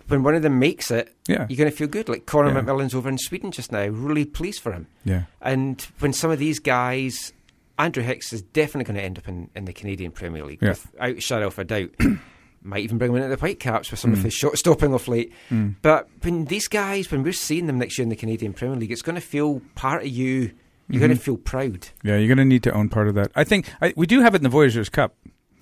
when 0.07 0.21
one 0.23 0.35
of 0.35 0.41
them 0.43 0.59
makes 0.59 0.91
it, 0.91 1.13
Yeah. 1.27 1.47
you're 1.49 1.57
going 1.57 1.69
to 1.71 1.75
feel 1.75 1.87
good. 1.87 2.07
Like 2.09 2.25
Conor 2.25 2.53
Yeah. 2.53 2.61
McMillan's 2.61 2.93
over 2.93 3.09
in 3.09 3.17
Sweden 3.17 3.51
just 3.51 3.71
now, 3.71 3.85
really 3.87 4.25
pleased 4.25 4.61
for 4.61 4.71
him. 4.73 4.87
Yeah. 5.05 5.23
And 5.41 5.81
when 5.99 6.13
some 6.13 6.29
of 6.31 6.39
these 6.39 6.59
guys, 6.59 7.33
Andrew 7.79 8.03
Hicks 8.03 8.31
is 8.33 8.41
definitely 8.41 8.85
going 8.85 8.97
to 8.97 9.03
end 9.03 9.17
up 9.17 9.27
in, 9.27 9.49
in 9.55 9.65
the 9.65 9.73
Canadian 9.73 10.11
Premier 10.11 10.45
League, 10.45 10.59
Yeah. 10.61 10.69
without 10.69 11.17
a 11.17 11.21
shadow 11.21 11.47
of 11.47 11.57
a 11.59 11.63
doubt. 11.63 11.89
Might 12.65 12.83
even 12.83 12.97
bring 12.97 13.11
him 13.11 13.17
into 13.17 13.27
the 13.29 13.35
Whitecaps 13.35 13.91
with 13.91 13.99
some 13.99 14.13
of 14.13 14.19
Mm. 14.19 14.23
his 14.23 14.33
shot 14.33 14.57
stopping 14.57 14.93
off 14.93 15.07
late. 15.09 15.33
Mm. 15.49 15.75
But 15.81 16.07
when 16.21 16.45
these 16.45 16.67
guys, 16.69 17.11
when 17.11 17.21
we're 17.23 17.33
seeing 17.33 17.67
them 17.67 17.77
next 17.77 17.97
year 17.97 18.03
in 18.03 18.09
the 18.09 18.15
Canadian 18.15 18.53
Premier 18.53 18.77
League, 18.77 18.91
it's 18.91 19.01
going 19.01 19.15
to 19.15 19.21
feel 19.21 19.61
part 19.75 20.03
of 20.03 20.07
you. 20.07 20.51
You're 20.87 20.99
going 20.99 21.11
Mhm. 21.11 21.15
to 21.17 21.21
feel 21.21 21.37
proud. 21.37 21.87
Yeah, 22.03 22.17
you're 22.17 22.27
going 22.27 22.37
to 22.37 22.45
need 22.45 22.63
to 22.63 22.71
own 22.73 22.87
part 22.89 23.07
of 23.07 23.15
that. 23.15 23.31
I 23.35 23.43
think 23.43 23.69
I, 23.81 23.93
we 23.97 24.05
do 24.05 24.21
have 24.21 24.33
it 24.33 24.37
in 24.37 24.43
the 24.43 24.49
Voyageurs 24.49 24.89
Cup. 24.89 25.15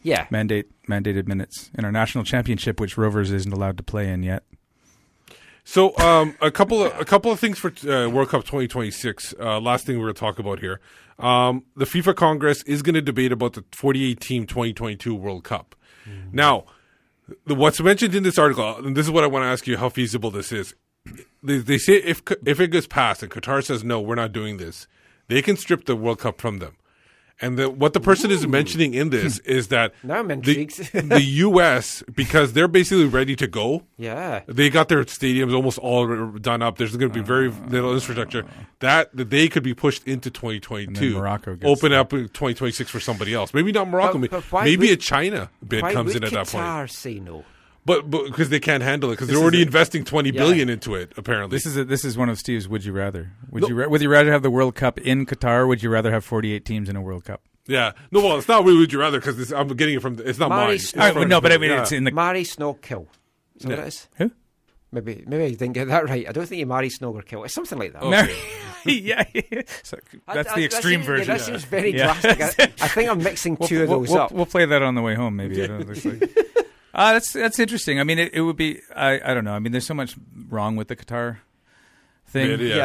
Yeah. 0.03 0.25
mandate 0.31 0.65
mandated 0.89 1.27
minutes 1.27 1.69
in 1.77 1.85
our 1.85 1.91
national 1.91 2.23
championship, 2.23 2.79
which 2.79 2.97
Rovers 2.97 3.31
isn't 3.31 3.53
allowed 3.53 3.77
to 3.77 3.83
play 3.83 4.09
in 4.09 4.23
yet. 4.23 4.43
So, 5.63 5.95
um, 5.99 6.35
a 6.41 6.49
couple 6.49 6.83
of 6.83 6.99
a 6.99 7.05
couple 7.05 7.31
of 7.31 7.39
things 7.39 7.59
for 7.59 7.69
uh, 7.87 8.09
World 8.09 8.29
Cup 8.29 8.41
2026. 8.43 9.35
Uh, 9.39 9.59
last 9.59 9.85
thing 9.85 9.97
we're 9.97 10.05
going 10.05 10.15
to 10.15 10.19
talk 10.19 10.39
about 10.39 10.59
here. 10.59 10.81
Um, 11.21 11.65
the 11.75 11.85
FIFA 11.85 12.15
Congress 12.15 12.63
is 12.63 12.81
going 12.81 12.95
to 12.95 13.01
debate 13.01 13.31
about 13.31 13.53
the 13.53 13.63
48 13.71 14.19
team 14.19 14.45
2022 14.45 15.13
World 15.13 15.43
Cup. 15.43 15.75
Now, 16.31 16.65
the, 17.45 17.55
what's 17.55 17.79
mentioned 17.79 18.15
in 18.15 18.23
this 18.23 18.37
article, 18.37 18.77
and 18.77 18.95
this 18.95 19.05
is 19.05 19.11
what 19.11 19.23
I 19.23 19.27
want 19.27 19.43
to 19.43 19.47
ask 19.47 19.67
you: 19.67 19.77
how 19.77 19.89
feasible 19.89 20.31
this 20.31 20.51
is. 20.51 20.73
They, 21.43 21.57
they 21.57 21.77
say 21.77 21.95
if 21.95 22.21
if 22.45 22.59
it 22.59 22.69
gets 22.69 22.87
passed 22.87 23.23
and 23.23 23.31
Qatar 23.31 23.63
says 23.63 23.83
no, 23.83 23.99
we're 23.99 24.15
not 24.15 24.31
doing 24.31 24.57
this, 24.57 24.87
they 25.27 25.41
can 25.41 25.57
strip 25.57 25.85
the 25.85 25.95
World 25.95 26.19
Cup 26.19 26.41
from 26.41 26.59
them. 26.59 26.75
And 27.41 27.57
the, 27.57 27.69
what 27.69 27.93
the 27.93 27.99
person 27.99 28.29
is 28.29 28.45
mentioning 28.47 28.93
in 28.93 29.09
this 29.09 29.39
is 29.45 29.69
that 29.69 29.93
Now 30.03 30.19
I'm 30.19 30.27
the, 30.27 30.33
intrigued. 30.33 30.93
the 31.09 31.21
U.S. 31.21 32.03
because 32.13 32.53
they're 32.53 32.67
basically 32.67 33.05
ready 33.05 33.35
to 33.35 33.47
go. 33.47 33.83
Yeah. 33.97 34.43
They 34.47 34.69
got 34.69 34.89
their 34.89 35.03
stadiums 35.05 35.53
almost 35.53 35.79
all 35.79 36.31
done 36.37 36.61
up. 36.61 36.77
There's 36.77 36.95
going 36.95 37.11
to 37.11 37.19
be 37.19 37.25
very 37.25 37.49
ah. 37.49 37.67
little 37.67 37.93
infrastructure. 37.93 38.45
That, 38.79 39.15
that 39.15 39.29
they 39.31 39.47
could 39.47 39.63
be 39.63 39.73
pushed 39.73 40.07
into 40.07 40.29
2022. 40.29 41.17
Morocco 41.17 41.55
gets 41.55 41.69
open 41.69 41.93
up 41.93 42.13
in 42.13 42.25
2026 42.29 42.89
for 42.91 42.99
somebody 42.99 43.33
else. 43.33 43.53
Maybe 43.53 43.71
not 43.71 43.87
Morocco. 43.87 44.19
But- 44.19 44.43
but 44.51 44.63
maybe 44.63 44.87
would- 44.87 44.93
a 44.93 44.97
China 44.97 45.49
bid 45.67 45.83
comes 45.83 46.15
in 46.15 46.23
at 46.23 46.31
that 46.31 46.47
point. 46.47 46.63
Qatar 46.63 46.89
say 46.89 47.19
no? 47.19 47.43
But 47.83 48.09
because 48.11 48.49
they 48.49 48.59
can't 48.59 48.83
handle 48.83 49.09
it 49.09 49.13
because 49.13 49.27
they're 49.27 49.37
already 49.37 49.59
a- 49.59 49.65
investing 49.65 50.03
twenty 50.05 50.29
Yeah. 50.29 50.41
billion 50.41 50.69
into 50.69 50.93
it. 50.95 51.13
Apparently, 51.17 51.55
This 51.55 51.65
is 51.65 51.77
a, 51.77 51.83
this 51.83 52.05
is 52.05 52.15
one 52.17 52.29
of 52.29 52.37
Steve's. 52.37 52.67
Would 52.67 52.85
you 52.85 52.93
rather? 52.93 53.31
Would 53.49 53.63
No. 53.63 53.69
you 53.69 53.75
ra- 53.75 53.87
would 53.87 54.01
you 54.01 54.09
rather 54.09 54.31
have 54.31 54.43
the 54.43 54.51
World 54.51 54.75
Cup 54.75 54.99
in 54.99 55.25
Qatar? 55.25 55.61
or 55.61 55.67
Would 55.67 55.81
you 55.81 55.89
rather 55.89 56.11
have 56.11 56.23
48 56.23 56.63
teams 56.63 56.89
in 56.89 56.95
a 56.95 57.01
World 57.01 57.25
Cup? 57.25 57.41
yeah. 57.67 57.93
No, 58.11 58.21
well, 58.21 58.37
it's 58.37 58.47
not. 58.47 58.63
really 58.65 58.77
Would 58.77 58.93
you 58.93 58.99
rather? 58.99 59.19
Because 59.19 59.51
I'm 59.51 59.67
getting 59.69 59.95
it 59.95 60.01
from. 60.01 60.19
It's 60.23 60.37
not 60.37 60.49
Mary 60.49 60.67
mine. 60.67 60.79
Snow- 60.79 61.05
It's 61.07 61.13
from- 61.17 61.27
no, 61.29 61.41
but 61.41 61.51
I 61.51 61.57
mean, 61.57 61.71
yeah. 61.71 61.81
it's 61.81 61.91
in 61.91 62.03
the 62.03 62.11
Marry, 62.11 62.43
snog, 62.43 62.81
kill. 62.81 63.07
Is 63.55 63.63
that 63.63 63.69
what 63.69 63.79
it 63.79 63.87
is? 63.87 64.07
Who? 64.17 64.31
Maybe 64.91 65.23
maybe 65.25 65.43
I 65.45 65.49
didn't 65.49 65.71
get 65.73 65.87
that 65.87 66.07
right. 66.07 66.27
I 66.27 66.31
don't 66.33 66.45
think 66.45 66.59
you 66.59 66.65
marry, 66.67 66.89
snog, 66.89 67.15
or 67.15 67.21
kill. 67.23 67.43
It's 67.45 67.53
something 67.53 67.79
like 67.79 67.93
that. 67.93 68.03
Mary- 68.03 68.35
yeah, 68.85 69.23
So 69.83 69.97
that's 70.27 70.49
I- 70.51 70.55
the 70.55 70.61
that 70.61 70.63
extreme 70.65 71.01
seems- 71.01 71.07
yeah, 71.07 71.15
version. 71.17 71.27
that 71.37 71.41
seems 71.41 71.63
very 71.63 71.95
Yeah. 71.95 72.19
drastic. 72.21 72.59
I, 72.81 72.85
I 72.85 72.87
think 72.89 73.09
I'm 73.09 73.23
mixing 73.23 73.55
We'll- 73.59 73.69
two 73.69 73.83
of 73.83 73.89
we'll, 73.89 73.99
those 74.01 74.09
we'll, 74.09 74.19
up. 74.21 74.31
We'll 74.31 74.45
play 74.45 74.65
that 74.67 74.83
on 74.83 74.93
the 74.95 75.01
way 75.01 75.15
home, 75.15 75.35
maybe. 75.35 75.63
I 75.63 75.67
don't 75.67 75.87
know. 75.87 76.11
Like. 76.11 76.29
Uh, 76.93 77.13
that's 77.13 77.31
that's 77.33 77.59
interesting. 77.59 77.99
I 77.99 78.03
mean, 78.03 78.19
it, 78.19 78.33
it 78.33 78.41
would 78.41 78.57
be. 78.57 78.79
I, 78.95 79.19
I 79.23 79.33
don't 79.33 79.45
know. 79.45 79.53
I 79.53 79.59
mean, 79.59 79.71
there's 79.71 79.85
so 79.87 79.93
much 79.93 80.15
wrong 80.49 80.75
with 80.75 80.87
the 80.89 80.95
Qatar 80.95 81.37
thing. 82.27 82.49
Yeah, 82.49 82.55
yeah. 82.67 82.75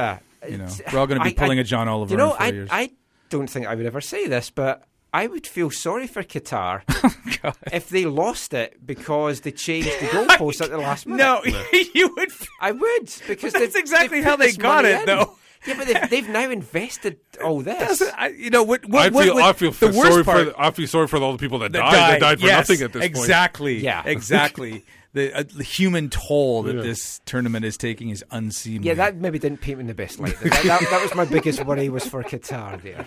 yeah, 0.43 0.49
You 0.49 0.59
know, 0.59 0.65
It's- 0.65 0.93
we're 0.93 0.99
all 1.01 1.07
going 1.07 1.19
to 1.19 1.25
be 1.25 1.31
I- 1.31 1.35
pulling 1.35 1.59
I- 1.59 1.63
a 1.63 1.65
John 1.65 1.89
Oliver. 1.89 2.13
You 2.13 2.17
know, 2.19 2.33
in 2.33 2.37
four 2.37 2.47
I 2.47 2.51
years. 2.51 2.69
I 2.73 2.91
don't 3.31 3.49
think 3.51 3.67
I 3.67 3.75
would 3.75 3.87
ever 3.87 4.01
say 4.01 4.27
this, 4.29 4.51
but 4.51 4.85
I 5.13 5.27
would 5.27 5.47
feel 5.47 5.71
sorry 5.71 6.07
for 6.07 6.23
Qatar 6.23 6.83
Oh, 7.45 7.53
if 7.73 7.89
they 7.89 8.07
lost 8.07 8.55
it 8.55 8.85
because 8.85 9.41
they 9.43 9.53
changed 9.53 9.89
the 10.01 10.07
goalposts 10.09 10.61
at 10.61 10.71
the 10.71 10.79
last 10.79 11.07
minute. 11.07 11.19
no, 11.19 11.43
you 11.95 12.13
would. 12.17 12.31
I 12.61 12.73
would 12.73 13.13
because 13.29 13.53
That's 13.53 13.73
they've- 13.75 13.77
exactly 13.77 14.19
they've 14.19 14.25
how 14.29 14.37
they 14.37 14.53
got 14.53 14.85
it, 14.85 15.01
in. 15.01 15.07
though. 15.07 15.37
Yeah, 15.67 15.75
but 15.77 15.87
they've, 15.87 16.11
they've 16.11 16.29
now 16.29 16.51
invested 16.51 17.19
all 17.43 17.61
this. 17.61 18.03
I- 18.17 18.29
you 18.29 18.51
know 18.51 18.63
what? 18.63 18.85
what, 18.87 19.07
I 19.07 19.09
what 19.09 19.25
feel. 19.25 19.35
would- 19.35 19.45
I 19.45 19.53
feel 19.53 19.71
the 19.73 19.87
worst 19.89 20.01
sorry 20.01 20.25
part, 20.25 20.39
for. 20.39 20.45
the- 20.45 20.55
I 20.61 20.71
feel 20.71 20.87
sorry 20.87 21.07
for 21.09 21.17
all 21.19 21.33
the 21.33 21.39
people 21.39 21.59
that, 21.61 21.73
that 21.73 21.79
died. 21.81 22.13
That 22.15 22.21
died 22.21 22.41
for 22.41 22.47
yes, 22.47 22.69
nothing 22.69 22.85
at 22.85 22.93
this 22.93 23.01
point. 23.01 23.05
exactly. 23.11 23.79
Yeah. 23.79 24.03
exactly. 24.07 24.85
the, 25.17 25.35
uh, 25.35 25.43
the 25.55 25.63
human 25.65 26.11
toll 26.11 26.63
that 26.65 26.77
Yeah. 26.77 26.83
this 26.83 27.21
tournament 27.25 27.65
is 27.65 27.77
taking 27.77 28.11
is 28.11 28.23
unseemly. 28.31 28.87
Yeah, 28.87 28.95
that 28.95 29.17
maybe 29.17 29.39
didn't 29.39 29.63
paint 29.63 29.79
me 29.79 29.83
in 29.83 29.87
the 29.87 29.95
best 29.95 30.21
light. 30.21 30.39
That, 30.41 30.63
that, 30.65 30.81
that 30.91 31.03
was 31.03 31.15
my 31.15 31.25
biggest 31.25 31.65
worry 31.65 31.89
was 31.89 32.07
for 32.07 32.23
Qatar 32.23 32.81
there. 32.83 33.07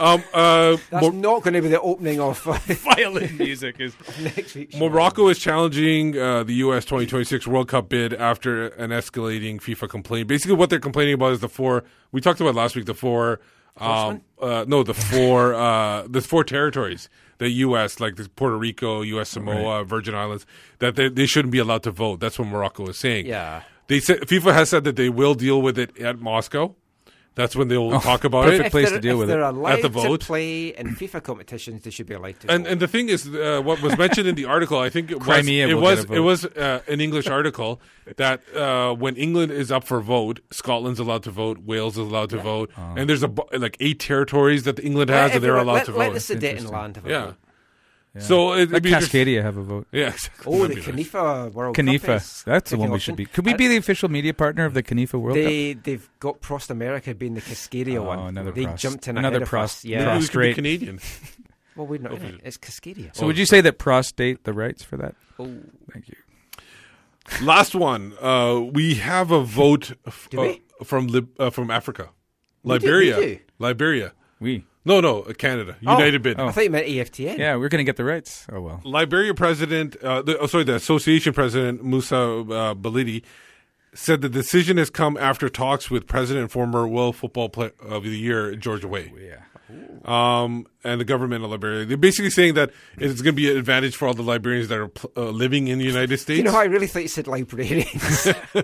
Um, 0.00 0.24
uh, 0.32 0.76
That's 0.90 1.02
Mor- 1.02 1.12
not 1.12 1.42
going 1.42 1.54
to 1.54 1.62
be 1.62 1.68
the 1.68 1.80
opening 1.80 2.20
of 2.20 2.46
uh, 2.48 2.52
violin 2.68 3.36
music 3.36 3.76
is. 3.80 3.94
next 4.22 4.54
week's. 4.54 4.74
Morocco 4.76 5.28
is 5.28 5.38
challenging 5.38 6.18
uh, 6.18 6.42
the 6.42 6.54
U.S. 6.54 6.84
2026 6.84 7.46
World 7.46 7.68
Cup 7.68 7.88
bid 7.88 8.14
after 8.14 8.68
an 8.68 8.90
escalating 8.90 9.60
FIFA 9.60 9.88
complaint. 9.88 10.28
Basically, 10.28 10.56
what 10.56 10.70
they're 10.70 10.80
complaining 10.80 11.14
about 11.14 11.32
is 11.32 11.40
the 11.40 11.48
four 11.48 11.84
we 12.12 12.20
talked 12.20 12.40
about 12.40 12.54
last 12.54 12.74
week. 12.76 12.86
The 12.86 12.94
four, 12.94 13.40
um, 13.76 14.22
uh, 14.40 14.64
no, 14.66 14.82
the 14.82 14.94
four, 14.94 15.54
uh, 15.54 16.06
the 16.08 16.20
four 16.22 16.44
territories. 16.44 17.08
The 17.42 17.50
U.S. 17.50 17.98
like 17.98 18.14
the 18.14 18.28
Puerto 18.28 18.56
Rico, 18.56 19.02
U.S. 19.02 19.30
Samoa, 19.30 19.82
Virgin 19.82 20.14
Islands, 20.14 20.46
that 20.78 20.94
they, 20.94 21.08
they 21.08 21.26
shouldn't 21.26 21.50
be 21.50 21.58
allowed 21.58 21.82
to 21.82 21.90
vote. 21.90 22.20
That's 22.20 22.38
what 22.38 22.46
Morocco 22.46 22.86
is 22.86 22.96
saying. 22.96 23.26
Yeah. 23.26 23.62
They 23.88 23.98
said 23.98 24.20
FIFA 24.20 24.52
has 24.54 24.68
said 24.68 24.84
that 24.84 24.94
they 24.94 25.08
will 25.08 25.34
deal 25.34 25.60
with 25.60 25.76
it 25.76 25.98
at 25.98 26.20
Moscow. 26.20 26.76
That's 27.34 27.56
when 27.56 27.68
they 27.68 27.78
will 27.78 27.98
talk 27.98 28.24
about 28.24 28.44
perfect 28.44 28.60
it. 28.60 28.66
if 28.66 28.72
place 28.72 28.90
to 28.90 29.00
deal 29.00 29.14
if 29.14 29.18
with 29.20 29.28
they're 29.28 29.40
it. 29.40 29.48
allowed 29.54 29.72
At 29.72 29.82
the 29.82 29.88
vote. 29.88 30.20
to 30.20 30.26
play 30.26 30.68
in 30.68 30.88
FIFA 30.88 31.22
competitions, 31.22 31.82
they 31.82 31.90
should 31.90 32.06
be 32.06 32.12
allowed 32.12 32.38
to. 32.40 32.50
And 32.50 32.64
vote. 32.64 32.72
and 32.72 32.80
the 32.80 32.86
thing 32.88 33.08
is, 33.08 33.26
uh, 33.26 33.60
what 33.64 33.80
was 33.80 33.96
mentioned 33.96 34.28
in 34.28 34.34
the 34.34 34.44
article, 34.44 34.78
I 34.78 34.90
think 34.90 35.10
it 35.10 35.18
was 35.18 35.24
Crimea 35.26 35.68
it 35.68 35.74
was 35.74 36.04
it 36.10 36.18
was 36.20 36.44
uh, 36.44 36.80
an 36.88 37.00
English 37.00 37.28
article 37.28 37.80
that 38.16 38.42
uh, 38.54 38.92
when 38.94 39.16
England 39.16 39.50
is 39.52 39.72
up 39.72 39.84
for 39.84 40.00
vote, 40.02 40.40
Scotland's 40.50 40.98
allowed 41.00 41.22
to 41.22 41.30
vote, 41.30 41.60
Wales 41.64 41.94
is 41.94 42.06
allowed 42.06 42.28
to 42.30 42.38
vote, 42.38 42.70
Oh. 42.76 42.94
and 42.98 43.08
there's 43.08 43.22
a 43.22 43.30
like 43.56 43.76
eight 43.80 43.98
territories 43.98 44.64
that 44.64 44.78
England 44.80 45.08
Let 45.10 45.18
has 45.22 45.32
that 45.32 45.40
they're 45.40 45.56
everyone- 45.56 45.66
allowed 45.68 45.74
let, 45.74 45.84
to 45.86 45.92
let 45.92 46.06
vote. 46.08 46.14
the 46.14 46.20
Sudeten 46.20 46.42
Interesting. 46.50 46.70
land 46.72 46.96
have 46.96 47.06
a 47.06 47.10
yeah. 47.10 47.32
Vote. 48.14 48.22
So 48.24 48.52
it, 48.52 48.56
Let 48.56 48.60
it'd 48.70 48.82
be 48.82 48.92
interest- 48.92 49.12
Cascadia 49.12 49.42
have 49.42 49.56
a 49.56 49.62
vote. 49.62 49.86
Yeah. 49.90 50.08
exactly. 50.08 50.44
Oh, 50.54 50.66
the 50.66 50.74
That'd 50.74 50.84
be 50.96 51.02
nice. 51.02 51.10
CONIFA 51.10 51.52
World 51.52 51.76
Cup 51.76 51.84
CONIFA. 51.86 52.44
That's 52.44 52.70
the 52.70 52.76
taking 52.76 52.80
one 52.80 52.90
we 52.90 52.94
option. 52.96 53.12
should 53.12 53.16
be. 53.16 53.24
Could 53.26 53.46
we 53.46 53.54
be 53.54 53.68
the 53.68 53.76
official 53.78 54.08
media 54.10 54.34
partner 54.34 54.66
of 54.66 54.74
the 54.74 54.82
CONIFA 54.82 55.14
World 55.14 55.36
Cup? 55.36 55.44
They 55.46 55.72
they've 55.74 56.10
got 56.20 56.40
Prost 56.42 56.68
Amerika 56.70 57.16
being 57.16 57.34
the 57.34 57.40
Cascadia 57.40 57.96
Oh, 57.98 58.02
one. 58.02 58.18
another 58.18 58.52
they 58.52 58.66
Prost. 58.66 58.78
jumped 58.78 59.08
in 59.08 59.16
Another 59.16 59.36
ahead 59.36 59.42
of 59.44 59.48
Prost. 59.48 59.62
us. 59.64 59.84
Maybe 59.84 59.94
Yeah. 59.94 60.18
we 60.18 60.26
could 60.26 60.32
be 60.32 60.38
Prostrate. 60.38 60.54
Canadian. 60.56 61.00
Well, 61.74 61.86
we're 61.86 62.00
not 62.00 62.12
in 62.12 62.22
it. 62.22 62.40
It's 62.44 62.58
Cascadia. 62.58 63.16
So 63.16 63.24
would 63.24 63.38
you 63.38 63.46
say 63.46 63.62
that 63.62 63.78
prostate 63.78 64.44
the 64.44 64.52
rights 64.52 64.82
for 64.82 64.98
that? 64.98 65.14
Oh, 65.38 65.48
Thank 65.90 66.06
you. 66.10 66.16
Last 67.40 67.74
one. 67.74 68.12
Uh, 68.20 68.60
we 68.60 68.96
have 68.96 69.30
a 69.30 69.40
vote 69.42 69.92
f- 70.06 70.28
Do 70.30 70.40
uh, 70.42 70.84
from 70.84 71.06
Lib- 71.06 71.30
uh, 71.40 71.48
from 71.48 71.70
Africa, 71.70 72.10
We 72.62 72.78
do, 72.78 72.84
Liberia, 72.86 73.16
we 73.18 73.24
do. 73.26 73.38
Liberia. 73.58 74.12
We. 74.38 74.66
No, 74.84 75.00
no, 75.00 75.22
uh, 75.22 75.32
Canada, 75.32 75.76
Oh, 75.86 75.92
United 75.92 76.22
Bid. 76.22 76.40
I 76.40 76.50
thought 76.50 76.64
you 76.64 76.70
meant 76.70 76.86
AFTN. 76.86 77.38
Yeah, 77.38 77.56
we're 77.56 77.68
going 77.68 77.78
to 77.78 77.84
get 77.84 77.96
the 77.96 78.04
rights. 78.04 78.46
Oh 78.50 78.60
well. 78.60 78.80
Liberia 78.84 79.32
president, 79.34 79.96
uh, 80.02 80.22
the, 80.22 80.36
oh, 80.38 80.46
sorry, 80.46 80.64
the 80.64 80.74
association 80.74 81.32
president 81.32 81.84
Musa 81.84 82.16
uh, 82.16 82.74
Bility 82.74 83.22
said 83.94 84.22
the 84.22 84.28
decision 84.28 84.78
has 84.78 84.90
come 84.90 85.16
after 85.18 85.48
talks 85.48 85.90
with 85.90 86.06
president 86.06 86.42
and 86.44 86.50
former 86.50 86.88
World 86.88 87.14
Football 87.14 87.48
Player 87.50 87.72
of 87.80 88.02
the 88.04 88.10
Year 88.18 88.56
George 88.56 88.84
Weah. 88.84 89.08
Yeah. 89.20 89.36
Um, 90.04 90.66
and 90.84 91.00
the 91.00 91.04
government 91.04 91.44
of 91.44 91.50
Liberia. 91.50 91.84
They're 91.84 91.96
basically 91.96 92.30
saying 92.30 92.54
that 92.54 92.70
it's 92.98 93.22
going 93.22 93.34
to 93.34 93.40
be 93.40 93.50
an 93.50 93.56
advantage 93.56 93.96
for 93.96 94.08
all 94.08 94.14
the 94.14 94.22
Liberians 94.22 94.68
that 94.68 94.78
are 94.78 94.88
pl- 94.88 95.12
uh, 95.16 95.30
living 95.30 95.68
in 95.68 95.78
the 95.78 95.84
United 95.84 96.18
States. 96.18 96.38
You 96.38 96.44
know, 96.44 96.56
I 96.56 96.64
really 96.64 96.86
thought 96.86 97.02
you 97.02 97.08
said 97.08 97.26
librarians. 97.26 98.26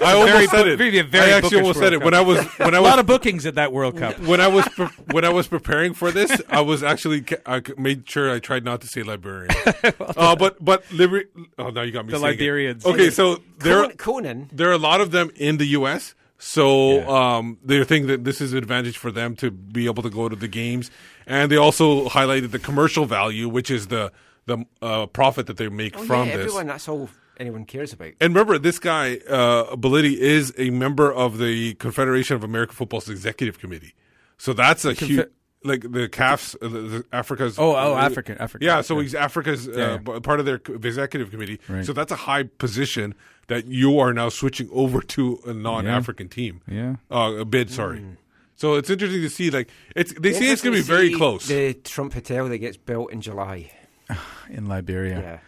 I 0.00 0.12
almost 0.12 0.50
said 0.50 0.68
it. 0.68 0.78
maybe 0.78 0.98
a 0.98 1.04
very 1.04 1.32
I 1.32 1.36
actually 1.36 1.50
bookish 1.50 1.58
almost 1.60 1.78
said 1.78 1.92
it 1.92 2.02
when 2.02 2.14
I 2.14 2.20
was 2.20 2.44
when 2.58 2.74
I 2.74 2.80
was 2.80 2.86
a 2.86 2.90
lot 2.90 2.98
of 2.98 3.06
bookings 3.06 3.46
at 3.46 3.54
that 3.54 3.72
World 3.72 3.96
Cup. 3.96 4.18
when 4.20 4.40
I 4.40 4.48
was 4.48 4.68
pre- 4.68 4.86
when 5.12 5.24
I 5.24 5.30
was 5.30 5.46
preparing 5.46 5.94
for 5.94 6.10
this, 6.10 6.40
I 6.48 6.60
was 6.60 6.82
actually 6.82 7.24
I 7.46 7.62
made 7.78 8.08
sure 8.08 8.30
I 8.32 8.38
tried 8.38 8.64
not 8.64 8.80
to 8.82 8.88
say 8.88 9.02
Liberian. 9.02 9.50
uh, 10.16 10.36
but 10.36 10.62
but 10.64 10.84
Liber- 10.92 11.24
oh 11.58 11.70
now 11.70 11.82
you 11.82 11.92
got 11.92 12.06
me. 12.06 12.12
The 12.12 12.18
saying 12.18 12.34
it. 12.34 12.38
Liberians. 12.38 12.86
Okay, 12.86 13.10
so 13.10 13.40
there 13.58 13.82
Conan, 13.82 13.96
Conan. 13.96 14.50
there 14.52 14.68
are 14.68 14.72
a 14.72 14.78
lot 14.78 15.00
of 15.00 15.10
them 15.10 15.30
in 15.36 15.58
the 15.58 15.66
U.S. 15.68 16.14
So 16.38 17.08
um, 17.08 17.58
they 17.64 17.82
think 17.84 18.08
that 18.08 18.24
this 18.24 18.40
is 18.40 18.52
an 18.52 18.58
advantage 18.58 18.98
for 18.98 19.10
them 19.10 19.34
to 19.36 19.50
be 19.50 19.86
able 19.86 20.02
to 20.02 20.10
go 20.10 20.28
to 20.28 20.36
the 20.36 20.48
games, 20.48 20.90
and 21.26 21.50
they 21.50 21.56
also 21.56 22.08
highlighted 22.08 22.50
the 22.50 22.58
commercial 22.58 23.06
value, 23.06 23.48
which 23.48 23.70
is 23.70 23.86
the 23.88 24.12
the 24.44 24.64
uh, 24.82 25.06
profit 25.06 25.46
that 25.46 25.56
they 25.56 25.68
make 25.68 25.96
Oh, 25.98 26.04
from 26.04 26.28
yeah, 26.28 26.36
this. 26.36 26.46
everyone. 26.46 26.66
That's 26.68 26.88
all 26.88 27.08
anyone 27.38 27.64
cares 27.64 27.92
about. 27.92 28.12
And 28.20 28.34
remember, 28.34 28.58
this 28.58 28.78
guy, 28.78 29.16
uh, 29.28 29.74
Bility, 29.76 30.16
is 30.16 30.52
a 30.58 30.70
member 30.70 31.12
of 31.12 31.38
the 31.38 31.74
Confederation 31.74 32.36
of 32.36 32.44
American 32.44 32.74
Football's 32.76 33.08
executive 33.08 33.58
committee. 33.58 33.94
So 34.38 34.52
that's 34.52 34.84
a 34.84 34.94
Confe- 34.94 35.06
huge, 35.06 35.26
like 35.66 35.90
the 35.92 36.08
CAF's, 36.08 36.54
uh, 36.62 36.68
the, 36.68 36.80
the 36.80 37.04
Africa's. 37.12 37.58
Oh, 37.58 37.74
oh, 37.74 37.94
uh, 37.94 37.96
African- 37.98 38.38
African, 38.38 38.66
Yeah, 38.66 38.80
so 38.80 38.98
he's 39.00 39.14
Africa's 39.14 39.68
uh, 39.68 39.72
Yeah, 39.76 39.96
b- 39.98 40.20
part 40.20 40.40
of 40.40 40.46
their 40.46 40.60
executive 40.66 41.30
committee. 41.30 41.60
Right. 41.68 41.84
So 41.84 41.92
that's 41.92 42.12
a 42.12 42.16
high 42.16 42.44
position 42.44 43.14
that 43.48 43.66
you 43.66 43.98
are 43.98 44.12
now 44.12 44.28
switching 44.28 44.68
over 44.72 45.00
to 45.00 45.40
a 45.46 45.52
non-African 45.52 46.28
team. 46.28 46.60
Yeah. 46.66 46.96
uh, 47.10 47.34
a 47.38 47.44
bid. 47.44 47.70
Sorry. 47.70 47.98
Hmm. 48.00 48.10
So 48.56 48.74
it's 48.74 48.88
interesting 48.88 49.20
to 49.20 49.28
see. 49.28 49.50
Like 49.50 49.68
it's, 49.94 50.14
they 50.18 50.32
say 50.32 50.50
it's 50.50 50.62
going 50.62 50.74
to 50.74 50.80
be 50.80 50.86
very 50.86 51.12
close. 51.12 51.46
The 51.46 51.74
Trump 51.74 52.14
Hotel 52.14 52.48
that 52.48 52.58
gets 52.58 52.76
built 52.78 53.12
in 53.12 53.20
July. 53.20 53.70
in 54.50 54.66
Liberia. 54.66 55.20
Yeah. 55.20 55.38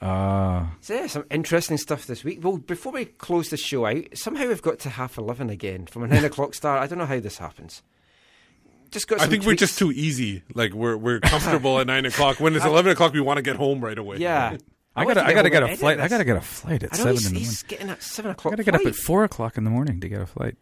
Ah. 0.00 0.74
So 0.80 0.94
yeah, 0.94 1.06
some 1.08 1.24
interesting 1.30 1.76
stuff 1.76 2.06
this 2.06 2.22
week. 2.22 2.38
Well, 2.42 2.58
before 2.58 2.92
we 2.92 3.06
close 3.06 3.48
the 3.50 3.56
show 3.56 3.84
out, 3.86 4.04
somehow 4.16 4.46
we've 4.46 4.62
got 4.62 4.78
to 4.80 4.90
half 4.90 5.18
eleven 5.18 5.50
again 5.50 5.86
from 5.86 6.04
a 6.04 6.06
nine 6.06 6.24
o'clock 6.30 6.54
start. 6.54 6.80
I 6.82 6.86
don't 6.86 6.98
know 6.98 7.06
how 7.06 7.18
this 7.20 7.38
happens. 7.38 7.82
Just 8.90 9.08
got. 9.08 9.18
I 9.18 9.22
some 9.22 9.30
think 9.30 9.44
we're 9.44 9.54
just 9.54 9.78
too 9.78 9.92
easy. 9.92 10.42
Like 10.54 10.72
we're 10.72 10.96
we're 10.96 11.20
comfortable 11.20 11.78
at 11.78 11.86
nine 11.86 12.06
o'clock. 12.06 12.40
When 12.40 12.54
it's 12.56 12.64
eleven 12.64 12.92
o'clock, 12.92 13.12
we 13.12 13.20
want 13.20 13.36
to 13.38 13.42
get 13.42 13.56
home 13.56 13.80
right 13.84 13.98
away. 13.98 14.18
Yeah. 14.18 14.56
I 14.96 15.04
want 15.04 15.14
gotta, 15.16 15.28
I 15.28 15.32
gotta 15.34 15.50
get 15.50 15.62
a 15.62 15.76
flight. 15.76 16.00
I 16.00 16.08
gotta 16.08 16.24
get 16.24 16.36
a 16.36 16.40
flight 16.40 16.82
at 16.82 16.96
seven 16.96 17.12
he's, 17.12 17.26
in 17.26 17.34
the 17.34 17.38
he's 17.38 17.48
morning. 17.62 17.64
getting 17.68 17.90
at 17.90 18.02
seven 18.02 18.30
o'clock. 18.32 18.54
I 18.54 18.56
gotta 18.56 18.64
get 18.64 18.74
up 18.74 18.86
at 18.86 18.96
four 18.96 19.22
o'clock 19.24 19.56
in 19.56 19.64
the 19.64 19.70
morning 19.70 20.00
to 20.00 20.08
get 20.08 20.20
a 20.20 20.26
flight. 20.26 20.56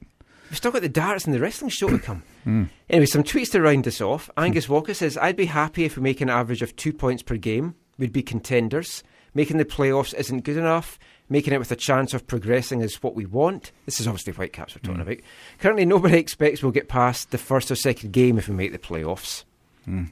We've 0.50 0.56
still 0.56 0.70
got 0.70 0.82
the 0.82 0.88
darts 0.88 1.24
and 1.24 1.34
the 1.34 1.40
wrestling 1.40 1.70
show 1.70 1.88
to 1.88 1.98
come. 1.98 2.22
Hmm. 2.46 2.64
Anyway, 2.88 3.06
some 3.06 3.24
tweets 3.24 3.50
to 3.50 3.60
round 3.60 3.88
us 3.88 4.00
off. 4.00 4.30
Angus 4.36 4.68
Walker 4.68 4.94
says, 4.94 5.18
I'd 5.18 5.34
be 5.34 5.46
happy 5.46 5.84
if 5.84 5.96
we 5.96 6.02
make 6.04 6.20
an 6.20 6.30
average 6.30 6.62
of 6.62 6.76
two 6.76 6.92
points 6.92 7.20
per 7.20 7.36
game. 7.36 7.74
We'd 7.98 8.12
be 8.12 8.22
contenders. 8.22 9.02
Making 9.36 9.58
the 9.58 9.66
playoffs 9.66 10.14
isn't 10.14 10.44
good 10.44 10.56
enough. 10.56 10.98
Making 11.28 11.52
it 11.52 11.58
with 11.58 11.70
a 11.70 11.76
chance 11.76 12.14
of 12.14 12.26
progressing 12.26 12.80
is 12.80 13.02
what 13.02 13.14
we 13.14 13.26
want. 13.26 13.70
This 13.84 14.00
is 14.00 14.08
obviously 14.08 14.32
Whitecaps 14.32 14.74
we're 14.74 14.80
talking 14.80 15.02
about. 15.02 15.18
Currently, 15.58 15.84
nobody 15.84 16.16
expects 16.16 16.62
we'll 16.62 16.72
get 16.72 16.88
past 16.88 17.32
the 17.32 17.36
first 17.36 17.70
or 17.70 17.74
second 17.74 18.14
game 18.14 18.38
if 18.38 18.48
we 18.48 18.54
make 18.54 18.72
the 18.72 18.78
playoffs. 18.78 19.44
Hmm. 19.84 20.04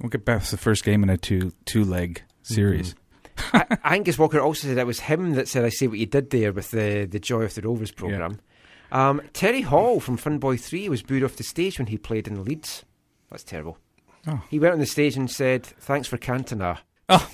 We'll 0.00 0.08
get 0.08 0.26
to 0.26 0.50
the 0.50 0.56
first 0.56 0.82
game 0.82 1.04
in 1.04 1.10
a 1.10 1.16
two 1.16 1.52
two 1.64 1.84
leg 1.84 2.22
series. 2.42 2.96
A- 3.52 3.78
Angus 3.84 4.18
Walker 4.18 4.40
also 4.40 4.66
said 4.66 4.78
it 4.78 4.84
was 4.84 4.98
him 4.98 5.34
that 5.34 5.46
said, 5.46 5.64
I 5.64 5.68
see 5.68 5.86
what 5.86 6.00
you 6.00 6.06
did 6.06 6.30
there 6.30 6.52
with 6.52 6.72
the, 6.72 7.06
the 7.08 7.20
Joy 7.20 7.42
of 7.42 7.54
the 7.54 7.62
Rovers 7.62 7.92
programme. 7.92 8.40
Um, 8.90 9.22
Terry 9.32 9.60
Hall 9.60 10.00
from 10.00 10.18
Funboy 10.18 10.58
3 10.58 10.88
was 10.88 11.02
booed 11.02 11.22
off 11.22 11.36
the 11.36 11.44
stage 11.44 11.78
when 11.78 11.86
he 11.86 11.98
played 11.98 12.26
in 12.26 12.34
the 12.34 12.40
Leeds. 12.40 12.84
That's 13.30 13.44
terrible. 13.44 13.78
Oh. 14.26 14.42
He 14.50 14.58
went 14.58 14.74
on 14.74 14.80
the 14.80 14.86
stage 14.86 15.16
and 15.16 15.30
said, 15.30 15.64
Thanks 15.64 16.08
for 16.08 16.18
Cantona. 16.18 16.78
Oh, 17.08 17.30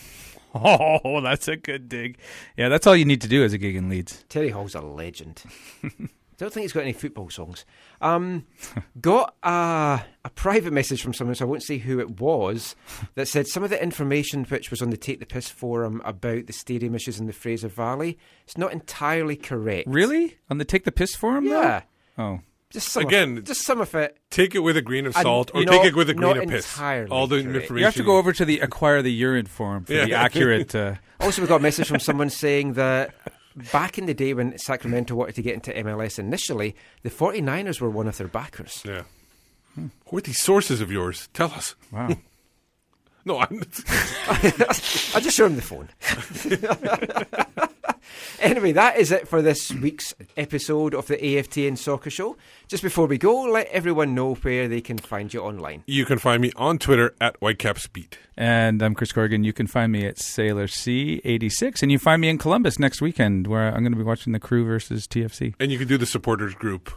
that's 1.23 1.49
a 1.49 1.57
good 1.57 1.89
dig. 1.89 2.19
Yeah, 2.57 2.69
that's 2.69 2.87
all 2.87 2.97
you 2.97 3.05
need 3.05 3.21
to 3.23 3.29
do 3.29 3.45
as 3.45 3.53
a 3.53 3.59
gig 3.59 3.77
in 3.77 3.89
Leeds. 3.89 4.25
Terry 4.29 4.51
Hall's 4.51 4.75
a 4.75 4.81
legend. 4.81 5.43
Don't 6.39 6.53
think 6.53 6.63
he's 6.63 6.73
got 6.73 6.85
any 6.85 6.93
football 6.93 7.31
songs. 7.31 7.65
Um, 8.01 8.47
got 9.01 9.35
a, 9.43 10.01
a 10.25 10.31
private 10.37 10.73
message 10.73 11.03
from 11.03 11.13
someone, 11.13 11.35
so 11.35 11.45
I 11.45 11.49
won't 11.49 11.65
say 11.65 11.79
who 11.79 11.99
it 11.99 12.21
was, 12.21 12.77
that 13.17 13.27
said 13.27 13.49
some 13.49 13.65
of 13.65 13.71
the 13.71 13.83
information 13.83 14.45
which 14.45 14.71
was 14.71 14.81
on 14.81 14.91
the 14.91 14.97
Take 14.97 15.19
the 15.19 15.27
Piss 15.27 15.49
forum 15.49 16.01
about 16.05 16.47
the 16.47 16.53
stadium 16.53 16.95
issues 16.95 17.19
in 17.19 17.27
the 17.27 17.33
Fraser 17.33 17.67
Valley, 17.67 18.19
it's 18.45 18.57
not 18.57 18.73
entirely 18.73 19.35
correct. 19.35 19.89
Really? 19.89 20.39
On 20.49 20.59
the 20.59 20.65
Take 20.65 20.85
the 20.85 20.93
Piss 20.93 21.17
forum? 21.17 21.47
though? 21.47 21.61
Yeah. 21.61 21.83
Oh. 22.17 22.41
Just 22.71 22.89
some 22.93 23.05
Again, 23.07 23.39
of, 23.39 23.45
just 23.45 23.63
some 23.65 23.81
of 23.81 23.95
it. 23.95 24.19
Take 24.31 24.55
it 24.55 24.59
with 24.59 24.77
a 24.77 24.83
grain 24.83 25.07
of 25.07 25.17
And, 25.17 25.23
salt, 25.23 25.51
or 25.55 25.61
you 25.61 25.67
take 25.67 25.87
it 25.87 25.97
with 25.97 26.11
a 26.11 26.15
grain 26.15 26.37
of 26.37 26.49
piss. 26.49 26.79
All 26.79 27.27
the 27.27 27.37
correct. 27.43 27.47
information 27.55 27.77
You 27.79 27.85
have 27.85 27.95
to 27.95 28.03
go 28.03 28.19
over 28.19 28.33
to 28.35 28.45
the 28.45 28.61
acquire 28.61 29.01
the 29.01 29.13
urine 29.13 29.47
forum 29.47 29.85
for 29.85 29.95
Yeah. 29.95 30.05
the 30.05 30.13
accurate. 30.15 30.75
Uh, 30.75 30.97
Also, 31.21 31.41
we 31.43 31.49
got 31.49 31.57
a 31.57 31.63
message 31.63 31.89
from 31.89 31.99
someone 31.99 32.29
saying 32.31 32.75
that 32.75 33.15
back 33.73 33.97
in 33.99 34.05
the 34.07 34.13
day 34.15 34.35
when 34.35 34.57
Sacramento 34.59 35.15
wanted 35.15 35.35
to 35.37 35.43
get 35.43 35.55
into 35.55 35.73
MLS 35.73 36.19
initially, 36.19 36.77
the 37.03 37.11
49ers 37.11 37.81
were 37.81 37.91
one 37.91 38.07
of 38.07 38.19
their 38.19 38.29
backers. 38.29 38.83
Yeah. 38.85 39.03
Who 40.07 40.19
are 40.19 40.21
these 40.21 40.41
sources 40.41 40.81
of 40.81 40.93
yours? 40.93 41.29
Tell 41.33 41.51
us. 41.53 41.75
Wow. 41.91 42.17
no, 43.25 43.39
I'm. 43.39 43.63
I 44.29 45.21
just 45.21 45.37
showed 45.37 45.47
him 45.53 45.57
the 45.57 45.63
phone. 45.63 45.89
Anyway, 48.41 48.73
that 48.73 48.97
is 48.99 49.11
it 49.13 49.29
for 49.29 49.43
this 49.43 49.73
week's 49.73 50.15
episode 50.37 50.95
of 50.95 51.07
the 51.07 51.17
AFTN 51.17 51.77
Soccer 51.79 52.11
Show. 52.11 52.37
Just 52.67 52.83
before 52.83 53.07
we 53.07 53.19
go, 53.19 53.43
let 53.43 53.67
everyone 53.69 54.15
know 54.15 54.35
where 54.35 54.69
they 54.69 54.81
can 54.81 54.99
find 54.99 55.33
you 55.33 55.41
online. 55.41 55.83
You 55.87 56.05
can 56.05 56.19
find 56.19 56.43
me 56.43 56.53
on 56.57 56.79
Twitter 56.79 57.15
at 57.21 57.41
WhitecapsBeat. 57.41 58.15
and 58.37 58.83
I'm 58.83 58.95
Chris 58.95 59.13
Corrigan. 59.13 59.45
You 59.45 59.53
can 59.53 59.67
find 59.67 59.93
me 59.93 60.07
at 60.07 60.19
Sailor 60.19 60.67
C86, 60.67 61.83
and 61.83 61.91
you 61.91 61.99
find 61.99 62.21
me 62.21 62.29
in 62.29 62.39
Columbus 62.39 62.79
next 62.79 63.01
weekend, 63.01 63.47
where 63.47 63.69
I'm 63.69 63.81
going 63.81 63.93
to 63.93 63.99
be 63.99 64.05
watching 64.05 64.33
the 64.33 64.41
Crew 64.41 64.65
versus 64.65 65.07
TFC. 65.07 65.55
And 65.59 65.71
you 65.73 65.79
can 65.79 65.89
do 65.89 65.99
the 65.99 66.07
supporters 66.07 66.55
group 66.55 66.91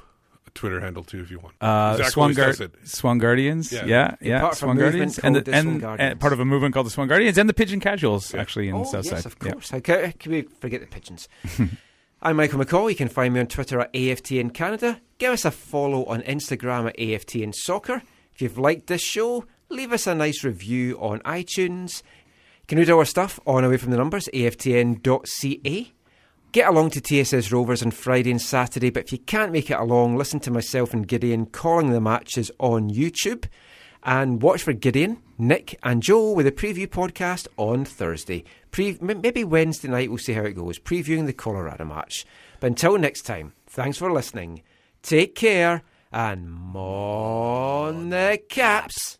Twitter 0.53 0.79
handle 0.79 1.03
too 1.03 1.21
if 1.21 1.31
you 1.31 1.39
want. 1.39 1.55
Uh, 1.61 1.97
Zach 1.97 2.07
Swan, 2.09 2.23
always 2.25 2.37
Guard- 2.37 2.49
does 2.51 2.61
it. 2.61 2.71
Swan 2.83 3.17
Guardians, 3.17 3.71
Yeah. 3.71 3.85
yeah, 3.85 4.15
yeah, 4.21 4.39
part 4.41 4.51
of 4.53 4.57
a 4.57 4.59
Swan 4.59 4.77
Guardians, 4.77 5.19
and, 5.19 5.35
the 5.35 5.41
the, 5.41 5.51
Swan 5.51 5.79
Guardians. 5.79 6.11
and 6.11 6.19
part 6.19 6.33
of 6.33 6.39
a 6.39 6.45
movement 6.45 6.73
called 6.73 6.85
the 6.85 6.91
Swan 6.91 7.07
Guardians, 7.07 7.37
and 7.37 7.47
the 7.49 7.53
Pigeon 7.53 7.79
Casuals, 7.79 8.33
actually 8.35 8.67
in 8.69 8.75
oh, 8.75 8.83
Southside. 8.83 9.13
yes, 9.13 9.25
of 9.25 9.35
Yeah. 9.43 9.51
course. 9.53 9.69
How 9.69 9.79
can, 9.79 10.11
can 10.13 10.31
we 10.31 10.41
forget 10.41 10.81
the 10.81 10.87
pigeons? 10.87 11.27
I'm 12.21 12.35
Michael 12.35 12.59
McColl. 12.59 12.89
You 12.89 12.95
can 12.95 13.07
find 13.07 13.33
me 13.33 13.39
on 13.39 13.47
Twitter 13.47 13.79
at 13.79 13.91
AFTN 13.93 14.53
Canada. 14.53 15.01
Give 15.17 15.31
us 15.31 15.43
a 15.45 15.49
follow 15.51 16.05
on 16.05 16.21
Instagram 16.21 16.87
at 16.87 16.97
AFTN 16.97 17.53
Soccer. 17.55 18.03
If 18.33 18.41
you've 18.41 18.59
liked 18.59 18.87
this 18.87 19.01
show, 19.01 19.45
leave 19.69 19.91
us 19.91 20.05
a 20.05 20.13
nice 20.13 20.43
review 20.43 20.97
on 20.99 21.19
iTunes. 21.21 22.03
You 22.61 22.65
can 22.67 22.77
read 22.77 22.89
our 22.91 23.05
stuff 23.05 23.39
on 23.47 23.63
Away 23.63 23.77
from 23.77 23.89
the 23.91 23.97
Numbers, 23.97 24.29
aftn.ca. 24.33 25.93
Get 26.51 26.67
along 26.67 26.89
to 26.91 27.01
TSS 27.01 27.49
Rovers 27.53 27.81
on 27.81 27.91
Friday 27.91 28.29
and 28.29 28.41
Saturday, 28.41 28.89
but 28.89 29.05
if 29.05 29.13
you 29.13 29.19
can't 29.19 29.53
make 29.53 29.71
it 29.71 29.79
along, 29.79 30.17
listen 30.17 30.41
to 30.41 30.51
myself 30.51 30.93
and 30.93 31.07
Gideon 31.07 31.45
calling 31.45 31.91
the 31.91 32.01
matches 32.01 32.51
on 32.59 32.89
YouTube. 32.89 33.45
And 34.03 34.41
watch 34.41 34.63
for 34.63 34.73
Gideon, 34.73 35.21
Nick, 35.37 35.79
and 35.81 36.03
Joe 36.03 36.33
with 36.33 36.45
a 36.45 36.51
preview 36.51 36.87
podcast 36.87 37.47
on 37.55 37.85
Thursday. 37.85 38.43
Pre- 38.71 38.97
maybe 38.99 39.45
Wednesday 39.45 39.87
night, 39.87 40.09
we'll 40.09 40.17
see 40.17 40.33
how 40.33 40.43
it 40.43 40.53
goes, 40.53 40.77
previewing 40.77 41.25
the 41.25 41.31
Colorado 41.31 41.85
match. 41.85 42.25
But 42.59 42.67
until 42.67 42.97
next 42.97 43.21
time, 43.21 43.53
thanks 43.67 43.97
for 43.97 44.11
listening. 44.11 44.61
Take 45.03 45.35
care, 45.35 45.83
and 46.11 46.51
mon 46.51 48.09
the 48.09 48.41
caps. 48.49 49.19